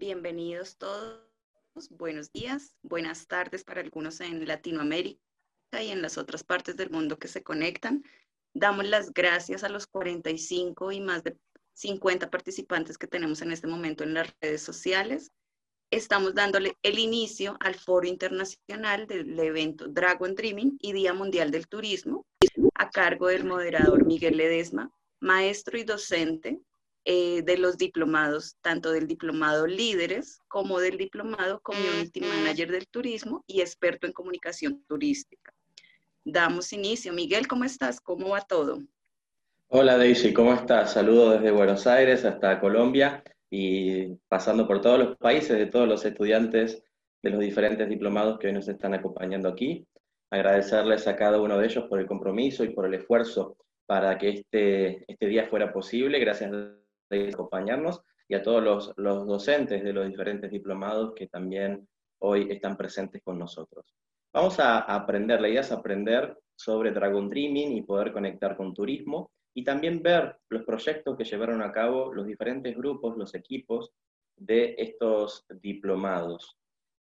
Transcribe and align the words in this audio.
bienvenidos 0.00 0.78
todos. 0.78 1.20
Buenos 1.90 2.32
días, 2.32 2.74
buenas 2.82 3.26
tardes 3.26 3.64
para 3.64 3.82
algunos 3.82 4.22
en 4.22 4.48
Latinoamérica 4.48 5.20
y 5.72 5.90
en 5.90 6.00
las 6.00 6.16
otras 6.16 6.42
partes 6.42 6.78
del 6.78 6.88
mundo 6.88 7.18
que 7.18 7.28
se 7.28 7.42
conectan. 7.42 8.02
Damos 8.54 8.86
las 8.86 9.12
gracias 9.12 9.62
a 9.62 9.68
los 9.68 9.86
45 9.86 10.90
y 10.92 11.00
más 11.02 11.22
de 11.22 11.36
50 11.74 12.30
participantes 12.30 12.96
que 12.96 13.08
tenemos 13.08 13.42
en 13.42 13.52
este 13.52 13.66
momento 13.66 14.02
en 14.02 14.14
las 14.14 14.34
redes 14.40 14.62
sociales. 14.62 15.32
Estamos 15.90 16.34
dándole 16.34 16.78
el 16.82 16.98
inicio 16.98 17.58
al 17.60 17.74
foro 17.74 18.08
internacional 18.08 19.06
del 19.06 19.38
evento 19.38 19.86
Dragon 19.86 20.34
Dreaming 20.34 20.78
y 20.80 20.94
Día 20.94 21.12
Mundial 21.12 21.50
del 21.50 21.68
Turismo, 21.68 22.24
a 22.74 22.88
cargo 22.88 23.26
del 23.26 23.44
moderador 23.44 24.06
Miguel 24.06 24.38
Ledesma, 24.38 24.90
maestro 25.20 25.78
y 25.78 25.84
docente 25.84 26.58
eh, 27.04 27.42
de 27.42 27.56
los 27.56 27.78
diplomados, 27.78 28.56
tanto 28.60 28.92
del 28.92 29.06
diplomado 29.06 29.66
líderes 29.66 30.38
como 30.48 30.80
del 30.80 30.98
diplomado 30.98 31.60
community 31.60 32.20
manager 32.20 32.70
del 32.70 32.86
turismo 32.88 33.42
y 33.46 33.62
experto 33.62 34.06
en 34.06 34.12
comunicación 34.12 34.84
turística. 34.86 35.54
Damos 36.24 36.72
inicio. 36.74 37.12
Miguel, 37.14 37.48
¿cómo 37.48 37.64
estás? 37.64 38.00
¿Cómo 38.00 38.30
va 38.30 38.42
todo? 38.42 38.82
Hola 39.68 39.96
Daisy, 39.96 40.34
¿cómo 40.34 40.52
estás? 40.52 40.92
Saludos 40.92 41.34
desde 41.34 41.52
Buenos 41.52 41.86
Aires 41.86 42.24
hasta 42.24 42.60
Colombia 42.60 43.24
y 43.48 44.16
pasando 44.28 44.66
por 44.66 44.80
todos 44.80 44.98
los 44.98 45.16
países 45.16 45.56
de 45.56 45.66
todos 45.66 45.88
los 45.88 46.04
estudiantes 46.04 46.82
de 47.22 47.30
los 47.30 47.40
diferentes 47.40 47.88
diplomados 47.88 48.38
que 48.38 48.48
hoy 48.48 48.52
nos 48.52 48.68
están 48.68 48.94
acompañando 48.94 49.48
aquí. 49.48 49.86
Agradecerles 50.28 51.06
a 51.06 51.16
cada 51.16 51.40
uno 51.40 51.56
de 51.56 51.66
ellos 51.66 51.84
por 51.88 51.98
el 51.98 52.06
compromiso 52.06 52.62
y 52.62 52.74
por 52.74 52.84
el 52.84 52.94
esfuerzo 52.94 53.56
para 53.86 54.18
que 54.18 54.28
este, 54.28 55.04
este 55.10 55.26
día 55.26 55.48
fuera 55.48 55.72
posible. 55.72 56.18
Gracias 56.18 56.52
de 57.10 57.28
acompañarnos 57.28 58.00
y 58.28 58.34
a 58.34 58.42
todos 58.42 58.62
los, 58.62 58.92
los 58.96 59.26
docentes 59.26 59.82
de 59.82 59.92
los 59.92 60.08
diferentes 60.08 60.50
diplomados 60.50 61.12
que 61.14 61.26
también 61.26 61.86
hoy 62.20 62.48
están 62.50 62.76
presentes 62.76 63.22
con 63.22 63.38
nosotros. 63.38 63.94
Vamos 64.32 64.60
a 64.60 64.78
aprender, 64.78 65.40
la 65.40 65.48
idea 65.48 65.62
es 65.62 65.72
aprender 65.72 66.38
sobre 66.54 66.92
Dragon 66.92 67.28
Dreaming 67.28 67.76
y 67.76 67.82
poder 67.82 68.12
conectar 68.12 68.56
con 68.56 68.72
turismo 68.72 69.32
y 69.54 69.64
también 69.64 70.02
ver 70.02 70.36
los 70.48 70.62
proyectos 70.62 71.16
que 71.16 71.24
llevaron 71.24 71.62
a 71.62 71.72
cabo 71.72 72.14
los 72.14 72.26
diferentes 72.26 72.76
grupos, 72.76 73.16
los 73.16 73.34
equipos 73.34 73.90
de 74.36 74.76
estos 74.78 75.44
diplomados. 75.60 76.56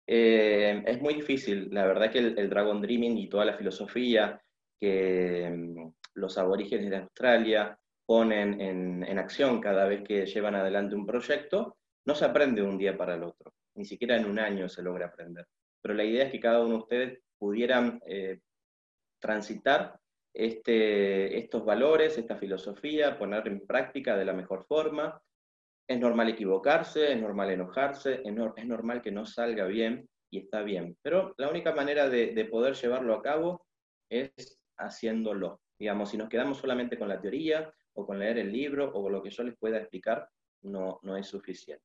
Eh, 0.06 0.82
es 0.86 1.00
muy 1.02 1.14
difícil, 1.14 1.68
la 1.70 1.86
verdad 1.86 2.10
que 2.10 2.20
el, 2.20 2.38
el, 2.38 2.48
Dragon 2.48 2.80
Dreaming 2.80 3.18
y 3.18 3.28
toda 3.28 3.44
la 3.44 3.58
filosofía 3.58 4.40
que 4.80 5.50
mm, 5.54 5.92
los 6.14 6.38
aborígenes 6.38 6.88
de 6.88 6.96
Australia 6.96 7.78
ponen 8.08 8.58
en, 8.58 9.18
acción 9.18 9.60
cada 9.60 9.84
vez 9.84 10.02
que 10.02 10.24
llevan 10.24 10.54
adelante 10.54 10.94
un 10.94 11.04
proyecto, 11.04 11.76
no 12.06 12.14
se 12.14 12.24
aprende 12.24 12.62
de 12.62 12.66
un 12.66 12.78
día 12.78 12.96
para 12.96 13.16
el 13.16 13.22
otro, 13.22 13.52
ni 13.74 13.84
siquiera 13.84 14.16
en 14.16 14.24
un 14.24 14.38
año 14.38 14.66
se 14.66 14.82
logra 14.82 15.08
aprender. 15.08 15.46
Pero 15.82 15.92
la 15.92 16.04
idea 16.04 16.24
es 16.24 16.32
que 16.32 16.40
cada 16.40 16.62
uno 16.62 16.70
de 16.70 16.78
ustedes 16.78 17.20
pudieran 17.36 18.00
eh, 18.06 18.40
transitar 19.20 20.00
este, 20.32 21.36
estos 21.36 21.66
valores, 21.66 22.16
esta 22.16 22.36
filosofía, 22.36 23.18
poner 23.18 23.46
en 23.46 23.66
práctica 23.66 24.16
de 24.16 24.24
la 24.24 24.32
mejor 24.32 24.64
forma. 24.64 25.20
Es 25.86 26.00
normal 26.00 26.30
equivocarse, 26.30 27.12
es 27.12 27.20
normal 27.20 27.50
enojarse, 27.50 28.22
es, 28.24 28.66
normal 28.66 29.02
que 29.02 29.12
no 29.12 29.26
salga 29.26 29.66
bien 29.66 30.08
y 30.30 30.38
está 30.38 30.62
bien. 30.62 30.96
Pero 31.02 31.34
la 31.36 31.50
única 31.50 31.74
manera 31.74 32.08
de, 32.08 32.28
de 32.28 32.44
poder 32.46 32.72
llevarlo 32.72 33.12
a 33.12 33.22
cabo 33.22 33.66
es 34.08 34.58
haciéndolo. 34.78 35.60
Digamos, 35.78 36.10
si 36.10 36.16
nos 36.16 36.30
quedamos 36.30 36.56
solamente 36.56 36.98
con 36.98 37.10
la 37.10 37.20
teoría 37.20 37.70
o 37.98 38.06
con 38.06 38.18
leer 38.18 38.38
el 38.38 38.52
libro 38.52 38.90
o 38.94 39.02
con 39.02 39.12
lo 39.12 39.22
que 39.22 39.30
yo 39.30 39.42
les 39.42 39.56
pueda 39.56 39.78
explicar, 39.78 40.28
no, 40.62 41.00
no 41.02 41.16
es 41.16 41.26
suficiente. 41.26 41.84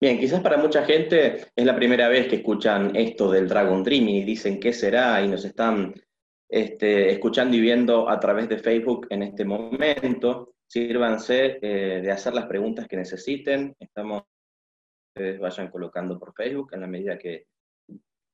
Bien, 0.00 0.18
quizás 0.18 0.40
para 0.40 0.56
mucha 0.56 0.84
gente 0.84 1.52
es 1.54 1.64
la 1.64 1.76
primera 1.76 2.08
vez 2.08 2.26
que 2.26 2.36
escuchan 2.36 2.96
esto 2.96 3.30
del 3.30 3.48
Dragon 3.48 3.84
Dreaming 3.84 4.16
y 4.16 4.24
dicen 4.24 4.58
qué 4.58 4.72
será 4.72 5.22
y 5.22 5.28
nos 5.28 5.44
están 5.44 5.94
este, 6.48 7.12
escuchando 7.12 7.56
y 7.56 7.60
viendo 7.60 8.08
a 8.08 8.18
través 8.18 8.48
de 8.48 8.58
Facebook 8.58 9.06
en 9.10 9.22
este 9.22 9.44
momento. 9.44 10.54
Sírvanse 10.66 11.58
eh, 11.60 12.00
de 12.00 12.10
hacer 12.10 12.34
las 12.34 12.46
preguntas 12.46 12.88
que 12.88 12.96
necesiten. 12.96 13.76
Estamos, 13.78 14.22
ustedes 15.14 15.38
vayan 15.38 15.70
colocando 15.70 16.18
por 16.18 16.34
Facebook 16.34 16.70
en 16.72 16.80
la 16.80 16.86
medida 16.86 17.18
que 17.18 17.46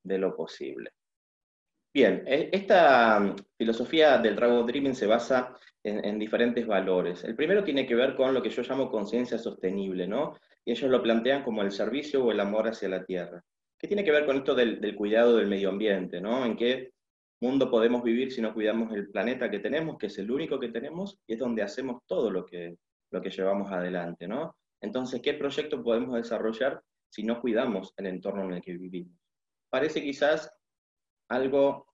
de 0.05 0.19
lo 0.19 0.35
posible. 0.35 0.93
Bien, 1.93 2.23
e, 2.27 2.51
esta 2.53 3.19
mm, 3.19 3.37
filosofía 3.57 4.19
del 4.19 4.37
Dragon 4.37 4.67
Dreaming 4.67 4.95
se 4.95 5.07
basa 5.07 5.57
en, 5.83 6.19
diferentes 6.19 6.67
valores. 6.67 7.25
El 7.25 7.35
primero 7.35 7.65
tiene 7.65 7.87
que 7.87 7.95
ver 7.95 8.15
con 8.15 8.35
lo 8.35 8.43
que 8.43 8.51
yo 8.51 8.63
llamo 8.63 8.91
conciencia 8.91 9.39
sostenible, 9.39 10.07
¿no? 10.07 10.37
Y 10.65 10.73
ellos 10.73 10.91
lo 10.91 11.03
plantean 11.03 11.43
como 11.43 11.63
el 11.63 11.73
servicio 11.73 12.25
o 12.25 12.33
el 12.33 12.41
amor 12.41 12.69
hacia 12.69 12.89
la 12.89 13.05
tierra. 13.05 13.43
¿Qué 13.79 13.89
tiene 13.89 14.05
que 14.05 14.11
ver 14.11 14.27
con 14.27 14.37
esto 14.37 14.55
del, 14.55 14.95
cuidado 14.97 15.37
del 15.37 15.47
medio 15.47 15.71
ambiente, 15.71 16.21
¿no? 16.21 16.45
En 16.45 16.57
qué 16.57 16.93
mundo 17.41 17.71
podemos 17.71 18.03
vivir 18.03 18.33
si 18.33 18.43
no 18.43 18.53
cuidamos 18.53 18.93
el 18.93 19.09
planeta 19.09 19.51
que 19.51 19.61
tenemos, 19.61 19.97
que 19.97 20.07
es 20.07 20.19
el 20.19 20.31
único 20.31 20.59
que 20.61 20.69
tenemos, 20.69 21.19
y 21.27 21.35
es 21.35 21.39
donde 21.39 21.63
hacemos 21.63 22.03
todo 22.07 22.31
lo 22.31 22.45
que, 22.45 22.77
lo 23.11 23.23
que 23.23 23.31
llevamos 23.31 23.71
adelante, 23.73 24.29
¿no? 24.29 24.57
Entonces, 24.81 25.23
¿qué 25.23 25.35
proyecto 25.35 25.83
podemos 25.83 26.17
desarrollar 26.17 26.83
si 27.09 27.23
no 27.23 27.41
cuidamos 27.41 27.95
el 27.97 28.07
entorno 28.07 28.45
en 28.45 28.55
el 28.55 28.61
que 28.61 28.77
vivimos? 28.77 29.17
Parece 29.71 30.03
quizás 30.03 30.51
algo 31.29 31.87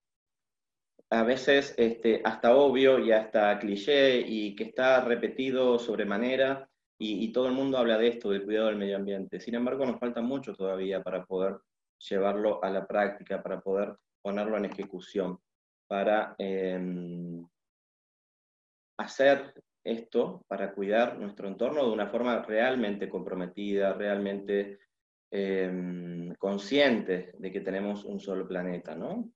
a 1.10 1.22
veces 1.22 1.74
este, 1.76 2.20
hasta 2.24 2.56
obvio 2.56 2.98
y 2.98 3.12
hasta 3.12 3.58
cliché 3.58 4.20
y 4.20 4.54
que 4.56 4.64
está 4.64 5.04
repetido 5.04 5.78
sobremanera 5.78 6.68
y, 6.98 7.24
y 7.24 7.32
todo 7.32 7.46
el 7.46 7.52
mundo 7.52 7.78
habla 7.78 7.98
de 7.98 8.08
esto, 8.08 8.30
del 8.30 8.44
cuidado 8.44 8.68
del 8.68 8.76
medio 8.76 8.96
ambiente. 8.96 9.40
Sin 9.40 9.54
embargo, 9.54 9.86
nos 9.86 10.00
falta 10.00 10.22
mucho 10.22 10.54
todavía 10.54 11.02
para 11.02 11.24
poder 11.24 11.58
llevarlo 12.08 12.62
a 12.62 12.70
la 12.70 12.86
práctica, 12.86 13.42
para 13.42 13.60
poder 13.60 13.94
ponerlo 14.22 14.56
en 14.56 14.64
ejecución, 14.64 15.38
para 15.86 16.34
em, 16.38 17.46
hacer 18.98 19.54
esto, 19.84 20.44
para 20.48 20.72
cuidar 20.72 21.18
nuestro 21.18 21.46
entorno 21.48 21.84
de 21.84 21.92
una 21.92 22.08
forma 22.08 22.42
realmente 22.42 23.08
comprometida, 23.08 23.92
realmente 23.92 24.78
eh, 25.36 26.32
conscientes 26.38 27.36
de 27.40 27.50
que 27.50 27.60
tenemos 27.60 28.04
un 28.04 28.20
solo 28.20 28.46
planeta, 28.46 28.94
¿no? 28.94 29.32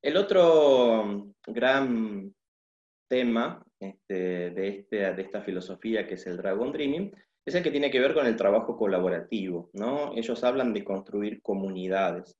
El 0.00 0.16
otro 0.16 1.34
gran 1.46 2.34
tema 3.06 3.62
este, 3.78 4.50
de, 4.50 4.68
este, 4.68 4.96
de 5.12 5.22
esta 5.22 5.42
filosofía 5.42 6.06
que 6.06 6.14
es 6.14 6.26
el 6.26 6.38
Dragon 6.38 6.72
Dreaming 6.72 7.14
es 7.44 7.54
el 7.54 7.62
que 7.62 7.70
tiene 7.70 7.90
que 7.90 8.00
ver 8.00 8.14
con 8.14 8.26
el 8.26 8.36
trabajo 8.36 8.78
colaborativo, 8.78 9.68
¿no? 9.74 10.14
Ellos 10.16 10.42
hablan 10.42 10.72
de 10.72 10.84
construir 10.84 11.42
comunidades. 11.42 12.34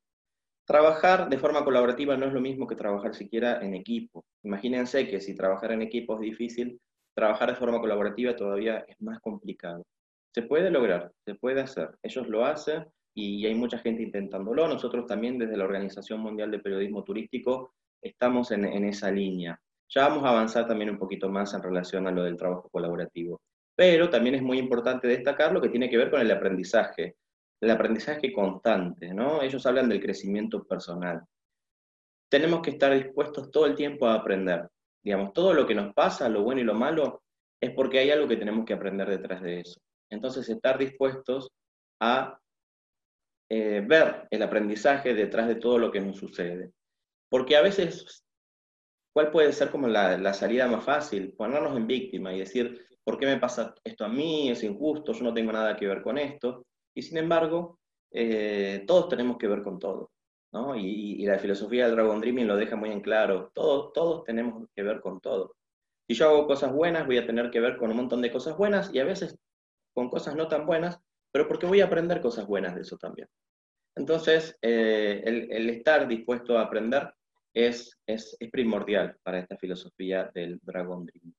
Trabajar 0.67 1.29
de 1.29 1.37
forma 1.37 1.65
colaborativa 1.65 2.17
no 2.17 2.27
es 2.27 2.33
lo 2.33 2.41
mismo 2.41 2.67
que 2.67 2.77
trabajar 2.77 3.15
siquiera 3.15 3.61
en 3.61 3.75
equipo. 3.75 4.25
Imagínense 4.43 5.07
que 5.07 5.21
si 5.21 5.35
trabajar 5.35 5.73
en 5.73 5.83
equipo 5.83 6.15
es 6.15 6.21
difícil, 6.21 6.81
trabajar 7.15 7.51
de 7.51 7.57
forma 7.57 7.79
colaborativa 7.79 8.35
todavía 8.35 8.87
es 8.89 8.99
más 9.03 9.21
complicado. 9.21 9.85
Se 10.35 10.43
puede 10.43 10.71
lograr, 10.71 11.13
se 11.25 11.35
puede 11.35 11.61
hacer. 11.61 11.91
Ellos 12.03 12.29
lo 12.29 12.45
hacen 12.45 12.87
y 13.15 13.45
hay 13.47 13.55
mucha 13.55 13.79
gente 13.79 14.03
intentándolo. 14.03 14.69
Nosotros 14.69 15.07
también 15.07 15.39
desde 15.39 15.57
la 15.57 15.65
Organización 15.65 16.21
Mundial 16.21 16.51
de 16.51 16.61
Periodismo 16.61 17.03
Turístico 17.03 17.75
estamos 18.01 18.51
en, 18.53 18.65
esa 18.85 19.11
línea. 19.11 19.61
Ya 19.89 20.09
vamos 20.09 20.25
a 20.25 20.31
avanzar 20.31 20.67
también 20.67 20.91
un 20.91 20.99
poquito 20.99 21.29
más 21.29 21.55
en 21.55 21.63
relación 21.63 22.07
a 22.07 22.11
lo 22.11 22.23
del 22.23 22.37
trabajo 22.37 22.69
colaborativo. 22.71 23.41
Pero 23.75 24.11
también 24.11 24.35
es 24.35 24.43
muy 24.43 24.59
importante 24.59 25.09
destacar 25.09 25.53
lo 25.53 25.61
que 25.61 25.69
tiene 25.69 25.89
que 25.89 25.97
ver 25.97 26.11
con 26.11 26.21
el 26.21 26.31
aprendizaje, 26.31 27.17
el 27.61 27.71
aprendizaje 27.71 28.33
constante, 28.33 29.15
¿no? 29.15 29.43
Ellos 29.43 29.65
hablan 29.67 29.89
del 29.89 30.01
crecimiento 30.01 30.65
personal. 30.65 31.23
Tenemos 32.29 32.61
que 32.61 32.71
estar 32.71 32.93
dispuestos 32.93 33.51
todo 33.51 33.67
el 33.67 33.75
tiempo 33.75 34.07
a 34.07 34.15
aprender. 34.15 34.69
Digamos, 35.03 35.33
todo 35.33 35.55
lo 35.55 35.67
que 35.67 35.75
nos 35.75 35.95
pasa, 35.95 36.29
lo 36.29 36.43
bueno 36.43 36.61
y 36.61 36.65
lo 36.65 36.75
malo, 36.75 37.23
es 37.61 37.71
porque 37.71 38.01
hay 38.01 38.11
algo 38.11 38.29
que 38.29 38.37
tenemos 38.37 38.65
que 38.65 38.75
aprender 38.75 39.09
detrás 39.09 39.43
de 39.43 39.61
eso. 39.61 39.81
Entonces, 40.11 40.49
estar 40.49 40.79
dispuestos 40.79 41.51
a 42.01 42.39
eh, 43.51 43.83
ver 43.87 44.27
el 44.31 44.43
aprendizaje 44.43 45.15
detrás 45.15 45.49
de 45.49 45.55
todo 45.55 45.79
lo 45.79 45.91
que 45.91 46.01
nos 46.01 46.19
sucede. 46.19 46.73
Porque 47.31 47.57
a 47.57 47.63
veces, 47.63 48.25
¿cuál 49.15 49.31
puede 49.31 49.53
ser 49.53 49.71
como 49.71 49.89
la, 49.89 50.35
salida 50.35 50.67
más 50.67 50.85
fácil? 50.85 51.33
Ponernos 51.33 51.77
en 51.77 51.87
víctima 51.87 52.35
y 52.35 52.41
decir, 52.41 52.87
¿por 53.05 53.19
qué 53.19 53.27
me 53.27 53.39
pasa 53.39 53.75
esto 53.85 54.05
a 54.05 54.09
mí? 54.09 54.51
Es 54.51 54.63
injusto, 54.63 55.13
yo 55.13 55.25
no 55.25 55.35
tengo 55.35 55.53
nada 55.53 55.77
que 55.77 55.87
ver 55.87 56.03
con 56.03 56.19
esto. 56.19 56.67
Y 56.95 57.03
sin 57.03 57.19
embargo, 57.19 57.79
eh, 58.11 58.85
todos 58.87 59.09
tenemos 59.09 59.39
que 59.39 59.49
ver 59.49 59.63
con 59.63 59.79
todo. 59.79 60.11
¿no? 60.53 60.77
Y, 60.77 61.25
la 61.27 61.39
filosofía 61.39 61.87
del 61.87 61.97
Dragon 61.97 62.21
Dreaming 62.21 62.47
lo 62.47 62.57
deja 62.57 62.77
muy 62.77 62.91
en 62.91 63.01
claro. 63.01 63.51
Todos, 63.55 63.93
todos 63.93 64.25
tenemos 64.25 64.67
que 64.75 64.83
ver 64.83 65.01
con 65.01 65.21
todo. 65.21 65.55
Si 66.07 66.15
yo 66.15 66.29
hago 66.29 66.47
cosas 66.47 66.73
buenas, 66.73 67.07
voy 67.07 67.19
a 67.19 67.27
tener 67.27 67.51
que 67.51 67.61
ver 67.61 67.77
con 67.77 67.91
un 67.91 67.97
montón 67.97 68.23
de 68.23 68.33
cosas 68.33 68.57
buenas 68.57 68.93
y 68.95 68.99
a 68.99 69.05
veces 69.05 69.37
con 69.99 70.11
cosas 70.11 70.37
no 70.37 70.47
tan 70.47 70.65
buenas, 70.65 71.01
pero 71.33 71.49
porque 71.49 71.67
voy 71.67 71.81
a 71.81 71.87
aprender 71.87 72.21
cosas 72.21 72.47
buenas 72.47 72.73
de 72.77 72.83
eso 72.83 72.97
también. 72.97 73.27
Entonces, 73.97 74.57
eh, 74.63 75.21
el, 75.25 75.71
estar 75.71 76.07
dispuesto 76.07 76.57
a 76.57 76.63
aprender 76.63 77.13
es, 77.53 77.99
es, 78.07 78.37
primordial 78.53 79.17
para 79.25 79.41
esta 79.41 79.57
filosofía 79.57 80.31
del 80.33 80.61
Dragon 80.63 81.05
Dream. 81.05 81.35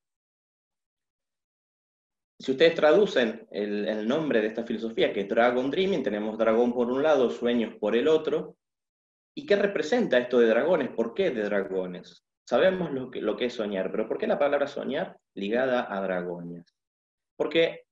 si 2.38 2.51
ustedes 2.51 2.75
traducen 2.75 3.47
el, 3.50 4.06
nombre 4.06 4.41
de 4.41 4.47
esta 4.47 4.65
filosofía, 4.65 5.13
que 5.13 5.21
es 5.21 5.29
Dragon 5.29 5.71
Dreaming, 5.71 6.03
tenemos 6.03 6.38
dragón 6.38 6.73
por 6.73 6.91
un 6.91 7.01
lado, 7.01 7.29
sueños 7.29 7.75
por 7.79 7.95
el 7.95 8.09
otro. 8.09 8.57
¿Y 9.33 9.45
qué 9.45 9.56
representa 9.56 10.17
esto 10.17 10.38
de 10.39 10.47
dragones? 10.47 10.89
¿Por 10.89 11.13
qué 11.13 11.31
de 11.31 11.44
dragones? 11.44 12.25
Sabemos 12.45 12.91
lo 12.91 13.09
que, 13.09 13.21
lo 13.21 13.38
que 13.38 13.45
es 13.45 13.53
soñar, 13.53 13.89
pero 13.89 14.06
¿por 14.06 14.17
qué 14.17 14.27
la 14.27 14.38
palabra 14.38 14.67
soñar 14.67 15.17
ligada 15.33 15.88
a 15.89 16.01
dragones? 16.01 16.75
Porque 17.38 17.85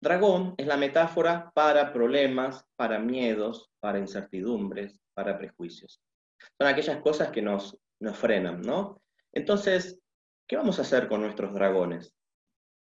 dragón 0.00 0.54
es 0.56 0.66
la 0.66 0.76
metáfora 0.76 1.50
para 1.54 1.92
problemas, 1.92 2.64
para 2.76 2.98
miedos, 2.98 3.70
para 3.80 3.98
incertidumbres, 3.98 5.00
para 5.14 5.38
prejuicios. 5.38 6.00
Son 6.58 6.68
aquellas 6.68 7.00
cosas 7.00 7.30
que 7.30 7.42
nos, 7.42 7.76
nos 8.00 8.16
frenan, 8.16 8.60
¿no? 8.62 9.00
Entonces, 9.32 9.98
¿qué 10.46 10.56
vamos 10.56 10.78
a 10.78 10.82
hacer 10.82 11.08
con 11.08 11.20
nuestros 11.20 11.52
dragones? 11.54 12.14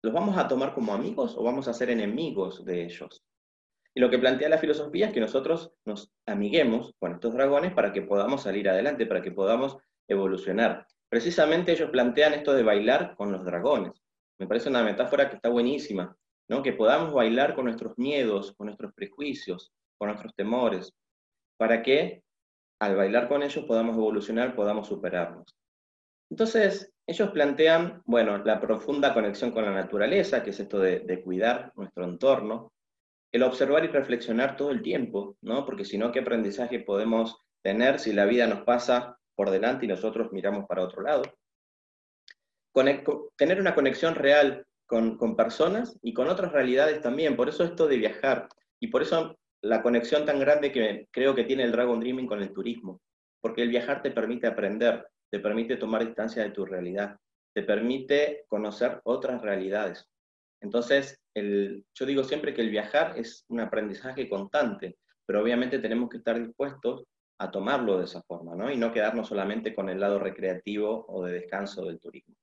¿Los 0.04 0.14
vamos 0.14 0.38
a 0.38 0.48
tomar 0.48 0.74
como 0.74 0.94
amigos 0.94 1.36
o 1.38 1.44
vamos 1.44 1.68
a 1.68 1.74
ser 1.74 1.90
enemigos 1.90 2.66
de 2.66 2.86
ellos? 2.86 3.24
Y 3.94 4.00
lo 4.00 4.10
que 4.10 4.20
plantea 4.20 4.50
la 4.50 4.58
filosofía 4.58 5.08
es 5.08 5.14
que 5.14 5.20
nosotros 5.20 5.74
nos 5.86 6.12
amiguemos 6.26 6.94
con 6.98 7.14
estos 7.14 7.34
dragones 7.34 7.74
para 7.74 7.92
que 7.92 8.02
podamos 8.02 8.44
salir 8.44 8.70
adelante, 8.70 9.06
para 9.06 9.22
que 9.22 9.32
podamos 9.32 9.78
evolucionar. 10.08 10.88
Precisamente 11.10 11.74
ellos 11.74 11.90
plantean 11.90 12.34
esto 12.34 12.54
de 12.54 12.64
bailar 12.64 13.16
con 13.16 13.32
los 13.32 13.44
dragones. 13.44 14.02
Me 14.40 14.48
parece 14.48 14.70
una 14.70 14.82
metáfora 14.82 15.30
que 15.30 15.36
está 15.36 15.50
buenísima, 15.50 16.16
¿no? 16.52 16.62
Que 16.62 16.74
podamos 16.74 17.14
bailar 17.14 17.56
con 17.56 17.64
nuestros 17.64 17.98
miedos, 17.98 18.54
con 18.58 18.66
nuestros 18.66 18.94
prejuicios, 18.94 19.72
con 19.98 20.10
nuestros 20.10 20.36
temores, 20.36 20.92
para 21.58 21.82
que 21.82 22.24
al 22.82 22.98
bailar 22.98 23.30
con 23.30 23.42
ellos 23.42 23.64
podamos 23.64 23.96
evolucionar, 23.96 24.54
podamos 24.54 24.88
superarnos. 24.88 25.56
Entonces, 26.30 26.92
ellos 27.08 27.30
plantean, 27.32 28.02
bueno, 28.04 28.38
la 28.40 28.60
profunda 28.60 29.14
conexión 29.14 29.52
con 29.52 29.64
la 29.64 29.72
naturaleza, 29.72 30.44
que 30.44 30.50
es 30.50 30.60
esto 30.60 30.80
de, 30.80 31.22
cuidar 31.24 31.72
nuestro 31.78 32.04
entorno, 32.04 32.74
el 33.32 33.44
observar 33.44 33.86
y 33.86 33.88
reflexionar 33.88 34.58
todo 34.58 34.72
el 34.72 34.82
tiempo, 34.82 35.38
¿no? 35.42 35.66
Porque 35.66 35.86
si 35.86 35.98
no, 35.98 36.12
¿qué 36.12 36.20
aprendizaje 36.20 36.80
podemos 36.82 37.46
tener 37.64 37.98
si 37.98 38.12
la 38.12 38.26
vida 38.26 38.46
nos 38.46 38.64
pasa 38.64 39.18
por 39.36 39.52
delante 39.52 39.86
y 39.86 39.88
nosotros 39.88 40.34
miramos 40.34 40.66
para 40.68 40.84
otro 40.84 41.02
lado? 41.02 41.24
tener 43.38 43.60
una 43.60 43.76
conexión 43.76 44.16
real 44.16 44.66
con, 44.92 45.38
personas 45.38 45.98
y 46.02 46.14
con 46.14 46.28
otras 46.28 46.52
realidades 46.52 47.00
también. 47.00 47.38
Por 47.38 47.48
eso 47.48 47.64
esto 47.64 47.88
de 47.88 47.96
viajar. 47.96 48.50
Y 48.82 48.88
por 48.88 49.02
eso 49.02 49.38
la 49.62 49.82
conexión 49.82 50.26
tan 50.26 50.38
grande 50.38 50.74
que 50.74 51.08
creo 51.12 51.34
que 51.34 51.46
tiene 51.46 51.64
el 51.64 51.72
Dragon 51.72 52.00
Dreaming 52.00 52.28
con 52.28 52.42
el 52.42 52.52
turismo, 52.52 53.00
porque 53.40 53.62
el 53.62 53.70
viajar 53.70 54.02
te 54.02 54.12
permite 54.12 54.48
aprender, 54.48 55.08
te 55.30 55.40
permite 55.40 55.78
tomar 55.78 56.06
distancia 56.06 56.44
de 56.44 56.50
tu 56.50 56.66
realidad, 56.66 57.18
te 57.54 57.64
permite 57.64 58.44
conocer 58.50 59.00
otras 59.06 59.42
realidades. 59.42 60.06
Entonces, 60.60 61.18
el, 61.34 61.86
yo 61.94 62.06
digo 62.06 62.26
siempre 62.26 62.54
que 62.54 62.62
el 62.62 62.70
viajar 62.70 63.18
es 63.18 63.46
un 63.48 63.62
aprendizaje 63.62 64.28
constante, 64.28 64.98
pero 65.26 65.42
obviamente 65.42 65.80
tenemos 65.80 66.10
que 66.10 66.18
estar 66.18 66.38
dispuestos 66.38 67.06
a 67.40 67.50
tomarlo 67.50 67.98
de 67.98 68.06
esa 68.06 68.22
forma, 68.24 68.56
¿no? 68.56 68.70
Y 68.70 68.76
no 68.76 68.92
quedarnos 68.92 69.30
solamente 69.30 69.74
con 69.74 69.88
el 69.88 70.02
lado 70.02 70.20
recreativo 70.20 71.06
o 71.08 71.24
de 71.24 71.34
descanso 71.34 71.86
del 71.86 72.00
turismo. 72.00 72.36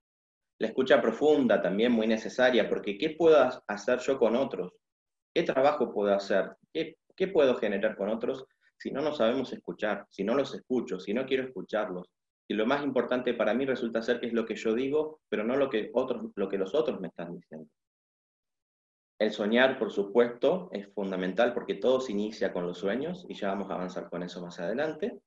La 0.60 0.68
escucha 0.68 1.00
profunda 1.00 1.62
también 1.62 1.92
muy 1.92 2.06
necesaria, 2.06 2.68
porque 2.68 2.98
¿qué 2.98 3.10
puedo 3.10 3.62
hacer 3.66 3.98
yo 4.00 4.18
con 4.18 4.36
otros? 4.36 4.72
¿Qué 5.34 5.42
trabajo 5.42 5.92
puedo 5.92 6.14
hacer? 6.14 6.56
¿Qué 6.72 6.98
¿Qué 7.18 7.26
puedo 7.26 7.56
generar 7.56 7.96
con 7.96 8.10
otros 8.10 8.46
si 8.78 8.92
no 8.92 9.02
nos 9.02 9.16
sabemos 9.16 9.52
escuchar, 9.52 10.06
si 10.08 10.22
no 10.22 10.36
los 10.36 10.54
escucho, 10.54 11.00
si 11.00 11.12
no 11.12 11.26
quiero 11.26 11.42
escucharlos? 11.42 12.06
Y 12.46 12.54
lo 12.54 12.64
más 12.64 12.84
importante 12.84 13.34
para 13.34 13.54
mí 13.54 13.66
resulta 13.66 14.00
ser 14.02 14.20
que 14.20 14.28
es 14.28 14.32
lo 14.32 14.46
que 14.46 14.54
yo 14.54 14.72
digo, 14.72 15.18
pero 15.28 15.42
no 15.42 15.56
lo 15.56 15.68
que, 15.68 15.90
otros, 15.94 16.30
lo 16.36 16.48
que 16.48 16.58
los 16.58 16.76
otros 16.76 17.00
me 17.00 17.08
están 17.08 17.34
diciendo. 17.34 17.68
El 19.18 19.32
soñar, 19.32 19.80
por 19.80 19.90
supuesto, 19.90 20.68
es 20.70 20.86
fundamental 20.94 21.52
porque 21.54 21.74
todo 21.74 22.00
se 22.00 22.12
inicia 22.12 22.52
con 22.52 22.64
los 22.64 22.78
sueños 22.78 23.26
y 23.28 23.34
ya 23.34 23.48
vamos 23.48 23.68
a 23.68 23.74
avanzar 23.74 24.08
con 24.08 24.22
eso 24.22 24.40
más 24.40 24.60
adelante. 24.60 25.18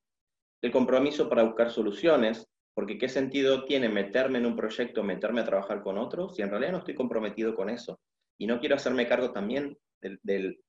El 0.61 0.71
compromiso 0.71 1.27
para 1.27 1.43
buscar 1.43 1.71
soluciones, 1.71 2.47
porque 2.73 2.97
qué 2.97 3.09
sentido 3.09 3.65
tiene 3.65 3.89
meterme 3.89 4.39
en 4.39 4.45
un 4.45 4.55
proyecto, 4.55 5.03
meterme 5.03 5.41
a 5.41 5.45
trabajar 5.45 5.81
con 5.81 5.97
otros, 5.97 6.35
si 6.35 6.41
en 6.41 6.49
realidad 6.49 6.71
no 6.71 6.77
estoy 6.79 6.95
comprometido 6.95 7.53
con 7.53 7.69
eso. 7.69 7.99
Y 8.37 8.47
no 8.47 8.59
quiero 8.59 8.75
hacerme 8.75 9.07
cargo 9.07 9.31
también 9.31 9.77
del, 10.01 10.59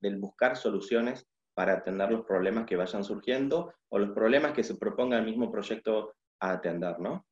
del 0.00 0.18
buscar 0.18 0.56
soluciones 0.56 1.26
para 1.54 1.74
atender 1.74 2.10
los 2.10 2.24
problemas 2.24 2.66
que 2.66 2.76
vayan 2.76 3.04
surgiendo 3.04 3.72
o 3.90 3.98
los 3.98 4.10
problemas 4.10 4.52
que 4.52 4.64
se 4.64 4.76
proponga 4.76 5.18
el 5.18 5.24
mismo 5.24 5.50
proyecto 5.50 6.14
a 6.40 6.52
atender, 6.52 6.98
¿no? 6.98 7.26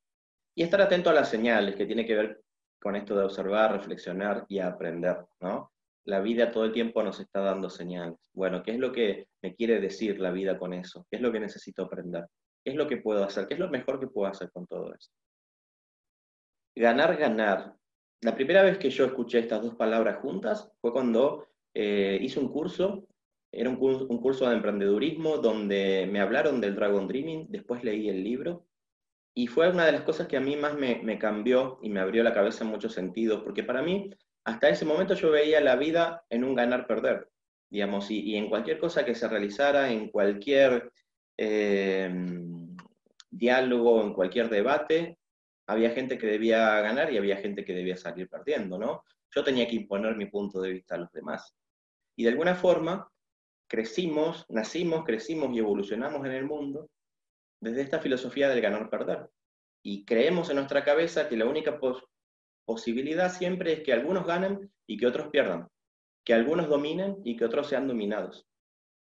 Y 0.55 0.63
estar 0.63 0.81
atento 0.81 1.09
a 1.09 1.13
las 1.13 1.29
señales 1.29 1.75
que 1.75 1.85
tiene 1.85 2.05
que 2.05 2.15
ver 2.15 2.41
con 2.79 2.95
esto 2.95 3.15
de 3.15 3.25
observar, 3.25 3.73
reflexionar 3.73 4.45
y 4.47 4.59
aprender, 4.59 5.25
¿no? 5.39 5.71
La 6.05 6.19
vida 6.19 6.51
todo 6.51 6.65
el 6.65 6.71
tiempo 6.71 7.03
nos 7.03 7.19
está 7.19 7.41
dando 7.41 7.69
señales. 7.69 8.17
Bueno, 8.33 8.63
¿qué 8.63 8.71
es 8.71 8.79
lo 8.79 8.91
que 8.91 9.27
me 9.41 9.55
quiere 9.55 9.79
decir 9.79 10.19
la 10.19 10.31
vida 10.31 10.57
con 10.57 10.73
eso? 10.73 11.05
¿Qué 11.09 11.17
es 11.17 11.21
lo 11.21 11.31
que 11.31 11.39
necesito 11.39 11.83
aprender? 11.83 12.25
¿Qué 12.63 12.71
es 12.71 12.77
lo 12.77 12.87
que 12.87 12.97
puedo 12.97 13.23
hacer? 13.23 13.47
¿Qué 13.47 13.55
es 13.55 13.59
lo 13.59 13.69
mejor 13.69 13.99
que 13.99 14.07
puedo 14.07 14.29
hacer 14.29 14.51
con 14.51 14.67
todo 14.67 14.93
eso? 14.93 15.11
Ganar, 16.75 17.17
ganar. 17.17 17.75
La 18.21 18.35
primera 18.35 18.61
vez 18.61 18.77
que 18.77 18.89
yo 18.89 19.05
escuché 19.05 19.39
estas 19.39 19.61
dos 19.63 19.75
palabras 19.75 20.19
juntas 20.19 20.71
fue 20.79 20.91
cuando 20.91 21.47
eh, 21.73 22.19
hice 22.21 22.39
un 22.39 22.49
curso, 22.49 23.07
era 23.51 23.69
un 23.69 23.75
curso, 23.75 24.47
de 24.47 24.55
emprendedurismo 24.55 25.37
donde 25.37 26.07
me 26.09 26.21
hablaron 26.21 26.61
del 26.61 26.75
Dragon 26.75 27.07
Dreaming, 27.07 27.47
después 27.49 27.83
leí 27.83 28.07
el 28.07 28.23
libro 28.23 28.65
y 29.33 29.47
fue 29.47 29.69
una 29.69 29.85
de 29.85 29.91
las 29.91 30.01
cosas 30.01 30.27
que 30.27 30.37
a 30.37 30.41
mí 30.41 30.55
más 30.55 30.75
me, 30.75 31.01
me 31.03 31.17
cambió 31.17 31.79
y 31.81 31.89
me 31.89 31.99
abrió 31.99 32.23
la 32.23 32.33
cabeza 32.33 32.63
en 32.63 32.69
muchos 32.69 32.93
sentidos, 32.93 33.43
porque 33.43 33.63
para 33.63 33.81
mí, 33.81 34.09
hasta 34.45 34.69
ese 34.69 34.85
momento 34.85 35.15
yo 35.15 35.31
veía 35.31 35.61
la 35.61 35.75
vida 35.75 36.25
en 36.29 36.43
un 36.43 36.55
ganar-perder, 36.55 37.29
digamos, 37.69 38.11
y, 38.11 38.19
y, 38.19 38.35
en 38.35 38.49
cualquier 38.49 38.79
cosa 38.79 39.05
que 39.05 39.15
se 39.15 39.27
realizara, 39.27 39.91
en 39.91 40.09
cualquier 40.09 40.91
eh, 41.37 42.13
diálogo, 43.29 44.01
en 44.03 44.13
cualquier 44.13 44.49
debate, 44.49 45.17
había 45.67 45.91
gente 45.91 46.17
que 46.17 46.27
debía 46.27 46.81
ganar 46.81 47.11
y 47.11 47.17
había 47.17 47.37
gente 47.37 47.63
que 47.63 47.73
debía 47.73 47.97
salir 47.97 48.27
perdiendo, 48.27 48.77
¿no? 48.77 49.03
Yo 49.33 49.43
tenía 49.43 49.67
que 49.67 49.75
imponer 49.75 50.15
mi 50.15 50.25
punto 50.25 50.61
de 50.61 50.71
vista 50.71 50.95
a 50.95 50.99
los 50.99 51.11
demás. 51.11 51.55
Y 52.15 52.23
de 52.23 52.29
alguna 52.29 52.55
forma 52.55 53.09
crecimos, 53.67 54.45
nacimos, 54.49 55.05
crecimos 55.05 55.55
y 55.55 55.59
evolucionamos 55.59 56.25
en 56.25 56.33
el 56.33 56.43
mundo 56.43 56.89
desde 57.61 57.83
esta 57.83 57.99
filosofía 57.99 58.49
del 58.49 58.59
ganar-perder. 58.59 59.29
Y 59.81 60.03
creemos 60.03 60.49
en 60.49 60.57
nuestra 60.57 60.83
cabeza 60.83 61.29
que 61.29 61.37
la 61.37 61.45
única 61.45 61.79
posibilidad 62.65 63.31
siempre 63.31 63.73
es 63.73 63.79
que 63.81 63.93
algunos 63.93 64.25
ganen 64.25 64.69
y 64.85 64.97
que 64.97 65.07
otros 65.07 65.29
pierdan, 65.29 65.69
que 66.25 66.33
algunos 66.33 66.67
dominen 66.67 67.21
y 67.23 67.37
que 67.37 67.45
otros 67.45 67.67
sean 67.67 67.87
dominados. 67.87 68.45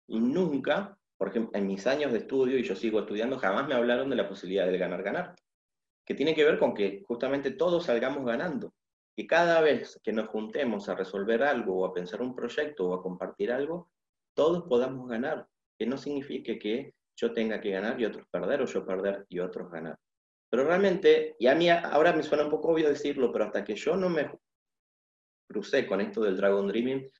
Y 0.06 0.20
nunca, 0.20 0.96
por 1.20 1.28
ejemplo, 1.28 1.50
en 1.52 1.66
mis 1.66 1.86
años 1.86 2.12
de 2.12 2.18
estudio, 2.20 2.58
y 2.58 2.62
yo 2.62 2.74
sigo 2.74 3.00
estudiando, 3.00 3.38
jamás 3.38 3.68
me 3.68 3.74
hablaron 3.74 4.08
de 4.08 4.16
la 4.16 4.26
posibilidad 4.26 4.64
del 4.64 4.78
ganar-ganar, 4.78 5.36
que 6.06 6.14
tiene 6.14 6.34
que 6.34 6.46
ver 6.46 6.58
con 6.58 6.72
que 6.72 7.02
justamente 7.06 7.50
todos 7.50 7.84
salgamos 7.84 8.24
ganando, 8.24 8.72
que 9.14 9.26
cada 9.26 9.60
vez 9.60 10.00
que 10.02 10.14
nos 10.14 10.28
juntemos 10.28 10.88
a 10.88 10.94
resolver 10.94 11.42
algo 11.42 11.76
o 11.78 11.84
a 11.84 11.92
pensar 11.92 12.22
un 12.22 12.34
proyecto 12.34 12.88
o 12.88 12.94
a 12.94 13.02
compartir 13.02 13.52
algo, 13.52 13.90
todos 14.34 14.62
podamos 14.62 15.10
ganar, 15.10 15.46
que 15.78 15.84
no 15.84 15.98
signifique 15.98 16.58
que 16.58 16.94
yo 17.14 17.34
tenga 17.34 17.60
que 17.60 17.72
ganar 17.72 18.00
y 18.00 18.06
otros 18.06 18.26
perder 18.30 18.62
o 18.62 18.64
yo 18.64 18.86
perder 18.86 19.26
y 19.28 19.40
otros 19.40 19.70
ganar. 19.70 19.98
Pero 20.48 20.64
realmente, 20.64 21.36
y 21.38 21.48
a 21.48 21.54
mí 21.54 21.68
ahora 21.68 22.14
me 22.14 22.22
suena 22.22 22.44
un 22.44 22.50
poco 22.50 22.68
obvio 22.68 22.88
decirlo, 22.88 23.30
pero 23.30 23.44
hasta 23.44 23.62
que 23.62 23.74
yo 23.74 23.94
no 23.94 24.08
me 24.08 24.32
crucé 25.46 25.86
con 25.86 26.00
esto 26.00 26.22
del 26.22 26.38
Dragon 26.38 26.66
Dreaming, 26.66 27.10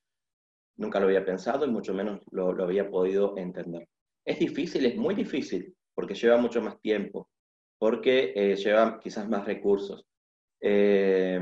nunca 0.81 0.99
lo 0.99 1.07
había 1.07 1.25
pensado 1.25 1.67
y 1.67 1.71
mucho 1.71 1.93
menos 1.93 2.21
lo, 2.31 2.51
había 2.63 2.91
podido 2.91 3.37
entender. 3.37 3.87
Es 4.25 4.39
difícil, 4.39 4.87
es 4.87 4.97
muy 4.97 5.15
difícil, 5.15 5.77
porque 5.95 6.15
lleva 6.15 6.39
mucho 6.39 6.63
más 6.63 6.81
tiempo, 6.81 7.29
porque 7.79 8.33
eh, 8.35 8.57
lleva 8.57 8.99
quizás 8.99 9.29
más 9.29 9.45
recursos. 9.45 10.05
Eh, 10.61 11.39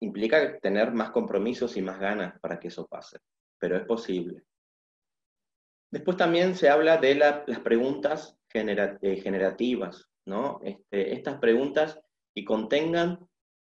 implica 0.00 0.58
tener 0.60 0.92
más 0.92 1.10
compromisos 1.10 1.76
y 1.76 1.82
más 1.82 1.98
ganas 1.98 2.38
para 2.40 2.58
que 2.58 2.68
eso 2.68 2.86
pase, 2.86 3.18
pero 3.58 3.76
es 3.76 3.84
posible. 3.84 4.44
Después 5.90 6.16
también 6.16 6.54
se 6.54 6.68
habla 6.68 6.96
de 6.98 7.16
las 7.16 7.58
preguntas 7.64 8.38
eh, 8.54 9.20
generativas, 9.20 10.08
¿no? 10.26 10.60
Este, 10.62 11.12
estas 11.12 11.38
preguntas 11.40 12.00
que 12.32 12.44
contengan 12.44 13.18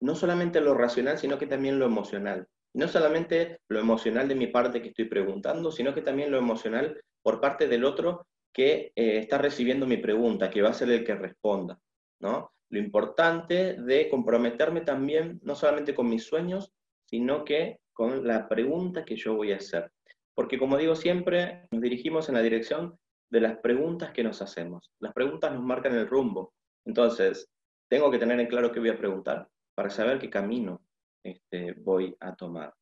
no 0.01 0.15
solamente 0.15 0.61
lo 0.61 0.73
racional, 0.73 1.17
sino 1.17 1.37
que 1.37 1.47
también 1.47 1.77
lo 1.77 1.85
emocional. 1.85 2.47
No 2.75 2.87
solamente 2.87 3.59
lo 3.69 3.79
emocional 3.79 4.27
de 4.27 4.35
mi 4.35 4.47
parte 4.47 4.81
que 4.81 4.89
estoy 4.89 5.05
preguntando, 5.05 5.71
sino 5.71 5.93
que 5.93 6.01
también 6.01 6.31
lo 6.31 6.37
emocional 6.37 6.99
por 7.21 7.39
parte 7.39 7.67
del 7.67 7.85
otro 7.85 8.25
que 8.51 8.91
eh, 8.95 9.17
está 9.17 9.37
recibiendo 9.37 9.85
mi 9.85 9.97
pregunta, 9.97 10.49
que 10.49 10.61
va 10.61 10.69
a 10.69 10.73
ser 10.73 10.89
el 10.89 11.03
que 11.03 11.15
responda, 11.15 11.79
¿no? 12.19 12.53
lo 12.73 12.79
importante 12.79 13.75
de 13.75 14.09
comprometerme 14.09 14.81
también, 14.81 15.39
no 15.43 15.53
solamente 15.53 15.93
con 15.93 16.09
mis 16.09 16.23
sueños, 16.23 16.73
sino 17.05 17.45
que 17.45 17.77
con 17.93 18.25
la 18.25 18.49
pregunta 18.49 19.05
que 19.05 19.15
yo 19.15 19.35
voy 19.35 19.51
a 19.51 19.57
hacer. 19.57 19.91
Porque 20.33 20.57
como 20.57 20.75
digo 20.75 20.95
siempre, 20.95 21.67
nos 21.69 21.81
dirigimos 21.81 22.29
en 22.29 22.35
la 22.35 22.41
dirección 22.41 22.97
de 23.29 23.41
las 23.41 23.57
preguntas 23.59 24.11
que 24.11 24.23
nos 24.23 24.41
hacemos. 24.41 24.91
Las 24.99 25.13
preguntas 25.13 25.53
nos 25.53 25.61
marcan 25.61 25.93
el 25.93 26.07
rumbo. 26.07 26.51
Entonces, 26.83 27.47
tengo 27.91 28.09
que 28.09 28.17
tener 28.17 28.39
en 28.39 28.47
claro 28.47 28.71
qué 28.71 28.79
voy 28.79 28.89
a 28.89 28.97
preguntar 28.97 29.47
para 29.75 29.91
saber 29.91 30.17
qué 30.17 30.31
camino 30.31 30.81
este, 31.23 31.73
voy 31.73 32.15
a 32.19 32.35
tomar. 32.35 32.73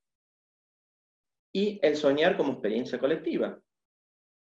Y 1.54 1.80
el 1.82 1.96
soñar 1.96 2.38
como 2.38 2.54
experiencia 2.54 3.00
colectiva. 3.00 3.60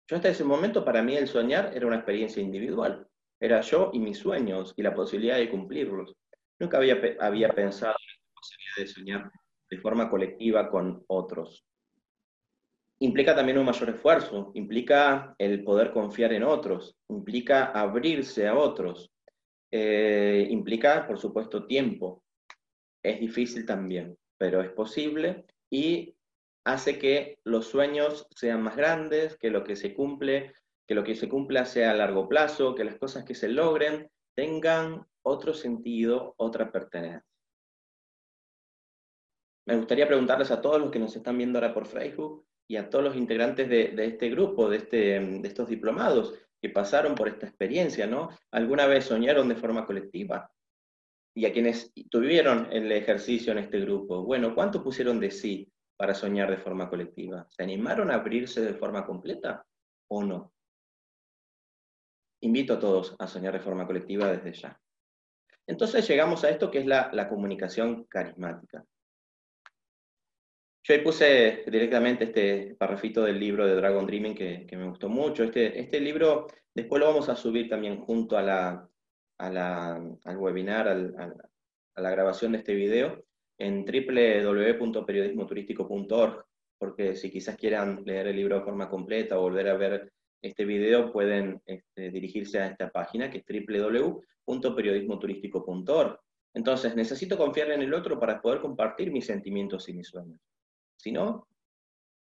Yo 0.08 0.16
hasta 0.16 0.30
ese 0.30 0.44
momento, 0.44 0.84
para 0.84 1.04
mí 1.04 1.16
el 1.16 1.28
soñar 1.28 1.72
era 1.76 1.88
una 1.88 1.98
experiencia 1.98 2.42
individual. 2.42 3.08
Era 3.40 3.62
yo 3.62 3.92
y 3.94 4.00
mis 4.00 4.18
sueños 4.18 4.74
y 4.76 4.82
la 4.82 4.94
posibilidad 4.94 5.38
de 5.38 5.50
cumplirlos. 5.50 6.16
Nunca 6.60 6.78
había, 6.78 7.00
había 7.20 7.50
pensado 7.50 7.96
en 8.00 8.26
la 8.26 8.34
posibilidad 8.34 8.76
de 8.78 8.88
soñar 8.88 9.32
de 9.70 9.78
forma 9.78 10.10
colectiva 10.10 10.70
con 10.70 11.04
otros. 11.08 11.66
Implica 13.02 13.34
también 13.34 13.58
un 13.58 13.66
mayor 13.66 13.90
esfuerzo, 13.92 14.52
implica 14.56 15.34
el 15.38 15.64
poder 15.64 15.94
confiar 15.94 16.34
en 16.34 16.44
otros, 16.44 16.98
implica 17.08 17.68
abrirse 17.68 18.48
a 18.48 18.58
otros, 18.58 19.10
eh, 19.72 20.48
implica, 20.50 21.08
por 21.08 21.18
supuesto, 21.18 21.66
tiempo. 21.66 22.24
Es 23.04 23.20
difícil 23.20 23.66
también, 23.66 24.18
pero 24.38 24.62
es 24.62 24.70
posible 24.72 25.46
y 25.70 26.16
hace 26.66 27.00
que 27.00 27.40
los 27.44 27.68
sueños 27.68 28.28
sean 28.32 28.62
más 28.62 28.76
grandes, 28.76 29.38
que 29.38 29.50
lo 29.50 29.64
que 29.64 29.76
se 29.76 29.94
cumple, 29.94 30.54
que 30.88 30.96
lo 30.96 31.04
que 31.04 31.16
se 31.16 31.30
cumpla 31.30 31.66
sea 31.66 31.92
a 31.92 31.96
largo 31.96 32.28
plazo, 32.28 32.76
que 32.76 32.84
las 32.84 32.98
cosas 32.98 33.24
que 33.24 33.36
se 33.36 33.48
logren 33.48 34.10
tengan 34.36 35.06
otro 35.24 35.54
sentido, 35.54 36.34
otra 36.38 36.72
pertenencia. 36.72 37.26
Me 39.68 39.78
gustaría 39.78 40.08
preguntarles 40.08 40.50
a 40.50 40.62
todos 40.62 40.80
los 40.80 40.90
que 40.90 41.00
nos 41.00 41.16
están 41.16 41.38
viendo 41.38 41.60
ahora 41.60 41.74
por 41.74 41.86
Facebook 41.86 42.46
y 42.68 42.78
a 42.78 42.90
todos 42.90 43.06
los 43.06 43.16
integrantes 43.16 43.70
de, 43.70 43.94
este 44.06 44.30
grupo, 44.30 44.70
de, 44.70 44.78
este, 44.78 45.20
de 45.20 45.48
estos 45.48 45.70
diplomados 45.70 46.34
que 46.62 46.70
pasaron 46.70 47.16
por 47.16 47.28
esta 47.28 47.48
experiencia, 47.48 48.08
¿no? 48.08 48.30
¿Alguna 48.52 48.86
vez 48.88 49.06
soñaron 49.06 49.48
de 49.48 49.56
forma 49.56 49.86
colectiva? 49.86 50.52
Y 51.40 51.46
a 51.46 51.54
quienes 51.54 51.94
tuvieron 52.10 52.68
el 52.70 52.92
ejercicio 52.92 53.54
en 53.54 53.60
este 53.60 53.80
grupo, 53.80 54.26
bueno, 54.26 54.54
¿cuánto 54.54 54.84
pusieron 54.84 55.22
de 55.22 55.32
sí 55.32 55.72
para 55.96 56.14
soñar 56.14 56.52
de 56.52 56.58
forma 56.58 56.90
colectiva? 56.90 57.48
¿Se 57.50 57.64
animaron 57.64 58.12
a 58.12 58.16
abrirse 58.16 58.60
de 58.60 58.74
forma 58.74 59.06
completa 59.06 59.66
o 60.10 60.22
no? 60.22 60.52
Invito 62.42 62.74
a 62.74 62.80
todos 62.80 63.16
a 63.18 63.26
soñar 63.26 63.54
de 63.54 63.62
forma 63.62 63.88
colectiva 63.88 64.30
desde 64.30 64.52
ya. 64.52 64.82
Entonces 65.66 66.06
llegamos 66.10 66.44
a 66.44 66.50
esto 66.50 66.70
que 66.70 66.80
es 66.80 66.86
la, 66.86 67.30
comunicación 67.30 68.04
carismática. 68.04 68.84
Yo 70.84 70.94
ahí 70.94 71.00
puse 71.02 71.64
directamente 71.68 72.26
este 72.26 72.76
parrafito 72.78 73.24
del 73.24 73.40
libro 73.40 73.66
de 73.66 73.76
Dragon 73.76 74.06
Dreaming 74.06 74.36
que, 74.36 74.68
me 74.76 74.90
gustó 74.90 75.08
mucho. 75.08 75.46
Este, 75.46 75.80
este 75.80 76.02
libro 76.02 76.48
después 76.76 77.00
lo 77.00 77.08
vamos 77.08 77.30
a 77.30 77.38
subir 77.38 77.70
también 77.70 78.02
junto 78.02 78.38
a 78.38 78.42
la, 78.42 78.89
al 79.40 80.38
webinar, 80.38 80.88
a 80.88 81.34
la 82.02 82.12
grabación 82.12 82.52
de 82.52 82.60
este 82.60 82.76
video 82.76 83.24
en 83.58 83.86
www.periodismoturístico.org, 83.86 86.46
porque 86.78 87.16
si 87.16 87.30
quizás 87.30 87.58
quieran 87.58 88.04
leer 88.06 88.28
el 88.28 88.38
libro 88.38 88.60
de 88.60 88.64
forma 88.64 88.90
completa 88.90 89.38
o 89.38 89.42
volver 89.42 89.68
a 89.70 89.76
ver 89.76 90.14
este 90.42 90.64
video, 90.64 91.12
pueden 91.12 91.62
este, 91.66 92.10
dirigirse 92.10 92.60
a 92.60 92.68
esta 92.68 92.90
página 92.90 93.30
que 93.30 93.40
es 93.40 93.46
www.periodismoturístico.org. 94.48 96.18
Entonces, 96.54 96.96
necesito 96.96 97.38
confiar 97.38 97.72
en 97.72 97.82
el 97.82 97.94
otro 97.94 98.18
para 98.20 98.42
poder 98.42 98.62
compartir 98.62 99.12
mis 99.12 99.26
sentimientos 99.26 99.90
y 99.90 99.94
mis 99.94 100.08
sueños. 100.08 100.40
Si 100.98 101.12
no, 101.12 101.46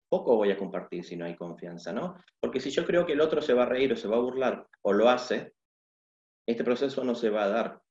poco 0.10 0.38
voy 0.38 0.52
a 0.52 0.58
compartir 0.58 1.04
si 1.04 1.18
no 1.18 1.26
hay 1.26 1.36
confianza, 1.36 1.92
¿no? 1.92 2.16
Porque 2.40 2.62
si 2.62 2.72
yo 2.72 2.86
creo 2.86 3.06
que 3.06 3.14
el 3.14 3.22
otro 3.22 3.42
se 3.42 3.54
va 3.54 3.64
a 3.64 3.68
reír 3.68 3.92
o 3.92 3.98
se 3.98 4.08
va 4.08 4.16
a 4.16 4.22
burlar 4.22 4.66
o 4.82 4.94
lo 4.94 5.10
hace, 5.10 5.55
este 6.46 6.64
proceso 6.64 7.04
no 7.04 7.16
se 7.16 7.30
va 7.30 7.44
a 7.44 7.50
dar. 7.50 7.82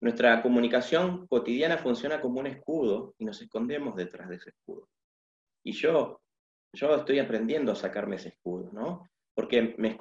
Nuestra 0.00 0.42
comunicación 0.42 1.26
cotidiana 1.26 1.78
funciona 1.78 2.20
como 2.20 2.40
un 2.40 2.46
escudo 2.46 3.14
y 3.18 3.24
nos 3.24 3.40
escondemos 3.40 3.96
detrás 3.96 4.28
de 4.28 4.36
ese 4.36 4.50
escudo. 4.50 4.88
Y 5.64 5.72
yo, 5.72 6.20
yo 6.74 6.94
estoy 6.94 7.18
aprendiendo 7.18 7.72
a 7.72 7.76
sacarme 7.76 8.16
ese 8.16 8.28
escudo, 8.28 8.70
¿no? 8.72 9.08
Porque 9.34 9.74
me, 9.78 9.96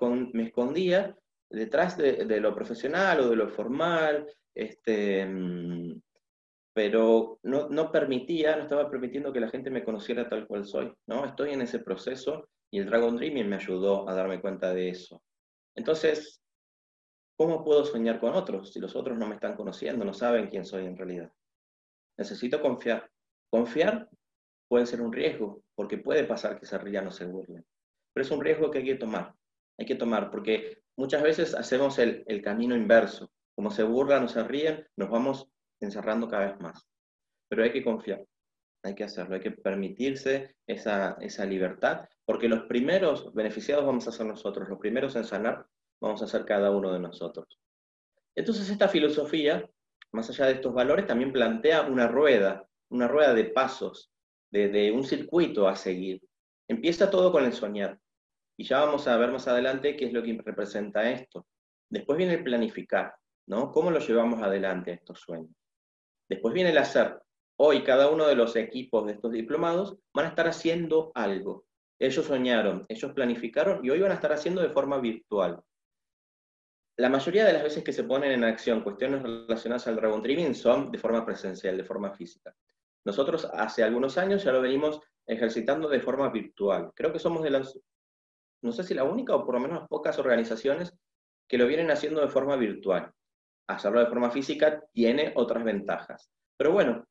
escondía 0.46 1.16
detrás 1.50 1.98
de, 1.98 2.40
lo 2.40 2.54
profesional 2.54 3.22
o 3.22 3.30
de 3.30 3.36
lo 3.36 3.48
formal, 3.50 4.28
este, 4.54 5.28
pero 6.74 7.40
no, 7.44 7.70
no, 7.70 7.92
permitía, 7.92 8.56
no 8.56 8.64
estaba 8.64 8.90
permitiendo 8.90 9.32
que 9.32 9.40
la 9.40 9.50
gente 9.50 9.70
me 9.70 9.84
conociera 9.84 10.28
tal 10.28 10.46
cual 10.48 10.66
soy, 10.66 10.92
¿no? 11.08 11.26
Estoy 11.26 11.52
en 11.52 11.62
ese 11.62 11.80
proceso 11.80 12.50
y 12.70 12.80
el 12.80 12.88
Dragon 12.88 13.16
Dreaming 13.16 13.48
me 13.48 13.56
ayudó 13.56 14.10
a 14.10 14.14
darme 14.14 14.42
cuenta 14.42 14.74
de 14.74 14.90
eso. 14.90 15.24
Entonces, 15.76 16.43
¿Cómo 17.44 17.62
puedo 17.62 17.84
soñar 17.84 18.22
con 18.22 18.36
otros 18.36 18.72
si 18.72 18.80
los 18.80 18.96
otros 18.96 19.18
no 19.18 19.28
me 19.28 19.36
están 19.36 19.58
conociendo, 19.58 20.06
no 20.06 20.14
saben 20.14 20.48
quién 20.48 20.64
soy 20.64 20.86
en 20.86 20.96
realidad? 20.96 21.30
Necesito 22.18 22.62
confiar. 22.62 23.12
Confiar 23.50 24.08
puede 24.70 24.86
ser 24.86 25.02
un 25.02 25.12
riesgo, 25.12 25.62
porque 25.76 25.98
puede 25.98 26.24
pasar 26.24 26.58
que 26.58 26.66
se 26.66 26.78
rían 26.78 27.06
o 27.08 27.12
se 27.12 27.26
burlen. 27.26 27.66
Pero 28.14 28.26
es 28.26 28.32
un 28.32 28.40
riesgo 28.40 28.72
que 28.72 28.78
hay 28.78 28.86
que 28.86 28.96
tomar. 28.96 29.36
Hay 29.78 29.86
que 29.86 29.96
tomar, 29.96 30.32
porque 30.32 30.84
muchas 30.96 31.22
veces 31.22 31.54
hacemos 31.54 32.00
el, 32.00 32.42
camino 32.42 32.78
inverso. 32.78 33.30
Como 33.58 33.72
se 33.72 33.84
burlan 33.84 34.24
o 34.24 34.30
se 34.30 34.42
ríen, 34.46 34.88
nos 34.96 35.10
vamos 35.10 35.50
encerrando 35.82 36.30
cada 36.30 36.46
vez 36.46 36.62
más. 36.62 36.88
Pero 37.50 37.66
hay 37.66 37.74
que 37.74 37.84
confiar, 37.84 38.26
hay 38.86 38.96
que 38.96 39.04
hacerlo, 39.04 39.36
hay 39.36 39.42
que 39.42 39.52
permitirse 39.52 40.56
esa, 40.66 41.18
esa 41.20 41.46
libertad, 41.46 42.08
porque 42.24 42.48
los 42.48 42.68
primeros 42.68 43.34
beneficiados 43.34 43.86
vamos 43.86 44.08
a 44.08 44.14
ser 44.14 44.28
nosotros, 44.28 44.70
los 44.70 44.80
primeros 44.80 45.18
en 45.18 45.26
sanar 45.26 45.68
vamos 46.04 46.22
a 46.22 46.28
ser 46.28 46.44
cada 46.44 46.70
uno 46.70 46.92
de 46.92 47.00
nosotros. 47.00 47.48
Entonces 48.36 48.70
esta 48.70 48.90
filosofía, 48.90 49.68
más 50.12 50.30
allá 50.30 50.48
de 50.48 50.54
estos 50.54 50.74
valores, 50.74 51.08
también 51.08 51.32
plantea 51.32 51.84
una 51.84 52.10
rueda, 52.10 52.68
una 52.90 53.08
rueda 53.08 53.34
de 53.34 53.46
pasos, 53.46 54.12
de, 54.52 54.92
un 54.92 55.06
circuito 55.06 55.68
a 55.68 55.78
seguir. 55.78 56.22
Empieza 56.68 57.10
todo 57.10 57.32
con 57.32 57.46
el 57.46 57.54
soñar. 57.54 57.98
Y 58.58 58.66
ya 58.66 58.82
vamos 58.82 59.08
a 59.08 59.18
ver 59.18 59.32
más 59.32 59.48
adelante 59.48 59.96
qué 59.96 60.06
es 60.06 60.14
lo 60.14 60.22
que 60.22 60.40
representa 60.44 61.10
esto. 61.10 61.48
Después 61.90 62.18
viene 62.18 62.34
el 62.34 62.44
planificar, 62.44 63.16
¿no? 63.48 63.72
¿Cómo 63.72 63.90
lo 63.90 64.00
llevamos 64.00 64.44
adelante 64.44 64.92
estos 64.92 65.22
sueños? 65.22 65.56
Después 66.30 66.54
viene 66.54 66.72
el 66.72 66.78
hacer. 66.78 67.18
Hoy 67.58 67.84
cada 67.84 68.10
uno 68.10 68.28
de 68.28 68.36
los 68.36 68.56
equipos 68.58 69.06
de 69.06 69.14
estos 69.14 69.32
diplomados 69.32 69.98
van 70.14 70.26
a 70.26 70.30
estar 70.30 70.48
haciendo 70.48 71.12
algo. 71.16 71.66
Ellos 71.98 72.26
soñaron, 72.26 72.86
ellos 72.90 73.14
planificaron 73.14 73.84
y 73.86 73.90
hoy 73.90 74.02
van 74.02 74.12
a 74.12 74.16
estar 74.16 74.34
haciendo 74.34 74.62
de 74.62 74.70
forma 74.70 75.00
virtual 75.00 75.64
la 76.98 77.10
mayoría 77.10 77.46
de 77.46 77.54
las 77.54 77.64
veces 77.64 77.84
que 77.84 77.94
se 77.94 78.04
ponen 78.04 78.32
en 78.32 78.44
acción 78.44 78.82
cuestiones 78.82 79.24
relacionadas 79.24 79.88
al 79.88 79.96
Dragon 79.96 80.22
Dreaming 80.22 80.54
son 80.54 80.92
de 80.92 81.00
forma 81.00 81.26
presencial, 81.26 81.76
de 81.76 81.84
forma 81.84 82.12
física. 82.12 82.56
Nosotros 83.06 83.50
hace 83.54 83.84
algunos 83.84 84.18
años 84.18 84.44
ya 84.44 84.52
lo 84.52 84.62
venimos 84.62 85.02
ejercitando 85.26 85.90
de 85.90 86.00
forma 86.00 86.30
virtual. 86.30 86.92
Creo 86.96 87.12
que 87.12 87.20
somos 87.20 87.42
de 87.44 87.50
las, 87.50 87.80
no 88.62 88.72
sé 88.72 88.84
si 88.84 88.94
la 88.94 89.04
única 89.04 89.36
o 89.36 89.46
por 89.46 89.56
lo 89.56 89.62
menos 89.62 89.88
pocas 89.88 90.20
organizaciones 90.20 90.94
que 91.48 91.58
lo 91.58 91.68
vienen 91.68 91.90
haciendo 91.90 92.22
de 92.22 92.28
forma 92.28 92.56
virtual. 92.56 93.12
Hacerlo 93.68 94.00
de 94.00 94.08
forma 94.08 94.30
física 94.30 94.84
tiene 94.92 95.34
otras 95.36 95.64
ventajas. 95.64 96.30
Pero 96.58 96.72
bueno, 96.72 97.06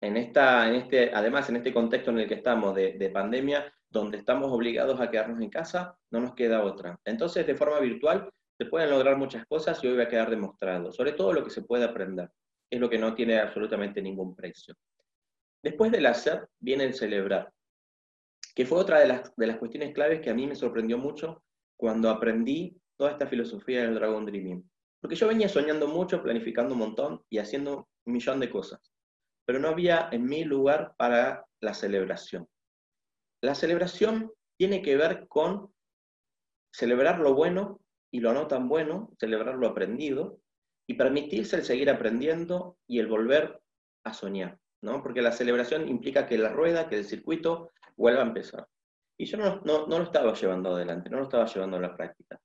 en 0.00 0.16
esta, 0.16 0.68
en 0.68 0.76
este, 0.76 1.12
además 1.12 1.48
en 1.48 1.56
este 1.56 1.72
contexto 1.72 2.10
en 2.10 2.20
el 2.20 2.28
que 2.28 2.34
estamos 2.34 2.74
de, 2.74 2.92
de 2.92 3.10
pandemia, 3.10 3.72
donde 3.88 4.18
estamos 4.18 4.52
obligados 4.52 5.00
a 5.00 5.10
quedarnos 5.10 5.40
en 5.40 5.50
casa, 5.50 5.98
no 6.10 6.20
nos 6.20 6.34
queda 6.34 6.62
otra. 6.62 6.98
Entonces, 7.04 7.46
de 7.46 7.54
forma 7.54 7.80
virtual, 7.80 8.30
se 8.58 8.64
pueden 8.66 8.90
lograr 8.90 9.16
muchas 9.16 9.44
cosas 9.46 9.82
y 9.82 9.86
hoy 9.86 9.96
va 9.96 10.04
a 10.04 10.08
quedar 10.08 10.30
demostrado, 10.30 10.92
sobre 10.92 11.12
todo 11.12 11.32
lo 11.32 11.44
que 11.44 11.50
se 11.50 11.62
puede 11.62 11.84
aprender, 11.84 12.30
es 12.70 12.80
lo 12.80 12.88
que 12.88 12.98
no 12.98 13.14
tiene 13.14 13.38
absolutamente 13.38 14.00
ningún 14.00 14.34
precio. 14.34 14.74
Después 15.62 15.92
del 15.92 16.06
hacer 16.06 16.48
viene 16.58 16.84
el 16.84 16.94
celebrar, 16.94 17.52
que 18.54 18.64
fue 18.64 18.78
otra 18.78 19.00
de 19.00 19.08
las, 19.08 19.34
de 19.36 19.46
las 19.46 19.58
cuestiones 19.58 19.92
claves 19.92 20.20
que 20.20 20.30
a 20.30 20.34
mí 20.34 20.46
me 20.46 20.54
sorprendió 20.54 20.96
mucho 20.96 21.42
cuando 21.76 22.08
aprendí 22.08 22.76
toda 22.96 23.10
esta 23.10 23.26
filosofía 23.26 23.82
del 23.82 23.94
Dragon 23.94 24.24
Dreaming. 24.24 24.68
Porque 25.00 25.16
yo 25.16 25.28
venía 25.28 25.48
soñando 25.48 25.88
mucho, 25.88 26.22
planificando 26.22 26.72
un 26.72 26.80
montón 26.80 27.22
y 27.28 27.38
haciendo 27.38 27.88
un 28.06 28.12
millón 28.12 28.40
de 28.40 28.50
cosas, 28.50 28.80
pero 29.44 29.58
no 29.58 29.68
había 29.68 30.08
en 30.10 30.24
mí 30.24 30.44
lugar 30.44 30.94
para 30.96 31.44
la 31.60 31.74
celebración. 31.74 32.48
La 33.42 33.54
celebración 33.54 34.32
tiene 34.56 34.80
que 34.80 34.96
ver 34.96 35.26
con 35.28 35.72
celebrar 36.72 37.18
lo 37.20 37.34
bueno 37.34 37.80
y 38.16 38.20
lo 38.20 38.32
no 38.32 38.46
tan 38.46 38.66
bueno, 38.66 39.12
celebrar 39.20 39.56
lo 39.56 39.68
aprendido 39.68 40.40
y 40.88 40.94
permitirse 40.94 41.56
el 41.56 41.64
seguir 41.64 41.90
aprendiendo 41.90 42.78
y 42.86 42.98
el 42.98 43.08
volver 43.08 43.60
a 44.04 44.14
soñar, 44.14 44.58
¿no? 44.80 45.02
Porque 45.02 45.20
la 45.20 45.32
celebración 45.32 45.86
implica 45.86 46.26
que 46.26 46.38
la 46.38 46.48
rueda, 46.48 46.88
que 46.88 46.96
el 46.96 47.04
circuito 47.04 47.72
vuelva 47.94 48.22
a 48.22 48.26
empezar. 48.26 48.66
Y 49.18 49.26
yo 49.26 49.36
no, 49.36 49.60
no, 49.66 49.86
no 49.86 49.98
lo 49.98 50.04
estaba 50.04 50.32
llevando 50.32 50.74
adelante, 50.74 51.10
no 51.10 51.18
lo 51.18 51.24
estaba 51.24 51.44
llevando 51.44 51.76
a 51.76 51.80
la 51.80 51.94
práctica. 51.94 52.40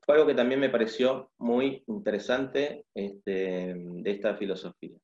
Fue 0.00 0.16
algo 0.16 0.26
que 0.26 0.34
también 0.34 0.58
me 0.58 0.68
pareció 0.68 1.30
muy 1.38 1.84
interesante 1.86 2.84
este, 2.92 3.74
de 3.76 4.10
esta 4.10 4.34
filosofía. 4.34 4.98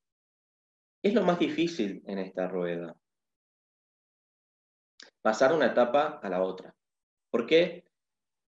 ¿Qué 1.00 1.10
es 1.10 1.14
lo 1.14 1.22
más 1.22 1.38
difícil 1.38 2.02
en 2.04 2.18
esta 2.18 2.48
rueda? 2.48 2.96
Pasar 5.22 5.52
una 5.52 5.66
etapa 5.66 6.18
a 6.20 6.28
la 6.28 6.42
otra. 6.42 6.74
¿Por 7.30 7.46
qué? 7.46 7.83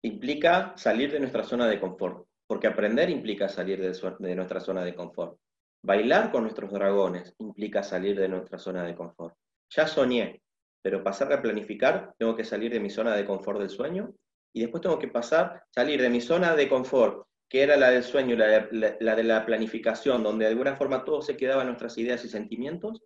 Implica 0.03 0.73
salir 0.75 1.11
de 1.11 1.19
nuestra 1.19 1.43
zona 1.43 1.67
de 1.67 1.79
confort, 1.79 2.27
porque 2.47 2.67
aprender 2.67 3.09
implica 3.09 3.47
salir 3.49 3.79
de, 3.79 4.35
nuestra 4.35 4.59
zona 4.59 4.83
de 4.83 4.93
confort. 4.93 5.37
Bailar 5.81 6.31
con 6.31 6.43
nuestros 6.43 6.71
dragones 6.71 7.33
implica 7.39 7.83
salir 7.83 8.19
de 8.19 8.27
nuestra 8.27 8.57
zona 8.57 8.83
de 8.83 8.95
confort. 8.95 9.35
Ya 9.69 9.87
soñé, 9.87 10.41
pero 10.81 11.03
pasar 11.03 11.31
a 11.33 11.41
planificar, 11.41 12.13
tengo 12.17 12.35
que 12.35 12.43
salir 12.43 12.71
de 12.71 12.79
mi 12.79 12.89
zona 12.89 13.15
de 13.15 13.25
confort 13.25 13.59
del 13.59 13.69
sueño 13.69 14.13
y 14.53 14.61
después 14.61 14.81
tengo 14.81 14.99
que 14.99 15.07
pasar, 15.07 15.63
salir 15.73 16.01
de 16.01 16.09
mi 16.09 16.21
zona 16.21 16.55
de 16.55 16.67
confort, 16.67 17.25
que 17.49 17.63
era 17.63 17.77
la 17.77 17.89
del 17.89 18.03
sueño, 18.03 18.35
la, 18.35 18.67
la 18.71 19.15
de 19.15 19.23
la 19.23 19.45
planificación, 19.45 20.23
donde 20.23 20.45
de 20.45 20.51
alguna 20.51 20.75
forma 20.75 21.03
todo 21.05 21.21
se 21.21 21.37
quedaba 21.37 21.61
en 21.61 21.69
nuestras 21.69 21.97
ideas 21.97 22.23
y 22.25 22.29
sentimientos, 22.29 23.01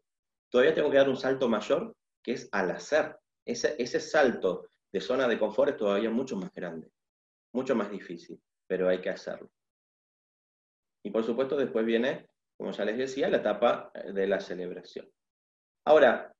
todavía 0.49 0.73
tengo 0.73 0.89
que 0.89 0.97
dar 0.97 1.09
un 1.09 1.17
salto 1.17 1.47
mayor, 1.47 1.95
que 2.23 2.33
es 2.33 2.49
al 2.51 2.71
hacer. 2.71 3.17
Ese, 3.45 3.75
ese 3.77 3.99
salto 3.99 4.67
de 4.91 5.01
zona 5.01 5.27
de 5.27 5.39
confort 5.39 5.71
es 5.71 5.77
todavía 5.77 6.09
mucho 6.09 6.35
más 6.35 6.51
grande, 6.53 6.89
mucho 7.53 7.75
más 7.75 7.89
difícil, 7.89 8.41
pero 8.67 8.87
hay 8.89 8.99
que 8.99 9.09
hacerlo. 9.09 9.49
Y 11.03 11.11
por 11.11 11.23
supuesto 11.23 11.55
después 11.55 11.85
viene, 11.85 12.27
como 12.57 12.71
ya 12.71 12.85
les 12.85 12.97
decía, 12.97 13.29
la 13.29 13.37
etapa 13.37 13.91
de 14.13 14.27
la 14.27 14.39
celebración. 14.39 15.09
Ahora, 15.85 16.33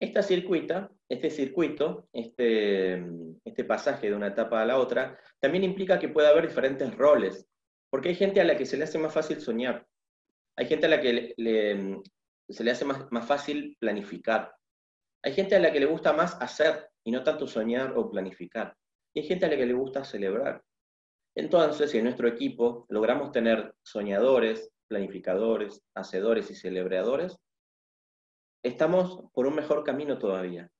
esta 0.00 0.22
circuita, 0.22 0.90
este 1.08 1.30
circuito, 1.30 2.08
este, 2.12 3.04
este 3.44 3.64
pasaje 3.64 4.08
de 4.08 4.16
una 4.16 4.28
etapa 4.28 4.62
a 4.62 4.64
la 4.64 4.78
otra, 4.78 5.18
también 5.38 5.64
implica 5.64 5.98
que 5.98 6.08
puede 6.08 6.28
haber 6.28 6.48
diferentes 6.48 6.96
roles, 6.96 7.46
porque 7.90 8.10
hay 8.10 8.14
gente 8.14 8.40
a 8.40 8.44
la 8.44 8.56
que 8.56 8.64
se 8.64 8.76
le 8.78 8.84
hace 8.84 8.98
más 8.98 9.12
fácil 9.12 9.40
soñar, 9.40 9.86
hay 10.56 10.66
gente 10.66 10.86
a 10.86 10.90
la 10.90 11.00
que 11.00 11.34
se 12.48 12.64
le 12.64 12.70
hace 12.70 12.84
más, 12.84 13.10
más 13.12 13.26
fácil 13.26 13.76
planificar, 13.78 14.54
hay 15.22 15.34
gente 15.34 15.56
a 15.56 15.60
la 15.60 15.72
que 15.72 15.80
le 15.80 15.86
gusta 15.86 16.14
más 16.14 16.40
hacer 16.40 16.89
y 17.04 17.10
no 17.10 17.22
tanto 17.22 17.46
soñar 17.46 17.94
o 17.96 18.10
planificar, 18.10 18.76
y 19.14 19.20
hay 19.20 19.26
gente 19.26 19.46
a 19.46 19.48
la 19.48 19.56
que 19.56 19.66
le 19.66 19.72
gusta 19.72 20.04
celebrar. 20.04 20.62
Entonces, 21.34 21.90
si 21.90 21.98
en 21.98 22.04
nuestro 22.04 22.28
equipo 22.28 22.86
logramos 22.88 23.32
tener 23.32 23.74
soñadores, 23.82 24.70
planificadores, 24.88 25.82
hacedores 25.94 26.50
y 26.50 26.54
celebradores, 26.54 27.38
estamos 28.62 29.24
por 29.32 29.46
un 29.46 29.54
mejor 29.54 29.84
camino 29.84 30.18
todavía. 30.18 30.70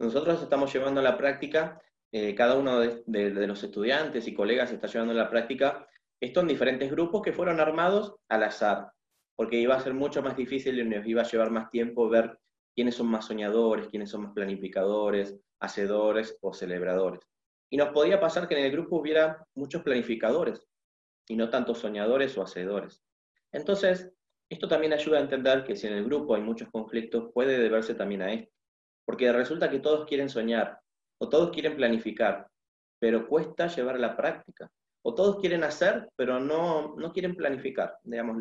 Nosotros 0.00 0.42
estamos 0.42 0.72
llevando 0.72 1.00
a 1.00 1.04
la 1.04 1.18
práctica, 1.18 1.80
eh, 2.12 2.34
cada 2.34 2.56
uno 2.56 2.80
de, 2.80 3.46
los 3.46 3.62
estudiantes 3.62 4.26
y 4.26 4.34
colegas 4.34 4.72
está 4.72 4.86
llevando 4.86 5.12
a 5.12 5.16
la 5.16 5.30
práctica 5.30 5.86
esto 6.20 6.40
en 6.40 6.48
diferentes 6.48 6.90
grupos 6.90 7.22
que 7.22 7.32
fueron 7.32 7.60
armados 7.60 8.16
al 8.28 8.42
azar, 8.42 8.92
porque 9.36 9.60
iba 9.60 9.76
a 9.76 9.80
ser 9.80 9.94
mucho 9.94 10.22
más 10.22 10.36
difícil 10.36 10.78
y 10.78 10.84
nos 10.84 11.06
iba 11.06 11.22
a 11.22 11.28
llevar 11.28 11.50
más 11.50 11.70
tiempo 11.70 12.08
ver 12.08 12.38
quiénes 12.78 12.94
son 12.94 13.08
más 13.08 13.26
soñadores, 13.26 13.88
quiénes 13.88 14.08
son 14.08 14.22
más 14.22 14.32
planificadores, 14.34 15.36
hacedores 15.58 16.38
o 16.40 16.54
celebradores. 16.54 17.20
Y 17.72 17.76
nos 17.76 17.88
podía 17.88 18.20
pasar 18.20 18.46
que 18.46 18.56
en 18.56 18.66
el 18.66 18.70
grupo 18.70 19.00
hubiera 19.00 19.44
muchos 19.56 19.82
planificadores 19.82 20.64
y 21.26 21.34
no 21.34 21.50
tantos 21.50 21.78
soñadores 21.78 22.38
o 22.38 22.42
hacedores. 22.42 23.02
Entonces, 23.50 24.12
esto 24.48 24.68
también 24.68 24.92
ayuda 24.92 25.18
a 25.18 25.22
entender 25.22 25.64
que 25.64 25.74
si 25.74 25.88
en 25.88 25.94
el 25.94 26.04
grupo 26.04 26.36
hay 26.36 26.42
muchos 26.42 26.68
conflictos, 26.70 27.32
puede 27.34 27.58
deberse 27.58 27.96
también 27.96 28.22
a 28.22 28.32
esto. 28.32 28.54
Porque 29.04 29.32
resulta 29.32 29.68
que 29.68 29.80
todos 29.80 30.06
quieren 30.06 30.28
soñar, 30.28 30.78
o 31.20 31.28
todos 31.28 31.50
quieren 31.50 31.74
planificar, 31.74 32.46
pero 33.00 33.26
cuesta 33.26 33.66
llevar 33.66 33.96
a 33.96 33.98
la 33.98 34.16
práctica. 34.16 34.70
O 35.02 35.16
todos 35.16 35.40
quieren 35.40 35.64
hacer, 35.64 36.08
pero 36.14 36.38
no, 36.38 36.94
no 36.96 37.12
quieren 37.12 37.34
planificar. 37.34 37.98
Digamos, 38.04 38.40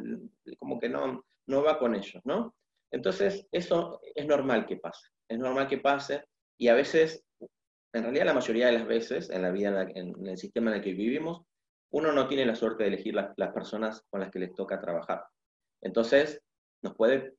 como 0.59 0.79
que 0.79 0.89
no, 0.89 1.25
no 1.47 1.63
va 1.63 1.79
con 1.79 1.95
ellos, 1.95 2.21
¿no? 2.23 2.53
Entonces, 2.91 3.47
eso 3.51 3.99
es 4.15 4.25
normal 4.25 4.65
que 4.65 4.77
pase. 4.77 5.07
Es 5.27 5.37
normal 5.37 5.67
que 5.67 5.77
pase 5.77 6.23
y 6.57 6.69
a 6.69 6.73
veces, 6.73 7.23
en 7.93 8.03
realidad 8.03 8.25
la 8.25 8.33
mayoría 8.33 8.67
de 8.67 8.73
las 8.73 8.87
veces, 8.87 9.29
en 9.29 9.41
la 9.41 9.51
vida, 9.51 9.87
en, 9.93 10.27
el 10.27 10.37
sistema 10.37 10.71
en 10.71 10.77
el 10.77 10.83
que 10.83 10.93
vivimos, 10.93 11.43
uno 11.91 12.11
no 12.11 12.27
tiene 12.27 12.45
la 12.45 12.55
suerte 12.55 12.83
de 12.83 12.89
elegir 12.89 13.13
las 13.13 13.53
personas 13.53 14.03
con 14.09 14.19
las 14.19 14.31
que 14.31 14.39
les 14.39 14.53
toca 14.53 14.79
trabajar. 14.79 15.25
Entonces, 15.81 16.41
nos 16.81 16.95
puede 16.95 17.35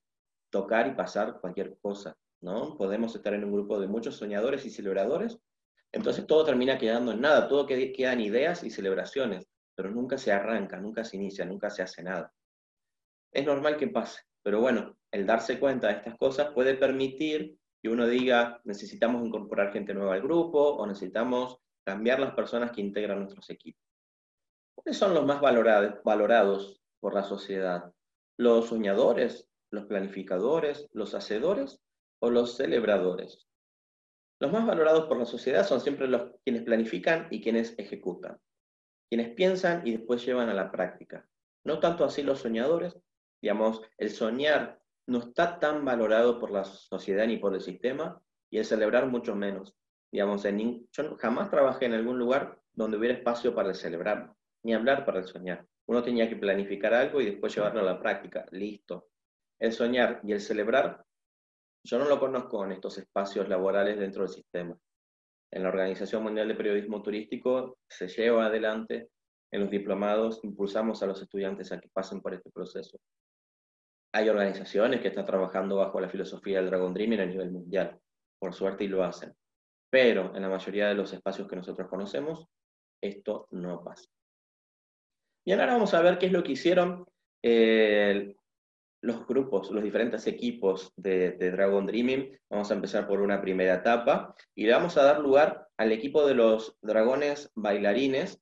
tocar 0.51 0.87
y 0.87 0.95
pasar 0.95 1.41
cualquier 1.41 1.77
cosa, 1.81 2.17
¿no? 2.41 2.77
Podemos 2.77 3.15
estar 3.15 3.35
en 3.35 3.45
un 3.45 3.53
grupo 3.53 3.79
de 3.79 3.89
muchos 3.89 4.17
soñadores 4.17 4.65
y 4.65 4.71
celebradores, 4.71 5.39
entonces 5.93 6.27
todo 6.27 6.45
termina 6.45 6.79
quedando 6.79 7.13
en 7.13 7.21
nada, 7.21 7.49
todo 7.49 7.67
quedan 7.67 8.21
ideas 8.21 8.63
y 8.63 8.71
celebraciones, 8.71 9.47
pero 9.75 9.91
nunca 9.91 10.19
se 10.19 10.33
arranca, 10.33 10.79
nunca 10.79 11.05
se 11.05 11.17
inicia, 11.17 11.45
nunca 11.45 11.71
se 11.71 11.83
hace 11.83 12.03
nada. 12.03 12.33
Es 13.33 13.45
normal 13.45 13.77
que 13.77 13.89
pase, 13.89 14.23
pero 14.43 14.61
bueno, 14.61 14.98
el 15.13 15.27
darse 15.27 15.59
cuenta 15.59 15.89
de 15.89 15.95
estas 15.95 16.17
cosas 16.17 16.53
puede 16.53 16.75
permitir 16.75 17.59
que 17.83 17.89
uno 17.89 18.07
diga, 18.07 18.61
necesitamos 18.65 19.25
incorporar 19.27 19.73
gente 19.73 19.95
nueva 19.95 20.15
al 20.15 20.23
grupo 20.23 20.59
o 20.59 20.87
necesitamos 20.87 21.59
cambiar 21.85 22.21
las 22.21 22.35
personas 22.35 22.73
que 22.73 22.81
integran 22.81 23.21
nuestros 23.21 23.49
equipos. 23.51 23.83
¿Cuáles 24.75 24.99
son 24.99 25.15
los 25.15 25.25
más 25.25 25.41
valorados 25.41 26.81
por 27.01 27.15
la 27.15 27.23
sociedad? 27.23 27.93
los 28.39 28.69
soñadores, 28.69 29.49
los 29.71 29.87
planificadores, 29.87 30.89
los 30.93 31.15
hacedores 31.15 31.81
o 32.21 32.31
los 32.31 32.57
celebradores. 32.57 33.49
Los 34.41 34.53
más 34.53 34.65
valorados 34.65 35.07
por 35.07 35.19
la 35.19 35.27
sociedad 35.27 35.67
son 35.67 35.81
siempre 35.81 36.07
los 36.07 36.31
quienes 36.45 36.63
planifican 36.63 37.27
y 37.31 37.43
quienes 37.43 37.77
ejecutan, 37.79 38.39
quienes 39.11 39.35
piensan 39.35 39.85
y 39.85 39.97
después 39.97 40.25
llevan 40.25 40.49
a 40.49 40.55
la 40.55 40.71
práctica. 40.71 41.29
No 41.65 41.81
tanto 41.81 42.05
así 42.05 42.23
los 42.23 42.39
soñadores, 42.39 42.97
digamos, 43.43 43.83
el 43.99 44.11
soñar 44.11 44.81
no 45.09 45.21
está 45.21 45.59
tan 45.59 45.85
valorado 45.85 46.39
por 46.39 46.51
la 46.51 46.65
sociedad 46.65 47.27
ni 47.27 47.39
por 47.39 47.55
el 47.55 47.63
sistema 47.63 48.21
y 48.51 48.59
el 48.59 48.65
celebrar 48.67 49.07
mucho 49.07 49.35
menos. 49.35 49.75
Digamos, 50.13 50.45
yo 50.93 51.17
jamás 51.17 51.51
trabajé 51.51 51.87
en 51.87 51.95
algún 51.95 52.19
lugar 52.19 52.61
donde 52.73 52.99
hubiera 52.99 53.15
espacio 53.15 53.55
para 53.55 53.71
el 53.71 53.75
celebrar, 53.75 54.33
ni 54.63 54.75
hablar 54.75 55.07
para 55.07 55.21
el 55.21 55.27
soñar. 55.27 55.67
Uno 55.87 56.03
tenía 56.03 56.29
que 56.29 56.37
planificar 56.37 56.93
algo 56.93 57.23
y 57.23 57.27
después 57.27 57.55
llevarlo 57.55 57.81
a 57.81 57.85
la 57.85 57.99
práctica. 57.99 58.45
Listo. 58.51 59.09
El 59.59 59.73
soñar 59.73 60.21
y 60.25 60.33
el 60.33 60.41
celebrar, 60.41 61.05
yo 61.85 61.99
no 61.99 62.05
lo 62.05 62.21
conozco 62.21 62.65
en 62.65 62.73
estos 62.73 62.99
espacios 62.99 63.49
laborales 63.49 63.99
dentro 63.99 64.23
del 64.23 64.33
sistema. 64.33 64.77
En 65.51 65.63
la 65.63 65.71
Organización 65.71 66.23
Mundial 66.23 66.49
de 66.49 66.55
Periodismo 66.55 67.03
Turístico 67.03 67.79
se 67.89 68.09
lleva 68.09 68.47
adelante, 68.47 69.09
en 69.51 69.63
los 69.63 69.71
diplomados 69.71 70.45
impulsamos 70.45 71.03
a 71.03 71.07
los 71.07 71.23
estudiantes 71.23 71.73
a 71.73 71.81
que 71.81 71.89
pasen 71.89 72.21
por 72.21 72.35
este 72.35 72.51
proceso. 72.51 72.99
Hay 74.13 74.29
organizaciones 74.29 75.01
que 75.01 75.09
están 75.09 75.27
trabajando 75.27 75.77
bajo 75.77 76.01
la 76.01 76.09
filosofía 76.09 76.59
del 76.59 76.71
Dragon 76.71 76.95
Dreaming 76.95 77.21
a 77.21 77.27
nivel 77.27 77.51
mundial, 77.51 77.99
por 78.39 78.55
suerte 78.55 78.85
y 78.85 78.89
lo 78.89 79.05
hacen. 79.05 79.35
Pero 79.91 80.35
en 80.35 80.43
la 80.43 80.49
mayoría 80.49 80.89
de 80.89 80.95
los 80.95 81.13
espacios 81.13 81.49
que 81.49 81.57
nosotros 81.57 81.89
conocemos, 81.89 82.47
esto 83.01 83.49
no 83.51 83.83
pasa. 83.83 84.09
Y 85.45 85.53
ahora 85.53 85.67
vamos 85.67 85.95
a 85.95 86.03
ver 86.03 86.19
qué 86.19 86.27
es 86.27 86.33
lo 86.33 86.43
que 86.43 86.53
hicieron 86.53 87.07
eh, 87.43 88.35
los 89.01 89.27
grupos, 89.27 89.71
los 89.71 89.83
diferentes 89.83 90.27
equipos 90.27 90.93
de, 90.97 91.33
Dragon 91.33 91.87
Dreaming. 91.87 92.39
Vamos 92.51 92.71
a 92.71 92.75
empezar 92.75 93.07
por 93.07 93.21
una 93.21 93.41
primera 93.41 93.75
etapa 93.75 94.35
y 94.55 94.67
le 94.67 94.73
vamos 94.73 94.97
a 94.97 95.05
dar 95.05 95.21
lugar 95.21 95.69
al 95.77 95.93
equipo 95.93 96.27
de 96.27 96.35
los 96.35 96.77
dragones 96.83 97.51
bailarines 97.55 98.41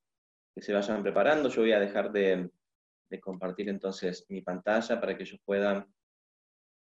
que 0.55 0.63
se 0.63 0.73
vayan 0.73 1.03
preparando. 1.03 1.49
Yo 1.49 1.63
voy 1.63 1.73
a 1.73 1.81
dejar 1.81 2.11
de, 2.13 2.51
compartir 3.21 3.69
entonces 3.69 4.27
mi 4.29 4.43
pantalla 4.43 5.01
para 5.01 5.17
que 5.17 5.23
ellos 5.23 5.41
puedan 5.45 5.87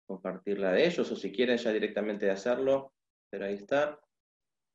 compartir 0.06 0.58
la 0.58 0.72
de 0.72 0.86
ellos 0.86 1.10
o 1.10 1.16
si 1.16 1.32
quieren 1.32 1.56
ya 1.56 1.72
directamente 1.72 2.30
hacerlo, 2.30 2.92
pero 3.30 3.46
ahí 3.46 3.54
está. 3.54 3.98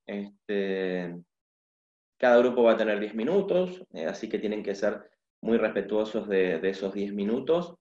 Este, 0.05 1.15
cada 2.17 2.37
grupo 2.39 2.63
va 2.63 2.73
a 2.73 2.77
tener 2.77 2.99
10 2.99 3.15
minutos, 3.15 3.85
eh, 3.93 4.05
así 4.05 4.27
que 4.27 4.39
tienen 4.39 4.63
que 4.63 4.75
ser 4.75 5.09
muy 5.41 5.57
respetuosos 5.57 6.27
de, 6.27 6.59
esos 6.67 6.93
10 6.93 7.13
minutos. 7.13 7.75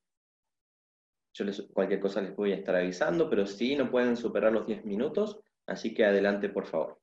Yo 1.34 1.44
les, 1.44 1.62
cualquier 1.72 2.00
cosa 2.00 2.20
les 2.20 2.36
voy 2.36 2.52
a 2.52 2.56
estar 2.56 2.76
avisando, 2.76 3.28
pero 3.28 3.46
sí 3.46 3.76
no 3.76 3.90
pueden 3.90 4.16
superar 4.16 4.52
los 4.52 4.66
10 4.66 4.84
minutos, 4.84 5.40
así 5.66 5.94
que 5.94 6.04
adelante, 6.04 6.48
por 6.48 6.66
favor. 6.66 7.00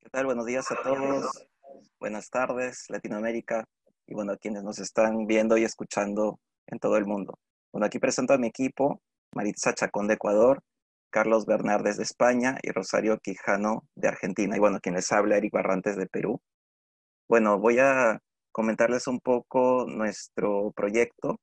¿Qué 0.00 0.08
tal? 0.10 0.26
Buenos 0.26 0.46
días 0.46 0.70
a 0.70 0.82
todos. 0.82 1.48
Buenas 1.98 2.30
tardes, 2.30 2.86
Latinoamérica, 2.88 3.64
y 4.12 4.14
bueno, 4.14 4.32
a 4.32 4.36
quienes 4.36 4.62
nos 4.62 4.78
están 4.78 5.26
viendo 5.26 5.56
y 5.56 5.64
escuchando 5.64 6.38
en 6.66 6.78
todo 6.78 6.98
el 6.98 7.06
mundo. 7.06 7.38
Bueno, 7.72 7.86
aquí 7.86 7.98
presento 7.98 8.34
a 8.34 8.38
mi 8.38 8.48
equipo, 8.48 9.00
Maritza 9.34 9.72
Chacón 9.72 10.06
de 10.06 10.14
Ecuador, 10.14 10.60
Carlos 11.08 11.46
Bernardes 11.46 11.96
de 11.96 12.02
España 12.02 12.58
y 12.62 12.72
Rosario 12.72 13.18
Quijano 13.18 13.84
de 13.94 14.08
Argentina. 14.08 14.54
Y 14.54 14.60
bueno, 14.60 14.80
quien 14.80 14.96
les 14.96 15.10
habla, 15.12 15.38
Eric 15.38 15.54
Barrantes 15.54 15.96
de 15.96 16.06
Perú. 16.06 16.42
Bueno, 17.26 17.58
voy 17.58 17.78
a 17.78 18.20
comentarles 18.50 19.06
un 19.06 19.18
poco 19.18 19.86
nuestro 19.88 20.72
proyecto 20.72 21.40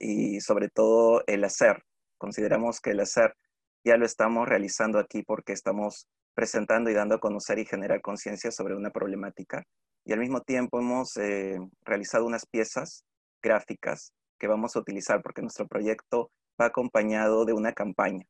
y 0.00 0.40
sobre 0.40 0.70
todo 0.70 1.22
el 1.28 1.44
hacer. 1.44 1.84
Consideramos 2.18 2.80
que 2.80 2.90
el 2.90 2.98
hacer 2.98 3.36
ya 3.84 3.96
lo 3.96 4.04
estamos 4.04 4.48
realizando 4.48 4.98
aquí 4.98 5.22
porque 5.22 5.52
estamos 5.52 6.08
presentando 6.34 6.90
y 6.90 6.94
dando 6.94 7.14
a 7.14 7.20
conocer 7.20 7.60
y 7.60 7.66
generar 7.66 8.00
conciencia 8.00 8.50
sobre 8.50 8.74
una 8.74 8.90
problemática. 8.90 9.62
Y 10.04 10.12
al 10.12 10.20
mismo 10.20 10.40
tiempo 10.40 10.80
hemos 10.80 11.16
eh, 11.16 11.58
realizado 11.84 12.26
unas 12.26 12.46
piezas 12.46 13.04
gráficas 13.42 14.12
que 14.38 14.48
vamos 14.48 14.76
a 14.76 14.80
utilizar 14.80 15.22
porque 15.22 15.42
nuestro 15.42 15.66
proyecto 15.66 16.30
va 16.60 16.66
acompañado 16.66 17.44
de 17.44 17.52
una 17.52 17.72
campaña. 17.72 18.26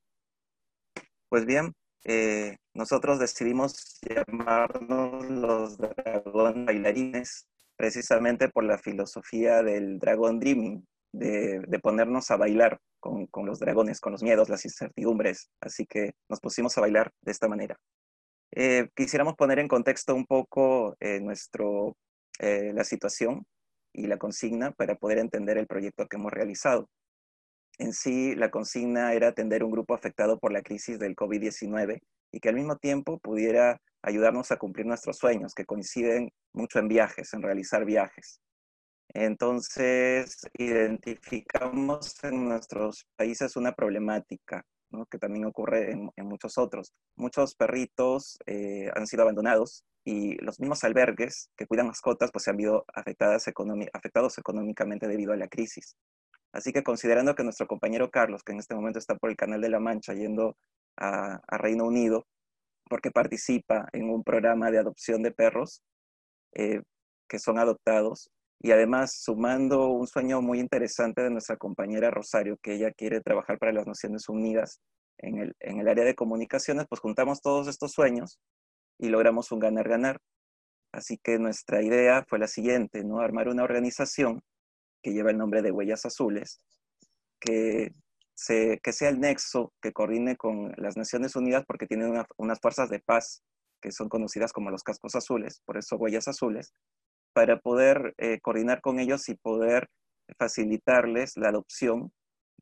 Pues 1.28 1.46
bien, 1.46 1.74
eh, 2.04 2.58
nosotros 2.74 3.18
decidimos 3.18 3.98
llamarnos 4.02 5.28
los 5.28 5.78
dragón 5.78 6.66
bailarines 6.66 7.48
precisamente 7.76 8.48
por 8.48 8.64
la 8.64 8.78
filosofía 8.78 9.62
del 9.62 9.98
Dragon 9.98 10.38
Dreaming, 10.38 10.86
de, 11.12 11.80
ponernos 11.82 12.30
a 12.30 12.36
bailar 12.36 12.78
con, 13.00 13.28
los 13.46 13.58
dragones, 13.58 14.00
con 14.00 14.12
los 14.12 14.22
miedos, 14.22 14.48
las 14.48 14.64
incertidumbres. 14.64 15.50
Así 15.60 15.86
que 15.86 16.12
nos 16.28 16.40
pusimos 16.40 16.76
a 16.78 16.80
bailar 16.80 17.12
de 17.22 17.32
esta 17.32 17.48
manera. 17.48 17.76
Eh, 18.56 18.88
quisiéramos 18.94 19.34
poner 19.34 19.58
en 19.58 19.66
contexto 19.66 20.14
un 20.14 20.26
poco 20.26 20.96
eh, 21.00 21.20
nuestro, 21.20 21.96
eh, 22.38 22.72
la 22.72 22.84
situación 22.84 23.44
y 23.92 24.06
la 24.06 24.16
consigna 24.16 24.70
para 24.70 24.94
poder 24.94 25.18
entender 25.18 25.58
el 25.58 25.66
proyecto 25.66 26.06
que 26.06 26.16
hemos 26.16 26.32
realizado. 26.32 26.88
En 27.78 27.92
sí, 27.92 28.36
la 28.36 28.50
consigna 28.50 29.12
era 29.12 29.28
atender 29.28 29.64
un 29.64 29.72
grupo 29.72 29.94
afectado 29.94 30.38
por 30.38 30.52
la 30.52 30.62
crisis 30.62 31.00
del 31.00 31.16
COVID-19 31.16 31.98
y 32.30 32.40
que 32.40 32.48
al 32.48 32.54
mismo 32.54 32.76
tiempo 32.76 33.18
pudiera 33.18 33.80
ayudarnos 34.02 34.52
a 34.52 34.56
cumplir 34.56 34.86
nuestros 34.86 35.18
sueños, 35.18 35.52
que 35.54 35.64
coinciden 35.64 36.30
mucho 36.52 36.78
en 36.78 36.86
viajes, 36.86 37.34
en 37.34 37.42
realizar 37.42 37.84
viajes. 37.84 38.40
Entonces, 39.08 40.46
identificamos 40.56 42.22
en 42.22 42.48
nuestros 42.48 43.06
países 43.16 43.56
una 43.56 43.72
problemática, 43.72 44.64
que 45.10 45.18
también 45.18 45.44
ocurre 45.44 45.92
en, 45.92 46.10
muchos 46.26 46.58
otros. 46.58 46.92
Muchos 47.16 47.54
perritos 47.54 48.38
eh, 48.46 48.90
han 48.94 49.06
sido 49.06 49.22
abandonados 49.22 49.84
y 50.04 50.36
los 50.42 50.60
mismos 50.60 50.84
albergues 50.84 51.50
que 51.56 51.66
cuidan 51.66 51.86
mascotas 51.86 52.30
pues, 52.32 52.44
se 52.44 52.50
han 52.50 52.56
visto 52.56 52.84
afectadas 52.94 53.46
afectados 53.92 54.38
económicamente 54.38 55.08
debido 55.08 55.32
a 55.32 55.36
la 55.36 55.48
crisis. 55.48 55.96
Así 56.52 56.72
que 56.72 56.84
considerando 56.84 57.34
que 57.34 57.42
nuestro 57.42 57.66
compañero 57.66 58.10
Carlos, 58.10 58.42
que 58.44 58.52
en 58.52 58.60
este 58.60 58.74
momento 58.76 58.98
está 58.98 59.16
por 59.16 59.30
el 59.30 59.36
Canal 59.36 59.60
de 59.60 59.70
la 59.70 59.80
Mancha 59.80 60.14
yendo 60.14 60.56
a, 60.96 61.40
Reino 61.58 61.84
Unido, 61.84 62.26
porque 62.88 63.10
participa 63.10 63.88
en 63.92 64.08
un 64.10 64.22
programa 64.22 64.70
de 64.70 64.78
adopción 64.78 65.22
de 65.22 65.32
perros 65.32 65.82
eh, 66.52 66.82
que 67.28 67.38
son 67.38 67.58
adoptados, 67.58 68.30
y 68.64 68.72
además 68.72 69.20
sumando 69.20 69.88
un 69.88 70.06
sueño 70.06 70.40
muy 70.40 70.58
interesante 70.58 71.20
de 71.20 71.28
nuestra 71.28 71.58
compañera 71.58 72.10
Rosario, 72.10 72.56
que 72.62 72.72
ella 72.72 72.92
quiere 72.92 73.20
trabajar 73.20 73.58
para 73.58 73.72
las 73.72 73.86
Naciones 73.86 74.26
Unidas 74.30 74.80
en 75.18 75.36
el, 75.36 75.54
en 75.60 75.80
el 75.80 75.86
área 75.86 76.02
de 76.02 76.14
comunicaciones, 76.14 76.86
pues 76.88 77.02
juntamos 77.02 77.42
todos 77.42 77.68
estos 77.68 77.92
sueños 77.92 78.40
y 78.98 79.10
logramos 79.10 79.52
un 79.52 79.58
ganar-ganar. 79.58 80.18
Así 80.92 81.18
que 81.22 81.38
nuestra 81.38 81.82
idea 81.82 82.24
fue 82.26 82.38
la 82.38 82.48
siguiente, 82.48 83.04
¿no? 83.04 83.20
Armar 83.20 83.48
una 83.48 83.64
organización 83.64 84.40
que 85.02 85.12
lleva 85.12 85.30
el 85.30 85.36
nombre 85.36 85.60
de 85.60 85.70
Huellas 85.70 86.06
Azules, 86.06 86.58
que, 87.40 87.92
se, 88.32 88.80
que 88.82 88.94
sea 88.94 89.10
el 89.10 89.20
nexo 89.20 89.74
que 89.82 89.92
coordine 89.92 90.36
con 90.36 90.72
las 90.78 90.96
Naciones 90.96 91.36
Unidas 91.36 91.64
porque 91.66 91.86
tienen 91.86 92.24
unas 92.38 92.60
fuerzas 92.60 92.88
de 92.88 93.00
paz 93.00 93.42
que 93.82 93.92
son 93.92 94.08
conocidas 94.08 94.54
como 94.54 94.70
los 94.70 94.82
cascos 94.82 95.14
azules, 95.16 95.60
por 95.66 95.76
eso 95.76 95.96
Huellas 95.96 96.28
Azules, 96.28 96.72
para 97.34 97.58
poder 97.58 98.14
eh, 98.16 98.40
coordinar 98.40 98.80
con 98.80 98.98
ellos 98.98 99.28
y 99.28 99.34
poder 99.34 99.88
facilitarles 100.38 101.36
la 101.36 101.48
adopción 101.50 102.12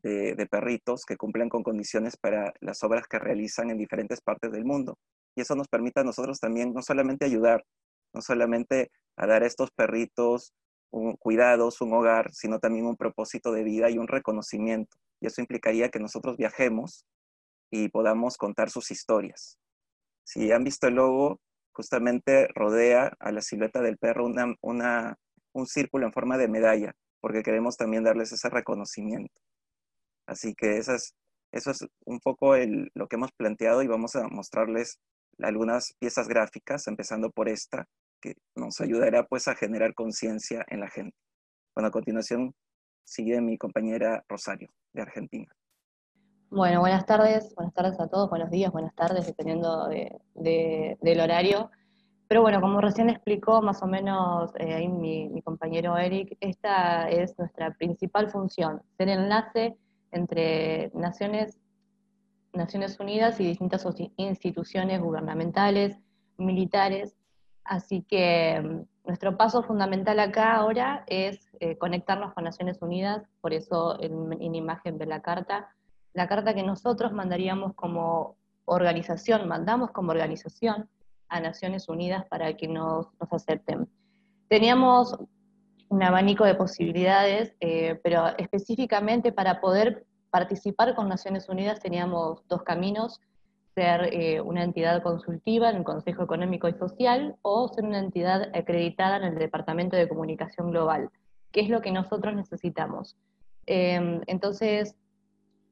de, 0.03 0.49
perritos 0.51 1.05
que 1.05 1.17
cumplan 1.17 1.49
con 1.49 1.63
condiciones 1.63 2.17
para 2.17 2.53
las 2.61 2.83
obras 2.83 3.07
que 3.07 3.21
realizan 3.21 3.71
en 3.71 3.79
diferentes 3.79 4.21
partes 4.21 4.51
del 4.51 4.65
mundo. 4.65 4.99
Y 5.37 5.43
eso 5.43 5.55
nos 5.55 5.69
permite 5.69 6.01
a 6.01 6.05
nosotros 6.05 6.41
también 6.41 6.73
no 6.75 6.83
solamente 6.83 7.25
ayudar, 7.25 7.65
no 8.13 8.21
solamente 8.21 8.91
a 9.17 9.27
dar 9.27 9.45
a 9.45 9.47
estos 9.47 9.71
perritos 9.71 10.53
un, 10.91 11.17
cuidados, 11.17 11.81
un 11.81 11.93
hogar, 11.95 12.33
sino 12.33 12.59
también 12.59 12.87
un 12.87 12.97
propósito 12.97 13.53
de 13.53 13.63
vida 13.63 13.91
y 13.91 13.99
un 13.99 14.09
reconocimiento. 14.09 14.97
Y 15.21 15.27
eso 15.27 15.41
implicaría 15.41 15.89
que 15.89 16.01
nosotros 16.01 16.37
viajemos 16.37 17.07
y 17.71 17.89
podamos 17.89 18.37
contar 18.37 18.71
sus 18.71 18.91
historias. 18.91 19.57
Si 20.25 20.51
han 20.51 20.65
visto 20.65 20.89
el 20.89 20.95
logo, 20.95 21.41
justamente 21.73 22.49
rodea 22.55 23.13
a 23.19 23.33
la 23.33 23.41
silueta 23.41 23.81
del 23.81 23.99
perro 23.99 24.27
una, 24.27 25.17
un 25.53 25.67
círculo 25.67 26.07
en 26.07 26.13
forma 26.13 26.39
de 26.39 26.49
medalla, 26.49 26.95
porque 27.21 27.43
queremos 27.43 27.77
también 27.77 28.05
darles 28.05 28.33
ese 28.33 28.49
reconocimiento. 28.49 29.41
Así 30.27 30.55
que 30.55 30.77
eso 30.79 30.95
es, 30.95 31.15
eso 31.53 31.71
es 31.71 31.87
un 32.05 32.21
poco 32.21 32.55
lo 32.57 33.09
que 33.09 33.17
hemos 33.17 33.33
planteado 33.33 33.83
y 33.83 33.87
vamos 33.87 34.17
a 34.17 34.29
mostrarles 34.29 34.99
algunas 35.41 35.95
piezas 35.99 36.29
gráficas, 36.29 36.87
empezando 36.87 37.31
por 37.31 37.49
esta, 37.49 37.87
que 38.21 38.37
nos 38.55 38.81
ayudará 38.81 39.27
pues 39.27 39.49
a 39.49 39.55
generar 39.55 39.95
conciencia 39.95 40.65
en 40.69 40.81
la 40.81 40.89
gente. 40.89 41.17
Bueno, 41.75 41.89
a 41.89 41.91
continuación 41.91 42.55
sigue 43.05 43.41
mi 43.41 43.59
compañera 43.59 44.25
Rosario, 44.29 44.73
de 44.93 45.03
Argentina. 45.03 45.53
Bueno, 46.55 46.81
buenas 46.81 47.07
tardes, 47.07 47.55
buenas 47.55 47.73
tardes 47.73 47.99
a 47.99 48.09
todos, 48.09 48.29
buenos 48.29 48.51
días, 48.51 48.71
buenas 48.71 48.95
tardes, 48.95 49.25
dependiendo 49.25 49.89
del 50.35 51.21
horario. 51.21 51.71
Pero 52.29 52.43
bueno, 52.43 52.61
como 52.61 52.79
recién 52.83 53.09
explicó 53.09 53.63
más 53.63 53.83
o 53.83 53.87
menos 53.87 54.51
eh, 54.59 54.75
ahí 54.75 54.87
mi, 54.87 55.41
compañero 55.41 55.97
Eric, 55.97 56.37
esta 56.41 57.09
es 57.09 57.39
nuestra 57.39 57.71
principal 57.71 58.31
función, 58.31 58.83
ser 58.99 59.09
enlace 59.09 59.79
entre 60.11 60.91
naciones, 60.93 61.59
Naciones 62.53 63.01
Unidas 63.01 63.41
y 63.41 63.47
distintas 63.47 63.87
instituciones 64.19 65.01
gubernamentales, 65.01 65.97
militares. 66.37 67.17
Así 67.65 68.03
que 68.03 68.61
mm, 68.61 69.07
nuestro 69.07 69.39
paso 69.39 69.63
fundamental 69.63 70.21
acá 70.21 70.57
ahora 70.57 71.05
es 71.07 71.49
eh, 71.61 71.79
conectarnos 71.79 72.35
con 72.35 72.45
Naciones 72.45 72.83
Unidas, 72.83 73.27
por 73.41 73.55
eso 73.55 73.99
en, 74.03 74.35
en 74.35 74.55
imagen 74.55 74.99
de 74.99 75.07
la 75.07 75.23
carta, 75.23 75.75
la 76.15 76.29
carta 76.29 76.55
que 76.55 76.63
nosotros 76.63 77.13
mandaríamos 77.13 77.75
como 77.75 78.37
organización, 78.65 79.49
mandamos 79.49 79.91
como 79.91 80.11
organización 80.11 80.89
a 81.29 81.41
Naciones 81.41 81.89
Unidas 81.89 82.27
para 82.29 82.57
que 82.57 82.69
nos, 82.69 83.07
acepten. 83.31 83.89
Teníamos 84.49 85.17
un 85.89 86.03
abanico 86.03 86.45
de 86.45 86.55
posibilidades, 86.55 87.55
eh, 87.61 87.99
pero 88.03 88.27
específicamente 88.39 89.33
para 89.33 89.61
poder 89.61 90.07
participar 90.31 90.95
con 90.95 91.09
Naciones 91.09 91.49
Unidas 91.49 91.81
teníamos 91.81 92.47
dos 92.49 92.63
caminos, 92.63 93.21
ser 93.75 94.13
eh, 94.13 94.41
una 94.41 94.63
entidad 94.63 95.03
consultiva 95.03 95.71
en 95.71 95.77
el 95.77 95.85
Consejo 95.85 96.23
Económico 96.23 96.69
y 96.69 96.75
Social 96.75 97.37
o 97.43 97.69
ser 97.69 97.85
una 97.85 97.99
entidad 97.99 98.51
acreditada 98.55 99.17
en 99.17 99.25
el 99.25 99.39
Departamento 99.39 99.97
de 99.97 100.09
Comunicación 100.09 100.71
Global, 100.71 101.11
que 101.53 101.61
es 101.61 101.71
lo 101.71 101.81
que 101.81 101.91
nosotros 101.91 102.35
necesitamos. 102.35 103.17
Eh, 103.67 104.21
entonces, 104.27 104.97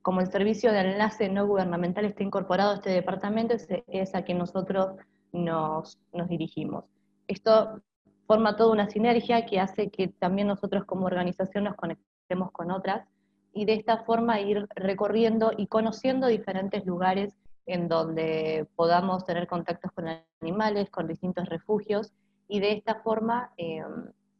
como 0.03 0.21
el 0.21 0.31
servicio 0.31 0.73
de 0.73 0.81
enlace 0.81 1.29
no 1.29 1.47
gubernamental 1.47 2.05
está 2.05 2.23
incorporado 2.23 2.73
a 2.73 2.75
este 2.77 2.91
departamento, 2.91 3.55
es, 3.87 4.15
a 4.15 4.23
quien 4.23 4.39
nosotros 4.39 4.97
nos, 5.33 5.99
dirigimos. 6.29 6.85
Esto 7.27 7.81
forma 8.27 8.57
toda 8.57 8.73
una 8.73 8.89
sinergia 8.89 9.45
que 9.47 9.61
hace 9.61 9.91
que 9.91 10.09
también 10.09 10.49
nosotros 10.49 10.85
como 10.85 11.07
organización 11.07 11.65
nos 11.65 11.77
conectemos 11.77 12.51
con 12.53 12.71
otras 12.71 13.07
y 13.53 13.65
de 13.65 13.75
esta 13.75 14.05
forma 14.05 14.41
ir 14.41 14.67
recorriendo 14.75 15.53
y 15.57 15.67
conociendo 15.67 16.29
diferentes 16.29 16.87
lugares 16.87 17.35
en 17.67 17.89
donde 17.89 18.67
podamos 18.77 19.25
tener 19.25 19.47
contactos 19.47 19.91
con 19.93 20.07
animales, 20.41 20.91
con 20.91 21.09
distintos 21.09 21.49
refugios 21.49 22.13
y 22.49 22.61
de 22.61 22.73
esta 22.73 22.97
forma 22.97 23.53
eh, 23.57 23.83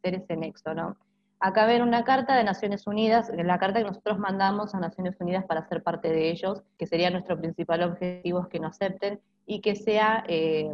ser 0.01 0.15
ese 0.15 0.35
nexo, 0.35 0.73
¿no? 0.73 0.97
Acá 1.43 1.65
ven 1.65 1.81
una 1.81 2.03
carta 2.03 2.35
de 2.35 2.43
Naciones 2.43 2.85
Unidas, 2.85 3.31
la 3.35 3.57
carta 3.57 3.79
que 3.79 3.87
nosotros 3.87 4.19
mandamos 4.19 4.75
a 4.75 4.79
Naciones 4.79 5.15
Unidas 5.19 5.43
para 5.45 5.67
ser 5.67 5.81
parte 5.81 6.09
de 6.09 6.29
ellos, 6.29 6.61
que 6.77 6.85
sería 6.85 7.09
nuestro 7.09 7.35
principal 7.35 7.81
objetivo, 7.81 8.41
es 8.41 8.47
que 8.47 8.59
nos 8.59 8.75
acepten 8.75 9.19
y 9.47 9.59
que 9.61 9.75
sea 9.75 10.23
eh, 10.27 10.69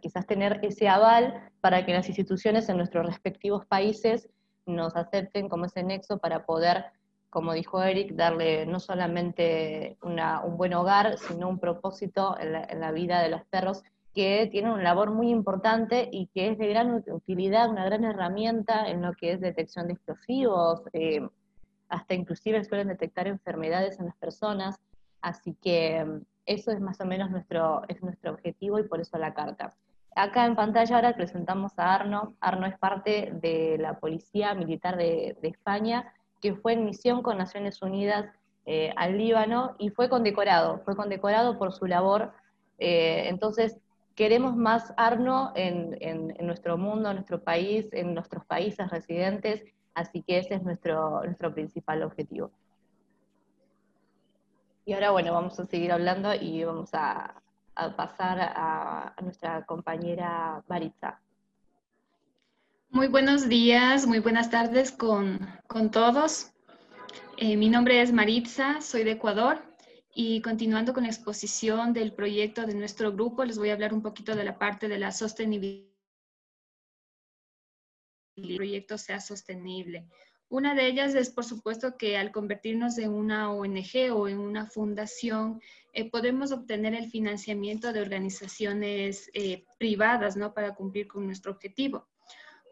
quizás 0.00 0.24
tener 0.24 0.60
ese 0.62 0.88
aval 0.88 1.50
para 1.60 1.84
que 1.84 1.92
las 1.92 2.06
instituciones 2.06 2.68
en 2.68 2.76
nuestros 2.76 3.04
respectivos 3.04 3.66
países 3.66 4.28
nos 4.66 4.94
acepten 4.94 5.48
como 5.48 5.64
ese 5.64 5.82
nexo 5.82 6.18
para 6.18 6.46
poder, 6.46 6.84
como 7.28 7.52
dijo 7.52 7.82
Eric, 7.82 8.14
darle 8.14 8.66
no 8.66 8.78
solamente 8.78 9.98
un 10.00 10.56
buen 10.56 10.74
hogar, 10.74 11.18
sino 11.18 11.48
un 11.48 11.58
propósito 11.58 12.36
en 12.38 12.80
la 12.80 12.92
vida 12.92 13.20
de 13.20 13.30
los 13.30 13.44
perros 13.46 13.82
que 14.14 14.48
tiene 14.50 14.72
una 14.72 14.82
labor 14.82 15.10
muy 15.10 15.30
importante 15.30 16.08
y 16.12 16.28
que 16.28 16.50
es 16.50 16.58
de 16.58 16.68
gran 16.68 17.02
utilidad, 17.08 17.68
una 17.68 17.84
gran 17.84 18.04
herramienta 18.04 18.88
en 18.88 19.02
lo 19.02 19.12
que 19.14 19.32
es 19.32 19.40
detección 19.40 19.88
de 19.88 19.94
explosivos, 19.94 20.82
eh, 20.92 21.26
hasta 21.88 22.14
inclusive 22.14 22.64
suelen 22.64 22.88
detectar 22.88 23.26
enfermedades 23.26 23.98
en 23.98 24.06
las 24.06 24.16
personas, 24.16 24.78
así 25.20 25.56
que 25.60 26.04
mm, 26.04 26.22
eso 26.46 26.70
es 26.70 26.80
más 26.80 27.00
o 27.00 27.06
menos 27.06 27.30
nuestro, 27.30 27.82
es 27.88 28.02
nuestro 28.02 28.32
objetivo 28.32 28.78
y 28.78 28.84
por 28.84 29.00
eso 29.00 29.18
la 29.18 29.34
carta. 29.34 29.74
Acá 30.14 30.46
en 30.46 30.54
pantalla 30.54 30.94
ahora 30.94 31.16
presentamos 31.16 31.72
a 31.76 31.94
Arno. 31.94 32.36
Arno 32.40 32.66
es 32.66 32.78
parte 32.78 33.32
de 33.40 33.78
la 33.80 33.98
Policía 33.98 34.54
Militar 34.54 34.96
de, 34.96 35.36
España, 35.42 36.12
que 36.40 36.54
fue 36.54 36.74
en 36.74 36.84
misión 36.84 37.22
con 37.22 37.36
Naciones 37.36 37.82
Unidas 37.82 38.26
eh, 38.66 38.92
al 38.96 39.18
Líbano 39.18 39.74
y 39.78 39.90
fue 39.90 40.08
condecorado, 40.08 40.80
fue 40.84 40.94
condecorado 40.94 41.58
por 41.58 41.72
su 41.72 41.86
labor. 41.86 42.32
Eh, 42.78 43.28
entonces, 43.28 43.78
queremos 44.14 44.56
más 44.56 44.92
Arno 44.96 45.52
en, 45.54 46.34
nuestro 46.40 46.78
mundo, 46.78 47.10
en 47.10 47.16
nuestro 47.16 47.42
país, 47.42 47.86
en 47.92 48.14
nuestros 48.14 48.44
países 48.44 48.90
residentes, 48.90 49.62
así 49.94 50.22
que 50.22 50.38
ese 50.38 50.54
es 50.54 50.62
nuestro, 50.62 51.22
nuestro 51.24 51.52
principal 51.52 52.02
objetivo. 52.02 52.50
Y 54.86 54.92
ahora, 54.92 55.10
bueno, 55.10 55.32
vamos 55.32 55.58
a 55.58 55.66
seguir 55.66 55.92
hablando 55.92 56.34
y 56.34 56.62
vamos 56.64 56.90
a, 56.92 57.40
pasar 57.96 58.38
a, 58.40 59.14
nuestra 59.22 59.64
compañera 59.64 60.62
Maritza. 60.68 61.20
Muy 62.90 63.08
buenos 63.08 63.48
días, 63.48 64.06
muy 64.06 64.20
buenas 64.20 64.50
tardes 64.50 64.92
con, 64.92 65.40
con 65.66 65.90
todos. 65.90 66.52
Eh, 67.38 67.56
mi 67.56 67.68
nombre 67.68 68.00
es 68.00 68.12
Maritza, 68.12 68.80
soy 68.80 69.02
de 69.02 69.12
Ecuador 69.12 69.73
y 70.14 70.40
continuando 70.42 70.94
con 70.94 71.02
la 71.02 71.08
exposición 71.08 71.92
del 71.92 72.12
proyecto 72.12 72.64
de 72.64 72.74
nuestro 72.74 73.12
grupo, 73.12 73.44
les 73.44 73.58
voy 73.58 73.70
a 73.70 73.72
hablar 73.72 73.92
un 73.92 74.00
poquito 74.00 74.36
de 74.36 74.44
la 74.44 74.58
parte 74.58 74.86
de 74.86 74.98
la 74.98 75.10
sostenibilidad. 75.10 75.90
El 78.36 78.56
proyecto 78.56 78.96
sea 78.96 79.20
sostenible. 79.20 80.08
Una 80.48 80.74
de 80.74 80.86
ellas 80.86 81.16
es, 81.16 81.30
por 81.30 81.44
supuesto, 81.44 81.96
que 81.96 82.16
al 82.16 82.30
convertirnos 82.30 82.96
en 82.98 83.12
una 83.12 83.50
ONG 83.50 84.12
o 84.12 84.28
en 84.28 84.38
una 84.38 84.66
fundación, 84.66 85.60
eh, 85.92 86.08
podemos 86.08 86.52
obtener 86.52 86.94
el 86.94 87.10
financiamiento 87.10 87.92
de 87.92 88.00
organizaciones 88.00 89.30
eh, 89.34 89.64
privadas, 89.78 90.36
¿no? 90.36 90.54
Para 90.54 90.76
cumplir 90.76 91.08
con 91.08 91.26
nuestro 91.26 91.50
objetivo. 91.50 92.06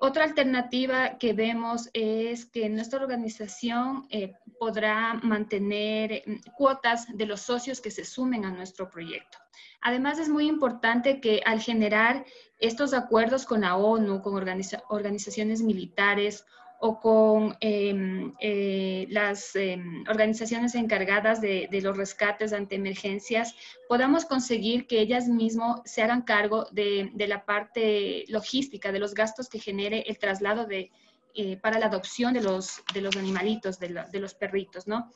Otra 0.04 0.24
alternativa 0.24 1.16
que 1.16 1.32
vemos 1.32 1.88
es 1.92 2.44
que 2.44 2.68
nuestra 2.68 2.98
organización 2.98 4.08
eh, 4.10 4.34
podrá 4.58 5.14
mantener 5.22 6.24
mm, 6.26 6.50
cuotas 6.56 7.06
de 7.16 7.24
los 7.24 7.42
socios 7.42 7.80
que 7.80 7.92
se 7.92 8.04
sumen 8.04 8.44
a 8.44 8.50
nuestro 8.50 8.90
proyecto. 8.90 9.38
Además, 9.80 10.18
es 10.18 10.28
muy 10.28 10.48
importante 10.48 11.20
que 11.20 11.40
al 11.46 11.60
generar 11.60 12.24
estos 12.58 12.94
acuerdos 12.94 13.44
con 13.44 13.60
la 13.60 13.76
ONU, 13.76 14.22
con 14.22 14.34
organizaciones 14.34 15.62
militares 15.62 16.46
o 16.84 16.98
con 16.98 17.56
em, 17.60 18.34
eh, 18.40 19.06
las 19.08 19.54
em, 19.54 20.02
organizaciones 20.08 20.74
encargadas 20.74 21.40
de, 21.40 21.68
los 21.80 21.96
rescates 21.96 22.52
ante 22.52 22.74
emergencias, 22.74 23.54
podamos 23.88 24.24
conseguir 24.24 24.88
que 24.88 24.98
ellas 24.98 25.28
mismas 25.28 25.80
se 25.84 26.02
hagan 26.02 26.22
cargo 26.22 26.66
de, 26.72 27.12
la 27.28 27.44
parte 27.44 28.24
logística, 28.26 28.90
de 28.90 28.98
los 28.98 29.14
gastos 29.14 29.48
que 29.48 29.60
genere 29.60 30.02
el 30.08 30.18
traslado 30.18 30.66
de, 30.66 30.90
eh, 31.34 31.56
para 31.58 31.78
la 31.78 31.86
adopción 31.86 32.34
de 32.34 32.42
los, 32.42 32.82
de 32.92 33.00
los 33.00 33.16
animalitos, 33.16 33.78
de, 33.78 34.18
los 34.18 34.34
perritos, 34.34 34.88
¿no? 34.88 35.08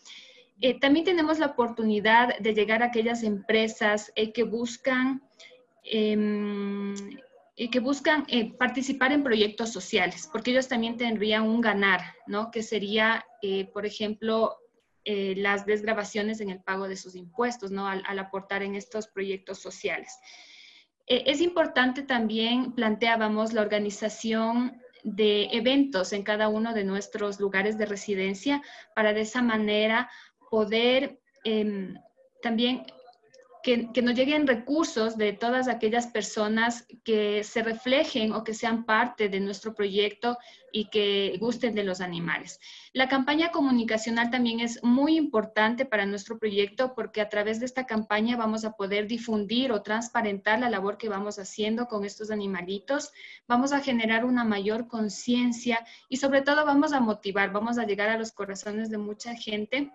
Eh, 0.60 0.78
también 0.78 1.04
tenemos 1.04 1.40
la 1.40 1.46
oportunidad 1.46 2.38
de 2.38 2.54
llegar 2.54 2.84
a 2.84 2.86
aquellas 2.86 3.24
empresas 3.24 4.12
que 4.32 4.44
buscan 4.44 5.20
em, 7.56 7.70
que 7.70 7.80
buscan 7.80 8.24
eh, 8.28 8.52
participar 8.54 9.12
en 9.12 9.22
proyectos 9.22 9.72
sociales, 9.72 10.28
porque 10.30 10.50
ellos 10.50 10.68
también 10.68 10.96
tendrían 10.96 11.42
un 11.42 11.60
ganar, 11.60 12.00
¿no? 12.26 12.50
Que 12.50 12.62
sería, 12.62 13.24
eh, 13.42 13.66
por 13.72 13.86
ejemplo, 13.86 14.56
eh, 15.04 15.34
las 15.36 15.66
desgrabaciones 15.66 16.40
en 16.40 16.50
el 16.50 16.62
pago 16.62 16.88
de 16.88 16.96
sus 16.96 17.14
impuestos, 17.14 17.70
¿no? 17.70 17.86
Al, 17.86 18.18
aportar 18.18 18.62
en 18.62 18.74
estos 18.74 19.06
proyectos 19.08 19.58
sociales. 19.58 20.18
es 21.08 21.40
importante 21.40 22.02
también, 22.02 22.72
planteábamos, 22.72 23.52
la 23.52 23.62
organización 23.62 24.82
de 25.04 25.44
eventos 25.52 26.12
en 26.12 26.24
cada 26.24 26.48
uno 26.48 26.74
de 26.74 26.82
nuestros 26.82 27.38
lugares 27.38 27.78
de 27.78 27.86
residencia 27.86 28.60
para 28.96 29.12
de 29.12 29.20
esa 29.20 29.40
manera 29.40 30.10
poder 30.50 31.20
em, 31.44 31.94
también 32.42 32.82
que, 33.66 34.00
nos 34.00 34.14
lleguen 34.14 34.46
recursos 34.46 35.16
de 35.16 35.32
todas 35.32 35.66
aquellas 35.66 36.06
personas 36.06 36.86
que 37.02 37.42
se 37.42 37.64
reflejen 37.64 38.32
o 38.32 38.44
que 38.44 38.54
sean 38.54 38.84
parte 38.84 39.28
de 39.28 39.40
nuestro 39.40 39.74
proyecto 39.74 40.38
y 40.70 40.88
que 40.88 41.36
gusten 41.40 41.74
de 41.74 41.82
los 41.82 42.00
animales. 42.00 42.60
La 42.92 43.08
campaña 43.08 43.50
comunicacional 43.50 44.30
también 44.30 44.60
es 44.60 44.84
muy 44.84 45.16
importante 45.16 45.84
para 45.84 46.06
nuestro 46.06 46.38
proyecto 46.38 46.94
porque 46.94 47.20
a 47.20 47.28
través 47.28 47.58
de 47.58 47.66
esta 47.66 47.86
campaña 47.86 48.36
vamos 48.36 48.64
a 48.64 48.76
poder 48.76 49.08
difundir 49.08 49.72
o 49.72 49.82
transparentar 49.82 50.60
la 50.60 50.70
labor 50.70 50.96
que 50.96 51.08
vamos 51.08 51.40
haciendo 51.40 51.88
con 51.88 52.04
estos 52.04 52.30
animalitos, 52.30 53.10
vamos 53.48 53.72
a 53.72 53.80
generar 53.80 54.24
una 54.24 54.44
mayor 54.44 54.86
conciencia 54.86 55.84
y 56.08 56.18
sobre 56.18 56.42
todo 56.42 56.64
vamos 56.64 56.92
a 56.92 57.00
motivar, 57.00 57.50
vamos 57.50 57.78
a 57.78 57.84
llegar 57.84 58.10
a 58.10 58.18
los 58.18 58.30
corazones 58.30 58.90
de 58.90 58.98
mucha 58.98 59.34
gente 59.34 59.90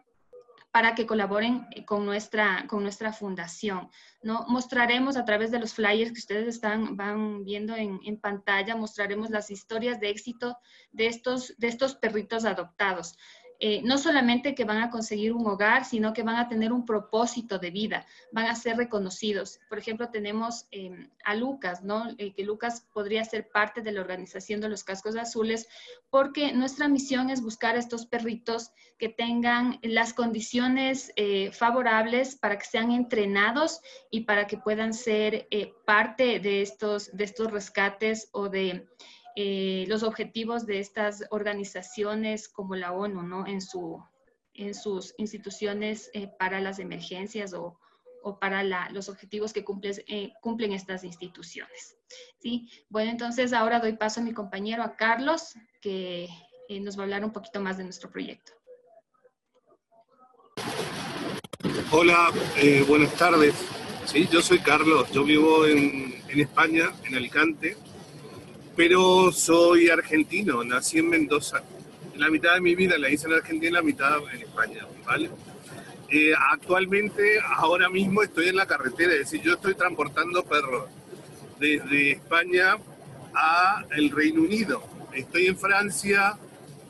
para 0.71 0.95
que 0.95 1.05
colaboren 1.05 1.67
eh, 1.71 1.85
con 1.85 2.05
nuestra, 2.05 2.65
con 2.67 2.83
nuestra 2.83 3.11
fundación. 3.11 3.89
¿no? 4.23 4.45
Mostraremos 4.47 5.17
a 5.17 5.25
través 5.25 5.51
de 5.51 5.59
los 5.59 5.73
flyers 5.73 6.11
que 6.11 6.19
ustedes 6.19 6.47
están, 6.47 6.95
van 6.95 7.43
viendo 7.43 7.75
en, 7.75 7.99
en, 8.03 8.19
pantalla, 8.19 8.75
mostraremos 8.75 9.29
las 9.29 9.51
historias 9.51 9.99
de 9.99 10.09
éxito 10.09 10.57
de 10.91 11.07
estos, 11.07 11.55
de 11.57 11.67
estos 11.67 11.95
perritos 11.95 12.45
adoptados. 12.45 13.17
Eh, 13.63 13.79
no 13.83 13.99
solamente 13.99 14.55
que 14.55 14.65
van 14.65 14.81
a 14.81 14.89
conseguir 14.89 15.33
un 15.33 15.45
hogar, 15.45 15.85
sino 15.85 16.13
que 16.13 16.23
van 16.23 16.37
a 16.37 16.49
tener 16.49 16.73
un 16.73 16.83
propósito 16.83 17.59
de 17.59 17.69
vida, 17.69 18.07
van 18.31 18.47
a 18.47 18.55
ser 18.55 18.75
reconocidos. 18.75 19.59
Por 19.69 19.77
ejemplo, 19.77 20.09
tenemos 20.09 20.65
em, 20.71 21.11
a 21.23 21.35
Lucas, 21.35 21.83
¿no? 21.83 22.09
Eh, 22.17 22.33
que 22.33 22.43
Lucas 22.43 22.87
podría 22.91 23.23
ser 23.23 23.49
parte 23.49 23.83
de 23.83 23.91
la 23.91 24.01
organización 24.01 24.61
de 24.61 24.69
los 24.69 24.83
cascos 24.83 25.15
azules, 25.15 25.67
porque 26.09 26.53
nuestra 26.53 26.87
misión 26.87 27.29
es 27.29 27.43
buscar 27.43 27.75
a 27.75 27.79
estos 27.79 28.07
perritos 28.07 28.71
que 28.97 29.09
tengan 29.09 29.77
las 29.83 30.13
condiciones 30.13 31.13
eh, 31.15 31.51
favorables 31.51 32.37
para 32.37 32.57
que 32.57 32.65
sean 32.65 32.91
entrenados 32.91 33.79
y 34.09 34.21
para 34.21 34.47
que 34.47 34.57
puedan 34.57 34.91
ser 34.91 35.47
parte 35.85 36.39
de 36.39 36.63
estos, 36.63 37.15
de 37.15 37.25
estos 37.25 37.51
rescates 37.51 38.27
o 38.31 38.49
de 38.49 38.87
eh, 39.35 39.85
los 39.87 40.03
objetivos 40.03 40.65
de 40.65 40.79
estas 40.79 41.23
organizaciones 41.29 42.49
como 42.49 42.75
la 42.75 42.91
ONU, 42.91 43.23
¿no? 43.23 43.47
En, 43.47 43.61
su, 43.61 44.03
en 44.53 44.73
sus 44.75 45.13
instituciones 45.17 46.09
eh, 46.13 46.29
para 46.39 46.59
las 46.59 46.79
emergencias 46.79 47.53
o, 47.53 47.79
o 48.23 48.39
para 48.39 48.89
los 48.89 49.09
objetivos 49.09 49.53
que 49.53 49.63
cumplen, 49.63 49.95
eh, 50.07 50.33
cumplen 50.41 50.73
estas 50.73 51.03
instituciones. 51.03 51.97
¿sí? 52.39 52.69
Bueno, 52.89 53.11
entonces 53.11 53.53
ahora 53.53 53.79
doy 53.79 53.93
paso 53.93 54.19
a 54.19 54.23
mi 54.23 54.33
compañero, 54.33 54.83
a 54.83 54.95
Carlos, 54.95 55.53
que 55.81 56.27
nos 56.81 56.97
va 56.97 57.01
a 57.01 57.03
hablar 57.03 57.25
un 57.25 57.33
poquito 57.33 57.59
más 57.59 57.77
de 57.77 57.83
nuestro 57.83 58.09
proyecto. 58.09 58.53
Hola, 61.91 62.31
buenas 62.87 63.13
tardes. 63.15 63.55
Sí, 64.05 64.27
yo 64.31 64.41
soy 64.41 64.59
Carlos, 64.59 65.11
yo 65.11 65.23
vivo 65.23 65.65
en, 65.65 66.21
en 66.27 66.39
España, 66.39 66.91
en 67.05 67.15
Alicante, 67.15 67.77
pero 68.83 69.31
soy 69.31 69.89
argentino, 69.89 70.63
nací 70.63 70.97
en 70.97 71.07
Mendoza. 71.07 71.61
La 72.15 72.31
mitad 72.31 72.55
de 72.55 72.61
mi 72.61 72.73
vida 72.73 72.97
la 72.97 73.11
hice 73.11 73.27
en 73.27 73.33
Argentina, 73.33 73.73
la 73.73 73.83
mitad 73.83 74.17
en 74.33 74.41
España, 74.41 74.87
¿vale? 75.05 75.29
Eh, 76.09 76.33
actualmente, 76.51 77.39
ahora 77.57 77.89
mismo 77.89 78.23
estoy 78.23 78.47
en 78.47 78.55
la 78.55 78.65
carretera, 78.65 79.13
es 79.13 79.19
decir, 79.19 79.43
yo 79.43 79.53
estoy 79.53 79.75
transportando 79.75 80.43
perros 80.43 80.85
desde 81.59 82.13
España 82.13 82.77
a 83.35 83.85
el 83.91 84.09
Reino 84.09 84.41
Unido. 84.41 84.81
Estoy 85.13 85.45
en 85.45 85.59
Francia, 85.59 86.39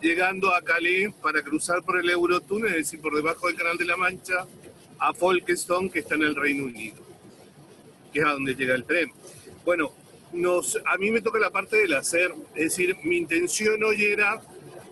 llegando 0.02 0.56
a 0.56 0.62
Calais 0.62 1.14
para 1.22 1.42
cruzar 1.42 1.84
por 1.84 2.00
el 2.00 2.10
Eurotúnel, 2.10 2.70
es 2.70 2.86
decir, 2.90 3.02
por 3.02 3.14
debajo 3.14 3.48
del 3.48 3.58
Canal 3.58 3.78
de 3.78 3.84
la 3.84 3.98
Mancha, 3.98 4.46
a 4.98 5.14
Folkestone, 5.14 5.90
que 5.90 6.00
está 6.00 6.16
en 6.16 6.24
el 6.24 6.38
Reino 6.38 6.64
Unido, 6.64 7.04
que 8.14 8.20
es 8.22 8.26
a 8.26 8.32
donde 8.32 8.56
llega 8.56 8.76
el 8.76 8.86
tren. 8.86 9.12
Bueno, 9.66 9.92
a 10.86 10.98
mí 10.98 11.12
me 11.12 11.22
toca 11.22 11.39
la 11.39 11.50
parte 11.50 11.78
del 11.78 11.94
hacer, 11.94 12.34
es 12.56 12.63
decir, 12.63 12.96
mi 13.04 13.17
intención 13.17 13.84
hoy 13.84 14.06
era, 14.06 14.41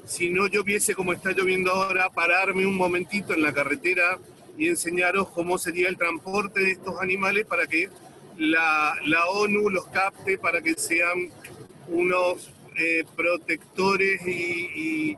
si 0.06 0.30
no 0.30 0.47
lloviese 0.47 0.95
como 0.95 1.13
está 1.13 1.32
lloviendo 1.32 1.71
ahora, 1.71 2.10
pararme 2.10 2.65
un 2.65 2.75
momentito 2.75 3.34
en 3.34 3.43
la 3.43 3.54
carretera 3.54 4.19
y 4.58 4.67
enseñaros 4.67 5.30
cómo 5.30 5.58
sería 5.58 5.88
el 5.88 5.97
transporte 5.97 6.60
de 6.62 6.71
estos 6.71 6.99
animales 6.99 7.45
para 7.45 7.67
que 7.67 7.89
la, 8.38 8.95
ONU 9.32 9.69
los 9.69 9.88
capte, 9.88 10.38
para 10.38 10.62
que 10.62 10.73
sean 10.75 11.30
unos 11.88 12.52
eh, 12.78 13.06
protectores 13.15 14.21
y, 14.28 15.17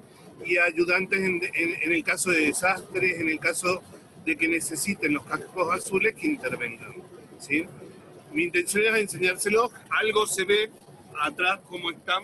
ayudantes 0.67 1.19
en, 1.21 1.39
en, 1.53 1.91
el 1.93 2.03
caso 2.03 2.31
de 2.31 2.47
desastres, 2.47 3.21
en 3.21 3.29
el 3.29 3.39
caso 3.39 3.81
de 4.25 4.35
que 4.35 4.47
necesiten 4.47 5.13
los 5.13 5.23
cascos 5.23 5.73
azules 5.73 6.13
que 6.15 6.27
intervengan. 6.27 6.93
¿sí? 7.39 7.65
Mi 8.33 8.43
intención 8.43 8.83
es 8.85 9.01
enseñárselo. 9.01 9.71
Algo 9.89 10.25
se 10.25 10.45
ve 10.45 10.69
atrás 11.21 11.59
cómo 11.67 11.91
están, 11.91 12.23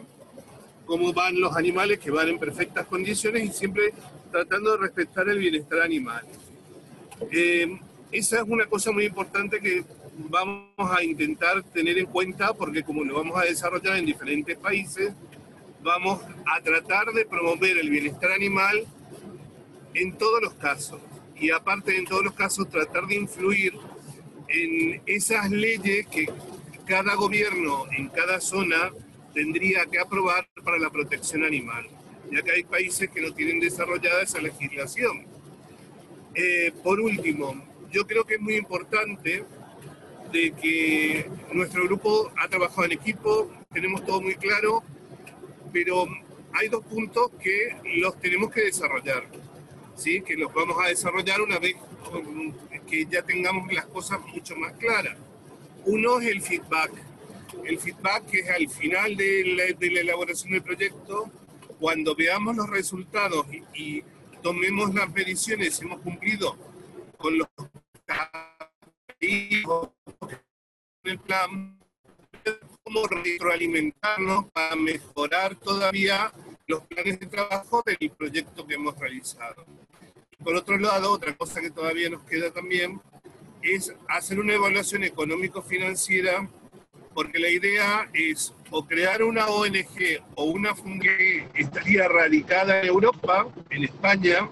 cómo 0.85 1.13
van 1.13 1.39
los 1.39 1.55
animales 1.55 1.99
que 1.99 2.11
van 2.11 2.29
en 2.29 2.39
perfectas 2.39 2.85
condiciones 2.87 3.43
y 3.43 3.51
siempre 3.51 3.93
tratando 4.31 4.71
de 4.71 4.77
respetar 4.77 5.27
el 5.29 5.39
bienestar 5.39 5.81
animal. 5.81 6.23
Eh, 7.31 7.79
esa 8.11 8.37
es 8.37 8.43
una 8.47 8.65
cosa 8.65 8.91
muy 8.91 9.05
importante 9.05 9.59
que 9.59 9.83
vamos 10.17 10.71
a 10.77 11.03
intentar 11.03 11.61
tener 11.63 11.97
en 11.97 12.05
cuenta 12.05 12.53
porque 12.53 12.83
como 12.83 13.03
lo 13.03 13.15
vamos 13.15 13.37
a 13.37 13.45
desarrollar 13.45 13.97
en 13.97 14.05
diferentes 14.05 14.57
países, 14.57 15.13
vamos 15.83 16.21
a 16.45 16.61
tratar 16.61 17.11
de 17.13 17.25
promover 17.25 17.77
el 17.77 17.89
bienestar 17.89 18.31
animal 18.31 18.85
en 19.93 20.17
todos 20.17 20.41
los 20.41 20.53
casos. 20.53 20.99
Y 21.35 21.51
aparte 21.51 21.95
en 21.95 22.05
todos 22.05 22.23
los 22.23 22.33
casos 22.33 22.69
tratar 22.69 23.05
de 23.05 23.15
influir 23.15 23.73
en 24.49 25.01
esas 25.05 25.49
leyes 25.49 26.07
que 26.07 26.29
cada 26.85 27.15
gobierno 27.15 27.85
en 27.91 28.09
cada 28.09 28.39
zona 28.39 28.91
tendría 29.33 29.85
que 29.85 29.99
aprobar 29.99 30.47
para 30.63 30.79
la 30.79 30.89
protección 30.89 31.43
animal, 31.43 31.85
ya 32.31 32.41
que 32.41 32.51
hay 32.51 32.63
países 32.63 33.09
que 33.09 33.21
no 33.21 33.33
tienen 33.33 33.59
desarrollada 33.59 34.21
esa 34.21 34.39
legislación. 34.39 35.25
Eh, 36.33 36.71
por 36.83 36.99
último, 36.99 37.55
yo 37.91 38.07
creo 38.07 38.23
que 38.25 38.35
es 38.35 38.41
muy 38.41 38.55
importante 38.55 39.43
de 40.31 40.51
que 40.51 41.29
nuestro 41.53 41.83
grupo 41.85 42.31
ha 42.37 42.47
trabajado 42.47 42.85
en 42.85 42.93
equipo, 42.93 43.51
tenemos 43.73 44.05
todo 44.05 44.21
muy 44.21 44.35
claro, 44.35 44.83
pero 45.71 46.05
hay 46.53 46.67
dos 46.69 46.83
puntos 46.85 47.31
que 47.41 47.75
los 47.97 48.19
tenemos 48.19 48.51
que 48.51 48.61
desarrollar. 48.61 49.23
¿Sí? 49.97 50.21
que 50.21 50.35
los 50.35 50.53
vamos 50.53 50.77
a 50.83 50.87
desarrollar 50.87 51.41
una 51.41 51.59
vez 51.59 51.75
que 52.87 53.05
ya 53.05 53.21
tengamos 53.21 53.71
las 53.73 53.85
cosas 53.87 54.19
mucho 54.33 54.55
más 54.55 54.73
claras. 54.73 55.17
Uno 55.85 56.19
es 56.19 56.27
el 56.27 56.41
feedback. 56.41 56.91
El 57.65 57.79
feedback 57.79 58.25
que 58.27 58.39
es 58.39 58.49
al 58.49 58.69
final 58.69 59.17
de 59.17 59.43
la, 59.45 59.77
de 59.77 59.91
la 59.91 60.01
elaboración 60.01 60.53
del 60.53 60.63
proyecto, 60.63 61.29
cuando 61.79 62.15
veamos 62.15 62.55
los 62.55 62.69
resultados 62.69 63.45
y, 63.73 64.03
tomemos 64.41 64.93
las 64.93 65.11
mediciones, 65.11 65.75
si 65.75 65.83
hemos 65.83 65.99
cumplido 65.99 66.55
con 67.17 67.37
los 67.37 67.47
el 71.03 71.19
plan, 71.19 71.79
cómo 72.83 73.07
retroalimentarnos 73.07 74.45
para 74.51 74.75
mejorar 74.75 75.55
todavía 75.55 76.31
los 76.67 76.83
planes 76.83 77.19
de 77.19 77.25
trabajo 77.25 77.83
del 77.85 78.11
proyecto 78.11 78.65
que 78.65 78.75
hemos 78.75 78.97
realizado. 78.97 79.65
Por 80.43 80.55
otro 80.55 80.77
lado, 80.77 81.11
otra 81.11 81.35
cosa 81.35 81.61
que 81.61 81.71
todavía 81.71 82.09
nos 82.09 82.23
queda 82.23 82.51
también 82.51 83.01
es 83.61 83.93
hacer 84.07 84.39
una 84.39 84.53
evaluación 84.53 85.03
económico-financiera, 85.03 86.47
porque 87.13 87.39
la 87.39 87.49
idea 87.49 88.09
es 88.13 88.53
o 88.69 88.85
crear 88.85 89.23
una 89.23 89.47
ONG 89.47 90.21
o 90.35 90.45
una 90.45 90.75
fundación 90.75 90.99
que 90.99 91.47
estaría 91.55 92.07
radicada 92.07 92.81
en 92.81 92.87
Europa, 92.87 93.47
en 93.69 93.83
España, 93.85 94.49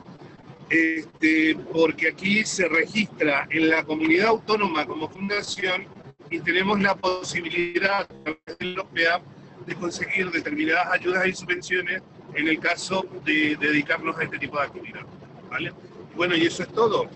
este, 0.69 1.55
porque 1.71 2.09
aquí 2.09 2.43
se 2.43 2.67
registra 2.67 3.47
en 3.51 3.69
la 3.69 3.83
comunidad 3.83 4.29
autónoma 4.29 4.85
como 4.85 5.09
fundación 5.09 5.85
y 6.29 6.39
tenemos 6.39 6.79
la 6.81 6.95
posibilidad 6.95 8.01
a 8.01 8.07
través 8.07 8.57
de 8.57 8.65
europea 8.65 9.21
de 9.65 9.75
conseguir 9.75 10.31
determinadas 10.31 10.87
ayudas 10.91 11.27
y 11.27 11.33
subvenciones 11.33 12.01
en 12.33 12.47
el 12.47 12.59
caso 12.59 13.05
de, 13.23 13.55
dedicarnos 13.59 14.17
a 14.17 14.23
este 14.23 14.39
tipo 14.39 14.57
de 14.57 14.65
actividad. 14.65 15.05
¿Vale? 15.49 15.73
Bueno, 16.15 16.35
y 16.35 16.45
eso 16.45 16.63
es 16.63 16.69
todo, 16.69 17.07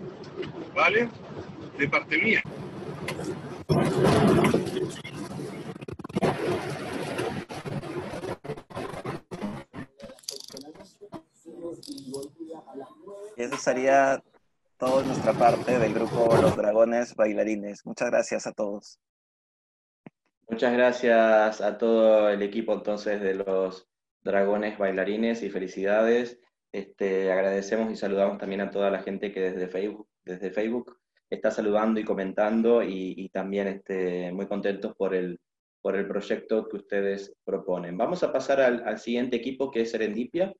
¿vale? 0.75 1.09
De 1.77 1.87
parte 1.87 2.17
mía. 2.17 2.43
Y 13.37 13.43
eso 13.43 13.57
sería 13.57 14.21
toda 14.77 15.03
nuestra 15.03 15.33
parte 15.33 15.79
del 15.79 15.93
grupo 15.93 16.35
Los 16.41 16.55
Dragones 16.57 17.15
Bailarines. 17.15 17.85
Muchas 17.85 18.09
gracias 18.09 18.47
a 18.47 18.51
todos. 18.51 18.99
Muchas 20.49 20.73
gracias 20.73 21.61
a 21.61 21.77
todo 21.77 22.29
el 22.29 22.41
equipo 22.41 22.73
entonces 22.73 23.21
de 23.21 23.35
los 23.35 23.87
Dragones 24.23 24.77
Bailarines 24.77 25.43
y 25.43 25.49
felicidades. 25.49 26.39
Este, 26.71 27.31
agradecemos 27.31 27.91
y 27.91 27.95
saludamos 27.95 28.37
también 28.37 28.61
a 28.61 28.69
toda 28.69 28.91
la 28.91 29.01
gente 29.01 29.31
que 29.31 29.39
desde 29.39 29.67
Facebook, 29.67 30.07
desde 30.23 30.51
Facebook 30.51 30.97
está 31.29 31.51
saludando 31.51 31.99
y 31.99 32.03
comentando 32.03 32.83
y, 32.83 33.29
también 33.29 33.67
este, 33.67 34.31
muy 34.31 34.47
contentos 34.47 34.95
por 34.95 35.13
el, 35.15 35.39
por 35.81 35.95
el 35.95 36.07
proyecto 36.07 36.67
que 36.67 36.77
ustedes 36.77 37.33
proponen. 37.43 37.97
Vamos 37.97 38.23
a 38.23 38.31
pasar 38.31 38.61
al, 38.61 38.99
siguiente 38.99 39.37
equipo 39.37 39.71
que 39.71 39.81
es 39.81 39.91
Serendipia. 39.91 40.53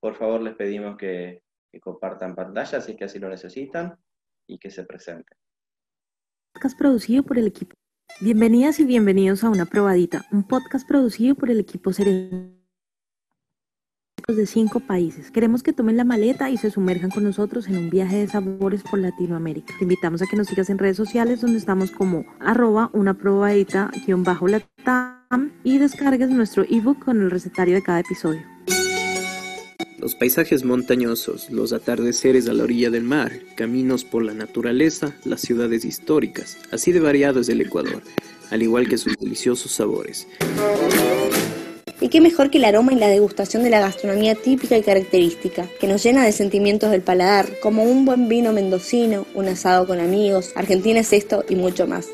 Por 0.00 0.14
favor, 0.14 0.40
les 0.42 0.54
pedimos 0.54 0.96
que, 0.96 1.42
compartan 1.80 2.34
pantalla 2.34 2.80
si 2.80 2.92
es 2.92 2.98
que 2.98 3.04
así 3.04 3.20
lo 3.20 3.28
necesitan 3.28 3.96
y 4.48 4.58
que 4.58 4.70
se 4.70 4.82
presenten. 4.82 5.38
Podcast 6.52 6.76
producido 6.76 7.22
por 7.22 7.38
el 7.38 7.46
equipo. 7.46 7.76
Bienvenidas 8.20 8.80
y 8.80 8.84
bienvenidos 8.84 9.44
a 9.44 9.50
Una 9.50 9.66
Probadita, 9.66 10.24
un 10.32 10.48
podcast 10.48 10.88
producido 10.88 11.36
por 11.36 11.50
el 11.50 11.60
equipo 11.60 11.92
Serendipia 11.92 12.57
de 14.36 14.46
cinco 14.46 14.80
países. 14.80 15.30
Queremos 15.30 15.62
que 15.62 15.72
tomen 15.72 15.96
la 15.96 16.04
maleta 16.04 16.50
y 16.50 16.58
se 16.58 16.70
sumerjan 16.70 17.10
con 17.10 17.24
nosotros 17.24 17.66
en 17.66 17.78
un 17.78 17.88
viaje 17.88 18.18
de 18.18 18.28
sabores 18.28 18.82
por 18.82 18.98
Latinoamérica. 18.98 19.72
Te 19.78 19.84
invitamos 19.84 20.20
a 20.20 20.26
que 20.26 20.36
nos 20.36 20.48
sigas 20.48 20.68
en 20.68 20.76
redes 20.76 20.98
sociales 20.98 21.40
donde 21.40 21.58
estamos 21.58 21.90
como 21.90 22.26
arroba 22.38 22.90
una 22.92 23.14
probadita 23.14 23.90
guion 24.06 24.24
bajo 24.24 24.46
latam 24.46 25.52
y 25.64 25.78
descargues 25.78 26.28
nuestro 26.28 26.64
ebook 26.68 27.06
con 27.06 27.22
el 27.22 27.30
recetario 27.30 27.74
de 27.74 27.82
cada 27.82 28.00
episodio. 28.00 28.42
Los 29.98 30.14
paisajes 30.14 30.62
montañosos, 30.62 31.50
los 31.50 31.72
atardeceres 31.72 32.48
a 32.50 32.52
la 32.52 32.64
orilla 32.64 32.90
del 32.90 33.04
mar, 33.04 33.32
caminos 33.56 34.04
por 34.04 34.22
la 34.24 34.34
naturaleza, 34.34 35.14
las 35.24 35.40
ciudades 35.40 35.86
históricas, 35.86 36.58
así 36.70 36.92
de 36.92 37.00
variado 37.00 37.40
es 37.40 37.48
el 37.48 37.62
Ecuador, 37.62 38.02
al 38.50 38.62
igual 38.62 38.88
que 38.88 38.98
sus 38.98 39.16
deliciosos 39.16 39.72
sabores. 39.72 40.28
Y 42.00 42.08
qué 42.08 42.20
mejor 42.20 42.50
que 42.50 42.58
el 42.58 42.64
aroma 42.64 42.92
y 42.92 42.96
la 42.96 43.08
degustación 43.08 43.64
de 43.64 43.70
la 43.70 43.80
gastronomía 43.80 44.36
típica 44.36 44.78
y 44.78 44.82
característica, 44.82 45.66
que 45.80 45.88
nos 45.88 46.02
llena 46.02 46.24
de 46.24 46.32
sentimientos 46.32 46.90
del 46.90 47.02
paladar, 47.02 47.48
como 47.60 47.82
un 47.82 48.04
buen 48.04 48.28
vino 48.28 48.52
mendocino, 48.52 49.26
un 49.34 49.48
asado 49.48 49.86
con 49.86 49.98
amigos, 49.98 50.52
Argentina 50.54 51.00
es 51.00 51.12
esto 51.12 51.44
y 51.48 51.56
mucho 51.56 51.86
más. 51.86 52.06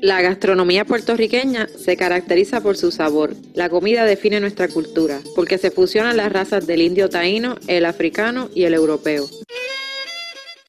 La 0.00 0.20
gastronomía 0.20 0.84
puertorriqueña 0.84 1.68
se 1.82 1.96
caracteriza 1.96 2.60
por 2.60 2.76
su 2.76 2.90
sabor. 2.90 3.34
La 3.54 3.70
comida 3.70 4.04
define 4.04 4.38
nuestra 4.38 4.68
cultura, 4.68 5.20
porque 5.34 5.56
se 5.56 5.70
fusionan 5.70 6.18
las 6.18 6.30
razas 6.30 6.66
del 6.66 6.82
indio 6.82 7.08
taíno, 7.08 7.56
el 7.68 7.86
africano 7.86 8.50
y 8.54 8.64
el 8.64 8.74
europeo. 8.74 9.26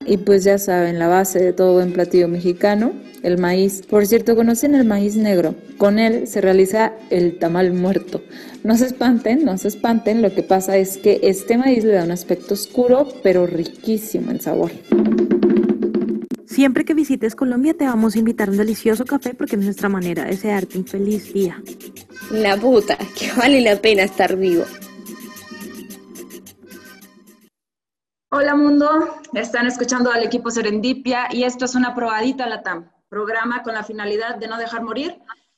Y 0.06 0.18
pues 0.18 0.44
ya 0.44 0.58
saben, 0.60 1.00
la 1.00 1.08
base 1.08 1.40
de 1.40 1.54
todo 1.54 1.74
buen 1.74 1.92
platillo 1.92 2.28
mexicano, 2.28 2.94
el 3.24 3.40
maíz. 3.40 3.82
Por 3.90 4.06
cierto, 4.06 4.36
¿conocen 4.36 4.76
el 4.76 4.86
maíz 4.86 5.16
negro? 5.16 5.56
Con 5.78 5.98
él 5.98 6.28
se 6.28 6.42
realiza 6.42 6.94
el 7.10 7.40
tamal 7.40 7.74
muerto. 7.74 8.22
No 8.64 8.78
se 8.78 8.86
espanten, 8.86 9.44
no 9.44 9.58
se 9.58 9.68
espanten, 9.68 10.22
lo 10.22 10.34
que 10.34 10.44
pasa 10.44 10.78
es 10.78 10.98
que 10.98 11.20
este 11.24 11.58
maíz 11.58 11.84
le 11.84 11.94
da 11.94 12.04
un 12.04 12.12
aspecto 12.12 12.54
oscuro, 12.54 13.08
pero 13.24 13.48
riquísimo 13.48 14.30
en 14.30 14.42
sabor. 14.42 14.72
Siempre 16.46 16.86
que 16.86 16.94
visites 16.94 17.36
Colombia 17.36 17.74
te 17.74 17.86
vamos 17.86 18.16
a 18.16 18.20
invitar 18.20 18.48
a 18.48 18.52
un 18.52 18.58
delicioso 18.58 19.04
café 19.06 19.34
porque 19.34 19.56
es 19.56 19.64
nuestra 19.64 19.90
manera 19.90 20.24
de 20.24 20.30
desearte 20.30 20.78
un 20.78 20.86
feliz 20.86 21.34
día. 21.34 21.62
La 22.32 22.56
puta, 22.56 22.98
que 23.18 23.32
vale 23.34 23.60
la 23.60 23.76
pena 23.76 24.04
estar 24.04 24.38
vivo. 24.38 24.64
Hola 28.38 28.54
mundo, 28.54 28.90
están 29.34 29.66
escuchando 29.66 30.12
al 30.12 30.22
equipo 30.22 30.52
Serendipia 30.52 31.30
y 31.32 31.46
esto 31.46 31.64
es 31.64 31.74
una 31.74 31.96
probadita 31.96 32.46
Latam, 32.50 32.92
programa 33.08 33.64
con 33.64 33.74
la 33.74 33.84
finalidad 33.84 34.36
de 34.36 34.50
no 34.50 34.58
dejar 34.58 34.84
morir 34.84 35.18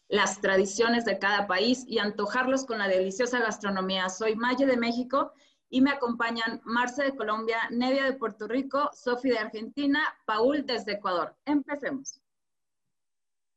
las 0.09 0.41
tradiciones 0.41 1.03
de 1.03 1.17
cada 1.17 1.47
país 1.47 1.85
y 1.87 1.97
antojarlos 1.97 2.65
con 2.65 2.77
la 2.77 2.87
deliciosa 2.87 3.39
gastronomía. 3.39 4.09
Soy 4.09 4.35
Maye 4.35 4.67
de 4.67 4.77
México 4.77 5.31
y 5.71 5.81
me 5.81 5.89
acompañan 5.89 6.61
Marce 6.65 7.03
de 7.03 7.15
Colombia, 7.15 7.57
Nevia 7.71 8.05
de 8.05 8.13
Puerto 8.13 8.47
Rico, 8.47 8.91
Sofi 8.93 9.29
de 9.29 9.39
Argentina, 9.39 9.99
Paul 10.27 10.63
desde 10.63 10.91
Ecuador. 10.91 11.35
Empecemos. 11.45 12.21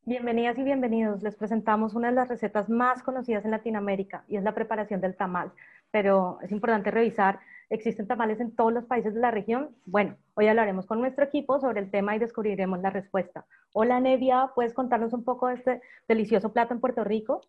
Bienvenidas 0.06 0.56
y 0.56 0.62
bienvenidos. 0.62 1.22
Les 1.22 1.36
presentamos 1.36 1.92
una 1.92 2.08
de 2.08 2.14
las 2.14 2.28
recetas 2.28 2.70
más 2.70 3.02
conocidas 3.02 3.44
en 3.44 3.50
Latinoamérica 3.50 4.24
y 4.28 4.38
es 4.38 4.42
la 4.42 4.54
preparación 4.54 5.02
del 5.02 5.14
tamal. 5.14 5.52
Pero 5.90 6.38
es 6.40 6.52
importante 6.52 6.90
revisar, 6.90 7.40
¿existen 7.70 8.06
tamales 8.06 8.40
en 8.40 8.54
todos 8.54 8.72
los 8.72 8.84
países 8.84 9.14
de 9.14 9.20
la 9.20 9.30
región? 9.30 9.74
Bueno, 9.86 10.16
hoy 10.34 10.48
hablaremos 10.48 10.86
con 10.86 11.00
nuestro 11.00 11.24
equipo 11.24 11.60
sobre 11.60 11.80
el 11.80 11.90
tema 11.90 12.14
y 12.14 12.18
descubriremos 12.18 12.80
la 12.80 12.90
respuesta. 12.90 13.46
Hola 13.72 14.00
Nevia, 14.00 14.50
¿puedes 14.54 14.74
contarnos 14.74 15.12
un 15.12 15.24
poco 15.24 15.46
de 15.46 15.54
este 15.54 15.80
delicioso 16.08 16.52
plato 16.52 16.74
en 16.74 16.80
Puerto 16.80 17.04
Rico? 17.04 17.40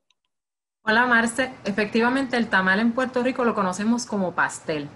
Hola 0.83 1.05
Marce, 1.07 1.51
efectivamente 1.65 2.37
el 2.37 2.47
tamal 2.47 2.79
en 2.79 2.93
Puerto 2.93 3.23
Rico 3.23 3.43
lo 3.43 3.55
conocemos 3.55 4.05
como 4.05 4.33
pastel. 4.33 4.87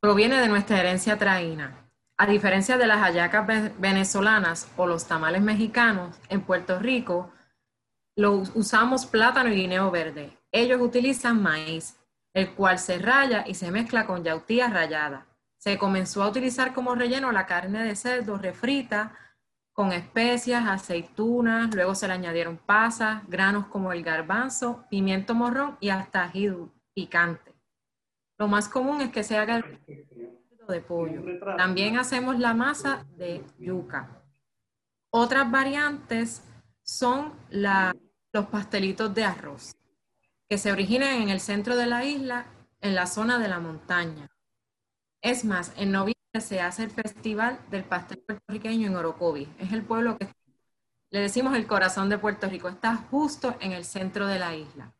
Proviene 0.00 0.40
de 0.40 0.48
nuestra 0.48 0.78
herencia 0.78 1.18
traína. 1.18 1.90
A 2.16 2.26
diferencia 2.26 2.78
de 2.78 2.86
las 2.86 2.98
hallacas 2.98 3.78
venezolanas 3.80 4.70
o 4.76 4.86
los 4.86 5.06
tamales 5.06 5.42
mexicanos, 5.42 6.16
en 6.28 6.42
Puerto 6.42 6.78
Rico 6.78 7.30
lo 8.16 8.34
usamos 8.54 9.06
plátano 9.06 9.50
y 9.50 9.56
guineo 9.56 9.90
verde. 9.90 10.38
Ellos 10.52 10.80
utilizan 10.80 11.42
maíz, 11.42 11.98
el 12.34 12.52
cual 12.54 12.78
se 12.78 12.98
raya 12.98 13.44
y 13.46 13.54
se 13.54 13.70
mezcla 13.70 14.06
con 14.06 14.22
yautía 14.22 14.68
rallada. 14.68 15.26
Se 15.56 15.78
comenzó 15.78 16.22
a 16.22 16.28
utilizar 16.28 16.74
como 16.74 16.94
relleno 16.94 17.32
la 17.32 17.46
carne 17.46 17.84
de 17.84 17.96
cerdo 17.96 18.36
refrita 18.36 19.16
con 19.72 19.92
especias, 19.92 20.66
aceitunas, 20.66 21.74
luego 21.74 21.96
se 21.96 22.06
le 22.06 22.14
añadieron 22.14 22.58
pasas, 22.58 23.22
granos 23.26 23.66
como 23.66 23.92
el 23.92 24.04
garbanzo, 24.04 24.84
pimiento 24.88 25.34
morrón 25.34 25.76
y 25.80 25.88
hasta 25.88 26.24
ají 26.24 26.52
picante. 26.94 27.52
Lo 28.38 28.46
más 28.46 28.68
común 28.68 29.00
es 29.00 29.10
que 29.10 29.24
se 29.24 29.36
haga 29.36 29.56
el 29.56 29.80
de 30.68 30.80
pollo. 30.80 31.22
También 31.56 31.98
hacemos 31.98 32.38
la 32.38 32.54
masa 32.54 33.04
de 33.16 33.44
yuca. 33.58 34.22
Otras 35.10 35.50
variantes 35.50 36.42
son 36.82 37.32
los 37.50 38.46
pastelitos 38.46 39.12
de 39.12 39.24
arroz, 39.24 39.76
que 40.54 40.58
se 40.58 40.70
originan 40.70 41.20
en 41.20 41.30
el 41.30 41.40
centro 41.40 41.74
de 41.74 41.86
la 41.86 42.04
isla, 42.04 42.46
en 42.80 42.94
la 42.94 43.08
zona 43.08 43.40
de 43.40 43.48
la 43.48 43.58
montaña. 43.58 44.30
Es 45.20 45.44
más, 45.44 45.72
en 45.76 45.90
noviembre 45.90 46.14
se 46.40 46.60
hace 46.60 46.84
el 46.84 46.90
Festival 46.92 47.58
del 47.72 47.82
Pastel 47.82 48.18
Puertorriqueño 48.18 48.86
en 48.86 48.94
Orocovi. 48.94 49.52
Es 49.58 49.72
el 49.72 49.82
pueblo 49.82 50.16
que 50.16 50.28
le 51.10 51.18
decimos 51.18 51.56
el 51.56 51.66
corazón 51.66 52.08
de 52.08 52.18
Puerto 52.18 52.48
Rico. 52.48 52.68
Está 52.68 52.94
justo 52.94 53.56
en 53.58 53.72
el 53.72 53.84
centro 53.84 54.28
de 54.28 54.38
la 54.38 54.54
isla. 54.54 54.94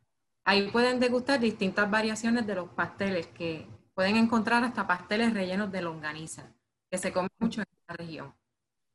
Ahí 0.44 0.72
pueden 0.72 0.98
degustar 0.98 1.38
distintas 1.38 1.88
variaciones 1.88 2.48
de 2.48 2.56
los 2.56 2.70
pasteles 2.70 3.28
que 3.28 3.68
pueden 3.94 4.16
encontrar 4.16 4.64
hasta 4.64 4.88
pasteles 4.88 5.34
rellenos 5.34 5.70
de 5.70 5.82
longaniza, 5.82 6.52
que 6.90 6.98
se 6.98 7.12
come 7.12 7.28
mucho 7.38 7.60
en 7.60 7.68
esta 7.70 7.94
región. 7.94 8.34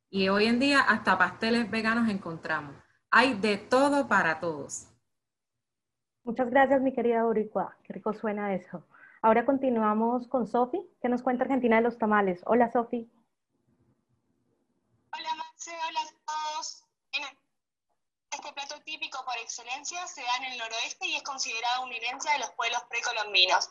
Y 0.09 0.27
hoy 0.27 0.47
en 0.47 0.59
día 0.59 0.81
hasta 0.81 1.17
pasteles 1.17 1.71
veganos 1.71 2.09
encontramos. 2.09 2.75
Hay 3.11 3.35
de 3.35 3.55
todo 3.55 4.09
para 4.09 4.41
todos. 4.41 4.88
Muchas 6.23 6.49
gracias, 6.49 6.81
mi 6.81 6.93
querida 6.93 7.23
Boricua. 7.23 7.75
Qué 7.83 7.93
rico 7.93 8.13
suena 8.13 8.53
eso. 8.53 8.83
Ahora 9.21 9.45
continuamos 9.45 10.27
con 10.27 10.47
Sofi, 10.47 10.79
que 11.01 11.09
nos 11.09 11.21
cuenta 11.21 11.43
Argentina 11.43 11.77
de 11.77 11.81
los 11.81 11.97
tamales. 11.97 12.41
Hola, 12.45 12.71
Sofi. 12.71 13.09
Hola, 15.11 15.35
Marce. 15.35 15.71
Hola 15.87 15.99
a 16.01 16.25
todos. 16.25 16.85
Este 18.31 18.53
plato 18.53 18.81
típico 18.83 19.25
por 19.25 19.35
excelencia 19.37 20.05
se 20.07 20.21
da 20.21 20.37
en 20.37 20.53
el 20.53 20.57
noroeste 20.59 21.07
y 21.07 21.15
es 21.15 21.23
considerado 21.23 21.83
una 21.83 21.95
herencia 21.95 22.31
de 22.33 22.39
los 22.39 22.51
pueblos 22.51 22.81
precolombinos. 22.89 23.69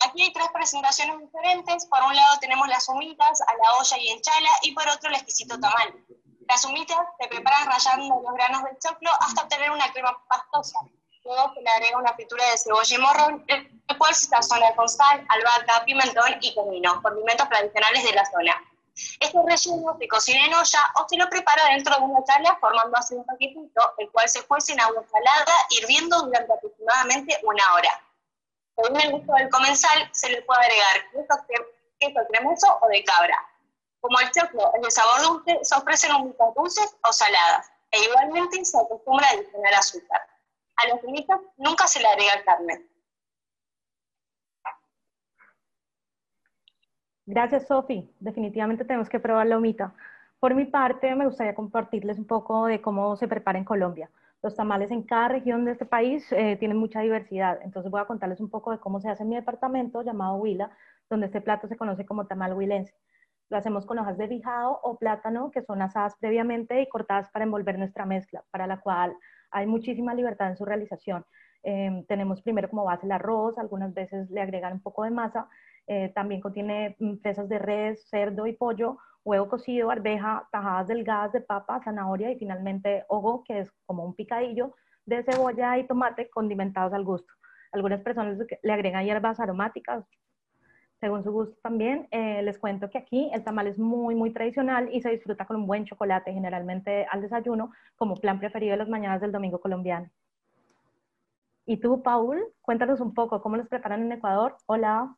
Aquí 0.00 0.22
hay 0.22 0.32
tres 0.32 0.48
presentaciones 0.54 1.18
diferentes. 1.20 1.86
Por 1.86 2.02
un 2.02 2.16
lado 2.16 2.38
tenemos 2.40 2.66
las 2.68 2.88
humitas 2.88 3.42
a 3.42 3.54
la 3.54 3.74
olla 3.78 3.98
y 3.98 4.08
en 4.08 4.20
chala 4.22 4.50
y 4.62 4.72
por 4.72 4.88
otro 4.88 5.10
el 5.10 5.16
exquisito 5.16 5.60
tamal. 5.60 6.04
Las 6.48 6.64
humitas 6.64 6.98
se 7.20 7.28
preparan 7.28 7.66
rallando 7.66 8.22
los 8.22 8.34
granos 8.34 8.64
del 8.64 8.78
choclo 8.78 9.10
hasta 9.20 9.42
obtener 9.42 9.70
una 9.70 9.92
crema 9.92 10.16
pastosa. 10.28 10.78
Luego 11.24 11.54
se 11.54 11.60
le 11.60 11.70
agrega 11.70 11.98
una 11.98 12.14
fritura 12.14 12.44
de 12.50 12.58
cebolla 12.58 12.96
y 12.96 12.98
morrón, 12.98 13.44
el 13.46 13.98
cual 13.98 14.14
se 14.14 14.26
sazona 14.26 14.74
con 14.74 14.88
sal, 14.88 15.24
albahaca, 15.28 15.84
pimentón 15.84 16.36
y 16.40 16.54
comino, 16.54 17.00
condimentos 17.00 17.48
tradicionales 17.48 18.04
de 18.04 18.12
la 18.12 18.24
zona. 18.26 18.60
Este 19.20 19.38
relleno 19.46 19.96
se 19.98 20.08
cocina 20.08 20.44
en 20.44 20.54
olla 20.54 20.92
o 20.96 21.08
se 21.08 21.16
lo 21.16 21.28
prepara 21.30 21.64
dentro 21.66 21.94
de 21.94 22.02
una 22.02 22.22
chala 22.24 22.58
formando 22.60 22.96
así 22.98 23.14
un 23.14 23.24
paquetito, 23.24 23.94
el 23.98 24.10
cual 24.10 24.28
se 24.28 24.42
cuece 24.46 24.72
en 24.72 24.80
agua 24.80 25.02
salada 25.10 25.52
hirviendo 25.70 26.20
durante 26.22 26.52
aproximadamente 26.52 27.38
una 27.44 27.74
hora. 27.74 28.04
Según 28.76 29.00
el 29.00 29.12
gusto 29.12 29.32
del 29.34 29.48
comensal, 29.48 30.10
se 30.12 30.28
le 30.28 30.42
puede 30.42 30.60
agregar 30.60 31.10
queso, 31.98 32.20
cremoso 32.30 32.78
o 32.82 32.88
de 32.88 33.04
cabra. 33.04 33.36
Como 34.00 34.18
el 34.18 34.30
choclo 34.32 34.72
es 34.74 34.82
de 34.82 34.90
sabor 34.90 35.22
dulce, 35.22 35.58
se 35.62 35.74
ofrecen 35.76 36.14
humitas 36.14 36.54
dulces 36.56 36.96
o 37.04 37.12
saladas, 37.12 37.70
e 37.92 38.02
igualmente 38.02 38.64
se 38.64 38.76
acostumbra 38.78 39.26
a 39.28 39.30
adicionar 39.30 39.74
azúcar. 39.74 40.31
A 40.76 40.88
los 40.88 41.04
humitas 41.04 41.40
nunca 41.56 41.86
se 41.86 42.00
le 42.00 42.06
agrega 42.06 42.44
carne. 42.44 42.86
Gracias, 47.26 47.68
Sofi. 47.68 48.10
Definitivamente 48.18 48.84
tenemos 48.84 49.08
que 49.08 49.20
probar 49.20 49.46
la 49.46 49.58
humita. 49.58 49.94
Por 50.40 50.54
mi 50.54 50.64
parte, 50.64 51.14
me 51.14 51.26
gustaría 51.26 51.54
compartirles 51.54 52.18
un 52.18 52.26
poco 52.26 52.66
de 52.66 52.80
cómo 52.80 53.16
se 53.16 53.28
prepara 53.28 53.58
en 53.58 53.64
Colombia. 53.64 54.10
Los 54.42 54.56
tamales 54.56 54.90
en 54.90 55.04
cada 55.04 55.28
región 55.28 55.64
de 55.64 55.70
este 55.70 55.86
país 55.86 56.26
eh, 56.32 56.56
tienen 56.56 56.76
mucha 56.76 57.00
diversidad, 57.00 57.60
entonces 57.62 57.92
voy 57.92 58.00
a 58.00 58.06
contarles 58.06 58.40
un 58.40 58.50
poco 58.50 58.72
de 58.72 58.78
cómo 58.78 58.98
se 59.00 59.08
hace 59.08 59.22
en 59.22 59.28
mi 59.28 59.36
departamento 59.36 60.02
llamado 60.02 60.34
Huila, 60.34 60.72
donde 61.08 61.26
este 61.26 61.40
plato 61.40 61.68
se 61.68 61.76
conoce 61.76 62.04
como 62.04 62.26
tamal 62.26 62.54
huilense. 62.54 62.92
Lo 63.50 63.56
hacemos 63.56 63.86
con 63.86 64.00
hojas 64.00 64.18
de 64.18 64.26
bijao 64.26 64.80
o 64.82 64.98
plátano 64.98 65.52
que 65.52 65.62
son 65.62 65.80
asadas 65.80 66.16
previamente 66.18 66.82
y 66.82 66.88
cortadas 66.88 67.30
para 67.30 67.44
envolver 67.44 67.78
nuestra 67.78 68.04
mezcla, 68.04 68.42
para 68.50 68.66
la 68.66 68.80
cual 68.80 69.16
hay 69.52 69.66
muchísima 69.66 70.14
libertad 70.14 70.50
en 70.50 70.56
su 70.56 70.64
realización. 70.64 71.24
Em, 71.62 72.04
tenemos 72.06 72.42
primero 72.42 72.68
como 72.68 72.84
base 72.84 73.06
el 73.06 73.12
arroz, 73.12 73.56
algunas 73.58 73.94
veces 73.94 74.28
le 74.30 74.40
agregan 74.40 74.74
un 74.74 74.82
poco 74.82 75.04
de 75.04 75.10
masa, 75.10 75.48
eh, 75.86 76.10
también 76.14 76.40
contiene 76.40 76.96
mm, 76.98 77.16
presas 77.18 77.48
de 77.48 77.58
res, 77.58 78.08
cerdo 78.08 78.46
y 78.46 78.52
pollo, 78.54 78.98
huevo 79.24 79.48
cocido, 79.48 79.90
arveja, 79.90 80.48
tajadas 80.50 80.88
delgadas 80.88 81.32
de 81.32 81.40
papa, 81.40 81.80
zanahoria 81.84 82.30
y 82.32 82.38
finalmente 82.38 83.04
ogo, 83.08 83.44
que 83.44 83.60
es 83.60 83.70
como 83.86 84.04
un 84.04 84.14
picadillo 84.14 84.74
de 85.06 85.22
cebolla 85.22 85.78
y 85.78 85.86
tomate 85.86 86.28
condimentados 86.30 86.92
al 86.92 87.04
gusto. 87.04 87.32
Algunas 87.72 88.00
personas 88.00 88.38
le 88.62 88.72
agregan 88.72 89.04
hierbas 89.04 89.40
aromáticas, 89.40 90.04
según 91.02 91.24
su 91.24 91.32
gusto 91.32 91.56
también. 91.64 92.06
Eh, 92.12 92.42
les 92.44 92.60
cuento 92.60 92.88
que 92.88 92.96
aquí 92.96 93.28
el 93.34 93.42
tamal 93.42 93.66
es 93.66 93.76
muy, 93.76 94.14
muy 94.14 94.32
tradicional 94.32 94.88
y 94.92 95.02
se 95.02 95.10
disfruta 95.10 95.44
con 95.44 95.56
un 95.56 95.66
buen 95.66 95.84
chocolate, 95.84 96.32
generalmente 96.32 97.06
al 97.10 97.20
desayuno, 97.20 97.72
como 97.96 98.14
plan 98.14 98.38
preferido 98.38 98.70
de 98.70 98.76
las 98.76 98.88
mañanas 98.88 99.20
del 99.20 99.32
domingo 99.32 99.60
colombiano. 99.60 100.08
Y 101.66 101.78
tú, 101.78 102.04
Paul, 102.04 102.40
cuéntanos 102.60 103.00
un 103.00 103.14
poco 103.14 103.42
cómo 103.42 103.56
los 103.56 103.66
preparan 103.66 104.02
en 104.02 104.12
Ecuador. 104.12 104.56
Hola. 104.66 105.16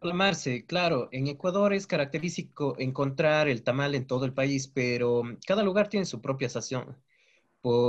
Hola 0.00 0.14
Marce, 0.14 0.66
claro, 0.66 1.08
en 1.10 1.28
Ecuador 1.28 1.72
es 1.72 1.86
característico 1.86 2.74
encontrar 2.78 3.48
el 3.48 3.62
tamal 3.62 3.94
en 3.94 4.06
todo 4.06 4.26
el 4.26 4.34
país, 4.34 4.68
pero 4.68 5.22
cada 5.46 5.62
lugar 5.62 5.88
tiene 5.88 6.04
su 6.04 6.20
propia 6.20 6.50
sazón. 6.50 6.98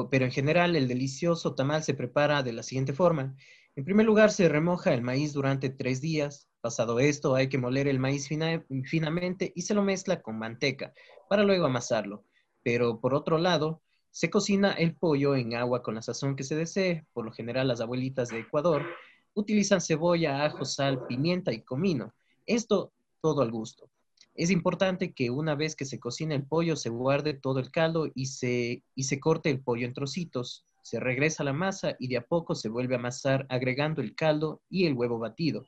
pero 0.09 0.23
en 0.25 0.31
general 0.31 0.77
el 0.77 0.87
delicioso 0.87 1.53
tamal 1.53 1.83
se 1.83 1.93
prepara 1.93 2.43
de 2.43 2.53
la 2.53 2.63
siguiente 2.63 2.93
forma. 2.93 3.35
En 3.75 3.83
primer 3.83 4.05
lugar 4.05 4.31
se 4.31 4.47
remoja 4.47 4.93
el 4.93 5.01
maíz 5.01 5.33
durante 5.33 5.69
tres 5.69 5.99
días. 5.99 6.50
Pasado 6.61 6.99
esto 6.99 7.33
hay 7.33 7.49
que 7.49 7.57
moler 7.57 7.87
el 7.87 7.97
maíz 7.97 8.27
finamente 8.27 9.51
y 9.55 9.63
se 9.63 9.73
lo 9.73 9.81
mezcla 9.81 10.21
con 10.21 10.37
manteca 10.37 10.93
para 11.27 11.43
luego 11.43 11.65
amasarlo. 11.65 12.23
Pero 12.63 12.99
por 13.01 13.15
otro 13.15 13.39
lado, 13.39 13.81
se 14.11 14.29
cocina 14.29 14.73
el 14.73 14.95
pollo 14.95 15.35
en 15.35 15.55
agua 15.55 15.81
con 15.81 15.95
la 15.95 16.03
sazón 16.03 16.35
que 16.35 16.43
se 16.43 16.55
desee. 16.55 17.05
Por 17.13 17.25
lo 17.25 17.31
general 17.31 17.67
las 17.67 17.81
abuelitas 17.81 18.29
de 18.29 18.41
Ecuador 18.41 18.85
utilizan 19.33 19.81
cebolla, 19.81 20.45
ajo, 20.45 20.63
sal, 20.65 21.07
pimienta 21.07 21.51
y 21.51 21.61
comino. 21.61 22.13
Esto 22.45 22.93
todo 23.21 23.41
al 23.41 23.51
gusto. 23.51 23.89
Es 24.35 24.51
importante 24.51 25.13
que 25.13 25.29
una 25.29 25.55
vez 25.55 25.75
que 25.75 25.85
se 25.85 25.99
cocina 25.99 26.35
el 26.35 26.45
pollo 26.45 26.75
se 26.75 26.89
guarde 26.89 27.33
todo 27.33 27.59
el 27.59 27.71
caldo 27.71 28.09
y 28.13 28.27
se, 28.27 28.83
y 28.95 29.03
se 29.03 29.19
corte 29.19 29.49
el 29.49 29.61
pollo 29.61 29.85
en 29.85 29.93
trocitos. 29.93 30.65
Se 30.83 30.99
regresa 30.99 31.43
la 31.43 31.53
masa 31.53 31.95
y 31.99 32.07
de 32.07 32.17
a 32.17 32.25
poco 32.25 32.53
se 32.53 32.69
vuelve 32.69 32.95
a 32.95 32.99
amasar 32.99 33.45
agregando 33.49 34.01
el 34.01 34.15
caldo 34.15 34.61
y 34.69 34.85
el 34.85 34.93
huevo 34.93 35.19
batido. 35.19 35.65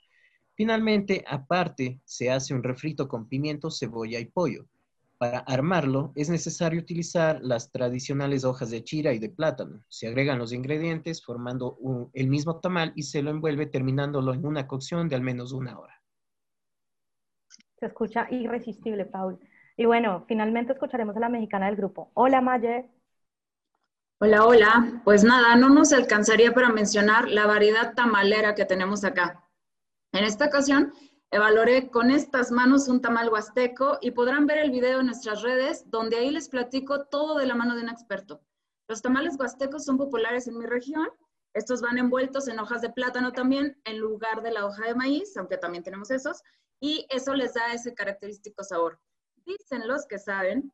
Finalmente, 0.56 1.24
aparte, 1.28 2.00
se 2.06 2.32
hace 2.32 2.54
un 2.54 2.64
refrito 2.64 3.08
con 3.08 3.28
pimiento, 3.28 3.72
cebolla 3.72 4.20
y 4.20 4.26
pollo. 4.26 4.66
Para 5.18 5.40
armarlo 5.40 6.12
es 6.16 6.30
necesario 6.30 6.82
utilizar 6.82 7.40
las 7.42 7.72
tradicionales 7.72 8.44
hojas 8.44 8.70
de 8.70 8.84
chira 8.84 9.14
y 9.14 9.20
de 9.20 9.30
plátano. 9.30 9.84
Se 9.88 10.08
agregan 10.08 10.38
los 10.38 10.52
ingredientes 10.54 11.24
formando 11.24 11.78
el 12.14 12.28
mismo 12.28 12.60
tamal 12.60 12.92
y 12.96 13.04
se 13.04 13.22
lo 13.22 13.32
envuelve 13.32 13.66
terminándolo 13.66 14.34
en 14.34 14.46
una 14.46 14.68
cocción 14.68 15.08
de 15.08 15.16
al 15.16 15.22
menos 15.22 15.54
una 15.54 15.80
hora. 15.80 16.02
Se 17.80 17.86
escucha 17.86 18.28
irresistible, 18.32 19.06
Paul. 19.06 19.40
Y 19.78 19.86
bueno, 19.86 20.26
finalmente 20.28 20.74
escucharemos 20.74 21.16
a 21.16 21.20
la 21.20 21.30
mexicana 21.30 21.66
del 21.68 21.78
grupo. 21.78 22.12
Hola, 22.14 22.42
Maye. 22.42 22.90
Hola, 24.20 24.46
hola. 24.46 25.02
Pues 25.04 25.24
nada, 25.24 25.56
no 25.56 25.70
nos 25.70 25.94
alcanzaría 25.94 26.54
para 26.54 26.70
mencionar 26.70 27.28
la 27.28 27.48
variedad 27.48 27.94
tamalera 27.94 28.56
que 28.56 28.66
tenemos 28.66 29.04
acá. 29.04 29.44
En 30.14 30.24
esta 30.24 30.46
ocasión 30.46 30.94
Evaloré 31.34 31.90
con 31.90 32.12
estas 32.12 32.52
manos 32.52 32.88
un 32.88 33.02
tamal 33.02 33.28
huasteco 33.30 33.98
y 34.02 34.12
podrán 34.12 34.46
ver 34.46 34.60
el 34.60 34.70
video 34.70 35.00
en 35.00 35.08
nuestras 35.08 35.42
redes, 35.42 35.90
donde 35.90 36.18
ahí 36.18 36.30
les 36.30 36.48
platico 36.48 37.06
todo 37.06 37.40
de 37.40 37.48
la 37.48 37.56
mano 37.56 37.76
de 37.76 37.82
un 37.82 37.90
experto. 37.90 38.40
Los 38.88 39.02
tamales 39.02 39.36
huastecos 39.40 39.84
son 39.84 39.98
populares 39.98 40.48
en 40.48 40.60
mi 40.60 40.68
región. 40.68 41.10
Estos 41.56 41.82
van 41.82 41.98
envueltos 41.98 42.48
en 42.48 42.60
hojas 42.60 42.84
de 42.84 42.92
plátano 42.92 43.32
también, 43.32 43.82
en 43.86 43.98
lugar 43.98 44.44
de 44.44 44.52
la 44.52 44.68
hoja 44.68 44.86
de 44.86 44.94
maíz, 44.94 45.36
aunque 45.38 45.58
también 45.58 45.84
tenemos 45.84 46.12
esos, 46.12 46.44
y 46.80 47.08
eso 47.10 47.34
les 47.34 47.56
da 47.56 47.74
ese 47.74 47.96
característico 47.96 48.64
sabor. 48.64 49.00
Dicen 49.48 49.88
los 49.88 50.06
que 50.06 50.20
saben 50.20 50.72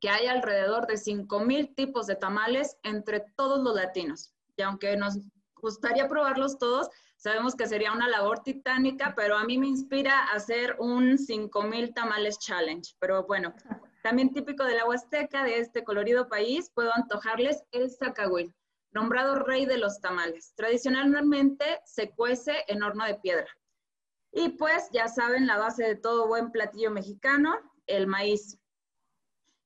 que 0.00 0.10
hay 0.10 0.28
alrededor 0.28 0.86
de 0.86 0.94
5.000 0.94 1.74
tipos 1.74 2.06
de 2.06 2.14
tamales 2.14 2.76
entre 2.84 3.24
todos 3.34 3.60
los 3.64 3.74
latinos. 3.74 4.32
Y 4.56 4.62
aunque 4.62 4.96
nos 4.96 5.18
gustaría 5.56 6.06
probarlos 6.06 6.56
todos, 6.56 6.88
Sabemos 7.22 7.54
que 7.54 7.68
sería 7.68 7.92
una 7.92 8.08
labor 8.08 8.42
titánica, 8.42 9.14
pero 9.14 9.38
a 9.38 9.44
mí 9.44 9.56
me 9.56 9.68
inspira 9.68 10.24
hacer 10.32 10.74
un 10.80 11.16
5000 11.16 11.94
tamales 11.94 12.36
challenge. 12.40 12.96
Pero 12.98 13.24
bueno, 13.28 13.54
también 14.02 14.32
típico 14.32 14.64
de 14.64 14.74
la 14.74 14.86
Huasteca, 14.86 15.44
de 15.44 15.60
este 15.60 15.84
colorido 15.84 16.28
país, 16.28 16.68
puedo 16.74 16.92
antojarles 16.92 17.62
el 17.70 17.92
zacahuil, 17.92 18.52
nombrado 18.90 19.36
rey 19.36 19.66
de 19.66 19.78
los 19.78 20.00
tamales. 20.00 20.52
Tradicionalmente 20.56 21.80
se 21.84 22.10
cuece 22.10 22.64
en 22.66 22.82
horno 22.82 23.04
de 23.04 23.14
piedra. 23.14 23.46
Y 24.32 24.48
pues 24.48 24.88
ya 24.92 25.06
saben 25.06 25.46
la 25.46 25.58
base 25.58 25.84
de 25.84 25.94
todo 25.94 26.26
buen 26.26 26.50
platillo 26.50 26.90
mexicano, 26.90 27.54
el 27.86 28.08
maíz. 28.08 28.58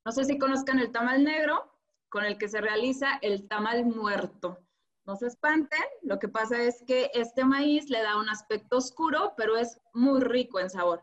No 0.04 0.12
sé 0.12 0.26
si 0.26 0.36
conozcan 0.36 0.78
el 0.78 0.92
tamal 0.92 1.24
negro, 1.24 1.72
con 2.10 2.26
el 2.26 2.36
que 2.36 2.48
se 2.48 2.60
realiza 2.60 3.18
el 3.22 3.48
tamal 3.48 3.86
muerto. 3.86 4.58
No 5.06 5.14
se 5.14 5.28
espanten, 5.28 5.84
lo 6.02 6.18
que 6.18 6.28
pasa 6.28 6.60
es 6.60 6.82
que 6.84 7.12
este 7.14 7.44
maíz 7.44 7.88
le 7.90 8.02
da 8.02 8.18
un 8.18 8.28
aspecto 8.28 8.78
oscuro, 8.78 9.34
pero 9.36 9.56
es 9.56 9.78
muy 9.94 10.20
rico 10.20 10.58
en 10.58 10.68
sabor. 10.68 11.00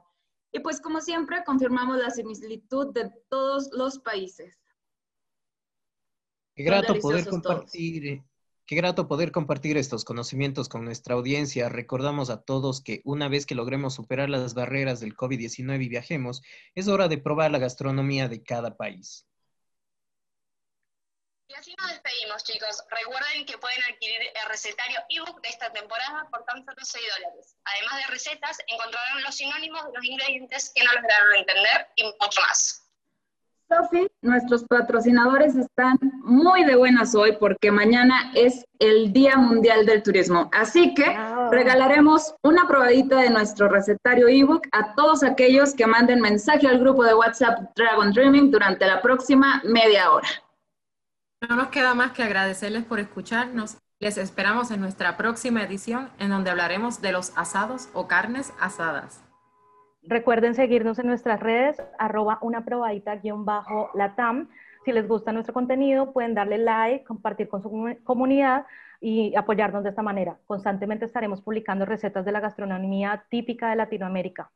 Y 0.51 0.59
pues 0.59 0.81
como 0.81 0.99
siempre, 0.99 1.43
confirmamos 1.45 1.97
la 1.97 2.09
similitud 2.09 2.93
de 2.93 3.09
todos 3.29 3.69
los 3.71 3.99
países. 3.99 4.59
Qué 6.53 6.63
grato 6.63 6.99
poder 6.99 7.25
compartir, 7.27 8.21
qué 8.65 8.75
grato 8.75 9.07
poder 9.07 9.31
compartir 9.31 9.77
estos 9.77 10.03
conocimientos 10.03 10.67
con 10.67 10.83
nuestra 10.83 11.15
audiencia. 11.15 11.69
Recordamos 11.69 12.29
a 12.29 12.43
todos 12.43 12.81
que 12.81 13.01
una 13.05 13.29
vez 13.29 13.45
que 13.45 13.55
logremos 13.55 13.93
superar 13.93 14.29
las 14.29 14.53
barreras 14.53 14.99
del 14.99 15.15
COVID-19 15.15 15.81
y 15.81 15.87
viajemos, 15.89 16.43
es 16.75 16.89
hora 16.89 17.07
de 17.07 17.19
probar 17.19 17.51
la 17.51 17.59
gastronomía 17.59 18.27
de 18.27 18.43
cada 18.43 18.75
país. 18.75 19.25
Y 21.53 21.59
así 21.59 21.75
nos 21.77 21.87
despedimos, 21.87 22.43
chicos. 22.43 22.83
Recuerden 22.89 23.45
que 23.45 23.55
pueden 23.59 23.77
adquirir 23.83 24.21
el 24.21 24.49
recetario 24.49 24.99
ebook 25.09 25.39
de 25.41 25.49
esta 25.49 25.71
temporada 25.71 26.27
por 26.31 26.43
tan 26.45 26.65
solo 26.65 26.77
6 26.81 27.05
dólares. 27.15 27.55
Además 27.65 27.97
de 27.97 28.11
recetas, 28.11 28.57
encontrarán 28.65 29.21
los 29.21 29.35
sinónimos 29.35 29.85
de 29.85 29.93
los 29.93 30.03
ingredientes 30.03 30.71
que 30.73 30.83
no 30.83 30.91
lograron 30.93 31.35
entender 31.35 31.87
y 31.95 32.05
mucho 32.05 32.41
más. 32.41 32.89
Sofi, 33.69 34.07
nuestros 34.21 34.63
patrocinadores 34.65 35.55
están 35.55 35.99
muy 36.23 36.63
de 36.63 36.75
buenas 36.75 37.13
hoy 37.13 37.37
porque 37.39 37.71
mañana 37.71 38.31
es 38.33 38.65
el 38.79 39.13
Día 39.13 39.37
Mundial 39.37 39.85
del 39.85 40.01
Turismo. 40.01 40.49
Así 40.53 40.95
que 40.95 41.05
regalaremos 41.51 42.33
una 42.41 42.67
probadita 42.67 43.17
de 43.17 43.29
nuestro 43.29 43.69
recetario 43.69 44.27
ebook 44.27 44.67
a 44.71 44.95
todos 44.95 45.23
aquellos 45.23 45.75
que 45.75 45.85
manden 45.85 46.19
mensaje 46.19 46.67
al 46.67 46.79
grupo 46.79 47.03
de 47.03 47.13
WhatsApp 47.13 47.59
Dragon 47.75 48.11
Dreaming 48.11 48.49
durante 48.49 48.87
la 48.87 49.03
próxima 49.03 49.61
media 49.63 50.11
hora. 50.11 50.27
No 51.49 51.57
nos 51.57 51.67
queda 51.67 51.93
más 51.93 52.13
que 52.13 52.23
agradecerles 52.23 52.85
por 52.85 52.99
escucharnos. 52.99 53.77
Les 53.99 54.17
esperamos 54.17 54.71
en 54.71 54.79
nuestra 54.79 55.17
próxima 55.17 55.61
edición 55.61 56.09
en 56.19 56.29
donde 56.29 56.49
hablaremos 56.49 57.01
de 57.01 57.11
los 57.11 57.37
asados 57.37 57.89
o 57.93 58.07
carnes 58.07 58.53
asadas. 58.61 59.21
Recuerden 60.03 60.55
seguirnos 60.55 60.99
en 60.99 61.07
nuestras 61.07 61.41
redes, 61.41 61.81
arroba 61.99 62.37
una 62.41 62.63
probadita 62.63 63.17
guion 63.17 63.43
bajo 63.43 63.89
latam. 63.93 64.49
Si 64.85 64.93
les 64.93 65.07
gusta 65.07 65.33
nuestro 65.33 65.53
contenido, 65.53 66.13
pueden 66.13 66.33
darle 66.33 66.57
like, 66.57 67.03
compartir 67.05 67.49
con 67.49 67.61
su 67.61 67.97
comunidad 68.03 68.65
y 69.01 69.35
apoyarnos 69.35 69.83
de 69.83 69.89
esta 69.89 70.01
manera. 70.01 70.37
Constantemente 70.45 71.05
estaremos 71.05 71.41
publicando 71.41 71.85
recetas 71.85 72.23
de 72.23 72.31
la 72.31 72.39
gastronomía 72.39 73.25
típica 73.29 73.69
de 73.69 73.75
Latinoamérica. 73.75 74.49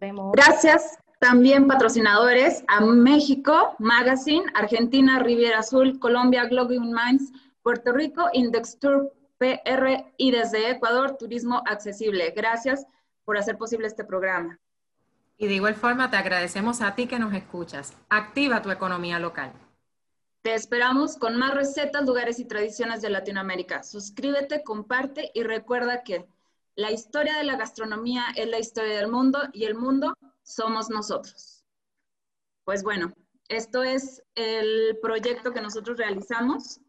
Vemos. 0.00 0.32
Gracias 0.32 0.98
también 1.22 1.68
patrocinadores 1.68 2.64
a 2.66 2.80
México 2.80 3.76
Magazine, 3.78 4.44
Argentina 4.54 5.20
Riviera 5.20 5.60
Azul, 5.60 6.00
Colombia 6.00 6.46
Glowing 6.46 6.92
Minds, 6.92 7.32
Puerto 7.62 7.92
Rico 7.92 8.28
Index 8.32 8.78
Tour 8.80 9.12
PR 9.38 10.12
y 10.16 10.32
desde 10.32 10.70
Ecuador 10.70 11.16
Turismo 11.16 11.62
Accesible. 11.66 12.32
Gracias 12.34 12.86
por 13.24 13.38
hacer 13.38 13.56
posible 13.56 13.86
este 13.86 14.02
programa. 14.04 14.58
Y 15.38 15.46
de 15.46 15.54
igual 15.54 15.74
forma 15.74 16.10
te 16.10 16.16
agradecemos 16.16 16.80
a 16.80 16.94
ti 16.94 17.06
que 17.06 17.18
nos 17.18 17.32
escuchas. 17.34 17.94
Activa 18.08 18.62
tu 18.62 18.70
economía 18.70 19.18
local. 19.18 19.52
Te 20.42 20.54
esperamos 20.54 21.16
con 21.16 21.36
más 21.36 21.54
recetas, 21.54 22.04
lugares 22.04 22.40
y 22.40 22.44
tradiciones 22.46 23.00
de 23.00 23.10
Latinoamérica. 23.10 23.84
Suscríbete, 23.84 24.64
comparte 24.64 25.30
y 25.34 25.44
recuerda 25.44 26.02
que 26.02 26.26
la 26.74 26.90
historia 26.90 27.36
de 27.36 27.44
la 27.44 27.56
gastronomía 27.56 28.24
es 28.36 28.48
la 28.48 28.58
historia 28.58 28.96
del 28.96 29.10
mundo 29.10 29.38
y 29.52 29.64
el 29.64 29.74
mundo 29.74 30.14
somos 30.42 30.88
nosotros. 30.90 31.64
Pues 32.64 32.82
bueno, 32.82 33.12
esto 33.48 33.82
es 33.82 34.22
el 34.34 34.98
proyecto 35.02 35.52
que 35.52 35.60
nosotros 35.60 35.98
realizamos. 35.98 36.80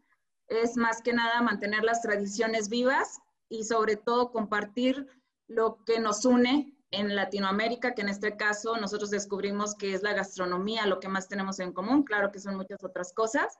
Es 0.48 0.76
más 0.76 1.02
que 1.02 1.12
nada 1.12 1.42
mantener 1.42 1.84
las 1.84 2.02
tradiciones 2.02 2.68
vivas 2.68 3.18
y 3.48 3.64
sobre 3.64 3.96
todo 3.96 4.32
compartir 4.32 5.06
lo 5.48 5.84
que 5.84 6.00
nos 6.00 6.24
une 6.24 6.74
en 6.90 7.14
Latinoamérica, 7.14 7.94
que 7.94 8.02
en 8.02 8.08
este 8.08 8.36
caso 8.36 8.76
nosotros 8.76 9.10
descubrimos 9.10 9.74
que 9.74 9.94
es 9.94 10.02
la 10.02 10.14
gastronomía, 10.14 10.86
lo 10.86 11.00
que 11.00 11.08
más 11.08 11.28
tenemos 11.28 11.58
en 11.58 11.72
común, 11.72 12.04
claro 12.04 12.30
que 12.30 12.38
son 12.40 12.56
muchas 12.56 12.82
otras 12.84 13.12
cosas. 13.12 13.58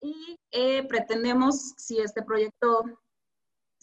Y 0.00 0.38
eh, 0.50 0.86
pretendemos, 0.86 1.72
si 1.78 2.00
este 2.00 2.22
proyecto 2.22 2.84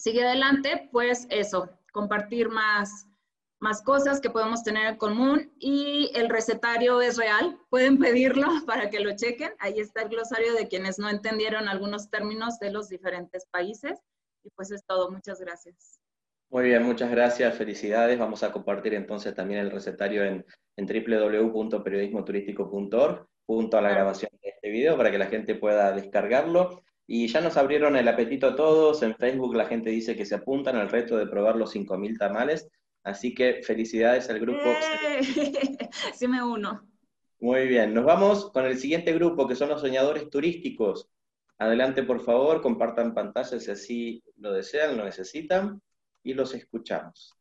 sigue 0.02 0.26
adelante, 0.26 0.90
pues 0.92 1.28
eso, 1.30 1.70
compartir 1.94 2.50
más, 2.50 3.08
más 3.60 3.84
cosas 3.84 4.20
que 4.20 4.32
podemos 4.32 4.64
tener 4.64 4.88
en 4.88 4.98
común 4.98 5.54
y 5.60 6.10
el 6.16 6.28
recetario 6.28 7.02
es 7.02 7.18
real, 7.18 7.60
pueden 7.70 8.00
pedirlo 8.00 8.48
para 8.66 8.90
que 8.90 9.00
lo 9.00 9.16
chequen. 9.16 9.54
Ahí 9.60 9.80
está 9.80 10.02
el 10.02 10.10
glosario 10.10 10.56
de 10.56 10.68
quienes 10.68 10.98
no 10.98 11.08
entendieron 11.08 11.70
algunos 11.70 12.10
términos 12.10 12.58
de 12.58 12.72
los 12.72 12.90
diferentes 12.90 13.46
países. 13.46 14.00
Y 14.44 14.50
pues 14.56 14.72
es 14.72 14.84
todo, 14.88 15.12
muchas 15.12 15.40
gracias. 15.40 16.00
Muy 16.50 16.64
bien, 16.64 16.82
muchas 16.84 17.12
gracias, 17.12 17.56
felicidades. 17.56 18.18
Vamos 18.18 18.42
a 18.42 18.52
compartir 18.52 18.96
entonces 18.96 19.36
también 19.36 19.60
el 19.60 19.70
recetario 19.70 20.26
en, 20.26 20.44
en 20.78 20.88
www.periodismoturístico.org 20.88 23.28
junto 23.46 23.78
a 23.78 23.82
la 23.82 23.92
grabación 23.92 24.32
de 24.42 24.50
este 24.50 24.72
video 24.72 24.98
para 24.98 25.12
que 25.12 25.20
la 25.20 25.28
gente 25.28 25.54
pueda 25.54 25.92
descargarlo. 25.92 26.82
Y 27.14 27.28
ya 27.28 27.42
nos 27.42 27.58
abrieron 27.58 27.98
el 27.98 28.08
apetito 28.08 28.48
a 28.48 28.56
todos. 28.56 29.04
En 29.04 29.18
Facebook 29.18 29.54
la 29.54 29.66
gente 29.66 29.90
dice 29.90 30.16
que 30.16 30.26
se 30.26 30.36
apuntan 30.36 30.78
al 30.78 30.88
reto 30.88 31.18
de 31.18 31.28
probar 31.28 31.58
los 31.58 31.76
5.000 31.76 32.18
tamales. 32.18 32.70
Así 33.04 33.36
que 33.36 33.62
felicidades 33.64 34.30
al 34.30 34.40
grupo. 34.40 34.64
¡Eh! 34.64 35.20
Sí 36.16 36.30
me 36.30 36.42
uno. 36.42 36.88
Muy 37.42 37.68
bien, 37.68 37.94
nos 37.94 38.06
vamos 38.06 38.50
con 38.52 38.66
el 38.66 38.78
siguiente 38.78 39.12
grupo 39.12 39.46
que 39.46 39.58
son 39.58 39.68
los 39.68 39.82
soñadores 39.82 40.30
turísticos. 40.30 41.10
Adelante, 41.58 42.04
por 42.04 42.22
favor, 42.22 42.62
compartan 42.62 43.14
pantalla 43.14 43.60
si 43.60 43.70
así 43.70 44.24
lo 44.38 44.54
desean, 44.54 44.96
lo 44.96 45.04
necesitan 45.04 45.82
y 46.24 46.34
los 46.34 46.54
escuchamos. 46.54 47.36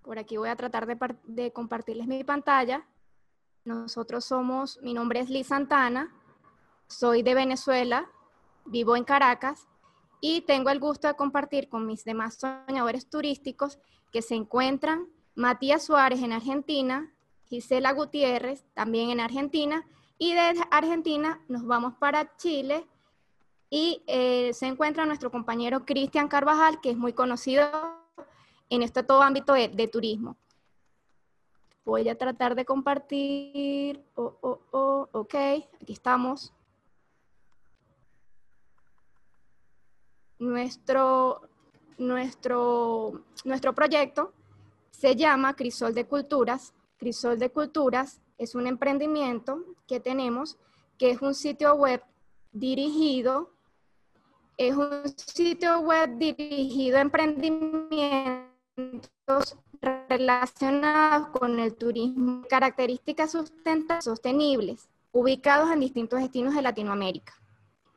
Por 0.00 0.18
aquí 0.18 0.38
voy 0.38 0.48
a 0.48 0.56
tratar 0.56 0.86
de, 0.86 0.96
de, 1.24 1.52
compartirles 1.52 2.06
mi 2.06 2.24
pantalla. 2.24 2.88
Nosotros 3.66 4.24
somos, 4.24 4.80
mi 4.80 4.94
nombre 4.94 5.20
es 5.20 5.28
Liz 5.28 5.48
Santana, 5.48 6.10
soy 6.88 7.22
de 7.22 7.34
Venezuela, 7.34 8.10
vivo 8.66 8.96
en 8.96 9.04
Caracas 9.04 9.68
y 10.20 10.42
tengo 10.42 10.70
el 10.70 10.80
gusto 10.80 11.08
de 11.08 11.14
compartir 11.14 11.68
con 11.68 11.86
mis 11.86 12.04
demás 12.04 12.36
soñadores 12.36 13.08
turísticos 13.08 13.78
que 14.10 14.22
se 14.22 14.34
encuentran 14.34 15.06
Matías 15.34 15.84
Suárez 15.84 16.22
en 16.22 16.32
Argentina, 16.32 17.12
Gisela 17.44 17.92
Gutiérrez 17.92 18.64
también 18.74 19.10
en 19.10 19.20
Argentina 19.20 19.86
y 20.18 20.32
de 20.32 20.54
Argentina 20.70 21.40
nos 21.48 21.66
vamos 21.66 21.94
para 21.94 22.36
Chile 22.36 22.86
y 23.70 24.02
eh, 24.06 24.52
se 24.54 24.66
encuentra 24.66 25.04
nuestro 25.04 25.30
compañero 25.30 25.84
Cristian 25.84 26.28
Carvajal 26.28 26.80
que 26.80 26.90
es 26.90 26.96
muy 26.96 27.12
conocido 27.12 27.68
en 28.70 28.82
este 28.82 29.02
todo 29.02 29.22
ámbito 29.22 29.52
de, 29.52 29.88
turismo. 29.88 30.36
Voy 31.84 32.08
a 32.08 32.16
tratar 32.16 32.54
de 32.54 32.64
compartir. 32.64 34.02
Oh, 34.14 34.36
oh, 34.40 34.60
oh, 34.70 35.08
ok, 35.12 35.34
aquí 35.80 35.92
estamos. 35.92 36.52
Nuestro, 40.38 41.42
nuestro, 41.98 43.24
nuestro 43.44 43.74
proyecto 43.74 44.32
se 44.90 45.16
llama 45.16 45.54
Crisol 45.54 45.94
de 45.94 46.06
Culturas. 46.06 46.74
Crisol 46.98 47.38
de 47.38 47.50
Culturas 47.50 48.20
es 48.38 48.54
un 48.54 48.66
emprendimiento 48.66 49.64
que 49.86 50.00
tenemos 50.00 50.58
que 50.98 51.10
es 51.10 51.20
un 51.22 51.34
sitio 51.34 51.74
web 51.74 52.02
dirigido, 52.52 53.50
es 54.56 54.76
un 54.76 55.02
sitio 55.16 55.80
web 55.80 56.16
dirigido 56.18 56.98
a 56.98 57.00
emprendimiento 57.00 58.48
relacionados 60.08 61.28
con 61.28 61.58
el 61.58 61.74
turismo, 61.74 62.42
características 62.48 63.36
sostenibles, 64.00 64.88
ubicados 65.12 65.70
en 65.70 65.80
distintos 65.80 66.20
destinos 66.20 66.54
de 66.54 66.62
Latinoamérica. 66.62 67.34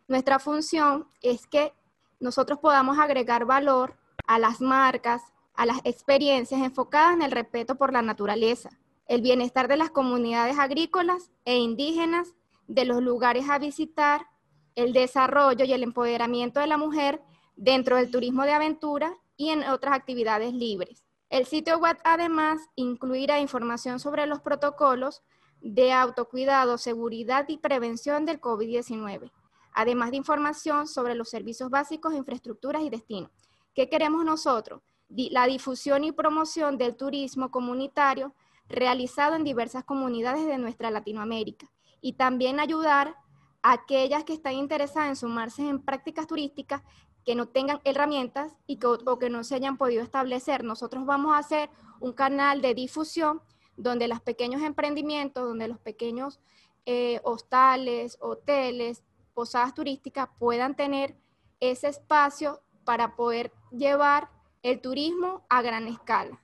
Nuestra 0.07 0.39
función 0.39 1.07
es 1.21 1.45
que 1.47 1.73
nosotros 2.19 2.59
podamos 2.59 2.97
agregar 2.99 3.45
valor 3.45 3.97
a 4.25 4.39
las 4.39 4.61
marcas, 4.61 5.21
a 5.53 5.65
las 5.65 5.79
experiencias 5.83 6.61
enfocadas 6.61 7.15
en 7.15 7.21
el 7.21 7.31
respeto 7.31 7.75
por 7.75 7.93
la 7.93 8.01
naturaleza, 8.01 8.69
el 9.07 9.21
bienestar 9.21 9.67
de 9.67 9.77
las 9.77 9.89
comunidades 9.89 10.57
agrícolas 10.59 11.31
e 11.45 11.57
indígenas, 11.57 12.33
de 12.67 12.85
los 12.85 13.01
lugares 13.01 13.49
a 13.49 13.59
visitar, 13.59 14.27
el 14.75 14.93
desarrollo 14.93 15.65
y 15.65 15.73
el 15.73 15.83
empoderamiento 15.83 16.59
de 16.59 16.67
la 16.67 16.77
mujer 16.77 17.21
dentro 17.55 17.95
del 17.95 18.11
turismo 18.11 18.43
de 18.43 18.51
aventura 18.51 19.13
y 19.35 19.49
en 19.49 19.63
otras 19.63 19.95
actividades 19.95 20.53
libres. 20.53 21.03
El 21.29 21.45
sitio 21.45 21.79
web 21.79 21.97
además 22.03 22.61
incluirá 22.75 23.39
información 23.39 23.99
sobre 23.99 24.27
los 24.27 24.41
protocolos 24.41 25.23
de 25.61 25.91
autocuidado, 25.91 26.77
seguridad 26.77 27.45
y 27.47 27.57
prevención 27.57 28.25
del 28.25 28.39
COVID-19, 28.39 29.31
además 29.77 30.09
de 30.09 30.17
información 30.17 30.87
sobre 30.87 31.13
los 31.13 31.29
servicios 31.29 31.69
básicos, 31.69 32.15
infraestructuras 32.15 32.81
y 32.81 32.89
destinos. 32.89 33.29
¿Qué 33.75 33.89
queremos 33.89 34.25
nosotros? 34.25 34.81
La 35.07 35.45
difusión 35.45 36.03
y 36.03 36.11
promoción 36.11 36.79
del 36.79 36.95
turismo 36.95 37.51
comunitario 37.51 38.33
realizado 38.67 39.35
en 39.35 39.43
diversas 39.43 39.83
comunidades 39.83 40.47
de 40.47 40.57
nuestra 40.57 40.89
Latinoamérica 40.89 41.69
y 42.01 42.13
también 42.13 42.59
ayudar 42.59 43.17
a 43.61 43.73
aquellas 43.73 44.23
que 44.23 44.33
están 44.33 44.53
interesadas 44.53 45.09
en 45.09 45.15
sumarse 45.15 45.69
en 45.69 45.79
prácticas 45.79 46.25
turísticas 46.25 46.81
que 47.23 47.35
no 47.35 47.47
tengan 47.47 47.79
herramientas 47.83 48.57
y 48.65 48.77
que, 48.77 48.87
o 48.87 49.19
que 49.19 49.29
no 49.29 49.43
se 49.43 49.53
hayan 49.53 49.77
podido 49.77 50.01
establecer. 50.01 50.63
Nosotros 50.63 51.05
vamos 51.05 51.35
a 51.35 51.37
hacer 51.37 51.69
un 51.99 52.13
canal 52.13 52.63
de 52.63 52.73
difusión 52.73 53.41
donde 53.75 54.07
los 54.07 54.21
pequeños 54.21 54.63
emprendimientos, 54.63 55.43
donde 55.43 55.67
los 55.67 55.77
pequeños 55.77 56.39
eh, 56.87 57.21
hostales, 57.23 58.17
hoteles, 58.21 59.03
posadas 59.37 59.75
turísticas 59.75 60.29
puedan 60.39 60.75
tener 60.75 61.15
ese 61.59 61.89
espacio 61.89 62.59
para 62.85 63.15
poder 63.15 63.51
llevar 63.71 64.29
el 64.63 64.81
turismo 64.81 65.45
a 65.47 65.61
gran 65.61 65.87
escala. 65.87 66.41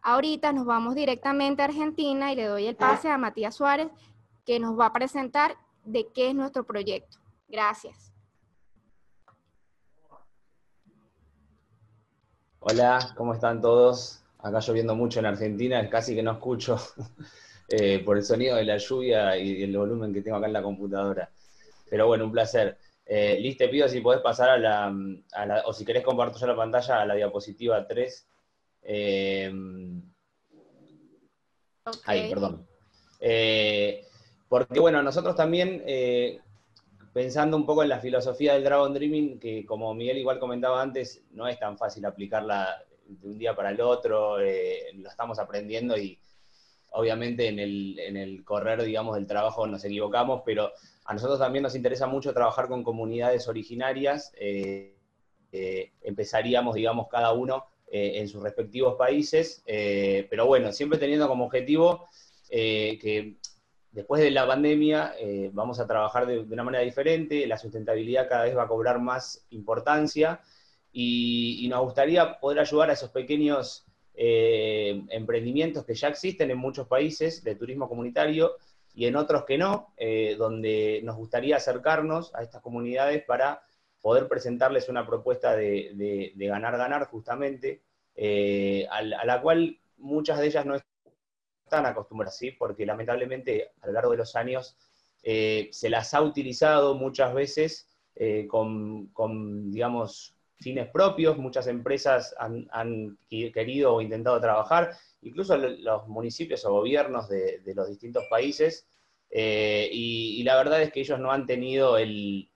Ahorita 0.00 0.52
nos 0.52 0.64
vamos 0.64 0.94
directamente 0.94 1.62
a 1.62 1.64
Argentina 1.64 2.32
y 2.32 2.36
le 2.36 2.44
doy 2.44 2.68
el 2.68 2.76
pase 2.76 3.10
a 3.10 3.18
Matías 3.18 3.56
Suárez, 3.56 3.88
que 4.44 4.60
nos 4.60 4.78
va 4.78 4.86
a 4.86 4.92
presentar 4.92 5.56
de 5.84 6.06
qué 6.14 6.28
es 6.28 6.36
nuestro 6.36 6.62
proyecto. 6.62 7.18
Gracias. 7.48 8.12
Hola, 12.60 13.12
¿cómo 13.16 13.34
están 13.34 13.60
todos? 13.60 14.22
Acá 14.38 14.60
lloviendo 14.60 14.94
mucho 14.94 15.18
en 15.18 15.26
Argentina, 15.26 15.90
casi 15.90 16.14
que 16.14 16.22
no 16.22 16.30
escucho 16.30 16.78
eh, 17.70 18.04
por 18.04 18.16
el 18.16 18.22
sonido 18.22 18.54
de 18.54 18.66
la 18.66 18.76
lluvia 18.76 19.36
y 19.36 19.64
el 19.64 19.76
volumen 19.76 20.14
que 20.14 20.22
tengo 20.22 20.36
acá 20.36 20.46
en 20.46 20.52
la 20.52 20.62
computadora. 20.62 21.28
Pero 21.88 22.06
bueno, 22.06 22.24
un 22.24 22.32
placer. 22.32 22.78
Eh, 23.04 23.38
Liz, 23.40 23.56
te 23.56 23.68
pido 23.68 23.88
si 23.88 24.00
podés 24.00 24.20
pasar 24.20 24.50
a 24.50 24.58
la, 24.58 25.62
o 25.64 25.72
si 25.72 25.84
querés 25.84 26.02
compartir 26.02 26.40
ya 26.40 26.48
la 26.48 26.56
pantalla 26.56 27.00
a 27.00 27.06
la 27.06 27.14
diapositiva 27.14 27.86
3. 27.86 28.28
Eh, 28.82 29.52
Ahí, 32.04 32.28
perdón. 32.28 32.66
Eh, 33.20 34.04
porque 34.48 34.80
bueno, 34.80 35.02
nosotros 35.02 35.36
también, 35.36 35.82
eh, 35.86 36.40
pensando 37.12 37.56
un 37.56 37.64
poco 37.64 37.84
en 37.84 37.88
la 37.88 38.00
filosofía 38.00 38.54
del 38.54 38.64
Dragon 38.64 38.92
Dreaming, 38.92 39.38
que 39.38 39.64
como 39.64 39.94
Miguel 39.94 40.18
igual 40.18 40.40
comentaba 40.40 40.82
antes, 40.82 41.24
no 41.30 41.46
es 41.46 41.58
tan 41.58 41.78
fácil 41.78 42.04
aplicarla 42.04 42.82
de 43.06 43.28
un 43.28 43.38
día 43.38 43.54
para 43.54 43.70
el 43.70 43.80
otro, 43.80 44.38
lo 44.38 45.08
estamos 45.08 45.38
aprendiendo 45.38 45.96
y 45.96 46.18
obviamente 46.96 47.48
en 47.48 47.58
el, 47.58 47.98
en 47.98 48.16
el 48.16 48.42
correr, 48.42 48.82
digamos, 48.82 49.16
del 49.16 49.26
trabajo 49.26 49.66
nos 49.66 49.84
equivocamos, 49.84 50.42
pero 50.44 50.72
a 51.04 51.12
nosotros 51.14 51.38
también 51.38 51.62
nos 51.62 51.74
interesa 51.74 52.06
mucho 52.06 52.32
trabajar 52.32 52.68
con 52.68 52.82
comunidades 52.82 53.48
originarias. 53.48 54.32
Eh, 54.36 54.96
eh, 55.52 55.92
empezaríamos, 56.02 56.74
digamos, 56.74 57.08
cada 57.08 57.32
uno 57.32 57.66
eh, 57.90 58.12
en 58.16 58.28
sus 58.28 58.42
respectivos 58.42 58.96
países, 58.96 59.62
pero 59.66 60.46
bueno, 60.46 60.72
siempre 60.72 60.98
teniendo 60.98 61.28
como 61.28 61.44
objetivo 61.44 62.08
que 62.48 63.36
después 63.92 64.22
de 64.22 64.30
la 64.30 64.46
pandemia 64.46 65.14
vamos 65.52 65.80
a 65.80 65.86
trabajar 65.86 66.26
de, 66.26 66.40
una 66.40 66.64
manera 66.64 66.84
diferente, 66.84 67.46
la 67.46 67.58
sustentabilidad 67.58 68.28
cada 68.28 68.44
vez 68.44 68.56
va 68.56 68.64
a 68.64 68.68
cobrar 68.68 69.00
más 69.00 69.46
importancia 69.50 70.40
y, 70.92 71.64
y 71.64 71.68
nos 71.68 71.82
gustaría 71.82 72.38
poder 72.40 72.60
ayudar 72.60 72.90
a 72.90 72.94
esos 72.94 73.10
pequeños 73.10 73.85
emprendimientos 74.16 75.84
que 75.84 75.94
ya 75.94 76.08
existen 76.08 76.50
en 76.50 76.58
muchos 76.58 76.86
países 76.88 77.44
de 77.44 77.54
turismo 77.54 77.88
comunitario 77.88 78.56
y 78.96 79.04
en 79.04 79.16
otros 79.16 79.44
que 79.44 79.58
no, 79.58 79.92
eh, 79.98 80.36
donde 80.38 81.00
nos 81.04 81.16
gustaría 81.16 81.56
acercarnos 81.56 82.34
a 82.34 82.42
estas 82.42 82.62
comunidades 82.62 83.22
para 83.24 83.62
poder 84.00 84.26
presentarles 84.26 84.88
una 84.88 85.06
propuesta 85.06 85.54
de 85.54 86.32
ganar-ganar 86.34 87.06
justamente, 87.08 87.82
eh, 88.14 88.86
a, 88.90 89.02
la 89.02 89.42
cual 89.42 89.78
muchas 89.98 90.38
de 90.38 90.46
ellas 90.46 90.64
no 90.64 90.76
están 91.64 91.84
acostumbradas, 91.84 92.40
porque 92.58 92.86
lamentablemente 92.86 93.72
a 93.82 93.88
lo 93.88 93.92
largo 93.92 94.12
de 94.12 94.16
los 94.16 94.34
años 94.34 94.78
eh, 95.22 95.68
se 95.72 95.90
las 95.90 96.14
ha 96.14 96.22
utilizado 96.22 96.94
muchas 96.94 97.34
veces 97.34 97.88
con, 98.48 99.70
digamos, 99.70 100.34
fines 100.58 100.88
propios, 100.88 101.36
muchas 101.36 101.66
empresas 101.66 102.34
han, 102.38 103.18
querido 103.28 103.94
o 103.94 104.00
intentado 104.00 104.40
trabajar, 104.40 104.96
incluso 105.22 105.56
los 105.56 106.08
municipios 106.08 106.64
o 106.64 106.72
gobiernos 106.72 107.28
de, 107.28 107.60
los 107.74 107.88
distintos 107.88 108.24
países, 108.30 108.86
eh, 109.30 109.88
y, 109.92 110.42
la 110.44 110.56
verdad 110.56 110.82
es 110.82 110.92
que 110.92 111.00
ellos 111.00 111.18
no 111.18 111.32
han 111.32 111.46
tenido 111.46 111.98
el, 111.98 112.48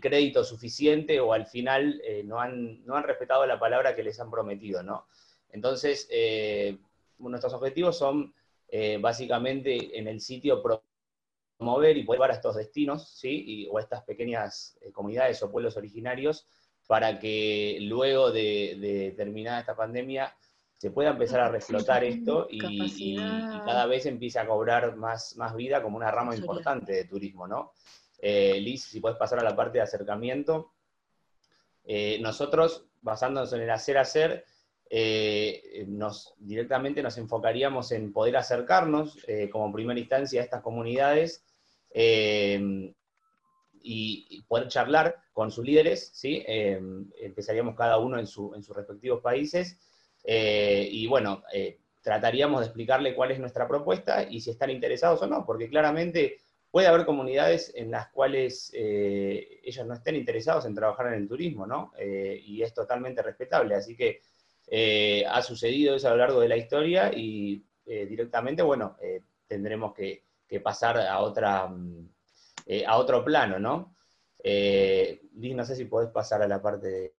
crédito 0.00 0.44
suficiente 0.44 1.18
o 1.20 1.32
al 1.32 1.46
final 1.46 2.00
eh, 2.04 2.22
no, 2.24 2.40
han, 2.40 2.84
no, 2.84 2.94
han, 2.94 3.02
respetado 3.02 3.46
la 3.46 3.58
palabra 3.58 3.96
que 3.96 4.02
les 4.02 4.20
han 4.20 4.30
prometido, 4.30 4.82
¿no? 4.82 5.06
Entonces, 5.50 6.06
eh, 6.10 6.76
nuestros 7.18 7.54
objetivos 7.54 7.98
son 7.98 8.34
básicamente 9.00 9.98
en 9.98 10.08
el 10.08 10.20
sitio 10.20 10.62
promover 11.58 11.96
y 11.96 12.04
poder 12.04 12.18
llevar 12.18 12.30
a 12.30 12.34
estos 12.34 12.56
destinos, 12.56 13.10
¿sí? 13.10 13.68
o 13.70 13.78
estas 13.78 14.04
pequeñas 14.04 14.78
comunidades 14.92 15.42
o 15.42 15.50
pueblos 15.50 15.76
originarios 15.76 16.46
para 16.86 17.18
que 17.18 17.78
luego 17.82 18.30
de 18.30 19.12
terminada 19.16 19.60
esta 19.60 19.76
pandemia 19.76 20.34
se 20.78 20.92
pueda 20.92 21.10
empezar 21.10 21.40
a 21.40 21.48
reflotar 21.48 22.04
esto 22.04 22.46
y, 22.48 23.16
cada 23.16 23.86
vez 23.86 24.06
empiece 24.06 24.38
a 24.38 24.46
cobrar 24.46 24.96
más, 24.96 25.36
más 25.36 25.54
vida 25.56 25.82
como 25.82 25.96
una 25.96 26.10
rama 26.10 26.36
importante 26.36 26.92
de 26.92 27.04
turismo, 27.04 27.48
¿no? 27.48 27.72
Eh, 28.20 28.60
Liz, 28.60 28.84
si 28.84 29.00
puedes 29.00 29.18
pasar 29.18 29.40
a 29.40 29.42
la 29.42 29.56
parte 29.56 29.78
de 29.78 29.82
acercamiento. 29.82 30.72
Eh, 31.84 32.18
nosotros, 32.20 32.86
basándonos 33.02 33.52
en 33.52 33.62
el 33.62 33.70
hacer 33.70 33.98
hacer, 33.98 34.44
eh, 34.88 35.84
nos, 35.88 36.34
directamente 36.38 37.02
nos 37.02 37.18
enfocaríamos 37.18 37.90
en 37.90 38.12
poder 38.12 38.36
acercarnos 38.36 39.18
como 39.50 39.72
primera 39.72 39.98
instancia 39.98 40.40
a 40.40 40.44
estas 40.44 40.62
comunidades 40.62 41.44
y, 41.94 42.64
poder 44.48 44.68
charlar 44.68 45.16
con 45.32 45.50
sus 45.50 45.64
líderes, 45.64 46.10
¿sí? 46.14 46.44
empezaríamos 46.46 47.74
cada 47.76 47.98
uno 47.98 48.18
en, 48.18 48.26
su, 48.26 48.54
en 48.54 48.62
sus 48.62 48.74
respectivos 48.74 49.20
países 49.20 49.78
eh, 50.24 50.86
y 50.90 51.06
bueno, 51.06 51.42
eh, 51.52 51.78
trataríamos 52.02 52.60
de 52.60 52.66
explicarle 52.66 53.14
cuál 53.14 53.30
es 53.30 53.38
nuestra 53.38 53.66
propuesta 53.66 54.24
y 54.28 54.40
si 54.40 54.50
están 54.50 54.70
interesados 54.70 55.22
o 55.22 55.26
no, 55.26 55.44
porque 55.46 55.68
claramente 55.68 56.38
puede 56.70 56.86
haber 56.86 57.06
comunidades 57.06 57.72
en 57.74 57.90
las 57.90 58.08
cuales 58.08 58.70
eh, 58.74 59.60
ellos 59.62 59.86
no 59.86 59.94
estén 59.94 60.16
interesados 60.16 60.66
en 60.66 60.74
trabajar 60.74 61.08
en 61.08 61.14
el 61.14 61.28
turismo, 61.28 61.66
¿no? 61.66 61.92
y 61.98 62.62
es 62.62 62.74
totalmente 62.74 63.22
respetable. 63.22 63.74
Así 63.74 63.96
que 63.96 64.20
ha 65.26 65.40
sucedido 65.40 65.96
eso 65.96 66.08
a 66.08 66.10
lo 66.10 66.18
largo 66.18 66.40
de 66.40 66.48
la 66.48 66.58
historia 66.58 67.10
y 67.14 67.64
directamente, 67.86 68.62
bueno, 68.62 68.98
tendremos 69.46 69.94
que, 69.94 70.24
pasar 70.62 70.98
a, 70.98 71.20
otra, 71.20 71.66
mm, 71.68 72.08
a 72.86 72.96
otro 72.96 73.24
plano, 73.24 73.58
¿no? 73.58 73.94
Liz, 74.42 75.54
no 75.54 75.64
sé 75.64 75.76
si 75.76 75.84
podés 75.84 76.10
pasar 76.10 76.42
a 76.42 76.48
la 76.48 76.62
parte 76.62 76.86
de... 76.86 77.14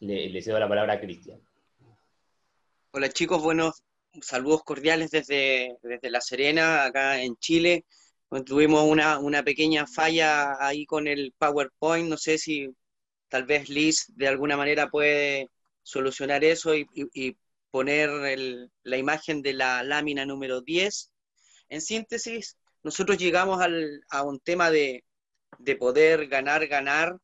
Le, 0.00 0.42
cedo 0.42 0.58
la 0.58 0.68
palabra 0.68 0.94
a 0.94 1.00
Cristian. 1.00 1.40
Hola 2.90 3.08
chicos, 3.08 3.42
buenos 3.42 3.82
saludos 4.22 4.62
cordiales 4.62 5.10
desde, 5.10 5.76
desde 5.82 6.10
La 6.10 6.20
Serena, 6.20 6.84
acá 6.84 7.22
en 7.22 7.36
Chile. 7.36 7.84
Tuvimos 8.44 8.84
una, 8.84 9.18
una, 9.18 9.42
pequeña 9.42 9.86
falla 9.86 10.56
ahí 10.64 10.86
con 10.86 11.06
el 11.06 11.32
PowerPoint, 11.38 12.08
no 12.08 12.16
sé 12.16 12.36
si 12.38 12.68
tal 13.28 13.44
vez 13.44 13.68
Liz 13.68 14.06
de 14.16 14.28
alguna 14.28 14.56
manera 14.56 14.88
puede 14.88 15.50
solucionar 15.82 16.44
eso 16.44 16.74
y, 16.74 17.36
poner 17.70 18.08
la 18.84 18.96
imagen 18.96 19.42
de 19.42 19.52
la 19.52 19.82
lámina 19.82 20.24
número 20.24 20.60
10. 20.60 21.10
En 21.68 21.80
síntesis, 21.80 22.56
nosotros 22.82 23.18
llegamos 23.18 23.60
al, 23.60 24.02
a 24.10 24.22
un 24.22 24.40
tema 24.40 24.70
de, 24.70 25.04
de 25.58 25.76
poder 25.76 26.26
ganar, 26.28 26.66
ganar, 26.66 27.16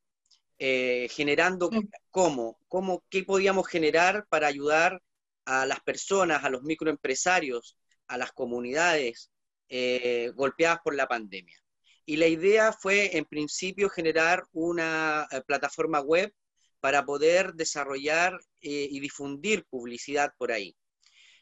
eh, 0.58 1.08
generando 1.10 1.70
cómo, 2.10 2.58
cómo, 2.68 3.04
qué 3.08 3.24
podíamos 3.24 3.66
generar 3.68 4.26
para 4.28 4.46
ayudar 4.46 5.00
a 5.44 5.66
las 5.66 5.80
personas, 5.80 6.44
a 6.44 6.50
los 6.50 6.62
microempresarios, 6.62 7.76
a 8.08 8.18
las 8.18 8.32
comunidades 8.32 9.30
eh, 9.68 10.32
golpeadas 10.34 10.80
por 10.84 10.94
la 10.94 11.06
pandemia. 11.06 11.56
Y 12.04 12.16
la 12.16 12.26
idea 12.26 12.72
fue, 12.72 13.16
en 13.16 13.24
principio, 13.24 13.88
generar 13.88 14.44
una 14.52 15.26
eh, 15.30 15.40
plataforma 15.46 16.00
web 16.00 16.32
para 16.80 17.04
poder 17.04 17.52
desarrollar 17.54 18.38
y 18.58 19.00
difundir 19.00 19.66
publicidad 19.68 20.32
por 20.38 20.50
ahí, 20.50 20.74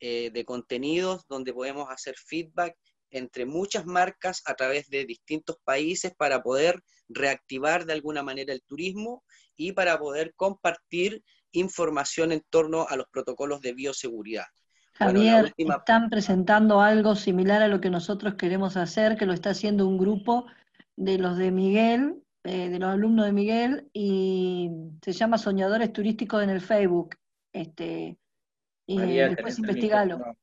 eh, 0.00 0.30
de 0.32 0.44
contenidos, 0.44 1.22
donde 1.28 1.54
podemos 1.54 1.88
hacer 1.88 2.16
feedback 2.18 2.76
entre 3.10 3.46
muchas 3.46 3.86
marcas 3.86 4.42
a 4.44 4.54
través 4.54 4.90
de 4.90 5.06
distintos 5.06 5.56
países 5.64 6.12
para 6.16 6.42
poder 6.42 6.82
reactivar 7.08 7.86
de 7.86 7.92
alguna 7.92 8.22
manera 8.22 8.52
el 8.52 8.62
turismo 8.62 9.22
y 9.56 9.72
para 9.72 9.98
poder 9.98 10.34
compartir 10.34 11.22
información 11.52 12.32
en 12.32 12.42
torno 12.50 12.86
a 12.88 12.96
los 12.96 13.06
protocolos 13.08 13.60
de 13.60 13.72
bioseguridad. 13.72 14.46
Javier, 14.94 15.52
están 15.56 16.08
presentando 16.08 16.80
algo 16.80 17.16
similar 17.16 17.62
a 17.62 17.68
lo 17.68 17.80
que 17.80 17.90
nosotros 17.90 18.34
queremos 18.34 18.76
hacer, 18.76 19.16
que 19.16 19.26
lo 19.26 19.32
está 19.32 19.50
haciendo 19.50 19.88
un 19.88 19.98
grupo 19.98 20.46
de 20.96 21.18
los 21.18 21.36
de 21.36 21.50
Miguel, 21.50 22.22
eh, 22.44 22.68
de 22.68 22.78
los 22.78 22.90
alumnos 22.90 23.26
de 23.26 23.32
Miguel, 23.32 23.88
y 23.92 24.70
se 25.02 25.12
llama 25.12 25.38
Soñadores 25.38 25.92
Turísticos 25.92 26.44
en 26.44 26.50
el 26.50 26.60
Facebook. 26.60 27.16
Este, 27.52 28.16
y 28.86 28.98
después 28.98 29.58
investigalo. 29.58 30.36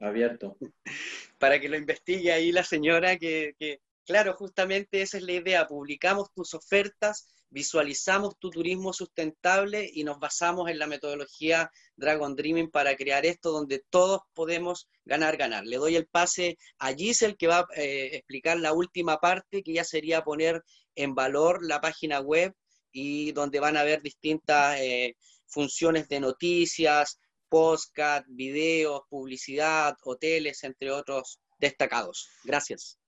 Abierto. 0.00 0.56
Para 1.38 1.60
que 1.60 1.68
lo 1.68 1.76
investigue 1.76 2.32
ahí 2.32 2.50
la 2.50 2.64
señora, 2.64 3.18
que, 3.18 3.54
que, 3.58 3.80
claro, 4.06 4.34
justamente 4.34 5.02
esa 5.02 5.18
es 5.18 5.24
la 5.24 5.32
idea. 5.32 5.66
Publicamos 5.66 6.32
tus 6.32 6.54
ofertas 6.54 7.28
visualizamos 7.50 8.38
tu 8.38 8.50
turismo 8.50 8.92
sustentable 8.92 9.88
y 9.92 10.04
nos 10.04 10.18
basamos 10.18 10.68
en 10.70 10.78
la 10.78 10.86
metodología 10.86 11.70
Dragon 11.96 12.34
Dreaming 12.34 12.70
para 12.70 12.96
crear 12.96 13.24
esto 13.24 13.52
donde 13.52 13.82
todos 13.90 14.20
podemos 14.34 14.88
ganar, 15.04 15.36
ganar. 15.36 15.64
Le 15.64 15.76
doy 15.76 15.96
el 15.96 16.06
pase 16.06 16.58
a 16.78 16.92
Giselle 16.92 17.36
que 17.36 17.46
va 17.46 17.60
a 17.60 17.66
eh, 17.76 18.16
explicar 18.16 18.58
la 18.58 18.72
última 18.72 19.18
parte, 19.18 19.62
que 19.62 19.72
ya 19.72 19.84
sería 19.84 20.22
poner 20.22 20.62
en 20.94 21.14
valor 21.14 21.64
la 21.64 21.80
página 21.80 22.20
web 22.20 22.54
y 22.92 23.32
donde 23.32 23.60
van 23.60 23.76
a 23.76 23.84
ver 23.84 24.02
distintas 24.02 24.78
eh, 24.80 25.16
funciones 25.46 26.08
de 26.08 26.20
noticias, 26.20 27.18
podcast, 27.48 28.26
videos, 28.28 29.02
publicidad, 29.08 29.96
hoteles, 30.04 30.64
entre 30.64 30.90
otros 30.90 31.40
destacados. 31.58 32.28
Gracias. 32.44 32.98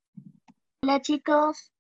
Hola 0.83 1.03
chicos, 1.03 1.73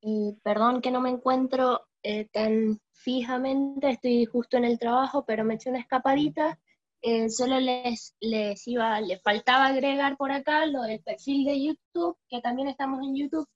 y 0.00 0.38
perdón 0.42 0.80
que 0.80 0.90
no 0.90 1.00
me 1.00 1.10
encuentro 1.10 1.87
eh, 2.02 2.26
tan 2.32 2.80
fijamente, 2.92 3.90
estoy 3.90 4.24
justo 4.26 4.56
en 4.56 4.64
el 4.64 4.78
trabajo, 4.78 5.24
pero 5.26 5.44
me 5.44 5.54
eché 5.54 5.70
una 5.70 5.80
escapadita. 5.80 6.58
Eh, 7.00 7.28
solo 7.30 7.60
les, 7.60 8.16
les 8.20 8.66
iba, 8.66 9.00
les 9.00 9.22
faltaba 9.22 9.66
agregar 9.66 10.16
por 10.16 10.32
acá 10.32 10.66
lo 10.66 10.82
del 10.82 11.00
perfil 11.00 11.44
de 11.44 11.64
YouTube, 11.64 12.18
que 12.28 12.40
también 12.40 12.68
estamos 12.68 13.00
en 13.02 13.14
YouTube, 13.16 13.48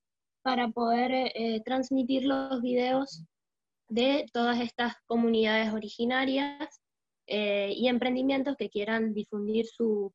para 0.43 0.69
poder 0.69 1.33
eh, 1.35 1.61
transmitir 1.65 2.25
los 2.25 2.63
videos 2.63 3.25
de 3.89 4.27
todas 4.33 4.61
estas 4.61 4.95
comunidades 5.07 5.73
originarias 5.73 6.81
y 7.27 7.89
emprendimientos 7.89 8.57
que 8.57 8.69
quieran 8.69 9.15
difundir 9.15 9.65
su, 9.67 10.13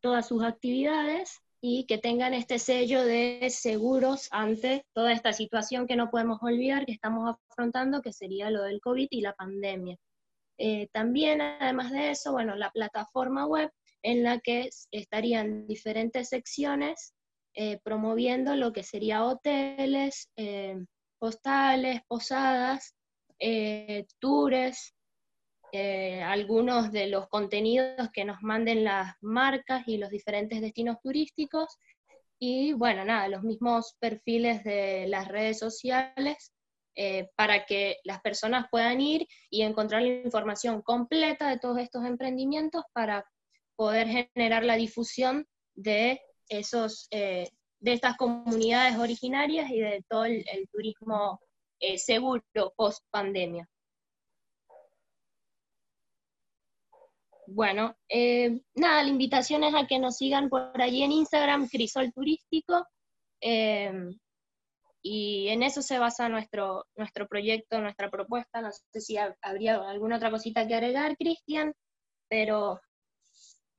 todas 0.00 0.26
sus 0.26 0.42
actividades 0.42 1.40
y 1.66 1.86
que 1.86 1.96
tengan 1.96 2.34
este 2.34 2.58
sello 2.58 3.02
de 3.06 3.48
seguros 3.48 4.28
ante 4.32 4.84
toda 4.92 5.12
esta 5.12 5.32
situación 5.32 5.86
que 5.86 5.96
no 5.96 6.10
podemos 6.10 6.38
olvidar 6.42 6.84
que 6.84 6.92
estamos 6.92 7.38
afrontando, 7.48 8.02
que 8.02 8.12
sería 8.12 8.50
lo 8.50 8.64
del 8.64 8.82
COVID 8.82 9.08
y 9.10 9.22
la 9.22 9.32
pandemia. 9.32 9.96
Eh, 10.58 10.88
también, 10.92 11.40
además 11.40 11.90
de 11.90 12.10
eso, 12.10 12.32
bueno, 12.32 12.54
la 12.54 12.70
plataforma 12.70 13.46
web 13.46 13.70
en 14.02 14.22
la 14.22 14.40
que 14.40 14.68
estarían 14.90 15.66
diferentes 15.66 16.28
secciones 16.28 17.14
eh, 17.54 17.80
promoviendo 17.82 18.56
lo 18.56 18.74
que 18.74 18.82
sería 18.82 19.24
hoteles, 19.24 20.28
eh, 20.36 20.76
postales, 21.18 22.02
posadas, 22.06 22.94
tours, 24.18 24.93
eh, 25.76 26.22
algunos 26.22 26.92
de 26.92 27.08
los 27.08 27.26
contenidos 27.26 28.08
que 28.12 28.24
nos 28.24 28.40
manden 28.42 28.84
las 28.84 29.16
marcas 29.20 29.82
y 29.88 29.98
los 29.98 30.08
diferentes 30.08 30.60
destinos 30.60 30.98
turísticos. 31.02 31.80
Y 32.38 32.74
bueno, 32.74 33.04
nada, 33.04 33.26
los 33.26 33.42
mismos 33.42 33.96
perfiles 33.98 34.62
de 34.62 35.08
las 35.08 35.26
redes 35.26 35.58
sociales 35.58 36.52
eh, 36.94 37.28
para 37.34 37.66
que 37.66 37.96
las 38.04 38.20
personas 38.20 38.66
puedan 38.70 39.00
ir 39.00 39.26
y 39.50 39.62
encontrar 39.62 40.02
la 40.02 40.22
información 40.22 40.80
completa 40.80 41.50
de 41.50 41.58
todos 41.58 41.78
estos 41.78 42.04
emprendimientos 42.04 42.84
para 42.92 43.28
poder 43.74 44.06
generar 44.06 44.62
la 44.62 44.76
difusión 44.76 45.44
de 45.74 46.20
esos 46.48 47.08
eh, 47.10 47.48
de 47.80 47.94
estas 47.94 48.16
comunidades 48.16 48.96
originarias 48.96 49.68
y 49.72 49.80
de 49.80 50.04
todo 50.08 50.24
el, 50.24 50.68
turismo 50.70 51.40
seguro 51.96 52.44
post 52.76 53.04
pandemia. 53.10 53.68
Bueno, 57.46 57.96
eh, 58.08 58.60
nada, 58.74 59.02
la 59.02 59.08
invitación 59.08 59.64
es 59.64 59.74
a 59.74 59.86
que 59.86 59.98
nos 59.98 60.16
sigan 60.16 60.48
por 60.48 60.80
allí 60.80 61.02
en 61.02 61.12
Instagram, 61.12 61.68
Crisol 61.68 62.12
Turístico, 62.12 62.86
eh, 63.40 63.92
y 65.02 65.48
en 65.48 65.62
eso 65.62 65.82
se 65.82 65.98
basa 65.98 66.30
nuestro, 66.30 66.86
nuestro 66.96 67.28
proyecto, 67.28 67.78
nuestra 67.80 68.10
propuesta. 68.10 68.62
No 68.62 68.70
sé 68.72 69.00
si 69.02 69.16
habría 69.42 69.76
alguna 69.88 70.16
otra 70.16 70.30
cosita 70.30 70.66
que 70.66 70.74
agregar, 70.74 71.16
Cristian, 71.16 71.74
pero... 72.28 72.80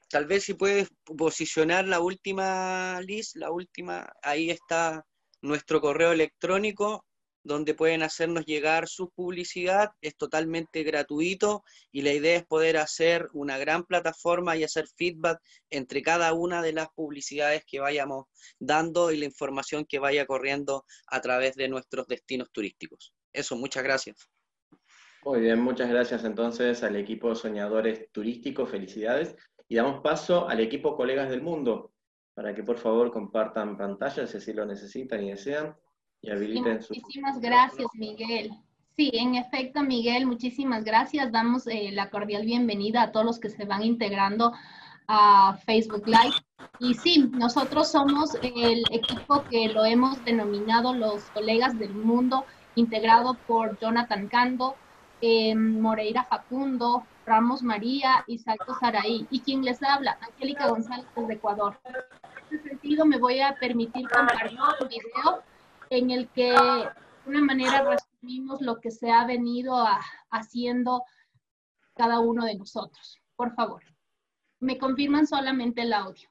Tal 0.08 0.28
vez 0.28 0.44
si 0.44 0.54
puedes 0.54 0.90
posicionar 1.18 1.86
la 1.86 2.00
última, 2.00 3.02
Liz, 3.02 3.36
la 3.36 3.50
última, 3.50 4.08
ahí 4.22 4.52
está 4.52 5.04
nuestro 5.42 5.82
correo 5.82 6.12
electrónico, 6.12 7.05
donde 7.46 7.76
pueden 7.76 8.02
hacernos 8.02 8.46
llegar 8.46 8.88
su 8.88 9.12
publicidad, 9.12 9.92
es 10.02 10.18
totalmente 10.18 10.84
gratuito 10.84 11.64
y 11.92 12.02
la 12.02 12.12
idea 12.12 12.38
es 12.38 12.46
poder 12.46 12.78
hacer 12.78 13.30
una 13.34 13.60
gran 13.60 13.86
plataforma 13.86 14.58
y 14.58 14.64
hacer 14.64 14.88
feedback 14.98 15.40
entre 15.70 16.02
cada 16.02 16.34
una 16.34 16.64
de 16.64 16.74
las 16.74 16.88
publicidades 16.90 17.64
que 17.66 17.80
vayamos 17.80 18.26
dando 18.60 19.12
y 19.12 19.18
la 19.18 19.26
información 19.26 19.86
que 19.86 20.00
vaya 20.00 20.26
corriendo 20.26 20.86
a 21.08 21.22
través 21.22 21.56
de 21.56 21.70
nuestros 21.70 22.08
destinos 22.08 22.52
turísticos. 22.52 23.14
Eso, 23.32 23.56
muchas 23.56 23.84
gracias. 23.84 24.28
Muy 25.24 25.42
bien, 25.42 25.60
muchas 25.60 25.90
gracias 25.90 26.24
entonces 26.24 26.84
al 26.84 26.96
equipo 26.96 27.36
Soñadores 27.36 28.12
Turísticos, 28.12 28.70
felicidades. 28.70 29.36
Y 29.68 29.76
damos 29.76 30.02
paso 30.02 30.50
al 30.50 30.60
equipo 30.60 30.96
Colegas 30.96 31.30
del 31.30 31.44
Mundo, 31.44 31.94
para 32.34 32.56
que 32.56 32.64
por 32.64 32.78
favor 32.78 33.12
compartan 33.12 33.78
pantalla 33.78 34.26
si 34.26 34.38
así 34.38 34.52
lo 34.52 34.66
necesitan 34.66 35.24
y 35.24 35.30
desean. 35.30 35.76
Muchísimas 36.90 37.40
gracias, 37.40 37.88
Miguel. 37.94 38.52
Sí, 38.96 39.12
en 39.14 39.36
efecto, 39.36 39.82
Miguel, 39.82 40.26
muchísimas 40.26 40.86
gracias. 40.86 41.32
Damos 41.32 41.68
eh, 41.68 41.90
la 41.92 42.10
cordial 42.10 42.46
bienvenida 42.46 43.02
a 43.02 43.12
todos 43.12 43.26
los 43.26 43.40
que 43.40 43.50
se 43.50 43.66
van 43.66 43.84
integrando 43.84 44.54
a 45.08 45.58
Facebook 45.66 46.08
Live. 46.08 46.36
Y 46.80 46.94
sí, 46.94 47.30
nosotros 47.34 47.92
somos 47.92 48.36
el 48.42 48.84
equipo 48.92 49.44
que 49.50 49.68
lo 49.68 49.86
hemos 49.86 50.24
denominado 50.24 50.94
los 50.94 51.24
colegas 51.32 51.78
del 51.78 51.94
mundo, 51.94 52.46
integrado 52.76 53.36
por 53.48 53.78
Jonathan 53.80 54.28
Cando, 54.28 54.76
eh, 55.22 55.54
Moreira 55.56 56.24
Facundo, 56.24 57.06
Ramos 57.26 57.64
María 57.64 58.24
y 58.28 58.38
Salto 58.38 58.76
Saraí. 58.80 59.28
Y 59.30 59.42
quien 59.42 59.64
les 59.64 59.84
habla, 59.84 60.18
Angélica 60.22 60.70
González 60.70 61.06
de 61.16 61.34
Ecuador. 61.34 61.80
En 61.84 62.58
este 62.58 62.70
sentido, 62.70 63.06
me 63.06 63.18
voy 63.18 63.42
a 63.42 63.56
permitir 63.56 64.08
compartir 64.08 64.58
un 64.58 64.88
video 64.88 65.44
en 65.90 66.12
el 66.12 66.30
que 66.30 66.52
de 66.52 66.90
una 67.26 67.42
manera 67.42 67.84
resumimos 67.84 68.62
lo 68.62 68.80
que 68.80 68.92
se 68.92 69.12
ha 69.12 69.26
venido 69.26 69.84
haciendo 70.30 71.04
cada 71.96 72.20
uno 72.20 72.46
de 72.46 72.56
nosotros. 72.56 73.18
Por 73.36 73.54
favor, 73.56 73.84
me 74.60 74.78
confirman 74.78 75.28
solamente 75.28 75.82
el 75.82 75.94
audio. 75.94 76.30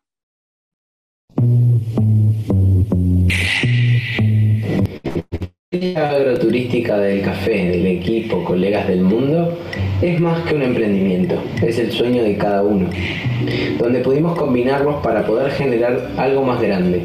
Agroturística 5.74 6.96
del 6.98 7.22
café 7.22 7.70
del 7.70 7.86
equipo 7.86 8.44
Colegas 8.44 8.86
del 8.86 9.02
Mundo 9.02 9.58
es 10.00 10.20
más 10.20 10.42
que 10.42 10.54
un 10.54 10.62
emprendimiento, 10.62 11.42
es 11.62 11.78
el 11.78 11.90
sueño 11.90 12.22
de 12.22 12.36
cada 12.36 12.62
uno, 12.62 12.88
donde 13.78 14.00
pudimos 14.00 14.38
combinarlos 14.38 15.02
para 15.02 15.26
poder 15.26 15.50
generar 15.50 16.10
algo 16.16 16.44
más 16.44 16.60
grande, 16.60 17.02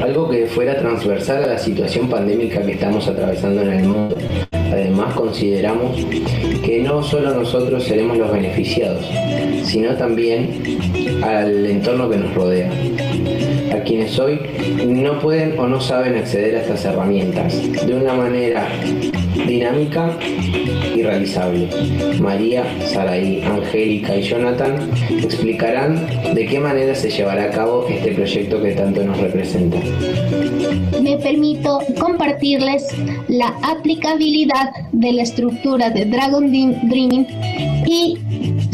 algo 0.00 0.28
que 0.30 0.46
fuera 0.46 0.78
transversal 0.78 1.44
a 1.44 1.46
la 1.48 1.58
situación 1.58 2.08
pandémica 2.08 2.64
que 2.64 2.72
estamos 2.72 3.08
atravesando 3.08 3.62
en 3.62 3.72
el 3.72 3.84
mundo, 3.84 4.16
Además 4.74 5.14
consideramos 5.14 6.04
que 6.64 6.80
no 6.82 7.00
solo 7.00 7.32
nosotros 7.32 7.84
seremos 7.84 8.18
los 8.18 8.32
beneficiados, 8.32 9.08
sino 9.62 9.94
también 9.94 10.60
al 11.22 11.64
entorno 11.66 12.10
que 12.10 12.16
nos 12.16 12.34
rodea, 12.34 12.72
a 13.74 13.82
quienes 13.82 14.18
hoy 14.18 14.40
no 14.86 15.18
pueden 15.18 15.58
o 15.58 15.66
no 15.66 15.80
saben 15.80 16.16
acceder 16.16 16.56
a 16.56 16.60
estas 16.60 16.84
herramientas 16.84 17.52
de 17.86 17.94
una 17.94 18.14
manera 18.14 18.68
dinámica 19.46 20.16
y 20.94 21.02
realizable. 21.02 21.68
María, 22.20 22.64
Saraí, 22.86 23.42
Angélica 23.42 24.16
y 24.16 24.22
Jonathan 24.22 24.90
explicarán 25.22 26.06
de 26.34 26.46
qué 26.46 26.60
manera 26.60 26.94
se 26.94 27.10
llevará 27.10 27.44
a 27.44 27.50
cabo 27.50 27.86
este 27.88 28.12
proyecto 28.12 28.62
que 28.62 28.72
tanto 28.72 29.02
nos 29.02 29.18
representa. 29.18 29.78
Me 31.02 31.16
permito 31.18 31.80
compartirles 32.00 32.86
la 33.28 33.54
aplicabilidad 33.62 34.70
de 34.92 35.12
la 35.12 35.22
estructura 35.22 35.90
de 35.90 36.04
Dragon 36.04 36.50
Dreaming 36.50 37.26
y 37.86 38.18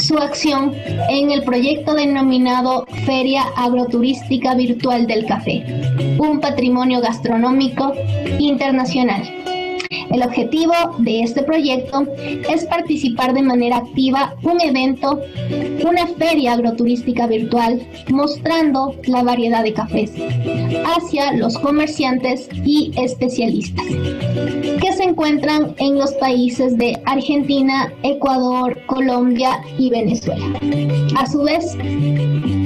su 0.00 0.16
acción 0.18 0.74
en 1.10 1.30
el 1.30 1.44
proyecto 1.44 1.94
denominado 1.94 2.86
Feria 3.04 3.44
Agroturística 3.56 4.54
Virtual 4.54 5.06
del 5.06 5.26
Café, 5.26 5.62
un 6.18 6.40
patrimonio 6.40 7.00
gastronómico 7.00 7.92
internacional. 8.38 9.22
El 10.10 10.22
objetivo 10.22 10.72
de 10.98 11.22
este 11.22 11.42
proyecto 11.42 12.04
es 12.52 12.64
participar 12.64 13.32
de 13.32 13.42
manera 13.42 13.76
activa 13.76 14.34
un 14.42 14.60
evento, 14.60 15.20
una 15.88 16.06
feria 16.18 16.54
agroturística 16.54 17.26
virtual, 17.28 17.80
mostrando 18.08 18.94
la 19.06 19.22
variedad 19.22 19.62
de 19.62 19.72
cafés 19.72 20.12
hacia 20.96 21.32
los 21.32 21.56
comerciantes 21.58 22.48
y 22.64 22.92
especialistas 22.96 23.86
que 24.80 24.92
se 24.92 25.04
encuentran 25.04 25.74
en 25.78 25.98
los 25.98 26.12
países 26.14 26.76
de 26.76 26.98
Argentina, 27.04 27.92
Ecuador, 28.02 28.78
Colombia 28.86 29.60
y 29.78 29.90
Venezuela. 29.90 30.44
A 31.16 31.26
su 31.26 31.42
vez, 31.42 31.76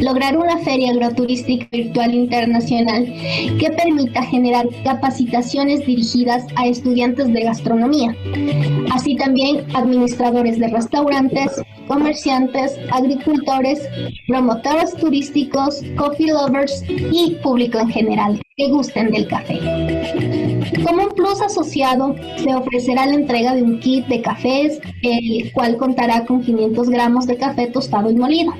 lograr 0.02 0.36
una 0.36 0.58
feria 0.58 0.92
agroturística 0.92 1.66
virtual 1.70 2.14
internacional 2.14 3.04
que 3.58 3.70
permita 3.76 4.22
generar 4.22 4.66
capacitaciones 4.84 5.84
dirigidas 5.86 6.44
a 6.56 6.66
estudiantes 6.66 7.32
de 7.34 7.44
gastronomía, 7.44 8.16
así 8.92 9.16
también 9.16 9.64
administradores 9.74 10.58
de 10.58 10.68
restaurantes, 10.68 11.60
comerciantes, 11.86 12.76
agricultores, 12.90 13.86
promotores 14.26 14.94
turísticos, 14.94 15.82
coffee 15.96 16.28
lovers 16.28 16.84
y 16.88 17.36
público 17.42 17.78
en 17.78 17.88
general 17.88 18.40
que 18.56 18.68
gusten 18.68 19.10
del 19.10 19.26
café. 19.26 19.58
Como 20.84 21.04
un 21.04 21.10
plus 21.14 21.40
asociado, 21.40 22.14
se 22.36 22.54
ofrecerá 22.54 23.06
la 23.06 23.14
entrega 23.14 23.54
de 23.54 23.62
un 23.62 23.80
kit 23.80 24.06
de 24.06 24.22
cafés, 24.22 24.80
el 25.02 25.52
cual 25.52 25.76
contará 25.76 26.24
con 26.24 26.42
500 26.42 26.88
gramos 26.88 27.26
de 27.26 27.36
café 27.36 27.66
tostado 27.66 28.10
y 28.10 28.14
molido, 28.14 28.52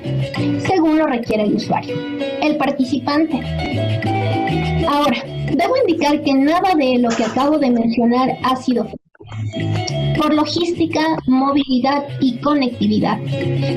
según 0.67 0.97
lo 0.97 1.07
requiere 1.07 1.43
el 1.43 1.55
usuario. 1.55 1.95
El 2.41 2.57
participante. 2.57 3.39
Ahora, 4.87 5.23
debo 5.51 5.75
indicar 5.77 6.21
que 6.23 6.33
nada 6.33 6.75
de 6.75 6.99
lo 6.99 7.09
que 7.09 7.23
acabo 7.23 7.57
de 7.59 7.71
mencionar 7.71 8.37
ha 8.43 8.55
sido 8.55 8.87
por 10.17 10.33
logística, 10.33 11.17
movilidad 11.27 12.05
y 12.19 12.39
conectividad. 12.39 13.17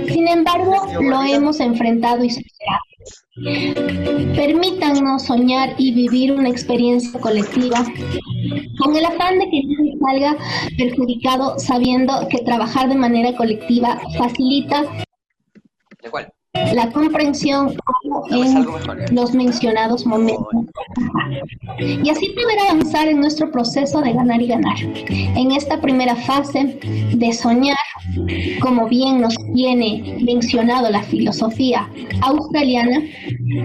Sin 0.07 0.29
embargo, 0.29 0.75
lo 1.01 1.23
hemos 1.23 1.61
enfrentado 1.61 2.25
y 2.25 2.31
superado. 2.31 2.83
Permítanos 4.35 5.23
soñar 5.25 5.75
y 5.79 5.93
vivir 5.93 6.33
una 6.33 6.49
experiencia 6.49 7.21
colectiva 7.21 7.85
con 8.79 8.97
el 8.97 9.05
afán 9.05 9.39
de 9.39 9.49
que 9.51 9.63
nadie 9.65 9.97
salga 10.01 10.37
perjudicado 10.77 11.59
sabiendo 11.59 12.27
que 12.29 12.39
trabajar 12.39 12.89
de 12.89 12.97
manera 12.97 13.37
colectiva 13.37 14.01
facilita 14.17 14.85
la 16.75 16.91
comprensión 16.93 17.75
en 18.31 18.67
los 19.15 19.35
mencionados 19.35 20.07
momentos 20.07 20.47
y 21.79 22.09
así 22.11 22.29
poder 22.31 22.59
avanzar 22.71 23.09
en 23.09 23.21
nuestro 23.21 23.51
proceso 23.51 24.01
de 24.01 24.13
ganar 24.13 24.41
y 24.43 24.49
ganar. 24.49 24.77
En 25.09 25.53
esta 25.53 25.81
primera 25.81 26.17
fase 26.17 26.79
de 27.15 27.33
soñar, 27.33 27.77
como 28.61 28.89
bien 28.89 29.21
nos 29.21 29.35
tiene 29.55 30.19
mencionado 30.25 30.91
la 30.91 31.03
filosofía 31.03 31.89
australiana, 32.23 33.03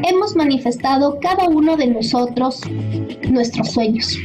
hemos 0.03 0.35
manifestado 0.35 1.19
cada 1.19 1.47
uno 1.49 1.75
de 1.77 1.87
nosotros 1.87 2.61
nuestros 3.29 3.71
sueños. 3.71 4.17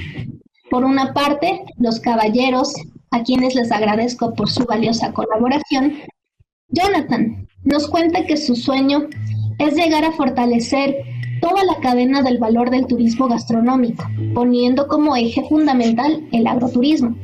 Por 0.70 0.84
una 0.84 1.14
parte, 1.14 1.64
los 1.78 1.98
caballeros, 2.00 2.74
a 3.10 3.22
quienes 3.22 3.54
les 3.54 3.72
agradezco 3.72 4.34
por 4.34 4.50
su 4.50 4.64
valiosa 4.64 5.12
colaboración, 5.12 5.94
Jonathan, 6.68 7.47
nos 7.68 7.86
cuenta 7.86 8.24
que 8.24 8.36
su 8.36 8.56
sueño 8.56 9.08
es 9.58 9.74
llegar 9.74 10.04
a 10.04 10.12
fortalecer 10.12 10.96
toda 11.40 11.62
la 11.64 11.76
cadena 11.80 12.22
del 12.22 12.38
valor 12.38 12.70
del 12.70 12.86
turismo 12.86 13.28
gastronómico, 13.28 14.04
poniendo 14.34 14.88
como 14.88 15.14
eje 15.14 15.44
fundamental 15.48 16.24
el 16.32 16.46
agroturismo. 16.46 17.14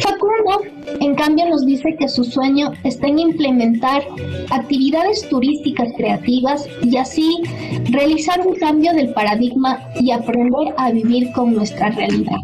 Facundo, 0.00 0.60
en 1.00 1.14
cambio, 1.14 1.48
nos 1.48 1.64
dice 1.64 1.96
que 1.98 2.08
su 2.08 2.22
sueño 2.22 2.72
está 2.84 3.08
en 3.08 3.18
implementar 3.18 4.02
actividades 4.50 5.28
turísticas 5.28 5.88
creativas 5.96 6.68
y 6.82 6.98
así 6.98 7.42
realizar 7.90 8.46
un 8.46 8.54
cambio 8.56 8.92
del 8.92 9.12
paradigma 9.14 9.80
y 9.98 10.10
aprender 10.10 10.74
a 10.76 10.92
vivir 10.92 11.32
con 11.32 11.54
nuestra 11.54 11.90
realidad. 11.90 12.36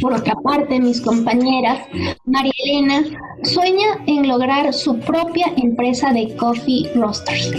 Por 0.00 0.12
otra 0.12 0.34
parte, 0.42 0.80
mis 0.80 1.00
compañeras, 1.00 1.80
María 2.24 2.52
Elena 2.64 3.02
sueña 3.42 3.86
en 4.06 4.28
lograr 4.28 4.72
su 4.72 4.98
propia 5.00 5.52
empresa 5.56 6.12
de 6.12 6.34
coffee 6.36 6.90
roasters, 6.94 7.50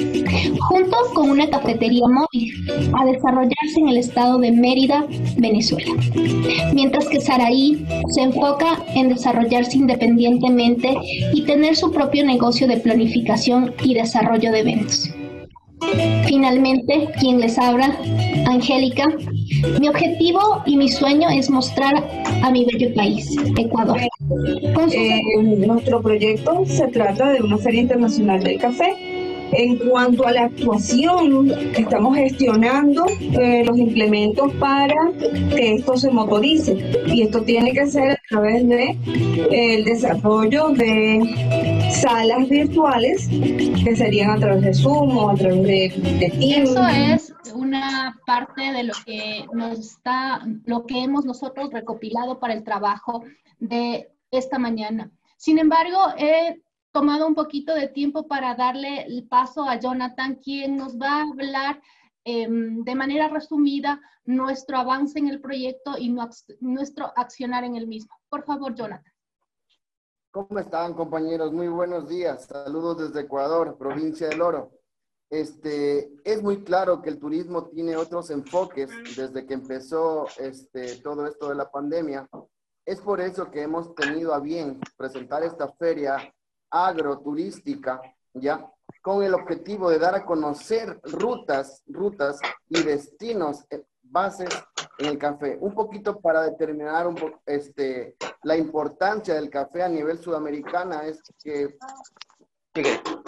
junto 0.59 0.97
con 1.13 1.29
una 1.29 1.49
cafetería 1.49 2.05
móvil, 2.07 2.53
a 2.93 3.05
desarrollarse 3.05 3.79
en 3.79 3.89
el 3.89 3.97
estado 3.97 4.37
de 4.39 4.51
Mérida, 4.51 5.05
Venezuela. 5.37 5.91
Mientras 6.73 7.07
que 7.07 7.21
Saraí 7.21 7.85
se 8.09 8.21
enfoca 8.21 8.83
en 8.95 9.09
desarrollarse 9.09 9.77
independientemente 9.77 10.95
y 11.33 11.43
tener 11.43 11.75
su 11.75 11.91
propio 11.91 12.25
negocio 12.25 12.67
de 12.67 12.77
planificación 12.77 13.73
y 13.83 13.93
desarrollo 13.93 14.51
de 14.51 14.59
eventos. 14.59 15.09
Finalmente, 16.27 17.07
quien 17.19 17.39
les 17.39 17.57
habla, 17.57 17.97
Angélica, 18.47 19.07
mi 19.79 19.87
objetivo 19.87 20.63
y 20.65 20.77
mi 20.77 20.89
sueño 20.89 21.29
es 21.29 21.49
mostrar 21.49 21.95
a 22.43 22.51
mi 22.51 22.65
bello 22.65 22.93
país, 22.93 23.35
Ecuador. 23.57 23.99
Eh, 24.91 25.21
nuestro 25.43 26.01
proyecto 26.01 26.63
se 26.65 26.87
trata 26.87 27.31
de 27.31 27.41
una 27.41 27.57
feria 27.57 27.81
internacional 27.81 28.43
del 28.43 28.59
café 28.59 28.95
en 29.51 29.77
cuanto 29.77 30.25
a 30.25 30.31
la 30.31 30.45
actuación, 30.45 31.51
estamos 31.75 32.15
gestionando 32.15 33.05
eh, 33.19 33.63
los 33.65 33.77
implementos 33.77 34.51
para 34.53 34.95
que 35.49 35.75
esto 35.75 35.97
se 35.97 36.11
motorice 36.11 37.03
y 37.07 37.23
esto 37.23 37.41
tiene 37.43 37.71
que 37.71 37.87
ser 37.87 38.11
a 38.11 38.21
través 38.29 38.67
de 38.67 38.83
eh, 38.83 39.75
el 39.75 39.85
desarrollo 39.85 40.69
de 40.69 41.91
salas 41.91 42.49
virtuales 42.49 43.27
que 43.29 43.95
serían 43.95 44.31
a 44.31 44.39
través 44.39 44.61
de 44.63 44.73
Zoom 44.73 45.17
o 45.17 45.29
a 45.29 45.35
través 45.35 45.63
de, 45.63 45.93
de 46.19 46.29
Teams. 46.29 46.69
Eso 46.71 46.87
es 46.87 47.33
una 47.53 48.19
parte 48.25 48.61
de 48.61 48.83
lo 48.83 48.93
que 49.05 49.45
nos 49.53 49.79
está, 49.79 50.45
lo 50.65 50.85
que 50.85 51.03
hemos 51.03 51.25
nosotros 51.25 51.71
recopilado 51.71 52.39
para 52.39 52.53
el 52.53 52.63
trabajo 52.63 53.23
de 53.59 54.09
esta 54.31 54.59
mañana. 54.59 55.11
Sin 55.37 55.59
embargo, 55.59 55.97
he 56.17 56.61
tomado 56.95 57.27
un 57.27 57.35
poquito 57.35 57.75
de 57.75 57.89
tiempo 57.89 58.25
para 58.25 58.55
darle 58.55 59.01
el 59.01 59.27
paso 59.27 59.67
a 59.67 59.77
Jonathan, 59.77 60.35
quien 60.35 60.77
nos 60.77 60.97
va 60.97 61.19
a 61.19 61.29
hablar 61.29 61.81
em, 62.23 62.85
de 62.85 62.95
manera 62.95 63.27
resumida 63.27 63.99
nuestro 64.23 64.77
avance 64.77 65.19
en 65.19 65.27
el 65.27 65.41
proyecto 65.41 65.97
y 65.97 66.15
nuestro 66.61 67.11
accionar 67.17 67.65
en 67.65 67.75
el 67.75 67.85
mismo. 67.85 68.15
Por 68.29 68.45
favor, 68.45 68.73
Jonathan. 68.73 69.11
¿Cómo 70.31 70.57
están, 70.57 70.93
compañeros? 70.93 71.51
Muy 71.51 71.67
buenos 71.67 72.07
días. 72.07 72.45
Saludos 72.45 72.97
desde 72.99 73.25
Ecuador, 73.25 73.77
provincia 73.77 74.29
del 74.29 74.41
Oro. 74.41 74.71
Este, 75.29 76.13
es 76.23 76.41
muy 76.41 76.63
claro 76.63 77.01
que 77.01 77.09
el 77.09 77.19
turismo 77.19 77.65
tiene 77.65 77.97
otros 77.97 78.29
enfoques 78.29 78.89
desde 79.17 79.45
que 79.45 79.55
empezó 79.55 80.27
este, 80.39 80.95
todo 81.01 81.27
esto 81.27 81.49
de 81.49 81.55
la 81.55 81.69
pandemia. 81.69 82.29
Es 82.85 83.01
por 83.01 83.19
eso 83.19 83.51
que 83.51 83.63
hemos 83.63 83.93
tenido 83.95 84.33
a 84.33 84.39
bien 84.39 84.79
presentar 84.95 85.43
esta 85.43 85.67
feria 85.73 86.31
agroturística, 86.75 88.01
¿ya? 88.33 88.69
Con 89.01 89.23
el 89.23 89.33
objetivo 89.33 89.89
de 89.89 89.99
dar 89.99 90.15
a 90.15 90.25
conocer 90.25 90.99
rutas, 91.03 91.83
rutas 91.87 92.39
y 92.67 92.83
destinos, 92.83 93.63
eh, 93.69 93.83
bases 94.03 94.49
en 94.97 95.07
el 95.07 95.17
café. 95.17 95.57
Un 95.59 95.73
poquito 95.73 96.19
para 96.19 96.43
determinar 96.43 97.07
este, 97.45 98.15
la 98.43 98.57
importancia 98.57 99.35
del 99.35 99.49
café 99.49 99.83
a 99.83 99.89
nivel 99.89 100.17
sudamericana 100.19 101.05
es 101.05 101.21
que 101.43 101.77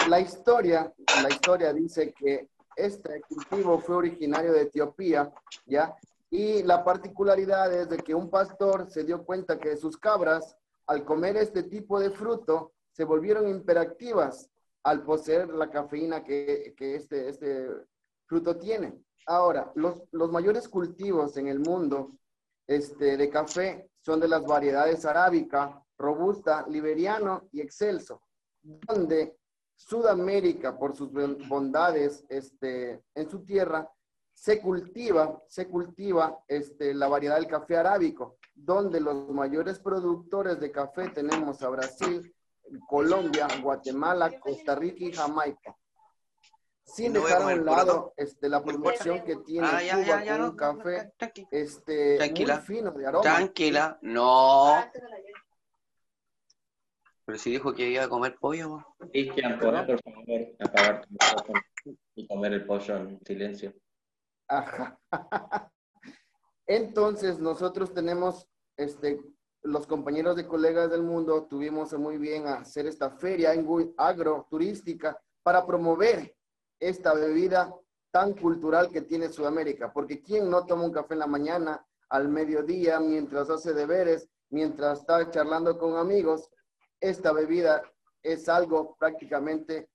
la 0.10 0.20
historia, 0.20 0.94
la 1.24 1.30
historia 1.30 1.74
dice 1.74 2.14
que 2.14 2.50
este 2.76 3.22
cultivo 3.22 3.80
fue 3.80 3.96
originario 3.96 4.52
de 4.52 4.64
Etiopía, 4.64 5.32
¿ya? 5.66 5.96
Y 6.30 6.64
la 6.64 6.84
particularidad 6.84 7.74
es 7.74 7.90
de 7.90 7.98
que 7.98 8.14
un 8.14 8.30
pastor 8.30 8.90
se 8.90 9.04
dio 9.04 9.24
cuenta 9.24 9.58
que 9.58 9.78
sus 9.78 9.98
cabras, 9.98 10.58
al 10.86 11.06
comer 11.06 11.38
este 11.38 11.64
tipo 11.64 12.00
de 12.00 12.12
fruto, 12.12 12.74
se 12.98 13.04
volvieron 13.04 13.48
hiperactivas 13.48 14.50
al 14.82 15.04
poseer 15.04 15.50
la 15.50 15.70
cafeína 15.70 16.24
que, 16.24 16.74
este, 16.80 17.30
este 17.30 17.68
fruto 18.26 18.58
tiene. 18.58 19.04
Ahora, 19.28 19.72
los, 19.76 20.02
los 20.12 20.32
mayores 20.32 20.68
cultivos 20.68 21.38
en 21.38 21.48
el 21.48 21.60
mundo 21.60 22.18
este, 22.66 23.16
de 23.16 23.30
café 23.30 23.92
son 24.00 24.20
de 24.20 24.28
las 24.28 24.44
variedades 24.44 25.06
arábica, 25.06 25.80
robusta, 25.96 26.66
liberiano 26.68 27.48
y 27.52 27.62
excelso, 27.62 28.24
donde 28.64 29.38
Sudamérica, 29.76 30.76
por 30.76 30.96
sus 30.96 31.12
bondades 31.48 32.26
este, 32.30 33.04
en 33.14 33.30
su 33.30 33.46
tierra, 33.46 33.88
se 34.34 34.60
cultiva, 34.60 35.40
se 35.48 35.68
cultiva 35.68 36.44
este, 36.48 36.96
la 36.96 37.08
variedad 37.08 37.36
del 37.36 37.46
café 37.46 37.78
arábico, 37.78 38.38
donde 38.56 39.00
los 39.00 39.30
mayores 39.30 39.78
productores 39.78 40.60
de 40.60 40.72
café 40.72 41.10
tenemos 41.10 41.62
a 41.62 41.70
Brasil, 41.70 42.34
Colombia, 42.88 43.48
Guatemala, 43.62 44.40
Costa 44.40 44.76
Rica 44.76 45.04
y 45.06 45.14
Jamaica. 45.14 45.76
Sin 46.84 47.12
dejar 47.14 47.42
a 47.42 47.48
un 47.48 47.66
lado 47.66 48.14
este, 48.16 48.48
la 48.48 48.64
producción 48.64 49.24
que 49.24 49.36
tiene 49.38 49.68
ah, 49.68 49.80
Cuba 49.92 50.24
con 50.26 50.42
un 50.42 50.56
café 50.56 51.14
este, 51.52 52.18
Tranquila. 52.18 52.56
muy 52.56 52.64
fino 52.64 52.92
de 52.92 53.06
aroma. 53.06 53.22
Tranquila, 53.22 54.00
no. 54.02 54.86
Pero 57.26 57.38
si 57.38 57.52
dijo 57.52 57.74
que 57.74 57.90
iba 57.90 58.06
a 58.06 58.10
comer 58.10 58.38
pollo. 58.40 58.86
Cristian, 59.12 59.60
por 59.60 59.74
favor, 60.02 60.56
apagar 60.60 61.02
tu 61.02 61.10
micrófono 61.10 61.62
y 62.16 62.28
comer 62.28 62.54
el 62.54 62.66
pollo 62.66 62.96
en 62.96 63.20
silencio. 63.26 63.74
Ajá. 64.48 64.98
Entonces, 66.68 67.40
nosotros 67.40 67.94
tenemos, 67.94 68.48
este, 68.78 69.20
los 69.64 69.88
compañeros 69.88 70.36
de 70.36 70.48
colegas 70.48 70.90
del 70.90 71.04
mundo, 71.04 71.46
tuvimos 71.50 71.94
muy 71.94 72.18
bien 72.18 72.48
hacer 72.48 72.88
esta 72.88 73.10
feria 73.10 73.54
agroturística 73.98 75.20
para 75.44 75.66
promover 75.66 76.36
esta 76.80 77.14
bebida 77.14 77.74
tan 78.12 78.34
cultural 78.34 78.90
que 78.90 79.02
tiene 79.02 79.30
Sudamérica. 79.30 79.92
Porque 79.92 80.22
¿quién 80.22 80.50
no 80.50 80.66
toma 80.66 80.86
un 80.86 80.92
café 80.92 81.14
en 81.14 81.20
la 81.20 81.28
mañana, 81.28 81.86
al 82.10 82.30
mediodía, 82.30 83.00
mientras 83.00 83.50
hace 83.50 83.74
deberes, 83.74 84.30
mientras 84.50 85.00
está 85.00 85.30
charlando 85.30 85.78
con 85.78 85.98
amigos? 85.98 86.50
esta 87.00 87.32
bebida 87.32 87.82
es 88.24 88.50
algo 88.50 88.96
prácticamente 88.98 89.90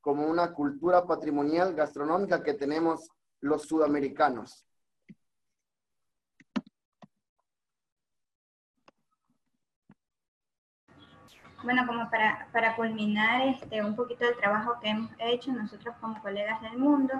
como 0.00 0.26
una 0.26 0.52
cultura 0.52 1.06
patrimonial 1.06 1.74
gastronómica 1.74 2.42
que 2.42 2.54
tenemos 2.54 3.08
los 3.40 3.62
sudamericanos. 3.62 4.66
Bueno, 11.64 11.86
como 11.86 12.08
para, 12.08 12.46
para 12.52 12.76
culminar 12.76 13.42
este, 13.42 13.82
un 13.82 13.96
poquito 13.96 14.24
del 14.24 14.36
trabajo 14.36 14.78
que 14.80 14.90
hemos 14.90 15.10
hecho 15.18 15.52
nosotros 15.52 15.94
como 16.00 16.20
colegas 16.22 16.62
del 16.62 16.78
mundo, 16.78 17.14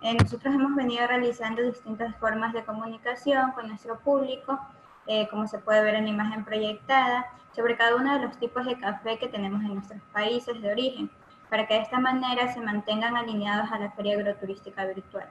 eh, 0.00 0.14
nosotros 0.14 0.54
hemos 0.54 0.76
venido 0.76 1.06
realizando 1.06 1.62
distintas 1.62 2.14
formas 2.16 2.52
de 2.52 2.64
comunicación 2.64 3.50
con 3.52 3.66
nuestro 3.66 3.98
público, 3.98 4.60
eh, 5.06 5.26
como 5.28 5.48
se 5.48 5.58
puede 5.58 5.82
ver 5.82 5.96
en 5.96 6.04
la 6.04 6.10
imagen 6.10 6.44
proyectada, 6.44 7.26
sobre 7.52 7.76
cada 7.76 7.96
uno 7.96 8.14
de 8.14 8.26
los 8.26 8.38
tipos 8.38 8.64
de 8.64 8.78
café 8.78 9.18
que 9.18 9.28
tenemos 9.28 9.60
en 9.62 9.74
nuestros 9.74 10.00
países 10.12 10.60
de 10.62 10.70
origen, 10.70 11.10
para 11.50 11.66
que 11.66 11.74
de 11.74 11.80
esta 11.80 11.98
manera 11.98 12.52
se 12.52 12.60
mantengan 12.60 13.16
alineados 13.16 13.72
a 13.72 13.78
la 13.78 13.90
feria 13.90 14.14
agroturística 14.14 14.84
virtual. 14.84 15.28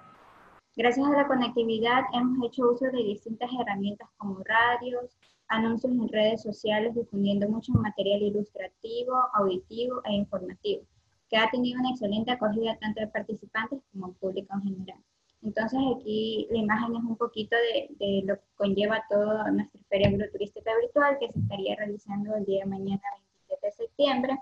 Gracias 0.76 1.06
a 1.06 1.12
la 1.12 1.28
conectividad 1.28 2.02
hemos 2.14 2.48
hecho 2.48 2.72
uso 2.72 2.86
de 2.86 3.04
distintas 3.04 3.48
herramientas 3.60 4.10
como 4.18 4.44
radios, 4.44 5.16
anuncios 5.48 5.94
en 5.94 6.10
redes 6.10 6.42
sociales 6.42 6.96
difundiendo 6.96 7.48
mucho 7.48 7.74
material 7.74 8.24
ilustrativo, 8.24 9.14
auditivo 9.36 10.02
e 10.06 10.14
informativo, 10.14 10.82
que 11.30 11.38
ha 11.38 11.48
tenido 11.52 11.80
una 11.80 11.92
excelente 11.92 12.32
acogida 12.32 12.76
tanto 12.80 13.02
de 13.02 13.08
participantes 13.08 13.82
como 13.92 14.14
público 14.14 14.52
en 14.56 14.64
general. 14.64 14.98
Entonces 15.44 15.80
aquí 15.96 16.48
la 16.50 16.58
imagen 16.58 16.96
es 16.96 17.04
un 17.04 17.18
poquito 17.18 17.56
de, 18.00 18.24
lo 18.26 18.36
que 18.36 18.48
conlleva 18.56 19.04
toda 19.08 19.52
nuestra 19.52 19.80
feria 19.90 20.08
agroturística 20.08 20.72
virtual 20.82 21.18
que 21.20 21.32
se 21.32 21.38
estaría 21.40 21.76
realizando 21.76 22.36
el 22.36 22.46
día 22.46 22.64
de 22.64 22.72
mañana 22.72 23.02
27 23.48 23.68
de 23.68 23.72
septiembre, 23.74 24.40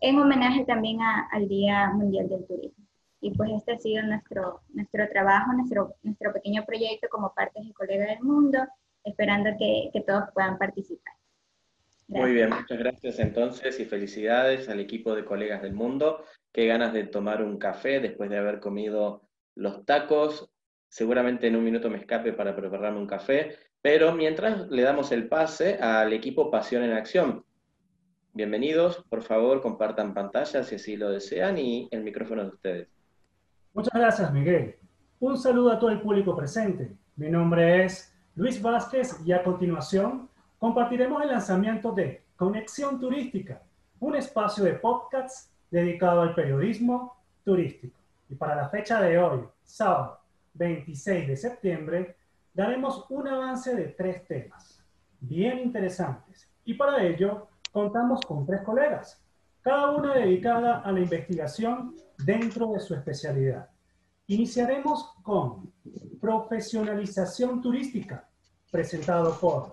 en 0.00 0.18
homenaje 0.18 0.64
también 0.64 0.98
al 1.00 1.46
Día 1.46 1.90
Mundial 1.90 2.28
del 2.28 2.44
Turismo. 2.44 2.84
Y 3.24 3.30
pues 3.30 3.50
este 3.56 3.72
ha 3.72 3.78
sido 3.78 4.02
nuestro, 4.02 4.60
nuestro 4.74 5.08
trabajo, 5.08 5.54
nuestro, 5.54 5.94
nuestro 6.02 6.30
pequeño 6.30 6.62
proyecto 6.66 7.08
como 7.08 7.32
parte 7.32 7.58
de 7.64 7.72
Colega 7.72 8.04
del 8.04 8.20
Mundo, 8.20 8.58
esperando 9.02 9.48
que, 9.58 9.88
que 9.94 10.02
todos 10.02 10.24
puedan 10.34 10.58
participar. 10.58 11.14
Muy 12.06 12.34
bien, 12.34 12.50
muchas 12.50 12.78
gracias 12.78 13.18
entonces 13.18 13.80
y 13.80 13.86
felicidades 13.86 14.68
al 14.68 14.78
equipo 14.78 15.14
de 15.14 15.24
Colegas 15.24 15.62
del 15.62 15.72
Mundo. 15.72 16.22
Qué 16.52 16.66
ganas 16.66 16.92
de 16.92 17.04
tomar 17.04 17.42
un 17.42 17.56
café 17.56 17.98
después 17.98 18.28
de 18.28 18.36
haber 18.36 18.60
comido 18.60 19.22
los 19.54 19.86
tacos. 19.86 20.50
Seguramente 20.90 21.46
en 21.46 21.56
un 21.56 21.64
minuto 21.64 21.88
me 21.88 21.96
escape 21.96 22.34
para 22.34 22.54
prepararme 22.54 22.98
un 22.98 23.06
café, 23.06 23.56
pero 23.80 24.14
mientras 24.14 24.68
le 24.68 24.82
damos 24.82 25.12
el 25.12 25.28
pase 25.28 25.78
al 25.80 26.12
equipo 26.12 26.50
Pasión 26.50 26.82
en 26.82 26.92
Acción. 26.92 27.42
Bienvenidos, 28.34 29.02
por 29.08 29.22
favor 29.22 29.62
compartan 29.62 30.12
pantalla 30.12 30.62
si 30.62 30.74
así 30.74 30.98
lo 30.98 31.08
desean 31.08 31.56
y 31.56 31.88
el 31.90 32.02
micrófono 32.02 32.42
de 32.42 32.48
ustedes. 32.48 32.93
Muchas 33.74 33.92
gracias 33.92 34.32
Miguel. 34.32 34.76
Un 35.18 35.36
saludo 35.36 35.72
a 35.72 35.80
todo 35.80 35.90
el 35.90 36.00
público 36.00 36.36
presente. 36.36 36.96
Mi 37.16 37.28
nombre 37.28 37.84
es 37.84 38.14
Luis 38.36 38.62
Vázquez 38.62 39.20
y 39.26 39.32
a 39.32 39.42
continuación 39.42 40.28
compartiremos 40.60 41.20
el 41.24 41.30
lanzamiento 41.30 41.90
de 41.90 42.22
Conexión 42.36 43.00
Turística, 43.00 43.60
un 43.98 44.14
espacio 44.14 44.62
de 44.62 44.74
podcasts 44.74 45.50
dedicado 45.72 46.20
al 46.20 46.36
periodismo 46.36 47.16
turístico. 47.44 47.98
Y 48.28 48.36
para 48.36 48.54
la 48.54 48.68
fecha 48.68 49.00
de 49.00 49.18
hoy, 49.18 49.40
sábado 49.64 50.20
26 50.52 51.26
de 51.26 51.36
septiembre, 51.36 52.16
daremos 52.52 53.04
un 53.08 53.26
avance 53.26 53.74
de 53.74 53.88
tres 53.88 54.24
temas 54.28 54.84
bien 55.18 55.58
interesantes. 55.58 56.48
Y 56.64 56.74
para 56.74 57.02
ello 57.02 57.48
contamos 57.72 58.20
con 58.20 58.46
tres 58.46 58.60
colegas, 58.60 59.20
cada 59.62 59.90
una 59.90 60.14
dedicada 60.14 60.78
a 60.78 60.92
la 60.92 61.00
investigación 61.00 61.96
dentro 62.24 62.72
de 62.72 62.80
su 62.80 62.94
especialidad. 62.94 63.68
Iniciaremos 64.26 65.14
con 65.22 65.72
profesionalización 66.20 67.60
turística, 67.60 68.26
presentado 68.70 69.38
por 69.38 69.70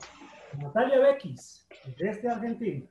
Natalia 0.57 0.99
Bequis, 0.99 1.65
desde 1.97 2.29
Argentina. 2.29 2.85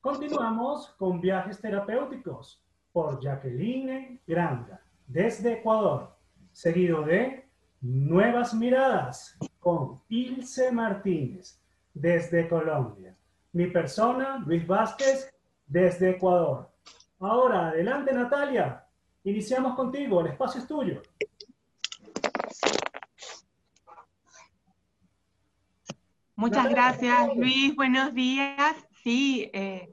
Continuamos 0.00 0.88
con 0.98 1.20
viajes 1.20 1.60
terapéuticos 1.60 2.62
por 2.92 3.20
Jacqueline 3.20 4.20
Granda 4.26 4.80
desde 5.06 5.54
Ecuador, 5.54 6.16
seguido 6.52 7.02
de 7.02 7.48
Nuevas 7.80 8.54
Miradas 8.54 9.36
con 9.58 10.00
Ilse 10.08 10.70
Martínez 10.70 11.60
desde 11.92 12.48
Colombia. 12.48 13.14
Mi 13.52 13.66
persona, 13.66 14.38
Luis 14.46 14.66
Vázquez, 14.66 15.30
desde 15.66 16.10
Ecuador. 16.10 16.70
Ahora, 17.18 17.68
adelante 17.68 18.12
Natalia, 18.12 18.81
iniciamos 19.24 19.74
contigo, 19.74 20.20
el 20.20 20.28
espacio 20.28 20.60
es 20.60 20.66
tuyo. 20.66 21.02
Muchas 26.34 26.68
gracias, 26.68 27.36
Luis. 27.36 27.74
Buenos 27.76 28.14
días. 28.14 28.76
Sí, 29.04 29.50
eh, 29.52 29.92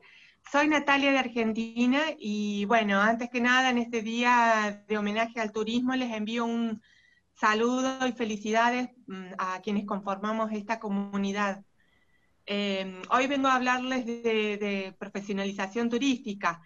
soy 0.52 0.68
Natalia 0.68 1.12
de 1.12 1.20
Argentina 1.20 2.02
y 2.18 2.66
bueno, 2.66 3.00
antes 3.00 3.30
que 3.30 3.40
nada 3.40 3.70
en 3.70 3.78
este 3.78 4.02
día 4.02 4.84
de 4.88 4.98
homenaje 4.98 5.40
al 5.40 5.52
turismo 5.52 5.96
les 5.96 6.12
envío 6.12 6.46
un 6.46 6.82
saludo 7.34 8.08
y 8.08 8.14
felicidades 8.14 8.90
mm, 9.08 9.34
a 9.38 9.62
quienes 9.62 9.86
conformamos 9.86 10.52
esta 10.52 10.80
comunidad. 10.80 11.64
Em, 12.46 13.02
hoy 13.12 13.28
vengo 13.28 13.48
a 13.48 13.56
hablarles 13.56 14.06
de, 14.08 14.96
profesionalización 14.98 15.88
turística, 15.88 16.62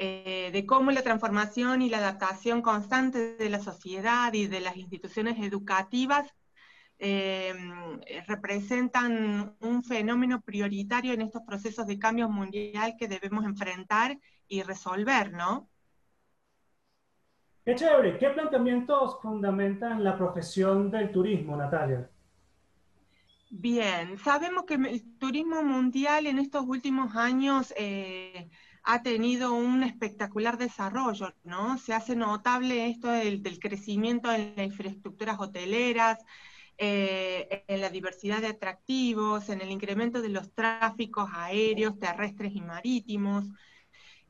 eh, 0.00 0.50
de 0.52 0.64
cómo 0.64 0.92
la 0.92 1.02
transformación 1.02 1.82
y 1.82 1.90
la 1.90 1.98
adaptación 1.98 2.62
constante 2.62 3.36
de 3.36 3.50
la 3.50 3.58
sociedad 3.58 4.32
y 4.32 4.46
de 4.46 4.60
las 4.60 4.76
instituciones 4.76 5.38
educativas 5.40 6.32
eh, 7.00 7.52
representan 8.28 9.56
un 9.60 9.82
fenómeno 9.82 10.40
prioritario 10.40 11.12
en 11.12 11.22
estos 11.22 11.42
procesos 11.42 11.86
de 11.88 11.98
cambio 11.98 12.28
mundial 12.28 12.94
que 12.96 13.08
debemos 13.08 13.44
enfrentar 13.44 14.16
y 14.46 14.62
resolver, 14.62 15.32
¿no? 15.32 15.68
Qué 17.64 17.74
chévere. 17.74 18.18
¿Qué 18.18 18.30
planteamientos 18.30 19.20
fundamentan 19.20 20.02
la 20.02 20.16
profesión 20.16 20.90
del 20.92 21.10
turismo, 21.10 21.56
Natalia? 21.56 22.08
Bien, 23.50 24.16
sabemos 24.18 24.64
que 24.64 24.74
el 24.74 25.18
turismo 25.18 25.62
mundial 25.62 26.26
en 26.26 26.38
estos 26.38 26.64
últimos 26.66 27.16
años 27.16 27.74
eh, 27.76 28.48
ha 28.90 29.02
tenido 29.02 29.52
un 29.52 29.82
espectacular 29.82 30.56
desarrollo, 30.56 31.34
¿no? 31.44 31.76
Se 31.76 31.92
hace 31.92 32.16
notable 32.16 32.88
esto 32.88 33.08
del, 33.08 33.42
crecimiento 33.60 34.32
en 34.32 34.54
las 34.56 34.66
infraestructuras 34.66 35.38
hoteleras, 35.38 36.18
eh, 36.78 37.64
en 37.68 37.82
la 37.82 37.90
diversidad 37.90 38.40
de 38.40 38.46
atractivos, 38.46 39.50
en 39.50 39.60
el 39.60 39.70
incremento 39.70 40.22
de 40.22 40.30
los 40.30 40.54
tráficos 40.54 41.28
aéreos, 41.34 41.98
terrestres 41.98 42.54
y 42.54 42.62
marítimos, 42.62 43.44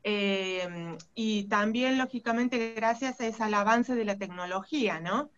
eh, 0.03 0.97
y 1.15 1.45
también, 1.47 1.97
lógicamente, 1.97 2.73
gracias 2.73 3.21
a 3.21 3.27
ese 3.27 3.43
avance 3.43 3.95
de 3.95 4.03
la 4.03 4.17
tecnología, 4.17 4.99
¿no? 4.99 5.31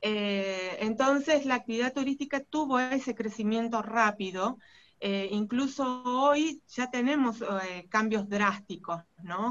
Eh, 0.00 0.78
entonces, 0.80 1.46
la 1.46 1.54
actividad 1.56 1.92
turística 1.92 2.40
tuvo 2.40 2.80
ese 2.80 3.14
crecimiento 3.14 3.80
rápido, 3.82 4.58
incluso 5.00 6.02
hoy 6.04 6.62
ya 6.68 6.90
tenemos 6.90 7.42
cambios 7.88 8.28
drásticos. 8.28 9.02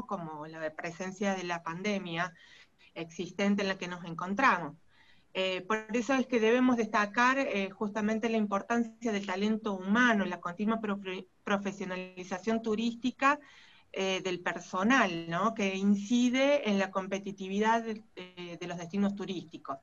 Como 0.06 0.46
la 0.46 0.72
presencia 0.74 1.34
de 1.34 1.44
la 1.44 1.62
pandemia 1.62 2.32
existente 2.94 3.62
en 3.62 3.68
la 3.68 3.78
que 3.78 3.88
nos 3.88 4.04
encontramos. 4.04 4.76
Eh, 5.32 5.62
por 5.62 5.86
eso 5.92 6.14
es 6.14 6.26
que 6.26 6.40
debemos 6.40 6.76
destacar 6.76 7.38
eh, 7.38 7.70
justamente 7.70 8.28
la 8.28 8.36
importancia 8.36 9.12
del 9.12 9.26
talento 9.26 9.74
humano, 9.74 10.24
la 10.24 10.40
continua 10.40 10.80
profesionalización 11.44 12.62
turística 12.62 13.38
eh, 13.92 14.20
del 14.22 14.40
personal, 14.40 15.28
que 15.54 15.76
incide 15.76 16.68
en 16.68 16.78
la 16.78 16.90
competitividad 16.90 17.84
de 17.84 18.66
los 18.66 18.78
destinos 18.78 19.14
turísticos. 19.14 19.78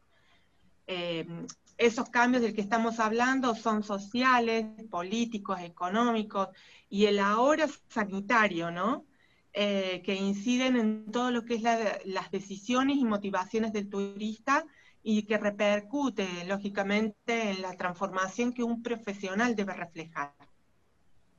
Esos 0.87 2.09
cambios 2.09 2.41
del 2.41 2.55
que 2.55 2.61
estamos 2.61 2.99
hablando 2.99 3.53
son 3.55 3.83
sociales, 3.83 4.65
políticos, 4.89 5.59
económicos 5.61 6.49
y 6.89 7.05
el 7.05 7.19
ahora 7.19 7.67
sanitario, 7.89 8.71
¿no? 8.71 9.05
que 9.53 10.15
inciden 10.15 10.75
en 10.75 11.11
todo 11.11 11.31
lo 11.31 11.43
que 11.43 11.55
es 11.55 11.63
las 12.05 12.29
decisiones 12.29 12.97
y 12.97 13.05
motivaciones 13.05 13.73
del 13.73 13.89
turista 13.89 14.63
y 15.09 15.23
que 15.23 15.37
repercute, 15.37 16.27
lógicamente, 16.45 17.51
en 17.51 17.61
la 17.61 17.77
transformación 17.77 18.51
que 18.51 18.61
un 18.61 18.83
profesional 18.83 19.55
debe 19.55 19.73
reflejar. 19.73 20.33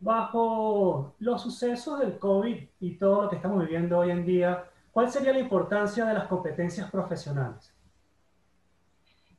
Bajo 0.00 1.14
los 1.18 1.42
sucesos 1.42 1.98
del 2.00 2.18
COVID 2.18 2.56
y 2.80 2.94
todo 2.96 3.24
lo 3.24 3.28
que 3.28 3.36
estamos 3.36 3.60
viviendo 3.60 3.98
hoy 3.98 4.10
en 4.10 4.24
día, 4.24 4.64
¿cuál 4.90 5.10
sería 5.10 5.32
la 5.32 5.40
importancia 5.40 6.06
de 6.06 6.14
las 6.14 6.28
competencias 6.28 6.90
profesionales? 6.90 7.74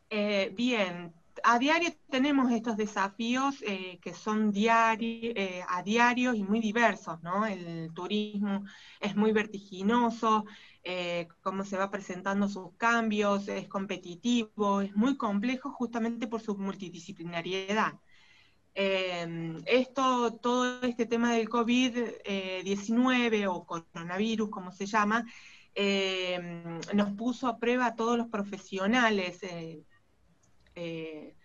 Eh, 0.10 0.52
bien, 0.56 1.14
a 1.44 1.60
diario 1.60 1.90
tenemos 2.10 2.52
estos 2.52 2.78
desafíos 2.78 3.62
eh, 3.66 4.00
que 4.02 4.14
son 4.14 4.52
diari 4.52 5.34
eh, 5.36 5.64
a 5.68 5.84
diario 5.84 6.34
y 6.34 6.44
muy 6.44 6.60
diversos, 6.60 7.22
¿no? 7.22 7.46
El 7.46 7.92
turismo 7.94 8.66
es 9.00 9.16
muy 9.16 9.32
vertiginoso, 9.32 10.46
eh, 10.84 11.28
cómo 11.42 11.64
se 11.66 11.78
va 11.78 11.92
presentando 11.92 12.48
sus 12.48 12.74
cambios, 12.78 13.48
es 13.48 13.68
competitivo, 13.68 14.82
es 14.82 14.96
muy 14.96 15.18
complejo 15.18 15.72
justamente 15.72 16.28
por 16.28 16.42
su 16.42 16.58
multidisciplinariedad. 16.58 17.94
Esto, 19.66 20.34
todo 20.42 20.82
este 20.84 21.06
tema 21.06 21.34
del 21.34 21.50
COVID-19 21.50 23.48
o 23.50 23.66
coronavirus, 23.66 24.50
como 24.50 24.72
se 24.72 24.86
llama, 24.86 25.26
nos 26.94 27.12
puso 27.18 27.48
a 27.48 27.58
prueba 27.60 27.88
a 27.88 27.96
todos 27.96 28.18
los 28.18 28.28
profesionales 28.28 29.42
eh, 30.76 31.36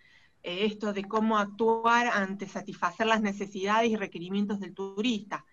eh, 0.43 0.65
esto 0.65 0.93
de 0.93 1.03
cómo 1.03 1.37
actuar 1.37 2.07
ante 2.07 2.47
satisfacer 2.47 3.07
las 3.07 3.21
necesidades 3.21 3.89
y 3.89 3.95
requerimientos 3.95 4.59
del 4.59 4.73
turista. 4.73 5.45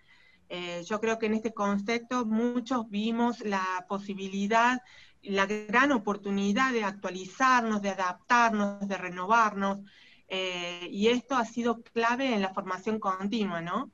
Eh, 0.49 0.83
yo 0.87 1.01
creo 1.01 1.19
que 1.19 1.27
en 1.27 1.35
este 1.35 1.55
contexto 1.55 2.27
muchos 2.27 2.89
vimos 2.91 3.41
la 3.41 3.87
posibilidad, 3.89 4.83
la 5.23 5.47
gran 5.47 5.93
oportunidad 5.93 6.73
de 6.73 6.85
actualizarnos, 6.85 7.81
de 7.81 7.91
adaptarnos, 7.91 8.87
de 8.87 8.99
renovarnos, 8.99 9.79
y 10.91 11.09
esto 11.09 11.37
ha 11.37 11.45
sido 11.45 11.83
clave 11.83 12.35
en 12.35 12.41
la 12.41 12.55
formación 12.55 12.99
continua, 12.99 13.61
¿no? 13.61 13.93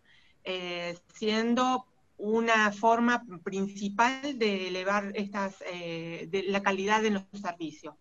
Siendo 1.15 1.87
una 2.17 2.71
forma 2.71 3.25
principal 3.43 4.39
de 4.39 4.69
elevar 4.69 5.11
estas, 5.17 5.59
de 5.59 6.45
la 6.47 6.63
calidad 6.63 7.03
de 7.03 7.11
los 7.11 7.25
servicios. 7.33 7.97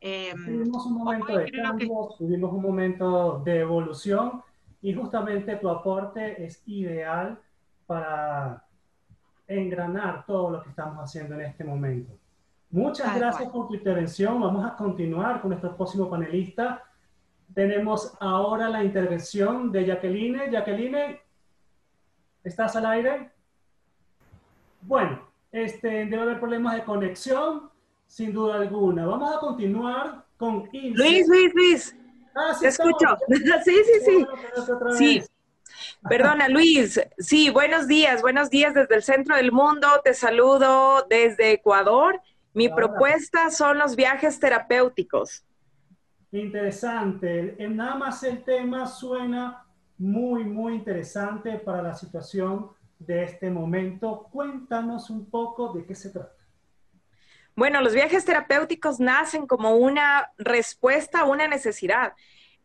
Tuvimos 0.00 0.86
un 0.86 0.94
momento 0.94 1.36
de 1.36 1.50
cambio, 1.50 2.14
tuvimos 2.18 2.52
un 2.52 2.62
momento 2.62 3.42
de 3.44 3.60
evolución 3.60 4.42
y 4.82 4.94
justamente 4.94 5.56
tu 5.56 5.68
aporte 5.68 6.44
es 6.44 6.62
ideal 6.66 7.38
para 7.86 8.64
engranar 9.48 10.24
todo 10.26 10.50
lo 10.50 10.62
que 10.62 10.70
estamos 10.70 10.98
haciendo 10.98 11.34
en 11.34 11.42
este 11.42 11.64
momento. 11.64 12.12
Muchas 12.70 13.16
gracias 13.16 13.48
por 13.50 13.68
tu 13.68 13.74
intervención. 13.74 14.40
Vamos 14.40 14.66
a 14.66 14.76
continuar 14.76 15.40
con 15.40 15.50
nuestro 15.50 15.74
próximo 15.76 16.10
panelista. 16.10 16.82
Tenemos 17.54 18.16
ahora 18.20 18.68
la 18.68 18.82
intervención 18.82 19.70
de 19.70 19.86
Jacqueline. 19.86 20.50
Jacqueline, 20.50 21.18
¿estás 22.42 22.74
al 22.76 22.86
aire? 22.86 23.30
Bueno, 24.82 25.20
este, 25.52 25.88
debe 26.06 26.20
haber 26.20 26.38
problemas 26.38 26.74
de 26.74 26.84
conexión, 26.84 27.70
sin 28.06 28.32
duda 28.32 28.56
alguna. 28.56 29.06
Vamos 29.06 29.34
a 29.34 29.38
continuar 29.38 30.24
con 30.36 30.68
Luis, 30.72 31.28
Luis, 31.28 31.54
Luis. 31.54 31.96
Ah, 32.34 32.52
sí, 32.54 32.60
Te 32.60 32.68
escucho. 32.68 33.06
sí, 33.64 33.76
sí, 33.84 34.00
sí. 34.04 34.26
Sí. 34.96 35.22
Perdona, 36.08 36.48
Luis. 36.48 37.00
Sí, 37.18 37.50
buenos 37.50 37.86
días, 37.88 38.22
buenos 38.22 38.50
días 38.50 38.74
desde 38.74 38.94
el 38.94 39.02
centro 39.02 39.36
del 39.36 39.52
mundo. 39.52 39.88
Te 40.04 40.14
saludo 40.14 41.06
desde 41.08 41.52
Ecuador. 41.52 42.20
Mi 42.54 42.68
propuesta 42.68 43.50
son 43.50 43.78
los 43.78 43.96
viajes 43.96 44.38
terapéuticos. 44.38 45.44
Interesante. 46.32 47.56
Nada 47.68 47.96
más 47.96 48.22
el 48.22 48.42
tema 48.44 48.86
suena 48.86 49.64
muy, 49.98 50.44
muy 50.44 50.74
interesante 50.74 51.58
para 51.58 51.82
la 51.82 51.94
situación 51.94 52.70
de 52.98 53.24
este 53.24 53.50
momento. 53.50 54.28
Cuéntanos 54.30 55.10
un 55.10 55.26
poco 55.26 55.72
de 55.72 55.84
qué 55.84 55.94
se 55.94 56.10
trata. 56.10 56.35
Bueno, 57.56 57.80
los 57.80 57.94
viajes 57.94 58.26
terapéuticos 58.26 59.00
nacen 59.00 59.46
como 59.46 59.76
una 59.76 60.30
respuesta 60.36 61.20
a 61.20 61.24
una 61.24 61.48
necesidad. 61.48 62.12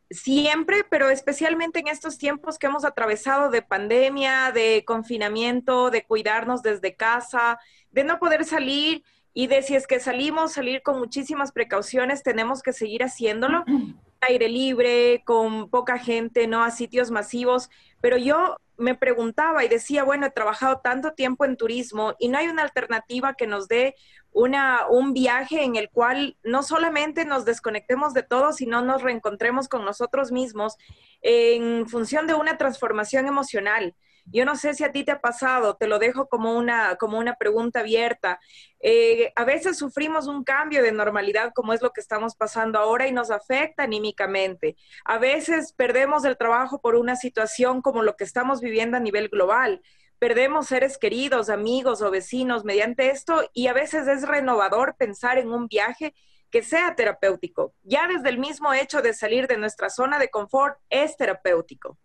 Siempre, 0.10 0.84
pero 0.89 1.10
especialmente 1.10 1.80
en 1.80 1.88
estos 1.88 2.18
tiempos 2.18 2.60
que 2.60 2.68
hemos 2.68 2.84
atravesado 2.84 3.50
de 3.50 3.62
pandemia, 3.62 4.52
de 4.52 4.84
confinamiento, 4.86 5.92
de 5.92 6.04
cuidarnos 6.04 6.62
desde 6.62 6.94
casa, 6.98 7.58
de 7.92 8.04
no 8.04 8.20
poder 8.20 8.44
salir 8.44 9.06
y 9.34 9.48
de 9.48 9.62
si 9.62 9.76
es 9.76 9.88
que 9.88 10.02
salimos, 10.02 10.52
salir 10.52 10.84
con 10.84 11.00
muchísimas 11.00 11.54
precauciones, 11.54 12.22
tenemos 12.22 12.62
que 12.62 12.74
seguir 12.74 13.02
haciéndolo, 13.02 13.64
aire 14.20 14.50
libre, 14.50 15.24
con 15.26 15.70
poca 15.70 16.00
gente, 16.00 16.48
no 16.48 16.66
a 16.66 16.72
sitios 16.72 17.12
masivos, 17.12 17.70
pero 18.02 18.18
yo 18.18 18.58
me 18.78 18.96
preguntaba 18.96 19.64
y 19.64 19.70
decía, 19.70 20.04
bueno, 20.04 20.26
he 20.26 20.32
trabajado 20.32 20.82
tanto 20.84 21.14
tiempo 21.14 21.46
en 21.46 21.56
turismo 21.56 22.16
y 22.20 22.28
no 22.28 22.38
hay 22.38 22.48
una 22.48 22.64
alternativa 22.64 23.36
que 23.36 23.48
nos 23.48 23.68
dé 23.68 23.96
una, 24.33 24.87
un 24.89 25.13
viaje 25.13 25.63
en 25.63 25.75
el 25.75 25.89
cual 25.89 26.37
no 26.43 26.63
solamente 26.63 27.25
nos 27.25 27.45
desconectemos 27.45 28.13
de 28.13 28.24
todo, 28.24 28.53
sino 28.53 28.82
nos 28.82 29.01
reencontremos 29.01 29.67
con 29.67 29.86
nosotros 29.86 30.32
mismos 30.32 30.78
en 31.21 31.87
función 31.87 32.28
de 32.28 32.33
una 32.33 32.58
transformación 32.58 33.28
emocional. 33.28 33.95
Yo 34.25 34.45
no 34.45 34.55
sé 34.55 34.74
si 34.74 34.83
a 34.83 34.91
ti 34.91 35.03
te 35.03 35.12
ha 35.12 35.20
pasado, 35.20 35.75
te 35.75 35.87
lo 35.87 35.99
dejo 35.99 36.28
como 36.28 36.55
una, 36.55 36.95
como 36.95 37.17
una 37.17 37.36
pregunta 37.36 37.79
abierta. 37.79 38.39
Eh, 38.79 39.33
a 39.36 39.43
veces 39.43 39.78
sufrimos 39.78 40.28
un 40.28 40.43
cambio 40.43 40.83
de 40.83 40.91
normalidad 40.91 41.51
como 41.53 41.74
es 41.74 41.82
lo 41.82 41.91
que 41.91 42.01
estamos 42.01 42.36
pasando 42.36 42.79
ahora 42.79 43.08
y 43.08 43.12
nos 43.12 43.32
afecta 43.32 43.83
anímicamente. 43.83 44.75
A 45.05 45.17
veces 45.17 45.74
perdemos 45.74 46.24
el 46.24 46.37
trabajo 46.37 46.79
por 46.82 46.95
una 46.95 47.16
situación 47.16 47.82
como 47.82 48.03
lo 48.03 48.16
que 48.16 48.24
estamos 48.24 48.62
viviendo 48.62 48.97
a 48.97 49.01
nivel 49.01 49.28
global 49.28 49.82
perdemos 50.22 50.68
seres 50.68 51.00
queridos, 51.00 51.50
amigos 51.50 52.04
o 52.04 52.12
vecinos 52.12 52.64
mediante 52.64 53.10
esto 53.10 53.42
y 53.56 53.66
a 53.66 53.74
veces 53.74 54.08
es 54.08 54.22
renovador 54.28 54.96
pensar 54.96 55.39
en 55.39 55.50
un 55.50 55.66
viaje 55.66 56.14
que 56.52 56.62
sea 56.62 56.93
terapéutico. 56.96 57.74
Ya 57.82 58.08
desde 58.08 58.30
el 58.30 58.38
mismo 58.38 58.72
hecho 58.72 59.02
de 59.02 59.14
salir 59.14 59.48
de 59.48 59.58
nuestra 59.58 59.89
zona 59.89 60.20
de 60.20 60.30
confort 60.30 60.78
es 60.92 61.18
terapéutico. 61.18 61.98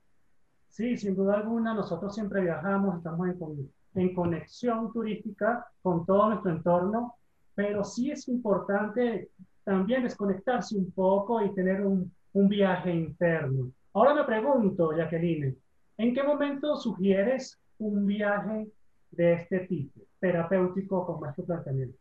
Sí, 0.71 0.97
sin 0.97 1.15
duda 1.15 1.35
alguna, 1.35 1.75
nosotros 1.75 2.15
siempre 2.15 2.41
viajamos, 2.41 2.97
estamos 2.97 3.29
en, 3.29 3.71
en 4.03 4.15
conexión 4.15 4.91
turística 4.95 5.67
con 5.83 6.07
todo 6.07 6.31
nuestro 6.31 6.53
entorno, 6.53 7.17
pero 7.55 7.85
sí 7.85 8.11
es 8.11 8.29
importante 8.29 9.29
también 9.63 10.05
desconectarse 10.05 10.75
un 10.75 10.91
poco 10.91 11.45
y 11.45 11.55
tener 11.55 11.85
un, 11.85 12.11
un 12.33 12.49
viaje 12.49 12.95
interno. 12.95 13.73
Ahora 13.93 14.15
me 14.15 14.25
pregunto, 14.25 14.97
Jacqueline, 14.97 15.55
¿en 15.99 16.15
qué 16.15 16.23
momento 16.23 16.77
sugieres 16.77 17.61
un 17.79 18.07
viaje 18.07 18.69
de 19.11 19.33
este 19.35 19.61
tipo, 19.61 20.01
terapéutico 20.21 21.07
como 21.07 21.27
este 21.27 21.43
planteamiento? 21.43 21.99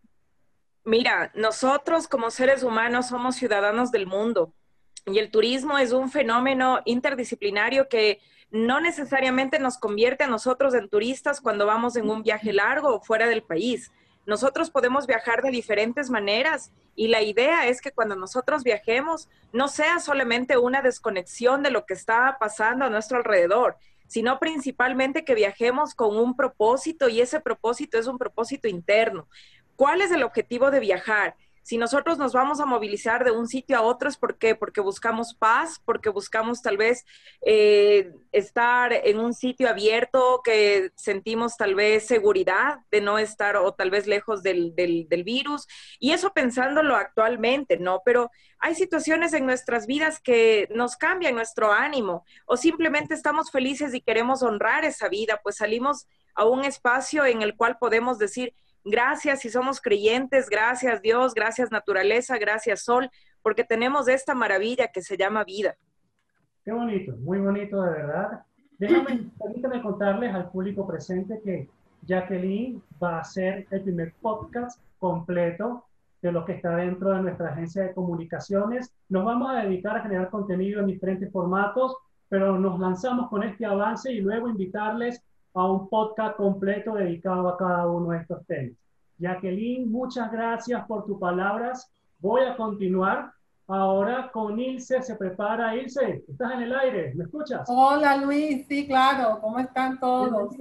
Mira, 0.83 1.31
nosotros 1.33 2.07
como 2.07 2.29
seres 2.29 2.61
humanos 2.61 3.07
somos 3.07 3.35
ciudadanos 3.35 3.91
del 3.91 4.05
mundo 4.05 4.53
y 5.05 5.19
el 5.19 5.31
turismo 5.31 5.77
es 5.77 5.91
un 5.91 6.11
fenómeno 6.11 6.79
interdisciplinario 6.85 7.87
que 7.89 8.19
no 8.51 8.79
necesariamente 8.79 9.59
nos 9.59 9.77
convierte 9.77 10.23
a 10.23 10.27
nosotros 10.27 10.73
en 10.75 10.89
turistas 10.89 11.41
cuando 11.41 11.65
vamos 11.65 11.95
en 11.95 12.09
un 12.09 12.23
viaje 12.23 12.53
largo 12.53 12.95
o 12.95 13.01
fuera 13.01 13.27
del 13.27 13.43
país. 13.43 13.91
nosotros 14.27 14.71
podemos 14.71 15.05
viajar 15.05 15.43
de 15.43 15.51
diferentes 15.51 16.09
maneras 16.09 16.71
y 16.95 17.09
la 17.09 17.21
idea 17.21 17.67
es 17.67 17.79
que 17.79 17.91
cuando 17.91 18.15
nosotros 18.15 18.63
viajemos 18.63 19.29
no 19.53 19.67
sea 19.67 19.99
solamente 19.99 20.57
una 20.57 20.81
desconexión 20.81 21.61
de 21.61 21.69
lo 21.69 21.85
que 21.85 21.93
está 21.93 22.37
pasando 22.39 22.85
a 22.85 22.89
nuestro 22.89 23.17
alrededor, 23.17 23.77
sino 24.07 24.39
principalmente 24.39 25.25
que 25.25 25.35
viajemos 25.35 25.95
con 25.95 26.17
un 26.17 26.35
propósito 26.35 27.09
y 27.09 27.21
ese 27.21 27.39
propósito 27.39 27.97
es 27.97 28.07
un 28.07 28.17
propósito 28.17 28.67
interno. 28.67 29.27
¿Cuál 29.75 30.01
es 30.01 30.11
el 30.11 30.23
objetivo 30.23 30.71
de 30.71 30.79
viajar? 30.79 31.35
Si 31.65 31.79
nosotros 31.79 32.19
nos 32.19 32.31
vamos 32.31 32.59
a 32.59 32.67
movilizar 32.67 33.25
de 33.25 33.31
un 33.31 33.47
sitio 33.47 33.75
a 33.75 33.81
otro, 33.81 34.07
¿es 34.07 34.17
por 34.17 34.37
qué? 34.37 34.53
Porque 34.53 34.81
buscamos 34.81 35.33
paz, 35.33 35.81
porque 35.83 36.09
buscamos 36.09 36.61
tal 36.61 36.77
vez 36.77 37.03
eh, 37.41 38.13
estar 38.31 38.93
en 38.93 39.19
un 39.19 39.33
sitio 39.33 39.67
abierto, 39.67 40.41
que 40.43 40.91
sentimos 40.93 41.57
tal 41.57 41.73
vez 41.73 42.05
seguridad 42.05 42.81
de 42.91 43.01
no 43.01 43.17
estar 43.17 43.57
o 43.57 43.73
tal 43.73 43.89
vez 43.89 44.05
lejos 44.05 44.43
del, 44.43 44.75
del, 44.75 45.07
del 45.09 45.23
virus. 45.23 45.65
Y 45.97 46.11
eso 46.11 46.33
pensándolo 46.33 46.95
actualmente, 46.95 47.79
¿no? 47.79 48.03
Pero 48.05 48.29
hay 48.59 48.75
situaciones 48.75 49.33
en 49.33 49.47
nuestras 49.47 49.87
vidas 49.87 50.19
que 50.19 50.67
nos 50.69 50.95
cambian 50.95 51.33
nuestro 51.33 51.71
ánimo 51.71 52.25
o 52.45 52.57
simplemente 52.57 53.15
estamos 53.15 53.49
felices 53.49 53.95
y 53.95 54.01
queremos 54.01 54.43
honrar 54.43 54.85
esa 54.85 55.09
vida, 55.09 55.39
pues 55.41 55.55
salimos 55.55 56.05
a 56.35 56.45
un 56.45 56.63
espacio 56.63 57.25
en 57.25 57.41
el 57.41 57.55
cual 57.55 57.79
podemos 57.79 58.19
decir, 58.19 58.53
Gracias 58.87 59.41
si 59.41 59.49
somos 59.49 59.81
creyentes, 59.81 60.47
gracias 60.47 61.01
Dios, 61.01 61.33
gracias 61.33 61.71
naturaleza, 61.71 62.37
gracias 62.37 62.83
Sol, 62.83 63.09
porque 63.41 63.63
tenemos 63.63 64.07
esta 64.07 64.35
maravilla 64.35 64.89
que 64.89 65.01
se 65.01 65.17
llama 65.17 65.43
vida. 65.43 65.75
Qué 66.63 66.71
bonito, 66.71 67.15
muy 67.17 67.39
bonito 67.39 67.81
de 67.81 67.91
verdad. 67.91 68.45
Déjame, 68.77 69.31
permítame 69.39 69.81
contarles 69.81 70.35
al 70.35 70.51
público 70.51 70.85
presente 70.85 71.41
que 71.43 71.67
Jacqueline 72.03 72.79
va 73.01 73.17
a 73.17 73.21
hacer 73.21 73.65
el 73.71 73.81
primer 73.81 74.13
podcast 74.21 74.79
completo 74.99 75.85
de 76.21 76.31
lo 76.31 76.45
que 76.45 76.53
está 76.53 76.75
dentro 76.75 77.11
de 77.11 77.23
nuestra 77.23 77.49
agencia 77.49 77.83
de 77.83 77.93
comunicaciones. 77.93 78.93
Nos 79.09 79.25
vamos 79.25 79.49
a 79.49 79.63
dedicar 79.63 79.97
a 79.97 80.01
generar 80.01 80.29
contenido 80.29 80.79
en 80.79 80.87
diferentes 80.87 81.31
formatos, 81.31 81.95
pero 82.29 82.59
nos 82.59 82.79
lanzamos 82.79 83.29
con 83.29 83.41
este 83.41 83.65
avance 83.65 84.11
y 84.11 84.21
luego 84.21 84.47
invitarles 84.47 85.23
a 85.55 85.71
un 85.71 85.89
podcast 85.89 86.35
completo 86.35 86.95
dedicado 86.95 87.47
a 87.47 87.57
cada 87.57 87.87
uno 87.87 88.11
de 88.11 88.19
estos 88.19 88.45
temas. 88.45 88.77
Jacqueline, 89.17 89.89
muchas 89.89 90.29
gracias 90.31 90.85
por 90.85 91.05
tus 91.05 91.17
palabras. 91.17 91.89
Voy 92.19 92.43
a 92.43 92.57
continuar 92.57 93.31
ahora 93.65 94.29
con 94.33 94.59
Ilse. 94.59 95.01
Se 95.01 95.15
prepara 95.15 95.73
Ilse. 95.75 96.25
Estás 96.27 96.51
en 96.51 96.63
el 96.63 96.75
aire. 96.75 97.13
¿Me 97.15 97.23
escuchas? 97.23 97.65
Hola 97.69 98.17
Luis. 98.17 98.67
Sí, 98.67 98.85
claro. 98.85 99.39
¿Cómo 99.39 99.57
están 99.59 99.97
todos? 99.97 100.53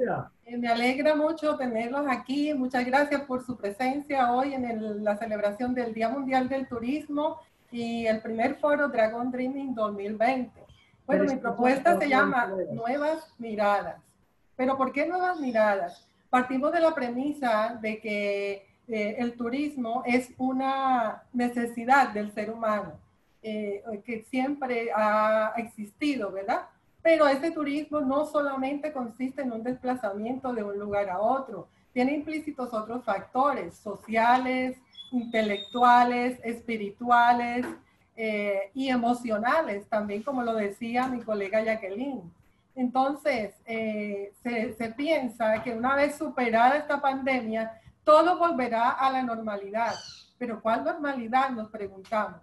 Eh, 0.46 0.56
me 0.56 0.68
alegra 0.68 1.16
mucho 1.16 1.56
tenerlos 1.56 2.06
aquí. 2.08 2.54
Muchas 2.54 2.86
gracias 2.86 3.22
por 3.22 3.44
su 3.44 3.56
presencia 3.56 4.32
hoy 4.32 4.54
en 4.54 5.02
la 5.02 5.16
celebración 5.16 5.74
del 5.74 5.92
Día 5.92 6.08
Mundial 6.08 6.48
del 6.48 6.68
Turismo 6.68 7.40
y 7.72 8.06
el 8.06 8.20
primer 8.20 8.54
foro 8.56 8.88
Dragon 8.88 9.32
Dreaming 9.32 9.74
2020. 9.74 10.52
Bueno, 11.04 11.24
mi 11.24 11.36
propuesta 11.36 11.98
se 11.98 12.08
llama 12.08 12.48
Nuevas 12.72 13.34
Miradas. 13.38 14.04
Pero 14.56 14.76
¿por 14.76 14.92
qué 14.92 15.06
nuevas 15.06 15.38
miradas? 15.40 16.06
Partimos 16.30 16.72
de 16.72 16.80
la 16.80 16.94
premisa 16.94 17.78
de 17.80 18.00
que 18.00 18.66
eh, 18.88 19.16
el 19.18 19.34
turismo 19.36 20.02
es 20.06 20.30
una 20.36 21.22
necesidad 21.32 22.10
del 22.10 22.32
ser 22.32 22.50
humano, 22.50 22.92
eh, 23.42 23.82
que 24.04 24.24
siempre 24.24 24.90
ha 24.94 25.54
existido, 25.56 26.30
¿verdad? 26.32 26.62
Pero 27.02 27.28
ese 27.28 27.50
turismo 27.50 28.00
no 28.00 28.26
solamente 28.26 28.92
consiste 28.92 29.42
en 29.42 29.52
un 29.52 29.62
desplazamiento 29.62 30.52
de 30.52 30.62
un 30.62 30.78
lugar 30.78 31.10
a 31.10 31.20
otro, 31.20 31.68
tiene 31.92 32.12
implícitos 32.14 32.74
otros 32.74 33.04
factores 33.04 33.74
sociales, 33.76 34.76
intelectuales, 35.12 36.38
espirituales 36.42 37.64
eh, 38.16 38.70
y 38.74 38.88
emocionales, 38.88 39.86
también 39.88 40.22
como 40.22 40.42
lo 40.42 40.54
decía 40.54 41.06
mi 41.06 41.20
colega 41.22 41.62
Jacqueline. 41.62 42.22
Entonces, 42.74 43.54
eh, 43.66 44.32
se, 44.42 44.90
piensa 44.96 45.62
que 45.62 45.72
una 45.72 45.94
vez 45.94 46.16
superada 46.16 46.76
esta 46.76 47.00
pandemia, 47.00 47.80
todo 48.02 48.38
volverá 48.38 48.90
a 48.90 49.10
la 49.10 49.22
normalidad. 49.22 49.94
Pero 50.38 50.60
¿cuál 50.60 50.84
normalidad? 50.84 51.50
Nos 51.50 51.70
preguntamos. 51.70 52.40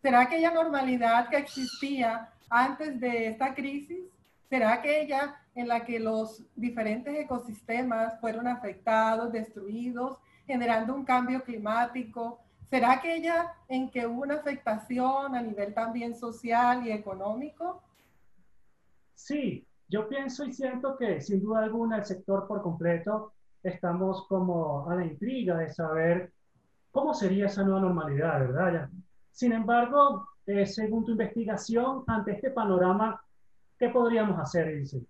¿Será 0.00 0.22
aquella 0.22 0.50
normalidad 0.50 1.28
que 1.28 1.36
existía 1.36 2.30
antes 2.48 2.98
de 2.98 3.28
esta 3.28 3.54
crisis? 3.54 4.04
¿Será 4.48 4.72
aquella 4.74 5.40
en 5.54 5.68
la 5.68 5.84
que 5.84 5.98
los 5.98 6.42
diferentes 6.56 7.14
ecosistemas 7.14 8.18
fueron 8.20 8.48
afectados, 8.48 9.32
destruidos, 9.32 10.18
generando 10.46 10.94
un 10.94 11.04
cambio 11.04 11.42
climático? 11.42 12.40
¿Será 12.70 12.92
aquella 12.92 13.54
en 13.68 13.90
que 13.90 14.06
hubo 14.06 14.22
una 14.22 14.36
afectación 14.36 15.34
a 15.34 15.42
nivel 15.42 15.74
también 15.74 16.16
social 16.16 16.86
y 16.86 16.92
económico? 16.92 17.82
Sí, 19.14 19.66
yo 19.88 20.08
pienso 20.08 20.44
y 20.44 20.52
siento 20.52 20.96
que 20.96 21.20
sin 21.20 21.40
duda 21.40 21.62
alguna 21.62 21.98
el 21.98 22.04
sector 22.04 22.46
por 22.46 22.62
completo 22.62 23.32
estamos 23.62 24.26
como 24.26 24.88
a 24.90 24.96
la 24.96 25.04
intriga 25.04 25.56
de 25.56 25.72
saber 25.72 26.32
cómo 26.90 27.14
sería 27.14 27.46
esa 27.46 27.62
nueva 27.62 27.80
normalidad, 27.80 28.40
¿verdad? 28.40 28.88
Sin 29.30 29.52
embargo, 29.52 30.28
eh, 30.46 30.66
según 30.66 31.04
tu 31.04 31.12
investigación, 31.12 32.04
ante 32.06 32.32
este 32.32 32.50
panorama, 32.50 33.20
¿qué 33.78 33.88
podríamos 33.88 34.38
hacer, 34.38 34.68
Ilse? 34.68 35.02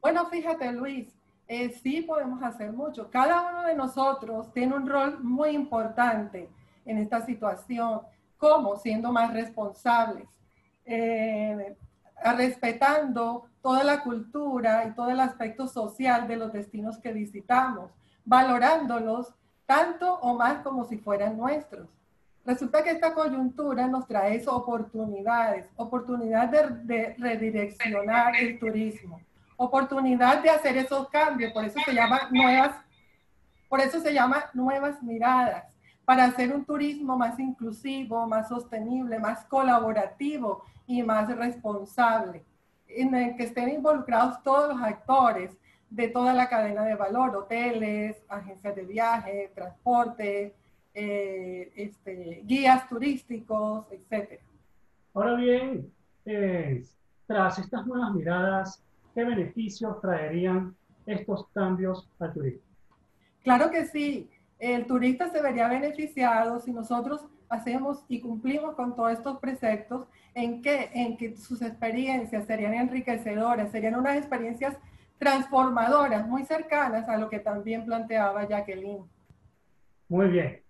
Bueno, 0.00 0.26
fíjate, 0.26 0.72
Luis, 0.72 1.16
eh, 1.48 1.70
sí 1.70 2.02
podemos 2.02 2.42
hacer 2.42 2.72
mucho. 2.72 3.08
Cada 3.10 3.50
uno 3.50 3.62
de 3.62 3.74
nosotros 3.74 4.52
tiene 4.52 4.74
un 4.74 4.88
rol 4.88 5.22
muy 5.22 5.50
importante 5.50 6.48
en 6.84 6.98
esta 6.98 7.24
situación, 7.24 8.00
como 8.36 8.76
siendo 8.76 9.12
más 9.12 9.32
responsables, 9.32 10.28
eh, 10.84 11.76
respetando 12.36 13.46
toda 13.66 13.82
la 13.82 14.00
cultura 14.04 14.84
y 14.86 14.92
todo 14.92 15.10
el 15.10 15.18
aspecto 15.18 15.66
social 15.66 16.28
de 16.28 16.36
los 16.36 16.52
destinos 16.52 16.98
que 16.98 17.12
visitamos, 17.12 17.90
valorándolos 18.24 19.34
tanto 19.66 20.20
o 20.20 20.34
más 20.34 20.62
como 20.62 20.84
si 20.84 20.98
fueran 20.98 21.36
nuestros. 21.36 21.88
Resulta 22.44 22.84
que 22.84 22.90
esta 22.90 23.12
coyuntura 23.12 23.88
nos 23.88 24.06
trae 24.06 24.40
oportunidades, 24.46 25.66
oportunidad 25.74 26.48
de, 26.48 27.16
redireccionar 27.18 28.36
el 28.36 28.56
turismo, 28.60 29.20
oportunidad 29.56 30.44
de 30.44 30.50
hacer 30.50 30.76
esos 30.76 31.08
cambios, 31.08 31.52
por 31.52 31.64
eso 31.64 31.80
se 31.84 31.92
llama 31.92 32.28
nuevas, 32.30 32.70
por 33.68 33.80
eso 33.80 33.98
se 33.98 34.14
llama 34.14 34.44
nuevas 34.54 35.02
miradas, 35.02 35.64
para 36.04 36.26
hacer 36.26 36.54
un 36.54 36.64
turismo 36.64 37.18
más 37.18 37.36
inclusivo, 37.40 38.28
más 38.28 38.46
sostenible, 38.48 39.18
más 39.18 39.44
colaborativo 39.46 40.62
y 40.86 41.02
más 41.02 41.36
responsable 41.36 42.44
en 42.96 43.14
el 43.14 43.36
que 43.36 43.44
estén 43.44 43.68
involucrados 43.68 44.42
todos 44.42 44.74
los 44.74 44.82
actores 44.82 45.56
de 45.90 46.08
toda 46.08 46.34
la 46.34 46.48
cadena 46.48 46.84
de 46.84 46.94
valor, 46.94 47.36
hoteles, 47.36 48.16
agencias 48.28 48.74
de 48.74 48.82
viaje, 48.82 49.52
transporte, 49.54 50.54
eh, 50.94 51.72
este, 51.76 52.42
guías 52.44 52.88
turísticos, 52.88 53.86
etc. 53.92 54.40
Ahora 55.14 55.34
bien, 55.34 55.92
eh, 56.24 56.82
tras 57.26 57.58
estas 57.58 57.86
nuevas 57.86 58.12
miradas, 58.14 58.82
¿qué 59.14 59.24
beneficios 59.24 60.00
traerían 60.00 60.74
estos 61.04 61.46
cambios 61.48 62.08
al 62.18 62.32
turismo? 62.32 62.62
Claro 63.42 63.70
que 63.70 63.84
sí, 63.86 64.28
el 64.58 64.86
turista 64.86 65.30
se 65.30 65.40
vería 65.40 65.68
beneficiado 65.68 66.58
si 66.60 66.72
nosotros 66.72 67.26
hacemos 67.48 68.04
y 68.08 68.20
cumplimos 68.20 68.74
con 68.74 68.94
todos 68.94 69.12
estos 69.12 69.38
preceptos 69.38 70.06
en 70.34 70.62
que, 70.62 70.90
en 70.92 71.16
que 71.16 71.36
sus 71.36 71.62
experiencias 71.62 72.46
serían 72.46 72.74
enriquecedoras, 72.74 73.70
serían 73.70 73.94
unas 73.94 74.16
experiencias 74.16 74.76
transformadoras, 75.18 76.26
muy 76.28 76.44
cercanas 76.44 77.08
a 77.08 77.16
lo 77.16 77.28
que 77.28 77.38
también 77.38 77.84
planteaba 77.86 78.46
Jacqueline. 78.46 79.04
Muy 80.08 80.28
bien. 80.28 80.60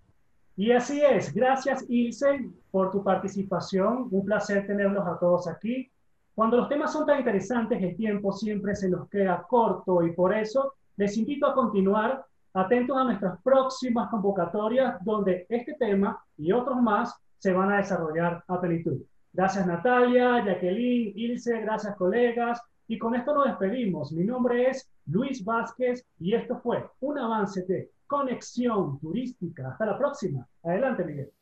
Y 0.57 0.73
así 0.73 1.03
es. 1.03 1.35
Gracias, 1.35 1.85
Ilse, 1.89 2.49
por 2.71 2.91
tu 2.91 3.03
participación. 3.03 4.09
Un 4.11 4.25
placer 4.25 4.67
tenerlos 4.67 5.07
a 5.07 5.19
todos 5.19 5.49
aquí. 5.49 5.91
Cuando 6.35 6.57
los 6.57 6.69
temas 6.69 6.93
son 6.93 7.07
tan 7.07 7.19
interesantes, 7.19 7.83
el 7.83 7.97
tiempo 7.97 8.33
siempre 8.33 8.75
se 8.75 8.89
nos 8.89 9.09
queda 9.09 9.45
corto 9.49 10.03
y 10.03 10.13
por 10.13 10.35
eso 10.35 10.75
les 10.97 11.17
invito 11.17 11.47
a 11.47 11.55
continuar 11.55 12.25
atentos 12.57 12.97
a 12.97 13.05
nuestras 13.05 13.41
próximas 13.43 14.09
convocatorias 14.09 14.97
donde 15.05 15.47
este 15.49 15.75
tema 15.75 16.19
y 16.39 16.53
otros 16.53 16.81
más 16.81 17.15
se 17.39 17.53
van 17.53 17.71
a 17.71 17.77
desarrollar 17.77 18.43
a 18.49 18.61
plenitud. 18.61 19.03
Gracias 19.33 19.67
Natalia, 19.67 20.43
Jacqueline, 20.45 21.13
Ilse, 21.15 21.61
gracias 21.61 21.95
colegas. 21.97 22.61
Y 22.89 22.99
con 22.99 23.15
esto 23.15 23.35
nos 23.35 23.47
despedimos. 23.47 24.13
Mi 24.13 24.25
nombre 24.25 24.71
es 24.71 24.89
Luis 25.07 25.45
Vázquez 25.45 26.07
y 26.19 26.35
esto 26.35 26.59
fue 26.61 26.89
un 27.01 27.19
avance 27.19 27.63
de 27.67 27.91
conexión 28.07 28.99
turística. 29.01 29.71
Hasta 29.73 29.87
la 29.87 29.99
próxima. 29.99 30.47
Adelante, 30.63 31.05
Miguel. 31.05 31.36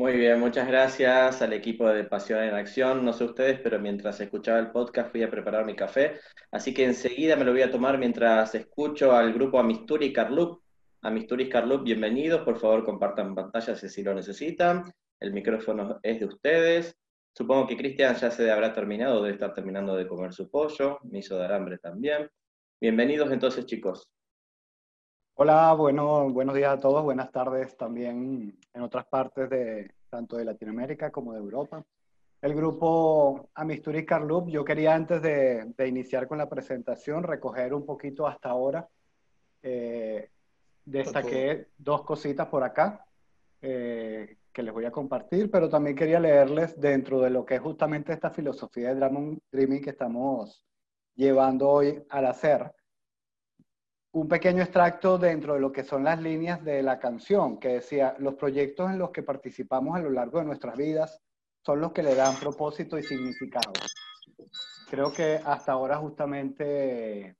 Muy 0.00 0.16
bien, 0.16 0.40
muchas 0.40 0.66
gracias 0.66 1.42
al 1.42 1.52
equipo 1.52 1.86
de 1.86 2.04
Pasión 2.04 2.42
en 2.42 2.54
Acción. 2.54 3.04
No 3.04 3.12
sé 3.12 3.24
ustedes, 3.24 3.60
pero 3.60 3.78
mientras 3.78 4.18
escuchaba 4.18 4.58
el 4.58 4.70
podcast 4.70 5.10
fui 5.10 5.22
a 5.22 5.30
preparar 5.30 5.66
mi 5.66 5.76
café, 5.76 6.18
así 6.50 6.72
que 6.72 6.86
enseguida 6.86 7.36
me 7.36 7.44
lo 7.44 7.52
voy 7.52 7.60
a 7.60 7.70
tomar 7.70 7.98
mientras 7.98 8.54
escucho 8.54 9.12
al 9.12 9.34
grupo 9.34 9.58
Amistur 9.58 10.02
y 10.02 10.10
Carlup 10.10 10.62
A 11.02 11.10
mis 11.10 11.26
turis 11.26 11.50
Carlup, 11.50 11.84
bienvenidos. 11.84 12.40
Por 12.46 12.58
favor, 12.58 12.82
compartan 12.82 13.34
pantalla 13.34 13.76
si 13.76 14.02
lo 14.02 14.14
necesitan. 14.14 14.90
El 15.20 15.34
micrófono 15.34 16.00
es 16.02 16.18
de 16.18 16.24
ustedes. 16.24 16.96
Supongo 17.34 17.66
que 17.66 17.76
Cristian 17.76 18.16
ya 18.16 18.30
se 18.30 18.50
habrá 18.50 18.72
terminado, 18.72 19.22
debe 19.22 19.34
estar 19.34 19.52
terminando 19.52 19.94
de 19.96 20.08
comer 20.08 20.32
su 20.32 20.50
pollo. 20.50 20.98
Me 21.10 21.18
hizo 21.18 21.36
dar 21.36 21.52
hambre 21.52 21.76
también. 21.76 22.26
Bienvenidos 22.80 23.30
entonces, 23.30 23.66
chicos. 23.66 24.08
Hola, 25.42 25.72
bueno, 25.72 26.28
buenos 26.28 26.54
días 26.54 26.70
a 26.70 26.78
todos. 26.78 27.02
Buenas 27.02 27.32
tardes 27.32 27.74
también 27.74 28.58
en 28.74 28.82
otras 28.82 29.06
partes 29.06 29.48
de 29.48 29.90
tanto 30.10 30.36
de 30.36 30.44
Latinoamérica 30.44 31.10
como 31.10 31.32
de 31.32 31.38
Europa. 31.38 31.82
El 32.42 32.54
grupo 32.54 33.48
Amisturi 33.54 34.04
Carlup, 34.04 34.50
yo 34.50 34.62
quería 34.66 34.94
antes 34.94 35.22
de, 35.22 35.72
iniciar 35.88 36.28
con 36.28 36.36
la 36.36 36.46
presentación 36.46 37.22
recoger 37.22 37.72
un 37.72 37.86
poquito 37.86 38.26
hasta 38.26 38.50
ahora. 38.50 38.86
Eh, 39.62 40.28
destaqué 40.84 41.68
dos 41.78 42.02
cositas 42.02 42.46
por 42.48 42.62
acá 42.62 43.06
eh, 43.62 44.36
que 44.52 44.62
les 44.62 44.74
voy 44.74 44.84
a 44.84 44.92
compartir, 44.92 45.50
pero 45.50 45.70
también 45.70 45.96
quería 45.96 46.20
leerles 46.20 46.78
dentro 46.78 47.18
de 47.18 47.30
lo 47.30 47.46
que 47.46 47.54
es 47.54 47.62
justamente 47.62 48.12
esta 48.12 48.28
filosofía 48.28 48.94
de 48.94 49.40
Dreaming 49.50 49.80
que 49.80 49.88
estamos 49.88 50.66
llevando 51.16 51.66
hoy 51.66 52.04
al 52.10 52.26
hacer. 52.26 52.74
Un 54.12 54.26
pequeño 54.28 54.62
extracto 54.62 55.18
dentro 55.18 55.54
de 55.54 55.60
lo 55.60 55.70
que 55.70 55.84
son 55.84 56.02
las 56.02 56.20
líneas 56.20 56.64
de 56.64 56.82
la 56.82 56.98
canción, 56.98 57.58
que 57.58 57.68
decía, 57.68 58.16
los 58.18 58.34
proyectos 58.34 58.90
en 58.90 58.98
los 58.98 59.10
que 59.10 59.22
participamos 59.22 59.96
a 59.96 60.00
lo 60.00 60.10
largo 60.10 60.40
de 60.40 60.46
nuestras 60.46 60.76
vidas 60.76 61.20
son 61.64 61.80
los 61.80 61.92
que 61.92 62.02
le 62.02 62.14
dan 62.14 62.34
propósito 62.36 62.98
y 62.98 63.02
significado. 63.02 63.72
Creo 64.90 65.12
que 65.12 65.40
hasta 65.44 65.72
ahora 65.72 65.96
justamente 65.98 67.36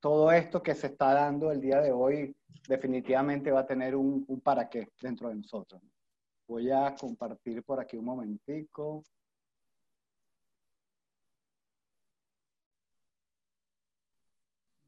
todo 0.00 0.30
esto 0.32 0.62
que 0.62 0.74
se 0.74 0.88
está 0.88 1.14
dando 1.14 1.50
el 1.50 1.60
día 1.60 1.80
de 1.80 1.92
hoy 1.92 2.36
definitivamente 2.68 3.50
va 3.50 3.60
a 3.60 3.66
tener 3.66 3.96
un, 3.96 4.26
para 4.42 4.68
qué 4.68 4.88
dentro 5.00 5.28
de 5.28 5.36
nosotros. 5.36 5.80
Voy 6.46 6.70
a 6.70 6.94
compartir 6.94 7.62
por 7.62 7.80
aquí 7.80 7.96
un 7.96 8.04
momentico. 8.04 9.04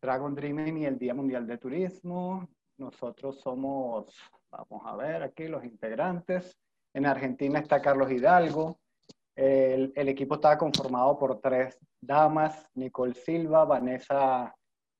Dragon 0.03 0.35
Dreaming 0.35 0.79
y 0.79 0.87
el 0.87 0.99
Día 0.99 1.15
Mundial 1.15 1.47
de 1.47 1.59
Turismo. 1.59 2.49
Nosotros 2.77 3.41
somos, 3.41 4.13
vamos 4.51 4.83
a 4.85 4.97
ver 4.97 5.23
aquí, 5.23 5.47
los 5.47 5.65
integrantes. 5.65 6.59
En 6.93 7.07
Argentina 7.07 7.61
está 7.61 7.81
Carlos 7.81 8.11
Hidalgo. 8.11 8.81
El, 9.37 9.93
equipo 9.95 10.35
está 10.35 10.59
conformado 10.59 11.17
por 11.17 11.41
tres 11.41 11.79
damas, 12.01 12.69
Nicole 12.75 13.15
Silva, 13.15 13.65
Vanessa 13.65 14.53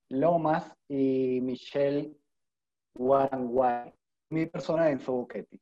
Lomas 0.07 0.73
y 0.87 1.41
Michelle 1.41 2.15
Wang 2.97 3.91
mi 4.29 4.45
persona 4.45 4.89
en 4.89 5.01
Soboqueti. 5.01 5.59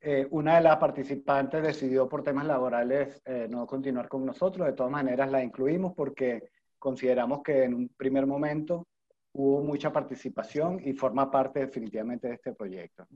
Eh, 0.00 0.26
una 0.30 0.56
de 0.56 0.62
las 0.62 0.78
participantes 0.78 1.62
decidió 1.62 2.08
por 2.08 2.22
temas 2.22 2.46
laborales 2.46 3.20
eh, 3.26 3.48
no 3.50 3.66
continuar 3.66 4.08
con 4.08 4.24
nosotros, 4.24 4.66
de 4.66 4.72
todas 4.72 4.90
maneras 4.90 5.30
la 5.30 5.42
incluimos 5.42 5.92
porque 5.94 6.50
consideramos 6.78 7.42
que 7.42 7.64
en 7.64 7.74
un 7.74 7.88
primer 7.88 8.26
momento 8.26 8.86
hubo 9.32 9.62
mucha 9.62 9.92
participación 9.92 10.80
y 10.84 10.92
forma 10.92 11.30
parte 11.30 11.60
definitivamente 11.60 12.28
de 12.28 12.34
este 12.34 12.52
proyecto. 12.52 13.06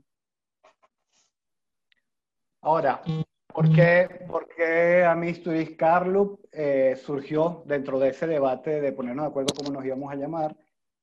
Ahora, 2.61 3.01
¿por 3.47 3.73
qué, 3.73 4.25
por 4.27 4.47
qué 4.47 5.03
Amisturis 5.03 5.75
Carlup 5.75 6.45
eh, 6.51 6.95
surgió 6.95 7.63
dentro 7.65 7.99
de 7.99 8.09
ese 8.09 8.25
debate 8.25 8.79
de 8.79 8.93
ponernos 8.93 9.25
de 9.25 9.29
acuerdo 9.29 9.53
cómo 9.53 9.71
nos 9.71 9.85
íbamos 9.85 10.11
a 10.11 10.15
llamar? 10.15 10.55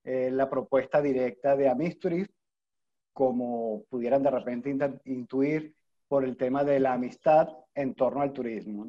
Eh, 0.03 0.31
la 0.31 0.49
propuesta 0.49 1.03
directa 1.03 1.55
de 1.57 1.69
Amisturis, 1.69 2.27
como 3.13 3.85
pudieran 3.91 4.23
de 4.23 4.31
repente 4.31 4.75
intuir 5.05 5.75
por 6.09 6.25
el 6.25 6.37
tema 6.39 6.65
de 6.65 6.81
la 6.81 6.95
amistad 6.95 7.49
en 7.75 7.95
torno 7.95 8.23
al 8.23 8.33
turismo. 8.33 8.87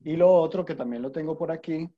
Y 0.00 0.16
lo 0.16 0.30
otro, 0.30 0.64
que 0.64 0.74
también 0.74 1.00
lo 1.00 1.10
tengo 1.10 1.38
por 1.38 1.50
aquí, 1.50 1.90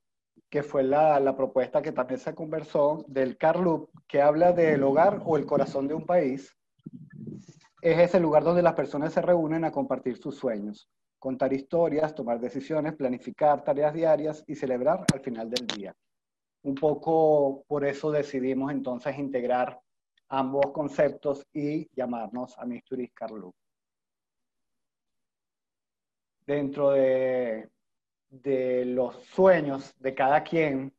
que 0.48 0.62
fue 0.62 0.82
la, 0.82 1.20
la 1.20 1.36
propuesta 1.36 1.82
que 1.82 1.93
también 1.93 2.20
se 2.20 2.35
conversó 2.35 3.05
del 3.09 3.36
Carlup, 3.36 3.90
que 4.06 4.23
habla 4.23 4.52
del 4.52 4.82
hogar 4.82 5.23
o 5.24 5.36
el 5.36 5.47
corazón 5.47 5.89
de 5.89 5.94
un 5.94 6.06
país. 6.06 6.56
Es 7.81 7.98
ese 7.98 8.20
lugar 8.20 8.43
donde 8.43 8.62
las 8.62 8.74
personas 8.74 9.12
se 9.12 9.23
reúnen 9.23 9.65
a 9.65 9.70
compartir 9.70 10.16
sus 10.16 10.36
sueños, 10.36 10.90
contar 11.19 11.52
historias, 11.52 12.15
tomar 12.15 12.40
decisiones, 12.40 12.97
planificar 12.97 13.62
tareas 13.62 13.94
diarias 13.94 14.44
y 14.47 14.55
celebrar 14.55 15.05
al 15.12 15.20
final 15.20 15.48
del 15.51 15.66
día. 15.66 15.94
Un 16.62 16.74
poco 16.74 17.65
por 17.66 17.85
eso 17.85 18.10
decidimos 18.10 18.73
entonces 18.73 19.16
integrar 19.19 19.81
ambos 20.28 20.73
conceptos 20.73 21.47
y 21.52 21.89
llamarnos 21.94 22.59
Amisturis 22.59 23.12
Carlup. 23.15 23.55
Dentro 26.47 26.90
de, 26.90 27.69
de 28.31 28.85
los 28.85 29.17
sueños 29.27 29.95
de 30.01 30.15
cada 30.15 30.43
quien 30.43 30.93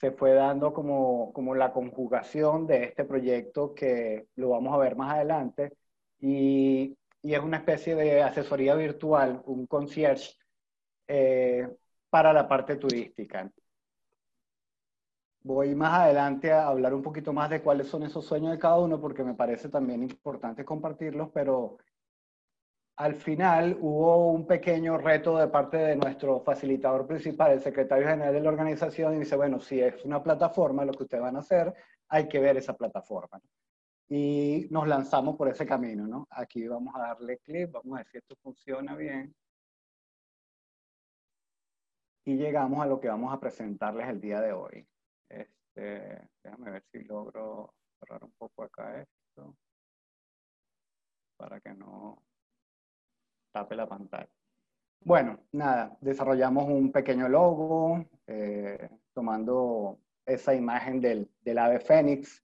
se 0.00 0.10
fue 0.10 0.32
dando 0.34 0.72
como, 0.72 1.32
como 1.32 1.54
la 1.54 1.72
conjugación 1.72 2.66
de 2.66 2.84
este 2.84 3.04
proyecto 3.04 3.74
que 3.74 4.26
lo 4.36 4.50
vamos 4.50 4.74
a 4.74 4.78
ver 4.78 4.96
más 4.96 5.14
adelante 5.14 5.72
y, 6.20 6.96
y 7.22 7.34
es 7.34 7.40
una 7.40 7.58
especie 7.58 7.94
de 7.94 8.22
asesoría 8.22 8.74
virtual, 8.74 9.42
un 9.46 9.66
concierge 9.66 10.34
eh, 11.06 11.68
para 12.10 12.32
la 12.32 12.48
parte 12.48 12.76
turística. 12.76 13.50
Voy 15.44 15.74
más 15.74 15.92
adelante 16.00 16.52
a 16.52 16.68
hablar 16.68 16.94
un 16.94 17.02
poquito 17.02 17.32
más 17.32 17.50
de 17.50 17.62
cuáles 17.62 17.88
son 17.88 18.02
esos 18.04 18.24
sueños 18.24 18.52
de 18.52 18.58
cada 18.58 18.78
uno 18.78 19.00
porque 19.00 19.24
me 19.24 19.34
parece 19.34 19.68
también 19.68 20.02
importante 20.02 20.64
compartirlos, 20.64 21.30
pero 21.32 21.78
al 22.96 23.14
final 23.14 23.76
hubo 23.80 24.32
un 24.32 24.46
pequeño 24.46 24.98
reto 24.98 25.38
de 25.38 25.48
parte 25.48 25.76
de 25.78 25.96
nuestro 25.96 26.40
facilitador 26.40 27.06
principal, 27.06 27.52
el 27.52 27.60
secretario 27.60 28.06
general 28.06 28.34
de 28.34 28.40
la 28.40 28.50
organización, 28.50 29.16
y 29.16 29.20
dice, 29.20 29.36
bueno, 29.36 29.60
si 29.60 29.80
es 29.80 30.04
una 30.04 30.22
plataforma, 30.22 30.84
lo 30.84 30.92
que 30.92 31.04
ustedes 31.04 31.22
van 31.22 31.36
a 31.36 31.40
hacer, 31.40 31.74
hay 32.08 32.28
que 32.28 32.38
ver 32.38 32.56
esa 32.58 32.76
plataforma. 32.76 33.40
Y 34.08 34.68
nos 34.70 34.86
lanzamos 34.86 35.36
por 35.36 35.48
ese 35.48 35.64
camino, 35.64 36.06
¿no? 36.06 36.26
Aquí 36.30 36.66
vamos 36.68 36.94
a 36.94 37.00
darle 37.00 37.38
clic, 37.38 37.70
vamos 37.70 37.94
a 37.94 37.98
ver 37.98 38.08
si 38.08 38.18
esto 38.18 38.36
funciona 38.42 38.94
bien. 38.94 39.34
Y 42.24 42.36
llegamos 42.36 42.80
a 42.82 42.86
lo 42.86 43.00
que 43.00 43.08
vamos 43.08 43.32
a 43.32 43.40
presentarles 43.40 44.08
el 44.08 44.20
día 44.20 44.40
de 44.40 44.52
hoy. 44.52 44.86
Este, 45.28 46.28
déjame 46.42 46.70
ver 46.72 46.84
si 46.92 47.02
logro 47.04 47.74
cerrar 47.98 48.22
un 48.22 48.32
poco 48.32 48.64
acá 48.64 49.00
esto 49.00 49.56
para 51.36 51.58
que 51.60 51.74
no 51.74 52.22
tape 53.52 53.76
la 53.76 53.88
pantalla. 53.88 54.28
Bueno, 55.04 55.40
nada, 55.52 55.96
desarrollamos 56.00 56.68
un 56.68 56.92
pequeño 56.92 57.28
logo 57.28 58.04
eh, 58.26 58.88
tomando 59.12 59.98
esa 60.24 60.54
imagen 60.54 61.00
del, 61.00 61.58
ave 61.58 61.80
fénix. 61.80 62.42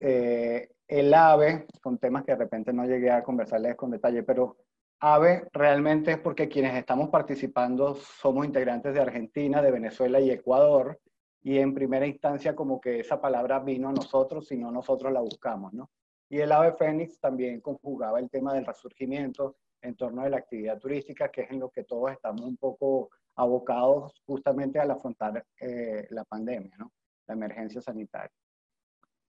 Eh, 0.00 0.70
el 0.88 1.12
ave, 1.12 1.66
con 1.82 1.98
temas 1.98 2.24
que 2.24 2.32
de 2.32 2.38
repente 2.38 2.72
no 2.72 2.86
llegué 2.86 3.10
a 3.10 3.22
conversarles 3.22 3.76
con 3.76 3.90
detalle, 3.90 4.22
pero 4.22 4.56
ave 5.00 5.48
realmente 5.52 6.12
es 6.12 6.18
porque 6.18 6.48
quienes 6.48 6.74
estamos 6.74 7.10
participando 7.10 7.94
somos 7.94 8.46
integrantes 8.46 8.94
de 8.94 9.00
Argentina, 9.00 9.60
de 9.60 9.70
Venezuela 9.70 10.20
y 10.20 10.30
Ecuador, 10.30 10.98
y 11.42 11.58
en 11.58 11.74
primera 11.74 12.06
instancia 12.06 12.56
como 12.56 12.80
que 12.80 13.00
esa 13.00 13.20
palabra 13.20 13.58
vino 13.60 13.88
a 13.88 13.92
nosotros, 13.92 14.48
si 14.48 14.56
no 14.56 14.70
nosotros 14.70 15.12
la 15.12 15.20
buscamos, 15.20 15.72
¿no? 15.74 15.90
Y 16.28 16.38
el 16.38 16.50
ave 16.50 16.72
fénix 16.72 17.20
también 17.20 17.60
conjugaba 17.60 18.18
el 18.18 18.30
tema 18.30 18.54
del 18.54 18.66
resurgimiento, 18.66 19.56
en 19.82 19.94
torno 19.96 20.22
a 20.22 20.28
la 20.28 20.38
actividad 20.38 20.78
turística, 20.78 21.30
que 21.30 21.42
es 21.42 21.50
en 21.50 21.60
lo 21.60 21.70
que 21.70 21.84
todos 21.84 22.12
estamos 22.12 22.42
un 22.42 22.56
poco 22.56 23.10
abocados 23.36 24.22
justamente 24.26 24.78
al 24.78 24.90
afrontar 24.90 25.44
eh, 25.60 26.06
la 26.10 26.24
pandemia, 26.24 26.76
¿no? 26.78 26.92
la 27.26 27.34
emergencia 27.34 27.80
sanitaria. 27.80 28.34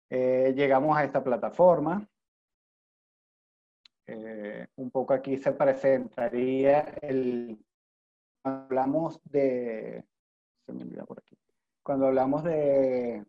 Eh, 0.10 0.54
llegamos 0.56 0.98
a 0.98 1.04
esta 1.04 1.24
plataforma. 1.24 2.08
Eh, 4.06 4.68
un 4.78 4.92
poco 4.92 5.14
aquí 5.14 5.38
se 5.38 5.52
presentaría 5.52 6.82
el... 7.02 7.58
Hablamos 8.44 9.20
de... 9.26 10.06
Se 10.66 10.72
me 10.72 10.84
olvida 10.84 11.06
por 11.06 11.20
aquí. 11.20 11.38
Cuando 11.84 12.08
hablamos 12.08 12.44
de 12.44 13.26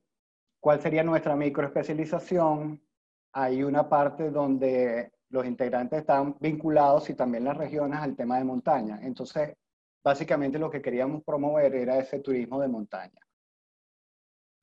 cuál 0.60 0.80
sería 0.80 1.02
nuestra 1.02 1.34
microespecialización, 1.34 2.80
hay 3.32 3.62
una 3.62 3.88
parte 3.88 4.30
donde 4.30 5.12
los 5.30 5.46
integrantes 5.46 6.00
están 6.00 6.36
vinculados 6.40 7.10
y 7.10 7.14
también 7.14 7.44
las 7.44 7.56
regiones 7.56 8.00
al 8.00 8.16
tema 8.16 8.38
de 8.38 8.44
montaña. 8.44 8.98
Entonces, 9.02 9.54
básicamente 10.02 10.58
lo 10.58 10.70
que 10.70 10.82
queríamos 10.82 11.22
promover 11.22 11.74
era 11.74 11.98
ese 11.98 12.20
turismo 12.20 12.60
de 12.60 12.68
montaña. 12.68 13.20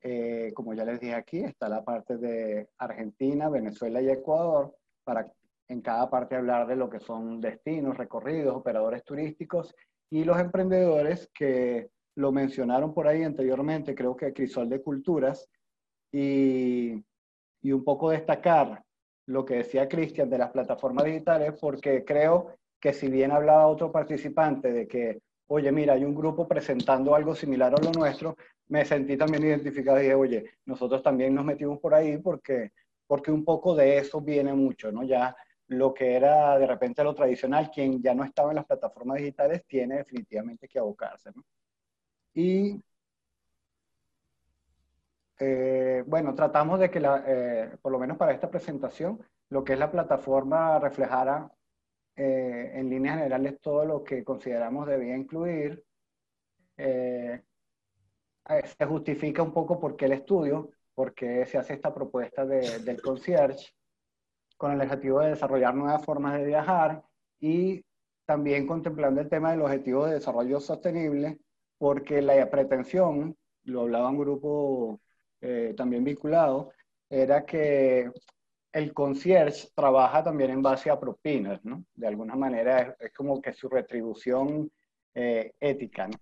Eh, 0.02 0.52
como 0.54 0.74
ya 0.74 0.86
les 0.86 1.00
dije 1.00 1.16
aquí, 1.16 1.40
está 1.40 1.68
la 1.68 1.84
parte 1.84 2.18
de 2.18 2.70
Argentina, 2.78 3.50
Venezuela 3.50 4.02
y 4.02 4.10
Ecuador, 4.10 4.76
para 5.04 5.32
en 5.68 5.82
cada 5.82 6.10
parte 6.10 6.36
hablar 6.36 6.68
de 6.68 6.76
lo 6.76 6.90
que 6.90 7.00
son 7.00 7.42
destinos, 7.42 7.98
recorridos, 7.98 8.56
operadores 8.56 9.04
turísticos 9.04 9.76
y 10.12 10.24
los 10.24 10.40
emprendedores 10.40 11.32
que 11.34 11.90
lo 12.16 12.32
mencionaron 12.32 12.94
por 12.94 13.08
ahí 13.08 13.24
anteriormente, 13.24 13.96
creo 13.96 14.16
que 14.16 14.32
Crisol 14.32 14.70
de 14.70 14.82
Culturas, 14.82 15.50
y, 16.12 17.04
y 17.62 17.72
un 17.72 17.84
poco 17.84 18.12
destacar 18.12 18.85
lo 19.28 19.46
que 19.46 19.56
decía 19.56 19.88
Cristian 19.88 20.30
de 20.30 20.38
las 20.38 20.52
plataformas 20.52 21.06
digitales, 21.06 21.54
porque 21.60 22.04
creo 22.04 22.56
que 22.80 22.94
si 22.94 23.08
bien 23.08 23.32
hablaba 23.32 23.68
otro 23.68 23.92
participante 23.92 24.72
de 24.72 24.88
que, 24.88 25.20
oye, 25.48 25.72
mira, 25.72 25.94
hay 25.94 26.06
un 26.06 26.16
grupo 26.16 26.48
presentando 26.48 27.16
algo 27.16 27.36
similar 27.36 27.74
a 27.74 27.84
lo 27.84 27.92
nuestro, 27.92 28.36
me 28.68 28.86
sentí 28.86 29.18
también 29.18 29.44
identificado 29.44 30.00
y 30.00 30.04
dije, 30.04 30.16
oye, 30.16 30.46
nosotros 30.66 31.02
también 31.02 31.34
nos 31.34 31.46
metimos 31.46 31.80
por 31.80 31.94
ahí 31.94 32.18
porque, 32.18 32.72
porque 33.08 33.32
un 33.32 33.44
poco 33.44 33.76
de 33.76 33.98
eso 33.98 34.22
viene 34.22 34.54
mucho, 34.54 34.92
¿no? 34.92 35.04
Ya 35.04 35.36
lo 35.68 35.94
que 35.94 36.16
era 36.16 36.58
de 36.60 36.68
repente 36.68 37.04
lo 37.04 37.16
tradicional, 37.16 37.72
quien 37.72 38.02
ya 38.02 38.14
no 38.14 38.24
estaba 38.24 38.52
en 38.52 38.58
las 38.58 38.66
plataformas 38.66 39.18
digitales 39.18 39.66
tiene 39.66 39.98
definitivamente 39.98 40.68
que 40.68 40.80
abocarse, 40.80 41.32
¿no? 41.36 41.44
Y 42.34 42.80
eh, 45.40 46.04
bueno, 46.08 46.34
tratamos 46.34 46.80
de 46.80 46.90
que, 46.90 47.00
la, 47.00 47.24
eh, 47.28 47.78
por 47.82 47.92
lo 47.92 48.00
menos 48.00 48.18
para 48.18 48.34
esta 48.34 48.50
presentación, 48.50 49.20
lo 49.50 49.64
que 49.64 49.74
es 49.74 49.80
la 49.80 49.92
plataforma 49.92 50.80
reflejara 50.80 51.52
eh, 52.16 52.72
en 52.76 52.90
líneas 52.90 53.18
generales 53.18 53.60
todo 53.62 53.86
lo 53.86 54.04
que 54.04 54.24
consideramos 54.24 54.88
debía 54.88 55.18
incluir. 55.18 55.84
se 56.78 58.86
justifica 58.86 59.42
un 59.44 59.54
poco 59.54 59.80
por 59.80 59.96
qué 59.96 60.06
el 60.06 60.14
estudio, 60.14 60.72
por 60.94 61.14
qué 61.14 61.46
se 61.46 61.58
hace 61.58 61.74
esta 61.74 61.94
propuesta 61.94 62.46
de, 62.46 62.80
del 62.80 63.02
concierge, 63.02 63.74
con 64.58 64.72
el 64.72 64.82
objetivo 64.82 65.20
de 65.20 65.30
desarrollar 65.30 65.76
nuevas 65.76 66.04
formas 66.06 66.38
de 66.38 66.46
viajar 66.46 67.04
y 67.40 67.84
también 68.26 68.68
contemplando 68.68 69.22
el 69.22 69.30
tema 69.30 69.52
del 69.52 69.62
objetivo 69.62 70.06
de 70.06 70.16
desarrollo 70.16 70.60
sostenible, 70.60 71.40
porque 71.78 72.22
la 72.22 72.50
pretensión, 72.50 73.38
lo 73.64 73.82
hablaba 73.82 74.10
un 74.10 74.20
grupo 74.20 75.00
eh, 75.42 75.74
también 75.76 76.04
vinculado, 76.04 76.72
era 77.10 77.46
que 77.46 78.10
el 78.72 78.94
concierge 78.94 79.70
trabaja 79.74 80.24
también 80.24 80.52
en 80.52 80.62
base 80.62 80.90
a 80.90 81.00
propinas, 81.00 81.64
¿no? 81.64 81.86
De 81.94 82.08
alguna 82.08 82.36
manera 82.36 82.96
es, 83.00 83.14
como 83.14 83.42
que 83.42 83.54
su 83.54 83.70
retribución 83.70 84.70
eh, 85.14 85.54
ética, 85.60 86.08
¿no? 86.08 86.18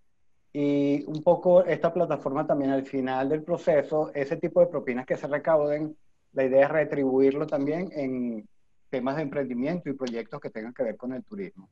Y 0.53 1.03
un 1.07 1.23
poco 1.23 1.65
esta 1.65 1.91
plataforma 1.91 2.45
también 2.45 2.69
al 2.69 2.85
final 2.85 3.27
del 3.29 3.43
proceso, 3.43 4.11
ese 4.13 4.37
tipo 4.37 4.59
de 4.59 4.67
propinas 4.67 5.07
que 5.07 5.17
se 5.17 5.25
recauden, 5.25 5.97
la 6.33 6.43
idea 6.43 6.65
es 6.65 6.71
retribuirlo 6.71 7.47
también 7.47 7.89
en 7.91 8.47
temas 8.91 9.15
de 9.15 9.23
emprendimiento 9.23 9.89
y 9.89 9.93
proyectos 9.93 10.39
que 10.39 10.51
tengan 10.51 10.73
que 10.75 10.83
ver 10.83 10.95
con 10.95 11.11
el 11.13 11.23
turismo. 11.23 11.67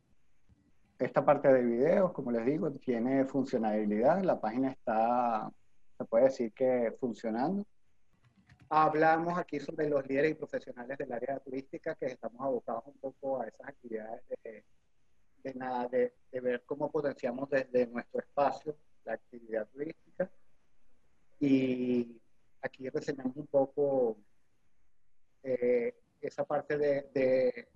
Esta 0.98 1.24
parte 1.24 1.54
de 1.54 1.64
videos, 1.64 2.12
como 2.12 2.32
les 2.32 2.44
digo, 2.44 2.72
tiene 2.72 3.26
funcionalidad. 3.26 4.24
La 4.24 4.42
página 4.42 4.72
está 4.72 5.52
se 6.02 6.06
puede 6.06 6.26
decir 6.26 6.52
que 6.54 6.96
funcionando. 7.00 7.66
Hablamos 8.70 9.38
aquí 9.38 9.60
sobre 9.60 9.90
los 9.90 10.08
líderes 10.08 10.32
y 10.32 10.36
profesionales 10.36 10.98
del 10.98 11.12
área 11.12 11.40
turística 11.40 11.96
que 11.96 12.08
estamos 12.08 12.42
abocados 12.42 12.84
un 12.88 12.98
poco 12.98 13.42
a 13.42 13.48
esas 13.48 13.68
actividades 13.68 14.24
de, 14.44 14.64
de 15.44 15.54
nada, 15.56 15.88
de, 15.90 16.14
de, 16.32 16.40
ver 16.40 16.64
cómo 16.66 16.90
potenciamos 16.90 17.50
desde 17.50 17.86
nuestro 17.88 18.22
espacio 18.22 18.76
la 19.04 19.14
actividad 19.14 19.68
turística. 19.68 20.32
Y 21.40 22.20
aquí 22.62 22.90
reseñamos 22.90 23.36
un 23.36 23.48
poco 23.48 24.18
eh, 25.44 25.94
esa 26.22 26.46
parte 26.46 26.78
de, 26.78 27.10
de, 27.14 27.68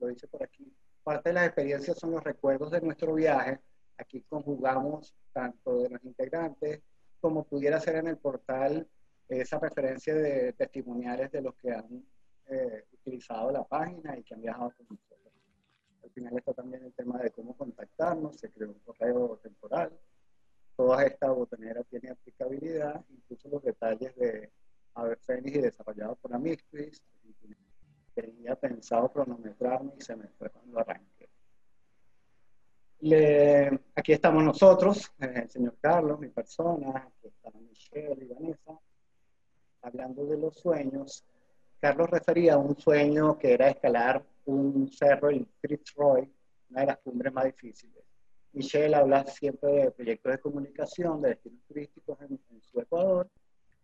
lo 0.00 0.06
dice 0.08 0.26
por 0.28 0.42
aquí, 0.42 0.72
parte 1.04 1.28
de 1.28 1.34
las 1.34 1.46
experiencias 1.46 1.98
son 1.98 2.12
los 2.12 2.24
recuerdos 2.24 2.70
de 2.70 2.80
nuestro 2.80 3.14
viaje. 3.14 3.60
Aquí 3.98 4.22
conjugamos 4.22 5.14
tanto 5.32 5.82
de 5.82 5.90
los 5.90 6.04
integrantes, 6.04 6.80
como 7.20 7.44
pudiera 7.44 7.80
ser 7.80 7.96
en 7.96 8.08
el 8.08 8.18
portal 8.18 8.88
esa 9.28 9.58
referencia 9.58 10.14
de 10.14 10.52
testimoniales 10.54 11.30
de 11.30 11.42
los 11.42 11.54
que 11.56 11.72
han 11.72 12.04
eh, 12.46 12.84
utilizado 12.92 13.50
la 13.50 13.64
página 13.64 14.16
y 14.16 14.22
que 14.22 14.34
han 14.34 14.42
viajado 14.42 14.72
con 14.76 14.86
nosotros. 14.90 15.32
Al 16.02 16.10
final 16.10 16.38
está 16.38 16.54
también 16.54 16.84
el 16.84 16.92
tema 16.94 17.18
de 17.18 17.30
cómo 17.30 17.56
contactarnos, 17.56 18.36
se 18.36 18.50
creó 18.50 18.70
un 18.70 18.78
correo 18.80 19.38
temporal. 19.42 19.92
Toda 20.76 21.04
esta 21.04 21.30
botonera 21.30 21.82
tiene 21.84 22.10
aplicabilidad, 22.10 23.04
incluso 23.10 23.48
los 23.48 23.62
detalles 23.62 24.14
de 24.16 24.50
Fenix 25.20 25.56
y 25.56 25.60
desarrollado 25.60 26.16
por 26.16 26.32
Amistris. 26.32 27.02
Tenía 28.14 28.56
pensado 28.56 29.12
cronometrarme 29.12 29.92
y 29.98 30.00
se 30.00 30.16
me 30.16 30.28
fue 30.28 30.50
cuando 30.50 30.78
arranqué 30.78 31.17
aquí 33.94 34.12
estamos 34.12 34.42
nosotros, 34.42 35.12
eh, 35.20 35.42
el 35.42 35.50
señor 35.50 35.76
Carlos, 35.80 36.18
mi 36.18 36.28
persona, 36.28 37.06
aquí 37.06 37.28
está 37.28 37.50
Michelle 37.58 38.24
y 38.24 38.26
Vanessa, 38.26 38.78
hablando 39.82 40.26
de 40.26 40.36
los 40.36 40.56
sueños. 40.56 41.24
Carlos 41.80 42.10
refería 42.10 42.54
a 42.54 42.58
un 42.58 42.76
sueño 42.76 43.38
que 43.38 43.52
era 43.52 43.68
escalar 43.68 44.24
un 44.46 44.90
cerro 44.90 45.30
en 45.30 45.46
Fitzroy, 45.60 46.28
una 46.70 46.80
de 46.80 46.86
las 46.86 46.98
cumbres 46.98 47.32
más 47.32 47.44
difíciles. 47.44 48.02
Michelle 48.52 48.96
habla 48.96 49.24
siempre 49.26 49.70
de 49.70 49.90
proyectos 49.92 50.32
de 50.32 50.38
comunicación, 50.38 51.22
de 51.22 51.28
destinos 51.28 51.60
turísticos 51.68 52.18
en, 52.22 52.40
su 52.60 52.80
Ecuador 52.80 53.28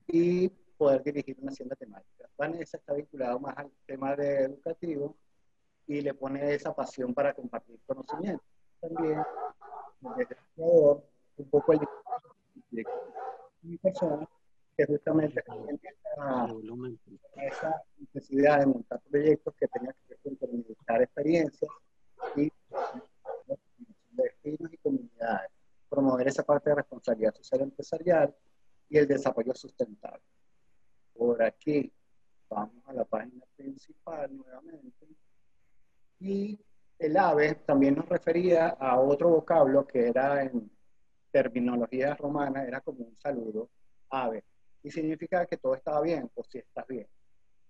y 0.08 0.48
poder 0.76 1.04
dirigir 1.04 1.36
una 1.40 1.52
hacienda 1.52 1.76
temática. 1.76 2.28
Vanessa 2.36 2.78
está 2.78 2.94
vinculado 2.94 3.38
más 3.38 3.56
al 3.56 3.70
tema 3.86 4.16
de 4.16 4.40
educativo 4.40 5.14
y 5.86 6.00
le 6.00 6.14
pone 6.14 6.52
esa 6.52 6.74
pasión 6.74 7.14
para 7.14 7.32
compartir 7.32 7.78
conocimiento 7.86 8.42
también 8.88 9.22
desde 10.16 10.36
el 10.56 11.02
un 11.36 11.50
poco 11.50 11.72
el 11.72 11.80
de 12.70 12.84
mi 13.62 13.76
persona 13.78 14.28
que 14.76 14.86
justamente 14.86 15.40
esa, 15.40 16.46
esa 17.46 17.82
necesidad 17.98 18.60
de 18.60 18.66
montar 18.66 19.00
proyectos 19.08 19.54
que 19.54 19.68
tengan 19.68 19.94
que 19.94 20.08
ver 20.08 20.18
con 20.22 20.36
comunicar 20.36 21.02
experiencias 21.02 21.70
y 22.36 22.50
destinos 24.10 24.72
y 24.72 24.76
comunidades, 24.78 25.50
promover 25.88 26.28
esa 26.28 26.42
parte 26.42 26.70
de 26.70 26.76
responsabilidad 26.76 27.34
social 27.34 27.62
empresarial 27.62 28.34
y 28.88 28.98
el 28.98 29.08
desarrollo 29.08 29.54
sustentable. 29.54 30.22
Por 31.14 31.42
aquí 31.42 31.92
vamos 32.48 32.82
a 32.86 32.92
la 32.92 33.04
página 33.04 33.44
principal 33.56 34.36
nuevamente 34.36 35.06
y 36.20 36.58
el 36.98 37.16
ave 37.16 37.54
también 37.66 37.96
nos 37.96 38.08
refería 38.08 38.68
a 38.68 38.98
otro 39.00 39.28
vocablo 39.28 39.86
que 39.86 40.08
era 40.08 40.42
en 40.42 40.70
terminología 41.30 42.14
romana, 42.14 42.64
era 42.64 42.80
como 42.80 43.04
un 43.04 43.16
saludo, 43.18 43.68
ave, 44.10 44.44
y 44.82 44.90
significa 44.90 45.46
que 45.46 45.56
todo 45.56 45.74
estaba 45.74 46.00
bien 46.00 46.30
o 46.34 46.44
si 46.44 46.58
estás 46.58 46.86
bien. 46.86 47.06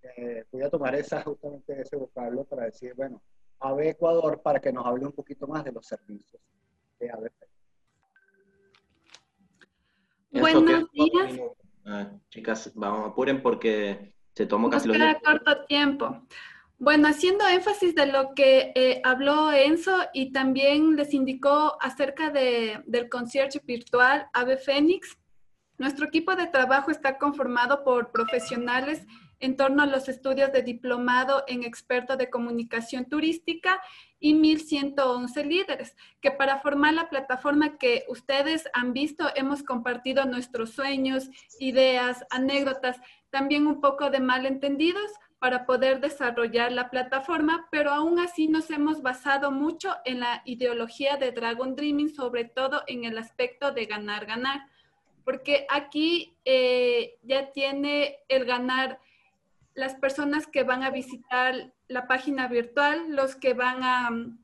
Eh, 0.02 0.44
voy 0.52 0.62
a 0.62 0.68
tomar 0.68 0.94
esa, 0.94 1.22
justamente 1.22 1.80
ese 1.80 1.96
vocablo 1.96 2.44
para 2.44 2.64
decir, 2.64 2.92
bueno, 2.94 3.22
ave 3.60 3.90
Ecuador 3.90 4.42
para 4.42 4.60
que 4.60 4.72
nos 4.72 4.84
hable 4.84 5.06
un 5.06 5.12
poquito 5.12 5.46
más 5.46 5.64
de 5.64 5.72
los 5.72 5.86
servicios 5.86 6.42
de 6.98 7.10
ave. 7.10 7.30
Buenos 10.30 10.90
días. 10.92 11.40
Ah, 11.86 12.10
chicas, 12.28 12.72
vamos, 12.74 13.10
apuren 13.10 13.42
porque 13.42 14.14
se 14.34 14.46
tomó 14.46 14.68
casi 14.68 14.88
Nos 14.88 14.96
queda 14.96 15.20
corto 15.20 15.64
tiempo. 15.66 16.26
Bueno, 16.78 17.08
haciendo 17.08 17.46
énfasis 17.46 17.94
de 17.94 18.06
lo 18.06 18.34
que 18.34 18.72
eh, 18.74 19.00
habló 19.04 19.52
Enzo 19.52 19.96
y 20.12 20.32
también 20.32 20.96
les 20.96 21.14
indicó 21.14 21.76
acerca 21.80 22.30
de, 22.30 22.82
del 22.86 23.08
concierge 23.08 23.60
virtual 23.64 24.28
Ave 24.32 24.56
Fénix, 24.56 25.16
nuestro 25.78 26.06
equipo 26.06 26.34
de 26.34 26.46
trabajo 26.46 26.90
está 26.90 27.16
conformado 27.18 27.84
por 27.84 28.10
profesionales 28.10 29.06
en 29.40 29.56
torno 29.56 29.82
a 29.82 29.86
los 29.86 30.08
estudios 30.08 30.52
de 30.52 30.62
diplomado 30.62 31.44
en 31.46 31.64
experto 31.64 32.16
de 32.16 32.30
comunicación 32.30 33.04
turística 33.06 33.80
y 34.18 34.34
1111 34.34 35.44
líderes, 35.44 35.96
que 36.20 36.30
para 36.30 36.60
formar 36.60 36.94
la 36.94 37.08
plataforma 37.08 37.76
que 37.76 38.04
ustedes 38.08 38.68
han 38.72 38.92
visto 38.92 39.26
hemos 39.36 39.62
compartido 39.62 40.24
nuestros 40.24 40.70
sueños, 40.70 41.28
ideas, 41.58 42.24
anécdotas, 42.30 42.98
también 43.30 43.66
un 43.66 43.80
poco 43.80 44.10
de 44.10 44.20
malentendidos 44.20 45.10
para 45.44 45.66
poder 45.66 46.00
desarrollar 46.00 46.72
la 46.72 46.88
plataforma, 46.88 47.68
pero 47.70 47.90
aún 47.90 48.18
así 48.18 48.48
nos 48.48 48.70
hemos 48.70 49.02
basado 49.02 49.50
mucho 49.50 49.94
en 50.06 50.20
la 50.20 50.40
ideología 50.46 51.18
de 51.18 51.32
Dragon 51.32 51.76
Dreaming, 51.76 52.14
sobre 52.14 52.46
todo 52.46 52.82
en 52.86 53.04
el 53.04 53.18
aspecto 53.18 53.70
de 53.70 53.84
ganar, 53.84 54.24
ganar, 54.24 54.62
porque 55.22 55.66
aquí 55.68 56.34
eh, 56.46 57.18
ya 57.24 57.52
tiene 57.52 58.20
el 58.28 58.46
ganar 58.46 58.98
las 59.74 59.94
personas 59.96 60.46
que 60.46 60.62
van 60.62 60.82
a 60.82 60.88
visitar 60.88 61.74
la 61.88 62.06
página 62.06 62.48
virtual, 62.48 63.14
los 63.14 63.36
que 63.36 63.52
van 63.52 63.82
a 63.82 64.10
mm, 64.12 64.38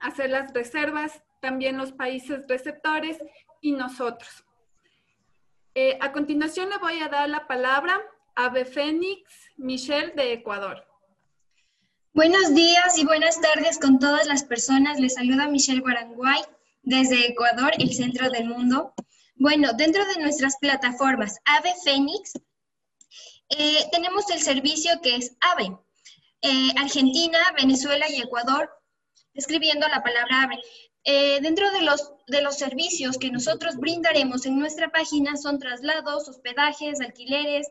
hacer 0.00 0.30
las 0.30 0.54
reservas, 0.54 1.22
también 1.40 1.76
los 1.76 1.92
países 1.92 2.48
receptores 2.48 3.18
y 3.60 3.72
nosotros. 3.72 4.46
Eh, 5.74 5.98
a 6.00 6.12
continuación 6.12 6.70
le 6.70 6.78
voy 6.78 6.98
a 7.00 7.08
dar 7.08 7.28
la 7.28 7.46
palabra 7.46 8.00
Ave 8.36 8.66
Fénix, 8.66 9.22
Michelle 9.56 10.12
de 10.14 10.34
Ecuador. 10.34 10.86
Buenos 12.12 12.54
días 12.54 12.98
y 12.98 13.04
buenas 13.06 13.40
tardes 13.40 13.78
con 13.78 13.98
todas 13.98 14.26
las 14.26 14.44
personas. 14.44 15.00
Les 15.00 15.14
saluda 15.14 15.48
Michelle 15.48 15.80
Guaranguay 15.80 16.42
desde 16.82 17.28
Ecuador, 17.28 17.72
el 17.78 17.94
centro 17.94 18.28
del 18.30 18.44
mundo. 18.46 18.92
Bueno, 19.36 19.72
dentro 19.72 20.04
de 20.06 20.20
nuestras 20.20 20.58
plataformas 20.58 21.38
Ave 21.46 21.74
Fénix, 21.82 22.34
eh, 23.48 23.84
tenemos 23.90 24.28
el 24.30 24.40
servicio 24.40 25.00
que 25.02 25.16
es 25.16 25.34
Ave. 25.40 25.74
eh, 26.42 26.72
Argentina, 26.76 27.38
Venezuela 27.56 28.06
y 28.10 28.20
Ecuador, 28.20 28.70
escribiendo 29.32 29.88
la 29.88 30.02
palabra 30.02 30.42
AVE. 30.42 30.60
Eh, 31.04 31.40
dentro 31.40 31.70
de 31.72 31.82
los, 31.82 32.12
de 32.26 32.42
los 32.42 32.56
servicios 32.58 33.16
que 33.16 33.30
nosotros 33.30 33.76
brindaremos 33.76 34.44
en 34.44 34.58
nuestra 34.58 34.90
página 34.90 35.36
son 35.36 35.58
traslados, 35.58 36.28
hospedajes, 36.28 37.00
alquileres, 37.00 37.66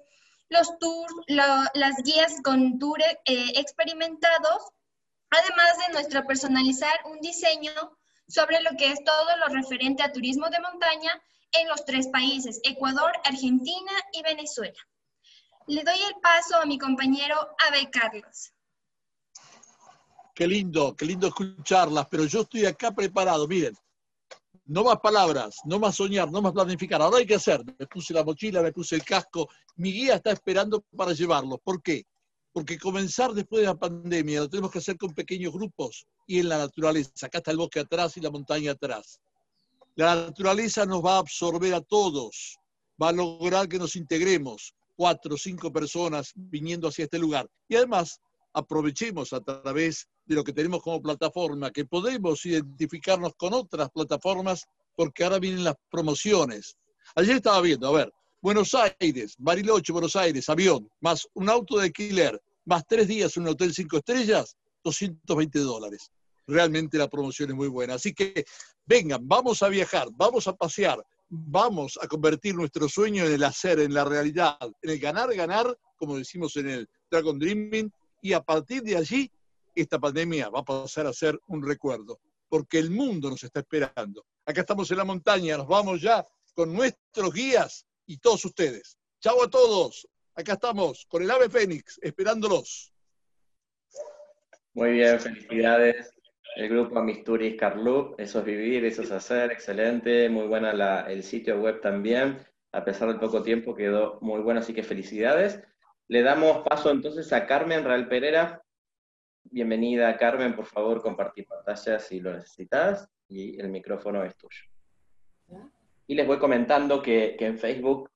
los 0.49 0.77
tours, 0.79 1.13
las 1.27 1.95
guías 2.03 2.41
con 2.43 2.77
tours 2.79 3.05
eh, 3.25 3.53
experimentados, 3.55 4.71
además 5.29 5.77
de 5.87 5.93
nuestra 5.93 6.25
personalizar 6.25 6.93
un 7.05 7.19
diseño 7.19 7.71
sobre 8.27 8.61
lo 8.61 8.71
que 8.77 8.91
es 8.91 9.03
todo 9.03 9.37
lo 9.37 9.47
referente 9.47 10.03
a 10.03 10.11
turismo 10.11 10.49
de 10.49 10.59
montaña 10.59 11.21
en 11.51 11.67
los 11.67 11.85
tres 11.85 12.07
países, 12.07 12.59
Ecuador, 12.63 13.11
Argentina 13.23 13.91
y 14.11 14.21
Venezuela. 14.23 14.77
Le 15.67 15.83
doy 15.83 15.99
el 16.07 16.15
paso 16.21 16.57
a 16.57 16.65
mi 16.65 16.77
compañero 16.77 17.35
Abe 17.67 17.89
Carlos. 17.89 18.51
Qué 20.33 20.47
lindo, 20.47 20.95
qué 20.95 21.05
lindo 21.05 21.27
escucharlas, 21.27 22.07
pero 22.07 22.25
yo 22.25 22.41
estoy 22.41 22.65
acá 22.65 22.91
preparado, 22.91 23.47
miren. 23.47 23.75
No 24.67 24.83
más 24.83 24.97
palabras, 24.99 25.57
no 25.65 25.79
más 25.79 25.95
soñar, 25.95 26.31
no 26.31 26.41
más 26.41 26.51
planificar. 26.51 27.01
Ahora 27.01 27.17
hay 27.19 27.25
que 27.25 27.35
hacer. 27.35 27.63
Me 27.77 27.85
puse 27.85 28.13
la 28.13 28.23
mochila, 28.23 28.61
me 28.63 28.71
puse 28.71 28.95
el 28.95 29.03
casco. 29.03 29.47
Mi 29.75 29.91
guía 29.91 30.15
está 30.15 30.31
esperando 30.31 30.83
para 30.95 31.13
llevarlo. 31.13 31.59
¿Por 31.59 31.83
qué? 31.83 32.03
Porque 32.51 32.79
comenzar 32.79 33.33
después 33.33 33.61
de 33.61 33.67
la 33.67 33.75
pandemia 33.75 34.39
lo 34.39 34.49
tenemos 34.49 34.71
que 34.71 34.79
hacer 34.79 34.97
con 34.97 35.13
pequeños 35.13 35.53
grupos 35.53 36.07
y 36.25 36.39
en 36.39 36.49
la 36.49 36.57
naturaleza. 36.57 37.27
Acá 37.27 37.37
está 37.39 37.51
el 37.51 37.57
bosque 37.57 37.81
atrás 37.81 38.17
y 38.17 38.21
la 38.21 38.31
montaña 38.31 38.71
atrás. 38.71 39.19
La 39.95 40.15
naturaleza 40.15 40.85
nos 40.85 41.03
va 41.03 41.15
a 41.15 41.19
absorber 41.19 41.73
a 41.73 41.81
todos, 41.81 42.57
va 43.01 43.09
a 43.09 43.13
lograr 43.13 43.69
que 43.69 43.77
nos 43.77 43.95
integremos, 43.95 44.73
cuatro 44.95 45.35
o 45.35 45.37
cinco 45.37 45.71
personas 45.71 46.31
viniendo 46.35 46.87
hacia 46.87 47.05
este 47.05 47.19
lugar. 47.19 47.47
Y 47.69 47.75
además, 47.75 48.19
aprovechemos 48.55 49.33
a 49.33 49.41
través 49.41 50.07
de 50.25 50.35
lo 50.35 50.43
que 50.43 50.53
tenemos 50.53 50.81
como 50.81 51.01
plataforma, 51.01 51.71
que 51.71 51.85
podemos 51.85 52.45
identificarnos 52.45 53.33
con 53.35 53.53
otras 53.53 53.89
plataformas, 53.91 54.65
porque 54.95 55.25
ahora 55.25 55.39
vienen 55.39 55.65
las 55.65 55.75
promociones. 55.91 56.77
Ayer 57.15 57.35
estaba 57.35 57.61
viendo, 57.61 57.87
a 57.87 57.91
ver, 57.91 58.13
Buenos 58.41 58.73
Aires, 58.73 59.35
Bariloche, 59.37 59.91
Buenos 59.91 60.15
Aires, 60.15 60.47
avión, 60.47 60.89
más 61.01 61.27
un 61.33 61.49
auto 61.49 61.77
de 61.77 61.85
alquiler, 61.85 62.41
más 62.63 62.83
tres 62.87 63.07
días 63.07 63.35
en 63.35 63.43
un 63.43 63.49
hotel 63.49 63.73
cinco 63.73 63.97
estrellas, 63.97 64.55
220 64.83 65.59
dólares. 65.59 66.09
Realmente 66.47 66.97
la 66.97 67.09
promoción 67.09 67.49
es 67.49 67.55
muy 67.55 67.67
buena. 67.67 67.95
Así 67.95 68.13
que 68.13 68.45
vengan, 68.85 69.27
vamos 69.27 69.63
a 69.63 69.69
viajar, 69.69 70.07
vamos 70.13 70.47
a 70.47 70.53
pasear, 70.53 71.03
vamos 71.27 71.99
a 72.01 72.07
convertir 72.07 72.55
nuestro 72.55 72.87
sueño 72.87 73.25
en 73.25 73.33
el 73.33 73.43
hacer, 73.43 73.79
en 73.79 73.93
la 73.93 74.05
realidad, 74.05 74.57
en 74.81 74.89
el 74.89 74.99
ganar, 74.99 75.33
ganar, 75.35 75.77
como 75.97 76.17
decimos 76.17 76.55
en 76.55 76.69
el 76.69 76.89
Dragon 77.09 77.37
Dreaming, 77.37 77.91
y 78.25 78.33
a 78.33 78.41
partir 78.41 78.81
de 78.81 78.97
allí, 78.97 79.31
esta 79.75 79.99
pandemia 79.99 80.49
va 80.49 80.61
a 80.61 80.65
pasar 80.65 81.05
a 81.05 81.13
ser 81.13 81.39
un 81.45 81.63
recuerdo, 81.63 82.19
porque 82.49 82.79
el 82.79 82.89
mundo 82.89 83.29
nos 83.29 83.43
está 83.43 83.59
esperando. 83.59 84.25
Acá 84.47 84.61
estamos 84.61 84.89
en 84.89 84.97
la 84.97 85.03
montaña, 85.03 85.57
nos 85.57 85.67
vamos 85.67 86.01
ya 86.01 86.25
con 86.55 86.73
nuestros 86.73 87.31
guías 87.31 87.85
y 88.07 88.17
todos 88.17 88.43
ustedes. 88.45 88.97
Chao 89.19 89.43
a 89.43 89.47
todos, 89.47 90.07
acá 90.33 90.53
estamos 90.53 91.05
con 91.07 91.21
el 91.21 91.29
ave 91.29 91.51
fénix, 91.51 91.99
esperándolos. 92.01 92.91
Muy 94.73 94.93
bien, 94.93 95.19
felicidades 95.19 96.09
el 96.55 96.69
grupo 96.69 96.97
Amisturis 96.97 97.57
Carloop, 97.57 98.19
eso 98.19 98.39
es 98.39 98.45
vivir, 98.45 98.85
eso 98.85 99.03
es 99.03 99.11
hacer, 99.11 99.51
excelente, 99.51 100.29
muy 100.29 100.47
buena 100.47 101.01
el 101.01 101.21
sitio 101.21 101.59
web 101.59 101.79
también, 101.79 102.39
a 102.71 102.83
pesar 102.83 103.07
del 103.09 103.19
poco 103.19 103.43
tiempo 103.43 103.75
quedó 103.75 104.17
muy 104.21 104.39
bueno, 104.39 104.61
así 104.61 104.73
que 104.73 104.81
felicidades. 104.81 105.61
Le 106.07 106.21
damos 106.21 106.59
paso 106.67 106.91
entonces 106.91 107.33
a 107.33 107.47
Carmen 107.47 107.83
Real 107.83 108.07
Pereira. 108.07 108.61
Bienvenida 109.43 110.15
Carmen, 110.17 110.55
por 110.55 110.67
favor 110.67 111.01
compartir 111.01 111.47
pantalla 111.47 111.99
si 111.99 112.19
lo 112.19 112.31
necesitas 112.31 113.09
y 113.27 113.59
el 113.59 113.69
micrófono 113.69 114.23
es 114.23 114.35
tuyo. 114.37 114.65
Y 116.05 116.13
les 116.13 116.27
voy 116.27 116.37
comentando 116.37 117.01
que, 117.01 117.35
en 117.39 117.57
Facebook 117.57 118.11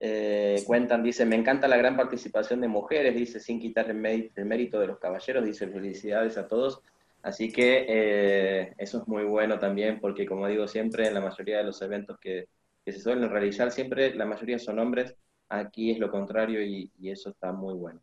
eh, 0.00 0.62
cuentan, 0.66 1.02
dice, 1.02 1.26
me 1.26 1.36
encanta 1.36 1.68
la 1.68 1.76
gran 1.76 1.94
participación 1.94 2.62
de 2.62 2.68
mujeres, 2.68 3.14
dice, 3.14 3.38
sin 3.38 3.60
quitar 3.60 3.90
el, 3.90 3.96
mérito 3.96 4.80
de 4.80 4.86
los 4.86 4.98
caballeros, 4.98 5.44
dice, 5.44 5.68
felicidades 5.68 6.38
a 6.38 6.48
todos. 6.48 6.80
Así 7.22 7.52
que 7.52 7.84
eh, 7.86 8.74
eso 8.78 9.02
es 9.02 9.08
muy 9.08 9.24
bueno 9.24 9.58
también, 9.58 10.00
porque 10.00 10.24
como 10.24 10.46
digo 10.46 10.66
siempre, 10.68 11.06
en 11.06 11.12
la 11.12 11.20
mayoría 11.20 11.58
de 11.58 11.64
los 11.64 11.82
eventos 11.82 12.18
que, 12.18 12.48
se 12.86 13.00
suelen 13.00 13.28
realizar, 13.28 13.72
siempre 13.72 14.14
la 14.14 14.24
mayoría 14.24 14.58
son 14.58 14.78
hombres, 14.78 15.16
aquí 15.48 15.90
es 15.90 15.98
lo 15.98 16.10
contrario 16.10 16.62
y, 16.62 16.90
eso 17.02 17.30
está 17.30 17.52
muy 17.52 17.74
bueno. 17.74 18.00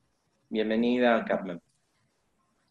Bienvenida, 0.49 1.24
Carmen. 1.26 1.61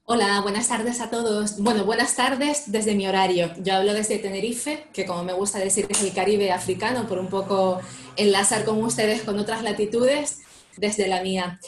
Hola, 0.05 0.40
buenas 0.40 0.69
tardes 0.69 1.01
a 1.01 1.11
todos. 1.11 1.61
Bueno, 1.61 1.85
buenas 1.85 2.16
tardes 2.16 2.70
desde 2.73 2.94
mi 2.94 3.07
horario. 3.07 3.51
Yo 3.62 3.74
hablo 3.74 3.94
desde 3.94 4.19
Tenerife, 4.19 4.85
que 4.93 5.07
como 5.07 5.23
me 5.24 5.32
gusta 5.32 5.59
decir 5.59 5.86
es 5.89 6.03
el 6.03 6.12
Caribe 6.12 6.51
africano, 6.51 7.07
por 7.07 7.19
un 7.19 7.28
poco 7.28 7.81
enlazar 8.16 8.65
con 8.65 8.82
ustedes 8.82 9.23
con 9.23 9.39
otras 9.39 9.62
latitudes 9.62 10.43
desde 10.77 11.07
la 11.07 11.23
mía. 11.23 11.61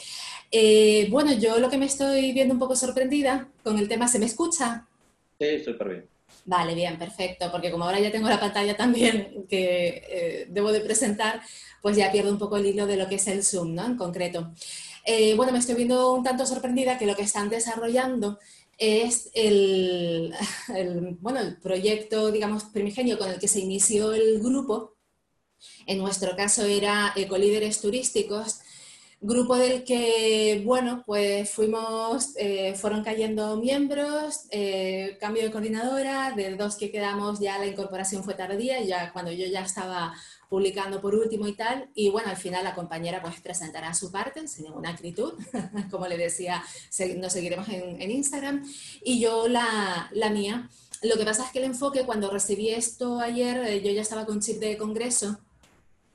Eh, 0.51 1.07
bueno, 1.09 1.33
yo 1.33 1.59
lo 1.59 1.69
que 1.69 1.77
me 1.77 1.85
estoy 1.85 2.33
viendo 2.33 2.53
un 2.53 2.59
poco 2.59 2.75
sorprendida 2.75 3.47
con 3.63 3.79
el 3.79 3.87
tema, 3.87 4.07
¿se 4.07 4.19
me 4.19 4.25
escucha? 4.25 4.85
Sí, 5.39 5.63
súper 5.63 5.89
bien. 5.89 6.09
Vale, 6.45 6.75
bien, 6.75 6.99
perfecto, 6.99 7.51
porque 7.51 7.71
como 7.71 7.85
ahora 7.85 7.99
ya 7.99 8.11
tengo 8.11 8.29
la 8.29 8.39
pantalla 8.39 8.77
también 8.77 9.45
que 9.49 10.03
eh, 10.07 10.45
debo 10.49 10.71
de 10.71 10.81
presentar, 10.81 11.41
pues 11.85 11.97
ya 11.97 12.11
pierdo 12.11 12.31
un 12.31 12.39
poco 12.39 12.57
el 12.57 12.65
hilo 12.65 12.87
de 12.87 12.97
lo 12.97 13.07
que 13.07 13.13
es 13.13 13.27
el 13.27 13.43
Zoom, 13.43 13.75
¿no? 13.75 13.85
En 13.85 13.95
concreto. 13.95 14.51
Eh, 15.05 15.35
bueno, 15.35 15.51
me 15.51 15.59
estoy 15.59 15.75
viendo 15.75 16.13
un 16.13 16.23
tanto 16.23 16.43
sorprendida 16.47 16.97
que 16.97 17.05
lo 17.05 17.15
que 17.15 17.21
están 17.21 17.47
desarrollando 17.47 18.39
es 18.79 19.29
el, 19.35 20.33
bueno, 21.21 21.41
el 21.41 21.57
proyecto, 21.57 22.31
digamos, 22.31 22.63
primigenio 22.63 23.19
con 23.19 23.29
el 23.29 23.39
que 23.39 23.47
se 23.47 23.59
inició 23.59 24.13
el 24.13 24.39
grupo. 24.39 24.95
En 25.85 25.99
nuestro 25.99 26.35
caso 26.35 26.65
era 26.65 27.13
Ecolíderes 27.15 27.79
Turísticos, 27.81 28.61
Grupo 29.21 29.55
del 29.55 29.83
que, 29.83 30.61
bueno, 30.65 31.03
pues 31.05 31.49
fuimos, 31.49 32.33
eh, 32.35 32.75
fueron 32.75 33.03
cayendo 33.03 33.57
miembros, 33.57 34.45
eh, 34.51 35.17
cambio 35.19 35.43
de 35.43 35.51
coordinadora, 35.51 36.33
de 36.35 36.55
dos 36.55 36.75
que 36.75 36.91
quedamos 36.91 37.39
ya 37.39 37.57
la 37.57 37.65
incorporación 37.65 38.23
fue 38.23 38.35
tardía, 38.35 38.81
ya 38.83 39.11
cuando 39.13 39.31
yo 39.31 39.47
ya 39.47 39.61
estaba 39.61 40.13
publicando 40.49 41.01
por 41.01 41.15
último 41.15 41.47
y 41.47 41.53
tal, 41.53 41.89
y 41.95 42.09
bueno, 42.09 42.29
al 42.29 42.37
final 42.37 42.63
la 42.63 42.75
compañera 42.75 43.21
pues 43.21 43.39
presentará 43.41 43.93
su 43.93 44.11
parte 44.11 44.47
sin 44.47 44.65
ninguna 44.65 44.89
acritud, 44.89 45.33
como 45.91 46.07
le 46.07 46.17
decía, 46.17 46.63
nos 47.17 47.33
seguiremos 47.33 47.67
en, 47.69 48.11
Instagram, 48.11 48.63
y 49.03 49.19
yo 49.19 49.47
la, 49.47 50.09
la, 50.13 50.29
mía. 50.29 50.69
Lo 51.01 51.17
que 51.17 51.25
pasa 51.25 51.45
es 51.45 51.51
que 51.51 51.59
el 51.59 51.65
enfoque, 51.65 52.05
cuando 52.05 52.29
recibí 52.29 52.69
esto 52.69 53.19
ayer, 53.19 53.57
eh, 53.65 53.81
yo 53.81 53.91
ya 53.91 54.01
estaba 54.01 54.25
con 54.25 54.39
chip 54.39 54.59
de 54.59 54.77
congreso, 54.77 55.39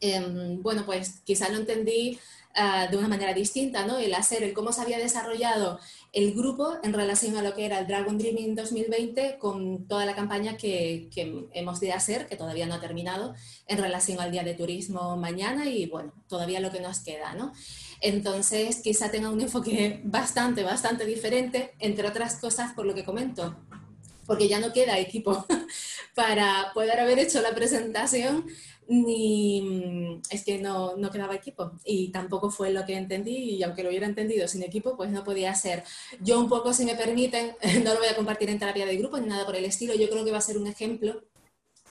em, 0.01 0.63
bueno, 0.63 0.87
pues 0.87 1.21
quizá 1.25 1.49
no 1.49 1.59
entendí 1.59 2.19
Ah, 2.57 2.89
de 2.91 2.97
una 2.97 3.07
manera 3.07 3.33
distinta, 3.33 3.87
¿no? 3.87 3.99
El 3.99 4.13
hacer, 4.13 4.43
el 4.43 4.53
cómo 4.53 4.73
se 4.73 4.81
había 4.81 4.99
desarrollado 4.99 5.79
el 6.13 6.35
grupo 6.35 6.79
en 6.83 6.93
relación 6.93 7.37
a 7.37 7.43
lo 7.43 7.55
que 7.55 7.65
era 7.65 7.79
el 7.79 7.87
Dragon 7.87 8.19
Dreaming 8.19 8.57
2020 8.57 9.39
con 9.39 9.87
toda 9.87 10.05
la 10.05 10.17
campaña 10.17 10.57
que, 10.57 11.09
que, 11.15 11.47
hemos 11.53 11.79
de 11.79 11.93
hacer, 11.93 12.27
que 12.27 12.35
todavía 12.35 12.67
no 12.67 12.75
ha 12.75 12.81
terminado, 12.81 13.35
en 13.69 13.79
relación 13.79 14.19
al 14.19 14.33
Día 14.33 14.43
de 14.43 14.55
Turismo 14.55 15.17
mañana 15.17 15.67
y, 15.67 15.87
bueno, 15.87 16.13
todavía 16.29 16.59
lo 16.59 16.73
que 16.73 16.81
nos 16.81 16.99
queda, 16.99 17.35
¿no? 17.35 17.53
Entonces, 18.01 18.81
quizá 18.83 19.13
tenga 19.13 19.31
un 19.31 19.41
enfoque 19.41 20.01
bastante, 20.05 20.65
bastante 20.65 21.07
diferente, 21.07 21.75
entre 21.79 22.09
otras 22.09 22.41
cosas 22.41 22.73
por 22.73 22.85
lo 22.85 22.97
que 22.97 23.05
comento, 23.05 23.57
porque 24.27 24.49
ya 24.49 24.59
no 24.59 24.73
queda 24.73 24.99
equipo 24.99 25.47
para 26.17 26.73
poder 26.75 26.99
haber 26.99 27.21
hecho 27.21 27.41
la 27.43 27.55
presentación 27.55 28.47
ni 28.91 29.63
mm, 29.63 30.23
es 30.31 30.45
que 30.45 30.59
no, 30.59 30.97
no, 30.97 31.11
quedaba 31.11 31.37
equipo 31.37 31.73
y 31.85 32.11
tampoco 32.11 32.51
fue 32.51 32.71
lo 32.73 32.85
que 32.85 32.97
entendí 32.97 33.57
y 33.57 33.63
aunque 33.63 33.85
lo 33.85 33.89
hubiera 33.89 34.07
entendido 34.07 34.49
sin 34.49 34.65
equipo 34.65 34.97
pues 34.97 35.11
no 35.11 35.23
podía 35.23 35.55
ser. 35.55 35.85
Yo 36.21 36.41
un 36.41 36.49
poco 36.49 36.73
si 36.75 36.85
me 36.85 36.97
permiten, 36.97 37.55
no 37.85 37.95
lo 37.95 38.01
voy 38.01 38.09
a 38.09 38.17
compartir 38.17 38.51
en 38.51 38.59
terapia 38.59 38.87
de 38.87 38.97
grupo 38.97 39.19
ni 39.19 39.29
nada 39.29 39.47
por 39.47 39.55
el 39.55 39.65
estilo, 39.65 39.95
yo 39.95 40.11
creo 40.11 40.25
que 40.25 40.33
va 40.33 40.39
a 40.39 40.43
ser 40.43 40.59
un 40.59 40.67
ejemplo 40.67 41.23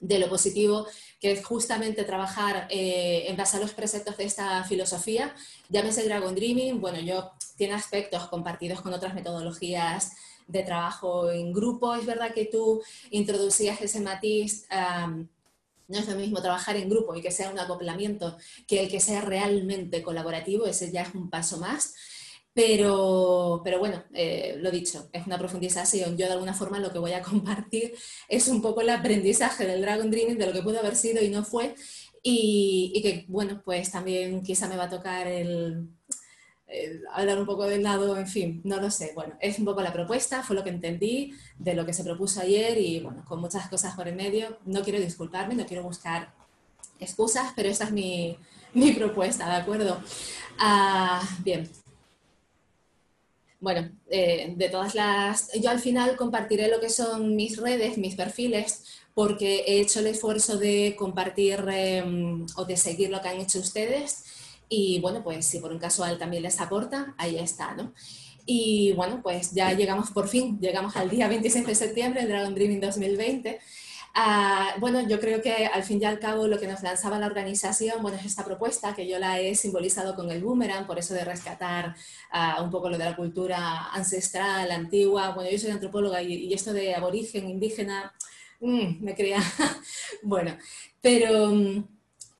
de 0.00 0.18
lo 0.18 0.28
positivo 0.28 0.86
que 1.18 1.32
es 1.32 1.44
justamente 1.44 2.04
trabajar 2.04 2.66
eh, 2.70 3.24
en 3.28 3.36
base 3.36 3.56
a 3.56 3.60
los 3.60 3.72
preceptos 3.72 4.18
de 4.18 4.24
esta 4.24 4.62
filosofía. 4.64 5.34
Llámese 5.70 6.04
Dragon 6.04 6.34
Dreaming, 6.34 6.80
bueno, 6.82 7.00
yo 7.00 7.32
tiene 7.56 7.74
aspectos 7.74 8.28
compartidos 8.28 8.82
con 8.82 8.92
otras 8.92 9.14
metodologías 9.14 10.12
de 10.46 10.62
trabajo 10.62 11.30
en 11.30 11.52
grupo. 11.52 11.94
Es 11.94 12.04
verdad 12.04 12.34
que 12.34 12.44
tú 12.46 12.82
introducías 13.10 13.80
ese 13.80 14.00
matiz 14.00 14.66
no 15.90 15.98
es 15.98 16.08
lo 16.08 16.14
mismo 16.14 16.40
trabajar 16.40 16.76
en 16.76 16.88
grupo 16.88 17.14
y 17.14 17.20
que 17.20 17.30
sea 17.30 17.50
un 17.50 17.58
acoplamiento 17.58 18.36
que 18.66 18.82
el 18.82 18.88
que 18.88 19.00
sea 19.00 19.20
realmente 19.20 20.02
colaborativo, 20.02 20.66
ese 20.66 20.90
ya 20.90 21.02
es 21.02 21.14
un 21.14 21.28
paso 21.28 21.58
más. 21.58 21.94
Pero, 22.52 23.60
pero 23.64 23.78
bueno, 23.78 24.02
eh, 24.12 24.56
lo 24.58 24.70
dicho, 24.70 25.08
es 25.12 25.26
una 25.26 25.38
profundización. 25.38 26.16
Yo 26.16 26.26
de 26.26 26.32
alguna 26.32 26.54
forma 26.54 26.80
lo 26.80 26.92
que 26.92 26.98
voy 26.98 27.12
a 27.12 27.22
compartir 27.30 27.94
es 28.28 28.48
un 28.48 28.60
poco 28.62 28.80
el 28.80 28.90
aprendizaje 28.90 29.66
del 29.66 29.80
Dragon 29.82 30.10
Dreaming, 30.10 30.38
de 30.38 30.46
lo 30.46 30.52
que 30.52 30.62
pudo 30.62 30.78
haber 30.80 30.96
sido 30.96 31.22
y 31.22 31.30
no 31.30 31.44
fue. 31.44 31.74
Y, 32.22 33.00
que 33.02 33.24
bueno, 33.28 33.62
pues 33.64 33.90
también 33.90 34.42
quizá 34.42 34.68
me 34.68 34.76
va 34.76 34.84
a 34.84 34.90
tocar 34.90 35.26
el, 35.26 35.88
eh, 36.72 37.00
hablar 37.12 37.38
un 37.38 37.46
poco 37.46 37.64
del 37.64 37.82
lado, 37.82 38.16
en 38.16 38.28
fin, 38.28 38.60
no 38.64 38.80
lo 38.80 38.90
sé. 38.90 39.12
Bueno, 39.14 39.34
es 39.40 39.58
un 39.58 39.64
poco 39.64 39.82
la 39.82 39.92
propuesta, 39.92 40.42
fue 40.44 40.54
lo 40.54 40.62
que 40.62 40.70
entendí 40.70 41.34
de 41.58 41.74
lo 41.74 41.84
que 41.84 41.92
se 41.92 42.04
propuso 42.04 42.40
ayer 42.40 42.78
y 42.78 43.00
bueno, 43.00 43.24
con 43.26 43.40
muchas 43.40 43.68
cosas 43.68 43.96
por 43.96 44.06
el 44.06 44.14
medio. 44.14 44.58
No 44.64 44.82
quiero 44.82 45.00
disculparme, 45.00 45.56
no 45.56 45.66
quiero 45.66 45.82
buscar 45.82 46.32
excusas, 47.00 47.52
pero 47.56 47.68
esta 47.68 47.84
es 47.84 47.92
mi, 47.92 48.38
mi 48.74 48.92
propuesta, 48.92 49.48
¿de 49.48 49.56
acuerdo? 49.56 50.00
Ah, 50.58 51.20
bien. 51.42 51.68
Bueno, 53.58 53.90
eh, 54.08 54.54
de 54.56 54.68
todas 54.68 54.94
las... 54.94 55.50
Yo 55.60 55.70
al 55.70 55.80
final 55.80 56.16
compartiré 56.16 56.68
lo 56.68 56.80
que 56.80 56.88
son 56.88 57.34
mis 57.36 57.58
redes, 57.58 57.98
mis 57.98 58.14
perfiles, 58.14 58.84
porque 59.12 59.64
he 59.66 59.80
hecho 59.80 60.00
el 60.00 60.06
esfuerzo 60.06 60.56
de 60.56 60.94
compartir 60.96 61.64
em, 61.68 62.46
o 62.56 62.64
de 62.64 62.76
seguir 62.76 63.10
lo 63.10 63.20
que 63.20 63.28
han 63.28 63.40
hecho 63.40 63.58
ustedes 63.58 64.24
y 64.70 65.00
bueno, 65.00 65.22
pues 65.22 65.44
si 65.44 65.58
por 65.58 65.72
un 65.72 65.78
casual 65.78 66.16
también 66.16 66.44
les 66.44 66.60
aporta, 66.60 67.14
ahí 67.18 67.36
está, 67.36 67.74
¿no? 67.74 67.92
Y 68.46 68.92
bueno, 68.92 69.20
pues 69.22 69.52
ya 69.52 69.72
llegamos 69.72 70.12
por 70.12 70.28
fin, 70.28 70.58
llegamos 70.60 70.96
al 70.96 71.10
día 71.10 71.28
26 71.28 71.66
de 71.66 71.74
septiembre, 71.74 72.22
el 72.22 72.28
Dragon 72.28 72.54
Dreaming 72.54 72.80
2020. 72.80 73.60
Ah, 74.14 74.74
bueno, 74.78 75.06
yo 75.08 75.20
creo 75.20 75.42
que 75.42 75.66
al 75.66 75.82
fin 75.84 76.00
y 76.00 76.04
al 76.04 76.18
cabo 76.20 76.46
lo 76.46 76.58
que 76.58 76.66
nos 76.66 76.82
lanzaba 76.82 77.18
la 77.18 77.26
organización, 77.26 78.00
bueno, 78.02 78.16
es 78.16 78.24
esta 78.26 78.44
propuesta 78.44 78.94
que 78.94 79.08
yo 79.08 79.18
la 79.18 79.40
he 79.40 79.54
simbolizado 79.56 80.14
con 80.14 80.30
el 80.30 80.42
boomerang, 80.42 80.86
por 80.86 80.98
eso 80.98 81.14
de 81.14 81.24
rescatar 81.24 81.94
ah, 82.30 82.60
un 82.62 82.70
poco 82.70 82.90
lo 82.90 82.98
de 82.98 83.04
la 83.04 83.16
cultura 83.16 83.92
ancestral, 83.92 84.70
antigua. 84.70 85.30
Bueno, 85.34 85.50
yo 85.50 85.58
soy 85.58 85.70
antropóloga 85.70 86.22
y, 86.22 86.52
esto 86.54 86.72
de 86.72 86.94
aborigen, 86.94 87.48
indígena, 87.48 88.12
mm, 88.60 89.02
me 89.04 89.14
crea, 89.16 89.40
bueno, 90.22 90.56
pero... 91.00 91.52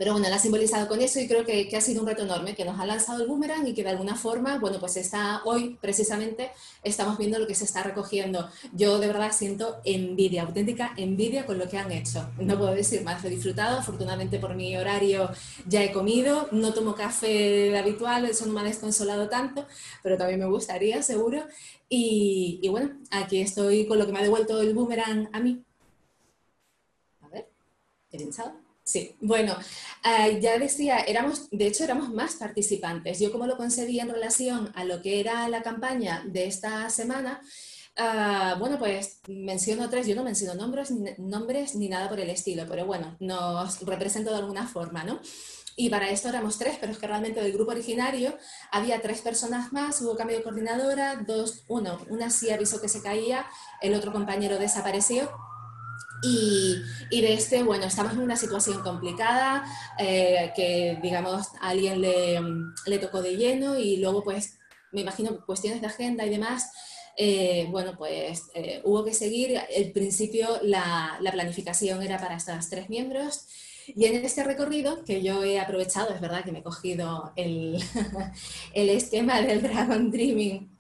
Pero 0.01 0.12
bueno, 0.12 0.31
la 0.31 0.36
ha 0.36 0.39
simbolizado 0.39 0.89
con 0.89 1.02
eso 1.02 1.20
y 1.20 1.28
creo 1.28 1.44
que, 1.44 1.68
que, 1.68 1.77
ha 1.77 1.81
sido 1.82 2.01
un 2.01 2.09
reto 2.09 2.22
enorme, 2.22 2.55
que 2.55 2.64
nos 2.64 2.81
ha 2.81 2.86
lanzado 2.86 3.20
el 3.20 3.28
boomerang 3.28 3.66
y 3.68 3.74
que 3.74 3.82
de 3.82 3.90
alguna 3.90 4.16
forma, 4.16 4.59
bueno, 4.59 4.81
pues 4.81 4.97
está 4.97 5.43
hoy 5.44 5.77
precisamente 5.78 6.52
estamos 6.82 7.18
viendo 7.18 7.39
lo 7.39 7.47
que 7.47 7.55
se 7.55 7.64
está 7.66 7.82
recogiendo. 7.82 8.48
Yo 8.72 8.98
de 8.98 9.09
verdad 9.09 9.31
siento 9.31 9.82
envidia, 9.85 10.44
auténtica 10.44 10.94
envidia 10.97 11.44
con 11.44 11.59
lo 11.59 11.68
que 11.68 11.77
han 11.77 11.93
hecho. 11.93 12.27
No 12.39 12.56
puedo 12.56 12.72
decir 12.72 13.02
más, 13.02 13.22
he 13.27 13.28
disfrutado, 13.28 13.81
afortunadamente 13.81 14.39
por 14.39 14.55
mi 14.55 14.74
horario 14.74 15.28
ya 15.66 15.85
he 15.85 15.93
comido, 15.93 16.48
no 16.51 16.72
tomo 16.72 16.94
café 16.94 17.77
habitual, 17.77 18.24
eso 18.24 18.47
no 18.47 18.55
me 18.55 18.62
ha 18.62 18.64
desconsolado 18.64 19.28
tanto, 19.28 19.66
pero 20.02 20.16
también 20.16 20.40
me 20.40 20.47
gustaría, 20.47 21.02
seguro. 21.02 21.44
Y, 21.90 22.59
y 22.62 22.68
bueno, 22.70 22.98
aquí 23.10 23.43
estoy 23.43 23.86
con 23.86 23.98
lo 23.98 24.06
que 24.06 24.12
me 24.12 24.20
ha 24.20 24.22
devuelto 24.22 24.62
el 24.62 24.72
boomerang 24.72 25.28
a 25.35 25.40
mí. 25.40 25.62
A 27.20 27.28
ver, 27.28 27.51
he 28.12 28.16
pensado. 28.16 28.70
Sí, 28.91 29.15
bueno, 29.21 29.57
eh, 30.05 30.41
ya 30.41 30.59
decía, 30.59 30.99
éramos, 30.99 31.49
de 31.53 31.69
hecho 31.69 31.85
éramos 31.85 32.12
más 32.12 32.35
participantes. 32.35 33.21
Yo 33.21 33.31
como 33.31 33.47
lo 33.47 33.57
concebí 33.57 34.01
en 34.01 34.09
relación 34.09 34.73
a 34.75 34.83
lo 34.83 35.01
que 35.01 35.21
era 35.21 35.49
la 35.49 35.62
campaña 35.62 36.25
de 36.27 36.47
esta 36.49 36.91
semana, 36.91 37.41
ah, 37.97 38.57
bueno, 38.59 38.81
pues 38.81 39.21
menciono 39.29 39.89
tres, 39.89 40.09
yo 40.09 40.17
no 40.17 40.25
menciono 40.25 40.57
nombres, 40.57 40.91
nombres 41.19 41.77
ni 41.77 41.89
nada 41.89 42.09
por 42.09 42.19
el 42.19 42.31
estilo, 42.31 42.65
pero 42.69 42.85
bueno, 42.85 43.17
nos 43.21 43.81
represento 43.83 44.33
de 44.33 44.39
alguna 44.39 44.67
forma, 44.67 45.05
¿no? 45.05 45.21
Y 45.77 45.89
para 45.89 46.11
esto 46.11 46.29
éramos 46.29 46.59
tres, 46.59 46.77
pero 46.81 46.91
es 46.91 46.99
que 46.99 47.07
realmente 47.07 47.41
del 47.41 47.53
grupo 47.53 47.71
originario 47.71 48.37
había 48.73 49.01
tres 49.01 49.21
personas 49.21 49.73
más, 49.73 50.01
hubo 50.03 50.17
cambio 50.17 50.37
de 50.39 50.43
coordinadora, 50.43 51.15
dos, 51.25 51.62
uno, 51.69 52.01
una 52.09 52.29
sí 52.29 52.51
avisó 52.51 52.81
que 52.81 52.89
se 52.89 53.03
caía, 53.03 53.47
el 53.83 53.95
otro 53.95 54.11
compañero 54.11 54.59
desapareció 54.59 55.31
y, 56.23 56.83
de 57.11 57.33
este, 57.33 57.63
bueno, 57.63 57.87
estamos 57.87 58.13
en 58.13 58.21
una 58.21 58.37
situación 58.37 58.83
complicada, 58.83 59.65
eh, 59.99 60.53
que 60.55 60.99
digamos 61.03 61.49
a 61.61 61.71
alguien 61.71 62.01
le, 62.01 62.41
le, 62.87 62.99
tocó 62.99 63.23
de 63.23 63.37
lleno 63.37 63.79
y 63.79 63.97
luego 63.97 64.23
pues 64.23 64.59
me 64.93 65.03
imagino 65.03 65.45
cuestiones 65.47 65.81
de 65.81 65.87
agenda 65.87 66.27
y 66.27 66.31
demás, 66.31 66.73
eh, 67.17 67.67
bueno, 67.71 67.97
pues 67.97 68.51
eh, 68.55 68.81
hubo 68.85 69.05
que 69.05 69.15
seguir. 69.15 69.61
El 69.71 69.93
principio 69.93 70.59
la, 70.63 71.19
la, 71.21 71.33
planificación 71.33 72.03
era 72.03 72.19
para 72.19 72.37
estos 72.37 72.69
tres 72.69 72.89
miembros. 72.89 73.47
Y 73.87 74.05
en 74.05 74.25
este 74.25 74.45
recorrido, 74.45 75.05
que 75.05 75.23
yo 75.23 75.43
he 75.43 75.59
aprovechado, 75.59 76.15
es 76.15 76.21
verdad 76.21 76.45
que 76.45 76.53
me 76.53 76.61
he 76.61 76.63
cogido 76.63 77.33
el, 77.37 77.83
el 78.75 78.89
esquema 78.89 79.41
del 79.43 79.63
Dragon 79.63 80.11
Dreaming, 80.11 80.79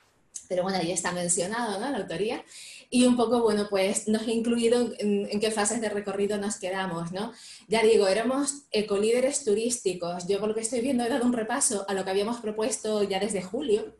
pero 0.48 0.62
bueno, 0.62 0.78
ahí 0.78 0.92
está 0.92 1.12
mencionado, 1.12 1.78
¿no? 1.80 1.90
La 1.90 1.98
autoría 1.98 2.44
y 2.90 3.06
un 3.06 3.16
poco, 3.16 3.40
bueno, 3.40 3.68
pues 3.70 4.08
nos 4.08 4.26
he 4.26 4.32
incluido 4.32 4.90
en, 4.98 5.40
qué 5.40 5.50
fases 5.52 5.80
de 5.80 5.88
recorrido 5.88 6.38
nos 6.38 6.58
quedamos, 6.58 7.12
¿no? 7.12 7.32
Ya 7.68 7.82
digo, 7.82 8.08
éramos 8.08 8.64
ecolíderes 8.72 9.44
turísticos. 9.44 10.26
Yo 10.26 10.40
por 10.40 10.48
lo 10.48 10.54
que 10.56 10.62
estoy 10.62 10.80
viendo 10.80 11.04
he 11.04 11.08
dado 11.08 11.24
un 11.24 11.32
repaso 11.32 11.84
a 11.88 11.94
lo 11.94 12.04
que 12.04 12.10
habíamos 12.10 12.40
propuesto 12.40 13.04
ya 13.04 13.20
desde 13.20 13.42
julio, 13.42 13.94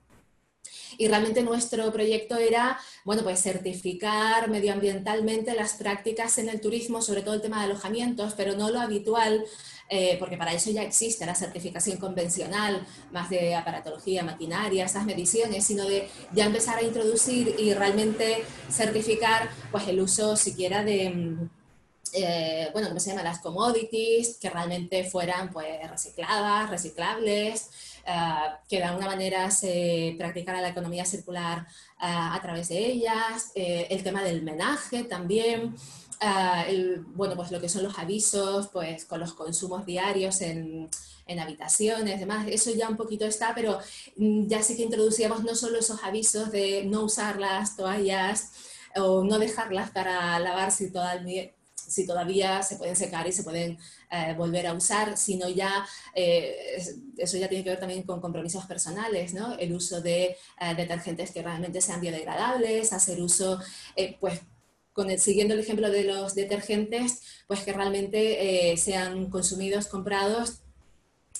y 1.01 1.09
realmente 1.09 1.43
nuestro 1.43 1.91
proyecto 1.91 2.37
era, 2.37 2.79
bueno, 3.07 3.23
pues 3.23 3.41
certificar 3.43 4.51
medioambientalmente 4.51 5.55
las 5.55 5.73
prácticas 5.73 6.37
en 6.37 6.51
el 6.51 6.61
turismo, 6.61 7.01
sobre 7.01 7.23
todo 7.23 7.33
el 7.33 7.41
tema 7.41 7.61
de 7.61 7.73
alojamientos, 7.73 8.35
pero 8.35 8.55
no 8.55 8.69
lo 8.69 8.79
habitual 8.81 9.47
eh, 9.89 10.17
porque 10.19 10.37
para 10.37 10.53
eso 10.53 10.71
ya 10.71 10.83
existe 10.83 11.25
la 11.25 11.35
certificación 11.35 11.97
convencional, 11.97 12.87
más 13.13 13.31
de 13.31 13.55
aparatología, 13.55 14.23
maquinaria, 14.23 14.85
esas 14.85 15.07
mediciones, 15.07 15.65
sino 15.67 15.87
de 15.87 16.07
ya 16.35 16.45
empezar 16.45 16.79
a 16.79 16.83
introducir 16.83 17.55
y 17.59 17.73
realmente 17.73 18.45
certificar 18.71 19.49
pues, 19.73 19.89
el 19.89 20.01
uso 20.01 20.37
siquiera 20.37 20.85
de, 20.85 21.09
mm, 21.09 21.51
eh, 22.13 22.69
bueno, 22.73 22.89
¿cómo 22.89 23.01
se 23.01 23.11
llama? 23.11 23.23
Las 23.23 23.41
commodities, 23.41 24.37
que 24.37 24.51
realmente 24.51 25.05
fueran 25.05 25.51
pues, 25.51 25.91
recicladas, 25.91 26.69
reciclables, 26.69 27.71
eh, 28.07 28.13
que 28.69 28.79
de 28.79 28.85
alguna 28.85 29.07
manera 29.07 29.51
se 29.51 30.15
practicara 30.19 30.61
la 30.61 30.71
economía 30.71 31.05
circular 31.05 31.67
a 31.99 32.39
través 32.41 32.71
de 32.71 32.79
ellas, 32.79 33.53
el 33.55 34.03
tema 34.03 34.23
del 34.23 34.43
menaje 34.43 35.05
también. 35.05 35.75
Bueno, 37.15 37.37
pues 37.37 37.51
lo 37.51 37.61
que 37.61 37.69
son 37.69 37.83
los 37.83 37.99
avisos, 37.99 38.69
pues 38.69 39.05
con 39.05 39.21
los 39.21 39.35
consumos 39.35 39.85
diarios 39.85 40.41
en, 40.41 40.89
en 41.31 41.39
habitaciones, 41.39 42.19
demás, 42.19 42.47
eso 42.49 42.73
ya 42.75 42.89
un 42.89 42.97
poquito 42.97 43.25
está, 43.25 43.55
pero 43.55 43.79
mm, 44.17 44.49
ya 44.49 44.63
sí 44.63 44.77
que 44.77 44.83
introducíamos 44.83 45.45
no 45.45 45.55
solo 45.55 45.79
esos 45.79 46.03
avisos 46.03 46.51
de 46.51 46.85
no 46.85 47.05
usar 47.05 47.39
las 47.39 47.77
toallas 47.77 48.51
o 48.97 49.23
no 49.23 49.39
dejarlas 49.39 49.91
para 49.93 50.39
lavar 50.41 50.73
si 50.73 50.91
todavía, 50.91 51.53
si 51.91 52.07
todavía 52.07 52.63
se 52.63 52.77
pueden 52.77 52.95
secar 52.95 53.27
y 53.27 53.33
se 53.33 53.43
pueden 53.43 53.77
eh, 54.11 54.35
volver 54.39 54.67
a 54.69 54.75
usar, 54.75 55.17
sino 55.17 55.49
ya, 55.49 55.85
eh, 56.15 56.79
eso 57.19 57.37
ya 57.37 57.49
tiene 57.49 57.65
que 57.65 57.71
ver 57.71 57.81
también 57.81 58.05
con 58.05 58.21
compromisos 58.21 58.65
personales, 58.67 59.35
¿no? 59.35 59.59
El 59.59 59.73
uso 59.73 60.01
de 60.01 60.37
eh, 60.61 60.75
detergentes 60.77 61.33
que 61.33 61.43
realmente 61.43 61.81
sean 61.81 62.01
biodegradables, 62.01 62.93
hacer 62.93 63.21
uso, 63.21 63.61
pues 64.21 64.41
siguiendo 65.19 65.55
el 65.55 65.61
ejemplo 65.61 65.91
de 65.91 66.05
los 66.05 66.35
detergentes, 66.35 67.23
pues 67.47 67.61
que 67.61 67.73
realmente 67.73 68.77
sean 68.77 69.31
consumidos, 69.31 69.87
comprados 69.87 70.61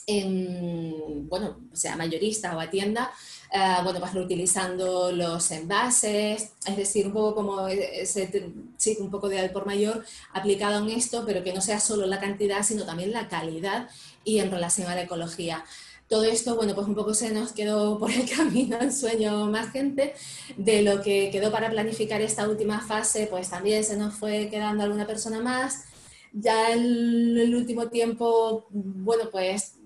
en, 0.07 1.29
bueno, 1.29 1.61
sea 1.73 1.97
mayorista 1.97 2.57
o 2.57 2.61
a 2.61 2.71
tienda, 2.71 3.13
eh, 3.53 3.77
bueno, 3.83 4.01
pues 4.01 4.15
reutilizando 4.15 5.13
los 5.13 5.51
envases, 5.51 6.53
es 6.67 6.77
decir, 6.77 7.07
un 7.07 7.13
poco 7.13 7.35
como 7.35 7.69
ese, 7.69 8.53
sí, 8.77 8.97
un 9.01 9.11
poco 9.11 9.29
de 9.29 9.41
al 9.41 9.51
por 9.51 9.67
mayor 9.67 10.05
aplicado 10.33 10.79
en 10.85 10.91
esto, 10.97 11.25
pero 11.27 11.43
que 11.43 11.53
no 11.53 11.61
sea 11.61 11.81
solo 11.81 12.07
la 12.07 12.21
cantidad, 12.21 12.63
sino 12.63 12.85
también 12.85 13.13
la 13.13 13.29
calidad 13.29 13.89
y 14.25 14.39
en 14.39 14.51
relación 14.51 14.89
a 14.89 14.95
la 14.95 15.03
ecología 15.03 15.65
todo 16.11 16.25
esto, 16.25 16.57
bueno, 16.57 16.75
pues 16.75 16.89
un 16.89 16.97
poco 16.97 17.15
se 17.15 17.31
nos 17.31 17.53
quedó 17.53 17.97
por 17.97 18.11
el 18.11 18.29
camino 18.37 18.79
el 18.81 18.93
sueño 18.93 19.47
más 19.47 19.71
gente. 19.71 20.15
De 20.57 20.83
lo 20.83 21.01
que 21.03 21.31
quedó 21.31 21.53
para 21.53 21.71
planificar 21.71 22.21
esta 22.21 22.49
última 22.49 22.81
fase, 22.81 23.29
pues 23.31 23.49
también 23.49 23.85
se 23.85 23.97
nos 23.97 24.15
fue 24.15 24.49
quedando 24.51 24.83
alguna 24.83 25.07
persona 25.07 25.39
más. 25.39 25.85
Ya 26.33 26.73
en 26.73 27.39
el 27.39 27.55
último 27.55 27.89
tiempo, 27.89 28.67
bueno, 28.71 29.31
pues 29.31 29.77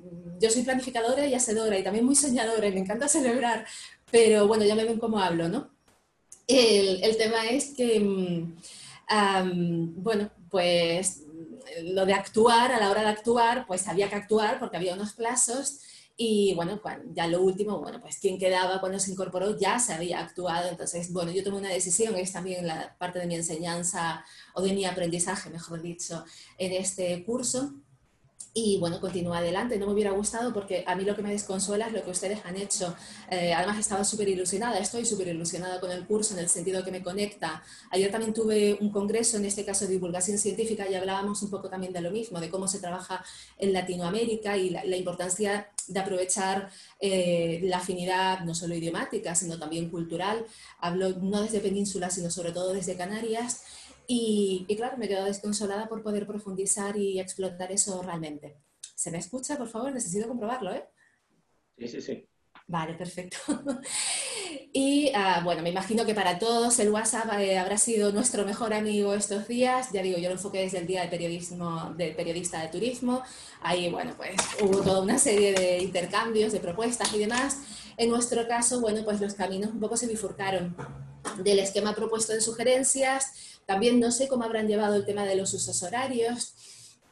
yo 0.41 0.51
soy 0.51 0.63
planificadora 0.63 1.27
y 1.27 1.35
hacedora 1.35 1.79
y 1.79 1.83
también 1.83 2.05
muy 2.05 2.17
soñadora 2.17 2.67
y 2.67 2.73
me 2.73 2.81
encanta 2.81 3.09
celebrar, 3.09 3.67
pero 4.11 4.47
bueno, 4.47 4.65
ya 4.65 4.75
me 4.75 4.85
ven 4.85 4.99
cómo 4.99 5.19
hablo, 5.19 5.49
¿no? 5.49 5.71
El, 6.47 7.03
el 7.03 7.17
tema 7.17 7.47
es 7.47 7.73
que, 7.75 8.01
mm, 8.01 10.03
bueno, 10.03 10.31
pues 10.51 11.23
lo 11.83 12.07
de 12.07 12.13
actuar, 12.13 12.73
a 12.73 12.79
la 12.79 12.91
hora 12.91 13.03
de 13.03 13.09
actuar, 13.09 13.67
pues 13.67 13.89
había 13.89 14.09
que 14.09 14.17
actuar 14.17 14.61
porque 14.61 14.77
había 14.77 14.95
unos 14.95 15.15
plazos 15.15 15.81
y 16.17 16.55
bueno, 16.55 16.81
ya 17.13 17.27
lo 17.27 17.43
último, 17.43 17.81
bueno, 17.81 18.01
pues 18.01 18.19
quien 18.19 18.39
quedaba 18.39 18.81
cuando 18.81 19.01
se 19.01 19.11
incorporó 19.11 19.59
ya 19.59 19.79
se 19.81 19.95
había 19.95 20.21
actuado. 20.21 20.69
Entonces, 20.69 21.13
bueno, 21.13 21.33
yo 21.33 21.43
tomé 21.43 21.59
una 21.59 21.71
decisión, 21.71 22.15
es 22.17 22.33
también 22.33 22.67
la 22.67 22.97
parte 22.99 23.19
de 23.19 23.27
mi 23.27 23.35
enseñanza 23.35 24.25
o 24.55 24.63
de 24.63 24.73
mi 24.73 24.85
aprendizaje, 24.85 25.51
mejor 25.51 25.83
dicho, 25.83 26.25
en 26.59 26.73
este 26.73 27.25
curso. 27.25 27.75
Y 28.57 28.79
bueno, 28.79 29.01
continúa 29.01 29.39
adelante. 29.39 29.77
No 29.79 29.87
me 29.87 29.93
hubiera 29.93 30.13
gustado 30.13 30.53
porque 30.53 30.85
a 30.87 30.95
mí 30.95 31.05
lo 31.05 31.17
que 31.17 31.23
me 31.23 31.31
desconsuela 31.33 31.89
es 31.89 31.93
lo 31.93 32.05
que 32.05 32.11
ustedes 32.13 32.39
han 32.45 32.57
hecho. 32.57 32.95
Eh, 33.29 33.53
además, 33.53 33.81
estaba 33.81 34.05
súper 34.05 34.29
ilusionada, 34.29 34.79
estoy 34.79 35.05
súper 35.05 35.27
ilusionada 35.27 35.81
con 35.81 35.91
el 35.91 36.07
curso 36.07 36.35
en 36.35 36.41
el 36.41 36.49
sentido 36.49 36.85
que 36.85 36.93
me 36.93 37.03
conecta. 37.03 37.65
Ayer 37.91 38.13
también 38.13 38.33
tuve 38.33 38.79
un 38.81 38.91
congreso, 38.91 39.39
en 39.39 39.45
este 39.45 39.65
caso 39.65 39.87
de 39.87 39.93
divulgación 39.95 40.39
científica, 40.39 40.89
y 40.89 40.95
hablábamos 40.95 41.43
un 41.43 41.51
poco 41.51 41.69
también 41.69 41.93
de 41.93 42.01
lo 42.01 42.13
mismo, 42.13 42.39
de 42.39 42.49
cómo 42.49 42.69
se 42.69 42.79
trabaja 42.79 43.25
en 43.59 43.73
Latinoamérica 43.73 44.57
y 44.57 44.71
la, 44.71 44.97
importancia 44.97 45.69
de 45.89 46.01
aprovechar 46.01 46.71
eh, 47.01 47.61
la 47.65 47.79
afinidad 47.79 48.41
no 48.45 48.55
solo 48.55 48.77
idiomática, 48.77 49.35
sino 49.35 49.59
también 49.59 49.91
cultural. 49.91 50.47
Hablo 50.79 51.11
no 51.21 51.43
desde 51.43 51.59
Península, 51.59 52.09
sino 52.09 52.31
sobre 52.31 52.53
todo 52.53 52.73
desde 52.73 52.97
Canarias. 52.97 53.65
Y, 54.07 54.67
claro, 54.77 54.97
me 54.97 55.09
quedo 55.09 55.25
desconsolada 55.25 55.89
por 55.89 56.03
poder 56.03 56.27
profundizar 56.27 56.97
y 56.97 57.19
explotar 57.21 57.73
eso 57.73 58.03
realmente. 58.03 58.57
¿Se 58.95 59.11
me 59.11 59.19
escucha, 59.19 59.57
por 59.57 59.69
favor? 59.69 59.93
Necesito 59.93 60.29
comprobarlo, 60.29 60.73
¿eh? 60.73 60.85
Sí, 61.79 61.89
sí, 61.89 62.01
sí. 62.01 62.29
Vale, 62.67 62.95
perfecto. 62.95 63.37
y 64.73 65.11
ah, 65.15 65.43
bueno, 65.45 65.63
me 65.63 65.71
imagino 65.71 66.07
que 66.07 66.15
para 66.15 66.39
todos 66.39 66.79
el 66.79 66.91
WhatsApp 66.91 67.39
eh, 67.39 67.59
habrá 67.59 67.77
sido 67.77 68.11
nuestro 68.13 68.47
mejor 68.47 68.73
amigo 68.73 69.15
estos 69.15 69.49
días. 69.49 69.91
Ya 69.93 70.03
digo, 70.03 70.19
yo 70.19 70.29
lo 70.29 70.37
enfoqué 70.37 70.61
desde 70.61 70.79
el 70.79 70.87
Día 70.87 71.03
de 71.03 71.09
Periodismo, 71.09 71.93
del 71.97 72.15
Periodista 72.15 72.61
de 72.63 72.69
Turismo. 72.69 73.23
Ahí, 73.61 73.91
bueno, 73.91 74.15
pues 74.17 74.37
hubo 74.63 74.81
toda 74.81 75.03
una 75.03 75.19
serie 75.19 75.53
de 75.53 75.79
intercambios, 75.79 76.53
de 76.53 76.61
propuestas 76.61 77.13
y 77.13 77.19
demás. 77.19 77.59
En 77.97 78.11
nuestro 78.11 78.47
caso, 78.49 78.81
bueno, 78.81 79.05
pues 79.05 79.21
los 79.21 79.35
caminos 79.35 79.71
un 79.71 79.81
poco 79.81 79.97
se 79.97 80.07
bifurcaron 80.07 80.75
del 81.43 81.59
esquema 81.59 81.95
propuesto 81.95 82.33
de 82.33 82.41
sugerencias 82.41 83.54
también 83.67 84.01
no 84.01 84.11
sé 84.11 84.29
cómo 84.29 84.45
habrán 84.45 84.69
llevado 84.69 84.97
el 84.97 85.05
tema 85.05 85.25
de 85.25 85.37
los 85.37 85.53
usos 85.55 85.83
horarios. 85.83 86.55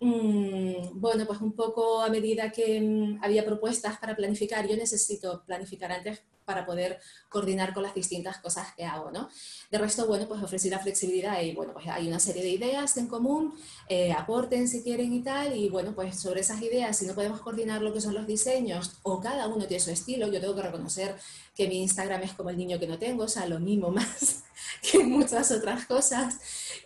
Mm, 0.00 1.00
bueno, 1.00 1.26
pues 1.26 1.40
un 1.40 1.52
poco 1.52 2.02
a 2.02 2.08
medida 2.08 2.50
que 2.50 2.80
mm, 2.80 3.22
había 3.22 3.44
propuestas 3.44 3.98
para 3.98 4.16
planificar, 4.16 4.66
yo 4.66 4.76
necesito 4.76 5.44
planificar 5.46 5.92
antes 5.92 6.22
para 6.44 6.66
poder 6.66 6.98
coordinar 7.28 7.72
con 7.72 7.82
las 7.82 7.94
distintas 7.94 8.38
cosas 8.38 8.74
que 8.76 8.84
hago, 8.84 9.10
¿no? 9.10 9.28
De 9.70 9.78
resto, 9.78 10.06
bueno, 10.06 10.26
pues 10.26 10.42
ofrecí 10.42 10.68
la 10.70 10.78
flexibilidad 10.78 11.40
y, 11.40 11.54
bueno, 11.54 11.72
pues 11.72 11.86
hay 11.86 12.08
una 12.08 12.18
serie 12.18 12.42
de 12.42 12.50
ideas 12.50 12.96
en 12.96 13.06
común, 13.06 13.54
eh, 13.88 14.12
aporten 14.12 14.68
si 14.68 14.82
quieren 14.82 15.12
y 15.12 15.22
tal, 15.22 15.56
y, 15.56 15.68
bueno, 15.68 15.94
pues 15.94 16.18
sobre 16.18 16.40
esas 16.40 16.60
ideas, 16.62 16.96
si 16.96 17.06
no 17.06 17.14
podemos 17.14 17.40
coordinar 17.40 17.80
lo 17.80 17.92
que 17.92 18.00
son 18.00 18.14
los 18.14 18.26
diseños, 18.26 18.98
o 19.02 19.20
cada 19.20 19.46
uno 19.46 19.66
tiene 19.66 19.82
su 19.82 19.90
estilo, 19.90 20.28
yo 20.28 20.40
tengo 20.40 20.54
que 20.54 20.62
reconocer 20.62 21.16
que 21.54 21.68
mi 21.68 21.80
Instagram 21.82 22.22
es 22.22 22.32
como 22.32 22.50
el 22.50 22.56
niño 22.56 22.78
que 22.78 22.86
no 22.86 22.98
tengo, 22.98 23.24
o 23.24 23.28
sea, 23.28 23.46
lo 23.46 23.60
mismo 23.60 23.90
más 23.92 24.42
que 24.82 24.98
muchas 25.04 25.50
otras 25.50 25.86
cosas, 25.86 26.38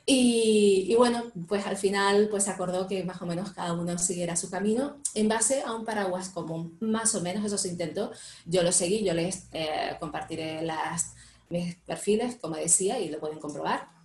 y, 0.09 0.95
bueno, 0.97 1.25
pues 1.49 1.67
al 1.67 1.77
final, 1.77 2.29
pues 2.31 2.49
acordó 2.49 2.87
que 2.87 3.03
más 3.03 3.21
o 3.23 3.27
menos 3.27 3.51
cada 3.53 3.73
uno 3.73 3.99
siguiera 3.99 4.37
su 4.37 4.51
camino 4.51 4.99
en 5.15 5.29
base 5.29 5.63
a 5.63 5.75
un 5.75 5.85
paraguas 5.85 6.29
común, 6.29 6.77
más 6.81 7.15
o 7.17 7.21
menos 7.21 7.45
eso 7.45 7.59
se 7.59 7.69
intentó, 7.69 8.13
yo 8.45 8.63
lo 8.63 8.71
seguí, 8.71 9.05
yo 9.05 9.15
les 9.15 9.49
eh, 9.53 9.97
compartiré 9.99 10.63
las, 10.63 11.15
mis 11.49 11.75
perfiles, 11.77 12.37
como 12.41 12.57
decía, 12.57 13.01
y 13.01 13.09
lo 13.09 13.19
pueden 13.19 13.41
comprobar. 13.41 13.97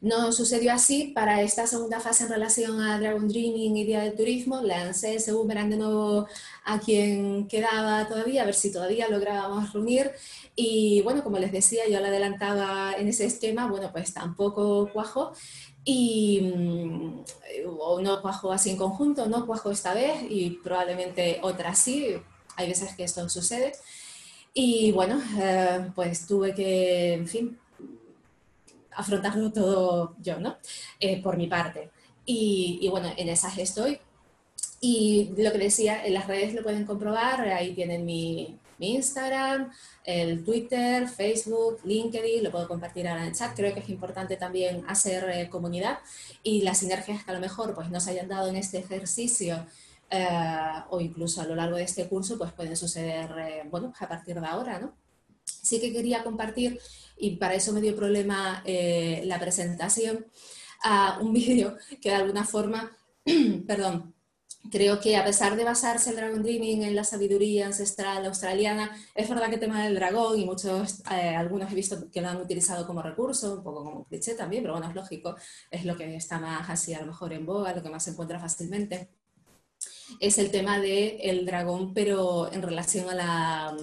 No 0.00 0.30
sucedió 0.30 0.72
así 0.72 1.12
para 1.14 1.40
esta 1.42 1.66
segunda 1.66 2.00
fase 2.00 2.24
en 2.24 2.30
relación 2.30 2.80
a 2.80 2.98
Dragon 2.98 3.26
Dreaming 3.26 3.76
y 3.76 3.84
Día 3.84 4.02
del 4.02 4.14
Turismo. 4.14 4.60
Lancé 4.62 5.14
ese 5.14 5.32
boomerang 5.32 5.70
de 5.70 5.76
nuevo 5.78 6.26
a 6.64 6.78
quien 6.78 7.48
quedaba 7.48 8.06
todavía, 8.06 8.42
a 8.42 8.44
ver 8.44 8.54
si 8.54 8.70
todavía 8.70 9.08
lográbamos 9.08 9.72
reunir. 9.72 10.10
Y 10.58 11.02
bueno, 11.02 11.22
como 11.22 11.38
les 11.38 11.52
decía, 11.52 11.82
yo 11.88 12.00
lo 12.00 12.06
adelantaba 12.06 12.94
en 12.96 13.08
ese 13.08 13.26
esquema, 13.26 13.68
bueno, 13.68 13.92
pues 13.92 14.14
tampoco 14.14 14.90
cuajo. 14.90 15.32
Y 15.84 16.40
mm, 16.40 17.24
o 17.78 18.00
no 18.00 18.22
cuajo 18.22 18.52
así 18.52 18.70
en 18.70 18.78
conjunto, 18.78 19.26
no 19.26 19.46
cuajo 19.46 19.70
esta 19.70 19.94
vez 19.94 20.24
y 20.28 20.50
probablemente 20.64 21.38
otra 21.42 21.74
sí. 21.74 22.16
Hay 22.56 22.68
veces 22.68 22.96
que 22.96 23.04
esto 23.04 23.28
sucede. 23.28 23.72
Y 24.54 24.92
bueno, 24.92 25.20
eh, 25.38 25.90
pues 25.94 26.26
tuve 26.26 26.54
que, 26.54 27.12
en 27.12 27.28
fin, 27.28 27.58
afrontarlo 28.92 29.52
todo 29.52 30.16
yo, 30.22 30.40
¿no? 30.40 30.56
Eh, 30.98 31.22
por 31.22 31.36
mi 31.36 31.46
parte. 31.48 31.90
Y, 32.24 32.88
bueno, 32.90 33.12
en 33.16 33.28
esas 33.28 33.58
estoy. 33.58 34.00
Y 34.80 35.32
lo 35.36 35.52
que 35.52 35.58
decía, 35.58 36.04
en 36.06 36.14
las 36.14 36.26
redes 36.26 36.54
lo 36.54 36.62
pueden 36.62 36.86
comprobar, 36.86 37.40
ahí 37.48 37.74
tienen 37.74 38.04
mi, 38.06 38.58
Instagram, 38.84 39.70
el 40.04 40.44
Twitter, 40.44 41.08
Facebook, 41.08 41.80
LinkedIn, 41.84 42.44
lo 42.44 42.50
puedo 42.50 42.68
compartir 42.68 43.08
ahora 43.08 43.22
en 43.22 43.28
el 43.28 43.34
chat. 43.34 43.54
Creo 43.56 43.72
que 43.74 43.80
es 43.80 43.88
importante 43.88 44.36
también 44.36 44.84
hacer 44.88 45.28
eh, 45.30 45.48
comunidad 45.48 45.98
y 46.42 46.62
las 46.62 46.78
sinergias 46.78 47.24
que 47.24 47.30
a 47.30 47.34
lo 47.34 47.40
mejor 47.40 47.74
pues, 47.74 47.90
nos 47.90 48.06
hayan 48.06 48.28
dado 48.28 48.48
en 48.48 48.56
este 48.56 48.78
ejercicio 48.78 49.66
eh, 50.10 50.26
o 50.90 51.00
incluso 51.00 51.40
a 51.40 51.46
lo 51.46 51.56
largo 51.56 51.76
de 51.76 51.82
este 51.82 52.06
curso, 52.08 52.38
pues 52.38 52.52
pueden 52.52 52.76
suceder, 52.76 53.30
eh, 53.38 53.62
bueno, 53.68 53.92
a 53.98 54.08
partir 54.08 54.40
de 54.40 54.46
ahora, 54.46 54.78
¿no? 54.78 54.94
Sí 55.44 55.80
que 55.80 55.92
quería 55.92 56.22
compartir, 56.22 56.78
y 57.16 57.36
para 57.36 57.54
eso 57.54 57.72
me 57.72 57.80
dio 57.80 57.96
problema 57.96 58.62
eh, 58.64 59.22
la 59.24 59.40
presentación, 59.40 60.26
un 61.20 61.32
vídeo 61.32 61.76
que 62.00 62.10
de 62.10 62.14
alguna 62.14 62.44
forma, 62.44 62.96
perdón, 63.66 64.14
creo 64.70 65.00
que 65.00 65.16
a 65.16 65.24
pesar 65.24 65.56
de 65.56 65.64
basarse 65.64 66.10
el 66.10 66.16
Dragon 66.16 66.42
Dreaming 66.42 66.82
en 66.82 66.96
la 66.96 67.04
sabiduría 67.04 67.66
ancestral 67.66 68.24
australiana, 68.26 68.96
es 69.14 69.28
verdad 69.28 69.48
que 69.48 69.54
el 69.54 69.60
tema 69.60 69.84
del 69.84 69.94
dragón 69.94 70.38
y 70.38 70.44
muchos, 70.44 71.02
algunos 71.06 71.70
he 71.72 71.74
visto 71.74 72.10
que 72.10 72.20
lo 72.20 72.28
han 72.28 72.40
utilizado 72.40 72.86
como 72.86 73.02
recurso, 73.02 73.56
un 73.56 73.62
poco 73.62 73.84
como 73.84 74.04
cliché 74.04 74.34
también, 74.34 74.62
pero 74.62 74.74
bueno, 74.74 74.88
es 74.88 74.94
lógico, 74.94 75.36
es 75.70 75.84
lo 75.84 75.96
que 75.96 76.16
está 76.16 76.38
más 76.38 76.68
así 76.70 76.94
a 76.94 77.00
lo 77.00 77.06
mejor 77.06 77.32
en 77.32 77.46
boga, 77.46 77.74
lo 77.74 77.82
que 77.82 77.90
más 77.90 78.04
se 78.04 78.10
encuentra 78.10 78.38
fácilmente 78.38 79.10
es 80.20 80.38
el 80.38 80.50
tema 80.50 80.78
del 80.78 81.16
el 81.20 81.46
dragón, 81.46 81.92
pero 81.94 82.52
en 82.52 82.62
relación 82.62 83.08
a 83.10 83.14
la, 83.14 83.76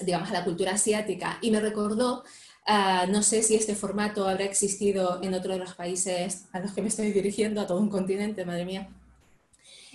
digamos, 0.00 0.30
a 0.30 0.32
la 0.32 0.44
cultura 0.44 0.72
asiática. 0.72 1.38
Y 1.40 1.50
me 1.50 1.60
recordó, 1.60 2.24
ah, 2.66 3.06
no 3.08 3.22
sé 3.22 3.42
si 3.42 3.54
este 3.54 3.74
formato 3.74 4.26
habrá 4.28 4.44
existido 4.44 5.20
en 5.22 5.34
otro 5.34 5.52
de 5.52 5.58
los 5.58 5.74
países 5.74 6.46
a 6.52 6.60
los 6.60 6.72
que 6.72 6.82
me 6.82 6.88
estoy 6.88 7.12
dirigiendo, 7.12 7.60
a 7.60 7.66
todo 7.66 7.78
un 7.80 7.90
continente, 7.90 8.44
madre 8.44 8.64
mía. 8.64 8.88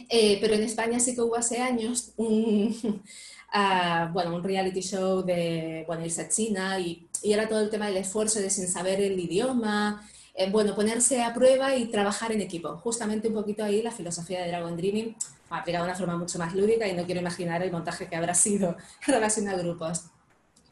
Eh, 0.09 0.37
pero 0.41 0.55
en 0.55 0.63
España 0.63 0.99
sí 0.99 1.15
que 1.15 1.21
hubo 1.21 1.35
hace 1.35 1.61
años 1.61 2.11
un, 2.17 3.01
ah, 3.53 4.09
bueno, 4.13 4.35
un 4.35 4.43
reality 4.43 4.81
show 4.81 5.23
de 5.23 5.83
bueno, 5.87 6.05
irse 6.05 6.21
a 6.21 6.29
China 6.29 6.79
y, 6.79 7.07
y, 7.23 7.33
era 7.33 7.47
todo 7.47 7.61
el 7.61 7.69
tema 7.69 7.87
del 7.87 7.97
esfuerzo 7.97 8.39
de 8.39 8.49
sin 8.49 8.67
saber 8.67 8.99
el 9.01 9.19
idioma, 9.19 10.07
eh, 10.35 10.49
bueno, 10.51 10.75
ponerse 10.75 11.23
a 11.23 11.33
prueba 11.33 11.75
y 11.75 11.85
trabajar 11.87 12.31
en 12.33 12.41
equipo. 12.41 12.77
Justamente 12.77 13.29
un 13.29 13.35
poquito 13.35 13.63
ahí 13.63 13.81
la 13.81 13.91
filosofía 13.91 14.41
de 14.41 14.49
Dragon 14.49 14.75
Dreaming 14.75 15.15
aplicada 15.49 15.85
de 15.85 15.91
una 15.91 15.97
forma 15.97 16.17
mucho 16.17 16.39
más 16.39 16.53
lúdica 16.53 16.87
y 16.87 16.93
no 16.93 17.05
quiero 17.05 17.21
imaginar 17.21 17.61
el 17.61 17.71
montaje 17.71 18.07
que 18.07 18.15
habrá 18.15 18.33
sido 18.33 18.75
en 19.07 19.13
relación 19.13 19.47
a 19.47 19.55
grupos. 19.55 20.05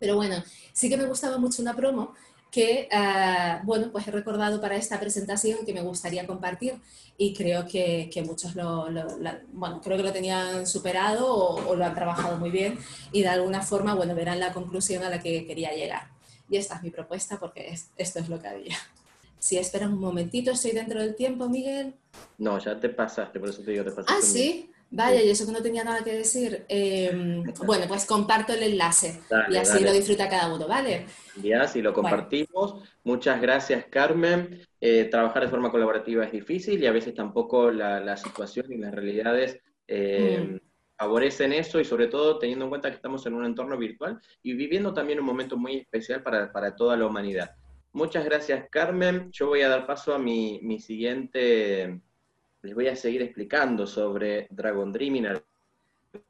Pero 0.03 0.17
bueno, 0.17 0.43
sí 0.73 0.89
que 0.89 0.97
me 0.97 1.05
gustaba 1.05 1.37
mucho 1.37 1.61
una 1.61 1.73
promo 1.73 2.13
que, 2.51 2.89
eh, 2.91 3.59
bueno, 3.63 3.89
pues 3.89 4.05
he 4.05 4.11
recordado 4.11 4.59
para 4.59 4.75
esta 4.75 4.99
presentación 4.99 5.65
que 5.65 5.73
me 5.73 5.81
gustaría 5.81 6.27
compartir 6.27 6.75
y 7.17 7.33
creo 7.33 7.65
que, 7.65 8.09
que 8.13 8.21
muchos 8.21 8.53
lo, 8.53 8.89
bueno, 9.53 9.79
creo 9.81 9.95
que 9.95 10.03
lo 10.03 10.11
tenían 10.11 10.67
superado 10.67 11.33
o, 11.33 11.73
lo 11.73 11.85
han 11.85 11.95
trabajado 11.95 12.37
muy 12.37 12.51
bien 12.51 12.77
y 13.13 13.21
de 13.21 13.29
alguna 13.29 13.61
forma, 13.61 13.95
bueno, 13.95 14.13
verán 14.13 14.41
la 14.41 14.51
conclusión 14.51 15.03
a 15.03 15.09
la 15.09 15.21
que 15.21 15.47
quería 15.47 15.71
llegar. 15.73 16.09
Y 16.49 16.57
esta 16.57 16.75
es 16.75 16.83
mi 16.83 16.89
propuesta 16.89 17.39
porque 17.39 17.73
esto 17.95 18.19
es 18.19 18.27
lo 18.27 18.41
que 18.41 18.49
había. 18.49 18.77
Si 19.39 19.57
esperas 19.57 19.89
un 19.89 19.99
momentito, 19.99 20.51
estoy 20.51 20.71
dentro 20.71 20.99
del 20.99 21.15
tiempo, 21.15 21.47
Miguel. 21.47 21.93
No, 22.37 22.59
ya 22.59 22.77
te 22.77 22.89
pasaste, 22.89 23.39
por 23.39 23.49
eso 23.49 23.61
te 23.61 23.71
digo, 23.71 23.85
te 23.85 23.91
pasaste. 23.91 24.13
Ah, 24.13 24.21
sí. 24.21 24.69
Vaya, 24.95 25.23
y 25.23 25.29
eso 25.29 25.45
que 25.45 25.51
no 25.51 25.61
tenía 25.61 25.83
nada 25.83 26.03
que 26.03 26.13
decir. 26.13 26.65
Em, 26.67 27.43
bueno, 27.65 27.85
pues 27.87 28.05
comparto 28.05 28.53
el 28.53 28.63
enlace 28.63 29.19
y 29.49 29.55
así 29.55 29.83
lo 29.83 29.91
disfruta 29.91 30.29
cada 30.29 30.53
uno, 30.53 30.67
¿vale? 30.67 31.07
Ya, 31.41 31.67
si 31.67 31.81
lo 31.81 31.93
compartimos. 31.93 32.83
Muchas 33.03 33.41
gracias, 33.41 33.85
Carmen. 33.89 34.61
Eh, 34.79 35.05
trabajar 35.05 35.43
de 35.43 35.49
forma 35.49 35.71
colaborativa 35.71 36.25
es 36.25 36.31
difícil 36.31 36.81
y 36.81 36.85
a 36.85 36.91
veces 36.91 37.15
tampoco 37.15 37.71
la, 37.71 38.15
situación 38.17 38.71
y 38.71 38.77
las 38.77 38.93
realidades 38.93 39.59
em, 39.87 40.55
mm. 40.55 40.59
favorecen 40.95 41.53
eso 41.53 41.79
y 41.79 41.85
sobre 41.85 42.07
todo 42.07 42.37
teniendo 42.37 42.65
en 42.65 42.69
cuenta 42.69 42.89
que 42.89 42.95
estamos 42.95 43.25
en 43.25 43.33
un 43.33 43.45
entorno 43.45 43.77
virtual 43.77 44.19
y 44.43 44.53
viviendo 44.53 44.93
también 44.93 45.19
un 45.19 45.25
momento 45.25 45.57
muy 45.57 45.77
especial 45.77 46.21
para, 46.21 46.51
para 46.51 46.75
toda 46.75 46.95
la 46.95 47.07
humanidad. 47.07 47.55
Muchas 47.93 48.25
gracias, 48.25 48.67
Carmen. 48.71 49.31
Yo 49.31 49.47
voy 49.47 49.61
a 49.61 49.69
dar 49.69 49.85
paso 49.85 50.15
a 50.15 50.19
mi, 50.19 50.79
siguiente, 50.79 52.01
les 52.63 52.73
voy 52.73 52.87
a 52.87 52.95
seguir 52.95 53.21
explicando 53.21 53.85
sobre 53.85 54.47
Dragon 54.49 54.91
Dreaming 54.91 55.27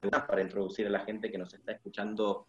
para 0.09 0.41
introducir 0.41 0.87
a 0.87 0.89
la 0.89 0.99
gente 1.01 1.31
que 1.31 1.37
nos 1.37 1.53
está 1.53 1.73
escuchando 1.73 2.47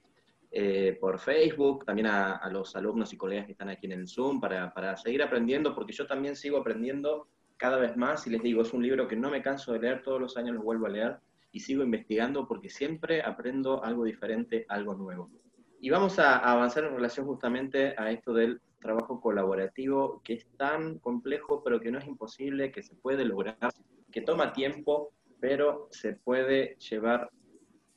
eh, 0.50 0.96
por 1.00 1.18
Facebook, 1.18 1.84
también 1.84 2.06
a, 2.06 2.48
los 2.50 2.74
alumnos 2.76 3.12
y 3.12 3.16
colegas 3.16 3.44
que 3.44 3.52
están 3.52 3.68
aquí 3.68 3.86
en 3.86 3.92
el 3.92 4.08
Zoom, 4.08 4.40
para, 4.40 4.72
para 4.72 4.96
seguir 4.96 5.22
aprendiendo, 5.22 5.74
porque 5.74 5.92
yo 5.92 6.06
también 6.06 6.34
sigo 6.34 6.58
aprendiendo 6.58 7.28
cada 7.56 7.76
vez 7.76 7.96
más 7.96 8.26
y 8.26 8.30
les 8.30 8.42
digo, 8.42 8.62
es 8.62 8.72
un 8.72 8.82
libro 8.82 9.06
que 9.06 9.16
no 9.16 9.30
me 9.30 9.42
canso 9.42 9.72
de 9.72 9.80
leer, 9.80 10.02
todos 10.02 10.20
los 10.20 10.36
años 10.36 10.54
lo 10.54 10.62
vuelvo 10.62 10.86
a 10.86 10.90
leer 10.90 11.16
y 11.52 11.60
sigo 11.60 11.84
investigando 11.84 12.48
porque 12.48 12.70
siempre 12.70 13.22
aprendo 13.22 13.84
algo 13.84 14.04
diferente, 14.04 14.64
algo 14.68 14.94
nuevo. 14.94 15.30
Y 15.80 15.90
vamos 15.90 16.18
a 16.18 16.38
avanzar 16.38 16.84
en 16.84 16.94
relación 16.94 17.26
justamente 17.26 17.94
a 17.98 18.10
esto 18.10 18.32
del 18.32 18.60
trabajo 18.84 19.18
colaborativo 19.18 20.20
que 20.22 20.34
es 20.34 20.46
tan 20.58 20.98
complejo, 20.98 21.62
pero 21.64 21.80
que 21.80 21.90
no 21.90 21.98
es 21.98 22.06
imposible, 22.06 22.70
que 22.70 22.82
se 22.82 22.94
puede 22.94 23.24
lograr, 23.24 23.56
que 24.12 24.20
toma 24.20 24.52
tiempo, 24.52 25.10
pero 25.40 25.88
se 25.90 26.12
puede 26.12 26.76
llevar 26.76 27.30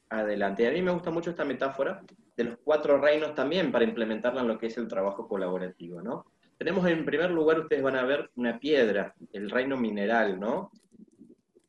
adelante. 0.09 0.65
A 0.65 0.72
mí 0.72 0.81
me 0.81 0.91
gusta 0.91 1.11
mucho 1.11 1.31
esta 1.31 1.43
metáfora 1.43 2.01
de 2.38 2.43
los 2.45 2.57
cuatro 2.64 2.99
reinos 2.99 3.35
también 3.35 3.69
para 3.69 3.84
implementarla 3.84 4.41
en 4.41 4.47
lo 4.47 4.57
que 4.57 4.68
es 4.68 4.77
el 4.77 4.88
trabajo 4.88 5.27
colaborativo, 5.27 6.01
¿no? 6.01 6.26
Tenemos 6.57 6.88
en 6.88 7.03
primer 7.03 7.31
lugar, 7.31 7.59
ustedes 7.59 7.84
van 7.84 7.97
a 7.97 8.05
ver 8.05 8.31
una 8.35 8.57
piedra, 8.57 9.14
el 9.34 9.49
reino 9.49 9.76
mineral, 9.76 10.39
¿no? 10.39 10.72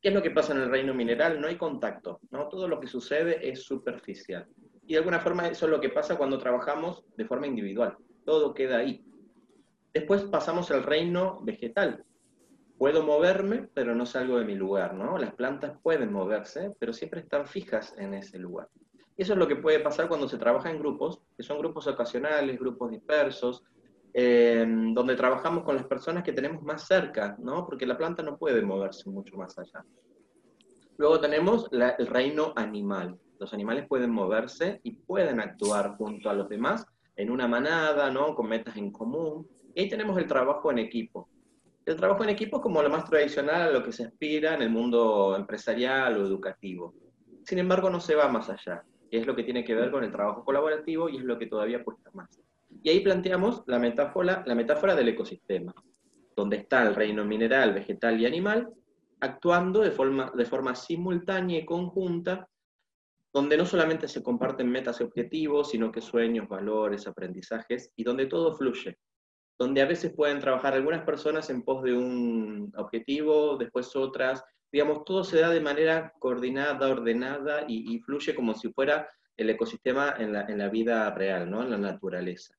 ¿Qué 0.01 0.11
es 0.11 0.15
lo 0.15 0.23
que 0.23 0.31
pasa 0.31 0.55
en 0.55 0.61
el 0.61 0.71
reino 0.71 0.95
mineral? 0.95 1.41
No 1.41 1.49
hay 1.49 1.57
contacto, 1.57 2.21
¿no? 2.31 2.49
Todo 2.49 2.69
lo 2.69 2.79
que 2.79 2.87
sucede 2.87 3.51
es 3.51 3.65
superficial. 3.65 4.47
Y 4.87 4.93
de 4.93 4.99
alguna 4.99 5.19
forma 5.19 5.49
eso 5.49 5.67
es 5.67 5.73
lo 5.73 5.81
que 5.81 5.89
pasa 5.89 6.17
cuando 6.17 6.39
trabajamos 6.39 7.05
de 7.17 7.25
forma 7.25 7.49
individual. 7.49 7.97
Todo 8.25 8.55
queda 8.55 8.79
ahí. 8.79 9.05
Después 9.99 10.23
pasamos 10.27 10.71
al 10.71 10.85
reino 10.85 11.41
vegetal. 11.43 12.05
Puedo 12.79 13.03
moverme, 13.03 13.69
pero 13.75 13.97
no 13.97 14.07
salgo 14.07 14.39
de 14.39 14.45
mi 14.45 14.55
lugar, 14.55 14.95
¿no? 14.95 15.19
Las 15.19 15.35
plantas 15.35 15.77
pueden 15.83 16.13
moverse, 16.13 16.73
pero 16.79 16.93
siempre 16.93 17.19
están 17.19 17.49
fijas 17.49 17.97
en 17.99 18.15
ese 18.15 18.39
lugar. 18.39 18.69
Y 19.17 19.23
eso 19.23 19.33
es 19.33 19.39
lo 19.41 19.49
que 19.49 19.57
puede 19.57 19.81
pasar 19.81 20.07
cuando 20.07 20.29
se 20.29 20.39
trabaja 20.39 20.71
en 20.71 20.79
grupos, 20.79 21.21
que 21.37 21.43
son 21.43 21.59
grupos 21.59 21.89
ocasionales, 21.89 22.61
grupos 22.61 22.93
dispersos, 22.93 23.65
donde 24.15 25.17
trabajamos 25.17 25.65
con 25.65 25.75
las 25.75 25.87
personas 25.87 26.23
que 26.23 26.33
tenemos 26.33 26.63
más 26.63 26.87
cerca, 26.87 27.35
¿no? 27.41 27.67
Porque 27.67 27.85
la 27.85 27.99
planta 27.99 28.23
no 28.23 28.39
puede 28.39 28.63
moverse 28.63 29.11
mucho 29.11 29.37
más 29.37 29.59
allá. 29.59 29.85
Luego 30.97 31.19
tenemos 31.19 31.69
el 31.73 32.07
reino 32.07 32.53
animal. 32.55 33.19
Los 33.41 33.53
animales 33.53 33.89
pueden 33.89 34.13
moverse 34.13 34.79
y 34.85 34.93
pueden 34.93 35.41
actuar 35.41 35.97
junto 35.97 36.31
a 36.31 36.35
los 36.35 36.49
demás 36.49 36.87
en 37.17 37.33
una 37.33 37.49
manada, 37.49 38.13
¿no? 38.13 38.37
Con 38.37 38.49
metas 38.49 38.77
en 38.77 38.93
común. 38.93 39.49
Y 39.79 39.83
ahí 39.83 39.89
tenemos 39.89 40.19
el 40.19 40.27
trabajo 40.27 40.73
en 40.73 40.81
equipo. 40.81 41.29
El 41.87 41.95
trabajo 41.95 42.25
en 42.25 42.31
equipo 42.31 42.57
es 42.57 42.63
como 42.65 42.83
lo 42.83 42.91
más 42.91 43.09
tradicional 43.09 43.63
a 43.63 43.71
lo 43.71 43.85
que 43.85 43.93
se 43.93 44.07
aspira 44.07 44.55
en 44.55 44.63
el 44.63 44.71
mundo 44.71 45.37
empresarial 45.37 46.17
o 46.17 46.27
educativo. 46.27 46.97
Sin 47.45 47.61
embargo, 47.61 47.89
no 47.89 48.01
se 48.01 48.17
va 48.17 48.27
más 48.27 48.51
allá. 48.51 48.83
Es 49.09 49.25
lo 49.25 49.37
que 49.37 49.45
tiene 49.45 49.63
que 49.63 49.77
ver 49.77 49.93
con 49.93 50.03
el 50.03 50.11
trabajo 50.11 50.45
colaborativo 50.45 51.09
y 51.09 51.19
es 51.19 51.23
lo 51.23 51.39
que 51.39 51.47
todavía 51.47 51.85
cuesta 51.85 52.11
más. 52.13 52.41
Y 52.83 52.91
ahí 52.91 52.99
planteamos 52.99 53.63
la 53.69 53.79
metáfora, 53.79 54.43
la 54.45 54.57
metáfora 54.57 54.97
del 54.97 55.11
ecosistema, 55.11 55.73
donde 56.35 56.57
está 56.57 56.83
el 56.83 56.97
reino 56.97 57.25
mineral, 57.25 57.73
vegetal 57.73 58.21
y 58.21 58.27
animal, 58.27 58.69
actuando 59.21 59.83
de 59.83 59.93
forma, 59.93 60.33
de 60.37 60.45
forma 60.45 60.75
simultánea 60.75 61.61
y 61.61 61.65
conjunta, 61.65 62.49
donde 63.33 63.57
no 63.57 63.65
solamente 63.65 64.09
se 64.09 64.25
comparten 64.25 64.69
metas 64.69 65.01
y 65.01 65.05
objetivos, 65.05 65.71
sino 65.71 65.93
que 65.93 66.01
sueños, 66.01 66.49
valores, 66.49 67.07
aprendizajes, 67.07 67.93
y 67.95 68.03
donde 68.03 68.27
todo 68.27 68.57
fluye, 68.57 68.99
donde 69.59 69.83
a 69.83 69.87
veces 69.87 70.13
pueden 70.15 70.39
trabajar 70.39 70.75
algunas 70.75 71.05
personas 71.05 71.51
en 71.51 71.63
pos 71.63 71.83
de 71.83 71.93
un 71.93 72.73
objetivo, 72.77 73.57
después 73.57 73.95
otras, 73.97 74.45
digamos, 74.71 75.05
todo 75.05 75.25
se 75.25 75.41
da 75.41 75.51
de 75.51 75.61
manera 75.61 76.13
coordinada, 76.19 76.89
ordenada 76.89 77.65
y, 77.67 77.95
y 77.95 77.99
fluye 78.01 78.35
como 78.35 78.55
si 78.55 78.73
fuera 78.73 79.11
el 79.39 79.51
ecosistema 79.51 80.15
en 80.19 80.33
la, 80.33 80.43
en 80.43 80.59
la 80.59 80.69
vida 80.69 81.11
real, 81.11 81.51
¿no? 81.51 81.63
en 81.63 81.71
la 81.71 81.79
naturaleza. 81.79 82.55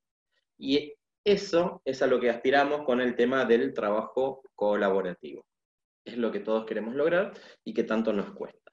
Y 0.58 0.94
eso 1.24 1.82
es 1.86 2.02
a 2.02 2.08
lo 2.08 2.20
que 2.20 2.30
aspiramos 2.30 2.84
con 2.84 3.02
el 3.02 3.16
tema 3.16 3.46
del 3.46 3.74
trabajo 3.74 4.42
colaborativo. 4.56 5.46
Es 6.06 6.18
lo 6.18 6.32
que 6.32 6.40
todos 6.40 6.66
queremos 6.66 6.96
lograr 6.96 7.34
y 7.64 7.74
que 7.74 7.84
tanto 7.84 8.14
nos 8.14 8.32
cuesta. 8.32 8.72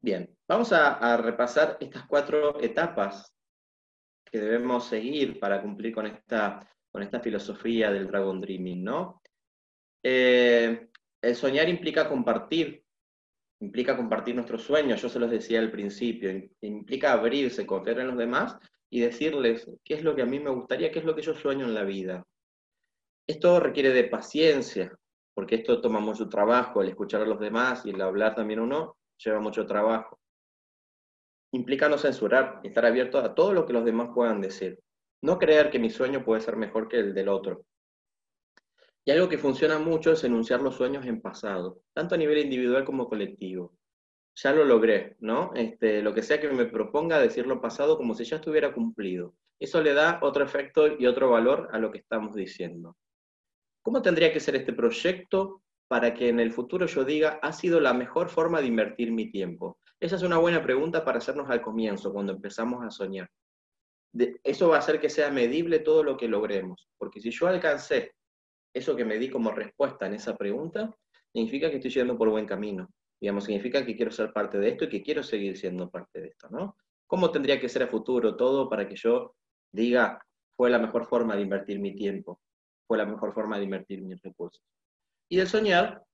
Bien, 0.00 0.34
vamos 0.48 0.72
a, 0.72 1.16
repasar 1.18 1.76
estas 1.80 2.06
cuatro 2.06 2.60
etapas 2.60 3.34
que 4.24 4.38
debemos 4.38 4.86
seguir 4.86 5.38
para 5.38 5.60
cumplir 5.60 5.94
con 5.94 6.06
esta, 6.06 6.68
con 6.96 7.02
esta 7.02 7.20
filosofía 7.20 7.92
del 7.92 8.06
Dragon 8.06 8.40
Dreaming, 8.40 8.82
¿no? 8.82 9.20
Eh, 10.02 10.88
el 11.20 11.36
soñar 11.36 11.68
implica 11.68 12.08
compartir, 12.08 12.82
implica 13.60 13.94
compartir 13.94 14.34
nuestros 14.34 14.62
sueños, 14.62 15.02
yo 15.02 15.10
se 15.10 15.18
los 15.18 15.30
decía 15.30 15.58
al 15.58 15.70
principio, 15.70 16.30
implica 16.62 17.12
abrirse, 17.12 17.66
confiar 17.66 18.00
en 18.00 18.06
los 18.06 18.16
demás 18.16 18.56
y 18.88 19.00
decirles 19.00 19.70
qué 19.84 19.92
es 19.92 20.04
lo 20.04 20.16
que 20.16 20.22
a 20.22 20.24
mí 20.24 20.40
me 20.40 20.48
gustaría, 20.48 20.90
qué 20.90 21.00
es 21.00 21.04
lo 21.04 21.14
que 21.14 21.20
yo 21.20 21.34
sueño 21.34 21.66
en 21.66 21.74
la 21.74 21.84
vida. 21.84 22.26
Esto 23.26 23.60
requiere 23.60 23.90
de 23.90 24.04
paciencia, 24.04 24.98
porque 25.34 25.56
esto 25.56 25.82
toma 25.82 26.00
mucho 26.00 26.30
trabajo, 26.30 26.80
el 26.80 26.88
escuchar 26.88 27.20
a 27.20 27.26
los 27.26 27.38
demás 27.38 27.84
y 27.84 27.90
el 27.90 28.00
hablar 28.00 28.34
también 28.34 28.60
uno 28.60 28.96
lleva 29.22 29.38
mucho 29.40 29.66
trabajo. 29.66 30.18
Implica 31.52 31.90
no 31.90 31.98
censurar, 31.98 32.60
estar 32.64 32.86
abierto 32.86 33.18
a 33.18 33.34
todo 33.34 33.52
lo 33.52 33.66
que 33.66 33.74
los 33.74 33.84
demás 33.84 34.08
puedan 34.14 34.40
decir. 34.40 34.80
No 35.22 35.38
creer 35.38 35.70
que 35.70 35.78
mi 35.78 35.90
sueño 35.90 36.24
puede 36.24 36.40
ser 36.40 36.56
mejor 36.56 36.88
que 36.88 36.98
el 36.98 37.14
del 37.14 37.28
otro. 37.28 37.64
Y 39.04 39.10
algo 39.12 39.28
que 39.28 39.38
funciona 39.38 39.78
mucho 39.78 40.12
es 40.12 40.24
enunciar 40.24 40.60
los 40.60 40.76
sueños 40.76 41.06
en 41.06 41.20
pasado, 41.20 41.82
tanto 41.92 42.14
a 42.14 42.18
nivel 42.18 42.38
individual 42.38 42.84
como 42.84 43.08
colectivo 43.08 43.76
ya 44.36 44.52
lo 44.52 44.64
logré, 44.64 45.16
¿no? 45.20 45.52
Este, 45.54 46.02
lo 46.02 46.12
que 46.14 46.22
sea 46.22 46.40
que 46.40 46.48
me 46.50 46.66
proponga 46.66 47.18
decirlo 47.18 47.60
pasado 47.60 47.96
como 47.96 48.14
si 48.14 48.24
ya 48.24 48.36
estuviera 48.36 48.72
cumplido. 48.72 49.34
Eso 49.58 49.80
le 49.80 49.94
da 49.94 50.18
otro 50.22 50.44
efecto 50.44 50.86
y 50.98 51.06
otro 51.06 51.30
valor 51.30 51.70
a 51.72 51.78
lo 51.78 51.90
que 51.90 51.98
estamos 51.98 52.34
diciendo. 52.34 52.96
¿Cómo 53.82 54.02
tendría 54.02 54.32
que 54.32 54.40
ser 54.40 54.56
este 54.56 54.74
proyecto 54.74 55.62
para 55.88 56.12
que 56.12 56.28
en 56.28 56.40
el 56.40 56.52
futuro 56.52 56.86
yo 56.86 57.04
diga, 57.04 57.38
ha 57.42 57.52
sido 57.52 57.80
la 57.80 57.94
mejor 57.94 58.28
forma 58.28 58.60
de 58.60 58.66
invertir 58.66 59.10
mi 59.10 59.30
tiempo? 59.30 59.78
Esa 59.98 60.16
es 60.16 60.22
una 60.22 60.36
buena 60.36 60.62
pregunta 60.62 61.02
para 61.02 61.18
hacernos 61.18 61.48
al 61.48 61.62
comienzo, 61.62 62.12
cuando 62.12 62.34
empezamos 62.34 62.84
a 62.84 62.90
soñar. 62.90 63.30
Eso 64.44 64.68
va 64.68 64.76
a 64.76 64.78
hacer 64.78 65.00
que 65.00 65.10
sea 65.10 65.30
medible 65.30 65.80
todo 65.80 66.02
lo 66.02 66.16
que 66.16 66.28
logremos, 66.28 66.88
porque 66.98 67.20
si 67.20 67.30
yo 67.30 67.46
alcancé 67.46 68.14
eso 68.74 68.94
que 68.94 69.04
me 69.04 69.18
di 69.18 69.30
como 69.30 69.50
respuesta 69.50 70.06
en 70.06 70.14
esa 70.14 70.36
pregunta, 70.36 70.94
significa 71.32 71.70
que 71.70 71.76
estoy 71.76 71.90
yendo 71.90 72.16
por 72.16 72.28
buen 72.28 72.46
camino 72.46 72.88
digamos, 73.20 73.44
significa 73.44 73.84
que 73.84 73.96
quiero 73.96 74.10
ser 74.10 74.32
parte 74.32 74.58
de 74.58 74.68
esto 74.68 74.84
y 74.84 74.88
que 74.88 75.02
quiero 75.02 75.22
seguir 75.22 75.56
siendo 75.56 75.90
parte 75.90 76.20
de 76.20 76.28
esto, 76.28 76.48
¿no? 76.50 76.76
¿Cómo 77.06 77.30
tendría 77.30 77.60
que 77.60 77.68
ser 77.68 77.82
a 77.84 77.88
futuro 77.88 78.36
todo 78.36 78.68
para 78.68 78.88
que 78.88 78.96
yo 78.96 79.34
diga, 79.72 80.24
fue 80.56 80.70
la 80.70 80.78
mejor 80.78 81.06
forma 81.06 81.36
de 81.36 81.42
invertir 81.42 81.78
mi 81.78 81.94
tiempo, 81.94 82.40
fue 82.86 82.98
la 82.98 83.06
mejor 83.06 83.32
forma 83.32 83.58
de 83.58 83.64
invertir 83.64 84.02
mis 84.02 84.20
recursos? 84.22 84.62
Y 85.28 85.36
del 85.36 85.48
soñar, 85.48 86.04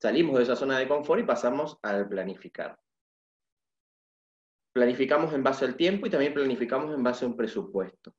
salimos 0.00 0.36
de 0.36 0.44
esa 0.44 0.56
zona 0.56 0.78
de 0.78 0.88
confort 0.88 1.20
y 1.20 1.24
pasamos 1.24 1.78
al 1.82 2.08
planificar. 2.08 2.78
Planificamos 4.76 5.32
en 5.32 5.42
base 5.42 5.64
al 5.64 5.74
tiempo 5.74 6.06
y 6.06 6.10
también 6.10 6.34
planificamos 6.34 6.94
en 6.94 7.02
base 7.02 7.24
a 7.24 7.28
un 7.28 7.34
presupuesto. 7.34 8.12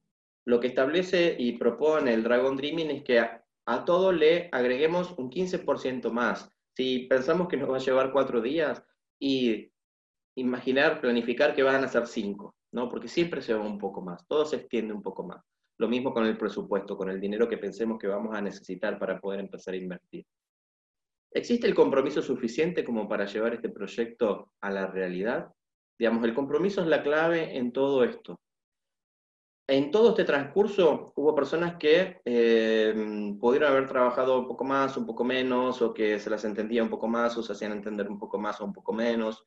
Lo 0.43 0.59
que 0.59 0.65
establece 0.65 1.35
y 1.37 1.55
propone 1.55 2.11
el 2.15 2.23
Dragon 2.23 2.57
Dreaming 2.57 2.89
es 2.89 3.03
que 3.03 3.19
a, 3.19 3.45
a 3.67 3.85
todo 3.85 4.11
le 4.11 4.49
agreguemos 4.51 5.13
un 5.19 5.29
15% 5.29 6.09
más, 6.09 6.49
si 6.75 7.01
pensamos 7.01 7.47
que 7.47 7.57
nos 7.57 7.69
va 7.69 7.75
a 7.75 7.79
llevar 7.79 8.11
cuatro 8.11 8.41
días 8.41 8.81
y 9.19 9.71
imaginar, 10.35 10.99
planificar 10.99 11.53
que 11.53 11.61
van 11.61 11.83
a 11.83 11.87
ser 11.87 12.07
cinco, 12.07 12.55
¿no? 12.71 12.89
Porque 12.89 13.07
siempre 13.07 13.43
se 13.43 13.53
va 13.53 13.61
un 13.61 13.77
poco 13.77 14.01
más, 14.01 14.25
todo 14.25 14.43
se 14.43 14.55
extiende 14.55 14.95
un 14.95 15.03
poco 15.03 15.27
más. 15.27 15.43
Lo 15.77 15.87
mismo 15.87 16.11
con 16.11 16.25
el 16.25 16.39
presupuesto, 16.39 16.97
con 16.97 17.11
el 17.11 17.21
dinero 17.21 17.47
que 17.47 17.59
pensemos 17.59 17.99
que 17.99 18.07
vamos 18.07 18.35
a 18.35 18.41
necesitar 18.41 18.97
para 18.97 19.19
poder 19.19 19.41
empezar 19.41 19.75
a 19.75 19.77
invertir. 19.77 20.25
¿Existe 21.31 21.67
el 21.67 21.75
compromiso 21.75 22.23
suficiente 22.23 22.83
como 22.83 23.07
para 23.07 23.25
llevar 23.25 23.53
este 23.53 23.69
proyecto 23.69 24.53
a 24.59 24.71
la 24.71 24.87
realidad? 24.87 25.53
Digamos, 25.99 26.23
el 26.23 26.33
compromiso 26.33 26.81
es 26.81 26.87
la 26.87 27.03
clave 27.03 27.57
en 27.57 27.71
todo 27.71 28.03
esto 28.03 28.37
en 29.67 29.91
todo 29.91 30.09
este 30.09 30.23
transcurso 30.23 31.11
hubo 31.15 31.35
personas 31.35 31.75
que 31.75 32.21
eh, 32.23 33.35
pudieron 33.39 33.69
haber 33.69 33.87
trabajado 33.87 34.39
un 34.39 34.47
poco 34.47 34.63
más, 34.63 34.95
un 34.95 35.05
poco 35.05 35.25
menos, 35.25 35.81
o 35.81 35.93
que 35.93 36.19
se 36.19 36.29
las 36.29 36.45
entendía 36.45 36.81
un 36.81 36.89
poco 36.89 37.07
más, 37.07 37.37
o 37.37 37.43
se 37.43 37.51
hacían 37.51 37.73
entender 37.73 38.09
un 38.09 38.17
poco 38.17 38.39
más 38.39 38.61
o 38.61 38.65
un 38.65 38.73
poco 38.73 38.93
menos. 38.93 39.45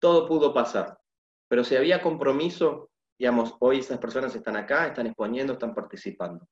Todo 0.00 0.26
pudo 0.26 0.52
pasar. 0.52 0.98
Pero 1.48 1.62
si 1.62 1.76
había 1.76 2.02
compromiso, 2.02 2.90
digamos, 3.16 3.54
hoy 3.60 3.78
esas 3.78 3.98
personas 3.98 4.34
están 4.34 4.56
acá, 4.56 4.88
están 4.88 5.06
exponiendo, 5.06 5.52
están 5.52 5.74
participando. 5.74 6.48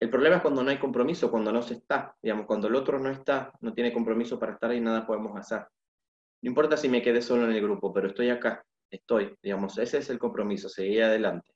El 0.00 0.10
problema 0.10 0.36
es 0.36 0.42
cuando 0.42 0.62
no 0.62 0.70
hay 0.70 0.78
compromiso, 0.78 1.32
cuando 1.32 1.50
no 1.50 1.62
se 1.62 1.74
está, 1.74 2.16
digamos, 2.22 2.46
cuando 2.46 2.68
el 2.68 2.76
otro 2.76 3.00
no 3.00 3.10
está, 3.10 3.52
no 3.60 3.74
tiene 3.74 3.92
compromiso 3.92 4.38
para 4.38 4.52
estar 4.52 4.70
ahí, 4.70 4.80
nada 4.80 5.04
podemos 5.04 5.36
hacer. 5.36 5.66
No 6.42 6.50
importa 6.50 6.76
si 6.76 6.88
me 6.88 7.02
quedé 7.02 7.20
solo 7.20 7.44
en 7.44 7.52
el 7.52 7.62
grupo, 7.62 7.92
pero 7.92 8.08
estoy 8.08 8.30
acá, 8.30 8.64
estoy, 8.90 9.34
digamos, 9.42 9.76
ese 9.78 9.98
es 9.98 10.10
el 10.10 10.18
compromiso, 10.18 10.68
seguir 10.68 11.02
adelante. 11.02 11.52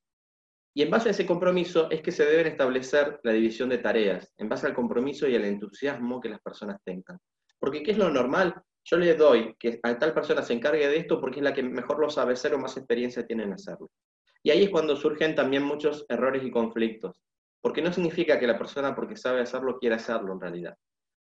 Y 0.75 0.83
en 0.83 0.91
base 0.91 1.09
a 1.09 1.13
ese 1.13 1.27
compromiso 1.27 1.91
es 1.91 2.01
que 2.01 2.13
se 2.13 2.25
deben 2.25 2.47
establecer 2.47 3.21
la 3.23 3.33
división 3.33 3.69
de 3.69 3.79
tareas, 3.79 4.33
en 4.39 4.49
base 4.49 4.67
al 4.67 4.75
compromiso 4.75 5.29
y 5.29 5.37
al 5.37 5.45
entusiasmo 5.45 6.21
que 6.21 6.31
las 6.31 6.41
personas 6.41 6.81
tengan. 6.85 7.19
Porque 7.59 7.83
¿qué 7.83 7.93
es 7.93 7.99
lo 7.99 8.11
normal? 8.11 8.61
Yo 8.85 8.97
le 8.97 9.15
doy 9.15 9.55
que 9.59 9.79
a 9.83 9.99
tal 9.99 10.15
persona 10.15 10.43
se 10.43 10.55
encargue 10.55 10.89
de 10.89 10.97
esto 10.97 11.21
porque 11.21 11.39
es 11.39 11.45
la 11.45 11.55
que 11.55 11.63
mejor 11.63 12.01
lo 12.01 12.11
sabe 12.11 12.33
hacer 12.33 12.55
o 12.55 12.59
más 12.59 12.77
experiencia 12.77 13.27
tiene 13.27 13.45
en 13.45 13.53
hacerlo. 13.53 13.91
Y 14.43 14.51
ahí 14.51 14.65
es 14.65 14.71
cuando 14.71 14.97
surgen 14.97 15.35
también 15.35 15.63
muchos 15.63 16.05
errores 16.09 16.43
y 16.43 16.51
conflictos. 16.51 17.21
Porque 17.61 17.83
no 17.83 17.93
significa 17.93 18.41
que 18.41 18.49
la 18.49 18.59
persona 18.59 18.95
porque 18.95 19.17
sabe 19.17 19.41
hacerlo 19.41 19.79
quiera 19.79 19.97
hacerlo 19.97 20.33
en 20.33 20.41
realidad. 20.41 20.77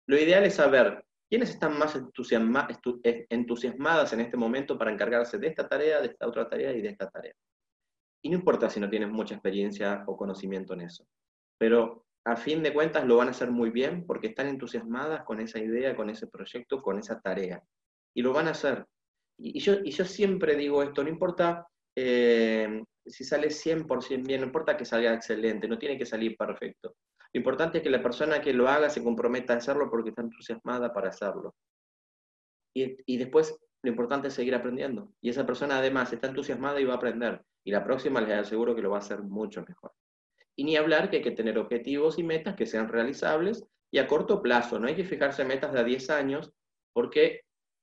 Lo 0.07 0.17
ideal 0.17 0.43
es 0.45 0.55
saber 0.55 1.05
quiénes 1.33 1.49
están 1.49 1.79
más 1.79 1.95
entusiasmadas 1.95 4.13
en 4.13 4.19
este 4.19 4.37
momento 4.37 4.77
para 4.77 4.91
encargarse 4.91 5.39
de 5.39 5.47
esta 5.47 5.67
tarea, 5.67 5.99
de 5.99 6.09
esta 6.09 6.27
otra 6.27 6.47
tarea 6.47 6.71
y 6.73 6.79
de 6.79 6.89
esta 6.89 7.09
tarea. 7.09 7.33
Y 8.21 8.29
no 8.29 8.35
importa 8.35 8.69
si 8.69 8.79
no 8.79 8.87
tienes 8.87 9.09
mucha 9.09 9.33
experiencia 9.33 10.03
o 10.05 10.15
conocimiento 10.15 10.75
en 10.75 10.81
eso. 10.81 11.07
pero 11.57 12.05
a 12.23 12.35
fin 12.35 12.61
de 12.61 12.71
cuentas 12.71 13.03
lo 13.05 13.17
van 13.17 13.29
a 13.29 13.31
hacer 13.31 13.49
muy 13.49 13.71
bien 13.71 14.05
porque 14.05 14.27
están 14.27 14.47
entusiasmadas 14.47 15.23
con 15.23 15.39
esa 15.39 15.57
idea, 15.57 15.95
con 15.95 16.11
ese 16.11 16.27
proyecto, 16.27 16.83
con 16.83 16.99
esa 16.99 17.19
tarea. 17.19 17.63
Y 18.13 18.21
lo 18.21 18.31
van 18.31 18.47
a 18.47 18.51
hacer. 18.51 18.85
Y, 19.39 19.59
yo, 19.59 19.77
y 19.83 19.89
yo 19.89 20.05
siempre 20.05 20.55
digo 20.55 20.83
esto, 20.83 21.03
no 21.03 21.09
importa 21.09 21.65
eh, 21.95 22.83
si 23.07 23.23
sale 23.23 23.47
100% 23.47 24.27
bien, 24.27 24.41
no 24.41 24.45
importa 24.45 24.77
que 24.77 24.85
salga 24.85 25.15
excelente, 25.15 25.67
no 25.67 25.79
tiene 25.79 25.97
que 25.97 26.05
salir 26.05 26.37
perfecto. 26.37 26.95
Lo 27.33 27.39
importante 27.39 27.79
es 27.79 27.83
que 27.83 27.89
la 27.89 28.03
persona 28.03 28.41
que 28.41 28.53
lo 28.53 28.67
haga 28.67 28.89
se 28.89 29.03
comprometa 29.03 29.53
a 29.53 29.57
hacerlo 29.57 29.89
porque 29.89 30.09
está 30.09 30.21
entusiasmada 30.21 30.93
para 30.93 31.09
hacerlo. 31.09 31.55
Y, 32.75 33.17
después 33.17 33.57
lo 33.81 33.89
importante 33.89 34.27
es 34.27 34.33
seguir 34.33 34.55
aprendiendo. 34.55 35.11
Y 35.21 35.29
esa 35.29 35.45
persona 35.45 35.77
además 35.77 36.13
está 36.13 36.27
entusiasmada 36.27 36.79
y 36.79 36.85
va 36.85 36.93
a 36.93 36.97
aprender. 36.97 37.41
Y 37.63 37.71
la 37.71 37.83
próxima 37.83 38.21
les 38.21 38.37
aseguro 38.37 38.75
que 38.75 38.81
lo 38.81 38.91
va 38.91 38.97
a 38.97 38.99
hacer 38.99 39.23
mucho 39.23 39.63
mejor. 39.67 39.91
Y 40.55 40.63
ni 40.63 40.77
hablar 40.77 41.09
que 41.09 41.17
hay 41.17 41.23
que 41.23 41.31
tener 41.31 41.57
objetivos 41.57 42.19
y 42.19 42.23
metas 42.23 42.55
que 42.55 42.67
sean 42.67 42.87
realizables 42.87 43.65
y 43.91 43.97
a 43.97 44.07
corto 44.07 44.41
plazo. 44.41 44.79
No 44.79 44.87
hay 44.87 44.95
que 44.95 45.03
fijarse 45.03 45.43
metas 45.43 45.73
de 45.73 45.79
a 45.79 45.83
10 45.83 46.09
años 46.11 46.51
porque 46.93 47.41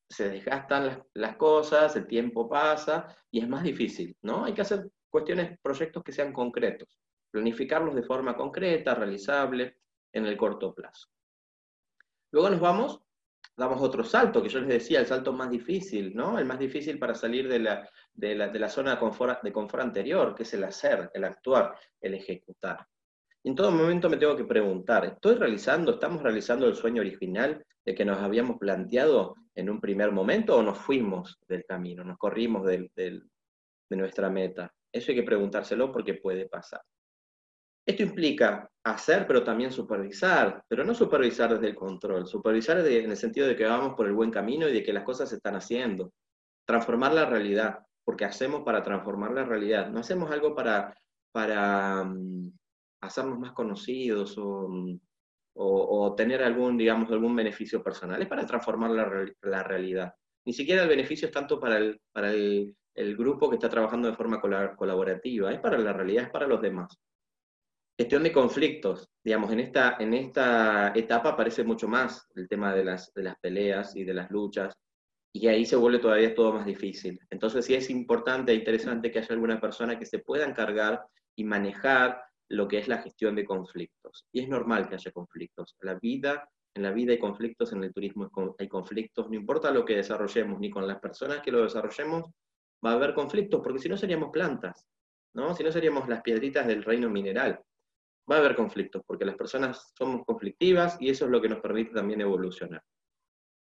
se 0.09 0.29
desgastan 0.29 1.05
las, 1.15 1.37
cosas, 1.37 1.95
el 1.97 2.07
tiempo 2.07 2.49
pasa 2.49 3.17
y 3.31 3.41
es 3.41 3.49
más 3.49 3.63
difícil, 3.63 4.17
¿no? 4.23 4.45
Hay 4.45 4.55
que 4.55 4.63
hacer 4.63 4.89
cuestiones, 5.09 5.59
proyectos 5.61 6.03
que 6.03 6.13
sean 6.13 6.33
concretos, 6.33 7.01
planificarlos 7.31 7.95
de 7.95 8.03
forma 8.03 8.37
concreta, 8.37 8.95
realizable, 8.95 9.77
en 10.13 10.27
el 10.27 10.37
corto 10.37 10.75
plazo. 10.75 11.09
Luego 12.33 12.51
nos 12.51 12.61
vamos, 12.61 13.01
damos 13.57 13.81
otro 13.83 14.05
salto, 14.05 14.43
que 14.43 14.49
yo 14.49 14.61
les 14.61 14.69
decía, 14.69 15.01
el 15.01 15.07
salto 15.07 15.33
más 15.33 15.51
difícil, 15.51 16.15
¿no? 16.15 16.39
El 16.39 16.47
más 16.47 16.59
difícil 16.59 16.99
para 16.99 17.15
salir 17.15 17.49
de 17.49 17.59
la, 17.59 17.89
de 18.15 18.35
la, 18.35 18.69
zona 18.69 18.93
de 18.93 18.99
confort, 18.99 19.43
de 19.43 19.53
confort 19.53 19.83
anterior, 19.83 20.35
que 20.35 20.45
es 20.45 20.55
el 20.55 20.65
hacer, 20.65 21.11
el 21.15 21.25
actuar, 21.25 21.75
el 22.01 22.15
ejecutar. 22.15 22.87
En 23.43 23.55
todo 23.55 23.71
momento 23.71 24.11
me 24.11 24.17
tengo 24.17 24.37
que 24.37 24.45
preguntar, 24.45 25.05
¿estoy 25.07 25.37
realizando, 25.37 25.93
estamos 25.93 26.23
realizando 26.23 26.67
el 26.67 26.75
sueño 26.75 27.01
original 27.01 27.65
de 27.85 27.95
que 27.95 28.05
nos 28.05 28.19
habíamos 28.19 28.59
planteado 28.59 29.35
en 29.55 29.71
un 29.71 29.81
primer 29.81 30.13
momento 30.13 30.57
o 30.57 30.63
nos 30.63 30.79
fuimos 30.79 31.39
del 31.49 31.65
camino, 31.65 32.05
nos 32.05 32.19
corrimos 32.19 32.67
de 32.67 33.23
nuestra 33.91 34.29
meta? 34.29 34.73
Eso 34.93 35.11
hay 35.11 35.17
que 35.17 35.23
preguntárselo 35.23 35.91
porque 35.91 36.15
puede 36.15 36.49
pasar. 36.49 36.83
Esto 37.91 38.05
implica 38.05 38.71
hacer, 38.85 39.27
pero 39.27 39.43
también 39.43 39.73
supervisar, 39.73 40.63
pero 40.69 40.85
no 40.85 40.95
supervisar 40.95 41.53
desde 41.53 41.71
el 41.71 41.75
control, 41.75 42.25
supervisar 42.25 42.79
en 42.87 43.11
el 43.11 43.17
sentido 43.17 43.49
de 43.49 43.57
que 43.57 43.65
vamos 43.65 43.95
por 43.95 44.07
el 44.07 44.13
buen 44.13 44.31
camino 44.31 44.69
y 44.69 44.73
de 44.73 44.85
que 44.85 44.93
las 44.93 45.03
cosas 45.03 45.29
se 45.29 45.37
están 45.37 45.57
haciendo. 45.57 46.13
Transformar 46.65 47.13
la 47.13 47.27
realidad, 47.27 47.81
porque 48.05 48.25
hacemos 48.25 48.63
para 48.63 48.85
transformar 48.85 49.33
la 49.33 49.45
realidad, 49.45 49.91
no 49.91 49.99
hacemos 49.99 50.31
algo 50.31 50.55
para, 50.55 50.95
para 51.33 52.05
mm, 52.05 52.53
hacernos 53.03 53.41
más 53.41 53.53
conocidos 53.55 54.37
mm, 54.39 54.95
o, 55.55 56.15
tener 56.17 56.45
algún, 56.45 56.79
digamos, 56.79 57.11
algún 57.11 57.35
beneficio 57.35 57.83
personal, 57.83 58.23
es 58.23 58.29
para 58.29 58.47
transformar 58.47 58.93
la, 58.93 59.63
realidad. 59.65 60.15
Ni 60.47 60.53
siquiera 60.53 60.85
el 60.85 60.89
beneficio 60.89 61.27
es 61.27 61.35
tanto 61.35 61.59
para 61.59 61.77
el, 61.79 62.01
para 62.13 62.31
el, 62.33 62.77
grupo 63.17 63.51
que 63.51 63.57
está 63.57 63.69
trabajando 63.69 64.09
de 64.09 64.17
forma 64.17 64.41
colaborativa, 64.41 65.53
es 65.53 65.59
para 65.59 65.77
la 65.77 65.93
realidad, 65.93 66.27
es 66.27 66.31
para 66.31 66.47
los 66.47 66.63
demás. 66.63 66.97
Gestión 68.01 68.23
de 68.23 68.33
conflictos, 68.33 69.11
digamos, 69.23 69.53
en 69.53 69.61
esta, 69.61 69.99
en 70.01 70.15
esta 70.15 70.91
etapa 70.95 71.29
aparece 71.29 71.65
mucho 71.65 71.87
más 71.87 72.27
el 72.35 72.49
tema 72.49 72.75
de 72.75 72.83
las, 72.83 73.13
de 73.13 73.25
las 73.25 73.39
peleas 73.41 73.95
y 73.95 74.05
de 74.05 74.15
las 74.15 74.31
luchas, 74.31 74.75
y 75.35 75.49
ahí 75.49 75.67
se 75.67 75.77
vuelve 75.77 75.99
todavía 75.99 76.35
todo 76.35 76.55
más 76.55 76.65
difícil. 76.65 77.21
Entonces 77.29 77.67
sí 77.67 77.75
es 77.75 77.91
importante 77.91 78.53
e 78.53 78.55
interesante 78.55 79.11
que 79.11 79.19
haya 79.19 79.35
alguna 79.35 79.61
persona 79.61 79.99
que 79.99 80.07
se 80.07 80.21
pueda 80.21 80.47
encargar 80.47 81.05
y 81.37 81.45
manejar 81.45 82.23
lo 82.49 82.67
que 82.69 82.79
es 82.79 82.89
la 82.89 83.03
gestión 83.03 83.37
de 83.37 83.45
conflictos. 83.45 84.25
Y 84.33 84.45
es 84.45 84.49
normal 84.49 84.89
que 84.89 84.95
haya 84.95 85.11
conflictos. 85.11 85.77
La 85.83 85.97
vida, 85.97 86.49
en 86.75 86.83
la 86.85 86.93
vida 86.93 87.13
hay 87.13 87.19
conflictos, 87.19 87.71
en 87.75 87.85
el 87.85 87.93
turismo 87.93 88.31
hay 88.59 88.69
conflictos, 88.69 89.29
no 89.29 89.35
importa 89.35 89.71
lo 89.71 89.85
que 89.85 89.97
desarrollemos, 89.97 90.59
ni 90.59 90.71
con 90.71 90.89
las 90.89 91.01
personas 91.01 91.43
que 91.43 91.53
lo 91.53 91.65
desarrollemos, 91.65 92.31
va 92.83 92.93
a 92.93 92.95
haber 92.95 93.13
conflictos, 93.13 93.61
porque 93.63 93.79
si 93.79 93.91
no 93.91 93.99
seríamos 93.99 94.31
plantas, 94.31 94.87
¿no? 95.35 95.55
Si 95.55 95.63
no 95.63 95.71
seríamos 95.71 96.09
las 96.09 96.23
piedritas 96.23 96.67
del 96.67 96.83
reino 96.83 97.11
mineral. 97.11 97.61
Va 98.29 98.37
a 98.37 98.39
haber 98.39 98.55
conflictos, 98.57 99.03
porque 99.07 99.25
las 99.25 99.37
personas 99.37 99.93
somos 99.97 100.25
conflictivas 100.25 100.97
y 101.01 101.11
eso 101.11 101.27
es 101.27 101.31
lo 101.31 101.41
que 101.41 101.49
nos 101.49 101.61
permite 101.61 101.93
también 101.93 102.21
evolucionar. 102.21 102.83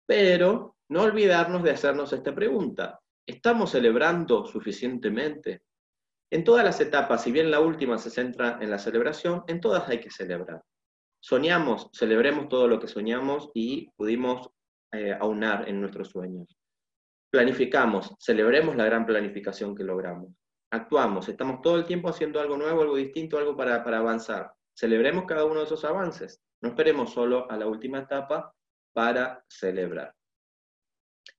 Pero 0.06 0.76
no 0.90 1.02
olvidarnos 1.02 1.62
de 1.62 1.70
hacernos 1.70 2.12
esta 2.12 2.34
pregunta. 2.34 3.00
¿Estamos 3.26 3.70
celebrando 3.70 4.46
suficientemente? 4.46 5.62
En 6.30 6.44
todas 6.44 6.64
las 6.64 6.80
etapas, 6.80 7.22
si 7.22 7.32
bien 7.32 7.50
la 7.50 7.60
última 7.60 7.98
se 7.98 8.10
centra 8.10 8.58
en 8.60 8.70
la 8.70 8.78
celebración, 8.78 9.44
en 9.46 9.60
todas 9.60 9.88
hay 9.88 10.00
que 10.00 10.10
celebrar. 10.10 10.62
Soñamos, 11.20 11.90
celebremos 11.92 12.48
todo 12.48 12.68
lo 12.68 12.78
que 12.78 12.86
soñamos 12.86 13.50
y 13.54 13.90
pudimos 13.96 14.50
eh, 14.92 15.16
aunar 15.18 15.68
en 15.68 15.80
nuestros 15.80 16.08
sueños. 16.08 16.56
Planificamos, 17.30 18.14
celebremos 18.18 18.76
la 18.76 18.84
gran 18.84 19.04
planificación 19.04 19.74
que 19.74 19.84
logramos. 19.84 20.30
Actuamos, 20.70 21.28
estamos 21.28 21.62
todo 21.62 21.76
el 21.76 21.86
tiempo 21.86 22.08
haciendo 22.08 22.40
algo 22.40 22.56
nuevo, 22.56 22.82
algo 22.82 22.96
distinto, 22.96 23.38
algo 23.38 23.56
para, 23.56 23.82
para 23.82 23.98
avanzar. 23.98 24.52
Celebremos 24.74 25.24
cada 25.24 25.44
uno 25.44 25.60
de 25.60 25.66
esos 25.66 25.84
avances. 25.84 26.42
No 26.60 26.70
esperemos 26.70 27.12
solo 27.12 27.50
a 27.50 27.56
la 27.56 27.66
última 27.66 28.00
etapa 28.00 28.54
para 28.92 29.44
celebrar. 29.48 30.14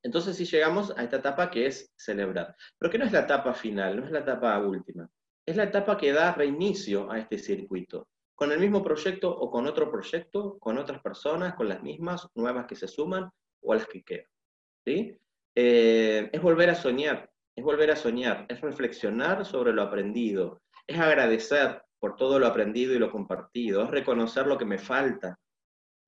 Entonces 0.02 0.38
si 0.38 0.46
llegamos 0.46 0.94
a 0.98 1.04
esta 1.04 1.18
etapa 1.18 1.50
que 1.52 1.66
es 1.66 1.92
celebrar, 1.98 2.56
pero 2.78 2.92
que 2.92 2.98
no 2.98 3.06
es 3.06 3.12
la 3.12 3.22
etapa 3.22 3.54
final, 3.54 3.98
no 3.98 4.06
es 4.06 4.12
la 4.12 4.20
etapa 4.20 4.58
última, 4.60 5.10
es 5.46 5.56
la 5.56 5.64
etapa 5.64 5.98
que 5.98 6.12
da 6.14 6.34
reinicio 6.34 7.12
a 7.12 7.20
este 7.20 7.38
circuito, 7.38 8.08
con 8.36 8.52
el 8.52 8.60
mismo 8.60 8.82
proyecto 8.82 9.30
o 9.30 9.52
con 9.52 9.68
otro 9.68 9.92
proyecto, 9.92 10.58
con 10.60 10.78
otras 10.78 11.02
personas, 11.02 11.56
con 11.56 11.68
las 11.68 11.84
mismas, 11.84 12.28
nuevas 12.36 12.66
que 12.66 12.76
se 12.76 12.88
suman 12.88 13.30
o 13.62 13.74
a 13.74 13.76
las 13.76 13.88
que 13.88 14.04
quedan. 14.04 14.32
¿sí? 14.86 15.18
Eh, 15.56 16.30
es 16.32 16.42
volver 16.42 16.70
a 16.70 16.76
soñar, 16.76 17.29
es 17.56 17.64
volver 17.64 17.92
a 17.92 17.96
soñar, 17.96 18.46
es 18.50 18.62
reflexionar 18.62 19.46
sobre 19.46 19.74
lo 19.74 19.82
aprendido, 19.82 20.62
es 20.88 21.00
agradecer 21.00 21.82
por 22.00 22.16
todo 22.16 22.40
lo 22.40 22.48
aprendido 22.48 22.94
y 22.94 23.00
lo 23.00 23.12
compartido, 23.12 23.84
es 23.84 23.92
reconocer 23.92 24.48
lo 24.48 24.58
que 24.58 24.66
me 24.66 24.78
falta, 24.78 25.38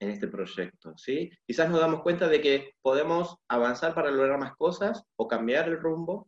en 0.02 0.10
este 0.10 0.28
proyecto, 0.28 0.98
¿sí? 0.98 1.32
Quizás 1.46 1.70
nos 1.70 1.80
damos 1.80 2.02
cuenta 2.02 2.28
de 2.28 2.42
que 2.42 2.74
podemos 2.82 3.38
avanzar 3.48 3.94
para 3.94 4.10
lograr 4.10 4.40
más 4.40 4.56
cosas 4.56 5.04
o 5.16 5.28
cambiar 5.28 5.70
el 5.70 5.80
rumbo, 5.80 6.28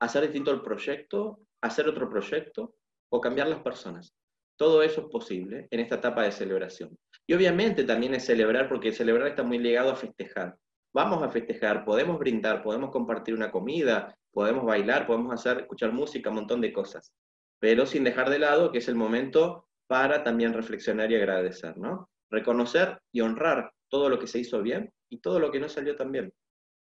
hacer 0.00 0.22
distinto 0.22 0.52
el 0.52 0.62
proyecto, 0.62 1.40
hacer 1.62 1.86
otro 1.86 2.08
proyecto 2.08 2.74
o 3.12 3.20
cambiar 3.20 3.48
las 3.48 3.60
personas. 3.60 4.14
Todo 4.58 4.82
eso 4.82 5.02
es 5.02 5.06
posible 5.08 5.68
en 5.70 5.80
esta 5.80 5.96
etapa 5.96 6.22
de 6.22 6.32
celebración. 6.32 6.96
Y 7.26 7.34
obviamente 7.34 7.84
también 7.84 8.14
es 8.14 8.24
celebrar 8.24 8.70
porque 8.70 8.92
celebrar 8.92 9.28
está 9.28 9.42
muy 9.42 9.58
ligado 9.58 9.90
a 9.90 9.96
festejar. 9.96 10.56
Vamos 10.96 11.22
a 11.22 11.28
festejar, 11.28 11.84
podemos 11.84 12.18
brindar, 12.18 12.62
podemos 12.62 12.90
compartir 12.90 13.34
una 13.34 13.50
comida, 13.50 14.16
podemos 14.30 14.64
bailar, 14.64 15.06
podemos 15.06 15.30
hacer, 15.30 15.58
escuchar 15.58 15.92
música, 15.92 16.30
un 16.30 16.36
montón 16.36 16.62
de 16.62 16.72
cosas. 16.72 17.12
Pero 17.58 17.84
sin 17.84 18.02
dejar 18.02 18.30
de 18.30 18.38
lado 18.38 18.72
que 18.72 18.78
es 18.78 18.88
el 18.88 18.94
momento 18.94 19.68
para 19.86 20.24
también 20.24 20.54
reflexionar 20.54 21.12
y 21.12 21.16
agradecer, 21.16 21.76
¿no? 21.76 22.08
reconocer 22.30 22.98
y 23.12 23.20
honrar 23.20 23.74
todo 23.90 24.08
lo 24.08 24.18
que 24.18 24.26
se 24.26 24.38
hizo 24.38 24.62
bien 24.62 24.90
y 25.10 25.18
todo 25.18 25.38
lo 25.38 25.50
que 25.50 25.60
no 25.60 25.68
salió 25.68 25.96
tan 25.96 26.12
bien 26.12 26.32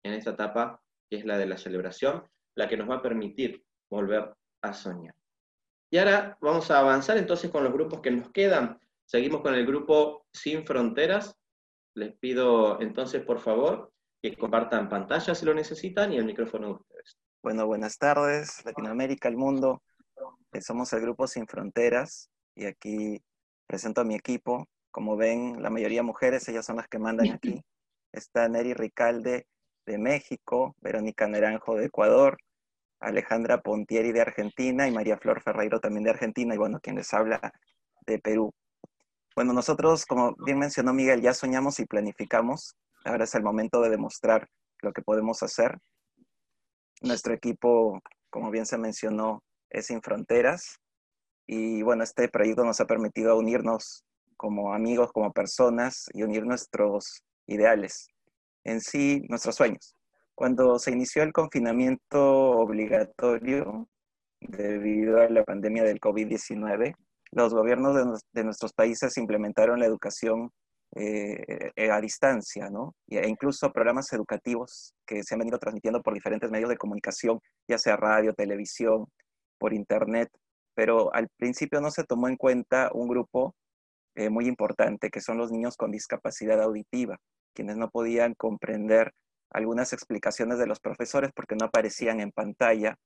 en 0.03 0.15
esta 0.15 0.31
etapa 0.31 0.81
que 1.11 1.19
es 1.19 1.27
la 1.27 1.37
de 1.37 1.45
la 1.45 1.59
celebración, 1.59 2.25
la 2.57 2.69
que 2.69 2.79
nos 2.79 2.89
va 2.89 2.95
a 2.97 3.03
permitir 3.03 3.63
volver 3.91 4.33
a 4.63 4.73
soñar. 4.73 5.15
Y 5.93 5.99
ahora 5.99 6.39
vamos 6.41 6.71
a 6.71 6.79
avanzar 6.79 7.19
entonces 7.19 7.51
con 7.51 7.65
los 7.65 7.73
grupos 7.75 8.01
que 8.01 8.11
nos 8.11 8.31
quedan. 8.31 8.81
Seguimos 9.05 9.43
con 9.43 9.55
el 9.55 9.67
grupo 9.67 10.25
Sin 10.33 10.65
Fronteras. 10.65 11.37
Les 11.95 12.12
pido 12.17 12.81
entonces, 12.81 13.23
por 13.23 13.41
favor, 13.41 13.93
que 14.23 14.37
compartan 14.37 14.89
pantalla 14.89 15.35
si 15.35 15.45
lo 15.45 15.55
necesitan 15.55 16.12
y 16.12 16.19
el 16.19 16.25
micrófono 16.25 16.67
de 16.67 16.73
ustedes. 16.75 17.19
Bueno, 17.43 17.67
buenas 17.67 17.99
tardes, 17.99 18.65
Latinoamérica, 18.65 19.29
el 19.29 19.37
mundo. 19.37 19.83
Eh, 20.53 20.61
somos 20.61 20.93
el 20.93 21.01
grupo 21.01 21.27
Sin 21.27 21.47
Fronteras 21.47 22.31
y 22.55 22.67
aquí 22.67 23.23
presento 23.67 24.03
a 24.03 24.05
mi 24.05 24.15
equipo. 24.15 24.69
Como 24.91 25.17
ven, 25.17 25.62
la 25.62 25.71
mayoría 25.71 26.03
mujeres, 26.03 26.49
ellas 26.49 26.67
son 26.67 26.77
las 26.77 26.89
que 26.89 26.99
mandan 26.99 27.31
aquí. 27.33 27.65
Está 28.12 28.49
Neri 28.49 28.75
Ricalde 28.75 29.47
de 29.87 29.99
México, 29.99 30.77
Verónica 30.81 31.27
Naranjo 31.27 31.77
de 31.77 31.87
Ecuador, 31.87 32.37
Alejandra 33.01 33.62
Pontieri 33.62 34.12
de 34.12 34.21
Argentina 34.21 34.87
y 34.87 34.93
María 34.93 35.17
Flor 35.17 35.41
Ferreiro 35.41 35.81
también 35.81 36.05
de 36.05 36.11
Argentina, 36.11 36.55
y 36.55 36.59
bueno, 36.59 36.81
quien 36.81 36.97
les 36.97 37.12
habla 37.15 37.53
de 38.07 38.19
Perú. 38.19 38.53
Bueno, 39.36 39.52
nosotros, 39.52 40.07
como 40.07 40.35
bien 40.44 40.59
mencionó 40.59 40.93
Miguel, 40.93 41.23
ya 41.23 41.32
soñamos 41.32 41.78
y 41.78 41.86
planificamos. 41.86 42.74
Ahora 43.05 43.24
es 43.24 43.35
el 43.35 43.43
momento 43.43 43.81
de 43.81 43.90
demostrar 43.90 44.48
lo 44.82 44.93
que 44.93 45.02
podemos 45.02 45.43
hacer. 45.43 45.78
Nuestro 47.01 47.32
equipo, 47.32 48.01
como 48.28 48.51
bien 48.51 48.66
se 48.66 48.77
mencionó, 48.77 49.43
es 49.70 49.86
sin 49.86 50.02
fronteras. 50.02 50.78
Y 51.47 51.82
bueno, 51.82 52.02
este 52.02 52.28
proyecto 52.28 52.65
nos 52.65 52.81
ha 52.81 52.86
permitido 52.86 53.39
unirnos 53.39 54.05
como 54.36 54.74
amigos, 54.74 55.12
como 55.12 55.32
personas 55.32 56.07
y 56.12 56.23
unir 56.23 56.44
nuestros 56.44 57.23
ideales, 57.47 58.09
en 58.65 58.81
sí 58.81 59.23
nuestros 59.28 59.57
sueños. 59.57 59.94
Cuando 60.35 60.78
se 60.78 60.90
inició 60.90 61.23
el 61.23 61.32
confinamiento 61.32 62.51
obligatorio 62.52 63.89
debido 64.40 65.20
a 65.20 65.28
la 65.28 65.44
pandemia 65.44 65.85
del 65.85 66.01
COVID-19, 66.01 66.94
los 67.32 67.55
gobiernos 67.55 68.23
de, 68.32 68.44
nuestros 68.44 68.73
países 68.73 69.16
implementaron 69.16 69.78
la 69.78 69.86
educación 69.86 70.51
eh, 70.97 71.70
eh, 71.77 71.90
a 71.90 72.01
distancia, 72.01 72.69
¿no? 72.69 72.94
E 73.09 73.28
incluso 73.28 73.73
programas 73.73 74.12
educativos 74.12 74.94
que 75.07 75.23
se 75.23 75.35
han 75.35 75.39
venido 75.39 75.59
transmitiendo 75.59 76.02
por 76.02 76.15
diferentes 76.15 76.51
medios 76.51 76.69
de 76.69 76.77
comunicación, 76.77 77.39
ya 77.69 77.78
sea 77.78 77.97
radio, 77.97 78.35
televisión, 78.35 79.07
por 79.59 79.73
internet, 79.73 80.31
pero 80.74 81.15
al 81.15 81.28
principio 81.36 81.81
no 81.81 81.90
se 81.90 82.05
tomó 82.05 82.28
en 82.28 82.36
cuenta 82.36 82.90
un 82.93 83.09
grupo 83.09 83.55
eh, 84.16 84.31
muy 84.31 84.47
importante, 84.47 85.11
que 85.11 85.20
son 85.20 85.39
los 85.39 85.52
niños 85.52 85.77
con 85.77 85.93
discapacidad 85.93 86.61
auditiva, 86.61 87.19
quienes 87.55 87.77
no 87.77 87.90
podían 87.90 88.35
comprender 88.35 89.12
algunas 89.51 89.93
explicaciones 89.93 90.59
de 90.59 90.66
los 90.66 90.81
profesores 90.81 91.31
porque 91.35 91.57
no 91.57 91.66
aparecían 91.66 92.20
en 92.20 92.32
pantalla, 92.32 92.97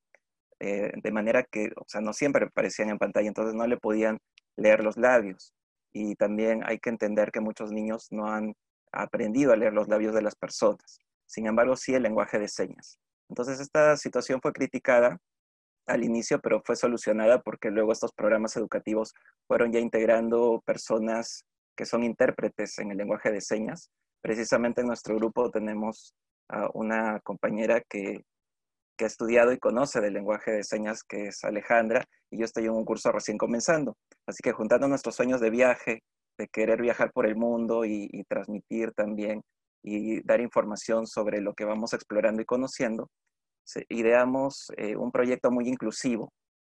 eh, 0.67 0.93
de 0.97 1.13
manera 1.13 1.43
que, 1.43 1.73
o 1.77 1.85
sea, 1.87 2.01
no 2.01 2.15
siempre 2.15 2.47
aparecían 2.47 2.89
en 2.89 2.97
pantalla, 2.97 3.29
entonces 3.29 3.55
no 3.55 3.67
le 3.67 3.77
podían 3.77 4.19
leer 4.57 4.83
los 4.83 4.97
labios. 4.97 5.53
Y 5.93 6.15
también 6.17 6.63
hay 6.65 6.79
que 6.79 6.89
entender 6.89 7.31
que 7.33 7.41
muchos 7.41 7.71
niños 7.71 8.09
no 8.11 8.29
han 8.33 8.55
aprendido 8.91 9.53
a 9.53 9.57
leer 9.57 9.75
los 9.75 9.89
labios 9.89 10.15
de 10.15 10.23
las 10.23 10.37
personas. 10.37 11.01
Sin 11.27 11.47
embargo, 11.47 11.77
sí 11.77 11.95
el 11.95 12.03
lenguaje 12.03 12.39
de 12.39 12.49
señas. 12.49 12.99
Entonces, 13.29 13.61
esta 13.61 13.95
situación 13.99 14.41
fue 14.41 14.55
criticada 14.55 15.19
al 15.87 16.03
inicio, 16.03 16.41
pero 16.41 16.63
fue 16.65 16.77
solucionada 16.77 17.43
porque 17.43 17.71
luego 17.71 17.93
estos 17.93 18.13
programas 18.13 18.57
educativos 18.57 19.13
fueron 19.47 19.71
ya 19.71 19.81
integrando 19.81 20.63
personas 20.65 21.45
que 21.77 21.85
son 21.85 22.05
intérpretes 22.05 22.79
en 22.79 22.91
el 22.91 22.97
lenguaje 22.97 23.31
de 23.31 23.43
señas. 23.43 23.91
Precisamente 24.23 24.81
en 24.81 24.87
nuestro 24.87 25.15
grupo 25.17 25.51
tenemos 25.51 26.15
a 26.49 26.71
una 26.73 27.21
compañera 27.21 27.83
que, 27.83 28.25
que 28.97 29.05
ha 29.05 29.09
estudiado 29.09 29.53
y 29.53 29.59
conoce 29.59 30.01
del 30.01 30.15
lenguaje 30.15 30.53
de 30.53 30.65
señas, 30.65 31.03
que 31.03 31.27
es 31.29 31.45
Alejandra, 31.45 32.05
y 32.31 32.39
yo 32.39 32.45
estoy 32.45 32.65
en 32.65 32.73
un 32.73 32.85
curso 32.85 33.13
recién 33.13 33.39
comenzando. 33.39 33.97
Así 34.27 34.41
que 34.43 34.53
juntando 34.53 34.89
nuestros 34.89 35.15
sueños 35.17 35.41
de 35.41 35.51
viaje, 35.51 36.03
de 36.39 36.49
querer 36.49 36.81
viajar 36.81 37.13
por 37.13 37.27
el 37.27 37.37
mundo 37.37 37.85
y, 37.85 38.25
transmitir 38.29 38.93
también 38.93 39.43
y 39.83 40.23
dar 40.23 40.41
información 40.41 41.07
sobre 41.07 41.41
lo 41.41 41.55
que 41.55 41.65
vamos 41.65 41.93
explorando 41.93 42.43
y 42.43 42.45
conociendo, 42.45 43.09
ideamos 43.89 44.73
eh, 44.77 44.97
un 44.97 45.11
proyecto 45.11 45.51
muy 45.51 45.69
inclusivo, 45.69 46.33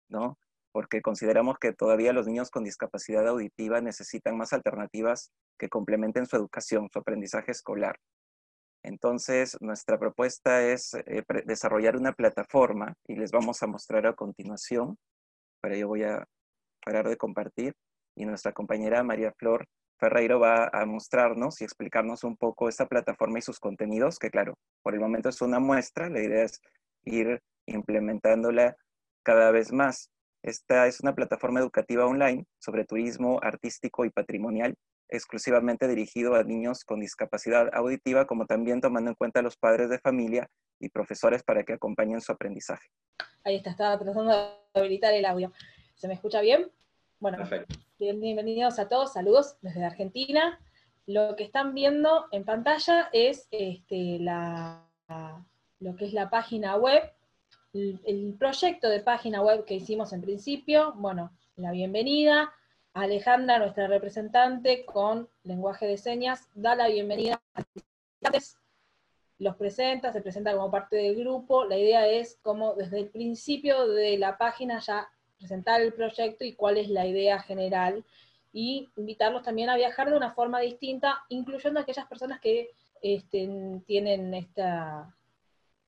¿no? 0.09 0.37
Porque 0.71 1.01
consideramos 1.01 1.57
que 1.59 1.73
todavía 1.73 2.13
los 2.13 2.27
niños 2.27 2.49
con 2.49 2.63
discapacidad 2.63 3.27
auditiva 3.27 3.81
necesitan 3.81 4.37
más 4.37 4.53
alternativas 4.53 5.31
que 5.59 5.69
complementen 5.69 6.25
su 6.25 6.37
educación, 6.37 6.89
su 6.91 6.99
aprendizaje 6.99 7.51
escolar. 7.51 7.97
Entonces, 8.83 9.57
nuestra 9.61 9.99
propuesta 9.99 10.63
es 10.63 10.93
eh, 10.93 11.23
desarrollar 11.45 11.95
una 11.95 12.13
plataforma 12.13 12.95
y 13.07 13.15
les 13.15 13.31
vamos 13.31 13.61
a 13.61 13.67
mostrar 13.67 14.07
a 14.07 14.13
continuación. 14.13 14.97
Para 15.61 15.75
ello 15.75 15.89
voy 15.89 16.03
a 16.03 16.27
parar 16.83 17.07
de 17.07 17.17
compartir 17.17 17.73
y 18.15 18.25
nuestra 18.25 18.53
compañera 18.53 19.03
María 19.03 19.31
Flor 19.37 19.67
Ferreiro 20.01 20.39
va 20.39 20.67
a 20.73 20.83
mostrarnos 20.87 21.61
y 21.61 21.63
explicarnos 21.63 22.23
un 22.23 22.35
poco 22.35 22.67
esta 22.67 22.87
plataforma 22.87 23.37
y 23.37 23.43
sus 23.43 23.59
contenidos, 23.59 24.17
que 24.17 24.31
claro, 24.31 24.55
por 24.81 24.95
el 24.95 24.99
momento 24.99 25.29
es 25.29 25.41
una 25.43 25.59
muestra, 25.59 26.09
la 26.09 26.21
idea 26.21 26.43
es 26.43 26.59
ir 27.03 27.39
implementándola 27.67 28.75
cada 29.23 29.51
vez 29.51 29.71
más. 29.71 30.09
Esta 30.41 30.87
es 30.87 31.01
una 31.01 31.13
plataforma 31.13 31.59
educativa 31.59 32.07
online 32.07 32.45
sobre 32.57 32.83
turismo 32.83 33.39
artístico 33.43 34.03
y 34.03 34.09
patrimonial, 34.09 34.75
exclusivamente 35.11 35.87
dirigido 35.87 36.35
a 36.35 36.43
niños 36.43 36.83
con 36.83 36.99
discapacidad 36.99 37.69
auditiva, 37.73 38.25
como 38.25 38.45
también 38.45 38.81
tomando 38.81 39.11
en 39.11 39.15
cuenta 39.15 39.41
a 39.41 39.43
los 39.43 39.57
padres 39.57 39.89
de 39.89 39.99
familia 39.99 40.49
y 40.79 40.89
profesores 40.89 41.43
para 41.43 41.63
que 41.63 41.73
acompañen 41.73 42.21
su 42.21 42.31
aprendizaje. 42.31 42.87
Ahí 43.43 43.57
está, 43.57 43.71
estaba 43.71 43.99
tratando 43.99 44.31
de 44.31 44.79
habilitar 44.79 45.13
el 45.13 45.25
audio. 45.25 45.51
¿Se 45.95 46.07
me 46.07 46.15
escucha 46.15 46.41
bien? 46.41 46.71
Bueno, 47.19 47.37
bienvenidos 47.99 48.79
a 48.79 48.89
todos, 48.89 49.13
saludos 49.13 49.57
desde 49.61 49.85
Argentina. 49.85 50.59
Lo 51.05 51.35
que 51.35 51.43
están 51.43 51.75
viendo 51.75 52.25
en 52.31 52.45
pantalla 52.45 53.09
es 53.13 53.47
este, 53.51 54.17
la, 54.19 54.87
lo 55.79 55.95
que 55.95 56.05
es 56.05 56.13
la 56.13 56.29
página 56.29 56.75
web, 56.77 57.03
el, 57.73 58.35
proyecto 58.39 58.89
de 58.89 59.01
página 59.01 59.41
web 59.41 59.65
que 59.65 59.75
hicimos 59.75 60.13
en 60.13 60.21
principio, 60.21 60.93
bueno, 60.93 61.31
la 61.55 61.71
bienvenida. 61.71 62.51
Alejandra, 62.93 63.59
nuestra 63.59 63.87
representante 63.87 64.85
con 64.85 65.29
lenguaje 65.43 65.87
de 65.87 65.97
señas, 65.97 66.49
da 66.53 66.75
la 66.75 66.87
bienvenida 66.87 67.41
a 67.53 67.63
los 68.31 68.57
los 69.41 69.55
presenta, 69.55 70.13
se 70.13 70.21
presenta 70.21 70.53
como 70.53 70.69
parte 70.69 70.97
del 70.97 71.15
grupo. 71.15 71.65
La 71.65 71.75
idea 71.75 72.07
es 72.07 72.37
como 72.43 72.75
desde 72.75 72.99
el 72.99 73.09
principio 73.09 73.87
de 73.87 74.17
la 74.19 74.37
página 74.37 74.79
ya 74.79 75.09
presentar 75.39 75.81
el 75.81 75.93
proyecto 75.93 76.45
y 76.45 76.53
cuál 76.53 76.77
es 76.77 76.89
la 76.89 77.07
idea 77.07 77.39
general 77.39 78.05
y 78.53 78.89
invitarlos 78.95 79.41
también 79.41 79.69
a 79.69 79.75
viajar 79.75 80.11
de 80.11 80.17
una 80.17 80.33
forma 80.33 80.59
distinta, 80.59 81.23
incluyendo 81.29 81.79
a 81.79 81.83
aquellas 81.83 82.05
personas 82.05 82.39
que 82.39 82.69
este, 83.01 83.49
tienen 83.87 84.31
esta, 84.35 85.15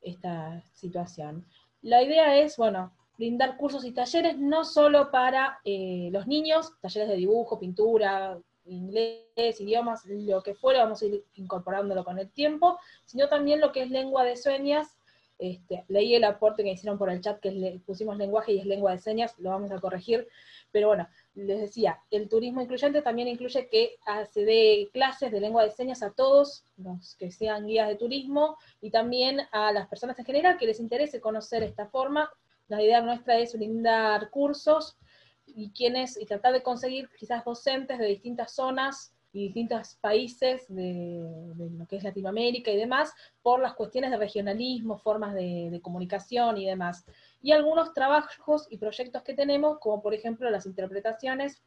esta 0.01 0.63
situación. 0.73 1.45
La 1.83 2.01
idea 2.01 2.35
es, 2.37 2.57
bueno, 2.57 2.91
brindar 3.23 3.55
cursos 3.55 3.85
y 3.85 3.93
talleres 3.93 4.37
no 4.37 4.65
solo 4.65 5.09
para 5.09 5.59
eh, 5.63 6.09
los 6.11 6.27
niños, 6.27 6.73
talleres 6.81 7.07
de 7.07 7.15
dibujo, 7.15 7.57
pintura, 7.57 8.37
inglés, 8.65 9.61
idiomas, 9.61 10.05
lo 10.05 10.43
que 10.43 10.55
fuera, 10.55 10.83
vamos 10.83 11.01
a 11.01 11.05
ir 11.05 11.23
incorporándolo 11.35 12.03
con 12.03 12.19
el 12.19 12.29
tiempo, 12.29 12.77
sino 13.05 13.29
también 13.29 13.61
lo 13.61 13.71
que 13.71 13.83
es 13.83 13.89
lengua 13.89 14.25
de 14.25 14.35
señas. 14.35 14.97
Este, 15.39 15.85
leí 15.87 16.15
el 16.15 16.25
aporte 16.25 16.63
que 16.63 16.71
hicieron 16.71 16.97
por 16.97 17.09
el 17.09 17.21
chat 17.21 17.39
que 17.39 17.51
le 17.51 17.79
pusimos 17.79 18.17
lenguaje 18.17 18.51
y 18.51 18.59
es 18.59 18.65
lengua 18.65 18.91
de 18.91 18.99
señas, 18.99 19.33
lo 19.39 19.51
vamos 19.51 19.71
a 19.71 19.79
corregir, 19.79 20.27
pero 20.71 20.87
bueno, 20.87 21.07
les 21.33 21.61
decía, 21.61 21.99
el 22.11 22.27
turismo 22.27 22.61
incluyente 22.61 23.01
también 23.01 23.29
incluye 23.29 23.69
que 23.69 23.95
se 24.31 24.43
dé 24.43 24.89
clases 24.91 25.31
de 25.31 25.39
lengua 25.39 25.63
de 25.63 25.71
señas 25.71 26.03
a 26.03 26.11
todos 26.11 26.65
los 26.75 27.15
que 27.15 27.31
sean 27.31 27.67
guías 27.67 27.87
de 27.87 27.95
turismo 27.95 28.57
y 28.81 28.91
también 28.91 29.41
a 29.51 29.71
las 29.71 29.87
personas 29.87 30.19
en 30.19 30.25
general 30.25 30.57
que 30.57 30.67
les 30.67 30.79
interese 30.79 31.21
conocer 31.21 31.63
esta 31.63 31.87
forma. 31.87 32.29
La 32.73 32.81
idea 32.81 33.01
nuestra 33.01 33.37
es 33.37 33.53
brindar 33.53 34.31
cursos 34.31 34.97
y 35.45 35.69
quienes 35.73 36.19
y 36.19 36.25
tratar 36.25 36.53
de 36.53 36.63
conseguir 36.63 37.07
quizás 37.15 37.45
docentes 37.45 37.99
de 37.99 38.07
distintas 38.07 38.55
zonas 38.55 39.13
y 39.31 39.43
distintos 39.43 39.95
países 40.01 40.65
de, 40.69 41.23
lo 41.55 41.85
que 41.85 41.97
es 41.97 42.03
Latinoamérica 42.03 42.71
y 42.71 42.77
demás, 42.77 43.13
por 43.43 43.59
las 43.59 43.75
cuestiones 43.75 44.09
de 44.09 44.17
regionalismo, 44.17 44.97
formas 44.97 45.35
de, 45.35 45.79
comunicación 45.83 46.57
y 46.57 46.65
demás. 46.65 47.05
Y 47.43 47.51
algunos 47.51 47.93
trabajos 47.93 48.65
y 48.71 48.79
proyectos 48.79 49.21
que 49.21 49.35
tenemos, 49.35 49.77
como 49.77 50.01
por 50.01 50.15
ejemplo 50.15 50.49
las 50.49 50.65
interpretaciones, 50.65 51.61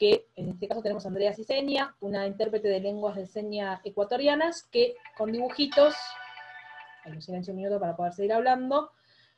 que 0.00 0.26
en 0.34 0.48
este 0.48 0.66
caso 0.66 0.82
tenemos 0.82 1.04
a 1.04 1.08
Andrea 1.10 1.32
Ciseña, 1.32 1.94
una 2.00 2.26
intérprete 2.26 2.66
de 2.66 2.80
lenguas 2.80 3.14
de 3.14 3.28
señas 3.28 3.80
ecuatorianas, 3.84 4.64
que 4.64 4.96
con 5.16 5.30
dibujitos, 5.30 5.94
hay 7.04 7.12
un 7.12 7.22
silencio 7.22 7.52
un 7.52 7.58
minuto 7.58 7.78
para 7.78 7.94
poder 7.94 8.14
seguir 8.14 8.32
hablando, 8.32 8.90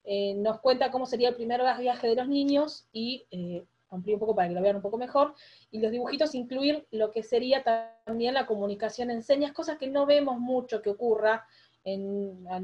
eh, 0.04 0.34
nos 0.34 0.60
cuenta 0.60 0.90
cómo 0.90 1.06
sería 1.06 1.30
el 1.30 1.34
primer 1.34 1.62
viaje 1.78 2.08
de 2.08 2.16
los 2.16 2.28
niños 2.28 2.88
y 2.92 3.26
eh, 3.30 3.64
un 3.90 4.18
poco 4.18 4.34
para 4.34 4.48
que 4.48 4.54
lo 4.54 4.62
vean 4.62 4.76
un 4.76 4.82
poco 4.82 4.96
mejor, 4.96 5.34
y 5.70 5.78
los 5.80 5.90
dibujitos 5.90 6.34
incluir 6.34 6.86
lo 6.90 7.10
que 7.10 7.22
sería 7.22 7.62
también 8.06 8.34
la 8.34 8.46
comunicación 8.46 9.10
en 9.10 9.22
señas, 9.22 9.52
cosas 9.52 9.78
que 9.78 9.86
no 9.86 10.06
vemos 10.06 10.38
mucho 10.38 10.80
que 10.80 10.90
ocurra. 10.90 11.46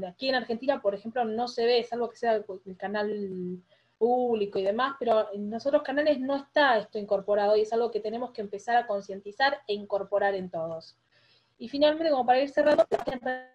Aquí 0.07 0.29
en 0.29 0.35
Argentina, 0.35 0.81
por 0.81 0.95
ejemplo, 0.95 1.25
no 1.25 1.47
se 1.47 1.65
ve, 1.65 1.83
salvo 1.83 2.09
que 2.09 2.17
sea 2.17 2.43
el 2.65 2.77
canal 2.77 3.61
público 3.97 4.57
y 4.57 4.63
demás, 4.63 4.95
pero 4.97 5.31
en 5.33 5.49
nosotros 5.49 5.83
canales 5.83 6.19
no 6.19 6.35
está 6.37 6.77
esto 6.79 6.97
incorporado 6.97 7.55
y 7.55 7.61
es 7.61 7.73
algo 7.73 7.91
que 7.91 7.99
tenemos 7.99 8.31
que 8.31 8.41
empezar 8.41 8.77
a 8.77 8.87
concientizar 8.87 9.59
e 9.67 9.73
incorporar 9.73 10.33
en 10.35 10.49
todos. 10.49 10.97
Y 11.57 11.67
finalmente, 11.67 12.09
como 12.09 12.25
para 12.25 12.39
ir 12.39 12.49
cerrando, 12.49 12.85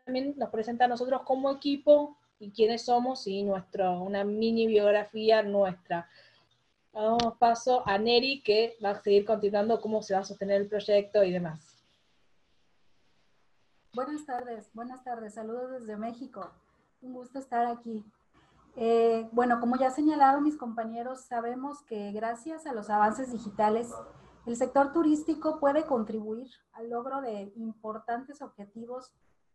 también 0.05 0.35
nos 0.37 0.51
presenta 0.51 0.85
a 0.85 0.89
nosotros 0.89 1.23
como 1.25 1.51
equipo 1.51 2.19
y 2.45 2.51
quiénes 2.53 2.85
somos 2.85 3.27
y 3.27 3.43
nuestro, 3.43 4.03
una 4.03 4.23
mini 4.23 4.67
biografía 4.67 5.43
nuestra. 5.43 6.09
Damos 6.93 7.37
paso 7.39 7.83
a 7.89 7.99
Neri, 7.99 8.43
que 8.43 8.77
va 8.85 8.91
a 8.91 9.03
seguir 9.03 9.25
continuando 9.25 9.81
cómo 9.81 10.03
se 10.03 10.15
va 10.15 10.21
a 10.21 10.25
sostener 10.25 10.61
el 10.61 10.69
proyecto 10.69 11.25
y 11.25 11.33
demás. 11.33 11.83
Buenas 13.95 14.27
tardes, 14.27 14.71
buenas 14.75 15.03
tardes. 15.03 15.35
Saludos 15.35 15.71
desde 15.71 15.97
México. 15.97 16.51
Un 17.01 17.15
gusto 17.15 17.39
estar 17.39 17.67
aquí. 17.67 18.05
Eh, 18.77 19.29
bueno, 19.33 19.59
como 19.61 19.77
ya 19.77 19.91
señalado 19.91 20.41
mis 20.41 20.57
compañeros, 20.57 21.23
sabemos 21.23 21.83
que 21.83 22.13
gracias 22.13 22.67
a 22.67 22.75
los 22.75 22.91
avances 22.91 23.33
digitales, 23.33 23.91
el 24.47 24.57
sector 24.57 24.93
turístico 24.93 25.59
puede 25.61 25.87
contribuir 25.87 26.51
al 26.73 26.91
logro 26.91 27.23
de 27.23 27.53
importantes 27.57 28.43
objetivos 28.43 29.15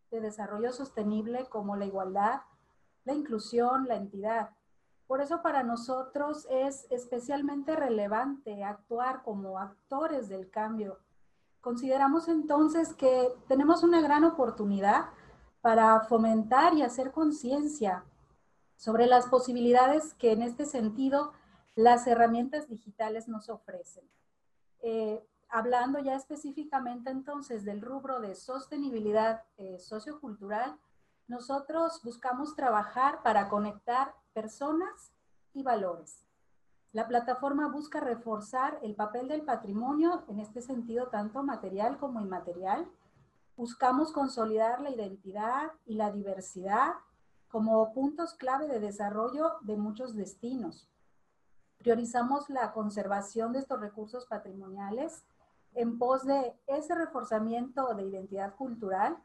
de 0.09 0.21
desarrollo 0.21 0.71
sostenible 0.71 1.45
como 1.49 1.75
la 1.75 1.85
igualdad, 1.85 2.41
la 3.05 3.13
inclusión, 3.13 3.87
la 3.87 3.95
entidad, 3.95 4.51
por 5.09 5.21
eso 5.21 5.41
para 5.41 5.63
nosotros 5.63 6.45
es 6.51 6.85
especialmente 6.91 7.75
relevante 7.75 8.63
actuar 8.63 9.23
como 9.23 9.57
actores 9.57 10.29
del 10.29 10.51
cambio. 10.51 10.99
Consideramos 11.61 12.27
entonces 12.27 12.93
que 12.93 13.27
tenemos 13.47 13.81
una 13.81 14.01
gran 14.01 14.23
oportunidad 14.23 15.07
para 15.61 15.99
fomentar 16.01 16.75
y 16.75 16.83
hacer 16.83 17.11
conciencia 17.11 18.05
sobre 18.75 19.07
las 19.07 19.25
posibilidades 19.25 20.13
que 20.13 20.31
en 20.31 20.43
este 20.43 20.67
sentido 20.67 21.33
las 21.73 22.05
herramientas 22.05 22.69
digitales 22.69 23.27
nos 23.27 23.49
ofrecen. 23.49 24.07
Eh, 24.83 25.25
hablando 25.49 25.97
ya 25.97 26.13
específicamente 26.13 27.09
entonces 27.09 27.65
del 27.65 27.81
rubro 27.81 28.21
de 28.21 28.35
sostenibilidad 28.35 29.41
eh, 29.57 29.79
sociocultural, 29.79 30.77
nosotros 31.29 32.01
buscamos 32.03 32.55
trabajar 32.55 33.21
para 33.21 33.49
conectar 33.49 34.15
personas 34.33 35.13
y 35.53 35.61
valores. 35.63 36.25
La 36.91 37.07
plataforma 37.07 37.67
busca 37.67 37.99
reforzar 37.99 38.79
el 38.81 38.95
papel 38.95 39.27
del 39.27 39.43
patrimonio 39.43 40.23
en 40.27 40.39
este 40.39 40.61
sentido 40.63 41.07
tanto 41.09 41.43
material 41.43 41.99
como 41.99 42.19
inmaterial. 42.19 42.89
Buscamos 43.55 44.11
consolidar 44.11 44.81
la 44.81 44.89
identidad 44.89 45.71
y 45.85 45.95
la 45.95 46.11
diversidad 46.11 46.95
como 47.47 47.93
puntos 47.93 48.33
clave 48.33 48.67
de 48.67 48.79
desarrollo 48.79 49.57
de 49.61 49.77
muchos 49.77 50.15
destinos. 50.15 50.89
Priorizamos 51.77 52.49
la 52.49 52.73
conservación 52.73 53.53
de 53.53 53.59
estos 53.59 53.79
recursos 53.79 54.25
patrimoniales 54.25 55.23
en 55.75 55.99
pos 55.99 56.25
de 56.25 56.59
ese 56.65 56.95
reforzamiento 56.95 57.93
de 57.93 58.07
identidad 58.07 58.55
cultural, 58.55 59.17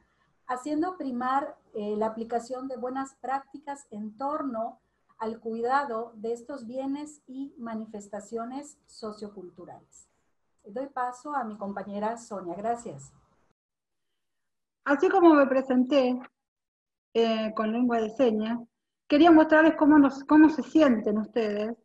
haciendo 0.47 0.97
primar 0.97 1.57
eh, 1.75 1.97
la 1.97 2.07
aplicación 2.07 2.69
de 2.69 2.77
buenas 2.77 3.15
prácticas 3.21 3.87
en 3.91 4.17
torno 4.17 4.81
al 5.19 5.41
cuidado 5.41 6.13
de 6.17 6.33
estos 6.33 6.67
bienes 6.67 7.23
y 7.27 7.55
manifestaciones 7.59 8.79
socioculturales. 8.87 10.09
Doy 10.65 10.87
paso 10.89 11.35
a 11.35 11.45
mi 11.45 11.57
compañera 11.57 12.17
Sonia. 12.17 12.55
Gracias. 12.55 13.13
Así 14.85 15.09
como 15.09 15.35
me 15.35 15.47
presenté 15.47 16.21
eh, 17.15 17.53
con 17.55 17.73
lengua 17.73 18.01
de 18.01 18.11
señas, 18.11 18.59
quería 19.09 19.31
mostrarles 19.31 19.77
cómo, 19.77 19.99
nos, 19.99 20.25
cómo 20.25 20.49
se 20.49 20.63
sienten 20.63 21.19
ustedes 21.19 21.77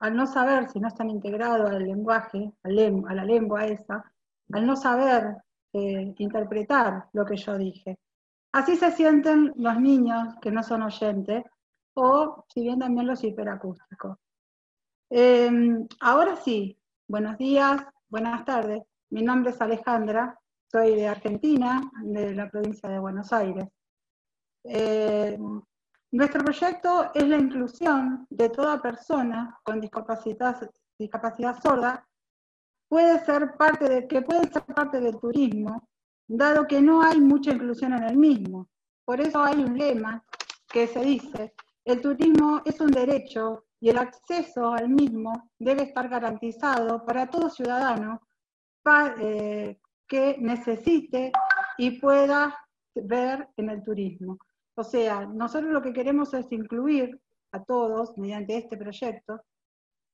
al 0.00 0.16
no 0.16 0.26
saber 0.26 0.68
si 0.70 0.80
no 0.80 0.88
están 0.88 1.10
integrados 1.10 1.70
al 1.70 1.84
lenguaje, 1.84 2.52
a 2.62 2.68
la 2.68 3.24
lengua 3.24 3.66
esa, 3.66 4.02
al 4.52 4.66
no 4.66 4.74
saber 4.74 5.36
eh, 5.72 6.14
interpretar 6.18 7.08
lo 7.12 7.24
que 7.24 7.36
yo 7.36 7.56
dije. 7.56 7.98
Así 8.52 8.76
se 8.76 8.90
sienten 8.90 9.52
los 9.56 9.80
niños 9.80 10.34
que 10.40 10.50
no 10.50 10.62
son 10.62 10.82
oyentes, 10.82 11.44
o 11.94 12.44
si 12.48 12.62
bien 12.62 12.78
también 12.80 13.06
los 13.06 13.22
hiperacústicos. 13.22 14.18
Em, 15.08 15.86
ahora 16.00 16.36
sí, 16.36 16.76
buenos 17.06 17.38
días, 17.38 17.82
buenas 18.08 18.44
tardes. 18.44 18.82
Mi 19.10 19.22
nombre 19.22 19.50
es 19.50 19.60
Alejandra, 19.60 20.38
soy 20.70 20.94
de 20.96 21.08
Argentina, 21.08 21.80
de 22.02 22.34
la 22.34 22.48
provincia 22.48 22.88
de 22.88 22.98
Buenos 22.98 23.32
Aires. 23.32 23.66
Em, 24.64 25.62
nuestro 26.12 26.42
proyecto 26.44 27.10
es 27.14 27.26
la 27.28 27.36
inclusión 27.36 28.26
de 28.30 28.50
toda 28.50 28.82
persona 28.82 29.58
con 29.62 29.80
discapacidad 29.80 31.62
sorda, 31.62 32.06
puede 32.90 33.24
ser 33.24 33.56
parte 33.56 33.88
de, 33.88 34.08
que 34.08 34.20
puede 34.20 34.50
ser 34.50 34.64
parte 34.64 35.00
del 35.00 35.16
turismo, 35.20 35.88
dado 36.26 36.66
que 36.66 36.82
no 36.82 37.02
hay 37.02 37.20
mucha 37.20 37.52
inclusión 37.52 37.92
en 37.92 38.02
el 38.02 38.16
mismo. 38.16 38.68
Por 39.04 39.20
eso 39.20 39.40
hay 39.40 39.60
un 39.62 39.78
lema 39.78 40.24
que 40.68 40.88
se 40.88 41.00
dice, 41.00 41.54
el 41.84 42.00
turismo 42.00 42.62
es 42.64 42.80
un 42.80 42.90
derecho 42.90 43.66
y 43.78 43.90
el 43.90 43.98
acceso 43.98 44.72
al 44.72 44.88
mismo 44.88 45.50
debe 45.56 45.84
estar 45.84 46.08
garantizado 46.08 47.06
para 47.06 47.30
todo 47.30 47.48
ciudadano 47.48 48.20
eh, 49.20 49.78
que 50.08 50.36
necesite 50.40 51.30
y 51.78 52.00
pueda 52.00 52.58
ver 52.96 53.48
en 53.56 53.70
el 53.70 53.84
turismo. 53.84 54.36
O 54.74 54.82
sea, 54.82 55.26
nosotros 55.26 55.70
lo 55.72 55.80
que 55.80 55.92
queremos 55.92 56.34
es 56.34 56.50
incluir 56.50 57.20
a 57.52 57.62
todos, 57.62 58.18
mediante 58.18 58.56
este 58.56 58.76
proyecto, 58.76 59.40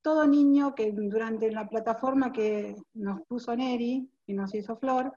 todo 0.06 0.24
niño 0.24 0.72
que 0.76 0.92
durante 0.92 1.50
la 1.50 1.68
plataforma 1.68 2.32
que 2.32 2.76
nos 2.94 3.22
puso 3.22 3.56
Neri 3.56 4.08
y 4.28 4.34
nos 4.34 4.54
hizo 4.54 4.76
Flor, 4.76 5.12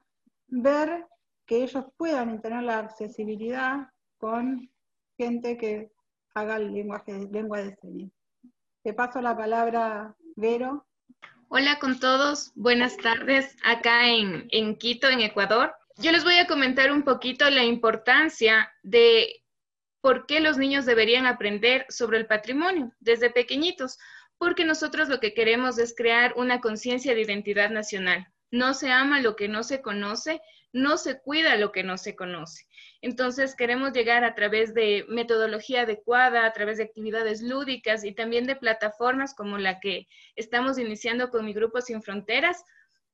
ver 0.47 1.05
que 1.45 1.61
ellos 1.61 1.85
puedan 1.95 2.41
tener 2.41 2.63
la 2.63 2.79
accesibilidad 2.79 3.91
con 4.17 4.67
gente 5.15 5.57
que 5.57 5.91
haga 6.33 6.55
el 6.55 6.73
lenguaje, 6.73 7.29
lengua 7.31 7.59
de 7.61 7.75
señas. 7.75 8.09
Te 8.81 8.95
paso 8.95 9.21
la 9.21 9.37
palabra, 9.37 10.15
Vero. 10.35 10.87
Hola 11.49 11.77
con 11.77 11.99
todos, 11.99 12.51
buenas 12.55 12.97
tardes 12.97 13.55
acá 13.63 14.09
en, 14.09 14.47
en 14.49 14.75
Quito, 14.75 15.07
en 15.07 15.21
Ecuador. 15.21 15.71
Yo 15.97 16.11
les 16.11 16.23
voy 16.23 16.39
a 16.39 16.47
comentar 16.47 16.91
un 16.91 17.03
poquito 17.03 17.47
la 17.51 17.63
importancia 17.63 18.73
de 18.81 19.43
por 20.01 20.25
qué 20.25 20.39
los 20.39 20.57
niños 20.57 20.87
deberían 20.87 21.27
aprender 21.27 21.85
sobre 21.89 22.17
el 22.17 22.25
patrimonio 22.25 22.91
desde 22.99 23.29
pequeñitos, 23.29 23.99
porque 24.39 24.65
nosotros 24.65 25.09
lo 25.09 25.19
que 25.19 25.33
queremos 25.33 25.77
es 25.77 25.93
crear 25.93 26.33
una 26.35 26.61
conciencia 26.61 27.13
de 27.13 27.21
identidad 27.21 27.69
nacional. 27.69 28.27
No 28.49 28.73
se 28.73 28.89
ama 28.89 29.21
lo 29.21 29.35
que 29.35 29.47
no 29.47 29.63
se 29.63 29.81
conoce, 29.81 30.41
no 30.71 30.97
se 30.97 31.19
cuida 31.19 31.57
lo 31.57 31.71
que 31.71 31.83
no 31.83 31.97
se 31.97 32.15
conoce. 32.15 32.65
Entonces 33.01 33.55
queremos 33.55 33.91
llegar 33.91 34.23
a 34.23 34.35
través 34.35 34.73
de 34.73 35.05
metodología 35.09 35.81
adecuada, 35.81 36.45
a 36.45 36.53
través 36.53 36.77
de 36.77 36.85
actividades 36.85 37.41
lúdicas 37.41 38.03
y 38.03 38.13
también 38.13 38.47
de 38.47 38.55
plataformas 38.55 39.35
como 39.35 39.57
la 39.57 39.79
que 39.79 40.07
estamos 40.35 40.79
iniciando 40.79 41.29
con 41.29 41.45
mi 41.45 41.53
grupo 41.53 41.81
Sin 41.81 42.01
Fronteras, 42.01 42.63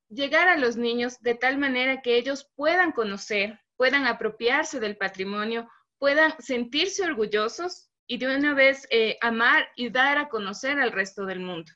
llegar 0.10 0.48
a 0.48 0.58
los 0.58 0.78
niños 0.78 1.20
de 1.22 1.34
tal 1.34 1.58
manera 1.58 2.02
que 2.02 2.18
ellos 2.18 2.50
puedan 2.56 2.92
conocer, 2.92 3.60
puedan 3.78 4.06
apropiarse 4.06 4.80
del 4.80 4.96
patrimonio, 4.96 5.68
puedan 5.98 6.36
sentirse 6.40 7.04
orgullosos 7.04 7.85
y 8.08 8.18
de 8.18 8.36
una 8.36 8.54
vez 8.54 8.88
eh, 8.92 9.18
amar 9.22 9.68
y 9.76 9.90
dar 9.90 10.18
a 10.18 10.30
conocer 10.30 10.80
al 10.80 10.92
resto 10.92 11.26
del 11.26 11.40
mundo. 11.40 11.72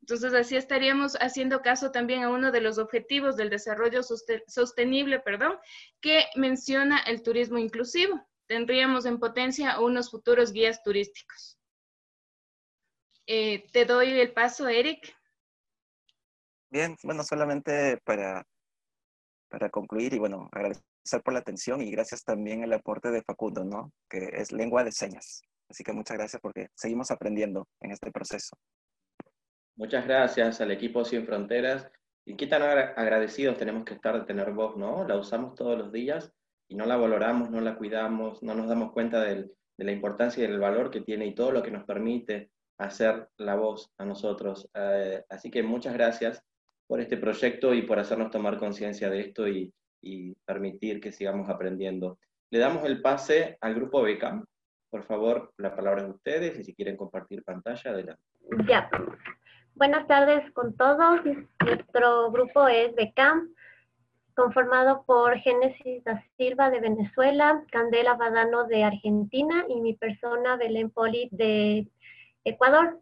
Entonces, 0.00 0.34
así 0.34 0.54
estaríamos 0.54 1.14
haciendo 1.14 1.62
caso 1.62 1.90
también 1.90 2.24
a 2.24 2.28
uno 2.28 2.52
de 2.52 2.60
los 2.60 2.76
objetivos 2.76 3.36
del 3.36 3.48
desarrollo 3.48 4.02
sostenible, 4.02 5.20
perdón, 5.20 5.56
que 6.02 6.26
menciona 6.36 6.98
el 7.06 7.22
turismo 7.22 7.56
inclusivo. 7.56 8.20
Tendríamos 8.46 9.06
en 9.06 9.18
potencia 9.18 9.80
unos 9.80 10.10
futuros 10.10 10.52
guías 10.52 10.82
turísticos. 10.82 11.58
Eh, 13.26 13.66
te 13.72 13.86
doy 13.86 14.20
el 14.20 14.32
paso, 14.32 14.68
Eric. 14.68 15.16
Bien, 16.68 16.96
bueno, 17.02 17.24
solamente 17.24 17.96
para, 18.04 18.46
para 19.48 19.70
concluir 19.70 20.12
y 20.12 20.18
bueno, 20.18 20.50
agradecer 20.52 20.82
por 21.24 21.32
la 21.32 21.40
atención 21.40 21.80
y 21.80 21.90
gracias 21.90 22.24
también 22.24 22.62
al 22.62 22.74
aporte 22.74 23.10
de 23.10 23.22
Facundo, 23.22 23.64
¿no? 23.64 23.90
Que 24.10 24.28
es 24.34 24.52
lengua 24.52 24.84
de 24.84 24.92
señas. 24.92 25.40
Así 25.68 25.82
que 25.82 25.92
muchas 25.92 26.16
gracias 26.16 26.40
porque 26.40 26.68
seguimos 26.74 27.10
aprendiendo 27.10 27.66
en 27.80 27.92
este 27.92 28.10
proceso. 28.10 28.56
Muchas 29.76 30.06
gracias 30.06 30.60
al 30.60 30.70
equipo 30.70 31.04
Sin 31.04 31.26
Fronteras. 31.26 31.90
Y 32.26 32.36
qué 32.36 32.46
tan 32.46 32.62
agradecidos 32.62 33.58
tenemos 33.58 33.84
que 33.84 33.94
estar 33.94 34.18
de 34.18 34.24
tener 34.24 34.52
voz, 34.52 34.76
¿no? 34.76 35.06
La 35.06 35.16
usamos 35.16 35.54
todos 35.54 35.76
los 35.76 35.92
días 35.92 36.32
y 36.68 36.74
no 36.74 36.86
la 36.86 36.96
valoramos, 36.96 37.50
no 37.50 37.60
la 37.60 37.76
cuidamos, 37.76 38.42
no 38.42 38.54
nos 38.54 38.68
damos 38.68 38.92
cuenta 38.92 39.20
de 39.20 39.50
la 39.76 39.92
importancia 39.92 40.42
y 40.42 40.46
del 40.46 40.58
valor 40.58 40.90
que 40.90 41.02
tiene 41.02 41.26
y 41.26 41.34
todo 41.34 41.52
lo 41.52 41.62
que 41.62 41.70
nos 41.70 41.84
permite 41.84 42.50
hacer 42.78 43.28
la 43.36 43.56
voz 43.56 43.92
a 43.98 44.04
nosotros. 44.04 44.68
Eh, 44.74 45.22
así 45.28 45.50
que 45.50 45.62
muchas 45.62 45.94
gracias 45.94 46.42
por 46.86 47.00
este 47.00 47.16
proyecto 47.16 47.74
y 47.74 47.82
por 47.82 47.98
hacernos 47.98 48.30
tomar 48.30 48.58
conciencia 48.58 49.10
de 49.10 49.20
esto 49.20 49.48
y, 49.48 49.72
y, 50.02 50.34
permitir 50.46 51.00
que 51.00 51.12
sigamos 51.12 51.48
aprendiendo. 51.48 52.18
Le 52.50 52.58
damos 52.58 52.84
el 52.84 53.00
pase 53.00 53.56
al 53.60 53.74
grupo 53.74 54.02
BECAM. 54.02 54.44
Por 54.94 55.02
favor, 55.06 55.52
la 55.56 55.74
palabra 55.74 56.02
es 56.02 56.06
de 56.06 56.12
ustedes 56.12 56.56
y 56.60 56.62
si 56.62 56.72
quieren 56.72 56.96
compartir 56.96 57.42
pantalla, 57.42 57.90
adelante. 57.90 58.22
Ya. 58.68 58.88
Buenas 59.74 60.06
tardes 60.06 60.48
con 60.52 60.76
todos. 60.76 61.20
Nuestro 61.64 62.30
grupo 62.30 62.68
es 62.68 62.94
BECAM, 62.94 63.52
conformado 64.36 65.02
por 65.04 65.36
Génesis 65.38 66.04
da 66.04 66.24
Silva 66.36 66.70
de 66.70 66.78
Venezuela, 66.78 67.64
Candela 67.72 68.14
Badano 68.14 68.68
de 68.68 68.84
Argentina 68.84 69.64
y 69.68 69.80
mi 69.80 69.94
persona 69.94 70.54
Belén 70.56 70.90
Poli 70.90 71.28
de 71.32 71.88
Ecuador. 72.44 73.00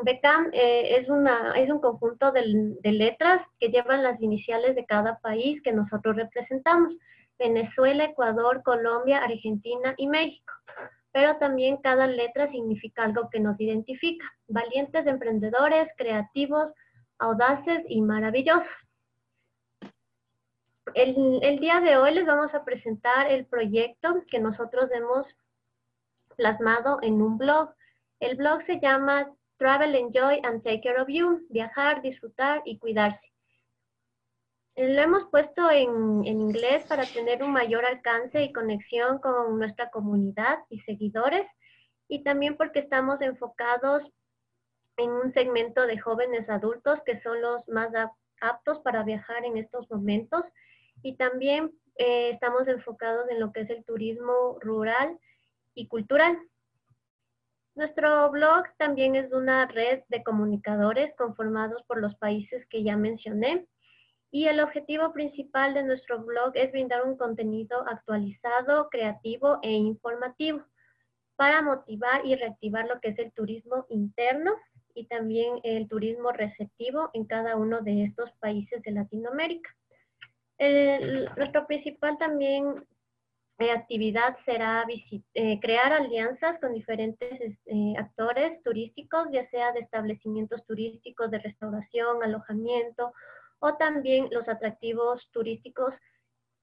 BECAM 0.00 0.50
eh, 0.52 1.00
es, 1.00 1.08
una, 1.08 1.50
es 1.56 1.68
un 1.68 1.80
conjunto 1.80 2.30
de 2.30 2.92
letras 2.92 3.44
que 3.58 3.70
llevan 3.70 4.04
las 4.04 4.22
iniciales 4.22 4.76
de 4.76 4.86
cada 4.86 5.18
país 5.18 5.60
que 5.62 5.72
nosotros 5.72 6.14
representamos. 6.14 6.94
Venezuela, 7.40 8.04
Ecuador, 8.04 8.62
Colombia, 8.62 9.24
Argentina 9.24 9.94
y 9.96 10.06
México 10.06 10.52
pero 11.12 11.36
también 11.38 11.78
cada 11.78 12.06
letra 12.06 12.50
significa 12.50 13.04
algo 13.04 13.28
que 13.30 13.40
nos 13.40 13.58
identifica. 13.60 14.24
Valientes 14.46 15.06
emprendedores, 15.06 15.88
creativos, 15.96 16.72
audaces 17.18 17.82
y 17.88 18.00
maravillosos. 18.00 18.66
El, 20.94 21.40
el, 21.42 21.58
día 21.60 21.80
de 21.80 21.96
hoy 21.96 22.14
les 22.14 22.26
vamos 22.26 22.54
a 22.54 22.64
presentar 22.64 23.30
el 23.30 23.46
proyecto 23.46 24.22
que 24.30 24.38
nosotros 24.38 24.90
hemos 24.92 25.26
plasmado 26.36 26.98
en 27.02 27.20
un 27.20 27.36
blog. 27.36 27.74
El 28.20 28.36
blog 28.36 28.62
se 28.64 28.80
llama 28.80 29.30
Travel, 29.58 29.94
Enjoy 29.94 30.40
and 30.44 30.62
Take 30.62 30.82
Care 30.82 31.00
of 31.00 31.08
You, 31.08 31.46
viajar, 31.50 32.00
disfrutar 32.00 32.62
y 32.64 32.78
cuidarse. 32.78 33.27
Lo 34.78 35.02
hemos 35.02 35.24
puesto 35.24 35.68
en, 35.72 36.24
inglés 36.24 36.84
para 36.86 37.04
tener 37.04 37.42
un 37.42 37.50
mayor 37.50 37.84
alcance 37.84 38.44
y 38.44 38.52
conexión 38.52 39.18
con 39.18 39.58
nuestra 39.58 39.90
comunidad 39.90 40.60
y 40.70 40.78
seguidores 40.82 41.48
y 42.06 42.22
también 42.22 42.56
porque 42.56 42.78
estamos 42.78 43.20
enfocados 43.20 44.04
en 44.96 45.10
un 45.10 45.32
segmento 45.32 45.84
de 45.84 45.98
jóvenes 45.98 46.48
adultos 46.48 47.00
que 47.04 47.20
son 47.22 47.42
los 47.42 47.66
más 47.66 47.90
aptos 48.40 48.78
para 48.84 49.02
viajar 49.02 49.44
en 49.44 49.56
estos 49.56 49.90
momentos 49.90 50.44
y 51.02 51.16
también 51.16 51.72
eh, 51.96 52.30
estamos 52.30 52.68
enfocados 52.68 53.28
en 53.30 53.40
lo 53.40 53.50
que 53.50 53.62
es 53.62 53.70
el 53.70 53.84
turismo 53.84 54.58
rural 54.60 55.18
y 55.74 55.88
cultural. 55.88 56.38
Nuestro 57.74 58.30
blog 58.30 58.62
también 58.76 59.16
es 59.16 59.32
una 59.32 59.66
red 59.66 60.04
de 60.08 60.22
comunicadores 60.22 61.12
conformados 61.16 61.82
por 61.88 62.00
los 62.00 62.14
países 62.14 62.64
que 62.68 62.84
ya 62.84 62.96
mencioné 62.96 63.66
y 64.30 64.46
el 64.46 64.60
objetivo 64.60 65.12
principal 65.12 65.74
de 65.74 65.82
nuestro 65.82 66.20
blog 66.20 66.52
es 66.54 66.70
brindar 66.70 67.04
un 67.04 67.16
contenido 67.16 67.86
actualizado, 67.88 68.88
creativo 68.90 69.58
e 69.62 69.72
informativo 69.72 70.62
para 71.36 71.62
motivar 71.62 72.26
y 72.26 72.34
reactivar 72.34 72.86
lo 72.86 73.00
que 73.00 73.08
es 73.10 73.18
el 73.18 73.32
turismo 73.32 73.86
interno 73.88 74.54
y 74.94 75.06
también 75.06 75.60
el 75.62 75.88
turismo 75.88 76.32
receptivo 76.32 77.10
en 77.14 77.24
cada 77.24 77.56
uno 77.56 77.80
de 77.80 78.04
estos 78.04 78.30
países 78.40 78.82
de 78.82 78.90
Latinoamérica. 78.90 79.70
nuestro 81.36 81.66
principal 81.66 82.18
también 82.18 82.84
eh, 83.60 83.70
actividad 83.70 84.36
será 84.44 84.84
eh, 85.34 85.60
crear 85.60 85.92
alianzas 85.92 86.60
con 86.60 86.74
diferentes 86.74 87.40
este, 87.40 87.94
actores 87.98 88.62
turísticos, 88.62 89.28
ya 89.32 89.48
sea 89.50 89.72
de 89.72 89.80
establecimientos 89.80 90.64
turísticos, 90.66 91.30
de 91.30 91.38
restauración, 91.38 92.22
alojamiento, 92.22 93.12
o 93.60 93.74
también 93.74 94.28
los 94.30 94.48
atractivos 94.48 95.28
turísticos 95.32 95.94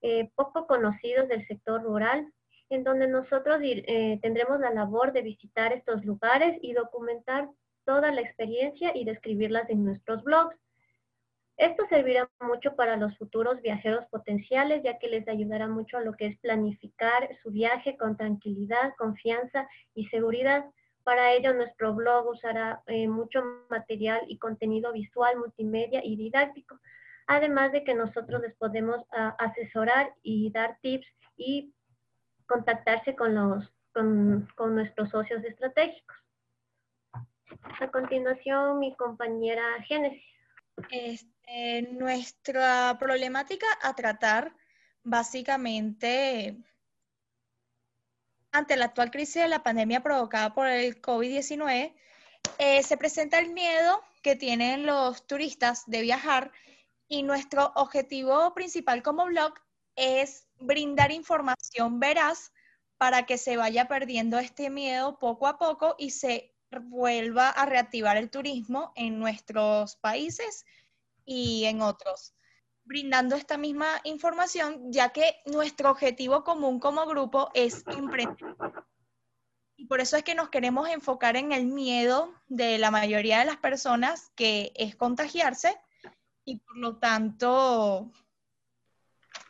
eh, 0.02 0.30
poco 0.36 0.68
conocidos 0.68 1.28
del 1.28 1.46
sector 1.48 1.82
rural, 1.84 2.32
en 2.70 2.84
donde 2.84 3.08
nosotros 3.08 3.60
tendremos 4.22 4.60
la 4.60 4.72
labor 4.72 5.14
de 5.14 5.22
visitar 5.22 5.72
estos 5.72 6.04
lugares 6.04 6.58
y 6.64 6.74
documentar 6.74 7.48
toda 7.86 8.12
la 8.12 8.22
experiencia 8.22 8.92
y 8.96 9.06
describirlas 9.06 9.70
en 9.70 9.86
nuestros 9.86 10.24
blogs. 10.24 10.56
Esto 11.58 11.86
servirá 11.88 12.30
mucho 12.42 12.76
para 12.76 12.98
los 12.98 13.18
futuros 13.18 13.62
viajeros 13.62 14.06
potenciales, 14.08 14.84
ya 14.84 14.98
que 15.00 15.08
les 15.08 15.26
ayudará 15.28 15.68
mucho 15.68 15.98
a 15.98 16.02
lo 16.02 16.14
que 16.14 16.26
es 16.26 16.38
planificar 16.40 17.30
su 17.42 17.52
viaje 17.52 17.96
con 17.96 18.18
tranquilidad, 18.18 18.94
confianza 18.98 19.68
y 19.94 20.08
seguridad. 20.08 20.66
Para 21.06 21.34
ello, 21.34 21.54
nuestro 21.54 21.94
blog 21.94 22.30
usará 22.30 22.82
eh, 22.88 23.08
mucho 23.08 23.40
material 23.70 24.22
y 24.28 24.40
contenido 24.40 24.92
visual, 24.92 25.38
multimedia 25.38 26.02
y 26.04 26.16
didáctico, 26.16 26.80
además 27.28 27.72
de 27.72 27.84
que 27.84 27.94
nosotros 27.94 28.42
les 28.42 28.56
podemos 28.56 29.06
ah, 29.12 29.36
asesorar 29.38 30.12
y 30.24 30.52
dar 30.52 30.80
tips 30.82 31.06
y 31.38 31.72
contactarse 32.48 33.16
con, 33.16 33.36
los, 33.36 33.72
con, 33.94 34.48
con 34.56 34.74
nuestros 34.74 35.12
socios 35.12 35.44
estratégicos. 35.44 36.18
A 37.80 37.88
continuación, 37.92 38.80
mi 38.80 38.96
compañera 38.96 39.64
Génesis. 39.88 40.24
Este, 40.90 41.84
nuestra 41.92 42.98
problemática 43.00 43.68
a 43.84 43.94
tratar, 43.94 44.56
básicamente, 45.04 46.58
ante 48.56 48.78
la 48.78 48.86
actual 48.86 49.12
crisis 49.12 49.42
de 49.42 49.48
la 49.50 49.64
pandemia 49.64 50.02
provocada 50.02 50.54
por 50.54 50.68
el 50.68 51.02
COVID-19, 51.02 51.94
eh, 52.58 52.84
se 52.84 52.98
presenta 52.98 53.38
el 53.40 53.52
miedo 53.52 54.02
que 54.22 54.38
tienen 54.38 54.86
los 54.86 55.28
turistas 55.28 55.84
de 55.88 56.02
viajar 56.02 56.52
y 57.10 57.24
nuestro 57.24 57.74
objetivo 57.76 58.54
principal 58.54 59.04
como 59.04 59.26
blog 59.26 59.54
es 59.96 60.48
brindar 60.58 61.12
información 61.12 62.00
veraz 62.00 62.54
para 62.98 63.26
que 63.26 63.38
se 63.38 63.58
vaya 63.58 63.90
perdiendo 63.90 64.40
este 64.40 64.70
miedo 64.70 65.20
poco 65.20 65.48
a 65.48 65.58
poco 65.58 65.96
y 65.98 66.12
se 66.12 66.56
vuelva 66.84 67.50
a 67.50 67.66
reactivar 67.66 68.16
el 68.16 68.30
turismo 68.30 68.94
en 68.96 69.20
nuestros 69.20 69.98
países 69.98 70.66
y 71.26 71.66
en 71.66 71.82
otros, 71.82 72.35
brindando 72.86 73.36
esta 73.36 73.58
misma 73.58 74.00
información, 74.04 74.92
ya 74.92 75.10
que 75.10 75.42
nuestro 75.46 75.92
objetivo 75.92 76.44
común 76.44 76.80
como 76.80 77.06
grupo 77.08 77.50
es 77.54 77.84
emprender. 77.88 78.56
Y 79.76 79.88
por 79.88 80.00
eso 80.00 80.16
es 80.16 80.24
que 80.24 80.36
nos 80.36 80.50
queremos 80.50 80.88
enfocar 80.88 81.36
en 81.36 81.52
el 81.52 81.66
miedo 81.66 82.34
de 82.48 82.78
la 82.78 82.92
mayoría 82.92 83.40
de 83.40 83.46
las 83.46 83.58
personas, 83.58 84.32
que 84.36 84.72
es 84.76 84.96
contagiarse, 84.96 85.78
y 86.46 86.60
por 86.60 86.78
lo 86.78 86.98
tanto 86.98 88.12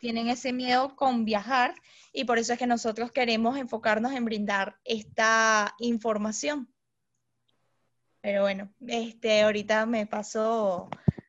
tienen 0.00 0.28
ese 0.28 0.52
miedo 0.52 0.96
con 0.96 1.24
viajar, 1.24 1.74
y 2.12 2.24
por 2.24 2.38
eso 2.38 2.54
es 2.54 2.58
que 2.58 2.66
nosotros 2.66 3.12
queremos 3.12 3.56
enfocarnos 3.58 4.12
en 4.12 4.24
brindar 4.24 4.80
esta 4.84 5.74
información. 5.78 6.72
Pero 8.22 8.42
bueno, 8.42 8.72
este, 8.88 9.42
ahorita 9.42 9.86
me 9.86 10.06
paso 10.06 10.88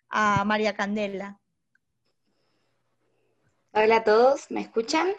a 0.09 0.43
María 0.45 0.73
Candela. 0.73 1.39
Hola 3.71 3.97
a 3.97 4.03
todos, 4.03 4.51
¿me 4.51 4.61
escuchan? 4.61 5.13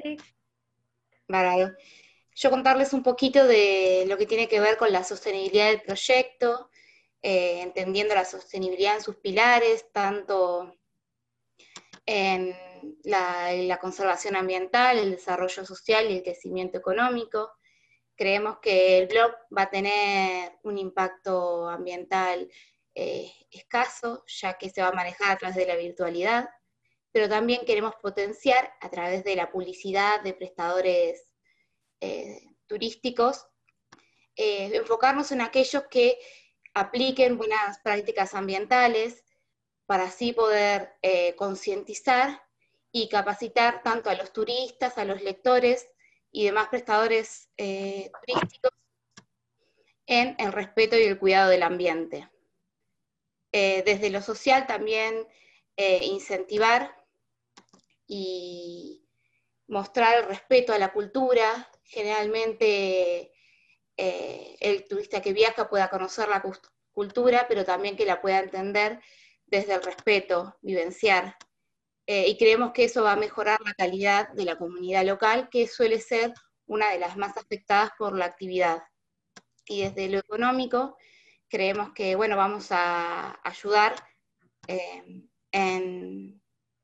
Sí. 0.00 0.16
Vale. 1.28 1.72
Yo 2.34 2.50
contarles 2.50 2.92
un 2.92 3.02
poquito 3.02 3.46
de 3.46 4.04
lo 4.08 4.16
que 4.18 4.26
tiene 4.26 4.48
que 4.48 4.60
ver 4.60 4.76
con 4.76 4.92
la 4.92 5.04
sostenibilidad 5.04 5.68
del 5.68 5.82
proyecto, 5.82 6.70
eh, 7.22 7.62
entendiendo 7.62 8.14
la 8.14 8.24
sostenibilidad 8.24 8.96
en 8.96 9.02
sus 9.02 9.16
pilares, 9.16 9.90
tanto 9.92 10.76
en 12.04 12.54
la 13.04 13.78
conservación 13.80 14.36
ambiental, 14.36 14.98
el 14.98 15.12
desarrollo 15.12 15.64
social 15.64 16.10
y 16.10 16.18
el 16.18 16.22
crecimiento 16.22 16.78
económico, 16.78 17.52
creemos 18.16 18.58
que 18.60 18.98
el 18.98 19.08
blog 19.08 19.32
va 19.56 19.62
a 19.62 19.70
tener 19.70 20.52
un 20.62 20.78
impacto 20.78 21.68
ambiental 21.68 22.50
eh, 22.98 23.30
escaso, 23.50 24.24
ya 24.26 24.56
que 24.56 24.70
se 24.70 24.80
va 24.80 24.88
a 24.88 24.92
manejar 24.92 25.30
a 25.30 25.36
través 25.36 25.54
de 25.54 25.66
la 25.66 25.76
virtualidad, 25.76 26.48
pero 27.12 27.28
también 27.28 27.66
queremos 27.66 27.94
potenciar 28.00 28.72
a 28.80 28.88
través 28.88 29.22
de 29.22 29.36
la 29.36 29.50
publicidad 29.50 30.22
de 30.22 30.32
prestadores 30.32 31.30
eh, 32.00 32.40
turísticos, 32.66 33.46
eh, 34.34 34.70
enfocarnos 34.74 35.30
en 35.30 35.42
aquellos 35.42 35.84
que 35.90 36.18
apliquen 36.72 37.36
buenas 37.36 37.80
prácticas 37.80 38.32
ambientales 38.32 39.22
para 39.84 40.04
así 40.04 40.32
poder 40.32 40.94
concientizar 41.36 42.42
y 42.90 43.10
capacitar 43.10 43.82
tanto 43.82 44.08
a 44.08 44.14
los 44.14 44.32
turistas, 44.32 44.96
a 44.96 45.04
los 45.04 45.22
lectores, 45.22 45.86
y 46.32 46.46
demás 46.46 46.68
prestadores 46.68 47.50
turísticos 47.56 48.72
en 50.06 50.34
el 50.38 50.52
respeto 50.52 50.96
y 50.96 51.02
el 51.04 51.18
cuidado 51.18 51.50
del 51.50 51.62
ambiente. 51.62 52.28
Eh, 53.58 53.82
desde 53.86 54.10
lo 54.10 54.20
social 54.20 54.66
también 54.66 55.26
eh, 55.76 56.04
incentivar 56.04 56.94
y 58.06 59.02
mostrar 59.66 60.18
el 60.18 60.24
respeto 60.26 60.72
a 60.74 60.78
la 60.78 60.92
cultura. 60.92 61.70
Generalmente 61.84 63.32
el 63.96 64.84
turista 64.86 65.22
que 65.22 65.32
viaja 65.32 65.70
pueda 65.70 65.88
conocer 65.88 66.28
la 66.28 66.42
cultura, 66.92 67.46
pero 67.48 67.64
también 67.64 67.96
que 67.96 68.04
la 68.04 68.20
pueda 68.20 68.40
entender 68.40 69.00
desde 69.46 69.72
el 69.72 69.82
respeto, 69.82 70.58
vivenciar 70.60 71.38
eh, 72.08 72.28
y 72.28 72.36
creemos 72.36 72.72
que 72.72 72.84
eso 72.84 73.02
va 73.02 73.12
a 73.12 73.16
mejorar 73.16 73.60
la 73.62 73.74
calidad 73.74 74.28
de 74.28 74.44
la 74.44 74.56
comunidad 74.56 75.04
local, 75.04 75.48
que 75.50 75.66
suele 75.66 76.00
ser 76.00 76.32
una 76.66 76.90
de 76.92 77.00
las 77.00 77.16
más 77.16 77.36
afectadas 77.36 77.90
por 77.98 78.16
la 78.16 78.26
actividad. 78.26 78.84
Y 79.66 79.82
desde 79.82 80.08
lo 80.08 80.18
económico, 80.18 80.96
creemos 81.56 81.94
que, 81.94 82.16
bueno, 82.16 82.36
vamos 82.36 82.68
a 82.70 83.40
ayudar 83.42 83.94
eh, 84.68 85.22
en 85.52 86.42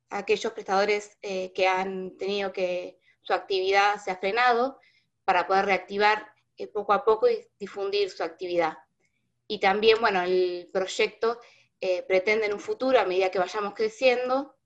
aquellos 0.09 0.51
prestadores 0.55 1.19
eh, 1.21 1.53
que 1.53 1.69
han 1.69 2.17
tenido 2.17 2.55
que 2.55 2.99
su 3.21 3.35
actividad 3.35 4.03
se 4.03 4.11
ha 4.11 4.17
frenado 4.17 4.79
para 5.27 5.47
poder 5.47 5.67
reactivar 5.67 6.27
poco 6.73 6.95
a 6.95 7.05
poco 7.05 7.29
y 7.29 7.47
difundir 7.59 8.09
su 8.09 8.23
actividad. 8.23 8.79
Y 9.47 9.61
también, 9.61 10.01
bueno, 10.01 10.23
el 10.23 10.71
proyecto 10.73 11.39
pretende 12.07 12.47
en 12.47 12.55
un 12.55 12.61
futuro, 12.61 12.99
a 12.99 13.05
medida 13.05 13.31
que 13.31 13.41
vayamos 13.41 13.75
creciendo, 13.75 14.57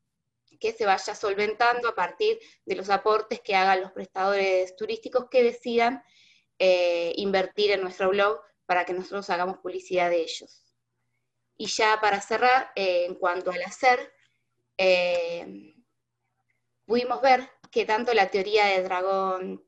que 0.60 0.72
se 0.72 0.86
vaya 0.86 1.16
solventando 1.16 1.88
a 1.88 1.94
partir 1.96 2.38
de 2.64 2.76
los 2.76 2.90
aportes 2.90 3.40
que 3.40 3.56
hagan 3.56 3.80
los 3.80 3.90
prestadores 3.90 4.76
turísticos 4.76 5.26
que 5.30 5.42
decidan 5.42 6.04
eh, 6.58 7.12
invertir 7.16 7.72
en 7.72 7.82
nuestro 7.82 8.10
blog 8.10 8.40
para 8.66 8.84
que 8.84 8.93
nosotros 8.93 9.30
hagamos 9.30 9.59
publicidad 9.59 10.10
de 10.10 10.22
ellos. 10.22 10.64
Y 11.56 11.66
ya 11.66 11.98
para 12.01 12.20
cerrar, 12.20 12.70
eh, 12.74 13.06
en 13.06 13.14
cuanto 13.14 13.51
al 13.51 13.62
hacer, 13.62 14.12
eh, 14.76 15.74
pudimos 16.84 17.20
ver 17.22 17.48
que 17.70 17.86
tanto 17.86 18.12
la 18.12 18.30
teoría 18.30 18.66
de 18.66 18.82
dragón 18.82 19.64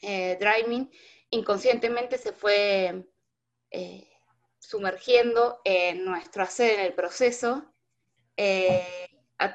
driving 0.00 0.90
inconscientemente 1.30 2.18
se 2.18 2.32
fue 2.32 3.04
sumergiendo 4.60 5.60
en 5.64 6.04
nuestro 6.04 6.44
hacer 6.44 6.78
en 6.78 6.86
el 6.86 6.94
proceso 6.94 7.74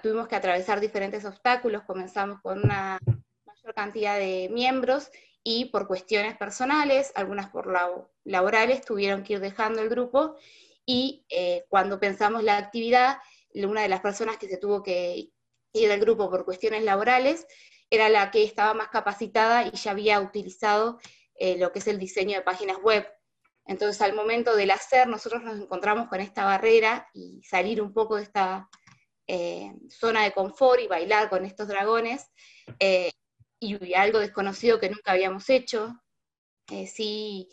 tuvimos 0.02 0.28
que 0.28 0.36
atravesar 0.36 0.80
diferentes 0.80 1.26
obstáculos, 1.26 1.84
comenzamos 1.84 2.42
con 2.42 2.62
una 2.62 3.00
mayor 3.46 3.74
cantidad 3.74 4.18
de 4.18 4.50
miembros 4.52 5.10
y 5.44 5.66
por 5.66 5.88
cuestiones 5.88 6.38
personales, 6.38 7.12
algunas 7.16 7.50
por 7.50 7.72
laborales, 8.24 8.86
tuvieron 8.86 9.24
que 9.24 9.34
ir 9.34 9.40
dejando 9.40 9.82
el 9.82 9.90
grupo 9.90 10.36
y 10.86 11.26
eh, 11.30 11.66
cuando 11.70 12.00
pensamos 12.00 12.44
la 12.44 12.58
actividad, 12.58 13.18
una 13.54 13.82
de 13.82 13.90
las 13.90 14.02
personas 14.02 14.38
que 14.38 14.48
se 14.48 14.58
tuvo 14.58 14.82
que 14.84 15.30
ir 15.74 15.90
del 15.90 16.00
grupo 16.00 16.30
por 16.30 16.46
cuestiones 16.46 16.84
laborales 16.84 17.46
era 17.90 18.10
la 18.10 18.32
que 18.32 18.44
estaba 18.44 18.74
más 18.74 18.90
capacitada 18.90 19.68
y 19.68 19.72
ya 19.72 19.92
había 19.92 20.20
utilizado 20.20 21.00
eh, 21.36 21.58
lo 21.58 21.72
que 21.72 21.80
es 21.80 21.88
el 21.88 22.00
diseño 22.00 22.38
de 22.38 22.44
páginas 22.44 22.78
web. 22.82 23.08
Entonces, 23.66 24.02
al 24.02 24.14
momento 24.14 24.56
del 24.56 24.72
hacer, 24.72 25.08
nosotros 25.08 25.44
nos 25.44 25.60
encontramos 25.60 26.08
con 26.08 26.20
esta 26.20 26.44
barrera 26.44 27.08
y 27.14 27.42
salir 27.44 27.82
un 27.82 27.94
poco 27.94 28.18
de 28.18 28.24
esta 28.24 28.70
eh, 29.28 29.74
zona 29.90 30.24
de 30.24 30.34
confort 30.34 30.82
y 30.82 30.88
bailar 30.88 31.30
con 31.30 31.46
estos 31.46 31.68
dragones, 31.68 32.30
eh, 32.80 33.12
y 33.64 33.94
algo 33.94 34.20
desconocido 34.20 34.80
que 34.80 34.90
nunca 34.90 35.12
habíamos 35.12 35.50
hecho. 35.50 35.94
sí, 36.88 37.50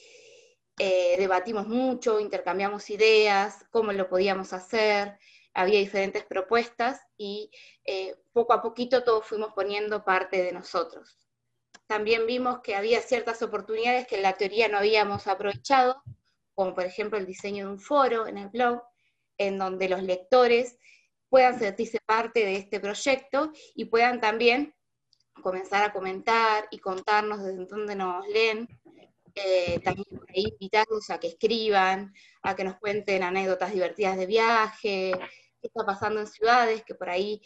debatimos 0.76 1.66
mucho, 1.66 2.20
intercambiamos 2.20 2.90
ideas, 2.90 3.64
cómo 3.70 3.92
lo 3.92 4.08
podíamos 4.08 4.52
hacer, 4.52 5.18
había 5.52 5.78
diferentes 5.78 6.24
propuestas 6.24 7.00
y 7.16 7.50
poco 8.32 8.52
a 8.52 8.62
poquito 8.62 9.04
todos 9.04 9.26
fuimos 9.26 9.52
poniendo 9.52 10.04
parte 10.04 10.42
de 10.42 10.52
nosotros. 10.52 11.18
También 11.86 12.26
vimos 12.26 12.60
que 12.60 12.76
había 12.76 13.00
ciertas 13.00 13.42
oportunidades 13.42 14.06
que 14.06 14.16
en 14.16 14.22
la 14.22 14.34
teoría 14.34 14.68
no 14.68 14.78
habíamos 14.78 15.26
aprovechado, 15.26 16.02
como 16.54 16.74
por 16.74 16.84
ejemplo 16.84 17.18
el 17.18 17.26
diseño 17.26 17.66
de 17.66 17.72
un 17.72 17.80
foro 17.80 18.26
en 18.26 18.38
el 18.38 18.48
blog, 18.48 18.82
en 19.38 19.58
donde 19.58 19.88
los 19.88 20.02
lectores 20.02 20.78
puedan 21.28 21.58
sentirse 21.58 21.98
parte 22.06 22.44
de 22.44 22.56
este 22.56 22.80
proyecto 22.80 23.52
y 23.74 23.86
puedan 23.86 24.20
también 24.20 24.74
comenzar 25.40 25.82
a 25.82 25.92
comentar 25.92 26.68
y 26.70 26.78
contarnos 26.78 27.42
desde 27.42 27.66
dónde 27.66 27.94
nos 27.96 28.26
leen. 28.28 28.68
Eh, 29.34 29.78
también 29.84 30.08
invitarlos 30.34 31.08
a 31.10 31.20
que 31.20 31.28
escriban, 31.28 32.12
a 32.42 32.56
que 32.56 32.64
nos 32.64 32.76
cuenten 32.78 33.22
anécdotas 33.22 33.72
divertidas 33.72 34.16
de 34.16 34.26
viaje, 34.26 35.12
qué 35.60 35.68
está 35.68 35.86
pasando 35.86 36.20
en 36.20 36.26
ciudades, 36.26 36.82
que 36.84 36.96
por 36.96 37.08
ahí 37.08 37.40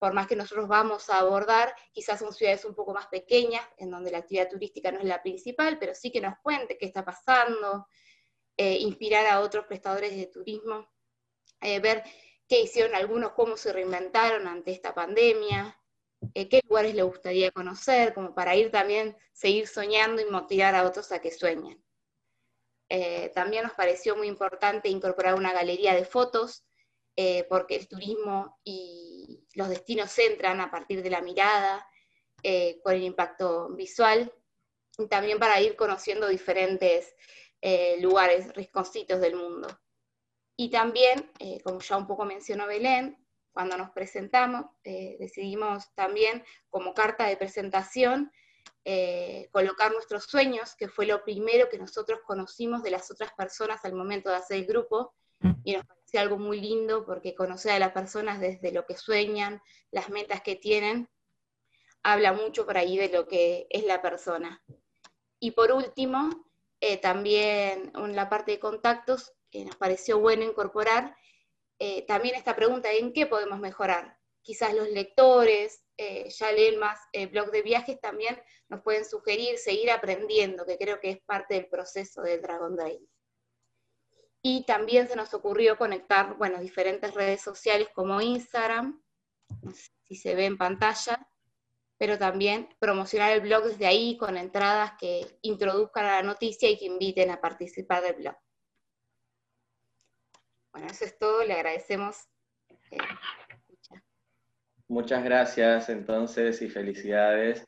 por 0.00 0.14
más 0.14 0.26
que 0.26 0.34
nosotros 0.34 0.66
vamos 0.66 1.10
a 1.10 1.18
abordar, 1.18 1.74
quizás 1.92 2.18
son 2.18 2.32
ciudades 2.32 2.64
un 2.64 2.74
poco 2.74 2.94
más 2.94 3.06
pequeñas, 3.08 3.62
en 3.76 3.90
donde 3.90 4.10
la 4.10 4.18
actividad 4.18 4.48
turística 4.48 4.90
no 4.90 4.98
es 4.98 5.04
la 5.04 5.22
principal, 5.22 5.78
pero 5.78 5.94
sí 5.94 6.10
que 6.10 6.22
nos 6.22 6.38
cuente 6.42 6.78
qué 6.78 6.86
está 6.86 7.04
pasando, 7.04 7.86
eh, 8.56 8.78
inspirar 8.78 9.26
a 9.26 9.40
otros 9.40 9.66
prestadores 9.66 10.16
de 10.16 10.26
turismo, 10.26 10.88
eh, 11.60 11.80
ver 11.80 12.02
qué 12.48 12.62
hicieron 12.62 12.94
algunos, 12.94 13.32
cómo 13.32 13.58
se 13.58 13.74
reinventaron 13.74 14.46
ante 14.48 14.72
esta 14.72 14.94
pandemia, 14.94 15.78
eh, 16.34 16.48
qué 16.48 16.60
lugares 16.68 16.94
les 16.94 17.04
gustaría 17.04 17.50
conocer, 17.50 18.14
como 18.14 18.34
para 18.34 18.56
ir 18.56 18.70
también, 18.70 19.16
seguir 19.32 19.66
soñando 19.66 20.20
y 20.22 20.26
motivar 20.26 20.74
a 20.74 20.84
otros 20.84 21.12
a 21.12 21.20
que 21.20 21.30
sueñen. 21.30 21.82
también 23.34 23.62
nos 23.64 23.72
pareció 23.74 24.16
muy 24.16 24.26
importante 24.26 24.88
incorporar 24.88 25.34
una 25.34 25.52
galería 25.52 25.94
de 25.94 26.04
fotos, 26.04 26.64
porque 27.48 27.76
el 27.76 27.86
turismo 27.86 28.58
y 28.64 29.44
los 29.54 29.68
destinos 29.68 30.18
entran 30.18 30.60
a 30.60 30.70
partir 30.70 31.02
de 31.02 31.10
la 31.10 31.20
mirada, 31.20 31.86
eh, 32.42 32.80
con 32.82 32.94
el 32.94 33.02
impacto 33.02 33.68
visual, 33.70 34.32
y 34.98 35.06
también 35.08 35.38
para 35.38 35.60
ir 35.60 35.76
conociendo 35.76 36.26
diferentes 36.28 37.14
eh, 37.60 37.98
lugares, 38.00 38.54
risconcitos 38.54 39.20
del 39.20 39.36
mundo. 39.36 39.68
Y 40.56 40.70
también, 40.70 41.30
eh, 41.38 41.60
como 41.62 41.80
ya 41.80 41.96
un 41.96 42.06
poco 42.06 42.24
mencionó 42.24 42.66
Belén, 42.66 43.18
cuando 43.52 43.76
nos 43.76 43.90
presentamos, 43.90 44.66
decidimos 44.84 45.92
también 45.94 46.44
como 46.68 46.94
carta 46.94 47.26
de 47.26 47.36
presentación 47.36 48.30
colocar 49.52 49.92
nuestros 49.92 50.24
sueños, 50.24 50.74
que 50.76 50.88
fue 50.88 51.06
lo 51.06 51.22
primero 51.22 51.68
que 51.68 51.78
nosotros 51.78 52.20
conocimos 52.26 52.82
de 52.82 52.90
las 52.90 53.10
otras 53.10 53.32
personas 53.32 53.84
al 53.84 53.94
momento 53.94 54.30
de 54.30 54.36
hacer 54.36 54.58
el 54.58 54.66
grupo, 54.66 55.14
y 55.64 55.74
nos 55.74 55.84
algo 56.18 56.38
muy 56.38 56.60
lindo 56.60 57.04
porque 57.06 57.34
conocer 57.34 57.72
a 57.72 57.78
las 57.78 57.92
personas 57.92 58.40
desde 58.40 58.72
lo 58.72 58.84
que 58.84 58.96
sueñan, 58.96 59.62
las 59.90 60.10
metas 60.10 60.42
que 60.42 60.56
tienen, 60.56 61.08
habla 62.02 62.32
mucho 62.32 62.66
por 62.66 62.76
ahí 62.76 62.96
de 62.96 63.10
lo 63.10 63.28
que 63.28 63.66
es 63.70 63.84
la 63.84 64.02
persona. 64.02 64.62
Y 65.38 65.52
por 65.52 65.72
último, 65.72 66.46
eh, 66.80 66.96
también 66.96 67.92
en 67.94 68.16
la 68.16 68.28
parte 68.28 68.52
de 68.52 68.58
contactos, 68.58 69.32
que 69.50 69.64
nos 69.64 69.76
pareció 69.76 70.18
bueno 70.18 70.44
incorporar 70.44 71.16
eh, 71.80 72.06
también 72.06 72.36
esta 72.36 72.54
pregunta, 72.54 72.92
¿en 72.92 73.12
qué 73.12 73.26
podemos 73.26 73.58
mejorar? 73.58 74.16
Quizás 74.42 74.72
los 74.74 74.88
lectores, 74.88 75.84
eh, 75.96 76.30
ya 76.30 76.52
leen 76.52 76.78
más 76.78 76.98
blog 77.32 77.50
de 77.50 77.62
viajes, 77.62 78.00
también 78.00 78.40
nos 78.68 78.82
pueden 78.82 79.04
sugerir 79.04 79.58
seguir 79.58 79.90
aprendiendo, 79.90 80.64
que 80.64 80.78
creo 80.78 81.00
que 81.00 81.10
es 81.10 81.20
parte 81.22 81.54
del 81.54 81.66
proceso 81.66 82.22
del 82.22 82.40
Dragon 82.40 82.76
Drive. 82.76 83.04
Y 84.42 84.64
también 84.64 85.08
se 85.08 85.16
nos 85.16 85.34
ocurrió 85.34 85.76
conectar, 85.76 86.36
bueno, 86.38 86.60
diferentes 86.60 87.12
redes 87.12 87.42
sociales 87.42 87.88
como 87.94 88.20
Instagram, 88.20 89.02
si 90.04 90.14
se 90.14 90.34
ve 90.34 90.46
en 90.46 90.56
pantalla, 90.56 91.28
pero 91.98 92.18
también 92.18 92.68
promocionar 92.78 93.32
el 93.32 93.42
blog 93.42 93.64
desde 93.64 93.86
ahí 93.86 94.16
con 94.16 94.38
entradas 94.38 94.92
que 94.98 95.38
introduzcan 95.42 96.06
a 96.06 96.16
la 96.16 96.22
noticia 96.22 96.70
y 96.70 96.78
que 96.78 96.86
inviten 96.86 97.30
a 97.30 97.42
participar 97.42 98.02
del 98.02 98.14
blog. 98.14 98.36
Bueno, 100.72 100.88
eso 100.88 101.04
es 101.04 101.18
todo, 101.18 101.44
le 101.44 101.54
agradecemos. 101.54 102.28
Eh, 102.90 102.98
Muchas 104.88 105.22
gracias 105.22 105.88
entonces 105.88 106.60
y 106.62 106.68
felicidades 106.68 107.64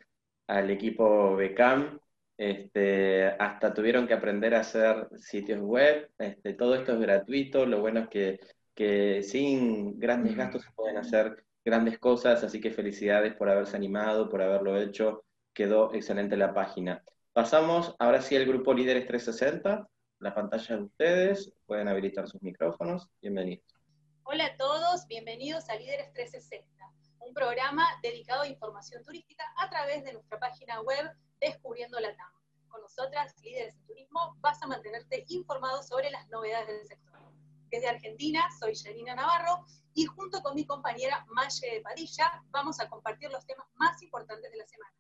al 0.49 0.71
equipo 0.71 1.37
BECAM. 1.37 2.01
Este, 2.37 3.27
hasta 3.27 3.73
tuvieron 3.73 4.09
que 4.09 4.15
aprender 4.15 4.55
a 4.55 4.61
hacer 4.61 5.07
sitios 5.17 5.61
web, 5.61 6.11
este, 6.19 6.55
todo 6.55 6.75
esto 6.75 6.95
es 6.95 6.99
gratuito, 6.99 7.67
lo 7.67 7.81
bueno 7.81 8.01
es 8.01 8.09
que, 8.09 8.41
que 8.75 9.23
sin 9.23 10.01
grandes 10.01 10.35
gastos 10.35 10.63
se 10.63 10.73
pueden 10.73 10.97
hacer 10.97 11.45
grandes 11.65 12.01
cosas, 12.01 12.43
así 12.43 12.61
que 12.61 12.73
felicidades 12.73 13.35
por 13.35 13.49
haberse 13.49 13.77
animado, 13.77 14.29
por 14.29 14.43
haberlo 14.43 14.81
hecho, 14.81 15.25
quedó 15.53 15.95
excelente 15.95 16.37
la 16.37 16.53
página. 16.53 17.05
Pasamos 17.33 17.95
ahora 18.01 18.21
sí 18.21 18.35
al 18.35 18.47
grupo 18.47 18.75
Líderes 18.75 19.07
360, 19.07 19.87
la 20.23 20.33
pantalla 20.33 20.77
de 20.77 20.83
ustedes, 20.85 21.53
pueden 21.67 21.89
habilitar 21.89 22.29
sus 22.29 22.41
micrófonos, 22.43 23.11
bienvenidos. 23.21 23.67
Hola 24.23 24.47
a 24.47 24.57
todos, 24.57 25.05
bienvenidos 25.09 25.69
a 25.69 25.75
Líderes 25.75 26.13
360, 26.13 26.65
un 27.19 27.35
programa 27.35 27.85
dedicado 28.05 28.43
a 28.43 28.47
información 28.47 29.03
turística 29.03 29.43
a 29.57 29.69
través 29.69 30.05
de 30.05 30.13
nuestra 30.13 30.39
página 30.39 30.81
web 30.83 31.11
Descubriendo 31.41 31.99
la 31.99 32.15
TAM. 32.15 32.33
Con 32.69 32.83
nosotras, 32.83 33.35
líderes 33.43 33.75
en 33.75 33.85
turismo, 33.85 34.37
vas 34.39 34.63
a 34.63 34.69
mantenerte 34.69 35.25
informado 35.27 35.83
sobre 35.83 36.09
las 36.13 36.29
novedades 36.29 36.69
del 36.69 36.87
sector. 36.87 37.19
Desde 37.73 37.89
Argentina, 37.89 38.45
soy 38.61 38.77
Janina 38.77 39.17
Navarro 39.17 39.67
y 39.93 40.07
junto 40.07 40.41
con 40.41 40.55
mi 40.55 40.65
compañera 40.65 41.27
Maye 41.31 41.69
de 41.69 41.81
Padilla 41.81 42.45
vamos 42.51 42.79
a 42.79 42.89
compartir 42.89 43.29
los 43.33 43.45
temas 43.45 43.67
más 43.75 44.01
importantes 44.01 44.53
de 44.53 44.57
la 44.57 44.67
semana. 44.69 44.95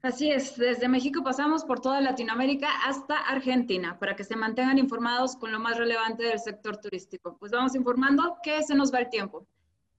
Así 0.00 0.30
es, 0.30 0.56
desde 0.56 0.86
México 0.88 1.24
pasamos 1.24 1.64
por 1.64 1.80
toda 1.80 2.00
Latinoamérica 2.00 2.68
hasta 2.86 3.16
Argentina 3.16 3.98
para 3.98 4.14
que 4.14 4.22
se 4.22 4.36
mantengan 4.36 4.78
informados 4.78 5.34
con 5.34 5.50
lo 5.50 5.58
más 5.58 5.76
relevante 5.76 6.22
del 6.22 6.38
sector 6.38 6.76
turístico. 6.76 7.36
Pues 7.36 7.50
vamos 7.50 7.74
informando 7.74 8.36
que 8.44 8.62
se 8.62 8.76
nos 8.76 8.94
va 8.94 9.00
el 9.00 9.10
tiempo. 9.10 9.44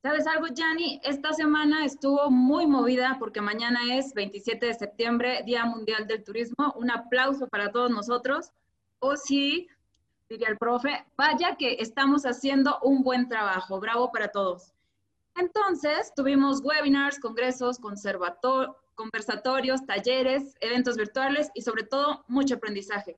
¿Sabes 0.02 0.26
algo, 0.26 0.48
Yanni? 0.48 1.02
Esta 1.04 1.34
semana 1.34 1.84
estuvo 1.84 2.32
muy 2.32 2.66
movida 2.66 3.18
porque 3.20 3.42
mañana 3.42 3.94
es 3.94 4.14
27 4.14 4.68
de 4.68 4.74
septiembre, 4.74 5.44
Día 5.46 5.66
Mundial 5.66 6.08
del 6.08 6.24
Turismo. 6.24 6.74
Un 6.78 6.90
aplauso 6.90 7.48
para 7.48 7.70
todos 7.70 7.92
nosotros. 7.92 8.54
O 9.00 9.18
sí, 9.18 9.68
diría 10.30 10.48
el 10.48 10.58
profe, 10.58 11.06
vaya 11.18 11.58
que 11.58 11.76
estamos 11.82 12.24
haciendo 12.24 12.80
un 12.84 13.04
buen 13.04 13.28
trabajo. 13.28 13.82
Bravo 13.82 14.10
para 14.14 14.30
todos. 14.30 14.74
Entonces, 15.36 16.14
tuvimos 16.16 16.62
webinars, 16.62 17.20
congresos, 17.20 17.78
conversatorios, 19.00 19.86
talleres, 19.86 20.56
eventos 20.60 20.98
virtuales 20.98 21.52
y 21.54 21.62
sobre 21.62 21.84
todo 21.84 22.26
mucho 22.28 22.56
aprendizaje. 22.56 23.18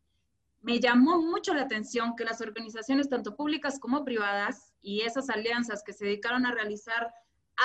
Me 0.61 0.79
llamó 0.79 1.19
mucho 1.19 1.55
la 1.55 1.63
atención 1.63 2.15
que 2.15 2.23
las 2.23 2.39
organizaciones, 2.39 3.09
tanto 3.09 3.35
públicas 3.35 3.79
como 3.79 4.05
privadas, 4.05 4.75
y 4.83 5.01
esas 5.01 5.31
alianzas 5.31 5.81
que 5.83 5.91
se 5.91 6.05
dedicaron 6.05 6.45
a 6.45 6.51
realizar 6.51 7.11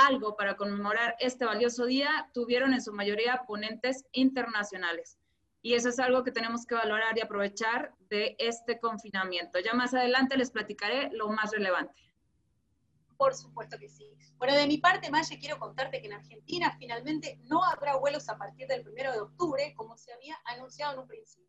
algo 0.08 0.34
para 0.34 0.56
conmemorar 0.56 1.14
este 1.20 1.44
valioso 1.44 1.84
día 1.84 2.30
tuvieron 2.32 2.72
en 2.72 2.80
su 2.80 2.90
mayoría 2.90 3.42
ponentes 3.46 4.06
internacionales. 4.12 5.18
Y 5.60 5.74
eso 5.74 5.90
es 5.90 5.98
algo 5.98 6.24
que 6.24 6.32
tenemos 6.32 6.64
que 6.64 6.74
valorar 6.74 7.18
y 7.18 7.20
aprovechar 7.20 7.92
de 8.08 8.34
este 8.38 8.80
confinamiento. 8.80 9.58
Ya 9.58 9.74
más 9.74 9.92
adelante 9.92 10.38
les 10.38 10.50
platicaré 10.50 11.10
lo 11.12 11.28
más 11.28 11.50
relevante. 11.50 12.05
Por 13.16 13.34
supuesto 13.34 13.78
que 13.78 13.88
sí. 13.88 14.16
Bueno, 14.38 14.54
de 14.54 14.66
mi 14.66 14.78
parte, 14.78 15.10
Maya, 15.10 15.36
quiero 15.38 15.58
contarte 15.58 16.00
que 16.00 16.06
en 16.06 16.12
Argentina 16.12 16.76
finalmente 16.78 17.38
no 17.44 17.64
habrá 17.64 17.96
vuelos 17.96 18.28
a 18.28 18.36
partir 18.36 18.66
del 18.66 18.86
1 18.86 19.12
de 19.12 19.20
octubre, 19.20 19.74
como 19.74 19.96
se 19.96 20.12
había 20.12 20.36
anunciado 20.44 20.94
en 20.94 20.98
un 21.00 21.08
principio. 21.08 21.46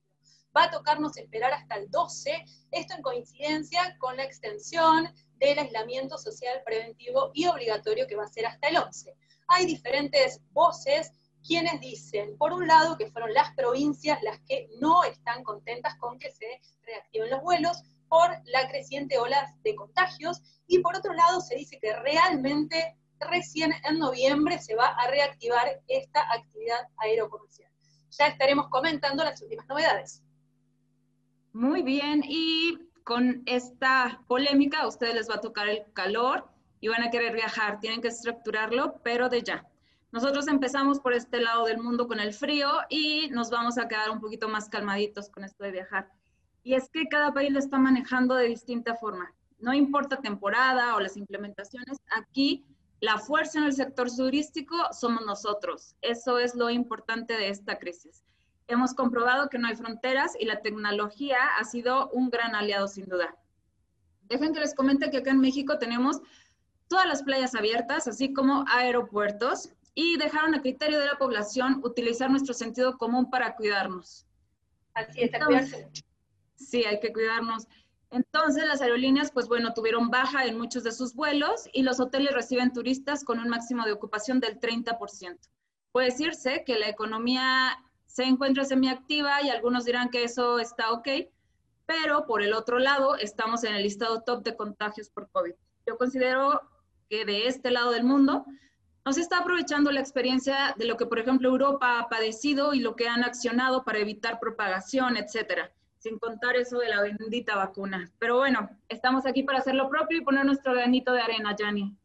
Va 0.56 0.64
a 0.66 0.72
tocarnos 0.72 1.18
esperar 1.18 1.54
hasta 1.54 1.76
el 1.76 1.90
12, 1.92 2.46
esto 2.72 2.94
en 2.96 3.02
coincidencia 3.02 3.98
con 4.00 4.18
la 4.18 4.24
extensión 4.24 5.14
del 5.36 5.60
aislamiento 5.60 6.18
social 6.18 6.62
preventivo 6.66 7.32
y 7.34 7.48
obligatorio 7.48 8.08
que 8.08 8.16
va 8.16 8.24
a 8.24 8.30
ser 8.30 8.46
hasta 8.46 8.70
el 8.70 8.78
11. 8.78 9.14
Hay 9.50 9.66
diferentes 9.66 10.42
voces 10.52 11.12
quienes 11.46 11.80
dicen, 11.80 12.38
por 12.38 12.54
un 12.54 12.68
lado, 12.68 12.98
que 12.98 13.12
fueron 13.12 13.34
las 13.34 13.54
provincias 13.56 14.22
las 14.24 14.40
que 14.42 14.70
no 14.80 15.04
están 15.04 15.44
contentas 15.44 15.96
con 15.98 16.18
que 16.18 16.32
se 16.32 16.62
reactiven 16.86 17.30
los 17.30 17.42
vuelos 17.42 17.84
por 18.10 18.30
la 18.46 18.68
creciente 18.70 19.18
ola 19.18 19.54
de 19.64 19.76
contagios, 19.76 20.42
y 20.68 20.80
por 20.80 20.96
otro 20.96 21.14
lado 21.14 21.42
se 21.42 21.56
dice 21.56 21.80
que 21.80 21.96
realmente 21.96 22.98
recién 23.20 23.74
en 23.84 24.00
noviembre 24.00 24.60
se 24.60 24.76
va 24.76 24.88
a 24.88 25.08
reactivar 25.08 25.82
esta 25.88 26.22
actividad 26.32 26.88
aerocomercial. 26.98 27.72
Ya 28.12 28.28
estaremos 28.28 28.70
comentando 28.70 29.24
las 29.24 29.42
últimas 29.42 29.68
novedades. 29.68 30.24
Muy 31.54 31.82
bien, 31.82 32.24
y 32.26 32.78
con 33.04 33.42
esta 33.46 34.22
polémica 34.28 34.82
a 34.82 34.88
ustedes 34.88 35.16
les 35.16 35.30
va 35.30 35.36
a 35.36 35.42
tocar 35.42 35.68
el 35.68 35.84
calor 35.94 36.50
y 36.80 36.90
van 36.90 37.04
a 37.04 37.10
querer 37.10 37.34
viajar, 37.34 37.80
tienen 37.80 38.02
que 38.02 38.10
estructurarlo, 38.10 39.02
pero 39.04 39.30
de 39.30 39.42
ya. 39.42 39.66
Nosotros 40.12 40.48
empezamos 40.48 41.00
por 41.00 41.14
este 41.14 41.42
lado 41.42 41.66
del 41.66 41.80
mundo 41.80 42.08
con 42.08 42.20
el 42.20 42.34
frío 42.34 42.70
y 42.90 43.30
nos 43.30 43.50
vamos 43.50 43.78
a 43.78 43.88
quedar 43.88 44.10
un 44.10 44.22
poquito 44.22 44.48
más 44.48 44.70
calmaditos 44.70 45.30
con 45.30 45.44
esto 45.44 45.64
de 45.64 45.72
viajar. 45.72 46.12
Y 46.68 46.74
es 46.74 46.90
que 46.90 47.08
cada 47.08 47.34
país 47.34 47.50
lo 47.50 47.60
está 47.60 47.80
manejando 47.80 48.36
de 48.36 48.50
distinta 48.50 48.94
forma. 48.94 49.34
No 49.58 49.74
importa 49.74 50.20
temporada 50.20 50.98
o 50.98 51.00
las 51.00 51.16
implementaciones, 51.16 52.00
aquí 52.12 52.66
la 53.00 53.20
fuerza 53.20 53.60
en 53.60 53.64
el 53.64 53.72
sector 53.72 54.14
turístico 54.14 54.76
somos 54.92 55.26
nosotros. 55.26 55.96
Eso 56.02 56.40
es 56.40 56.56
lo 56.56 56.70
importante 56.70 57.36
de 57.36 57.48
esta 57.48 57.80
crisis. 57.80 58.26
Hemos 58.68 58.94
comprobado 58.94 59.48
que 59.48 59.58
no 59.58 59.70
hay 59.70 59.78
fronteras 59.78 60.34
y 60.38 60.44
la 60.44 60.60
tecnología 60.60 61.38
ha 61.58 61.64
sido 61.64 62.10
un 62.10 62.30
gran 62.30 62.54
aliado 62.54 62.90
sin 62.90 63.06
duda. 63.06 63.38
Dejen 64.24 64.54
que 64.54 64.60
les 64.60 64.76
comente 64.76 65.10
que 65.10 65.20
acá 65.20 65.32
en 65.32 65.40
México 65.40 65.80
tenemos 65.80 66.20
todas 66.90 67.08
las 67.08 67.24
playas 67.24 67.56
abiertas, 67.56 68.10
así 68.10 68.34
como 68.34 68.66
aeropuertos, 68.68 69.70
y 69.96 70.18
dejaron 70.18 70.54
a 70.54 70.62
criterio 70.62 71.00
de 71.00 71.06
la 71.06 71.18
población 71.18 71.80
utilizar 71.86 72.30
nuestro 72.30 72.54
sentido 72.54 72.98
común 72.98 73.30
para 73.30 73.56
cuidarnos. 73.56 74.28
Así 74.96 75.22
es, 75.22 75.32
cuidarse 75.46 75.90
Sí, 76.58 76.84
hay 76.84 77.00
que 77.00 77.14
cuidarnos. 77.14 77.68
Entonces 78.10 78.66
las 78.66 78.82
aerolíneas, 78.82 79.32
pues 79.32 79.48
bueno, 79.48 79.74
tuvieron 79.74 80.10
baja 80.10 80.46
en 80.46 80.58
muchos 80.58 80.84
de 80.84 80.92
sus 80.92 81.14
vuelos 81.14 81.68
y 81.74 81.84
los 81.84 82.00
hoteles 82.00 82.34
reciben 82.34 82.74
turistas 82.74 83.24
con 83.24 83.40
un 83.40 83.50
máximo 83.50 83.86
de 83.86 83.92
ocupación 83.92 84.40
del 84.40 84.60
30%. 84.60 85.38
Puede 85.92 86.08
decirse 86.08 86.64
que 86.66 86.80
la 86.80 86.88
economía 86.88 87.78
se 88.06 88.24
encuentra 88.24 88.64
semiactiva 88.64 89.44
y 89.44 89.50
algunos 89.50 89.86
dirán 89.86 90.10
que 90.10 90.24
eso 90.24 90.60
está 90.60 90.92
ok, 90.92 91.08
pero 91.86 92.26
por 92.26 92.42
el 92.42 92.54
otro 92.54 92.80
lado 92.80 93.16
estamos 93.16 93.64
en 93.64 93.76
el 93.76 93.84
listado 93.84 94.22
top 94.22 94.44
de 94.44 94.56
contagios 94.56 95.10
por 95.10 95.30
COVID. 95.30 95.54
Yo 95.86 95.98
considero 95.98 96.62
que 97.10 97.26
de 97.26 97.48
este 97.48 97.72
lado 97.72 97.92
del 97.92 98.04
mundo 98.04 98.46
no 99.06 99.14
se 99.14 99.22
está 99.22 99.40
aprovechando 99.40 99.92
la 99.92 100.00
experiencia 100.00 100.76
de 100.78 100.86
lo 100.86 100.98
que, 100.98 101.06
por 101.06 101.20
ejemplo, 101.20 101.50
Europa 101.50 102.00
ha 102.00 102.10
padecido 102.10 102.74
y 102.74 102.80
lo 102.80 102.96
que 102.96 103.08
han 103.08 103.24
accionado 103.24 103.84
para 103.84 104.00
evitar 104.00 104.40
propagación, 104.40 105.18
etcétera 105.18 105.72
sin 106.08 106.20
contar 106.20 106.56
eso 106.56 106.80
de 106.80 106.90
la 106.90 107.02
bendita 107.02 107.56
vacuna. 107.56 108.10
Pero 108.20 108.38
bueno, 108.38 108.70
estamos 108.88 109.26
aquí 109.26 109.44
para 109.44 109.60
hacer 109.60 109.76
lo 109.76 109.90
propio 109.90 110.18
y 110.18 110.24
poner 110.24 110.46
nuestro 110.46 110.74
granito 110.74 111.14
de 111.14 111.22
arena, 111.22 111.56
Jani. 111.58 111.96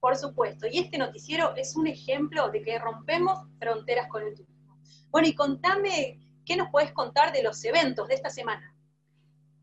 Por 0.00 0.16
supuesto, 0.16 0.66
y 0.66 0.78
este 0.78 0.98
noticiero 0.98 1.54
es 1.56 1.76
un 1.76 1.86
ejemplo 1.86 2.50
de 2.50 2.62
que 2.62 2.78
rompemos 2.78 3.38
fronteras 3.58 4.08
con 4.08 4.22
el 4.22 4.34
turismo. 4.34 4.78
Bueno, 5.10 5.28
y 5.28 5.34
contame, 5.34 6.20
¿qué 6.44 6.56
nos 6.56 6.70
puedes 6.70 6.92
contar 6.92 7.32
de 7.32 7.42
los 7.42 7.62
eventos 7.64 8.08
de 8.08 8.14
esta 8.14 8.30
semana? 8.30 8.74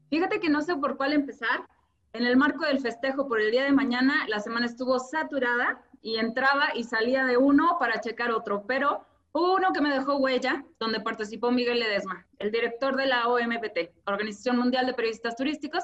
Fíjate 0.09 0.39
que 0.39 0.49
no 0.49 0.61
sé 0.61 0.75
por 0.75 0.95
cuál 0.95 1.13
empezar. 1.13 1.67
En 2.13 2.25
el 2.25 2.37
marco 2.37 2.65
del 2.65 2.79
festejo 2.79 3.27
por 3.27 3.41
el 3.41 3.51
día 3.51 3.63
de 3.63 3.71
mañana, 3.71 4.25
la 4.27 4.39
semana 4.39 4.67
estuvo 4.67 4.99
saturada 4.99 5.83
y 6.01 6.17
entraba 6.17 6.69
y 6.73 6.83
salía 6.83 7.25
de 7.25 7.37
uno 7.37 7.77
para 7.79 7.99
checar 7.99 8.31
otro, 8.31 8.63
pero 8.65 9.05
uno 9.37 9.73
que 9.73 9.81
me 9.81 9.93
dejó 9.93 10.17
huella, 10.17 10.65
donde 10.79 10.99
participó 10.99 11.51
Miguel 11.51 11.79
Ledesma, 11.79 12.25
el 12.39 12.51
director 12.51 12.95
de 12.95 13.05
la 13.05 13.27
OMPT, 13.27 13.91
Organización 14.05 14.57
Mundial 14.57 14.85
de 14.85 14.93
Periodistas 14.93 15.35
Turísticos, 15.35 15.83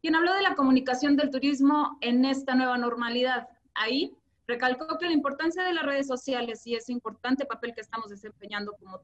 quien 0.00 0.14
habló 0.14 0.34
de 0.34 0.42
la 0.42 0.54
comunicación 0.54 1.16
del 1.16 1.30
turismo 1.30 1.98
en 2.00 2.24
esta 2.24 2.54
nueva 2.54 2.78
normalidad. 2.78 3.48
Ahí 3.74 4.16
recalcó 4.46 4.98
que 4.98 5.06
la 5.06 5.12
importancia 5.12 5.64
de 5.64 5.74
las 5.74 5.84
redes 5.84 6.06
sociales 6.06 6.66
y 6.66 6.74
ese 6.74 6.92
importante 6.92 7.44
papel 7.44 7.74
que 7.74 7.80
estamos 7.80 8.10
desempeñando 8.10 8.72
como, 8.78 9.00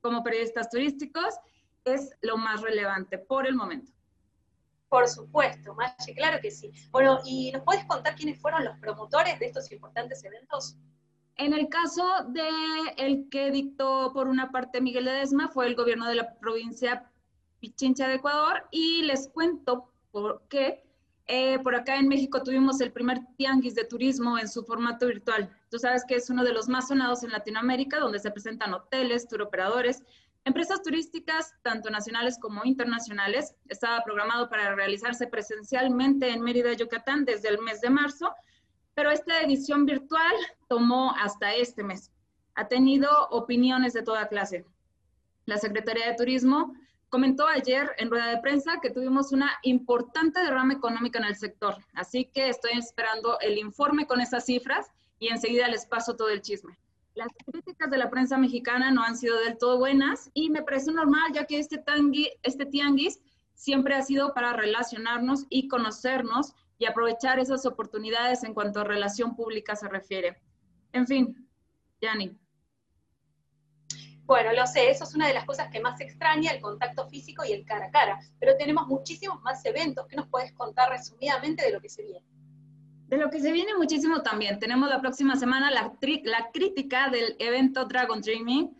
como 0.00 0.22
periodistas 0.22 0.68
turísticos 0.70 1.34
es 1.84 2.10
lo 2.20 2.36
más 2.36 2.60
relevante 2.60 3.18
por 3.18 3.46
el 3.46 3.54
momento. 3.54 3.92
Por 4.88 5.06
supuesto, 5.06 5.74
Machi, 5.74 6.14
claro 6.14 6.38
que 6.40 6.50
sí. 6.50 6.72
Bueno, 6.90 7.18
¿y 7.24 7.52
nos 7.52 7.62
puedes 7.62 7.84
contar 7.84 8.14
quiénes 8.14 8.40
fueron 8.40 8.64
los 8.64 8.78
promotores 8.78 9.38
de 9.38 9.46
estos 9.46 9.70
importantes 9.70 10.24
eventos? 10.24 10.76
En 11.38 11.52
el 11.52 11.68
caso 11.68 12.04
de 12.30 12.48
el 12.96 13.28
que 13.30 13.52
dictó 13.52 14.12
por 14.12 14.26
una 14.26 14.50
parte 14.50 14.80
Miguel 14.80 15.04
Ledesma 15.04 15.48
fue 15.48 15.68
el 15.68 15.76
gobierno 15.76 16.08
de 16.08 16.16
la 16.16 16.34
provincia 16.34 17.08
Pichincha 17.60 18.08
de 18.08 18.16
Ecuador 18.16 18.64
y 18.72 19.02
les 19.02 19.28
cuento 19.28 19.92
por 20.10 20.42
qué. 20.48 20.82
Eh, 21.28 21.60
por 21.60 21.76
acá 21.76 21.96
en 21.96 22.08
México 22.08 22.42
tuvimos 22.42 22.80
el 22.80 22.90
primer 22.90 23.20
tianguis 23.36 23.76
de 23.76 23.84
turismo 23.84 24.36
en 24.36 24.48
su 24.48 24.64
formato 24.64 25.06
virtual. 25.06 25.48
Tú 25.70 25.78
sabes 25.78 26.04
que 26.04 26.16
es 26.16 26.28
uno 26.28 26.42
de 26.42 26.52
los 26.52 26.68
más 26.68 26.88
sonados 26.88 27.22
en 27.22 27.30
Latinoamérica, 27.30 28.00
donde 28.00 28.18
se 28.18 28.32
presentan 28.32 28.74
hoteles, 28.74 29.28
turoperadores, 29.28 30.02
empresas 30.44 30.82
turísticas, 30.82 31.54
tanto 31.62 31.88
nacionales 31.88 32.36
como 32.40 32.64
internacionales. 32.64 33.54
Estaba 33.68 34.02
programado 34.02 34.48
para 34.48 34.74
realizarse 34.74 35.28
presencialmente 35.28 36.30
en 36.30 36.42
Mérida, 36.42 36.72
Yucatán, 36.72 37.24
desde 37.24 37.48
el 37.48 37.60
mes 37.60 37.80
de 37.80 37.90
marzo 37.90 38.34
pero 38.98 39.12
esta 39.12 39.40
edición 39.42 39.86
virtual 39.86 40.34
tomó 40.66 41.14
hasta 41.20 41.54
este 41.54 41.84
mes. 41.84 42.10
Ha 42.56 42.66
tenido 42.66 43.08
opiniones 43.30 43.92
de 43.92 44.02
toda 44.02 44.26
clase. 44.26 44.64
La 45.46 45.56
Secretaría 45.56 46.08
de 46.08 46.16
Turismo 46.16 46.74
comentó 47.08 47.46
ayer 47.46 47.92
en 47.98 48.10
rueda 48.10 48.26
de 48.26 48.40
prensa 48.40 48.80
que 48.82 48.90
tuvimos 48.90 49.30
una 49.30 49.52
importante 49.62 50.40
derrama 50.40 50.72
económica 50.72 51.20
en 51.20 51.26
el 51.26 51.36
sector, 51.36 51.76
así 51.94 52.24
que 52.24 52.48
estoy 52.48 52.72
esperando 52.72 53.38
el 53.38 53.58
informe 53.58 54.04
con 54.04 54.20
esas 54.20 54.46
cifras 54.46 54.88
y 55.20 55.28
enseguida 55.28 55.68
les 55.68 55.86
paso 55.86 56.16
todo 56.16 56.30
el 56.30 56.42
chisme. 56.42 56.76
Las 57.14 57.28
críticas 57.46 57.92
de 57.92 57.98
la 57.98 58.10
prensa 58.10 58.36
mexicana 58.36 58.90
no 58.90 59.04
han 59.04 59.16
sido 59.16 59.38
del 59.38 59.58
todo 59.58 59.78
buenas 59.78 60.28
y 60.34 60.50
me 60.50 60.62
parece 60.62 60.90
normal 60.90 61.30
ya 61.32 61.44
que 61.44 61.60
este, 61.60 61.78
tangui, 61.78 62.30
este 62.42 62.66
tianguis 62.66 63.20
siempre 63.54 63.94
ha 63.94 64.02
sido 64.02 64.34
para 64.34 64.54
relacionarnos 64.54 65.46
y 65.50 65.68
conocernos 65.68 66.56
y 66.78 66.86
aprovechar 66.86 67.38
esas 67.38 67.66
oportunidades 67.66 68.44
en 68.44 68.54
cuanto 68.54 68.80
a 68.80 68.84
relación 68.84 69.34
pública 69.34 69.76
se 69.76 69.88
refiere. 69.88 70.40
En 70.92 71.06
fin, 71.06 71.48
Yani. 72.00 72.38
Bueno, 74.24 74.52
lo 74.52 74.66
sé, 74.66 74.90
eso 74.90 75.04
es 75.04 75.14
una 75.14 75.26
de 75.26 75.34
las 75.34 75.46
cosas 75.46 75.70
que 75.70 75.80
más 75.80 76.00
extraña, 76.00 76.52
el 76.52 76.60
contacto 76.60 77.08
físico 77.08 77.44
y 77.44 77.52
el 77.52 77.64
cara 77.64 77.86
a 77.86 77.90
cara, 77.90 78.20
pero 78.38 78.56
tenemos 78.56 78.86
muchísimos 78.86 79.40
más 79.40 79.64
eventos. 79.64 80.06
¿Qué 80.06 80.16
nos 80.16 80.28
puedes 80.28 80.52
contar 80.52 80.90
resumidamente 80.90 81.64
de 81.64 81.72
lo 81.72 81.80
que 81.80 81.88
se 81.88 82.02
viene? 82.02 82.26
De 83.06 83.16
lo 83.16 83.30
que 83.30 83.40
se 83.40 83.52
viene 83.52 83.74
muchísimo 83.74 84.20
también. 84.22 84.58
Tenemos 84.58 84.90
la 84.90 85.00
próxima 85.00 85.34
semana 85.36 85.70
la, 85.70 85.94
la 86.24 86.50
crítica 86.52 87.08
del 87.08 87.36
evento 87.38 87.86
Dragon 87.86 88.20
Dreaming, 88.20 88.76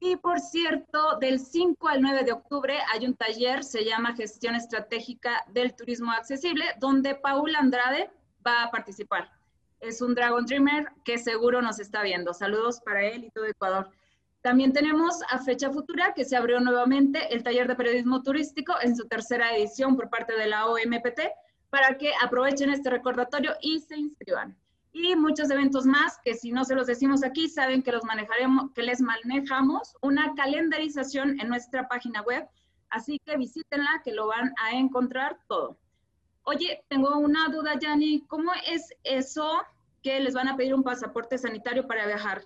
y 0.00 0.16
por 0.16 0.40
cierto, 0.40 1.18
del 1.20 1.40
5 1.40 1.88
al 1.88 2.00
9 2.02 2.24
de 2.24 2.32
octubre 2.32 2.78
hay 2.92 3.04
un 3.06 3.14
taller, 3.14 3.64
se 3.64 3.84
llama 3.84 4.14
Gestión 4.14 4.54
Estratégica 4.54 5.44
del 5.48 5.74
Turismo 5.74 6.12
Accesible, 6.12 6.64
donde 6.78 7.16
Paul 7.16 7.54
Andrade 7.56 8.10
va 8.46 8.62
a 8.64 8.70
participar. 8.70 9.30
Es 9.80 10.00
un 10.00 10.14
Dragon 10.14 10.44
Dreamer 10.44 10.88
que 11.04 11.18
seguro 11.18 11.62
nos 11.62 11.80
está 11.80 12.02
viendo. 12.02 12.32
Saludos 12.32 12.80
para 12.80 13.04
él 13.04 13.24
y 13.24 13.30
todo 13.30 13.46
Ecuador. 13.46 13.90
También 14.40 14.72
tenemos 14.72 15.20
a 15.30 15.38
fecha 15.38 15.70
futura 15.70 16.14
que 16.14 16.24
se 16.24 16.36
abrió 16.36 16.60
nuevamente 16.60 17.34
el 17.34 17.42
taller 17.42 17.66
de 17.66 17.74
periodismo 17.74 18.22
turístico 18.22 18.74
en 18.80 18.94
su 18.96 19.08
tercera 19.08 19.56
edición 19.56 19.96
por 19.96 20.10
parte 20.10 20.36
de 20.36 20.46
la 20.46 20.66
OMPT 20.66 21.20
para 21.70 21.98
que 21.98 22.12
aprovechen 22.22 22.70
este 22.70 22.90
recordatorio 22.90 23.54
y 23.60 23.80
se 23.80 23.96
inscriban 23.96 24.56
y 24.92 25.14
muchos 25.16 25.50
eventos 25.50 25.86
más 25.86 26.18
que 26.24 26.34
si 26.34 26.50
no 26.50 26.64
se 26.64 26.74
los 26.74 26.86
decimos 26.86 27.22
aquí, 27.22 27.48
saben 27.48 27.82
que 27.82 27.92
los 27.92 28.04
manejaremos, 28.04 28.72
que 28.72 28.82
les 28.82 29.00
manejamos 29.00 29.94
una 30.00 30.34
calendarización 30.34 31.40
en 31.40 31.48
nuestra 31.48 31.88
página 31.88 32.22
web, 32.22 32.48
así 32.90 33.18
que 33.24 33.36
visítenla 33.36 34.02
que 34.04 34.12
lo 34.12 34.26
van 34.26 34.52
a 34.62 34.72
encontrar 34.72 35.38
todo. 35.48 35.78
Oye, 36.42 36.82
tengo 36.88 37.18
una 37.18 37.48
duda, 37.48 37.78
Yanni, 37.78 38.24
¿cómo 38.26 38.52
es 38.66 38.94
eso 39.04 39.62
que 40.02 40.18
les 40.20 40.34
van 40.34 40.48
a 40.48 40.56
pedir 40.56 40.74
un 40.74 40.82
pasaporte 40.82 41.36
sanitario 41.36 41.86
para 41.86 42.06
viajar? 42.06 42.42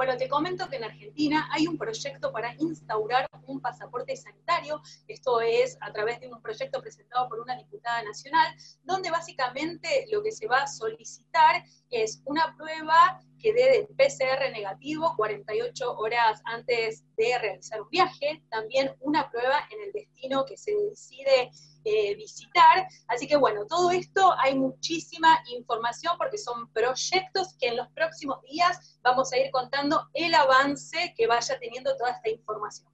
Bueno, 0.00 0.16
te 0.16 0.30
comento 0.30 0.66
que 0.70 0.76
en 0.76 0.84
Argentina 0.84 1.46
hay 1.52 1.66
un 1.66 1.76
proyecto 1.76 2.32
para 2.32 2.54
instaurar 2.56 3.28
un 3.46 3.60
pasaporte 3.60 4.16
sanitario. 4.16 4.80
Esto 5.06 5.42
es 5.42 5.76
a 5.82 5.92
través 5.92 6.20
de 6.20 6.32
un 6.32 6.40
proyecto 6.40 6.80
presentado 6.80 7.28
por 7.28 7.38
una 7.38 7.54
diputada 7.54 8.02
nacional, 8.02 8.56
donde 8.82 9.10
básicamente 9.10 10.06
lo 10.10 10.22
que 10.22 10.32
se 10.32 10.46
va 10.46 10.62
a 10.62 10.66
solicitar 10.66 11.62
es 11.90 12.22
una 12.24 12.56
prueba 12.56 13.20
que 13.40 13.52
dé 13.52 13.88
PCR 13.96 14.50
negativo 14.52 15.14
48 15.16 15.96
horas 15.96 16.40
antes 16.44 17.04
de 17.16 17.38
realizar 17.38 17.80
un 17.80 17.88
viaje, 17.88 18.42
también 18.50 18.94
una 19.00 19.30
prueba 19.30 19.60
en 19.70 19.82
el 19.82 19.92
destino 19.92 20.44
que 20.44 20.56
se 20.56 20.72
decide 20.74 21.50
eh, 21.84 22.14
visitar. 22.14 22.86
Así 23.08 23.26
que 23.26 23.36
bueno, 23.36 23.66
todo 23.66 23.90
esto 23.90 24.34
hay 24.38 24.54
muchísima 24.54 25.42
información 25.56 26.14
porque 26.18 26.38
son 26.38 26.70
proyectos 26.72 27.54
que 27.58 27.68
en 27.68 27.76
los 27.76 27.88
próximos 27.88 28.40
días 28.42 28.98
vamos 29.02 29.32
a 29.32 29.38
ir 29.38 29.50
contando 29.50 30.08
el 30.14 30.34
avance 30.34 31.14
que 31.16 31.26
vaya 31.26 31.58
teniendo 31.58 31.96
toda 31.96 32.10
esta 32.10 32.28
información. 32.28 32.88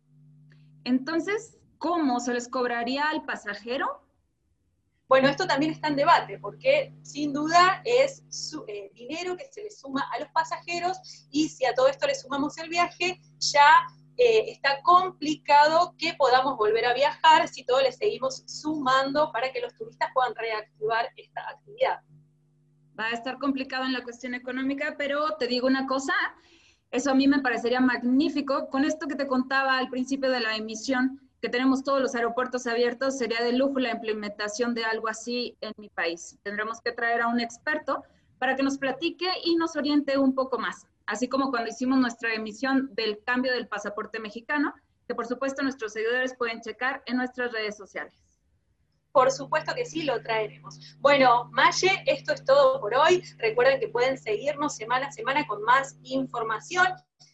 Entonces, 0.84 1.58
¿cómo 1.78 2.20
se 2.20 2.32
les 2.32 2.48
cobraría 2.48 3.08
al 3.08 3.24
pasajero? 3.24 4.05
Bueno, 5.08 5.28
esto 5.28 5.46
también 5.46 5.72
está 5.72 5.88
en 5.88 5.96
debate, 5.96 6.38
porque 6.40 6.92
sin 7.02 7.32
duda 7.32 7.80
es 7.84 8.24
eh, 8.66 8.90
dinero 8.92 9.36
que 9.36 9.46
se 9.52 9.62
le 9.62 9.70
suma 9.70 10.04
a 10.12 10.18
los 10.18 10.28
pasajeros 10.30 11.28
y 11.30 11.48
si 11.48 11.64
a 11.64 11.74
todo 11.74 11.86
esto 11.88 12.08
le 12.08 12.14
sumamos 12.16 12.58
el 12.58 12.68
viaje, 12.68 13.20
ya 13.38 13.86
eh, 14.16 14.50
está 14.50 14.82
complicado 14.82 15.94
que 15.96 16.14
podamos 16.14 16.56
volver 16.56 16.86
a 16.86 16.94
viajar 16.94 17.46
si 17.46 17.64
todo 17.64 17.82
le 17.82 17.92
seguimos 17.92 18.42
sumando 18.46 19.30
para 19.30 19.52
que 19.52 19.60
los 19.60 19.76
turistas 19.76 20.08
puedan 20.12 20.34
reactivar 20.34 21.08
esta 21.16 21.50
actividad. 21.50 22.00
Va 22.98 23.06
a 23.06 23.10
estar 23.10 23.38
complicado 23.38 23.84
en 23.84 23.92
la 23.92 24.02
cuestión 24.02 24.34
económica, 24.34 24.96
pero 24.98 25.36
te 25.38 25.46
digo 25.46 25.68
una 25.68 25.86
cosa, 25.86 26.14
eso 26.90 27.10
a 27.10 27.14
mí 27.14 27.28
me 27.28 27.40
parecería 27.40 27.80
magnífico. 27.80 28.68
Con 28.70 28.84
esto 28.84 29.06
que 29.06 29.14
te 29.14 29.26
contaba 29.28 29.78
al 29.78 29.88
principio 29.90 30.30
de 30.30 30.40
la 30.40 30.56
emisión, 30.56 31.25
que 31.46 31.50
tenemos 31.50 31.84
todos 31.84 32.00
los 32.02 32.16
aeropuertos 32.16 32.66
abiertos, 32.66 33.18
sería 33.18 33.40
de 33.40 33.52
lujo 33.52 33.78
la 33.78 33.92
implementación 33.92 34.74
de 34.74 34.84
algo 34.84 35.06
así 35.06 35.56
en 35.60 35.72
mi 35.76 35.88
país. 35.88 36.36
Tendremos 36.42 36.80
que 36.80 36.90
traer 36.90 37.22
a 37.22 37.28
un 37.28 37.38
experto 37.38 38.02
para 38.40 38.56
que 38.56 38.64
nos 38.64 38.78
platique 38.78 39.28
y 39.44 39.54
nos 39.54 39.76
oriente 39.76 40.18
un 40.18 40.34
poco 40.34 40.58
más 40.58 40.88
así 41.06 41.28
como 41.28 41.50
cuando 41.50 41.70
hicimos 41.70 41.98
nuestra 41.98 42.34
emisión 42.34 42.90
del 42.94 43.22
cambio 43.22 43.52
del 43.52 43.68
pasaporte 43.68 44.18
mexicano, 44.18 44.74
que 45.06 45.14
por 45.14 45.26
supuesto 45.26 45.62
nuestros 45.62 45.92
seguidores 45.92 46.34
pueden 46.36 46.60
checar 46.60 47.04
en 47.06 47.18
nuestras 47.18 47.52
redes 47.52 47.76
sociales. 47.76 48.24
Por 49.12 49.30
supuesto 49.30 49.72
que 49.72 49.86
sí, 49.86 50.02
lo 50.02 50.20
traeremos. 50.20 50.96
Bueno, 50.98 51.48
Maye, 51.52 52.02
esto 52.06 52.34
es 52.34 52.44
todo 52.44 52.80
por 52.80 52.92
hoy. 52.94 53.22
Recuerden 53.38 53.78
que 53.78 53.88
pueden 53.88 54.18
seguirnos 54.18 54.74
semana 54.74 55.06
a 55.06 55.12
semana 55.12 55.46
con 55.46 55.62
más 55.62 55.96
información 56.02 56.88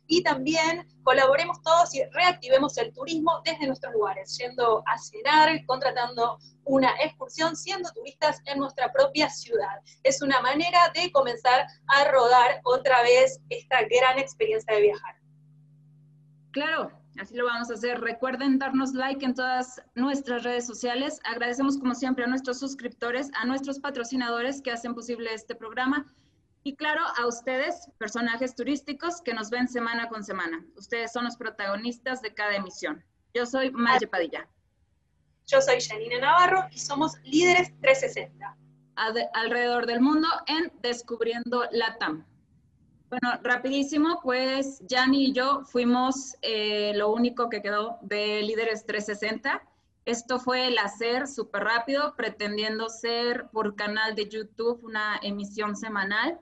y 0.06 0.22
también 0.22 0.86
colaboremos 1.04 1.62
todos 1.62 1.94
y 1.94 2.02
reactivemos 2.12 2.76
el 2.76 2.92
turismo 2.92 3.40
desde 3.44 3.66
nuestros 3.66 3.92
lugares, 3.94 4.36
yendo 4.36 4.82
a 4.86 4.98
cenar, 4.98 5.64
contratando 5.64 6.38
una 6.64 6.90
excursión, 7.02 7.56
siendo 7.56 7.90
turistas 7.92 8.40
en 8.44 8.58
nuestra 8.58 8.92
propia 8.92 9.30
ciudad. 9.30 9.80
Es 10.02 10.20
una 10.20 10.40
manera 10.42 10.92
de 10.94 11.10
comenzar 11.12 11.66
a 11.86 12.04
rodar 12.10 12.60
otra 12.64 13.02
vez 13.02 13.40
esta 13.48 13.82
gran 13.84 14.18
experiencia 14.18 14.74
de 14.74 14.82
viajar. 14.82 15.16
Claro, 16.50 16.92
así 17.18 17.34
lo 17.34 17.46
vamos 17.46 17.70
a 17.70 17.74
hacer. 17.74 17.98
Recuerden 18.00 18.58
darnos 18.58 18.92
like 18.92 19.24
en 19.24 19.34
todas 19.34 19.80
nuestras 19.94 20.42
redes 20.42 20.66
sociales. 20.66 21.20
Agradecemos 21.24 21.78
como 21.78 21.94
siempre 21.94 22.24
a 22.24 22.28
nuestros 22.28 22.58
suscriptores, 22.58 23.30
a 23.40 23.46
nuestros 23.46 23.80
patrocinadores 23.80 24.60
que 24.60 24.72
hacen 24.72 24.94
posible 24.94 25.32
este 25.32 25.54
programa 25.54 26.14
y 26.64 26.76
claro, 26.76 27.02
a 27.16 27.26
ustedes, 27.26 27.88
personajes 27.98 28.54
turísticos 28.54 29.20
que 29.20 29.34
nos 29.34 29.50
ven 29.50 29.66
semana 29.66 30.08
con 30.08 30.22
semana. 30.22 30.64
Ustedes 30.76 31.12
son 31.12 31.24
los 31.24 31.36
protagonistas 31.36 32.22
de 32.22 32.32
cada 32.34 32.54
emisión. 32.54 33.04
Yo 33.34 33.46
soy 33.46 33.72
Maye 33.72 34.06
Padilla. 34.06 34.48
Yo 35.46 35.60
soy 35.60 35.80
Janine 35.80 36.20
Navarro 36.20 36.68
y 36.70 36.78
somos 36.78 37.18
Líderes 37.24 37.72
360. 37.80 38.56
alrededor 39.34 39.86
del 39.86 40.00
mundo 40.00 40.28
en 40.46 40.72
Descubriendo 40.82 41.64
la 41.72 41.98
TAM. 41.98 42.24
Bueno, 43.08 43.40
rapidísimo, 43.42 44.20
pues 44.22 44.82
Jani 44.88 45.26
y 45.26 45.32
yo 45.32 45.64
fuimos 45.64 46.36
eh, 46.42 46.92
lo 46.94 47.12
único 47.12 47.50
que 47.50 47.60
quedó 47.60 47.98
de 48.02 48.40
Líderes 48.42 48.86
360. 48.86 49.62
Esto 50.04 50.38
fue 50.38 50.68
el 50.68 50.78
hacer 50.78 51.26
súper 51.26 51.64
rápido, 51.64 52.14
pretendiendo 52.16 52.88
ser 52.88 53.48
por 53.50 53.74
canal 53.74 54.14
de 54.14 54.28
YouTube 54.28 54.82
una 54.84 55.18
emisión 55.22 55.76
semanal 55.76 56.40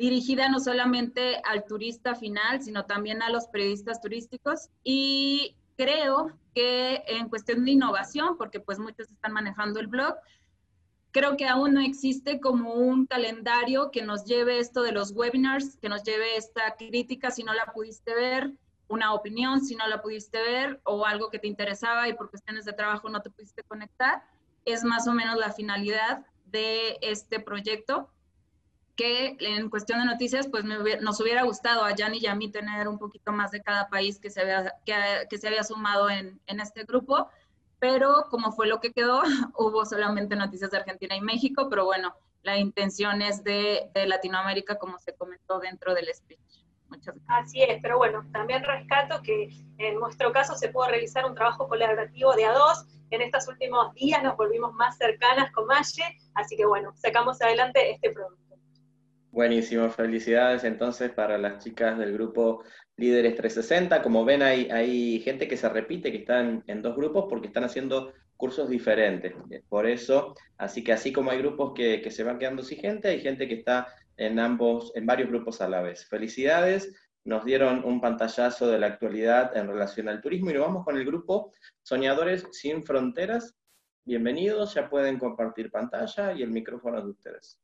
dirigida 0.00 0.48
no 0.48 0.60
solamente 0.60 1.42
al 1.44 1.66
turista 1.66 2.14
final, 2.14 2.62
sino 2.62 2.86
también 2.86 3.20
a 3.20 3.28
los 3.28 3.48
periodistas 3.48 4.00
turísticos. 4.00 4.70
Y 4.82 5.56
creo 5.76 6.32
que 6.54 7.04
en 7.06 7.28
cuestión 7.28 7.66
de 7.66 7.72
innovación, 7.72 8.38
porque 8.38 8.60
pues 8.60 8.78
muchos 8.78 9.10
están 9.10 9.34
manejando 9.34 9.78
el 9.78 9.88
blog, 9.88 10.14
creo 11.10 11.36
que 11.36 11.46
aún 11.46 11.74
no 11.74 11.82
existe 11.82 12.40
como 12.40 12.72
un 12.72 13.04
calendario 13.04 13.90
que 13.90 14.00
nos 14.00 14.24
lleve 14.24 14.58
esto 14.58 14.80
de 14.80 14.92
los 14.92 15.12
webinars, 15.12 15.76
que 15.76 15.90
nos 15.90 16.02
lleve 16.02 16.34
esta 16.34 16.76
crítica 16.78 17.30
si 17.30 17.44
no 17.44 17.52
la 17.52 17.66
pudiste 17.66 18.14
ver, 18.14 18.54
una 18.88 19.12
opinión 19.12 19.60
si 19.60 19.76
no 19.76 19.86
la 19.86 20.00
pudiste 20.00 20.40
ver 20.40 20.80
o 20.84 21.04
algo 21.04 21.28
que 21.28 21.38
te 21.38 21.46
interesaba 21.46 22.08
y 22.08 22.14
por 22.14 22.30
cuestiones 22.30 22.64
de 22.64 22.72
trabajo 22.72 23.10
no 23.10 23.20
te 23.20 23.28
pudiste 23.28 23.62
conectar. 23.64 24.22
Es 24.64 24.82
más 24.82 25.06
o 25.06 25.12
menos 25.12 25.36
la 25.36 25.52
finalidad 25.52 26.24
de 26.46 26.96
este 27.02 27.38
proyecto 27.38 28.08
que 29.00 29.38
en 29.40 29.70
cuestión 29.70 29.98
de 30.00 30.04
noticias, 30.04 30.46
pues 30.46 30.62
nos 30.62 31.20
hubiera 31.20 31.42
gustado 31.44 31.84
a 31.84 31.94
Jan 31.96 32.14
y 32.14 32.26
a 32.26 32.34
mí 32.34 32.50
tener 32.50 32.86
un 32.86 32.98
poquito 32.98 33.32
más 33.32 33.50
de 33.50 33.62
cada 33.62 33.88
país 33.88 34.20
que 34.20 34.28
se 34.28 34.42
había, 34.42 34.74
que, 34.84 35.38
se 35.38 35.48
había 35.48 35.64
sumado 35.64 36.10
en, 36.10 36.38
en, 36.46 36.60
este 36.60 36.84
grupo, 36.84 37.30
pero 37.78 38.26
como 38.28 38.52
fue 38.52 38.66
lo 38.66 38.78
que 38.78 38.92
quedó, 38.92 39.22
hubo 39.56 39.86
solamente 39.86 40.36
noticias 40.36 40.70
de 40.70 40.76
Argentina 40.76 41.16
y 41.16 41.22
México, 41.22 41.68
pero 41.70 41.86
bueno, 41.86 42.14
la 42.42 42.58
intención 42.58 43.22
es 43.22 43.42
de, 43.42 43.90
de 43.94 44.06
Latinoamérica, 44.06 44.78
como 44.78 44.98
se 44.98 45.14
comentó 45.14 45.60
dentro 45.60 45.94
del 45.94 46.12
speech. 46.14 46.66
Muchas 46.90 47.14
gracias. 47.14 47.46
Así 47.46 47.62
es, 47.62 47.80
pero 47.80 47.96
bueno, 47.96 48.26
también 48.34 48.62
rescato 48.64 49.22
que 49.22 49.48
en 49.78 49.98
nuestro 49.98 50.30
caso 50.30 50.56
se 50.56 50.68
pudo 50.68 50.88
realizar 50.88 51.24
un 51.24 51.34
trabajo 51.34 51.68
colaborativo 51.68 52.34
de 52.34 52.44
a 52.44 52.52
dos. 52.52 52.84
En 53.10 53.22
estos 53.22 53.48
últimos 53.48 53.94
días 53.94 54.22
nos 54.22 54.36
volvimos 54.36 54.74
más 54.74 54.98
cercanas 54.98 55.50
con 55.52 55.66
Maye, 55.66 56.18
así 56.34 56.54
que 56.54 56.66
bueno, 56.66 56.92
sacamos 56.96 57.40
adelante 57.40 57.92
este 57.92 58.10
producto. 58.10 58.49
Buenísimo, 59.32 59.88
felicidades 59.90 60.64
entonces 60.64 61.12
para 61.12 61.38
las 61.38 61.62
chicas 61.62 61.96
del 61.96 62.12
grupo 62.12 62.64
Líderes 62.96 63.36
360. 63.36 64.02
Como 64.02 64.24
ven, 64.24 64.42
hay, 64.42 64.68
hay 64.72 65.20
gente 65.20 65.46
que 65.46 65.56
se 65.56 65.68
repite, 65.68 66.10
que 66.10 66.18
están 66.18 66.64
en 66.66 66.82
dos 66.82 66.96
grupos 66.96 67.26
porque 67.28 67.46
están 67.46 67.62
haciendo 67.62 68.12
cursos 68.36 68.68
diferentes. 68.68 69.32
Por 69.68 69.86
eso, 69.86 70.34
así 70.58 70.82
que 70.82 70.92
así 70.92 71.12
como 71.12 71.30
hay 71.30 71.38
grupos 71.38 71.74
que, 71.76 72.02
que 72.02 72.10
se 72.10 72.24
van 72.24 72.40
quedando 72.40 72.64
sin 72.64 72.80
gente, 72.80 73.06
hay 73.06 73.20
gente 73.20 73.46
que 73.46 73.54
está 73.54 73.86
en 74.16 74.40
ambos, 74.40 74.90
en 74.96 75.06
varios 75.06 75.28
grupos 75.28 75.60
a 75.60 75.68
la 75.68 75.80
vez. 75.80 76.04
Felicidades, 76.06 76.92
nos 77.22 77.44
dieron 77.44 77.84
un 77.84 78.00
pantallazo 78.00 78.68
de 78.68 78.80
la 78.80 78.88
actualidad 78.88 79.56
en 79.56 79.68
relación 79.68 80.08
al 80.08 80.20
turismo 80.20 80.50
y 80.50 80.54
nos 80.54 80.62
vamos 80.62 80.84
con 80.84 80.96
el 80.96 81.04
grupo 81.04 81.52
Soñadores 81.82 82.48
Sin 82.50 82.82
Fronteras. 82.82 83.54
Bienvenidos, 84.04 84.74
ya 84.74 84.90
pueden 84.90 85.20
compartir 85.20 85.70
pantalla 85.70 86.32
y 86.32 86.42
el 86.42 86.50
micrófono 86.50 87.00
de 87.00 87.10
ustedes. 87.10 87.60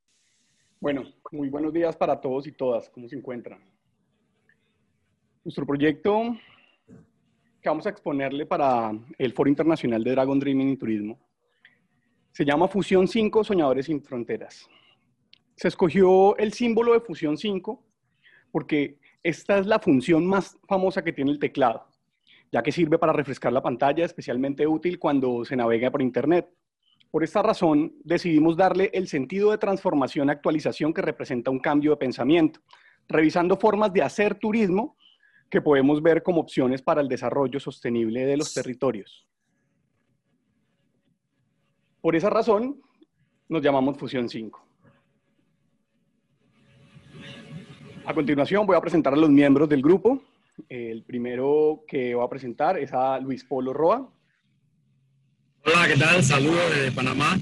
Bueno, 0.79 1.05
muy 1.33 1.49
buenos 1.49 1.73
días 1.73 1.97
para 1.97 2.21
todos 2.21 2.47
y 2.47 2.53
todas. 2.53 2.91
¿Cómo 2.91 3.09
se 3.09 3.17
encuentran? 3.17 3.59
Nuestro 5.43 5.65
proyecto 5.65 6.37
que 7.63 7.69
vamos 7.69 7.87
a 7.87 7.91
exponerle 7.91 8.45
para 8.45 8.93
el 9.17 9.33
Foro 9.33 9.49
Internacional 9.49 10.05
de 10.05 10.11
Dragon 10.11 10.39
Dreaming 10.39 10.69
y 10.69 10.77
Turismo 10.77 11.19
se 12.31 12.45
llama 12.45 12.69
Fusión 12.69 13.09
5 13.09 13.43
Soñadores 13.45 13.87
sin 13.87 14.03
Fronteras. 14.03 14.69
Se 15.57 15.69
escogió 15.69 16.37
el 16.37 16.53
símbolo 16.53 16.93
de 16.93 17.01
Fusión 17.01 17.39
5 17.39 17.83
porque 18.53 18.99
esta 19.23 19.59
es 19.59 19.67
la 19.67 19.79
función 19.79 20.27
más 20.27 20.59
famosa 20.69 21.03
que 21.03 21.15
tiene 21.15 21.31
el 21.31 21.39
teclado, 21.39 21.87
ya 22.53 22.63
que 22.63 22.71
sirve 22.71 22.99
para 22.99 23.15
refrescar 23.15 23.51
la 23.55 23.63
pantalla, 23.63 24.05
especialmente 24.05 24.67
útil 24.67 24.99
cuando 24.99 25.43
se 25.47 25.57
navega 25.57 25.91
por 25.91 26.03
Internet. 26.03 26.51
Por 27.17 27.25
esta 27.25 27.41
razón, 27.41 27.95
decidimos 28.05 28.59
darle 28.59 28.91
el 28.93 29.09
sentido 29.09 29.51
de 29.51 29.57
transformación 29.57 30.29
y 30.29 30.33
actualización 30.33 30.93
que 30.93 31.01
representa 31.01 31.51
un 31.51 31.59
cambio 31.59 31.93
de 31.93 31.97
pensamiento, 31.97 32.61
revisando 33.09 33.57
formas 33.57 33.91
de 33.91 34.03
hacer 34.03 34.35
turismo 34.35 34.99
que 35.49 35.63
podemos 35.63 36.03
ver 36.03 36.23
como 36.23 36.43
opciones 36.43 36.83
para 36.83 37.01
el 37.01 37.09
desarrollo 37.09 37.59
sostenible 37.59 38.27
de 38.27 38.37
los 38.37 38.53
territorios. 38.53 39.27
Por 42.03 42.15
esa 42.15 42.29
razón, 42.29 42.83
nos 43.49 43.63
llamamos 43.63 43.97
Fusión 43.97 44.29
5. 44.29 44.67
A 48.05 48.13
continuación 48.13 48.67
voy 48.67 48.77
a 48.77 48.81
presentar 48.83 49.15
a 49.15 49.17
los 49.17 49.31
miembros 49.31 49.71
del 49.71 49.81
grupo. 49.81 50.21
El 50.69 51.03
primero 51.03 51.83
que 51.89 52.15
voy 52.15 52.27
a 52.27 52.29
presentar 52.29 52.79
es 52.79 52.93
a 52.93 53.19
Luis 53.21 53.43
Polo 53.43 53.73
Roa. 53.73 54.07
Hola, 55.69 55.89
¿qué 55.89 55.97
tal? 55.99 56.23
Saludos 56.23 56.71
desde 56.71 56.93
Panamá. 56.93 57.37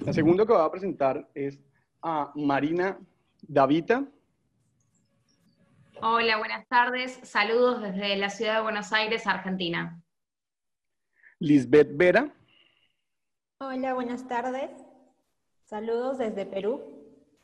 La 0.00 0.14
segunda 0.14 0.46
que 0.46 0.52
voy 0.54 0.62
a 0.64 0.70
presentar 0.70 1.28
es 1.34 1.60
a 2.00 2.32
Marina 2.34 2.98
Davita. 3.42 4.08
Hola, 6.00 6.38
buenas 6.38 6.66
tardes. 6.68 7.20
Saludos 7.22 7.82
desde 7.82 8.16
la 8.16 8.30
ciudad 8.30 8.56
de 8.56 8.62
Buenos 8.62 8.94
Aires, 8.94 9.26
Argentina. 9.26 10.02
Lisbeth 11.38 11.94
Vera. 11.94 12.32
Hola, 13.58 13.92
buenas 13.92 14.26
tardes. 14.26 14.70
Saludos 15.64 16.16
desde 16.16 16.46
Perú. 16.46 16.80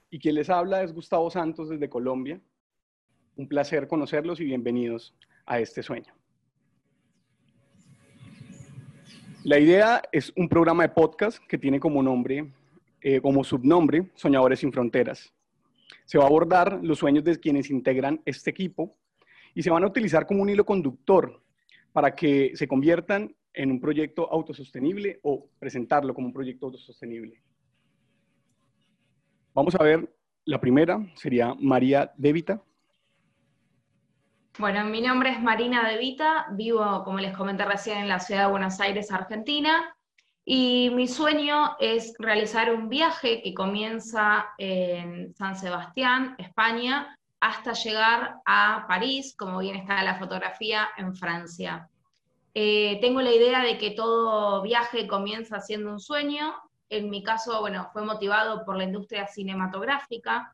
Y 0.09 0.19
quien 0.19 0.37
les 0.37 0.49
habla 0.49 0.83
es 0.83 0.95
Gustavo 0.95 1.31
Santos 1.31 1.69
desde 1.69 1.91
Colombia. 1.91 2.41
Un 3.37 3.49
placer 3.49 3.87
conocerlos 3.87 4.41
y 4.41 4.45
bienvenidos 4.45 5.15
a 5.45 5.61
este 5.61 5.83
sueño. 5.83 6.18
La 9.49 9.59
idea 9.59 10.03
es 10.13 10.31
un 10.37 10.47
programa 10.47 10.83
de 10.83 10.91
podcast 10.91 11.43
que 11.47 11.57
tiene 11.57 11.81
como 11.81 12.03
nombre, 12.03 12.53
eh, 13.01 13.19
como 13.23 13.43
subnombre, 13.43 14.11
Soñadores 14.15 14.61
sin 14.61 14.71
Fronteras. 14.71 15.33
Se 16.05 16.19
va 16.19 16.25
a 16.25 16.27
abordar 16.27 16.81
los 16.83 16.99
sueños 16.99 17.25
de 17.25 17.41
quienes 17.41 17.71
integran 17.71 18.21
este 18.27 18.51
equipo 18.51 18.95
y 19.55 19.63
se 19.63 19.71
van 19.71 19.85
a 19.85 19.87
utilizar 19.87 20.27
como 20.27 20.43
un 20.43 20.51
hilo 20.51 20.67
conductor 20.67 21.43
para 21.95 22.15
que 22.15 22.53
se 22.57 22.69
conviertan 22.69 23.35
en 23.55 23.71
un 23.71 23.81
proyecto 23.81 24.31
autosostenible 24.31 25.19
o 25.23 25.49
presentarlo 25.59 26.13
como 26.13 26.27
un 26.27 26.35
proyecto 26.35 26.67
autosostenible. 26.67 27.41
Vamos 29.55 29.75
a 29.77 29.83
ver, 29.83 30.15
la 30.45 30.61
primera 30.61 31.11
sería 31.15 31.55
María 31.59 32.13
Devita. 32.19 32.63
Bueno, 34.59 34.83
mi 34.83 35.01
nombre 35.01 35.31
es 35.31 35.41
Marina 35.41 35.89
De 35.89 35.99
Vita, 35.99 36.49
vivo, 36.51 37.05
como 37.05 37.21
les 37.21 37.37
comenté 37.37 37.65
recién, 37.65 37.99
en 37.99 38.09
la 38.09 38.19
ciudad 38.19 38.47
de 38.47 38.51
Buenos 38.51 38.81
Aires, 38.81 39.13
Argentina, 39.13 39.95
y 40.45 40.91
mi 40.91 41.07
sueño 41.07 41.77
es 41.79 42.13
realizar 42.19 42.75
un 42.75 42.89
viaje 42.89 43.41
que 43.41 43.55
comienza 43.55 44.49
en 44.59 45.33
San 45.37 45.55
Sebastián, 45.55 46.35
España, 46.39 47.17
hasta 47.39 47.73
llegar 47.73 48.41
a 48.45 48.85
París, 48.89 49.37
como 49.39 49.61
bien 49.61 49.77
está 49.77 50.03
la 50.03 50.19
fotografía, 50.19 50.89
en 50.97 51.15
Francia. 51.15 51.89
Eh, 52.53 52.99
tengo 53.01 53.21
la 53.21 53.31
idea 53.31 53.63
de 53.63 53.79
que 53.79 53.93
todo 53.93 54.61
viaje 54.63 55.07
comienza 55.07 55.61
siendo 55.61 55.93
un 55.93 56.01
sueño. 56.01 56.53
En 56.89 57.11
mi 57.11 57.23
caso, 57.23 57.61
bueno, 57.61 57.91
fue 57.93 58.05
motivado 58.05 58.65
por 58.65 58.77
la 58.77 58.83
industria 58.83 59.29
cinematográfica. 59.29 60.53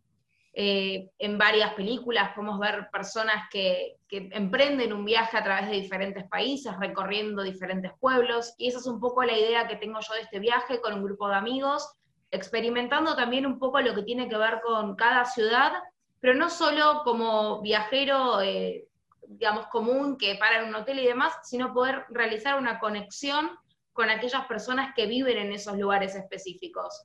Eh, 0.56 1.10
en 1.18 1.36
varias 1.36 1.74
películas 1.74 2.30
podemos 2.32 2.60
ver 2.60 2.88
personas 2.92 3.48
que, 3.50 3.96
emprenden 4.08 4.92
un 4.92 5.04
viaje 5.04 5.36
a 5.36 5.42
través 5.42 5.68
de 5.68 5.74
diferentes 5.74 6.22
países, 6.28 6.72
recorriendo 6.78 7.42
diferentes 7.42 7.90
pueblos, 7.98 8.54
y 8.58 8.68
esa 8.68 8.78
es 8.78 8.86
un 8.86 9.00
poco 9.00 9.24
la 9.24 9.36
idea 9.36 9.66
que 9.66 9.74
tengo 9.74 9.98
yo 9.98 10.14
de 10.14 10.20
este 10.20 10.38
viaje 10.38 10.80
con 10.80 10.94
un 10.94 11.02
grupo 11.02 11.28
de 11.28 11.34
amigos, 11.34 11.92
experimentando 12.30 13.16
también 13.16 13.44
un 13.44 13.58
poco 13.58 13.80
lo 13.80 13.92
que 13.92 14.04
tiene 14.04 14.28
que 14.28 14.36
ver 14.36 14.60
con 14.64 14.94
cada 14.94 15.24
ciudad, 15.24 15.72
pero 16.20 16.34
no 16.34 16.48
solo 16.48 17.00
como 17.02 17.60
viajero, 17.60 18.40
eh, 18.40 18.86
digamos, 19.26 19.66
común 19.66 20.16
que 20.16 20.36
para 20.36 20.60
en 20.60 20.68
un 20.68 20.76
hotel 20.76 21.00
y 21.00 21.06
demás, 21.06 21.34
sino 21.42 21.74
poder 21.74 22.04
realizar 22.10 22.56
una 22.56 22.78
conexión 22.78 23.50
con 23.92 24.10
aquellas 24.10 24.46
personas 24.46 24.94
que 24.94 25.06
viven 25.06 25.38
en 25.38 25.52
esos 25.52 25.76
lugares 25.76 26.14
específicos. 26.14 27.04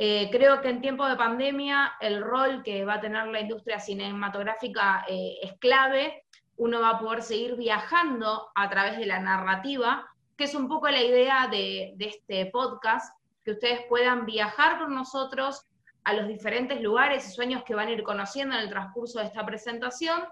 Eh, 0.00 0.28
creo 0.30 0.60
que 0.60 0.68
en 0.68 0.80
tiempo 0.80 1.04
de 1.06 1.16
pandemia 1.16 1.94
el 2.00 2.22
rol 2.22 2.62
que 2.62 2.84
va 2.84 2.94
a 2.94 3.00
tener 3.00 3.26
la 3.26 3.40
industria 3.40 3.80
cinematográfica 3.80 5.04
eh, 5.08 5.38
es 5.42 5.58
clave. 5.58 6.22
Uno 6.56 6.80
va 6.80 6.90
a 6.90 6.98
poder 7.00 7.22
seguir 7.22 7.56
viajando 7.56 8.48
a 8.54 8.70
través 8.70 8.96
de 8.96 9.06
la 9.06 9.18
narrativa, 9.18 10.06
que 10.36 10.44
es 10.44 10.54
un 10.54 10.68
poco 10.68 10.88
la 10.88 11.02
idea 11.02 11.48
de, 11.48 11.94
de 11.96 12.06
este 12.06 12.46
podcast, 12.46 13.18
que 13.44 13.50
ustedes 13.52 13.80
puedan 13.88 14.24
viajar 14.24 14.78
con 14.78 14.94
nosotros 14.94 15.66
a 16.04 16.12
los 16.12 16.28
diferentes 16.28 16.80
lugares 16.80 17.26
y 17.26 17.32
sueños 17.32 17.64
que 17.64 17.74
van 17.74 17.88
a 17.88 17.92
ir 17.92 18.04
conociendo 18.04 18.54
en 18.54 18.62
el 18.62 18.70
transcurso 18.70 19.18
de 19.18 19.26
esta 19.26 19.44
presentación 19.44 20.22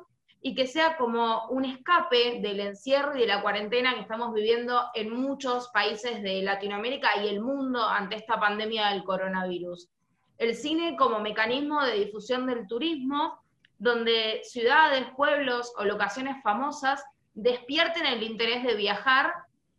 y 0.42 0.54
que 0.54 0.66
sea 0.66 0.96
como 0.96 1.46
un 1.48 1.64
escape 1.64 2.40
del 2.40 2.60
encierro 2.60 3.16
y 3.16 3.20
de 3.20 3.26
la 3.26 3.42
cuarentena 3.42 3.94
que 3.94 4.02
estamos 4.02 4.32
viviendo 4.32 4.80
en 4.94 5.10
muchos 5.12 5.68
países 5.68 6.22
de 6.22 6.42
Latinoamérica 6.42 7.22
y 7.22 7.28
el 7.28 7.40
mundo 7.40 7.82
ante 7.82 8.16
esta 8.16 8.38
pandemia 8.38 8.88
del 8.88 9.04
coronavirus. 9.04 9.88
El 10.38 10.54
cine 10.54 10.96
como 10.96 11.20
mecanismo 11.20 11.82
de 11.82 12.04
difusión 12.04 12.46
del 12.46 12.66
turismo, 12.66 13.40
donde 13.78 14.42
ciudades, 14.44 15.06
pueblos 15.16 15.72
o 15.76 15.84
locaciones 15.84 16.42
famosas 16.42 17.02
despierten 17.34 18.06
el 18.06 18.22
interés 18.22 18.62
de 18.64 18.74
viajar, 18.74 19.32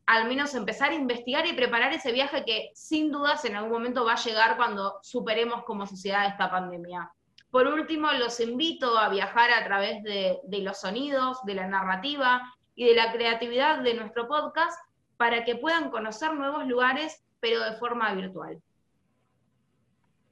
al 0.06 0.28
menos 0.28 0.54
empezar 0.54 0.92
a 0.92 0.96
investigar 0.96 1.46
y 1.46 1.54
preparar 1.54 1.94
ese 1.94 2.12
viaje 2.12 2.46
que 2.46 2.72
sin 2.74 3.12
dudas 3.12 3.46
en 3.46 3.56
algún 3.56 3.72
momento 3.72 4.06
va 4.06 4.14
a 4.14 4.24
llegar 4.24 4.58
cuando 4.58 5.00
superemos 5.02 5.64
como 5.64 5.86
sociedad 5.86 6.28
esta 6.28 6.50
pandemia. 6.50 7.12
Por 7.58 7.66
último, 7.66 8.08
los 8.20 8.40
invito 8.40 9.00
a 9.00 9.10
viajar 9.10 9.50
a 9.50 9.64
través 9.66 10.04
de, 10.04 10.62
los 10.62 10.80
sonidos, 10.80 11.40
de 11.44 11.56
la 11.56 11.68
narrativa 11.68 12.54
y 12.76 12.86
de 12.86 12.94
la 12.94 13.12
creatividad 13.12 13.82
de 13.82 13.96
nuestro 13.96 14.28
podcast 14.28 14.80
para 15.18 15.44
que 15.44 15.56
puedan 15.56 15.90
conocer 15.90 16.36
nuevos 16.36 16.68
lugares, 16.68 17.26
pero 17.40 17.60
de 17.64 17.76
forma 17.78 18.14
virtual. 18.14 18.62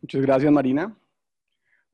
Muchas 0.04 0.22
gracias, 0.22 0.52
Marina. 0.52 0.96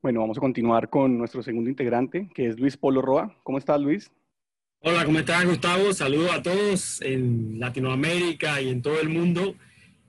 Bueno, 0.02 0.20
vamos 0.20 0.36
a 0.36 0.42
continuar 0.42 0.90
con 0.90 1.16
nuestro 1.16 1.42
segundo 1.42 1.70
integrante, 1.70 2.28
que 2.34 2.48
es 2.48 2.60
Luis 2.60 2.76
Polo 2.76 3.00
Roa. 3.00 3.34
¿Cómo 3.42 3.56
estás, 3.56 3.80
Luis? 3.80 4.12
Hola, 4.80 5.06
¿cómo 5.06 5.18
estás, 5.18 5.46
Gustavo? 5.46 5.94
Saludos 5.94 6.30
a 6.30 6.42
todos 6.42 7.00
en 7.00 7.58
Latinoamérica 7.58 8.60
y 8.60 8.68
en 8.68 8.82
todo 8.82 9.00
el 9.00 9.08
mundo 9.08 9.54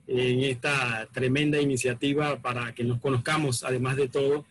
en 0.06 0.40
esta 0.40 1.08
tremenda 1.14 1.58
iniciativa 1.58 2.36
para 2.42 2.74
que 2.74 2.84
nos 2.84 3.00
conozcamos, 3.00 3.64
además 3.64 3.96
de 3.96 4.08
todo, 4.08 4.44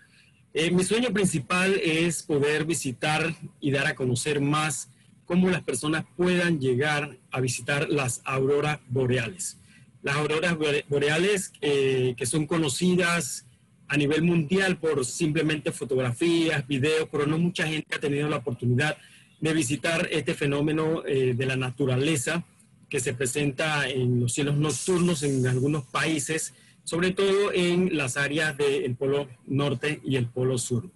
eh, 0.53 0.69
mi 0.71 0.83
sueño 0.83 1.11
principal 1.11 1.79
es 1.83 2.21
poder 2.21 2.65
visitar 2.65 3.33
y 3.59 3.71
dar 3.71 3.87
a 3.87 3.95
conocer 3.95 4.39
más 4.39 4.89
cómo 5.25 5.49
las 5.49 5.63
personas 5.63 6.05
puedan 6.15 6.59
llegar 6.59 7.17
a 7.31 7.41
visitar 7.41 7.89
las 7.89 8.21
auroras 8.23 8.79
boreales. 8.87 9.57
Las 10.03 10.15
auroras 10.15 10.55
boreales 10.89 11.53
eh, 11.61 12.13
que 12.17 12.25
son 12.25 12.45
conocidas 12.45 13.45
a 13.87 13.97
nivel 13.97 14.21
mundial 14.21 14.77
por 14.77 15.05
simplemente 15.05 15.71
fotografías, 15.71 16.67
videos, 16.67 17.07
pero 17.11 17.25
no 17.25 17.37
mucha 17.37 17.65
gente 17.67 17.95
ha 17.95 17.99
tenido 17.99 18.29
la 18.29 18.37
oportunidad 18.37 18.97
de 19.39 19.53
visitar 19.53 20.07
este 20.11 20.35
fenómeno 20.35 21.03
eh, 21.05 21.33
de 21.35 21.45
la 21.45 21.55
naturaleza 21.55 22.45
que 22.89 22.99
se 22.99 23.13
presenta 23.13 23.89
en 23.89 24.19
los 24.19 24.33
cielos 24.33 24.55
nocturnos 24.55 25.23
en 25.23 25.47
algunos 25.47 25.85
países 25.85 26.53
sobre 26.83 27.11
todo 27.11 27.51
en 27.53 27.95
las 27.95 28.17
áreas 28.17 28.57
del 28.57 28.95
polo 28.95 29.27
norte 29.45 30.01
y 30.03 30.15
el 30.15 30.27
polo 30.27 30.57
sur. 30.57 30.89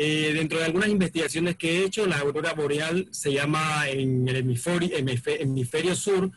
Eh, 0.00 0.32
dentro 0.32 0.58
de 0.58 0.64
algunas 0.64 0.88
investigaciones 0.88 1.56
que 1.56 1.78
he 1.78 1.84
hecho, 1.84 2.06
la 2.06 2.18
aurora 2.18 2.54
boreal 2.54 3.08
se 3.10 3.32
llama 3.32 3.88
en 3.88 4.28
el 4.28 4.36
hemisferio, 4.36 4.90
hemisferio 4.96 5.96
sur, 5.96 6.30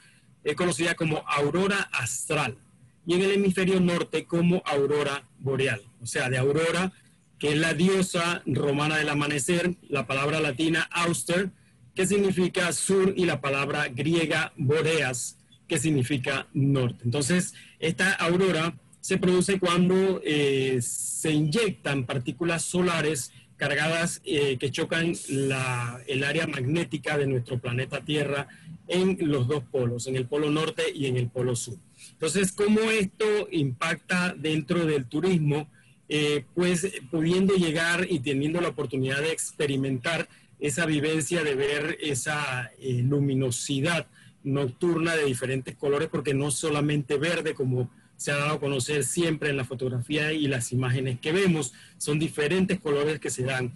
es 0.43 0.55
conocida 0.55 0.95
como 0.95 1.23
aurora 1.27 1.89
astral, 1.91 2.57
y 3.05 3.13
en 3.13 3.21
el 3.21 3.31
hemisferio 3.33 3.79
norte 3.79 4.25
como 4.25 4.63
aurora 4.65 5.27
boreal, 5.39 5.81
o 6.01 6.07
sea, 6.07 6.29
de 6.29 6.39
aurora, 6.39 6.91
que 7.37 7.49
es 7.49 7.57
la 7.57 7.73
diosa 7.73 8.41
romana 8.45 8.97
del 8.97 9.09
amanecer, 9.09 9.75
la 9.89 10.07
palabra 10.07 10.39
latina 10.39 10.89
auster, 10.91 11.51
que 11.93 12.07
significa 12.07 12.71
sur, 12.71 13.13
y 13.15 13.25
la 13.25 13.41
palabra 13.41 13.89
griega 13.89 14.53
boreas, 14.57 15.37
que 15.71 15.79
significa 15.79 16.47
norte. 16.53 17.05
Entonces, 17.05 17.53
esta 17.79 18.11
aurora 18.11 18.77
se 18.99 19.17
produce 19.17 19.57
cuando 19.57 20.21
eh, 20.21 20.79
se 20.81 21.31
inyectan 21.31 22.05
partículas 22.05 22.65
solares 22.65 23.31
cargadas 23.55 24.21
eh, 24.25 24.57
que 24.59 24.69
chocan 24.69 25.13
el 25.29 26.23
área 26.25 26.45
magnética 26.45 27.17
de 27.17 27.25
nuestro 27.25 27.57
planeta 27.57 28.03
Tierra 28.03 28.49
en 28.89 29.17
los 29.21 29.47
dos 29.47 29.63
polos, 29.63 30.07
en 30.07 30.17
el 30.17 30.25
polo 30.25 30.51
norte 30.51 30.83
y 30.93 31.05
en 31.05 31.15
el 31.15 31.29
polo 31.29 31.55
sur. 31.55 31.77
Entonces, 32.11 32.51
¿cómo 32.51 32.81
esto 32.91 33.47
impacta 33.49 34.35
dentro 34.37 34.85
del 34.85 35.05
turismo? 35.05 35.69
Eh, 36.09 36.43
pues 36.53 36.85
pudiendo 37.09 37.55
llegar 37.55 38.07
y 38.09 38.19
teniendo 38.19 38.59
la 38.59 38.67
oportunidad 38.67 39.21
de 39.21 39.31
experimentar 39.31 40.27
esa 40.59 40.85
vivencia 40.85 41.45
de 41.45 41.55
ver 41.55 41.97
esa 42.01 42.69
luminosidad 42.81 44.05
nocturna 44.43 45.15
de 45.15 45.25
diferentes 45.25 45.75
colores, 45.75 46.09
porque 46.09 46.33
no 46.33 46.51
solamente 46.51 47.17
verde 47.17 47.53
como 47.53 47.91
se 48.21 48.31
ha 48.31 48.37
dado 48.37 48.53
a 48.53 48.59
conocer 48.59 49.03
siempre 49.03 49.49
en 49.49 49.57
la 49.57 49.65
fotografía 49.65 50.31
y 50.31 50.47
las 50.47 50.71
imágenes 50.71 51.19
que 51.19 51.31
vemos. 51.31 51.73
Son 51.97 52.19
diferentes 52.19 52.79
colores 52.79 53.19
que 53.19 53.31
se 53.31 53.43
dan. 53.43 53.73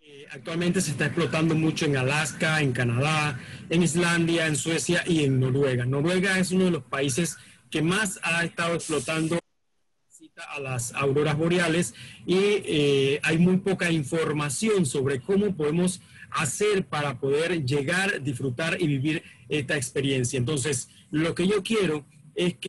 Eh, 0.00 0.26
actualmente 0.30 0.80
se 0.80 0.92
está 0.92 1.06
explotando 1.06 1.54
mucho 1.54 1.84
en 1.84 1.98
Alaska, 1.98 2.62
en 2.62 2.72
Canadá, 2.72 3.38
en 3.68 3.82
Islandia, 3.82 4.46
en 4.46 4.56
Suecia 4.56 5.04
y 5.06 5.24
en 5.24 5.38
Noruega. 5.38 5.84
Noruega 5.84 6.38
es 6.38 6.50
uno 6.50 6.64
de 6.64 6.70
los 6.70 6.84
países 6.84 7.36
que 7.70 7.82
más 7.82 8.20
ha 8.22 8.42
estado 8.44 8.74
explotando 8.74 9.38
a 10.48 10.60
las 10.60 10.94
auroras 10.94 11.36
boreales 11.36 11.94
y 12.26 12.36
eh, 12.38 13.20
hay 13.22 13.38
muy 13.38 13.58
poca 13.58 13.90
información 13.90 14.86
sobre 14.86 15.20
cómo 15.20 15.54
podemos 15.56 16.00
hacer 16.30 16.86
para 16.86 17.18
poder 17.18 17.64
llegar, 17.64 18.22
disfrutar 18.22 18.80
y 18.80 18.86
vivir 18.86 19.22
esta 19.52 19.76
experiencia. 19.76 20.38
Entonces, 20.38 20.88
lo 21.10 21.34
que 21.34 21.46
yo 21.46 21.62
quiero 21.62 22.06
es 22.34 22.54
que 22.54 22.68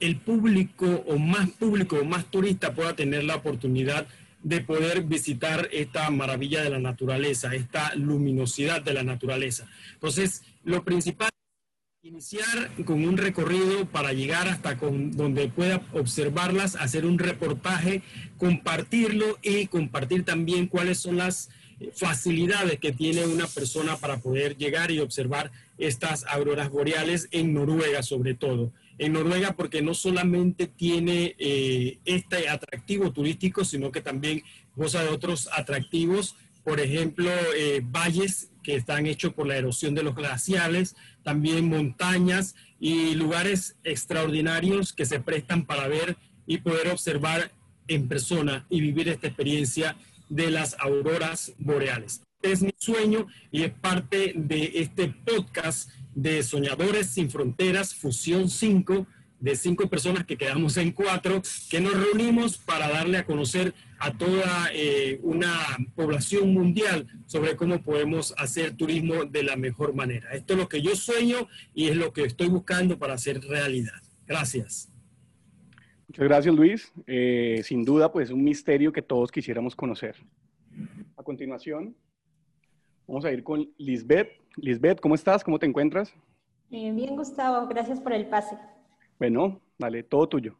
el 0.00 0.16
público 0.16 1.04
o 1.06 1.18
más 1.18 1.50
público 1.50 1.96
o 1.96 2.04
más 2.04 2.30
turista 2.30 2.74
pueda 2.74 2.96
tener 2.96 3.24
la 3.24 3.36
oportunidad 3.36 4.06
de 4.42 4.60
poder 4.60 5.02
visitar 5.04 5.68
esta 5.70 6.10
maravilla 6.10 6.62
de 6.62 6.70
la 6.70 6.78
naturaleza, 6.78 7.54
esta 7.54 7.94
luminosidad 7.94 8.82
de 8.82 8.94
la 8.94 9.04
naturaleza. 9.04 9.68
Entonces, 9.94 10.42
lo 10.64 10.82
principal 10.82 11.30
iniciar 12.02 12.70
con 12.84 13.04
un 13.04 13.16
recorrido 13.16 13.86
para 13.86 14.12
llegar 14.12 14.48
hasta 14.48 14.76
con, 14.76 15.12
donde 15.12 15.48
pueda 15.48 15.82
observarlas, 15.92 16.74
hacer 16.74 17.06
un 17.06 17.18
reportaje, 17.18 18.02
compartirlo 18.38 19.38
y 19.40 19.66
compartir 19.66 20.24
también 20.24 20.66
cuáles 20.66 20.98
son 20.98 21.18
las 21.18 21.50
facilidades 21.94 22.78
que 22.78 22.92
tiene 22.92 23.24
una 23.24 23.46
persona 23.46 23.96
para 23.96 24.18
poder 24.18 24.56
llegar 24.56 24.90
y 24.90 25.00
observar 25.00 25.50
estas 25.78 26.24
auroras 26.28 26.70
boreales 26.70 27.28
en 27.30 27.54
Noruega 27.54 28.02
sobre 28.02 28.34
todo. 28.34 28.72
En 28.98 29.12
Noruega 29.14 29.52
porque 29.52 29.82
no 29.82 29.94
solamente 29.94 30.66
tiene 30.66 31.34
eh, 31.38 31.98
este 32.04 32.48
atractivo 32.48 33.12
turístico, 33.12 33.64
sino 33.64 33.90
que 33.90 34.00
también 34.00 34.42
goza 34.76 35.02
de 35.02 35.08
otros 35.08 35.48
atractivos, 35.52 36.36
por 36.64 36.78
ejemplo, 36.80 37.30
eh, 37.56 37.82
valles 37.84 38.50
que 38.62 38.76
están 38.76 39.06
hechos 39.06 39.32
por 39.32 39.46
la 39.46 39.56
erosión 39.56 39.94
de 39.94 40.04
los 40.04 40.14
glaciales, 40.14 40.94
también 41.24 41.68
montañas 41.68 42.54
y 42.78 43.14
lugares 43.14 43.76
extraordinarios 43.82 44.92
que 44.92 45.04
se 45.04 45.20
prestan 45.20 45.66
para 45.66 45.88
ver 45.88 46.16
y 46.46 46.58
poder 46.58 46.88
observar 46.88 47.50
en 47.88 48.08
persona 48.08 48.66
y 48.70 48.80
vivir 48.80 49.08
esta 49.08 49.26
experiencia 49.26 49.96
de 50.32 50.50
las 50.50 50.76
auroras 50.78 51.52
boreales. 51.58 52.22
Es 52.40 52.62
mi 52.62 52.72
sueño 52.76 53.26
y 53.50 53.64
es 53.64 53.72
parte 53.72 54.32
de 54.34 54.72
este 54.76 55.08
podcast 55.08 55.90
de 56.14 56.42
Soñadores 56.42 57.08
sin 57.08 57.30
Fronteras, 57.30 57.94
Fusión 57.94 58.48
5, 58.48 59.06
de 59.40 59.56
cinco 59.56 59.88
personas 59.88 60.24
que 60.24 60.36
quedamos 60.36 60.76
en 60.76 60.92
cuatro, 60.92 61.42
que 61.68 61.80
nos 61.80 61.94
reunimos 61.94 62.58
para 62.58 62.88
darle 62.88 63.18
a 63.18 63.26
conocer 63.26 63.74
a 63.98 64.12
toda 64.16 64.70
eh, 64.72 65.18
una 65.22 65.52
población 65.96 66.54
mundial 66.54 67.08
sobre 67.26 67.56
cómo 67.56 67.82
podemos 67.82 68.34
hacer 68.38 68.76
turismo 68.76 69.24
de 69.24 69.42
la 69.42 69.56
mejor 69.56 69.94
manera. 69.94 70.32
Esto 70.32 70.54
es 70.54 70.60
lo 70.60 70.68
que 70.68 70.80
yo 70.80 70.94
sueño 70.94 71.48
y 71.74 71.88
es 71.88 71.96
lo 71.96 72.12
que 72.12 72.22
estoy 72.22 72.48
buscando 72.48 72.98
para 72.98 73.14
hacer 73.14 73.40
realidad. 73.40 74.00
Gracias. 74.26 74.91
Muchas 76.12 76.28
gracias, 76.28 76.54
Luis. 76.54 76.92
Eh, 77.06 77.62
sin 77.64 77.86
duda, 77.86 78.12
pues 78.12 78.28
un 78.28 78.44
misterio 78.44 78.92
que 78.92 79.00
todos 79.00 79.32
quisiéramos 79.32 79.74
conocer. 79.74 80.14
A 81.16 81.22
continuación, 81.22 81.96
vamos 83.06 83.24
a 83.24 83.32
ir 83.32 83.42
con 83.42 83.72
Lisbeth. 83.78 84.28
Lisbeth, 84.56 85.00
¿cómo 85.00 85.14
estás? 85.14 85.42
¿Cómo 85.42 85.58
te 85.58 85.64
encuentras? 85.64 86.12
Eh, 86.70 86.92
bien, 86.92 87.16
Gustavo. 87.16 87.66
Gracias 87.66 87.98
por 87.98 88.12
el 88.12 88.26
pase. 88.26 88.58
Bueno, 89.18 89.58
dale, 89.78 90.02
todo 90.02 90.28
tuyo. 90.28 90.58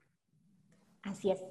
Así 1.03 1.31
es. 1.31 1.45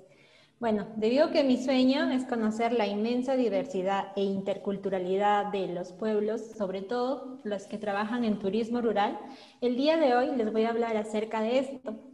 Bueno, 0.59 0.87
debido 0.95 1.25
a 1.25 1.31
que 1.31 1.43
mi 1.43 1.63
sueño 1.63 2.09
es 2.09 2.25
conocer 2.25 2.73
la 2.73 2.87
inmensa 2.87 3.35
diversidad 3.35 4.13
e 4.15 4.23
interculturalidad 4.23 5.51
de 5.51 5.67
los 5.67 5.91
pueblos, 5.91 6.41
sobre 6.57 6.81
todo 6.81 7.39
los 7.43 7.67
que 7.67 7.77
trabajan 7.77 8.25
en 8.25 8.39
turismo 8.39 8.81
rural, 8.81 9.19
el 9.61 9.75
día 9.75 9.97
de 9.97 10.15
hoy 10.15 10.35
les 10.35 10.51
voy 10.51 10.63
a 10.63 10.71
hablar 10.71 10.97
acerca 10.97 11.41
de 11.41 11.59
esto 11.59 12.10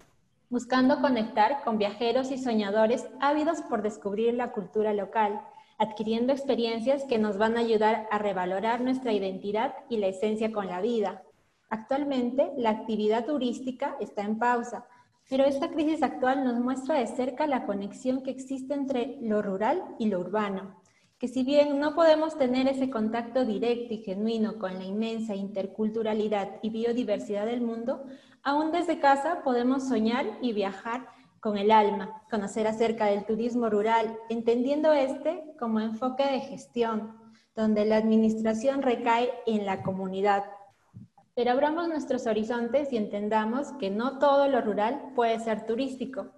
buscando 0.50 1.02
conectar 1.02 1.64
con 1.64 1.78
viajeros 1.78 2.32
y 2.32 2.38
soñadores 2.38 3.06
ávidos 3.20 3.62
por 3.64 3.82
descubrir 3.82 4.34
la 4.34 4.52
cultura 4.52 4.94
local, 4.94 5.42
adquiriendo 5.78 6.32
experiencias 6.32 7.04
que 7.04 7.20
nos 7.20 7.38
van 7.38 7.58
a 7.58 7.60
ayudar 7.60 8.08
a 8.12 8.18
revalorar 8.18 8.82
nuestra 8.82 9.12
identidad 9.14 9.76
y 9.90 9.98
la 9.98 10.08
esencia 10.08 10.52
con 10.52 10.68
la 10.68 10.82
vida. 10.82 11.24
Actualmente, 11.70 12.52
la 12.58 12.70
actividad 12.70 13.26
turística 13.26 13.98
está 14.00 14.22
en 14.22 14.40
pausa, 14.40 14.86
pero 15.30 15.44
esta 15.44 15.70
crisis 15.70 16.02
actual 16.02 16.46
nos 16.46 16.60
muestra 16.60 16.96
de 16.96 17.08
cerca 17.08 17.46
la 17.46 17.66
conexión 17.66 18.24
que 18.24 18.32
existe 18.32 18.74
entre 18.74 19.18
lo 19.22 19.42
rural 19.42 19.84
y 20.00 20.08
lo 20.08 20.20
urbano, 20.22 20.82
que 21.20 21.28
si 21.28 21.44
bien 21.44 21.80
no 21.80 21.94
podemos 21.94 22.38
tener 22.38 22.68
ese 22.68 22.90
contacto 22.90 23.44
directo 23.44 23.94
y 23.94 23.98
genuino 23.98 24.58
con 24.60 24.78
la 24.78 24.86
inmensa 24.86 25.36
interculturalidad 25.36 26.60
y 26.62 26.70
biodiversidad 26.70 27.46
del 27.46 27.62
mundo, 27.62 28.06
Aún 28.44 28.72
desde 28.72 29.00
casa 29.00 29.42
podemos 29.44 29.88
soñar 29.88 30.26
y 30.42 30.54
viajar 30.54 31.08
con 31.40 31.58
el 31.58 31.72
alma, 31.72 32.24
conocer 32.30 32.68
acerca 32.68 33.06
del 33.06 33.26
turismo 33.26 33.70
rural, 33.70 34.18
entendiendo 34.30 34.92
este 34.94 35.44
como 35.60 35.80
enfoque 35.80 36.24
de 36.24 36.40
gestión, 36.40 37.18
donde 37.56 37.86
la 37.86 37.98
administración 37.98 38.82
recae 38.82 39.32
en 39.46 39.66
la 39.66 39.82
comunidad. 39.82 40.46
Pero 41.36 41.52
abramos 41.52 41.88
nuestros 41.88 42.26
horizontes 42.28 42.92
y 42.92 42.98
entendamos 42.98 43.72
que 43.80 43.90
no 43.90 44.20
todo 44.20 44.48
lo 44.48 44.62
rural 44.62 45.12
puede 45.16 45.40
ser 45.40 45.66
turístico, 45.66 46.32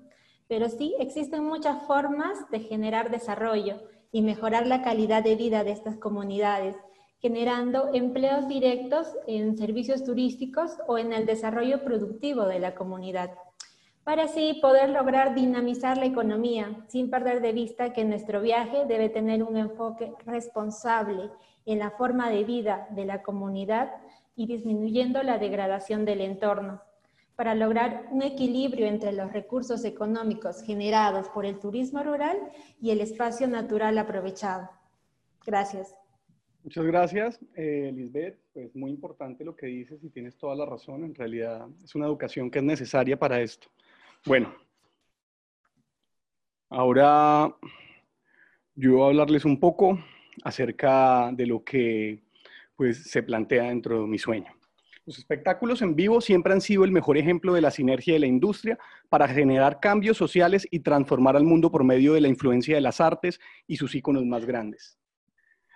pero 0.47 0.67
sí 0.67 0.95
existen 0.99 1.43
muchas 1.43 1.81
formas 1.83 2.49
de 2.51 2.59
generar 2.59 3.11
desarrollo 3.11 3.81
y 4.11 4.21
mejorar 4.21 4.67
la 4.67 4.81
calidad 4.81 5.23
de 5.23 5.35
vida 5.35 5.63
de 5.63 5.71
estas 5.71 5.97
comunidades 5.97 6.75
generando 7.19 7.93
empleos 7.93 8.47
directos 8.47 9.07
en 9.27 9.57
servicios 9.57 10.03
turísticos 10.03 10.77
o 10.87 10.97
en 10.97 11.13
el 11.13 11.25
desarrollo 11.25 11.83
productivo 11.83 12.45
de 12.45 12.59
la 12.59 12.75
comunidad, 12.75 13.31
para 14.03 14.23
así 14.23 14.57
poder 14.61 14.89
lograr 14.89 15.35
dinamizar 15.35 15.97
la 15.97 16.05
economía 16.05 16.83
sin 16.87 17.09
perder 17.09 17.41
de 17.41 17.51
vista 17.51 17.93
que 17.93 18.05
nuestro 18.05 18.41
viaje 18.41 18.85
debe 18.85 19.09
tener 19.09 19.43
un 19.43 19.57
enfoque 19.57 20.13
responsable 20.25 21.29
en 21.65 21.79
la 21.79 21.91
forma 21.91 22.29
de 22.29 22.43
vida 22.43 22.87
de 22.91 23.05
la 23.05 23.21
comunidad 23.21 23.91
y 24.35 24.47
disminuyendo 24.47 25.21
la 25.21 25.37
degradación 25.37 26.05
del 26.05 26.21
entorno, 26.21 26.81
para 27.35 27.53
lograr 27.53 28.07
un 28.11 28.21
equilibrio 28.21 28.87
entre 28.87 29.11
los 29.11 29.31
recursos 29.33 29.83
económicos 29.83 30.61
generados 30.63 31.27
por 31.29 31.45
el 31.45 31.59
turismo 31.59 32.01
rural 32.01 32.37
y 32.81 32.91
el 32.91 33.01
espacio 33.01 33.47
natural 33.47 33.97
aprovechado. 33.97 34.69
Gracias. 35.45 35.98
Muchas 36.63 36.85
gracias, 36.85 37.39
eh, 37.55 37.91
Lisbeth. 37.95 38.37
Pues 38.53 38.75
muy 38.75 38.91
importante 38.91 39.45
lo 39.45 39.55
que 39.55 39.67
dices 39.67 40.03
y 40.03 40.09
tienes 40.09 40.37
toda 40.37 40.55
la 40.55 40.65
razón. 40.65 41.03
En 41.03 41.15
realidad 41.15 41.67
es 41.83 41.95
una 41.95 42.05
educación 42.05 42.51
que 42.51 42.59
es 42.59 42.65
necesaria 42.65 43.17
para 43.17 43.41
esto. 43.41 43.69
Bueno, 44.25 44.53
ahora 46.69 47.55
yo 48.75 48.93
voy 48.93 49.03
a 49.03 49.07
hablarles 49.07 49.45
un 49.45 49.59
poco 49.59 49.97
acerca 50.43 51.31
de 51.31 51.47
lo 51.47 51.63
que 51.63 52.23
pues, 52.75 53.03
se 53.03 53.23
plantea 53.23 53.63
dentro 53.63 54.01
de 54.01 54.07
mi 54.07 54.17
sueño. 54.17 54.53
Los 55.05 55.17
espectáculos 55.17 55.81
en 55.81 55.95
vivo 55.95 56.21
siempre 56.21 56.53
han 56.53 56.61
sido 56.61 56.83
el 56.83 56.91
mejor 56.91 57.17
ejemplo 57.17 57.53
de 57.53 57.61
la 57.61 57.71
sinergia 57.71 58.13
de 58.13 58.19
la 58.19 58.27
industria 58.27 58.77
para 59.07 59.27
generar 59.27 59.79
cambios 59.79 60.17
sociales 60.17 60.67
y 60.69 60.81
transformar 60.81 61.35
al 61.35 61.45
mundo 61.45 61.71
por 61.71 61.83
medio 61.83 62.13
de 62.13 62.21
la 62.21 62.27
influencia 62.27 62.75
de 62.75 62.81
las 62.81 63.01
artes 63.01 63.39
y 63.65 63.77
sus 63.77 63.95
íconos 63.95 64.23
más 64.25 64.45
grandes. 64.45 64.98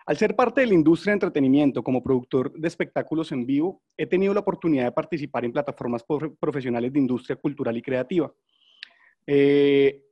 Al 0.05 0.17
ser 0.17 0.35
parte 0.35 0.61
de 0.61 0.67
la 0.67 0.73
industria 0.73 1.11
de 1.11 1.15
entretenimiento 1.15 1.81
como 1.81 2.03
productor 2.03 2.51
de 2.53 2.67
espectáculos 2.67 3.31
en 3.31 3.45
vivo, 3.45 3.81
he 3.95 4.05
tenido 4.05 4.33
la 4.33 4.41
oportunidad 4.41 4.85
de 4.85 4.91
participar 4.91 5.45
en 5.45 5.53
plataformas 5.53 6.03
profesionales 6.39 6.91
de 6.91 6.99
industria 6.99 7.37
cultural 7.37 7.77
y 7.77 7.81
creativa. 7.81 8.33
Eh, 9.25 10.03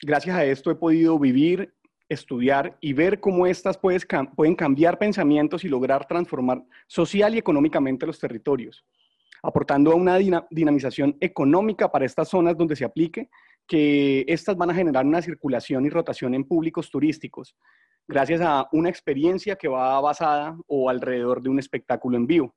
gracias 0.00 0.36
a 0.36 0.44
esto 0.44 0.70
he 0.70 0.76
podido 0.76 1.18
vivir, 1.18 1.74
estudiar 2.08 2.76
y 2.80 2.92
ver 2.92 3.18
cómo 3.18 3.46
éstas 3.46 3.78
pueden 3.78 4.54
cambiar 4.54 4.98
pensamientos 4.98 5.64
y 5.64 5.68
lograr 5.68 6.06
transformar 6.06 6.62
social 6.86 7.34
y 7.34 7.38
económicamente 7.38 8.06
los 8.06 8.20
territorios, 8.20 8.84
aportando 9.42 9.90
a 9.90 9.96
una 9.96 10.16
dinamización 10.50 11.16
económica 11.20 11.90
para 11.90 12.04
estas 12.04 12.28
zonas 12.28 12.56
donde 12.56 12.76
se 12.76 12.84
aplique, 12.84 13.30
que 13.66 14.24
estas 14.28 14.56
van 14.56 14.70
a 14.70 14.74
generar 14.74 15.04
una 15.04 15.22
circulación 15.22 15.86
y 15.86 15.90
rotación 15.90 16.34
en 16.34 16.44
públicos 16.44 16.90
turísticos, 16.90 17.56
gracias 18.10 18.40
a 18.40 18.68
una 18.72 18.88
experiencia 18.88 19.56
que 19.56 19.68
va 19.68 20.00
basada 20.00 20.58
o 20.66 20.90
alrededor 20.90 21.40
de 21.40 21.48
un 21.48 21.58
espectáculo 21.58 22.16
en 22.16 22.26
vivo. 22.26 22.54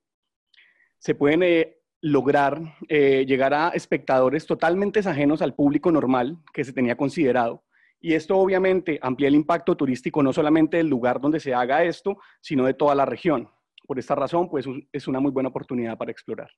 Se 0.98 1.14
pueden 1.14 1.42
eh, 1.42 1.78
lograr 2.00 2.60
eh, 2.88 3.24
llegar 3.26 3.54
a 3.54 3.68
espectadores 3.68 4.46
totalmente 4.46 5.00
ajenos 5.00 5.40
al 5.42 5.54
público 5.54 5.92
normal 5.92 6.38
que 6.52 6.64
se 6.64 6.72
tenía 6.72 6.96
considerado. 6.96 7.64
Y 8.00 8.14
esto 8.14 8.36
obviamente 8.36 8.98
amplía 9.00 9.28
el 9.28 9.34
impacto 9.34 9.76
turístico 9.76 10.22
no 10.22 10.32
solamente 10.32 10.76
del 10.76 10.88
lugar 10.88 11.20
donde 11.20 11.40
se 11.40 11.54
haga 11.54 11.84
esto, 11.84 12.18
sino 12.40 12.66
de 12.66 12.74
toda 12.74 12.94
la 12.94 13.06
región. 13.06 13.48
Por 13.86 13.98
esta 13.98 14.14
razón, 14.14 14.50
pues 14.50 14.66
es 14.92 15.08
una 15.08 15.20
muy 15.20 15.30
buena 15.30 15.48
oportunidad 15.48 15.96
para 15.96 16.10
explorar. 16.10 16.50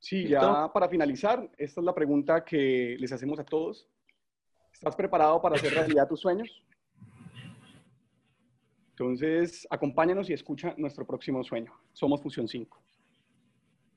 Sí, 0.00 0.26
ya 0.28 0.72
para 0.72 0.88
finalizar, 0.88 1.48
esta 1.56 1.80
es 1.80 1.84
la 1.84 1.94
pregunta 1.94 2.44
que 2.44 2.96
les 2.98 3.12
hacemos 3.12 3.38
a 3.38 3.44
todos. 3.44 3.88
¿Estás 4.72 4.96
preparado 4.96 5.40
para 5.40 5.56
hacer 5.56 5.72
realidad 5.74 6.08
tus 6.08 6.20
sueños? 6.20 6.64
Entonces, 8.96 9.66
acompáñanos 9.70 10.30
y 10.30 10.34
escucha 10.34 10.72
nuestro 10.76 11.04
próximo 11.04 11.42
sueño. 11.42 11.72
Somos 11.92 12.22
Fusión 12.22 12.46
5. 12.46 12.80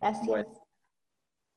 Gracias. 0.02 0.48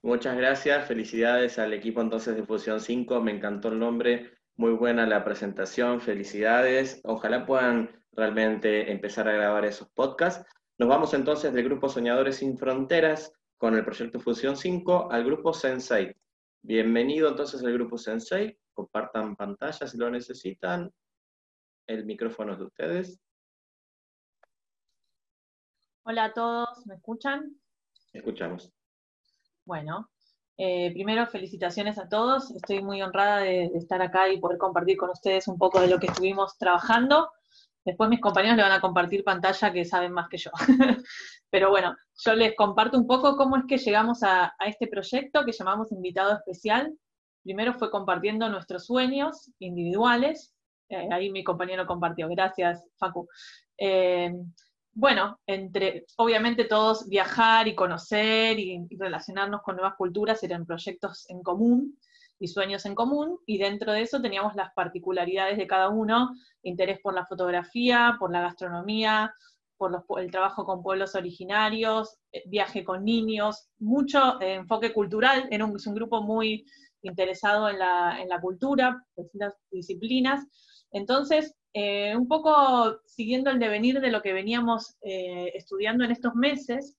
muchas 0.03 0.37
gracias. 0.37 0.87
Felicidades 0.87 1.59
al 1.59 1.73
equipo 1.73 2.03
entonces 2.03 2.37
de 2.37 2.43
Fusión 2.43 2.81
5. 2.81 3.23
Me 3.23 3.33
encantó 3.33 3.69
el 3.69 3.79
nombre. 3.79 4.31
Muy 4.57 4.73
buena 4.73 5.07
la 5.07 5.25
presentación. 5.25 6.03
Felicidades. 6.03 7.01
Ojalá 7.03 7.47
puedan 7.47 7.91
realmente 8.13 8.93
empezar 8.93 9.27
a 9.27 9.33
grabar 9.33 9.65
esos 9.65 9.89
podcasts. 9.89 10.45
Nos 10.77 10.91
vamos 10.91 11.15
entonces 11.15 11.51
del 11.55 11.65
grupo 11.65 11.89
Soñadores 11.89 12.37
sin 12.37 12.59
Fronteras 12.59 13.33
con 13.57 13.75
el 13.75 13.87
proyecto 13.87 14.21
Fusión 14.21 14.55
5 14.55 15.11
al 15.11 15.25
grupo 15.25 15.55
Sensei. 15.55 16.15
Bienvenido 16.61 17.31
entonces 17.31 17.65
al 17.65 17.73
grupo 17.73 17.97
Sensei. 17.97 18.55
Compartan 18.75 19.35
pantalla 19.35 19.87
si 19.87 19.97
lo 19.97 20.11
necesitan. 20.11 20.93
El 21.87 22.05
micrófono 22.05 22.53
es 22.53 22.59
de 22.59 22.65
ustedes. 22.67 23.21
Hola 26.11 26.25
a 26.25 26.33
todos, 26.33 26.85
¿me 26.87 26.97
escuchan? 26.97 27.55
Escuchamos. 28.13 28.73
Bueno, 29.65 30.11
eh, 30.57 30.91
primero 30.93 31.25
felicitaciones 31.29 31.99
a 31.99 32.09
todos. 32.09 32.51
Estoy 32.51 32.83
muy 32.83 33.01
honrada 33.01 33.43
de, 33.43 33.67
estar 33.77 34.03
acá 34.03 34.29
y 34.29 34.41
poder 34.41 34.59
compartir 34.59 34.97
con 34.97 35.11
ustedes 35.11 35.47
un 35.47 35.57
poco 35.57 35.81
de 35.81 35.87
lo 35.87 36.01
que 36.01 36.09
estuvimos 36.09 36.59
trabajando. 36.59 37.31
Después 37.85 38.11
mis 38.11 38.21
compañeros 38.21 38.57
le 38.57 38.65
van 38.65 38.73
a 38.73 38.81
compartir 38.81 39.23
pantalla 39.23 39.73
que 39.73 39.85
saben 39.85 40.11
más 40.11 40.29
que 40.29 40.39
yo. 40.39 40.51
Pero 41.49 41.71
bueno, 41.71 41.95
yo 42.25 42.35
les 42.35 42.57
comparto 42.57 42.99
un 42.99 43.07
poco 43.07 43.37
cómo 43.37 43.57
es 43.57 43.63
que 43.69 43.79
llegamos 43.79 44.25
a, 44.25 44.53
este 44.67 44.89
proyecto 44.89 45.45
que 45.45 45.53
llamamos 45.53 45.93
Invitado 45.93 46.33
Especial. 46.33 46.93
Primero 47.45 47.73
fue 47.75 47.89
compartiendo 47.89 48.49
nuestros 48.49 48.87
sueños 48.87 49.53
individuales. 49.61 50.57
Eh, 50.89 51.09
ahí 51.13 51.31
mi 51.31 51.45
compañero 51.45 51.87
compartió. 51.87 52.29
Gracias, 52.29 52.85
Facu. 52.99 53.29
Eh, 53.79 54.33
bueno, 55.01 55.41
entre, 55.47 56.05
obviamente 56.19 56.67
todos 56.67 57.09
viajar 57.09 57.67
y 57.67 57.75
conocer 57.75 58.59
y, 58.59 58.87
relacionarnos 58.99 59.63
con 59.63 59.77
nuevas 59.77 59.95
culturas 59.97 60.43
eran 60.43 60.67
proyectos 60.67 61.25
en 61.31 61.43
común 61.43 61.99
y 62.39 62.49
sueños 62.49 62.85
en 62.85 62.95
común, 62.95 63.39
y 63.47 63.57
dentro 63.57 63.93
de 63.93 64.03
eso 64.03 64.21
teníamos 64.21 64.55
las 64.57 64.75
particularidades 64.75 65.57
de 65.57 65.67
cada 65.67 65.89
uno, 65.89 66.31
interés 66.63 67.01
por 67.01 67.15
la 67.15 67.25
fotografía, 67.25 68.17
por 68.19 68.31
la 68.31 68.43
gastronomía, 68.43 69.33
por 69.79 70.05
el 70.19 70.31
trabajo 70.31 70.67
con 70.67 70.83
pueblos 70.83 71.15
originarios, 71.15 72.19
eh, 72.33 72.43
viaje 72.47 72.85
con 72.85 73.03
niños, 73.03 73.69
mucho 73.79 74.39
eh, 74.43 74.55
enfoque 74.55 74.93
cultural, 74.93 75.49
era 75.51 75.65
un, 75.65 75.77
es 75.77 75.87
un 75.87 75.95
grupo 75.95 76.23
muy 76.23 76.67
interesado 77.01 77.71
en 77.71 77.79
la, 77.79 78.21
en 78.21 78.29
la 78.29 78.39
cultura, 78.39 79.03
distintas 79.17 79.55
disciplinas, 79.71 80.47
entonces 80.93 81.55
eh, 81.73 82.17
un 82.17 82.27
poco 82.27 83.01
siguiendo 83.07 83.51
el 83.51 83.61
devenir 83.61 84.01
de 84.01 84.11
lo 84.11 84.23
que 84.23 84.33
veníamos 84.33 84.97
eh, 85.03 85.53
estudiando 85.55 86.05
en 86.05 86.11
estos 86.11 86.35
meses, 86.35 86.97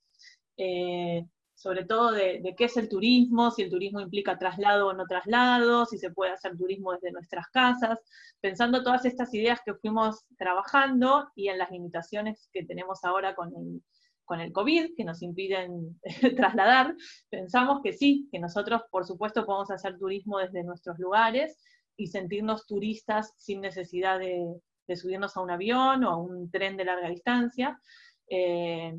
eh, 0.55 1.25
sobre 1.55 1.85
todo 1.85 2.11
de, 2.11 2.55
qué 2.57 2.65
es 2.65 2.77
el 2.77 2.87
turismo, 2.87 3.51
si 3.51 3.63
el 3.63 3.69
turismo 3.69 3.99
implica 3.99 4.39
traslado 4.39 4.87
o 4.87 4.93
no 4.93 5.05
traslado, 5.05 5.85
si 5.85 5.97
se 5.97 6.11
puede 6.11 6.31
hacer 6.31 6.57
turismo 6.57 6.93
desde 6.93 7.11
nuestras 7.11 7.47
casas, 7.49 7.99
pensando 8.39 8.81
todas 8.81 9.05
estas 9.05 9.33
ideas 9.33 9.59
que 9.63 9.75
fuimos 9.75 10.23
trabajando 10.37 11.29
y 11.35 11.49
en 11.49 11.57
las 11.57 11.69
limitaciones 11.69 12.49
que 12.53 12.63
tenemos 12.63 13.03
ahora 13.03 13.35
con 13.35 13.49
el, 13.53 13.83
con 14.23 14.39
el 14.39 14.53
COVID, 14.53 14.95
que 14.95 15.03
nos 15.03 15.21
impiden 15.21 15.99
trasladar, 16.37 16.95
pensamos 17.29 17.81
que 17.83 17.91
sí, 17.91 18.29
que 18.31 18.39
nosotros 18.39 18.83
por 18.89 19.05
supuesto 19.05 19.45
podemos 19.45 19.69
hacer 19.69 19.99
turismo 19.99 20.39
desde 20.39 20.63
nuestros 20.63 20.97
lugares 20.97 21.57
y 21.97 22.07
sentirnos 22.07 22.65
turistas 22.65 23.33
sin 23.37 23.61
necesidad 23.61 24.19
de, 24.19 24.61
subirnos 24.95 25.37
a 25.37 25.41
un 25.41 25.51
avión 25.51 26.03
o 26.03 26.09
a 26.09 26.17
un 26.17 26.51
tren 26.51 26.75
de 26.75 26.85
larga 26.85 27.09
distancia. 27.09 27.79
Eh, 28.27 28.93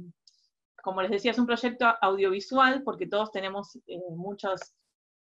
como 0.83 1.03
les 1.03 1.11
decía, 1.11 1.33
es 1.33 1.39
un 1.39 1.47
proyecto 1.47 1.87
audiovisual 2.01 2.83
porque 2.83 3.07
todos 3.07 3.31
tenemos 3.31 3.77
eh, 3.87 4.01
muchos, 4.11 4.75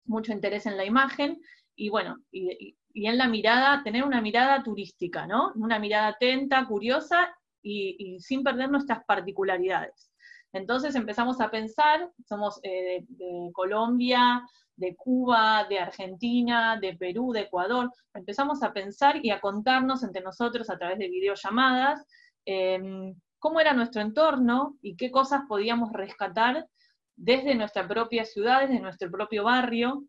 mucho 0.06 0.32
interés 0.32 0.66
en 0.66 0.78
la 0.78 0.86
imagen 0.86 1.42
y 1.76 1.90
bueno, 1.90 2.18
y, 2.32 2.78
en 2.94 3.18
la 3.18 3.28
mirada, 3.28 3.82
tener 3.84 4.04
una 4.04 4.22
mirada 4.22 4.62
turística, 4.62 5.26
¿no? 5.26 5.52
Una 5.56 5.80
mirada 5.80 6.10
atenta, 6.10 6.66
curiosa 6.68 7.34
y, 7.62 8.20
sin 8.20 8.44
perder 8.44 8.70
nuestras 8.70 9.04
particularidades. 9.06 10.11
Entonces 10.54 10.96
empezamos 10.96 11.40
a 11.40 11.50
pensar, 11.50 12.10
somos 12.28 12.60
eh, 12.64 13.06
de, 13.08 13.50
Colombia, 13.54 14.46
de 14.76 14.96
Cuba, 14.96 15.66
de 15.70 15.80
Argentina, 15.80 16.78
de 16.80 16.96
Perú, 16.96 17.32
de 17.32 17.42
Ecuador, 17.42 17.92
empezamos 18.14 18.64
a 18.64 18.74
pensar 18.74 19.24
y 19.24 19.30
a 19.30 19.40
contarnos 19.40 20.04
entre 20.04 20.22
nosotros 20.22 20.70
a 20.70 20.78
través 20.78 20.98
de 20.98 21.08
videollamadas 21.08 22.06
em, 22.46 23.14
cómo 23.40 23.60
era 23.60 23.74
nuestro 23.74 24.02
entorno 24.02 24.78
y 24.82 24.96
qué 24.96 25.12
cosas 25.12 25.42
podíamos 25.48 25.92
rescatar 25.94 26.68
desde 27.16 27.56
nuestra 27.56 27.88
propia 27.88 28.26
ciudad, 28.26 28.62
desde 28.62 28.80
nuestro 28.80 29.10
propio 29.12 29.44
barrio, 29.44 30.06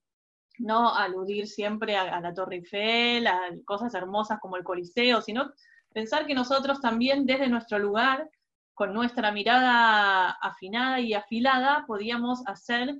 no 0.59 0.95
aludir 0.95 1.47
siempre 1.47 1.97
a, 1.97 2.21
la 2.21 2.35
Torre 2.35 2.57
Eiffel, 2.57 3.27
a 3.27 3.39
cosas 3.65 3.95
hermosas 3.95 4.39
como 4.41 4.57
el 4.57 4.65
Coliseo, 4.65 5.21
sino 5.21 5.51
pensar 5.93 6.27
que 6.27 6.35
nosotros 6.35 6.81
también 6.81 7.27
desde 7.27 7.49
nuestro 7.49 7.79
lugar, 7.79 8.29
con 8.75 8.92
nuestra 8.92 9.33
mirada 9.33 10.31
afinada 10.31 11.01
y 11.01 11.15
afilada, 11.15 11.84
podíamos 11.86 12.47
hacer 12.47 12.97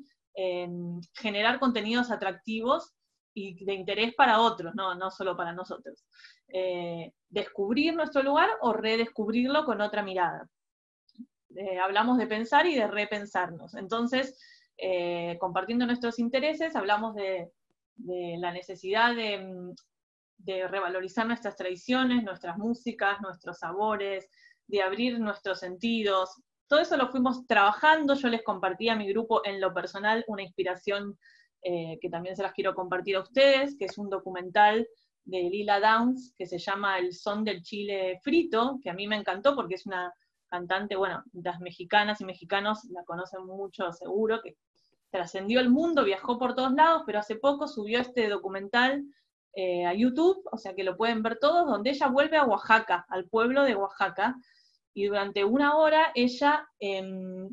generar 1.15 1.60
contenidos 1.60 2.10
atractivos 2.10 2.94
y 3.34 3.65
de 3.65 3.75
interés 3.75 4.15
para 4.15 4.41
otros, 4.41 4.75
no, 4.75 4.94
no 4.94 5.10
solo 5.10 5.36
para 5.36 5.52
nosotros. 5.52 6.05
Eh, 6.49 7.12
descubrir 7.31 7.94
nuestro 7.94 8.23
lugar 8.23 8.49
o 8.60 8.73
redescubrirlo 8.73 9.65
con 9.65 9.81
otra 9.81 10.02
mirada. 10.02 10.49
Eh, 11.57 11.78
hablamos 11.78 12.18
de 12.18 12.26
pensar 12.26 12.67
y 12.67 12.75
de 12.75 12.86
repensarnos. 12.86 13.75
Entonces, 13.75 14.39
eh, 14.76 15.36
compartiendo 15.41 15.86
nuestros 15.86 16.18
intereses, 16.18 16.76
hablamos 16.76 17.15
de, 17.15 17.51
la 17.97 18.52
necesidad 18.52 19.15
de, 19.15 19.75
revalorizar 20.68 21.26
nuestras 21.26 21.57
tradiciones, 21.57 22.23
nuestras 22.25 22.59
músicas, 22.59 23.20
nuestros 23.20 23.59
sabores, 23.59 24.28
de 24.73 24.83
abrir 24.83 25.20
nuestros 25.20 25.60
sentidos, 25.60 26.42
todo 26.67 26.81
eso 26.81 26.97
lo 26.97 27.10
fuimos 27.10 27.47
trabajando, 27.47 28.15
yo 28.15 28.28
les 28.28 28.42
compartí 28.42 28.89
a 28.89 28.97
mi 28.97 29.07
grupo 29.07 29.42
en 29.44 29.60
lo 29.60 29.75
personal 29.75 30.25
una 30.26 30.42
inspiración 30.42 31.18
eh, 31.60 31.99
que 32.01 32.09
también 32.09 32.34
se 32.34 32.42
las 32.42 32.55
quiero 32.55 32.75
compartir 32.75 33.17
a 33.17 33.20
ustedes, 33.20 33.76
que 33.76 33.84
es 33.84 33.99
un 33.99 34.09
documental 34.09 34.89
de 35.25 35.42
Lila 35.42 35.78
Downs 35.78 36.34
que 36.36 36.47
se 36.47 36.59
llama 36.59 36.99
El 36.99 37.12
son 37.12 37.44
del 37.44 37.62
chile 37.62 38.18
frito, 38.23 38.81
que 38.83 38.89
a 38.89 38.94
mí 38.94 39.07
me 39.07 39.17
encantó 39.17 39.55
porque 39.55 39.75
es 39.75 39.84
una 39.84 40.12
cantante, 40.49 40.97
bueno, 40.97 41.23
las 41.34 41.60
mexicanas 41.60 42.23
y 42.23 42.25
mexicanos 42.25 42.84
la 42.86 43.05
conocen 43.05 43.44
mucho 43.44 43.92
seguro, 43.92 44.41
que 44.42 44.57
trascendió 45.10 45.60
el 45.60 45.68
mundo, 45.68 46.05
viajó 46.05 46.39
por 46.39 46.55
todos 46.55 46.73
lados, 46.73 47.02
pero 47.05 47.18
hace 47.18 47.36
poco 47.36 47.68
subió 47.68 48.01
este 48.01 48.31
documental 48.31 49.05
eh, 49.55 49.84
a 49.84 49.92
YouTube, 49.92 50.42
o 50.51 50.57
sea 50.57 50.75
que 50.75 50.84
lo 50.84 50.97
pueden 50.97 51.23
ver 51.23 51.39
todos, 51.39 51.67
donde 51.67 51.91
ella 51.91 52.09
vuelve 52.09 52.39
a 52.39 52.44
Oaxaca, 52.44 53.05
al 53.10 53.28
pueblo 53.28 53.65
de 53.65 53.76
Oaxaca, 53.76 54.34
y 54.95 55.07
durante 55.07 55.45
una 55.45 55.77
hora 55.77 56.12
ella 56.15 56.69
em, 56.79 57.49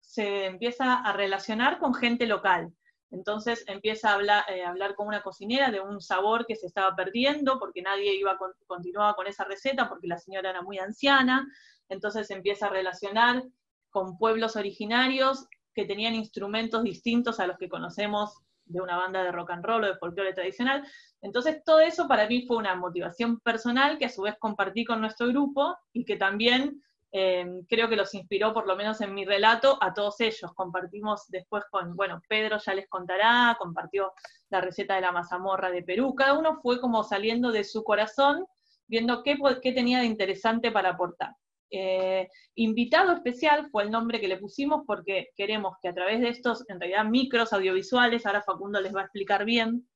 se 0.00 0.46
empieza 0.46 0.94
a 0.94 1.12
relacionar 1.12 1.78
con 1.78 1.94
gente 1.94 2.26
local. 2.26 2.72
Entonces 3.10 3.64
empieza 3.66 4.10
a 4.10 4.14
hablar, 4.14 4.44
eh, 4.48 4.64
hablar, 4.64 4.94
con 4.94 5.06
una 5.06 5.22
cocinera 5.22 5.70
de 5.70 5.80
un 5.80 6.00
sabor 6.00 6.44
que 6.46 6.56
se 6.56 6.66
estaba 6.66 6.94
perdiendo 6.94 7.58
porque 7.58 7.82
nadie 7.82 8.14
iba 8.14 8.32
a 8.32 8.38
continuaba 8.66 9.14
con 9.14 9.26
esa 9.26 9.44
receta 9.44 9.88
porque 9.88 10.08
la 10.08 10.18
señora 10.18 10.50
era 10.50 10.62
muy 10.62 10.78
anciana. 10.78 11.46
Entonces 11.88 12.30
empieza 12.30 12.66
a 12.66 12.70
relacionar 12.70 13.44
con 13.90 14.18
pueblos 14.18 14.56
originarios 14.56 15.46
que 15.74 15.86
tenían 15.86 16.14
instrumentos 16.14 16.82
distintos 16.82 17.40
a 17.40 17.46
los 17.46 17.56
que 17.56 17.68
conocemos 17.68 18.36
de 18.66 18.80
una 18.80 18.96
banda 18.96 19.22
de 19.22 19.32
rock 19.32 19.50
and 19.50 19.64
roll 19.64 19.84
o 19.84 19.86
de 19.86 19.96
folclore 19.96 20.34
tradicional. 20.34 20.86
Entonces, 21.20 21.62
todo 21.64 21.80
eso 21.80 22.06
para 22.06 22.28
mí 22.28 22.46
fue 22.46 22.56
una 22.56 22.76
motivación 22.76 23.40
personal 23.40 23.98
que 23.98 24.06
a 24.06 24.10
su 24.10 24.22
vez 24.22 24.36
compartí 24.38 24.84
con 24.84 25.00
nuestro 25.00 25.26
grupo 25.28 25.76
y 25.92 26.04
que 26.04 26.16
también 26.16 26.82
eh, 27.10 27.62
creo 27.68 27.88
que 27.88 27.96
los 27.96 28.14
inspiró, 28.14 28.52
por 28.52 28.66
lo 28.66 28.76
menos 28.76 29.00
en 29.00 29.14
mi 29.14 29.24
relato, 29.24 29.78
a 29.80 29.94
todos 29.94 30.20
ellos. 30.20 30.52
Compartimos 30.54 31.24
después 31.28 31.64
con, 31.70 31.96
bueno, 31.96 32.20
Pedro 32.28 32.58
ya 32.58 32.74
les 32.74 32.88
contará, 32.88 33.56
compartió 33.58 34.12
la 34.50 34.60
receta 34.60 34.94
de 34.94 35.00
la 35.00 35.12
mazamorra 35.12 35.70
de 35.70 35.82
Perú. 35.82 36.14
Cada 36.14 36.38
uno 36.38 36.60
fue 36.62 36.80
como 36.80 37.02
saliendo 37.02 37.50
de 37.50 37.64
su 37.64 37.82
corazón, 37.82 38.46
viendo 38.86 39.22
qué, 39.22 39.36
tenía 39.72 40.00
de 40.00 40.06
interesante 40.06 40.70
para 40.70 40.90
aportar. 40.90 41.34
Eh, 41.70 42.28
invitado 42.54 43.12
especial 43.12 43.68
fue 43.70 43.82
el 43.82 43.90
nombre 43.90 44.20
que 44.20 44.28
le 44.28 44.38
pusimos 44.38 44.84
porque 44.86 45.28
queremos 45.36 45.76
que 45.82 45.88
a 45.88 45.94
través 45.94 46.20
de 46.20 46.30
estos, 46.30 46.64
en 46.68 46.80
realidad, 46.80 47.04
micros 47.04 47.52
audiovisuales, 47.52 48.24
ahora 48.24 48.42
Facundo 48.42 48.80
les 48.80 48.94
va 48.94 49.00
a 49.00 49.04
explicar 49.04 49.44
bien, 49.44 49.86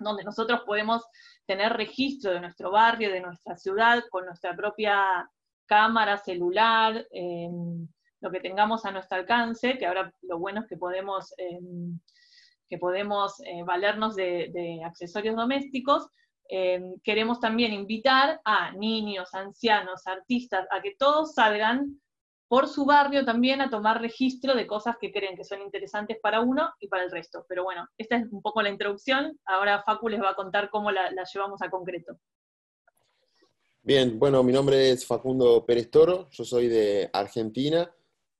donde 0.00 0.24
nosotros 0.24 0.62
podemos 0.66 1.04
tener 1.46 1.72
registro 1.72 2.32
de 2.32 2.40
nuestro 2.40 2.70
barrio, 2.70 3.10
de 3.10 3.20
nuestra 3.20 3.56
ciudad, 3.56 4.02
con 4.10 4.26
nuestra 4.26 4.54
propia 4.56 5.28
cámara, 5.66 6.16
celular, 6.18 7.06
em, 7.10 7.86
lo 8.20 8.30
que 8.30 8.40
tengamos 8.40 8.84
a 8.84 8.90
nuestro 8.90 9.18
alcance, 9.18 9.78
que 9.78 9.86
ahora 9.86 10.12
lo 10.22 10.38
bueno 10.38 10.60
es 10.60 10.66
que 10.66 10.76
podemos, 10.76 11.32
em, 11.38 11.98
que 12.68 12.78
podemos 12.78 13.40
eh, 13.40 13.62
valernos 13.64 14.16
de 14.16 14.80
accesorios 14.84 15.36
domésticos, 15.36 16.08
Em, 16.52 16.98
queremos 17.04 17.38
también 17.38 17.72
invitar 17.72 18.40
a 18.44 18.72
niños, 18.72 19.32
ancianos, 19.34 20.04
artistas, 20.08 20.66
a 20.72 20.82
que 20.82 20.96
todos 20.96 21.34
salgan 21.34 22.00
por 22.50 22.66
su 22.66 22.84
barrio 22.84 23.24
también 23.24 23.60
a 23.60 23.70
tomar 23.70 24.00
registro 24.00 24.56
de 24.56 24.66
cosas 24.66 24.96
que 25.00 25.12
creen 25.12 25.36
que 25.36 25.44
son 25.44 25.62
interesantes 25.62 26.18
para 26.20 26.40
uno 26.40 26.68
y 26.80 26.88
para 26.88 27.04
el 27.04 27.10
resto. 27.12 27.46
Pero 27.48 27.62
bueno, 27.62 27.86
esta 27.96 28.16
es 28.16 28.26
un 28.32 28.42
poco 28.42 28.60
la 28.60 28.70
introducción. 28.70 29.38
Ahora 29.44 29.84
Facu 29.86 30.08
les 30.08 30.20
va 30.20 30.30
a 30.30 30.34
contar 30.34 30.68
cómo 30.68 30.90
la, 30.90 31.12
llevamos 31.32 31.62
a 31.62 31.70
concreto. 31.70 32.18
Bien, 33.84 34.18
bueno, 34.18 34.42
mi 34.42 34.52
nombre 34.52 34.90
es 34.90 35.06
Facundo 35.06 35.64
Pérez 35.64 35.92
Toro, 35.92 36.28
yo 36.30 36.44
soy 36.44 36.66
de 36.66 37.08
Argentina. 37.12 37.88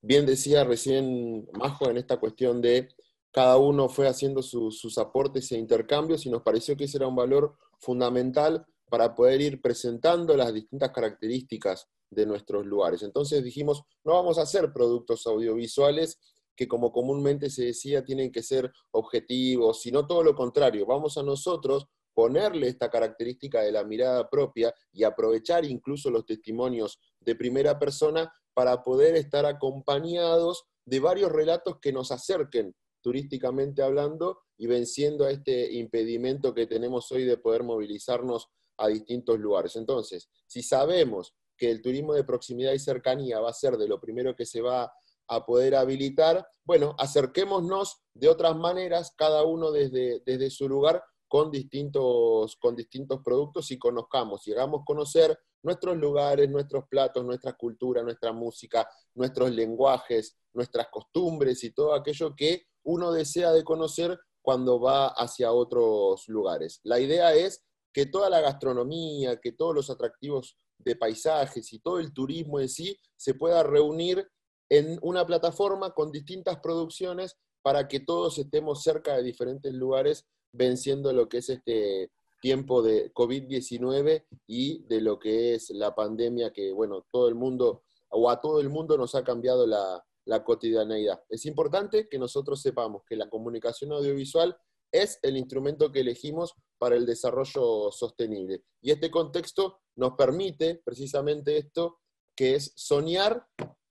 Bien 0.01 0.25
decía 0.25 0.65
recién 0.65 1.47
Majo 1.53 1.89
en 1.89 1.95
esta 1.95 2.17
cuestión 2.17 2.61
de 2.61 2.89
cada 3.31 3.55
uno 3.55 3.87
fue 3.87 4.09
haciendo 4.09 4.41
sus 4.43 4.97
aportes 4.97 5.49
e 5.53 5.57
intercambios 5.57 6.25
y 6.25 6.29
nos 6.29 6.41
pareció 6.41 6.75
que 6.75 6.83
ese 6.83 6.97
era 6.97 7.07
un 7.07 7.15
valor 7.15 7.55
fundamental 7.79 8.65
para 8.91 9.15
poder 9.15 9.39
ir 9.39 9.61
presentando 9.61 10.35
las 10.35 10.53
distintas 10.53 10.91
características 10.91 11.87
de 12.09 12.25
nuestros 12.25 12.65
lugares. 12.65 13.01
Entonces 13.03 13.41
dijimos, 13.41 13.83
no 14.03 14.15
vamos 14.15 14.37
a 14.37 14.41
hacer 14.41 14.73
productos 14.73 15.25
audiovisuales 15.27 16.19
que 16.57 16.67
como 16.67 16.91
comúnmente 16.91 17.49
se 17.49 17.63
decía 17.63 18.03
tienen 18.03 18.33
que 18.33 18.43
ser 18.43 18.69
objetivos, 18.91 19.81
sino 19.81 20.05
todo 20.05 20.23
lo 20.23 20.35
contrario. 20.35 20.85
Vamos 20.85 21.17
a 21.17 21.23
nosotros 21.23 21.87
ponerle 22.13 22.67
esta 22.67 22.89
característica 22.89 23.61
de 23.61 23.71
la 23.71 23.85
mirada 23.85 24.29
propia 24.29 24.73
y 24.91 25.05
aprovechar 25.05 25.63
incluso 25.63 26.09
los 26.09 26.25
testimonios 26.25 26.99
de 27.21 27.35
primera 27.35 27.79
persona 27.79 28.29
para 28.53 28.83
poder 28.83 29.15
estar 29.15 29.45
acompañados 29.45 30.65
de 30.85 30.99
varios 30.99 31.31
relatos 31.31 31.77
que 31.81 31.93
nos 31.93 32.11
acerquen 32.11 32.75
turísticamente 33.01 33.83
hablando 33.83 34.39
y 34.57 34.67
venciendo 34.67 35.23
a 35.23 35.31
este 35.31 35.71
impedimento 35.75 36.53
que 36.53 36.67
tenemos 36.67 37.09
hoy 37.13 37.23
de 37.23 37.37
poder 37.37 37.63
movilizarnos 37.63 38.49
a 38.81 38.87
distintos 38.87 39.39
lugares. 39.39 39.75
Entonces, 39.75 40.29
si 40.47 40.61
sabemos 40.63 41.33
que 41.57 41.69
el 41.69 41.81
turismo 41.81 42.13
de 42.13 42.23
proximidad 42.23 42.73
y 42.73 42.79
cercanía 42.79 43.39
va 43.39 43.49
a 43.49 43.53
ser 43.53 43.77
de 43.77 43.87
lo 43.87 44.01
primero 44.01 44.35
que 44.35 44.45
se 44.45 44.61
va 44.61 44.91
a 45.27 45.45
poder 45.45 45.75
habilitar, 45.75 46.45
bueno, 46.65 46.95
acerquémonos 46.97 48.01
de 48.13 48.27
otras 48.27 48.55
maneras, 48.55 49.13
cada 49.15 49.43
uno 49.43 49.71
desde, 49.71 50.21
desde 50.25 50.49
su 50.49 50.67
lugar, 50.67 51.03
con 51.27 51.49
distintos, 51.49 52.57
con 52.57 52.75
distintos 52.75 53.21
productos 53.23 53.71
y 53.71 53.79
conozcamos 53.79 54.45
y 54.47 54.51
hagamos 54.51 54.81
conocer 54.85 55.39
nuestros 55.63 55.95
lugares, 55.95 56.49
nuestros 56.49 56.83
platos, 56.89 57.23
nuestra 57.23 57.53
cultura, 57.53 58.03
nuestra 58.03 58.33
música, 58.33 58.89
nuestros 59.15 59.51
lenguajes, 59.51 60.35
nuestras 60.51 60.87
costumbres 60.91 61.63
y 61.63 61.71
todo 61.71 61.93
aquello 61.93 62.35
que 62.35 62.63
uno 62.83 63.13
desea 63.13 63.53
de 63.53 63.63
conocer 63.63 64.19
cuando 64.41 64.81
va 64.81 65.07
hacia 65.07 65.53
otros 65.53 66.27
lugares. 66.27 66.81
La 66.83 66.99
idea 66.99 67.33
es 67.33 67.63
que 67.93 68.05
toda 68.05 68.29
la 68.29 68.41
gastronomía, 68.41 69.39
que 69.39 69.51
todos 69.51 69.75
los 69.75 69.89
atractivos 69.89 70.57
de 70.77 70.95
paisajes 70.95 71.71
y 71.73 71.79
todo 71.79 71.99
el 71.99 72.13
turismo 72.13 72.59
en 72.59 72.69
sí 72.69 72.97
se 73.15 73.33
pueda 73.33 73.63
reunir 73.63 74.27
en 74.69 74.97
una 75.01 75.25
plataforma 75.25 75.93
con 75.93 76.11
distintas 76.11 76.59
producciones 76.59 77.37
para 77.61 77.87
que 77.87 77.99
todos 77.99 78.37
estemos 78.37 78.81
cerca 78.81 79.15
de 79.15 79.23
diferentes 79.23 79.73
lugares 79.73 80.25
venciendo 80.53 81.13
lo 81.13 81.29
que 81.29 81.37
es 81.37 81.49
este 81.49 82.11
tiempo 82.41 82.81
de 82.81 83.13
COVID-19 83.13 84.25
y 84.47 84.83
de 84.85 85.01
lo 85.01 85.19
que 85.19 85.53
es 85.55 85.69
la 85.69 85.93
pandemia 85.93 86.51
que, 86.51 86.71
bueno, 86.71 87.05
todo 87.11 87.27
el 87.27 87.35
mundo, 87.35 87.83
o 88.09 88.29
a 88.29 88.41
todo 88.41 88.59
el 88.59 88.69
mundo 88.69 88.97
nos 88.97 89.13
ha 89.13 89.23
cambiado 89.23 89.67
la, 89.67 90.03
la 90.25 90.43
cotidianeidad. 90.43 91.21
Es 91.29 91.45
importante 91.45 92.07
que 92.09 92.17
nosotros 92.17 92.61
sepamos 92.61 93.03
que 93.07 93.15
la 93.15 93.29
comunicación 93.29 93.91
audiovisual 93.91 94.57
es 94.91 95.19
el 95.21 95.37
instrumento 95.37 95.91
que 95.91 96.01
elegimos 96.01 96.53
para 96.77 96.95
el 96.95 97.05
desarrollo 97.05 97.91
sostenible. 97.91 98.63
Y 98.81 98.91
este 98.91 99.09
contexto 99.09 99.81
nos 99.95 100.13
permite 100.13 100.81
precisamente 100.83 101.57
esto, 101.57 101.99
que 102.35 102.55
es 102.55 102.73
soñar 102.75 103.45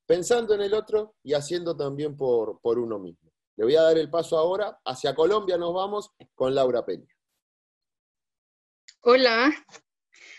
pensando 0.06 0.54
en 0.54 0.62
el 0.62 0.74
otro 0.74 1.14
y 1.22 1.34
haciendo 1.34 1.76
también 1.76 2.16
por, 2.16 2.60
por 2.60 2.78
uno 2.78 2.98
mismo. 2.98 3.30
Le 3.56 3.64
voy 3.64 3.76
a 3.76 3.82
dar 3.82 3.98
el 3.98 4.10
paso 4.10 4.38
ahora. 4.38 4.80
Hacia 4.84 5.14
Colombia 5.14 5.56
nos 5.56 5.72
vamos 5.72 6.10
con 6.34 6.54
Laura 6.54 6.84
Peña. 6.84 7.06
Hola, 9.02 9.50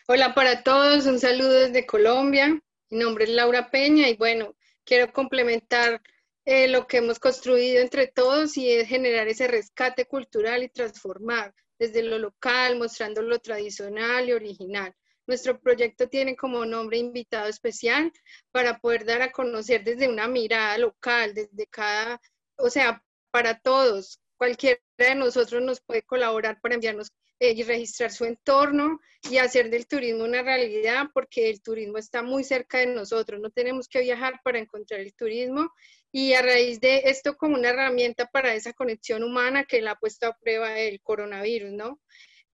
hola 0.07 0.35
para 0.35 0.63
todos, 0.63 1.05
un 1.05 1.19
saludo 1.19 1.51
desde 1.51 1.85
Colombia. 1.85 2.61
Mi 2.89 2.99
nombre 2.99 3.23
es 3.23 3.29
Laura 3.31 3.71
Peña 3.71 4.09
y 4.09 4.17
bueno, 4.17 4.55
quiero 4.83 5.11
complementar 5.13 6.01
eh, 6.45 6.67
lo 6.67 6.87
que 6.87 6.97
hemos 6.97 7.19
construido 7.19 7.81
entre 7.81 8.07
todos 8.07 8.57
y 8.57 8.71
es 8.71 8.87
generar 8.87 9.27
ese 9.27 9.47
rescate 9.47 10.05
cultural 10.05 10.63
y 10.63 10.69
transformar 10.69 11.53
desde 11.77 12.03
lo 12.03 12.17
local, 12.19 12.77
mostrando 12.77 13.21
lo 13.21 13.39
tradicional 13.39 14.29
y 14.29 14.33
original. 14.33 14.95
Nuestro 15.27 15.59
proyecto 15.59 16.09
tiene 16.09 16.35
como 16.35 16.65
nombre 16.65 16.97
invitado 16.97 17.47
especial 17.47 18.11
para 18.51 18.79
poder 18.79 19.05
dar 19.05 19.21
a 19.21 19.31
conocer 19.31 19.83
desde 19.83 20.07
una 20.07 20.27
mirada 20.27 20.77
local, 20.77 21.33
desde 21.33 21.67
cada, 21.67 22.19
o 22.57 22.69
sea, 22.69 23.03
para 23.31 23.59
todos. 23.59 24.19
Cualquiera 24.35 24.79
de 24.97 25.15
nosotros 25.15 25.61
nos 25.61 25.79
puede 25.81 26.01
colaborar 26.01 26.59
para 26.59 26.75
enviarnos 26.75 27.11
eh, 27.39 27.53
y 27.55 27.63
registrar 27.63 28.11
su 28.11 28.25
entorno 28.25 28.99
y 29.29 29.37
hacer 29.37 29.69
del 29.69 29.87
turismo 29.87 30.23
una 30.23 30.41
realidad 30.41 31.07
porque 31.13 31.49
el 31.49 31.61
turismo 31.61 31.97
está 31.97 32.23
muy 32.23 32.43
cerca 32.43 32.79
de 32.79 32.87
nosotros. 32.87 33.39
No 33.39 33.51
tenemos 33.51 33.87
que 33.87 34.01
viajar 34.01 34.39
para 34.43 34.59
encontrar 34.59 34.99
el 34.99 35.13
turismo 35.13 35.71
y 36.11 36.33
a 36.33 36.41
raíz 36.41 36.79
de 36.81 37.03
esto 37.05 37.37
como 37.37 37.55
una 37.55 37.69
herramienta 37.69 38.25
para 38.25 38.53
esa 38.53 38.73
conexión 38.73 39.23
humana 39.23 39.63
que 39.63 39.81
la 39.81 39.91
ha 39.91 39.99
puesto 39.99 40.27
a 40.27 40.37
prueba 40.37 40.77
el 40.79 41.01
coronavirus, 41.01 41.71
¿no? 41.71 42.01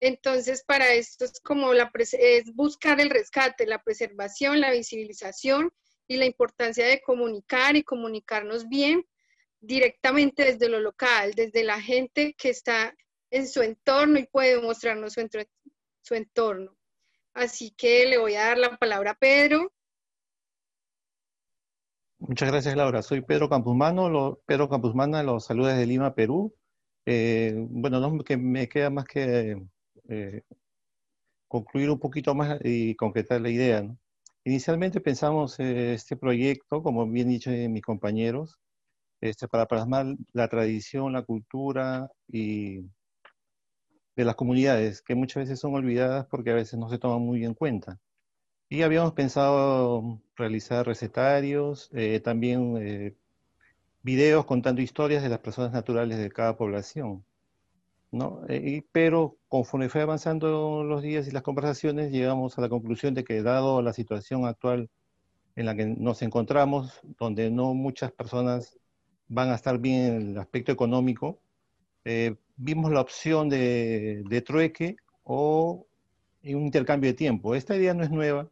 Entonces, 0.00 0.62
para 0.64 0.92
esto 0.94 1.24
es 1.24 1.40
como 1.40 1.72
es 1.72 2.54
buscar 2.54 3.00
el 3.00 3.10
rescate, 3.10 3.66
la 3.66 3.82
preservación, 3.82 4.60
la 4.60 4.70
visibilización 4.70 5.72
y 6.06 6.16
la 6.16 6.26
importancia 6.26 6.86
de 6.86 7.00
comunicar 7.00 7.76
y 7.76 7.82
comunicarnos 7.82 8.68
bien 8.68 9.04
directamente 9.60 10.44
desde 10.44 10.68
lo 10.68 10.78
local, 10.78 11.32
desde 11.34 11.64
la 11.64 11.80
gente 11.80 12.34
que 12.38 12.50
está 12.50 12.94
en 13.30 13.48
su 13.48 13.62
entorno 13.62 14.20
y 14.20 14.26
puede 14.26 14.60
mostrarnos 14.60 15.14
su, 15.14 15.28
su 16.02 16.14
entorno. 16.14 16.76
Así 17.34 17.72
que 17.72 18.06
le 18.06 18.18
voy 18.18 18.36
a 18.36 18.46
dar 18.46 18.58
la 18.58 18.76
palabra 18.76 19.12
a 19.12 19.18
Pedro. 19.18 19.72
Muchas 22.20 22.50
gracias, 22.50 22.76
Laura. 22.76 23.02
Soy 23.02 23.20
Pedro 23.20 23.48
Campuzmano, 23.48 24.08
lo, 24.08 24.42
Pedro 24.44 24.68
Campuzmana, 24.68 25.22
los 25.22 25.44
saludos 25.44 25.76
de 25.76 25.86
Lima, 25.86 26.14
Perú. 26.14 26.52
Eh, 27.06 27.54
bueno, 27.70 28.00
no 28.00 28.24
que 28.24 28.36
me 28.36 28.68
queda 28.68 28.90
más 28.90 29.04
que 29.06 29.62
eh, 30.08 30.42
concluir 31.48 31.90
un 31.90 31.98
poquito 32.00 32.34
más 32.34 32.58
y 32.64 32.94
concretar 32.96 33.40
la 33.40 33.50
idea. 33.50 33.84
Inicialmente 34.44 35.00
pensamos 35.00 35.60
eh, 35.60 35.94
este 35.94 36.16
proyecto, 36.16 36.82
como 36.82 37.06
bien 37.08 37.28
dicho 37.28 37.50
mis 37.50 37.82
compañeros, 37.82 38.58
este, 39.20 39.48
para 39.48 39.66
plasmar 39.66 40.06
la 40.32 40.48
tradición, 40.48 41.12
la 41.12 41.22
cultura 41.22 42.10
y 42.28 42.80
de 44.16 44.24
las 44.24 44.34
comunidades, 44.36 45.02
que 45.02 45.14
muchas 45.14 45.44
veces 45.44 45.60
son 45.60 45.74
olvidadas 45.74 46.26
porque 46.26 46.50
a 46.50 46.54
veces 46.54 46.78
no 46.78 46.88
se 46.90 46.98
toman 46.98 47.22
muy 47.22 47.44
en 47.44 47.54
cuenta. 47.54 48.00
Y 48.68 48.82
habíamos 48.82 49.12
pensado 49.12 50.20
realizar 50.36 50.86
recetarios, 50.86 51.90
eh, 51.92 52.20
también 52.20 52.76
eh, 52.78 53.16
videos 54.02 54.44
contando 54.46 54.82
historias 54.82 55.22
de 55.22 55.28
las 55.30 55.40
personas 55.40 55.72
naturales 55.72 56.18
de 56.18 56.30
cada 56.30 56.56
población. 56.56 57.24
¿no? 58.10 58.42
Eh, 58.48 58.84
pero 58.92 59.38
conforme 59.48 59.88
fue 59.88 60.02
avanzando 60.02 60.84
los 60.84 61.02
días 61.02 61.28
y 61.28 61.30
las 61.30 61.42
conversaciones, 61.42 62.10
llegamos 62.12 62.58
a 62.58 62.62
la 62.62 62.68
conclusión 62.68 63.14
de 63.14 63.24
que 63.24 63.42
dado 63.42 63.82
la 63.82 63.92
situación 63.92 64.46
actual 64.46 64.90
en 65.56 65.66
la 65.66 65.74
que 65.74 65.86
nos 65.86 66.22
encontramos, 66.22 67.00
donde 67.18 67.50
no 67.50 67.74
muchas 67.74 68.12
personas 68.12 68.78
van 69.28 69.50
a 69.50 69.56
estar 69.56 69.78
bien 69.78 70.04
en 70.04 70.30
el 70.30 70.38
aspecto 70.38 70.72
económico, 70.72 71.40
eh, 72.04 72.36
vimos 72.56 72.90
la 72.92 73.00
opción 73.00 73.48
de, 73.48 74.42
trueque 74.46 74.96
o 75.24 75.86
un 76.44 76.62
intercambio 76.62 77.10
de 77.10 77.14
tiempo. 77.14 77.54
Esta 77.54 77.76
idea 77.76 77.92
no 77.92 78.04
es 78.04 78.10
nueva, 78.10 78.48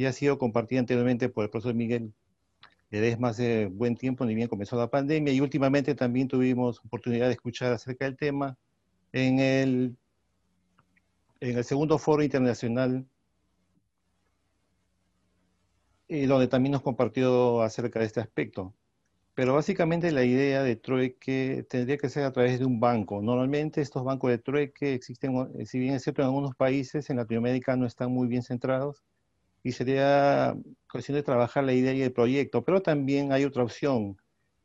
ya 0.00 0.10
ha 0.10 0.12
sido 0.12 0.38
compartida 0.38 0.80
anteriormente 0.80 1.28
por 1.28 1.44
el 1.44 1.50
profesor 1.50 1.74
Miguel 1.74 2.12
desde 2.90 3.24
hace 3.24 3.66
buen 3.66 3.96
tiempo, 3.96 4.24
ni 4.24 4.34
bien 4.34 4.48
comenzó 4.48 4.76
la 4.76 4.90
pandemia, 4.90 5.32
y 5.32 5.40
últimamente 5.40 5.94
también 5.94 6.26
tuvimos 6.26 6.80
oportunidad 6.84 7.26
de 7.26 7.34
escuchar 7.34 7.72
acerca 7.72 8.04
del 8.04 8.16
tema 8.16 8.58
en 9.12 9.38
el, 9.38 9.96
en 11.40 11.58
el 11.58 11.64
segundo 11.64 11.98
foro 11.98 12.22
internacional, 12.22 13.06
y 16.08 16.26
donde 16.26 16.48
también 16.48 16.72
nos 16.72 16.82
compartió 16.82 17.62
acerca 17.62 18.00
de 18.00 18.06
este 18.06 18.20
aspecto. 18.20 18.74
Pero 19.34 19.54
básicamente 19.54 20.10
la 20.10 20.24
idea 20.24 20.64
de 20.64 20.74
trueque 20.74 21.64
tendría 21.70 21.96
que 21.96 22.08
ser 22.08 22.24
a 22.24 22.32
través 22.32 22.58
de 22.58 22.64
un 22.64 22.80
banco. 22.80 23.22
Normalmente 23.22 23.80
estos 23.80 24.02
bancos 24.02 24.30
de 24.30 24.38
trueque 24.38 24.94
existen, 24.94 25.48
eh, 25.56 25.66
si 25.66 25.78
bien 25.78 25.94
es 25.94 26.02
cierto, 26.02 26.22
en 26.22 26.26
algunos 26.26 26.56
países 26.56 27.08
en 27.08 27.18
Latinoamérica 27.18 27.76
no 27.76 27.86
están 27.86 28.10
muy 28.10 28.26
bien 28.26 28.42
centrados, 28.42 29.04
y 29.62 29.72
sería 29.72 30.56
cuestión 30.90 31.16
de 31.16 31.22
trabajar 31.22 31.64
la 31.64 31.72
idea 31.72 31.92
y 31.92 32.02
el 32.02 32.12
proyecto. 32.12 32.64
Pero 32.64 32.82
también 32.82 33.32
hay 33.32 33.44
otra 33.44 33.62
opción 33.62 34.16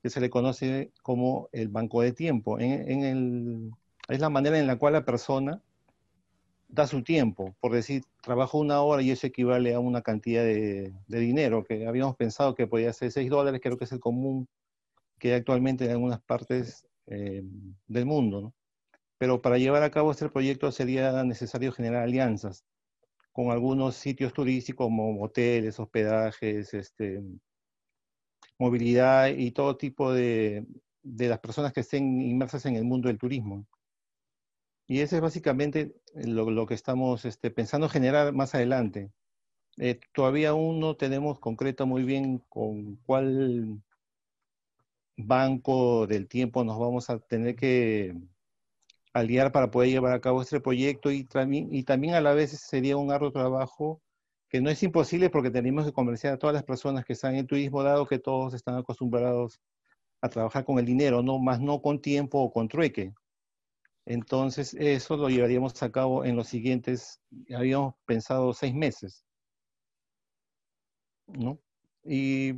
que 0.02 0.10
se 0.10 0.22
le 0.22 0.30
conoce 0.30 0.92
como 1.02 1.50
el 1.52 1.68
banco 1.68 2.02
de 2.02 2.14
tiempo. 2.14 2.60
En, 2.60 3.04
el, 3.04 3.72
es 4.08 4.20
la 4.20 4.30
manera 4.30 4.60
en 4.60 4.68
la 4.68 4.78
cual 4.78 4.94
la 4.94 5.06
persona 5.06 5.62
da 6.68 6.88
su 6.88 7.04
tiempo. 7.04 7.56
Por 7.60 7.74
decir, 7.74 8.04
trabajo 8.22 8.60
una 8.60 8.82
hora 8.82 9.02
y 9.02 9.12
eso 9.12 9.28
equivale 9.28 9.74
a 9.74 9.80
una 9.80 10.02
cantidad 10.02 10.44
de, 10.44 10.94
dinero 11.08 11.64
que 11.64 11.88
habíamos 11.88 12.16
pensado 12.16 12.56
que 12.56 12.68
podía 12.68 12.94
ser 12.94 13.12
6 13.12 13.30
dólares, 13.30 13.62
creo 13.64 13.78
que 13.78 13.86
es 13.86 13.92
el 13.92 14.00
común 14.00 14.48
que 15.20 15.30
hay 15.30 15.40
actualmente 15.40 15.86
en 15.86 15.92
algunas 15.92 16.22
partes 16.22 16.86
eh, 17.08 17.44
del 17.88 18.06
mundo. 18.06 18.54
Pero 19.18 19.42
para 19.42 19.58
llevar 19.58 19.84
a 19.84 19.92
cabo 19.92 20.12
este 20.12 20.30
proyecto 20.30 20.72
sería 20.72 21.24
necesario 21.24 21.72
generar 21.72 22.04
alianzas 22.04 22.66
con 23.36 23.52
algunos 23.52 23.98
sitios 23.98 24.32
turísticos 24.32 24.86
como 24.86 25.22
hoteles, 25.22 25.78
hospedajes, 25.78 26.74
este, 26.74 27.22
movilidad 28.58 29.28
y 29.28 29.52
todo 29.52 29.76
tipo 29.76 30.14
de, 30.14 30.66
de 31.04 31.28
las 31.28 31.40
personas 31.40 31.74
que 31.74 31.82
estén 31.82 32.22
inmersas 32.22 32.66
en 32.66 32.78
el 32.78 32.86
mundo 32.86 33.10
del 33.10 33.18
turismo. 33.18 33.68
Y 34.88 35.02
eso 35.02 35.18
es 35.18 35.22
básicamente 35.22 35.98
lo, 36.14 36.50
lo 36.50 36.66
que 36.66 36.76
estamos 36.76 37.26
este, 37.26 37.52
pensando 37.52 37.90
generar 37.90 38.32
más 38.32 38.56
adelante. 38.56 39.12
Eh, 39.80 40.00
todavía 40.14 40.52
aún 40.52 40.80
no 40.80 40.96
tenemos 40.96 41.38
concreto 41.38 41.86
muy 41.86 42.04
bien 42.04 42.38
con 42.48 42.96
cuál 43.06 43.84
banco 45.18 46.08
del 46.08 46.30
tiempo 46.30 46.64
nos 46.64 46.80
vamos 46.80 47.10
a 47.10 47.20
tener 47.20 47.58
que 47.58 48.16
aliar 49.16 49.52
para 49.54 49.72
poder 49.72 49.90
llevar 49.90 50.14
a 50.14 50.20
cabo 50.20 50.42
este 50.42 50.60
proyecto 50.60 51.10
y, 51.10 51.26
y 51.72 51.84
también 51.84 52.16
a 52.16 52.22
la 52.22 52.34
vez 52.34 52.52
sería 52.52 52.98
un 52.98 53.12
arduo 53.12 53.32
trabajo 53.32 54.02
que 54.50 54.60
no 54.60 54.70
es 54.70 54.84
imposible 54.84 55.30
porque 55.30 55.50
tenemos 55.52 55.86
que 55.86 55.94
convencer 55.94 56.34
a 56.34 56.38
todas 56.38 56.54
las 56.54 56.64
personas 56.64 57.06
que 57.06 57.14
están 57.14 57.36
en 57.36 57.48
turismo, 57.48 57.82
dado 57.82 58.06
que 58.06 58.20
todos 58.20 58.54
están 58.54 58.76
acostumbrados 58.76 59.62
a 60.22 60.28
trabajar 60.30 60.66
con 60.66 60.80
el 60.80 60.86
dinero, 60.86 61.24
no 61.24 61.40
más 61.40 61.62
no 61.62 61.82
con 61.82 62.02
tiempo 62.02 62.40
o 62.40 62.52
con 62.52 62.68
trueque. 62.68 63.14
Entonces, 64.06 64.74
eso 64.74 65.16
lo 65.16 65.30
llevaríamos 65.30 65.82
a 65.82 65.92
cabo 65.92 66.26
en 66.26 66.36
los 66.36 66.48
siguientes, 66.50 67.22
habíamos 67.56 67.96
pensado 68.06 68.54
seis 68.54 68.74
meses. 68.76 69.26
¿No? 71.28 71.58
Y 72.04 72.52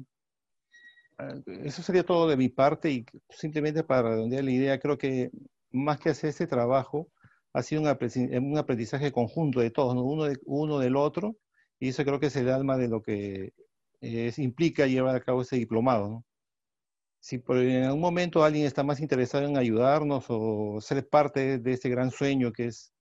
ah, 1.20 1.36
eso 1.46 1.84
sería 1.84 2.04
todo 2.04 2.28
de 2.28 2.36
mi 2.36 2.50
parte 2.50 2.90
y 2.92 3.06
simplemente 3.30 3.84
para 3.84 4.10
redondear 4.10 4.44
la 4.44 4.52
idea, 4.52 4.80
creo 4.80 4.98
que 4.98 5.30
más 5.72 6.00
que 6.00 6.10
hacer 6.10 6.30
este 6.30 6.48
trabajo, 6.48 7.10
ha 7.54 7.64
sido 7.64 7.82
un 7.82 8.58
aprendizaje 8.58 9.12
conjunto 9.12 9.62
de 9.62 9.72
todos, 9.72 9.96
uno, 9.96 10.26
de, 10.26 10.38
uno 10.46 10.80
del 10.80 10.96
otro, 10.96 11.38
y 11.80 11.90
eso 11.90 12.04
creo 12.04 12.20
que 12.20 12.28
es 12.28 12.36
el 12.36 12.50
alma 12.50 12.78
de 12.78 12.88
lo 12.88 13.02
que 13.02 13.54
es, 14.02 14.40
implica 14.40 14.88
llevar 14.88 15.16
a 15.16 15.22
cabo 15.22 15.42
ese 15.42 15.58
diplomado. 15.58 16.10
¿no? 16.10 16.26
Si 17.20 17.40
por, 17.40 17.58
en 17.58 17.84
algún 17.86 18.02
momento 18.02 18.44
alguien 18.44 18.66
está 18.66 18.84
más 18.84 19.00
interesado 19.00 19.46
en 19.46 19.58
ayudarnos 19.58 20.26
o 20.30 20.80
ser 20.82 21.08
parte 21.08 21.60
de 21.60 21.74
este 21.74 21.90
gran 21.90 22.12
sueño 22.12 22.52
que 22.54 22.68
es 22.68 22.94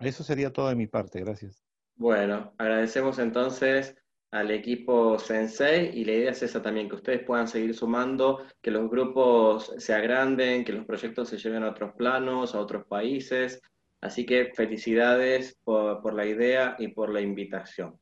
Eso 0.00 0.24
sería 0.24 0.52
todo 0.52 0.68
de 0.68 0.76
mi 0.76 0.86
parte, 0.86 1.20
gracias. 1.20 1.62
Bueno, 1.96 2.54
agradecemos 2.56 3.18
entonces 3.18 3.94
al 4.30 4.50
equipo 4.50 5.18
Sensei 5.18 5.90
y 5.98 6.04
la 6.04 6.12
idea 6.12 6.30
es 6.30 6.42
esa 6.42 6.62
también, 6.62 6.88
que 6.88 6.94
ustedes 6.94 7.24
puedan 7.24 7.48
seguir 7.48 7.74
sumando, 7.74 8.44
que 8.62 8.70
los 8.70 8.88
grupos 8.88 9.72
se 9.76 9.92
agranden, 9.92 10.64
que 10.64 10.72
los 10.72 10.86
proyectos 10.86 11.28
se 11.28 11.36
lleven 11.36 11.64
a 11.64 11.70
otros 11.70 11.92
planos, 11.94 12.54
a 12.54 12.60
otros 12.60 12.86
países. 12.86 13.60
Así 14.00 14.24
que 14.24 14.52
felicidades 14.54 15.58
por, 15.62 16.14
la 16.14 16.24
idea 16.24 16.76
y 16.78 16.88
por 16.88 17.12
la 17.12 17.20
invitación. 17.20 17.98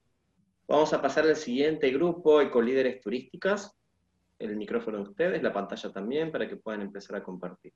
Vamos 0.69 0.93
a 0.93 1.03
pasar 1.03 1.25
al 1.25 1.35
siguiente 1.35 1.91
grupo, 1.91 2.41
Ecolíderes 2.41 3.01
Turísticas. 3.01 3.75
El 4.39 4.57
micrófono 4.57 4.99
de 4.99 5.05
ustedes, 5.05 5.43
la 5.43 5.53
pantalla 5.53 5.91
también, 5.91 6.31
para 6.31 6.47
que 6.47 6.57
puedan 6.57 6.83
empezar 6.83 7.17
a 7.17 7.23
compartir. 7.25 7.73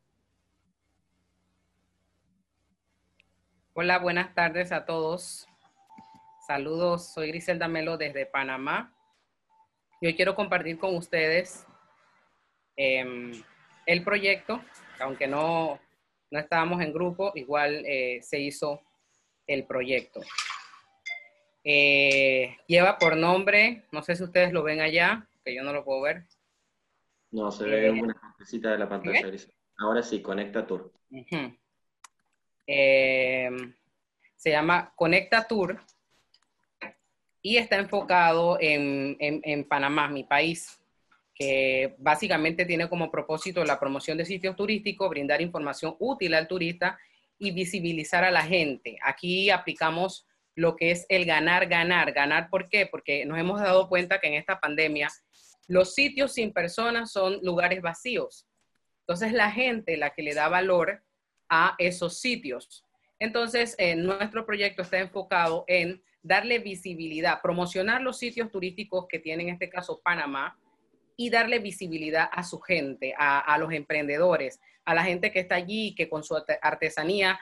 Hola, 3.75 3.99
buenas 3.99 4.35
tardes 4.35 4.71
a 4.71 4.85
todos. 4.85 5.49
Saludos, 6.47 7.11
soy 7.15 7.29
Griselda 7.29 7.69
Melo 7.69 7.97
desde 7.97 8.27
Panamá. 8.27 8.95
Y 9.99 10.09
hoy 10.09 10.15
quiero 10.15 10.35
compartir 10.35 10.79
con 10.79 10.95
ustedes 10.95 11.67
em, 12.77 13.33
el 13.87 14.05
proyecto, 14.05 14.61
aunque 15.01 15.27
no, 15.27 15.81
no 16.31 16.39
estábamos 16.39 16.83
en 16.83 16.93
grupo, 16.93 17.33
igual 17.35 17.83
eh, 17.87 18.21
se 18.21 18.41
hizo 18.41 18.83
el 19.47 19.65
proyecto. 19.65 20.21
Eh, 21.65 22.59
lleva 22.67 22.99
por 22.99 23.17
nombre, 23.17 23.87
no 23.91 24.03
sé 24.03 24.17
si 24.17 24.23
ustedes 24.23 24.53
lo 24.53 24.63
ven 24.63 24.83
allá, 24.83 25.27
que 25.43 25.55
yo 25.55 25.63
no 25.63 25.73
lo 25.73 25.83
puedo 25.83 26.03
ver. 26.03 26.25
No, 27.31 27.51
se 27.51 27.65
ve 27.65 27.87
eh, 27.87 27.91
una 27.91 28.13
partecita 28.21 28.73
de 28.73 28.79
la 28.79 28.89
pantalla. 28.91 29.23
Ahora 29.79 30.03
sí, 30.03 30.21
Conecta 30.21 30.67
Tour. 30.67 30.93
Em, 32.67 33.75
se 34.37 34.51
llama 34.51 34.93
Conecta 34.97 35.47
Tour 35.47 35.81
y 37.43 37.57
está 37.57 37.77
enfocado 37.77 38.59
en, 38.61 39.17
en, 39.19 39.65
Panamá, 39.65 40.09
mi 40.09 40.25
país, 40.25 40.81
que 41.35 41.95
básicamente 41.99 42.65
tiene 42.65 42.89
como 42.89 43.11
propósito 43.11 43.65
la 43.65 43.81
promoción 43.81 44.17
de 44.17 44.25
sitios 44.25 44.55
turísticos, 44.55 45.11
brindar 45.11 45.41
información 45.41 45.97
útil 45.99 46.35
al 46.35 46.47
turista 46.47 46.99
y 47.39 47.51
visibilizar 47.51 48.25
a 48.25 48.31
la 48.31 48.43
gente. 48.43 48.99
Aquí 49.03 49.51
aplicamos 49.51 50.27
lo 50.55 50.77
que 50.77 50.93
es 50.93 51.07
el 51.09 51.25
ganar, 51.25 51.67
ganar. 51.67 52.13
¿Ganar 52.13 52.49
por 52.49 52.69
qué? 52.69 52.87
Porque 52.87 53.25
nos 53.25 53.39
hemos 53.39 53.61
dado 53.61 53.89
cuenta 53.89 54.21
que 54.21 54.29
en 54.29 54.35
esta 54.35 54.61
pandemia 54.61 55.09
los 55.67 55.95
sitios 55.95 56.35
sin 56.35 56.53
personas 56.53 57.11
son 57.11 57.41
lugares 57.43 57.83
vacíos. 57.83 58.47
Entonces 59.01 59.33
la 59.33 59.51
gente 59.51 59.97
la 59.97 60.11
que 60.11 60.23
le 60.23 60.35
da 60.35 60.49
valor 60.49 61.03
a 61.55 61.75
esos 61.77 62.19
sitios. 62.19 62.83
Entonces, 63.19 63.75
eh, 63.77 63.95
nuestro 63.95 64.47
proyecto 64.47 64.81
está 64.81 64.99
enfocado 64.99 65.67
en 65.69 66.03
darle 66.23 66.61
visibilidad, 66.61 67.43
promocionar 67.43 68.01
los 68.01 68.19
sitios 68.19 68.51
turísticos 68.51 69.07
que 69.07 69.19
tiene 69.19 69.43
en 69.43 69.49
este 69.51 69.69
caso 69.69 70.01
Panamá 70.03 70.59
y 71.15 71.29
darle 71.29 71.59
visibilidad 71.59 72.27
a 72.33 72.43
su 72.43 72.59
gente, 72.59 73.15
a, 73.19 73.59
los 73.59 73.71
emprendedores, 73.71 74.61
a 74.87 74.95
la 74.95 75.05
gente 75.05 75.31
que 75.31 75.41
está 75.41 75.57
allí, 75.57 75.95
que 75.95 76.09
con 76.09 76.25
su 76.25 76.35
artesanía 76.63 77.39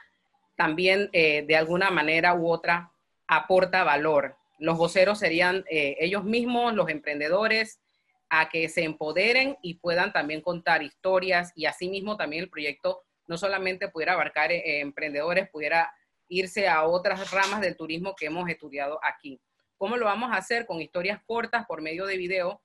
también 0.56 1.08
eh, 1.12 1.44
de 1.46 1.56
alguna 1.56 1.92
manera 1.92 2.34
u 2.34 2.50
otra 2.50 2.90
aporta 3.28 3.84
valor. 3.84 4.36
Los 4.58 4.76
voceros 4.76 5.20
serían 5.20 5.64
eh, 5.70 5.96
ellos 6.00 6.24
mismos, 6.24 6.74
los 6.74 6.88
emprendedores, 6.88 7.80
a 8.28 8.48
que 8.48 8.68
se 8.68 8.82
empoderen 8.82 9.56
y 9.62 9.74
puedan 9.74 10.12
también 10.12 10.40
contar 10.40 10.82
historias 10.82 11.52
y 11.54 11.66
asimismo 11.66 12.16
también 12.16 12.42
el 12.42 12.50
proyecto 12.50 13.04
no 13.30 13.38
solamente 13.38 13.88
pudiera 13.88 14.14
abarcar 14.14 14.50
eh, 14.50 14.80
emprendedores, 14.80 15.48
pudiera 15.48 15.94
irse 16.26 16.66
a 16.66 16.82
otras 16.82 17.30
ramas 17.30 17.60
del 17.60 17.76
turismo 17.76 18.16
que 18.16 18.26
hemos 18.26 18.50
estudiado 18.50 18.98
aquí. 19.04 19.40
¿Cómo 19.78 19.96
lo 19.96 20.06
vamos 20.06 20.32
a 20.32 20.36
hacer? 20.36 20.66
Con 20.66 20.80
historias 20.80 21.20
cortas 21.24 21.64
por 21.66 21.80
medio 21.80 22.06
de 22.06 22.16
video, 22.16 22.60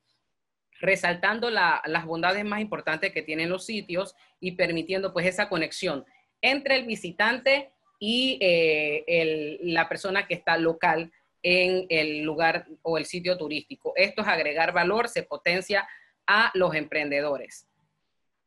resaltando 0.80 1.52
las 1.52 2.06
bondades 2.06 2.44
más 2.45 2.61
importantes 2.61 3.14
que 3.14 3.22
tienen 3.22 3.48
los 3.48 3.64
sitios 3.64 4.16
y 4.40 4.53
permitiendo 4.53 5.14
pues 5.14 5.27
esa 5.27 5.50
conexión 5.50 6.03
entre 6.42 6.77
el 6.77 6.88
visitante 6.88 7.72
y 8.00 8.40
eh, 8.42 9.60
la 9.61 9.88
persona 9.88 10.26
que 10.26 10.34
está 10.34 10.58
local 10.58 11.11
en 11.44 11.85
el 11.90 12.24
lugar 12.24 12.66
o 12.82 12.98
el 12.98 13.06
sitio 13.06 13.38
turístico. 13.38 13.94
Esto 13.95 14.24
es 14.24 14.27
agregar 14.27 14.74
valor, 14.74 15.10
se 15.10 15.22
potencia 15.22 15.88
a 16.26 16.50
los 16.56 16.74
emprendedores. 16.74 17.68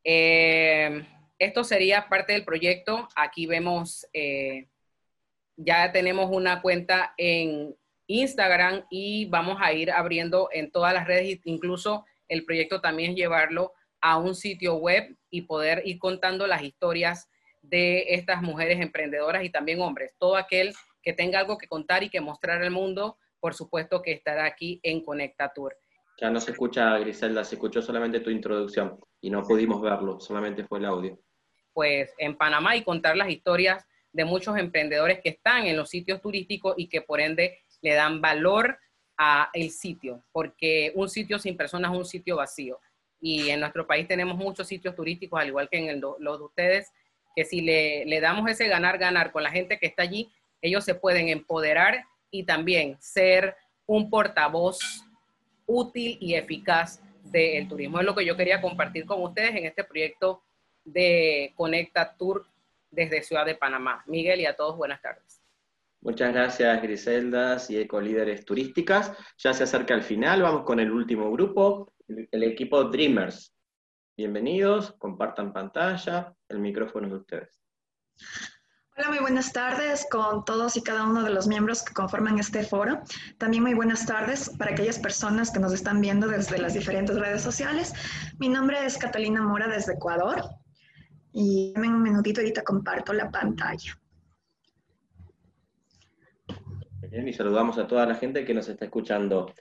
Eh, 0.03 1.07
esto 1.39 1.65
sería 1.65 2.09
parte 2.09 2.33
del 2.33 2.45
proyecto. 2.45 3.09
Aquí 3.15 3.47
vemos 3.47 4.07
eh, 4.13 4.69
ya 5.59 5.91
tenemos 5.91 6.31
una 6.31 6.63
cuenta 6.63 7.15
en 7.17 7.77
Instagram 8.07 8.85
y 8.91 9.27
vamos 9.27 9.59
a 9.61 9.73
ir 9.73 9.91
abriendo 9.91 10.49
en 10.53 10.71
todas 10.71 10.95
las 10.95 11.07
redes, 11.07 11.41
incluso 11.45 12.07
el 12.29 12.45
proyecto 12.45 12.81
también 12.81 13.11
es 13.11 13.17
llevarlo 13.17 13.73
a 14.01 14.19
un 14.19 14.35
sitio 14.35 14.77
web 14.77 15.17
y 15.31 15.43
poder 15.43 15.83
ir 15.85 15.99
contando 15.99 16.47
las 16.47 16.63
historias 16.63 17.29
de 17.61 18.15
estas 18.15 18.41
mujeres 18.41 18.81
emprendedoras 18.81 19.45
y 19.45 19.51
también 19.51 19.81
hombres. 19.81 20.15
Todo 20.19 20.37
aquel 20.37 20.73
que 21.03 21.13
tenga 21.13 21.41
algo 21.41 21.59
que 21.59 21.67
contar 21.67 22.05
y 22.05 22.09
que 22.09 22.21
mostrar 22.21 22.63
al 22.63 22.71
mundo, 22.71 23.19
por 23.41 23.55
supuesto 23.55 24.01
que 24.01 24.13
estará 24.13 24.45
aquí 24.45 24.79
en 24.85 25.05
Conecta 25.05 25.53
Tour. 25.53 25.77
Ya 26.21 26.31
no 26.31 26.41
se 26.41 26.53
escucha, 26.53 26.99
Griselda, 26.99 27.45
se 27.45 27.57
escuchó 27.57 27.83
solamente 27.83 28.21
tu 28.21 28.31
introducción 28.31 28.99
y 29.21 29.31
no 29.31 29.43
pudimos 29.43 29.81
verlo, 29.83 30.21
solamente 30.21 30.65
fue 30.65 30.79
el 30.79 30.85
audio. 30.85 31.19
Pues 31.79 32.13
en 32.19 32.37
Panamá 32.37 32.75
y 32.75 32.83
contar 32.83 33.17
las 33.17 33.31
historias 33.31 33.87
de 34.13 34.25
muchos 34.25 34.59
emprendedores 34.59 35.21
que 35.23 35.29
están 35.29 35.65
en 35.69 35.77
los 35.77 35.89
sitios 35.89 36.21
turísticos 36.21 36.75
y 36.77 36.89
que 36.89 37.03
por 37.03 37.21
ende 37.21 37.61
le 37.83 37.95
dan 37.95 38.21
valor 38.21 38.81
a 39.17 39.49
el 39.53 39.71
sitio, 39.71 40.25
porque 40.33 40.91
un 40.97 41.09
sitio 41.09 41.39
sin 41.39 41.57
personas 41.57 41.93
es 41.93 41.97
un 41.97 42.05
sitio 42.05 42.35
vacío. 42.35 42.81
Y 43.21 43.51
en 43.51 43.61
nuestro 43.61 43.87
país 43.87 44.09
tenemos 44.09 44.37
muchos 44.37 44.67
sitios 44.67 44.97
turísticos, 44.97 45.41
al 45.41 45.47
igual 45.47 45.69
que 45.69 45.89
en 45.89 46.01
los 46.01 46.19
de 46.19 46.45
ustedes, 46.45 46.91
que 47.37 47.45
si 47.45 47.61
le, 47.61 48.05
le 48.07 48.21
damos 48.21 48.51
ese 48.51 48.67
ganar-ganar 48.67 49.31
con 49.31 49.45
la 49.45 49.53
gente 49.53 49.79
que 49.79 49.87
está 49.87 50.03
allí, 50.03 50.29
ellos 50.61 50.85
se 50.85 50.97
pueden 50.97 51.29
empoderar 51.29 52.03
y 52.29 52.43
también 52.43 52.97
ser 52.99 53.55
un 53.87 54.11
portavoz 54.11 54.81
útil 55.65 56.19
y 56.21 56.35
eficaz 56.35 57.01
del 57.23 57.69
turismo. 57.69 58.01
Es 58.01 58.05
lo 58.05 58.17
que 58.17 58.27
yo 58.27 58.37
quería 58.37 58.61
compartir 58.61 59.07
con 59.07 59.23
ustedes 59.23 59.55
en 59.55 59.65
este 59.65 59.85
proyecto 59.85 60.43
de 60.93 61.53
Conecta 61.57 62.17
Tour 62.17 62.47
desde 62.91 63.23
Ciudad 63.23 63.47
de 63.47 63.55
Panamá. 63.55 64.03
Miguel 64.07 64.41
y 64.41 64.47
a 64.47 64.57
todos 64.57 64.77
buenas 64.77 65.01
tardes. 65.03 65.43
Muchas 66.01 66.33
gracias 66.33 66.81
Griselda 66.81 67.57
y 67.69 67.77
Ecolíderes 67.77 68.45
Turísticas. 68.45 69.13
Ya 69.39 69.53
se 69.53 69.65
acerca 69.65 69.95
el 69.95 70.03
final, 70.03 70.43
vamos 70.43 70.63
con 70.65 70.79
el 70.79 70.91
último 70.93 71.31
grupo, 71.33 71.93
el, 72.07 72.43
equipo 72.45 72.85
Dreamers. 72.85 73.53
Bienvenidos, 74.17 74.93
compartan 74.99 75.53
pantalla, 75.53 76.33
el 76.49 76.61
micrófono 76.61 77.09
de 77.09 77.17
ustedes. 77.17 77.61
Hola, 78.97 79.11
muy 79.11 79.19
buenas 79.19 79.53
tardes 79.53 80.07
con 80.11 80.45
todos 80.45 80.77
y 80.77 80.83
cada 80.83 81.05
uno 81.05 81.23
de 81.23 81.31
los 81.31 81.47
miembros 81.47 81.85
que 81.85 81.95
conforman 81.95 82.39
este 82.39 82.65
foro. 82.65 83.01
También 83.39 83.63
muy 83.63 83.75
buenas 83.75 84.07
tardes 84.07 84.51
para 84.59 84.73
aquellas 84.73 84.99
personas 84.99 85.53
que 85.53 85.61
nos 85.61 85.73
están 85.73 86.01
viendo 86.01 86.27
desde 86.27 86.59
las 86.59 86.75
diferentes 86.75 87.17
redes 87.17 87.43
sociales. 87.43 87.93
Mi 88.39 88.49
nombre 88.49 88.85
es 88.85 88.99
Catalina 88.99 89.43
Mora 89.43 89.69
desde 89.69 89.95
Ecuador. 89.95 90.43
Y 91.33 91.73
en 91.77 91.85
un 91.85 92.03
minutito 92.03 92.41
ahorita 92.41 92.63
comparto 92.63 93.13
la 93.13 93.31
pantalla. 93.31 93.99
Bien, 97.11 97.27
y 97.27 97.33
saludamos 97.33 97.79
a 97.79 97.87
toda 97.87 98.05
la 98.07 98.15
gente 98.15 98.45
que 98.45 98.53
nos 98.53 98.69
está 98.69 98.85
escuchando 98.85 99.53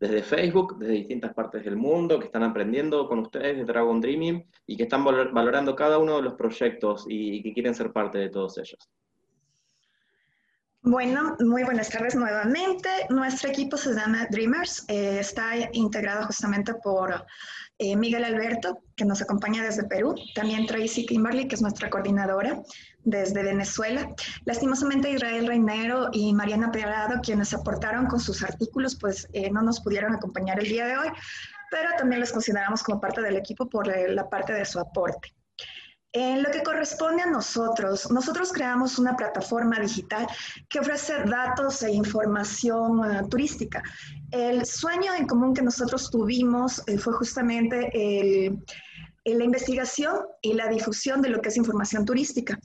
desde 0.00 0.22
Facebook, 0.22 0.78
desde 0.78 0.94
distintas 0.94 1.34
partes 1.34 1.64
del 1.64 1.76
mundo, 1.76 2.18
que 2.18 2.26
están 2.26 2.42
aprendiendo 2.42 3.06
con 3.06 3.20
ustedes 3.20 3.56
de 3.58 3.64
Dragon 3.64 4.00
Dreaming 4.00 4.44
y 4.66 4.76
que 4.76 4.84
están 4.84 5.04
valorando 5.04 5.76
cada 5.76 5.98
uno 5.98 6.16
de 6.16 6.22
los 6.22 6.34
proyectos 6.34 7.04
y, 7.06 7.42
que 7.42 7.52
quieren 7.52 7.74
ser 7.74 7.92
parte 7.92 8.18
de 8.18 8.30
todos 8.30 8.56
ellos. 8.58 8.90
Bueno, 10.82 11.36
muy 11.40 11.64
buenas 11.64 11.90
tardes 11.90 12.14
nuevamente. 12.16 12.88
Nuestro 13.10 13.50
equipo 13.50 13.76
se 13.76 13.94
llama 13.94 14.26
Dreamers. 14.30 14.86
Eh, 14.88 15.18
está 15.20 15.52
integrado 15.72 16.26
justamente 16.26 16.72
por 16.82 17.26
eh, 17.82 17.96
Miguel 17.96 18.24
Alberto, 18.24 18.78
que 18.94 19.06
nos 19.06 19.22
acompaña 19.22 19.62
desde 19.62 19.84
Perú, 19.84 20.14
también 20.34 20.66
Tracy 20.66 21.06
Kimberly, 21.06 21.48
que 21.48 21.54
es 21.54 21.62
nuestra 21.62 21.88
coordinadora 21.88 22.60
desde 23.04 23.42
Venezuela. 23.42 24.14
Lastimosamente 24.44 25.10
Israel 25.10 25.46
Reinero 25.46 26.10
y 26.12 26.34
Mariana 26.34 26.70
Perado, 26.70 27.22
quienes 27.22 27.54
aportaron 27.54 28.06
con 28.06 28.20
sus 28.20 28.42
artículos, 28.42 28.96
pues 28.96 29.26
eh, 29.32 29.50
no 29.50 29.62
nos 29.62 29.80
pudieron 29.80 30.14
acompañar 30.14 30.60
el 30.60 30.68
día 30.68 30.86
de 30.86 30.98
hoy, 30.98 31.08
pero 31.70 31.88
también 31.96 32.20
los 32.20 32.32
consideramos 32.32 32.82
como 32.82 33.00
parte 33.00 33.22
del 33.22 33.36
equipo 33.36 33.66
por 33.66 33.88
eh, 33.88 34.12
la 34.12 34.28
parte 34.28 34.52
de 34.52 34.66
su 34.66 34.78
aporte. 34.78 35.34
En 36.12 36.42
lo 36.42 36.50
que 36.50 36.64
corresponde 36.64 37.22
a 37.22 37.30
nosotros, 37.30 38.10
nosotros 38.10 38.52
creamos 38.52 38.98
una 38.98 39.14
plataforma 39.16 39.78
digital 39.78 40.26
que 40.68 40.80
ofrece 40.80 41.22
datos 41.24 41.82
e 41.84 41.92
información 41.92 42.98
uh, 42.98 43.28
turística. 43.28 43.80
El 44.32 44.66
sueño 44.66 45.14
en 45.14 45.28
común 45.28 45.54
que 45.54 45.62
nosotros 45.62 46.10
tuvimos 46.10 46.82
eh, 46.88 46.98
fue 46.98 47.12
justamente 47.12 47.90
la 49.24 49.44
investigación 49.44 50.16
y 50.42 50.54
la 50.54 50.68
difusión 50.68 51.22
de 51.22 51.28
lo 51.28 51.40
que 51.40 51.50
es 51.50 51.56
información 51.56 52.04
turística. 52.04 52.58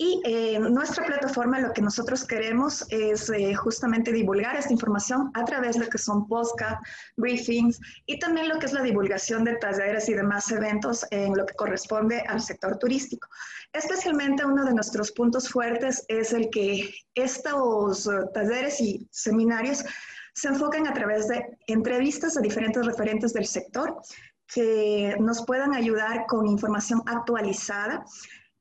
Y 0.00 0.22
eh, 0.24 0.60
nuestra 0.60 1.04
plataforma 1.04 1.58
lo 1.58 1.72
que 1.72 1.82
nosotros 1.82 2.24
queremos 2.24 2.86
es 2.88 3.28
eh, 3.30 3.52
justamente 3.56 4.12
divulgar 4.12 4.54
esta 4.54 4.72
información 4.72 5.32
a 5.34 5.44
través 5.44 5.74
de 5.74 5.86
lo 5.86 5.90
que 5.90 5.98
son 5.98 6.28
podcast, 6.28 6.80
briefings 7.16 7.80
y 8.06 8.16
también 8.20 8.48
lo 8.48 8.60
que 8.60 8.66
es 8.66 8.72
la 8.72 8.82
divulgación 8.82 9.42
de 9.42 9.56
talleres 9.56 10.08
y 10.08 10.14
demás 10.14 10.52
eventos 10.52 11.04
en 11.10 11.36
lo 11.36 11.44
que 11.44 11.54
corresponde 11.54 12.20
al 12.20 12.40
sector 12.40 12.78
turístico. 12.78 13.26
Especialmente 13.72 14.44
uno 14.44 14.64
de 14.64 14.72
nuestros 14.72 15.10
puntos 15.10 15.48
fuertes 15.48 16.04
es 16.06 16.32
el 16.32 16.48
que 16.50 16.94
estos 17.16 18.06
eh, 18.06 18.10
talleres 18.32 18.80
y 18.80 19.08
seminarios 19.10 19.84
se 20.32 20.46
enfocan 20.46 20.86
a 20.86 20.94
través 20.94 21.26
de 21.26 21.44
entrevistas 21.66 22.36
a 22.36 22.40
diferentes 22.40 22.86
referentes 22.86 23.32
del 23.32 23.46
sector 23.46 24.00
que 24.46 25.16
nos 25.18 25.44
puedan 25.44 25.74
ayudar 25.74 26.26
con 26.26 26.46
información 26.46 27.02
actualizada, 27.06 28.04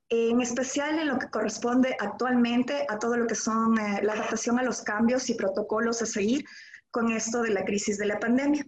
en 0.10 0.42
especial 0.42 1.00
en 1.00 1.08
lo 1.08 1.20
que 1.20 1.30
corresponde 1.30 1.96
actualmente 2.00 2.86
a 2.90 2.98
todo 2.98 3.18
lo 3.18 3.28
que 3.28 3.36
son 3.36 3.78
eh, 3.78 4.02
la 4.04 4.14
adaptación 4.14 4.58
a 4.60 4.64
los 4.64 4.82
cambios 4.82 5.30
y 5.30 5.36
protocolos 5.36 6.02
a 6.02 6.06
seguir 6.06 6.46
con 6.92 7.12
esto 7.12 7.42
de 7.42 7.52
la 7.52 7.66
crisis 7.66 7.98
de 7.98 8.06
la 8.06 8.20
pandemia. 8.20 8.66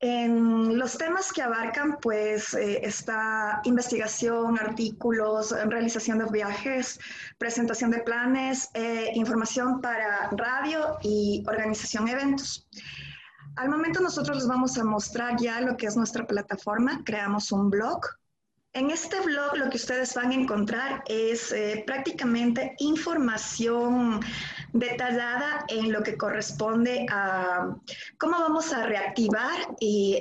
En 0.00 0.78
los 0.78 0.96
temas 0.96 1.32
que 1.32 1.42
abarcan, 1.42 1.98
pues, 2.00 2.54
eh, 2.54 2.80
está 2.84 3.60
investigación, 3.64 4.56
artículos, 4.56 5.50
realización 5.50 6.20
de 6.20 6.26
viajes, 6.30 7.00
presentación 7.36 7.90
de 7.90 7.98
planes, 8.02 8.70
eh, 8.74 9.10
información 9.14 9.80
para 9.80 10.30
radio 10.36 10.98
y 11.02 11.42
organización 11.48 12.04
de 12.04 12.12
eventos. 12.12 12.68
Al 13.56 13.70
momento 13.70 14.00
nosotros 14.00 14.36
les 14.36 14.46
vamos 14.46 14.78
a 14.78 14.84
mostrar 14.84 15.36
ya 15.36 15.60
lo 15.60 15.76
que 15.76 15.86
es 15.86 15.96
nuestra 15.96 16.24
plataforma. 16.24 17.02
Creamos 17.04 17.50
un 17.50 17.68
blog. 17.68 18.00
En 18.78 18.92
este 18.92 19.18
blog 19.18 19.56
lo 19.56 19.68
que 19.70 19.76
ustedes 19.76 20.14
van 20.14 20.30
a 20.30 20.34
encontrar 20.34 21.02
es 21.08 21.50
eh, 21.50 21.82
prácticamente 21.84 22.76
información 22.78 24.20
detallada 24.72 25.64
en 25.66 25.90
lo 25.90 26.00
que 26.04 26.16
corresponde 26.16 27.04
a 27.10 27.74
cómo 28.18 28.38
vamos 28.38 28.72
a 28.72 28.86
reactivar 28.86 29.74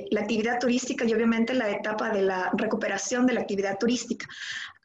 la 0.10 0.22
actividad 0.22 0.60
turística 0.60 1.06
y 1.06 1.14
obviamente 1.14 1.54
la 1.54 1.70
etapa 1.70 2.10
de 2.10 2.24
la 2.24 2.50
recuperación 2.58 3.28
de 3.28 3.34
la 3.34 3.42
actividad 3.42 3.78
turística. 3.78 4.26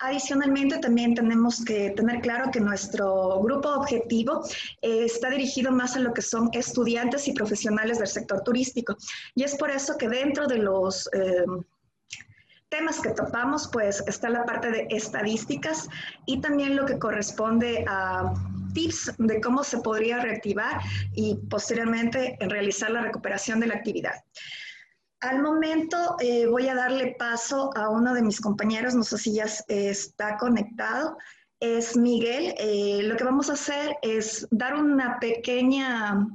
Adicionalmente, 0.01 0.77
también 0.77 1.15
tenemos 1.15 1.65
que 1.65 1.93
tener 1.97 2.21
claro 2.21 2.51
que 2.51 2.61
nuestro 2.61 3.41
grupo 3.41 3.71
objetivo 3.71 4.43
eh, 4.83 5.05
está 5.07 5.31
dirigido 5.31 5.73
más 5.73 5.97
a 5.97 6.01
lo 6.01 6.13
que 6.13 6.21
son 6.21 6.51
estudiantes 6.53 7.27
y 7.27 7.33
profesionales 7.33 8.01
del 8.01 8.09
sector 8.09 8.43
turístico. 8.43 8.99
Y 9.35 9.45
es 9.45 9.57
por 9.57 9.71
eso 9.71 9.97
que 9.97 10.11
dentro 10.11 10.47
de 10.47 10.59
los... 10.59 11.09
Eh, 11.15 11.47
temas 12.73 13.01
que 13.01 13.11
topamos, 13.11 13.69
pues 13.71 14.03
está 14.07 14.31
la 14.31 14.47
parte 14.47 14.71
de 14.71 14.87
estadísticas 14.89 15.89
y 16.25 16.41
también 16.41 16.75
lo 16.75 16.87
que 16.87 16.99
corresponde 16.99 17.85
a 17.87 18.33
tips 18.73 19.13
de 19.19 19.43
cómo 19.43 19.63
se 19.63 19.79
podría 19.79 20.21
reactivar 20.21 20.81
y 21.15 21.37
posteriormente 21.51 22.39
realizar 22.41 22.91
la 22.91 23.03
recuperación 23.03 23.61
de 23.61 23.67
la 23.67 23.75
actividad. 23.75 24.15
Al 25.21 25.43
momento 25.43 26.17
eh, 26.21 26.47
voy 26.47 26.67
a 26.69 26.75
darle 26.75 27.15
paso 27.19 27.71
a 27.77 27.91
uno 27.91 28.15
de 28.15 28.23
mis 28.23 28.41
compañeros, 28.41 28.95
no 28.95 29.05
sé 29.05 29.19
si 29.19 29.35
ya 29.35 29.45
está 29.69 30.39
conectado, 30.39 31.19
es 31.61 31.95
Miguel. 31.95 32.55
Eh, 32.57 33.03
lo 33.03 33.17
que 33.17 33.25
vamos 33.25 33.51
a 33.51 33.53
hacer 33.53 33.97
es 34.01 34.49
dar 34.51 34.75
una 34.77 35.21
pequeña 35.21 36.27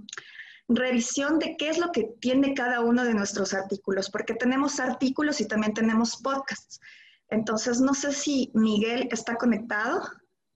revisión 0.68 1.40
de 1.40 1.56
qué 1.58 1.70
es 1.70 1.78
lo 1.78 1.92
que 1.92 2.16
tiene 2.20 2.54
cada 2.54 2.82
uno 2.82 3.04
de 3.04 3.14
nuestros 3.14 3.54
artículos, 3.54 4.10
porque 4.10 4.34
tenemos 4.34 4.80
artículos 4.80 5.40
y 5.42 5.48
también 5.48 5.74
tenemos 5.74 6.18
podcasts. 6.18 6.80
Entonces, 7.30 7.80
no 7.80 7.94
sé 7.94 8.14
si 8.14 8.52
Miguel 8.54 9.08
está 9.12 9.36
conectado, 9.36 10.02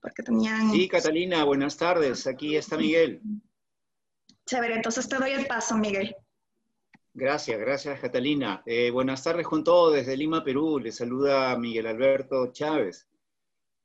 porque 0.00 0.22
tenían... 0.22 0.72
Sí, 0.72 0.88
Catalina, 0.88 1.44
buenas 1.44 1.76
tardes. 1.76 2.26
Aquí 2.26 2.56
está 2.56 2.76
Miguel. 2.76 3.20
Chévere, 4.46 4.74
entonces 4.74 5.08
te 5.08 5.16
doy 5.16 5.30
el 5.30 5.46
paso, 5.46 5.76
Miguel. 5.76 6.14
Gracias, 7.14 7.60
gracias 7.60 8.00
Catalina. 8.00 8.62
Eh, 8.64 8.90
buenas 8.90 9.22
tardes 9.22 9.46
con 9.46 9.62
todos 9.62 9.94
desde 9.94 10.16
Lima, 10.16 10.42
Perú. 10.42 10.78
Les 10.78 10.96
saluda 10.96 11.56
Miguel 11.58 11.86
Alberto 11.86 12.50
Chávez. 12.52 13.06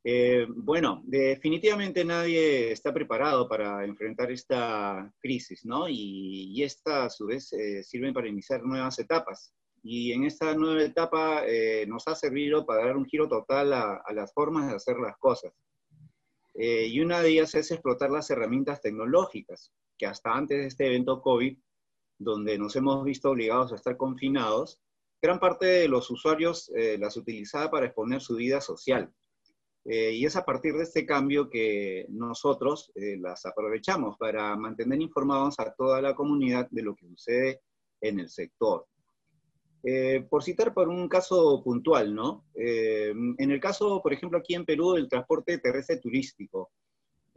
Eh, 0.10 0.46
bueno, 0.50 1.02
definitivamente 1.06 2.06
nadie 2.06 2.72
está 2.72 2.94
preparado 2.94 3.50
para 3.50 3.84
enfrentar 3.84 4.32
esta 4.32 5.14
crisis, 5.20 5.66
¿no? 5.66 5.90
Y, 5.90 6.64
esta 6.64 7.06
a 7.06 7.10
su 7.10 7.26
vez 7.26 7.52
eh, 7.52 7.84
sirve 7.84 8.14
para 8.14 8.30
iniciar 8.30 8.64
nuevas 8.64 8.98
etapas. 9.00 9.54
Y 9.84 10.14
en 10.14 10.24
esta 10.24 10.54
nueva 10.54 10.84
etapa 10.84 11.44
nos 11.88 12.08
ha 12.08 12.16
servido 12.16 12.66
para 12.66 12.86
dar 12.86 12.98
un 12.98 13.06
giro 13.06 13.28
total 13.28 13.74
a, 13.74 14.02
a 14.06 14.14
las 14.14 14.34
formas 14.34 14.68
de 14.70 14.76
hacer 14.76 14.98
las 14.98 15.18
cosas. 15.18 15.54
y 16.56 17.00
una 17.00 17.22
de 17.22 17.30
ellas 17.30 17.56
es 17.56 17.72
explotar 17.72 18.10
las 18.10 18.30
herramientas 18.30 18.82
tecnológicas, 18.82 19.72
que 19.98 20.06
hasta 20.08 20.34
antes 20.34 20.58
de 20.58 20.68
este 20.68 20.88
evento 20.88 21.22
COVID 21.22 21.58
donde 22.20 22.58
nos 22.58 22.76
hemos 22.76 23.04
visto 23.04 23.32
obligados 23.32 23.72
a 23.72 23.76
estar 23.76 23.98
confinados, 23.98 24.82
gran 25.22 25.40
parte 25.40 25.66
de 25.66 25.88
los 25.88 26.10
usuarios 26.10 26.72
eh, 26.76 26.98
las 26.98 27.18
utilizaba 27.18 27.70
para 27.70 27.86
exponer 27.88 28.22
su 28.22 28.36
vida 28.36 28.62
social. 28.62 29.12
Eh, 29.90 30.12
y 30.12 30.26
es 30.26 30.36
a 30.36 30.44
partir 30.44 30.74
de 30.74 30.84
este 30.84 31.06
cambio 31.06 31.50
que 31.50 32.06
nosotros 32.10 32.92
eh, 32.96 33.18
las 33.18 33.46
aprovechamos 33.46 34.18
para 34.18 34.56
mantener 34.58 35.02
informados 35.02 35.60
a 35.60 35.74
toda 35.74 36.02
la 36.02 36.14
comunidad 36.14 36.68
de 36.70 36.82
lo 36.84 36.96
que 36.96 37.08
sucede 37.08 37.62
en 38.02 38.20
el 38.20 38.30
sector. 38.30 38.86
por 40.30 40.44
citar 40.44 40.74
por 40.74 40.90
un 40.90 41.08
caso 41.08 41.64
puntual, 41.64 42.14
¿no? 42.14 42.44
en 42.56 43.52
el 43.52 43.60
caso, 43.60 44.02
por 44.04 44.12
ejemplo, 44.12 44.38
aquí 44.38 44.54
en 44.54 44.66
Perú, 44.66 44.94
del 44.94 45.08
transporte 45.08 45.58
terrestre 45.60 45.98
turístico, 45.98 46.72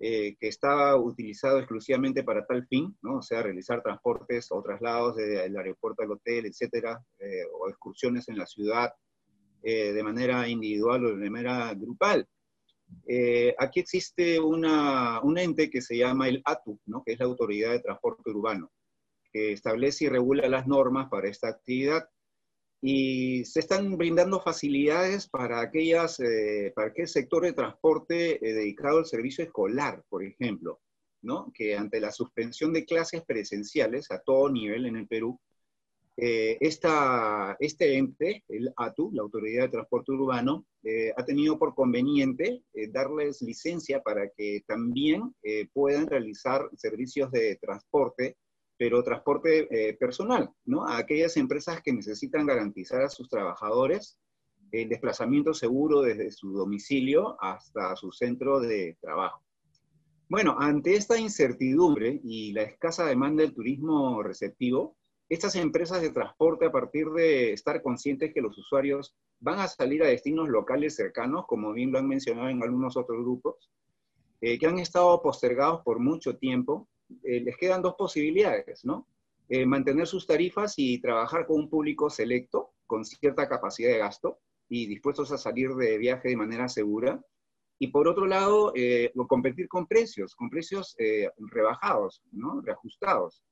eh, 0.03 0.35
que 0.41 0.49
estaba 0.49 0.97
utilizado 0.97 1.59
exclusivamente 1.59 2.25
para 2.25 2.47
tal 2.47 2.67
fin, 2.67 2.97
¿no? 3.03 3.19
o 3.19 3.23
sea, 3.23 3.43
realizar 3.43 3.83
transportes 3.83 4.51
o 4.51 4.63
traslados 4.63 5.17
desde 5.17 5.45
el 5.45 5.55
aeropuerto 5.55 6.03
al 6.03 6.13
hotel, 6.13 6.47
etcétera, 6.47 7.05
eh, 7.19 7.43
o 7.53 7.69
excursiones 7.69 8.27
en 8.31 8.39
la 8.39 8.47
ciudad 8.47 8.95
eh, 9.63 9.93
de 9.93 10.03
manera 10.03 10.49
individual 10.49 11.05
o 11.05 11.17
de 11.19 11.29
manera 11.29 11.75
grupal. 11.75 12.27
Aquí 13.59 13.81
existe 13.81 14.39
un 14.41 15.39
ente 15.39 15.71
que 15.71 15.83
se 15.83 15.97
llama 15.97 16.29
el 16.29 16.43
ATU, 16.45 16.79
que 17.05 17.13
es 17.13 17.19
la 17.19 17.27
Autoridad 17.27 17.73
de 17.73 17.81
Transporte 17.81 18.31
Urbano, 18.31 18.71
que 19.33 19.53
establece 19.53 20.05
y 20.05 20.09
regula 20.09 20.49
las 20.49 20.67
normas 20.67 21.09
para 21.11 21.29
esta 21.29 21.49
actividad. 21.49 22.09
Y 22.83 23.45
se 23.45 23.61
están 23.61 23.97
brindando 23.99 24.41
facilidades 24.41 25.29
para, 25.29 25.61
aquellas, 25.61 26.19
eh, 26.21 26.73
para 26.75 26.89
aquel 26.89 27.09
sector 27.09 27.45
de 27.45 27.53
transporte 27.53 28.37
eh, 28.37 28.55
dedicado 28.55 28.99
al 28.99 29.07
servicio 29.07 29.45
escolar, 29.45 30.03
por 30.09 30.25
ejemplo, 30.25 30.81
que 31.53 31.77
ante 31.77 32.01
la 32.01 32.11
suspensión 32.11 32.73
de 32.73 32.85
clases 32.87 33.23
presenciales 33.25 34.11
a 34.11 34.21
todo 34.21 34.51
nivel 34.51 34.87
en 34.87 34.97
el 34.97 35.07
Perú, 35.07 35.39
eh, 36.21 36.59
esta, 36.61 37.57
este 37.59 37.97
ente, 37.97 38.45
el 38.49 38.73
ATU, 38.77 39.11
la 39.13 39.23
Autoridad 39.23 39.65
de 39.65 39.71
Transporte 39.71 40.13
Urbano, 40.13 40.67
ha 41.17 41.25
tenido 41.27 41.59
por 41.59 41.75
conveniente 41.75 42.63
darles 42.91 43.43
licencia 43.43 44.01
para 44.01 44.31
que 44.31 44.63
también 44.67 45.35
puedan 45.75 46.07
realizar 46.07 46.71
servicios 46.75 47.31
de 47.33 47.57
transporte 47.61 48.39
pero 48.81 49.05
transporte 49.05 49.69
eh, 49.71 49.93
personal, 49.93 50.51
¿no? 50.65 50.87
A 50.87 50.97
aquellas 50.97 51.37
empresas 51.37 51.83
que 51.83 51.93
necesitan 51.93 52.47
garantizar 52.47 53.03
a 53.03 53.11
sus 53.11 53.29
trabajadores 53.29 54.19
el 54.73 54.89
desplazamiento 54.89 55.53
seguro 55.53 56.01
desde 56.01 56.31
su 56.31 56.55
domicilio 56.55 57.37
hasta 57.43 57.95
su 57.95 58.11
centro 58.11 58.59
de 58.59 58.97
trabajo. 58.99 59.45
Bueno, 60.31 60.57
ante 60.59 60.95
esta 60.95 61.19
incertidumbre 61.19 62.23
y 62.25 62.53
la 62.53 62.63
escasa 62.63 63.05
demanda 63.05 63.43
del 63.43 63.53
turismo 63.53 64.23
receptivo, 64.23 64.97
estas 65.31 65.55
empresas 65.55 66.03
de 66.03 66.11
transporte, 66.11 66.67
a 66.67 66.73
partir 66.73 67.09
de 67.11 67.53
estar 67.53 67.81
conscientes 67.83 68.35
que 68.35 68.41
los 68.41 68.59
usuarios 68.59 69.15
van 69.39 69.61
a 69.61 69.69
salir 69.69 70.03
a 70.03 70.09
destinos 70.09 70.49
locales 70.49 70.97
cercanos, 70.97 71.47
como 71.47 71.73
bien 71.73 71.93
lo 71.93 72.01
han 72.01 72.09
mencionado 72.09 72.49
en 72.49 72.61
algunos 72.61 72.97
otros 72.97 73.21
grupos, 73.21 73.71
eh, 74.41 74.59
que 74.59 74.67
han 74.67 74.81
estado 74.81 75.23
postergados 75.23 75.83
por 75.83 76.01
mucho 76.01 76.37
tiempo, 76.37 76.89
eh, 77.23 77.41
les 77.41 77.57
quedan 77.57 77.81
dos 77.81 77.95
posibilidades, 77.95 78.85
¿no? 78.85 79.07
Eh, 79.49 79.65
mantener 79.67 80.09
sus 80.09 80.27
tarifas 80.27 80.75
y 80.77 81.01
trabajar 81.01 81.47
con 81.47 81.61
un 81.61 81.71
público 81.71 82.11
selecto, 82.11 82.73
con 82.85 83.05
cierta 83.05 83.49
capacidad 83.49 83.91
de 83.91 83.99
gasto 83.99 84.41
y 84.69 84.87
dispuestos 84.87 85.31
a 85.31 85.39
salir 85.39 85.75
de 85.77 85.97
viaje 85.99 86.29
de 86.29 86.37
manera 86.37 86.69
segura, 86.69 87.25
y 87.79 87.87
por 87.87 88.09
otro 88.09 88.27
lado, 88.27 88.75
competir 89.27 89.67
con 89.69 89.87
precios, 89.87 90.35
con 90.35 90.51
precios 90.51 90.95
rebajados, 91.39 92.23
¿no? 92.31 92.61
reajustados. 92.61 93.43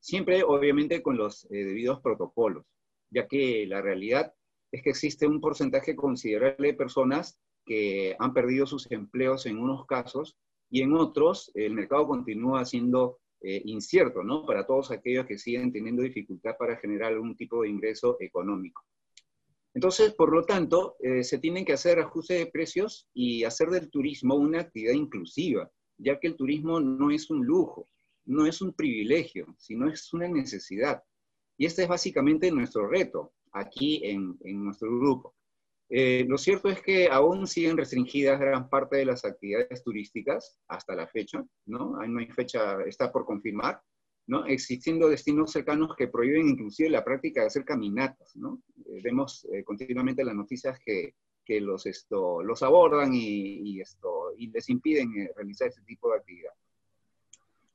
Siempre, 0.00 0.42
obviamente, 0.42 1.02
con 1.02 1.16
los 1.16 1.44
eh, 1.44 1.64
debidos 1.64 2.00
protocolos, 2.00 2.66
ya 3.10 3.28
que 3.28 3.66
la 3.66 3.80
realidad 3.80 4.32
es 4.72 4.82
que 4.82 4.90
existe 4.90 5.26
un 5.26 5.40
porcentaje 5.40 5.94
considerable 5.94 6.68
de 6.68 6.74
personas 6.74 7.38
que 7.64 8.16
han 8.18 8.32
perdido 8.32 8.66
sus 8.66 8.90
empleos 8.90 9.46
en 9.46 9.58
unos 9.58 9.86
casos 9.86 10.36
y 10.70 10.82
en 10.82 10.94
otros 10.94 11.50
el 11.54 11.74
mercado 11.74 12.06
continúa 12.06 12.64
siendo 12.64 13.18
incierto, 13.42 14.22
¿no? 14.22 14.44
Para 14.44 14.66
todos 14.66 14.90
aquellos 14.90 15.24
que 15.24 15.38
siguen 15.38 15.72
teniendo 15.72 16.02
dificultad 16.02 16.56
para 16.58 16.76
generar 16.76 17.14
algún 17.14 17.34
tipo 17.34 17.62
de 17.62 17.70
ingreso 17.70 18.18
económico. 18.20 18.84
Entonces, 19.72 20.12
por 20.14 20.32
lo 20.32 20.44
tanto, 20.44 20.96
eh, 21.00 21.22
se 21.22 21.38
tienen 21.38 21.64
que 21.64 21.72
hacer 21.72 22.00
ajustes 22.00 22.38
de 22.38 22.50
precios 22.50 23.08
y 23.14 23.44
hacer 23.44 23.68
del 23.68 23.90
turismo 23.90 24.34
una 24.34 24.60
actividad 24.60 24.94
inclusiva, 24.94 25.70
ya 25.96 26.18
que 26.18 26.26
el 26.26 26.36
turismo 26.36 26.80
no 26.80 27.10
es 27.10 27.30
un 27.30 27.44
lujo, 27.44 27.86
no 28.30 28.46
es 28.46 28.62
un 28.62 28.72
privilegio, 28.72 29.54
sino 29.58 29.88
es 29.88 30.12
una 30.12 30.28
necesidad. 30.28 31.02
Y 31.58 31.66
este 31.66 31.82
es 31.82 31.88
básicamente 31.88 32.50
nuestro 32.50 32.88
reto 32.88 33.32
aquí 33.52 34.00
en, 34.04 34.38
nuestro 34.62 34.88
grupo. 34.88 35.34
Eh, 35.88 36.24
lo 36.28 36.38
cierto 36.38 36.68
es 36.68 36.80
que 36.80 37.08
aún 37.08 37.48
siguen 37.48 37.76
restringidas 37.76 38.38
gran 38.38 38.68
parte 38.68 38.98
de 38.98 39.04
las 39.04 39.24
actividades 39.24 39.82
turísticas 39.82 40.60
hasta 40.68 40.94
la 40.94 41.08
fecha, 41.08 41.44
¿no? 41.66 41.98
no 42.06 42.20
hay 42.20 42.28
fecha, 42.28 42.80
está 42.86 43.10
por 43.10 43.24
confirmar, 43.24 43.82
¿no? 44.28 44.46
existiendo 44.46 45.08
destinos 45.08 45.50
cercanos 45.50 45.96
que 45.96 46.06
prohíben 46.06 46.48
inclusive 46.48 46.88
la 46.88 47.04
práctica 47.04 47.40
de 47.40 47.48
hacer 47.48 47.64
caminatas. 47.64 48.36
¿no? 48.36 48.62
Eh, 48.86 49.00
vemos 49.02 49.44
eh, 49.52 49.64
continuamente 49.64 50.22
las 50.22 50.36
noticias 50.36 50.78
que, 50.78 51.16
que 51.44 51.60
los, 51.60 51.84
esto, 51.84 52.44
los 52.44 52.62
abordan 52.62 53.10
y, 53.12 53.80
esto, 53.80 54.32
y 54.38 54.46
les 54.50 54.68
impiden 54.68 55.28
realizar 55.34 55.66
ese 55.66 55.82
tipo 55.82 56.12
de 56.12 56.18
actividad. 56.18 56.52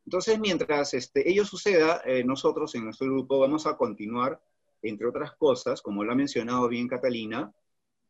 Entonces, 0.06 0.40
mientras 0.40 0.94
este, 0.94 1.30
ello 1.30 1.46
suceda, 1.46 2.04
nosotros 2.26 2.76
en 2.76 2.86
nuestro 2.86 3.08
grupo 3.08 3.40
vamos 3.40 3.66
a 3.66 3.76
continuar, 3.76 4.40
entre 4.82 5.08
otras 5.08 5.34
cosas, 5.36 5.82
como 5.82 6.04
lo 6.04 6.12
ha 6.12 6.16
mencionado 6.16 6.68
bien 6.68 6.88
Catalina, 6.88 7.52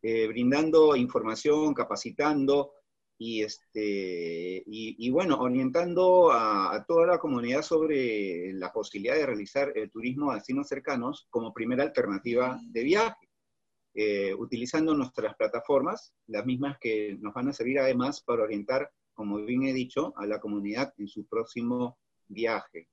brindando 0.01 0.95
información, 0.95 1.73
capacitando, 1.73 2.73
y, 3.17 3.43
este, 3.43 4.63
y, 4.65 5.09
bueno, 5.09 5.39
orientando 5.39 6.31
a, 6.31 6.83
toda 6.87 7.07
la 7.07 7.17
comunidad 7.17 7.61
sobre 7.61 8.51
la 8.53 8.71
posibilidad 8.71 9.15
de 9.15 9.25
realizar 9.25 9.71
el 9.75 9.89
turismo 9.89 10.31
a 10.31 10.35
destinos 10.35 10.67
cercanos 10.67 11.27
como 11.29 11.53
primera 11.53 11.83
alternativa 11.83 12.59
de 12.63 12.83
viaje, 12.83 13.29
eh, 13.93 14.33
utilizando 14.33 14.93
nuestras 14.93 15.35
plataformas, 15.35 16.13
las 16.27 16.45
mismas 16.45 16.77
que 16.79 17.17
nos 17.21 17.33
van 17.33 17.47
a 17.47 17.53
servir 17.53 17.79
además 17.79 18.21
para 18.21 18.43
orientar, 18.43 18.91
como 19.15 19.37
bien 19.37 19.63
he 19.63 19.73
dicho, 19.73 20.13
a 20.17 20.27
la 20.27 20.39
comunidad 20.39 20.93
en 20.97 21.07
su 21.07 21.25
próximo 21.25 21.97
viaje. 22.27 22.87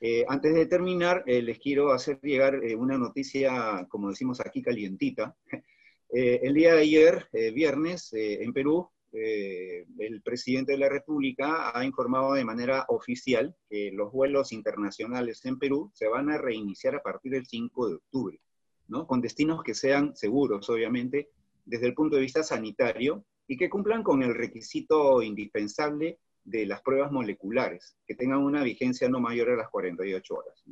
Eh, 0.00 0.24
antes 0.28 0.54
de 0.54 0.66
terminar, 0.66 1.24
eh, 1.26 1.42
les 1.42 1.58
quiero 1.58 1.92
hacer 1.92 2.20
llegar 2.22 2.60
una 2.78 2.96
noticia, 2.96 3.86
como 3.90 4.08
decimos 4.08 4.40
aquí, 4.40 4.62
calientita. 4.62 5.36
el 6.10 6.54
día 6.54 6.74
de 6.74 6.80
ayer, 6.80 7.28
viernes, 7.52 8.10
en 8.14 8.52
Perú, 8.54 8.88
eh, 9.12 9.86
el 10.00 10.20
presidente 10.20 10.72
de 10.72 10.78
la 10.78 10.88
República 10.88 11.76
ha 11.76 11.84
informado 11.84 12.34
de 12.34 12.44
manera 12.44 12.84
oficial 12.88 13.56
que 13.68 13.90
los 13.90 14.12
vuelos 14.12 14.52
internacionales 14.52 15.44
en 15.46 15.58
Perú 15.58 15.90
se 15.94 16.08
van 16.08 16.30
a 16.30 16.36
reiniciar 16.36 16.94
a 16.94 17.02
partir 17.02 17.32
del 17.32 17.46
5 17.46 17.88
de 17.88 17.94
octubre, 17.94 18.40
¿no? 18.88 19.06
Con 19.06 19.22
destinos 19.22 19.62
que 19.62 19.74
sean 19.74 20.14
seguros, 20.14 20.68
obviamente, 20.68 21.30
desde 21.64 21.86
el 21.86 21.94
punto 21.94 22.16
de 22.16 22.22
vista 22.22 22.42
sanitario 22.42 23.24
y 23.48 23.56
que 23.56 23.70
cumplan 23.70 24.02
con 24.02 24.22
el 24.22 24.34
requisito 24.34 25.22
indispensable 25.22 26.18
de 26.44 26.66
las 26.66 26.82
pruebas 26.82 27.10
moleculares, 27.10 27.96
que 28.06 28.14
tengan 28.14 28.44
una 28.44 28.62
vigencia 28.62 29.08
no 29.08 29.20
mayor 29.20 29.50
a 29.50 29.56
las 29.56 29.70
48 29.70 30.34
horas. 30.34 30.62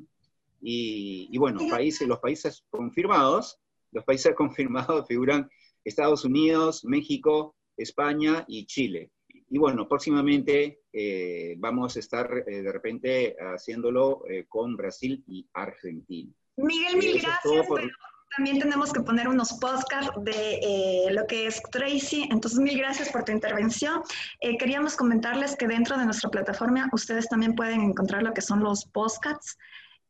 Y, 0.60 1.28
y, 1.30 1.38
bueno, 1.38 1.60
países, 1.68 2.06
los 2.06 2.18
países 2.18 2.64
confirmados, 2.70 3.58
los 3.92 4.04
países 4.04 4.34
confirmados 4.36 5.08
figuran 5.08 5.48
Estados 5.84 6.24
Unidos, 6.24 6.84
México, 6.84 7.56
España 7.76 8.44
y 8.46 8.66
Chile. 8.66 9.10
Y 9.48 9.58
bueno, 9.58 9.88
próximamente 9.88 10.80
eh, 10.92 11.54
vamos 11.58 11.96
a 11.96 12.00
estar 12.00 12.44
eh, 12.46 12.62
de 12.62 12.72
repente 12.72 13.36
haciéndolo 13.38 14.24
eh, 14.28 14.46
con 14.48 14.76
Brasil 14.76 15.22
y 15.28 15.46
Argentina. 15.52 16.32
Miguel, 16.56 16.96
mil 16.96 17.20
gracias. 17.20 17.42
También 18.36 18.58
tenemos 18.58 18.92
que 18.92 19.00
poner 19.00 19.28
unos 19.28 19.54
podcasts 19.54 20.12
de 20.22 21.08
lo 21.10 21.26
que 21.26 21.46
es 21.46 21.62
Tracy. 21.70 22.28
Entonces, 22.30 22.58
mil 22.58 22.76
gracias 22.78 23.10
por 23.10 23.24
tu 23.24 23.32
intervención. 23.32 24.02
queríamos 24.40 24.96
comentarles 24.96 25.56
que 25.56 25.66
dentro 25.66 25.96
de 25.98 26.04
nuestra 26.04 26.30
plataforma 26.30 26.88
ustedes 26.92 27.28
también 27.28 27.54
pueden 27.54 27.80
encontrar 27.80 28.22
lo 28.22 28.32
que 28.32 28.42
son 28.42 28.62
los 28.62 28.84
podcasts. 28.84 29.56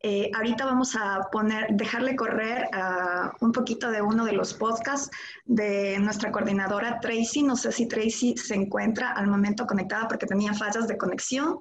Eh, 0.03 0.31
ahorita 0.35 0.67
vamos 0.67 0.95
a 0.95 1.29
poner, 1.33 1.69
dejarle 1.71 2.15
correr 2.17 2.69
un 3.41 3.53
poquito 3.53 3.91
de 3.91 4.03
uno 4.03 4.25
de 4.25 4.33
los 4.33 4.55
podcasts 4.55 5.11
de 5.45 5.99
nuestra 5.99 6.31
coordinadora 6.31 7.01
Tracy. 7.01 7.43
No 7.43 7.57
sé 7.57 7.73
si 7.73 7.89
Tracy 7.89 8.37
se 8.37 8.55
encuentra 8.55 9.13
al 9.13 9.27
momento 9.27 9.67
conectada 9.67 10.07
porque 10.09 10.27
tenía 10.27 10.53
fallas 10.53 10.87
de 10.87 10.97
conexión. 10.97 11.61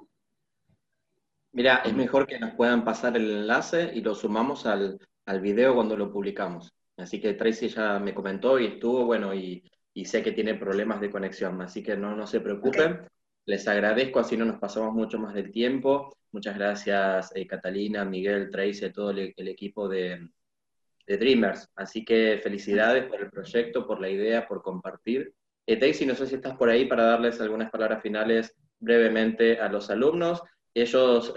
Mira, 1.52 1.76
es 1.84 1.94
mejor 1.94 2.26
que 2.26 2.38
nos 2.38 2.54
puedan 2.54 2.84
pasar 2.84 3.16
el 3.16 3.30
enlace 3.30 3.90
y 3.94 4.02
lo 4.02 4.14
sumamos 4.14 4.66
al, 4.66 5.00
al 5.26 5.40
video 5.40 5.74
cuando 5.74 5.96
lo 5.96 6.10
publicamos. 6.10 6.72
Así 6.96 7.20
que 7.20 7.34
Tracy 7.34 7.68
ya 7.68 7.98
me 7.98 8.14
comentó 8.14 8.58
y 8.58 8.66
estuvo, 8.66 9.04
bueno, 9.04 9.34
y, 9.34 9.62
y 9.92 10.04
sé 10.06 10.22
que 10.22 10.32
tiene 10.32 10.54
problemas 10.54 11.00
de 11.00 11.10
conexión, 11.10 11.60
así 11.60 11.82
que 11.82 11.96
no, 11.96 12.16
no 12.16 12.26
se 12.26 12.40
preocupen. 12.40 13.06
Les 13.46 13.68
agradezco, 13.68 14.18
así 14.18 14.36
no 14.36 14.44
nos 14.44 14.58
pasamos 14.58 14.92
mucho 14.92 15.18
más 15.18 15.32
del 15.32 15.52
tiempo. 15.52 16.16
Muchas 16.32 16.58
gracias, 16.58 17.32
eh, 17.34 17.46
Catalina, 17.46 18.04
Miguel, 18.04 18.50
Tracy, 18.50 18.90
todo 18.92 19.10
el, 19.10 19.32
equipo 19.36 19.88
de, 19.88 20.28
Dreamers. 21.06 21.70
Así 21.76 22.04
que 22.04 22.40
felicidades 22.42 23.04
por 23.06 23.22
el 23.22 23.30
proyecto, 23.30 23.86
por 23.86 24.00
la 24.00 24.10
idea, 24.10 24.46
por 24.46 24.62
compartir. 24.62 25.32
Eh, 25.64 25.76
Tracy, 25.78 26.04
no 26.04 26.14
sé 26.14 26.26
si 26.26 26.34
estás 26.34 26.56
por 26.56 26.68
ahí 26.68 26.86
para 26.86 27.04
darles 27.04 27.40
algunas 27.40 27.70
palabras 27.70 28.02
finales 28.02 28.54
brevemente 28.80 29.60
a 29.60 29.68
los 29.68 29.88
alumnos. 29.88 30.42
Ellos, 30.78 31.32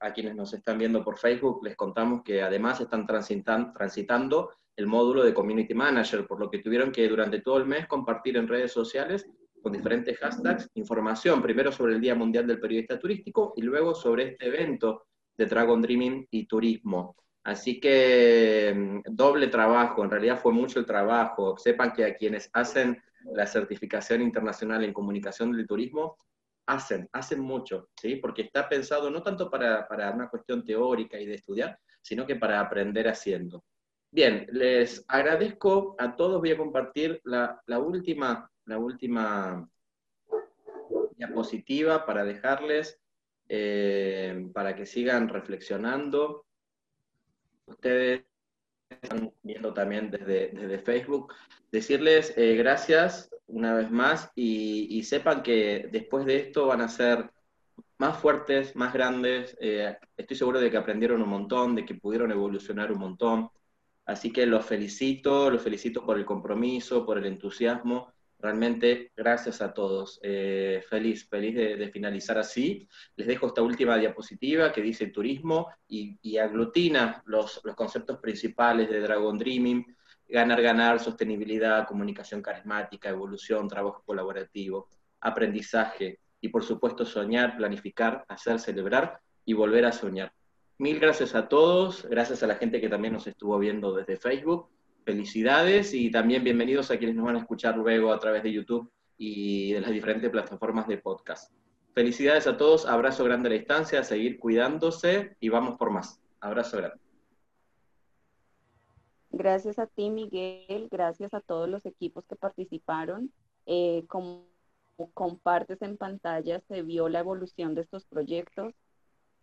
a, 0.00 0.12
quienes 0.12 0.36
nos 0.36 0.54
están 0.54 0.78
viendo 0.78 1.02
por 1.02 1.18
Facebook, 1.18 1.58
les 1.64 1.74
contamos 1.74 2.22
que 2.22 2.40
además 2.40 2.80
están 2.80 3.04
transitando 3.04 4.52
el 4.76 4.86
módulo 4.86 5.24
de 5.24 5.34
Community 5.34 5.74
Manager, 5.74 6.24
por 6.24 6.38
lo 6.38 6.48
que 6.48 6.60
tuvieron 6.60 6.92
que 6.92 7.08
durante 7.08 7.40
todo 7.40 7.56
el 7.56 7.66
mes 7.66 7.88
compartir 7.88 8.36
en 8.36 8.46
redes 8.46 8.70
sociales 8.70 9.28
con 9.60 9.72
diferentes 9.72 10.16
hashtags, 10.18 10.70
información 10.74 11.42
primero 11.42 11.72
sobre 11.72 11.94
el 11.94 12.00
Día 12.00 12.14
Mundial 12.14 12.46
del 12.46 12.60
Periodista 12.60 12.96
Turístico 12.96 13.54
y 13.56 13.62
luego 13.62 13.92
sobre 13.92 14.28
este 14.28 14.46
evento 14.46 15.06
de 15.36 15.46
Dragon 15.46 15.82
Dreaming 15.82 16.28
y 16.30 16.46
Turismo. 16.46 17.16
Así 17.42 17.80
que 17.80 18.72
mm, 18.72 19.00
doble 19.10 19.48
trabajo, 19.48 20.04
en 20.04 20.12
realidad 20.12 20.38
fue 20.38 20.52
mucho 20.52 20.78
el 20.78 20.86
trabajo. 20.86 21.58
Sepan 21.58 21.92
que 21.92 22.04
a 22.04 22.14
quienes 22.14 22.48
hacen 22.52 23.02
la 23.34 23.48
certificación 23.48 24.22
internacional 24.22 24.84
en 24.84 24.92
comunicación 24.92 25.50
del 25.50 25.66
turismo, 25.66 26.18
hacen, 26.66 27.08
hacen 27.12 27.40
mucho, 27.40 27.88
¿sí? 28.00 28.16
Porque 28.16 28.42
está 28.42 28.68
pensado 28.68 29.10
no 29.10 29.22
tanto 29.22 29.50
para, 29.50 29.86
para 29.88 30.10
una 30.10 30.28
cuestión 30.28 30.64
teórica 30.64 31.18
y 31.18 31.26
de 31.26 31.34
estudiar, 31.34 31.78
sino 32.02 32.26
que 32.26 32.36
para 32.36 32.60
aprender 32.60 33.08
haciendo. 33.08 33.64
Bien, 34.10 34.46
les 34.52 35.04
agradezco 35.08 35.96
a 35.98 36.16
todos. 36.16 36.40
Voy 36.40 36.52
a 36.52 36.56
compartir 36.56 37.20
la, 37.24 37.60
la 37.66 37.78
última 37.78 38.50
la 38.66 38.78
última 38.78 39.68
diapositiva 41.16 42.04
para 42.04 42.24
dejarles, 42.24 43.00
eh, 43.48 44.48
para 44.52 44.74
que 44.74 44.86
sigan 44.86 45.28
reflexionando. 45.28 46.44
Ustedes 47.66 48.24
están 48.90 49.32
viendo 49.42 49.72
también 49.72 50.10
desde, 50.10 50.48
desde 50.48 50.78
Facebook. 50.80 51.32
Decirles 51.70 52.36
eh, 52.36 52.56
gracias 52.56 53.30
una 53.48 53.74
vez 53.74 53.90
más 53.90 54.30
y, 54.34 55.02
sepan 55.04 55.42
que 55.42 55.88
después 55.92 56.26
de 56.26 56.36
esto 56.36 56.66
van 56.66 56.80
a 56.80 56.88
ser 56.88 57.30
más 57.98 58.18
fuertes, 58.18 58.74
más 58.76 58.92
grandes. 58.92 59.56
Eh, 59.60 59.96
estoy 60.16 60.36
seguro 60.36 60.60
de 60.60 60.70
que 60.70 60.76
aprendieron 60.76 61.22
un 61.22 61.28
montón, 61.28 61.74
de 61.74 61.84
que 61.84 61.94
pudieron 61.94 62.30
evolucionar 62.30 62.92
un 62.92 62.98
montón. 62.98 63.50
Así 64.04 64.32
que 64.32 64.46
los 64.46 64.64
felicito, 64.64 65.50
los 65.50 65.62
felicito 65.62 66.04
por 66.04 66.16
el 66.18 66.24
compromiso, 66.24 67.04
por 67.04 67.18
el 67.18 67.26
entusiasmo. 67.26 68.12
Realmente, 68.38 69.12
gracias 69.16 69.62
a 69.62 69.72
todos. 69.72 70.20
Eh, 70.22 70.82
feliz, 70.88 71.28
feliz 71.28 71.54
de, 71.54 71.90
finalizar 71.90 72.38
así. 72.38 72.86
Les 73.16 73.26
dejo 73.26 73.46
esta 73.46 73.62
última 73.62 73.96
diapositiva 73.96 74.72
que 74.72 74.82
dice 74.82 75.06
turismo 75.06 75.68
y, 75.88 76.36
aglutina 76.36 77.22
los, 77.26 77.60
los 77.64 77.74
conceptos 77.74 78.18
principales 78.18 78.90
de 78.90 79.00
Dragon 79.00 79.38
Dreaming, 79.38 79.96
ganar, 80.28 80.60
ganar, 80.62 81.00
sostenibilidad, 81.00 81.86
comunicación 81.86 82.42
carismática, 82.42 83.08
evolución, 83.08 83.68
trabajo 83.68 84.02
colaborativo, 84.04 84.88
aprendizaje 85.20 86.18
y 86.40 86.48
por 86.48 86.64
supuesto 86.64 87.04
soñar, 87.04 87.56
planificar, 87.56 88.24
hacer, 88.28 88.58
celebrar 88.60 89.20
y 89.44 89.52
volver 89.52 89.84
a 89.86 89.92
soñar. 89.92 90.32
Mil 90.78 91.00
gracias 91.00 91.34
a 91.34 91.48
todos, 91.48 92.06
gracias 92.08 92.42
a 92.42 92.46
la 92.46 92.56
gente 92.56 92.80
que 92.80 92.88
también 92.88 93.14
nos 93.14 93.26
estuvo 93.26 93.58
viendo 93.58 93.94
desde 93.94 94.16
Facebook. 94.16 94.68
Felicidades 95.04 95.94
y 95.94 96.10
también 96.10 96.44
bienvenidos 96.44 96.90
a 96.90 96.98
quienes 96.98 97.16
nos 97.16 97.26
van 97.26 97.36
a 97.36 97.40
escuchar 97.40 97.76
luego 97.76 98.12
a 98.12 98.18
través 98.18 98.42
de 98.42 98.52
YouTube 98.52 98.90
y 99.16 99.72
de 99.72 99.80
las 99.80 99.90
diferentes 99.90 100.28
plataformas 100.30 100.86
de 100.86 100.98
podcast. 100.98 101.52
Felicidades 101.94 102.46
a 102.46 102.58
todos, 102.58 102.84
abrazo 102.84 103.24
grande 103.24 103.48
a 103.48 103.50
la 103.52 103.58
distancia, 103.58 104.00
a 104.00 104.04
seguir 104.04 104.38
cuidándose 104.38 105.36
y 105.40 105.48
vamos 105.48 105.78
por 105.78 105.90
más. 105.90 106.20
Abrazo 106.40 106.76
grande. 106.76 107.05
Gracias 109.36 109.78
a 109.78 109.86
ti, 109.86 110.08
Miguel, 110.08 110.88
gracias 110.90 111.34
a 111.34 111.40
todos 111.40 111.68
los 111.68 111.84
equipos 111.84 112.24
que 112.26 112.36
participaron. 112.36 113.30
Eh, 113.66 114.04
como 114.08 114.46
compartes 115.12 115.82
en 115.82 115.98
pantalla, 115.98 116.60
se 116.60 116.82
vio 116.82 117.08
la 117.10 117.20
evolución 117.20 117.74
de 117.74 117.82
estos 117.82 118.06
proyectos 118.06 118.74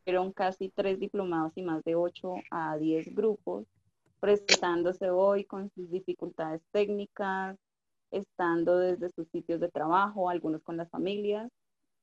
fueron 0.04 0.34
casi 0.34 0.70
tres 0.70 1.00
diplomados 1.00 1.54
y 1.56 1.62
más 1.62 1.84
de 1.84 1.96
ocho 1.96 2.36
a 2.52 2.78
diez 2.78 3.14
grupos, 3.14 3.66
presentándose 4.20 5.10
hoy 5.12 5.46
con 5.46 5.70
sus 5.76 5.90
dificultades 5.92 6.62
técnicas, 6.72 7.58
estando 8.12 8.78
desde 8.78 9.10
sus 9.12 9.28
sitios 9.30 9.60
de 9.60 9.70
trabajo, 9.70 10.30
algunos 10.30 10.64
con 10.64 10.78
las 10.78 10.90
familias. 10.90 11.52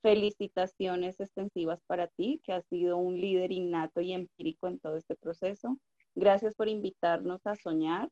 Felicitaciones 0.03 1.21
extensivas 1.21 1.81
para 1.87 2.07
ti, 2.07 2.41
que 2.45 2.53
has 2.53 2.65
sido 2.67 2.97
un 2.97 3.21
líder 3.21 3.53
innato 3.53 4.01
y 4.01 4.13
empírico 4.13 4.69
en 4.69 4.79
todo 4.79 4.97
este 4.97 5.15
proceso. 5.17 5.77
Gracias 6.21 6.55
por 6.55 6.69
invitarnos 6.69 7.41
a 7.47 7.57
soñar. 7.57 8.11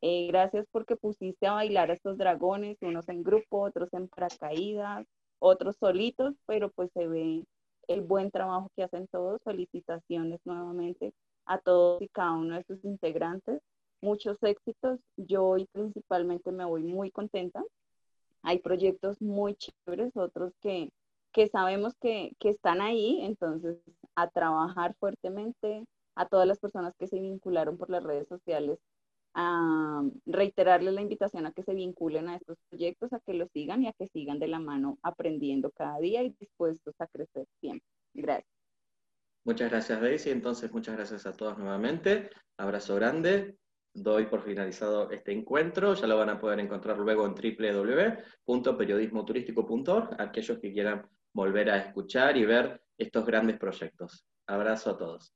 Eh, 0.00 0.26
gracias 0.26 0.66
porque 0.72 0.96
pusiste 0.96 1.46
a 1.46 1.52
bailar 1.52 1.88
a 1.88 1.94
estos 1.94 2.18
dragones, 2.18 2.78
unos 2.82 3.08
en 3.08 3.22
grupo, 3.22 3.60
otros 3.60 3.94
en 3.94 4.08
paracaídas, 4.08 5.06
otros 5.38 5.76
solitos, 5.76 6.34
pero 6.46 6.72
pues 6.72 6.90
se 6.90 7.06
ve 7.06 7.44
el 7.86 8.00
buen 8.00 8.32
trabajo 8.32 8.72
que 8.74 8.82
hacen 8.82 9.06
todos. 9.06 9.40
Felicitaciones 9.44 10.40
nuevamente 10.44 11.14
a 11.46 11.60
todos 11.60 12.02
y 12.02 12.08
cada 12.08 12.32
uno 12.32 12.56
de 12.56 12.64
sus 12.64 12.84
integrantes. 12.84 13.62
Muchos 14.02 14.42
éxitos. 14.42 14.98
Yo 15.16 15.46
hoy 15.46 15.68
principalmente 15.70 16.50
me 16.50 16.64
voy 16.64 16.82
muy 16.82 17.12
contenta. 17.12 17.62
Hay 18.42 18.58
proyectos 18.58 19.22
muy 19.22 19.54
chéveres, 19.54 20.16
otros 20.16 20.52
que, 20.60 20.90
que 21.30 21.46
sabemos 21.46 21.94
que, 22.00 22.32
que 22.40 22.48
están 22.48 22.80
ahí, 22.80 23.20
entonces 23.22 23.78
a 24.16 24.28
trabajar 24.28 24.96
fuertemente, 24.98 25.84
a 26.16 26.26
todas 26.26 26.46
las 26.46 26.58
personas 26.58 26.94
que 26.98 27.06
se 27.06 27.18
vincularon 27.18 27.76
por 27.76 27.90
las 27.90 28.02
redes 28.02 28.28
sociales 28.28 28.78
a 29.34 30.02
reiterarles 30.26 30.94
la 30.94 31.02
invitación 31.02 31.46
a 31.46 31.52
que 31.52 31.62
se 31.62 31.74
vinculen 31.74 32.28
a 32.28 32.36
estos 32.36 32.56
proyectos, 32.68 33.12
a 33.12 33.20
que 33.20 33.34
los 33.34 33.50
sigan 33.50 33.82
y 33.82 33.88
a 33.88 33.92
que 33.92 34.06
sigan 34.06 34.38
de 34.38 34.48
la 34.48 34.60
mano 34.60 34.98
aprendiendo 35.02 35.70
cada 35.72 35.98
día 35.98 36.22
y 36.22 36.34
dispuestos 36.38 36.94
a 37.00 37.08
crecer 37.08 37.46
siempre. 37.60 37.86
Gracias. 38.14 38.48
Muchas 39.44 39.70
gracias, 39.70 40.00
Daisy. 40.00 40.30
Entonces, 40.30 40.72
muchas 40.72 40.96
gracias 40.96 41.26
a 41.26 41.32
todos 41.32 41.58
nuevamente. 41.58 42.30
Abrazo 42.56 42.94
grande. 42.94 43.58
Doy 43.92 44.26
por 44.26 44.42
finalizado 44.42 45.10
este 45.10 45.32
encuentro. 45.32 45.94
Ya 45.94 46.06
lo 46.06 46.16
van 46.16 46.30
a 46.30 46.40
poder 46.40 46.60
encontrar 46.60 46.96
luego 46.98 47.26
en 47.26 47.34
www.periodismoturístico.org, 47.34 50.16
aquellos 50.18 50.58
que 50.58 50.72
quieran 50.72 51.06
volver 51.32 51.70
a 51.70 51.78
escuchar 51.78 52.36
y 52.36 52.44
ver 52.44 52.80
estos 52.96 53.26
grandes 53.26 53.58
proyectos. 53.58 54.24
Abrazo 54.46 54.90
a 54.90 54.96
todos. 54.96 55.34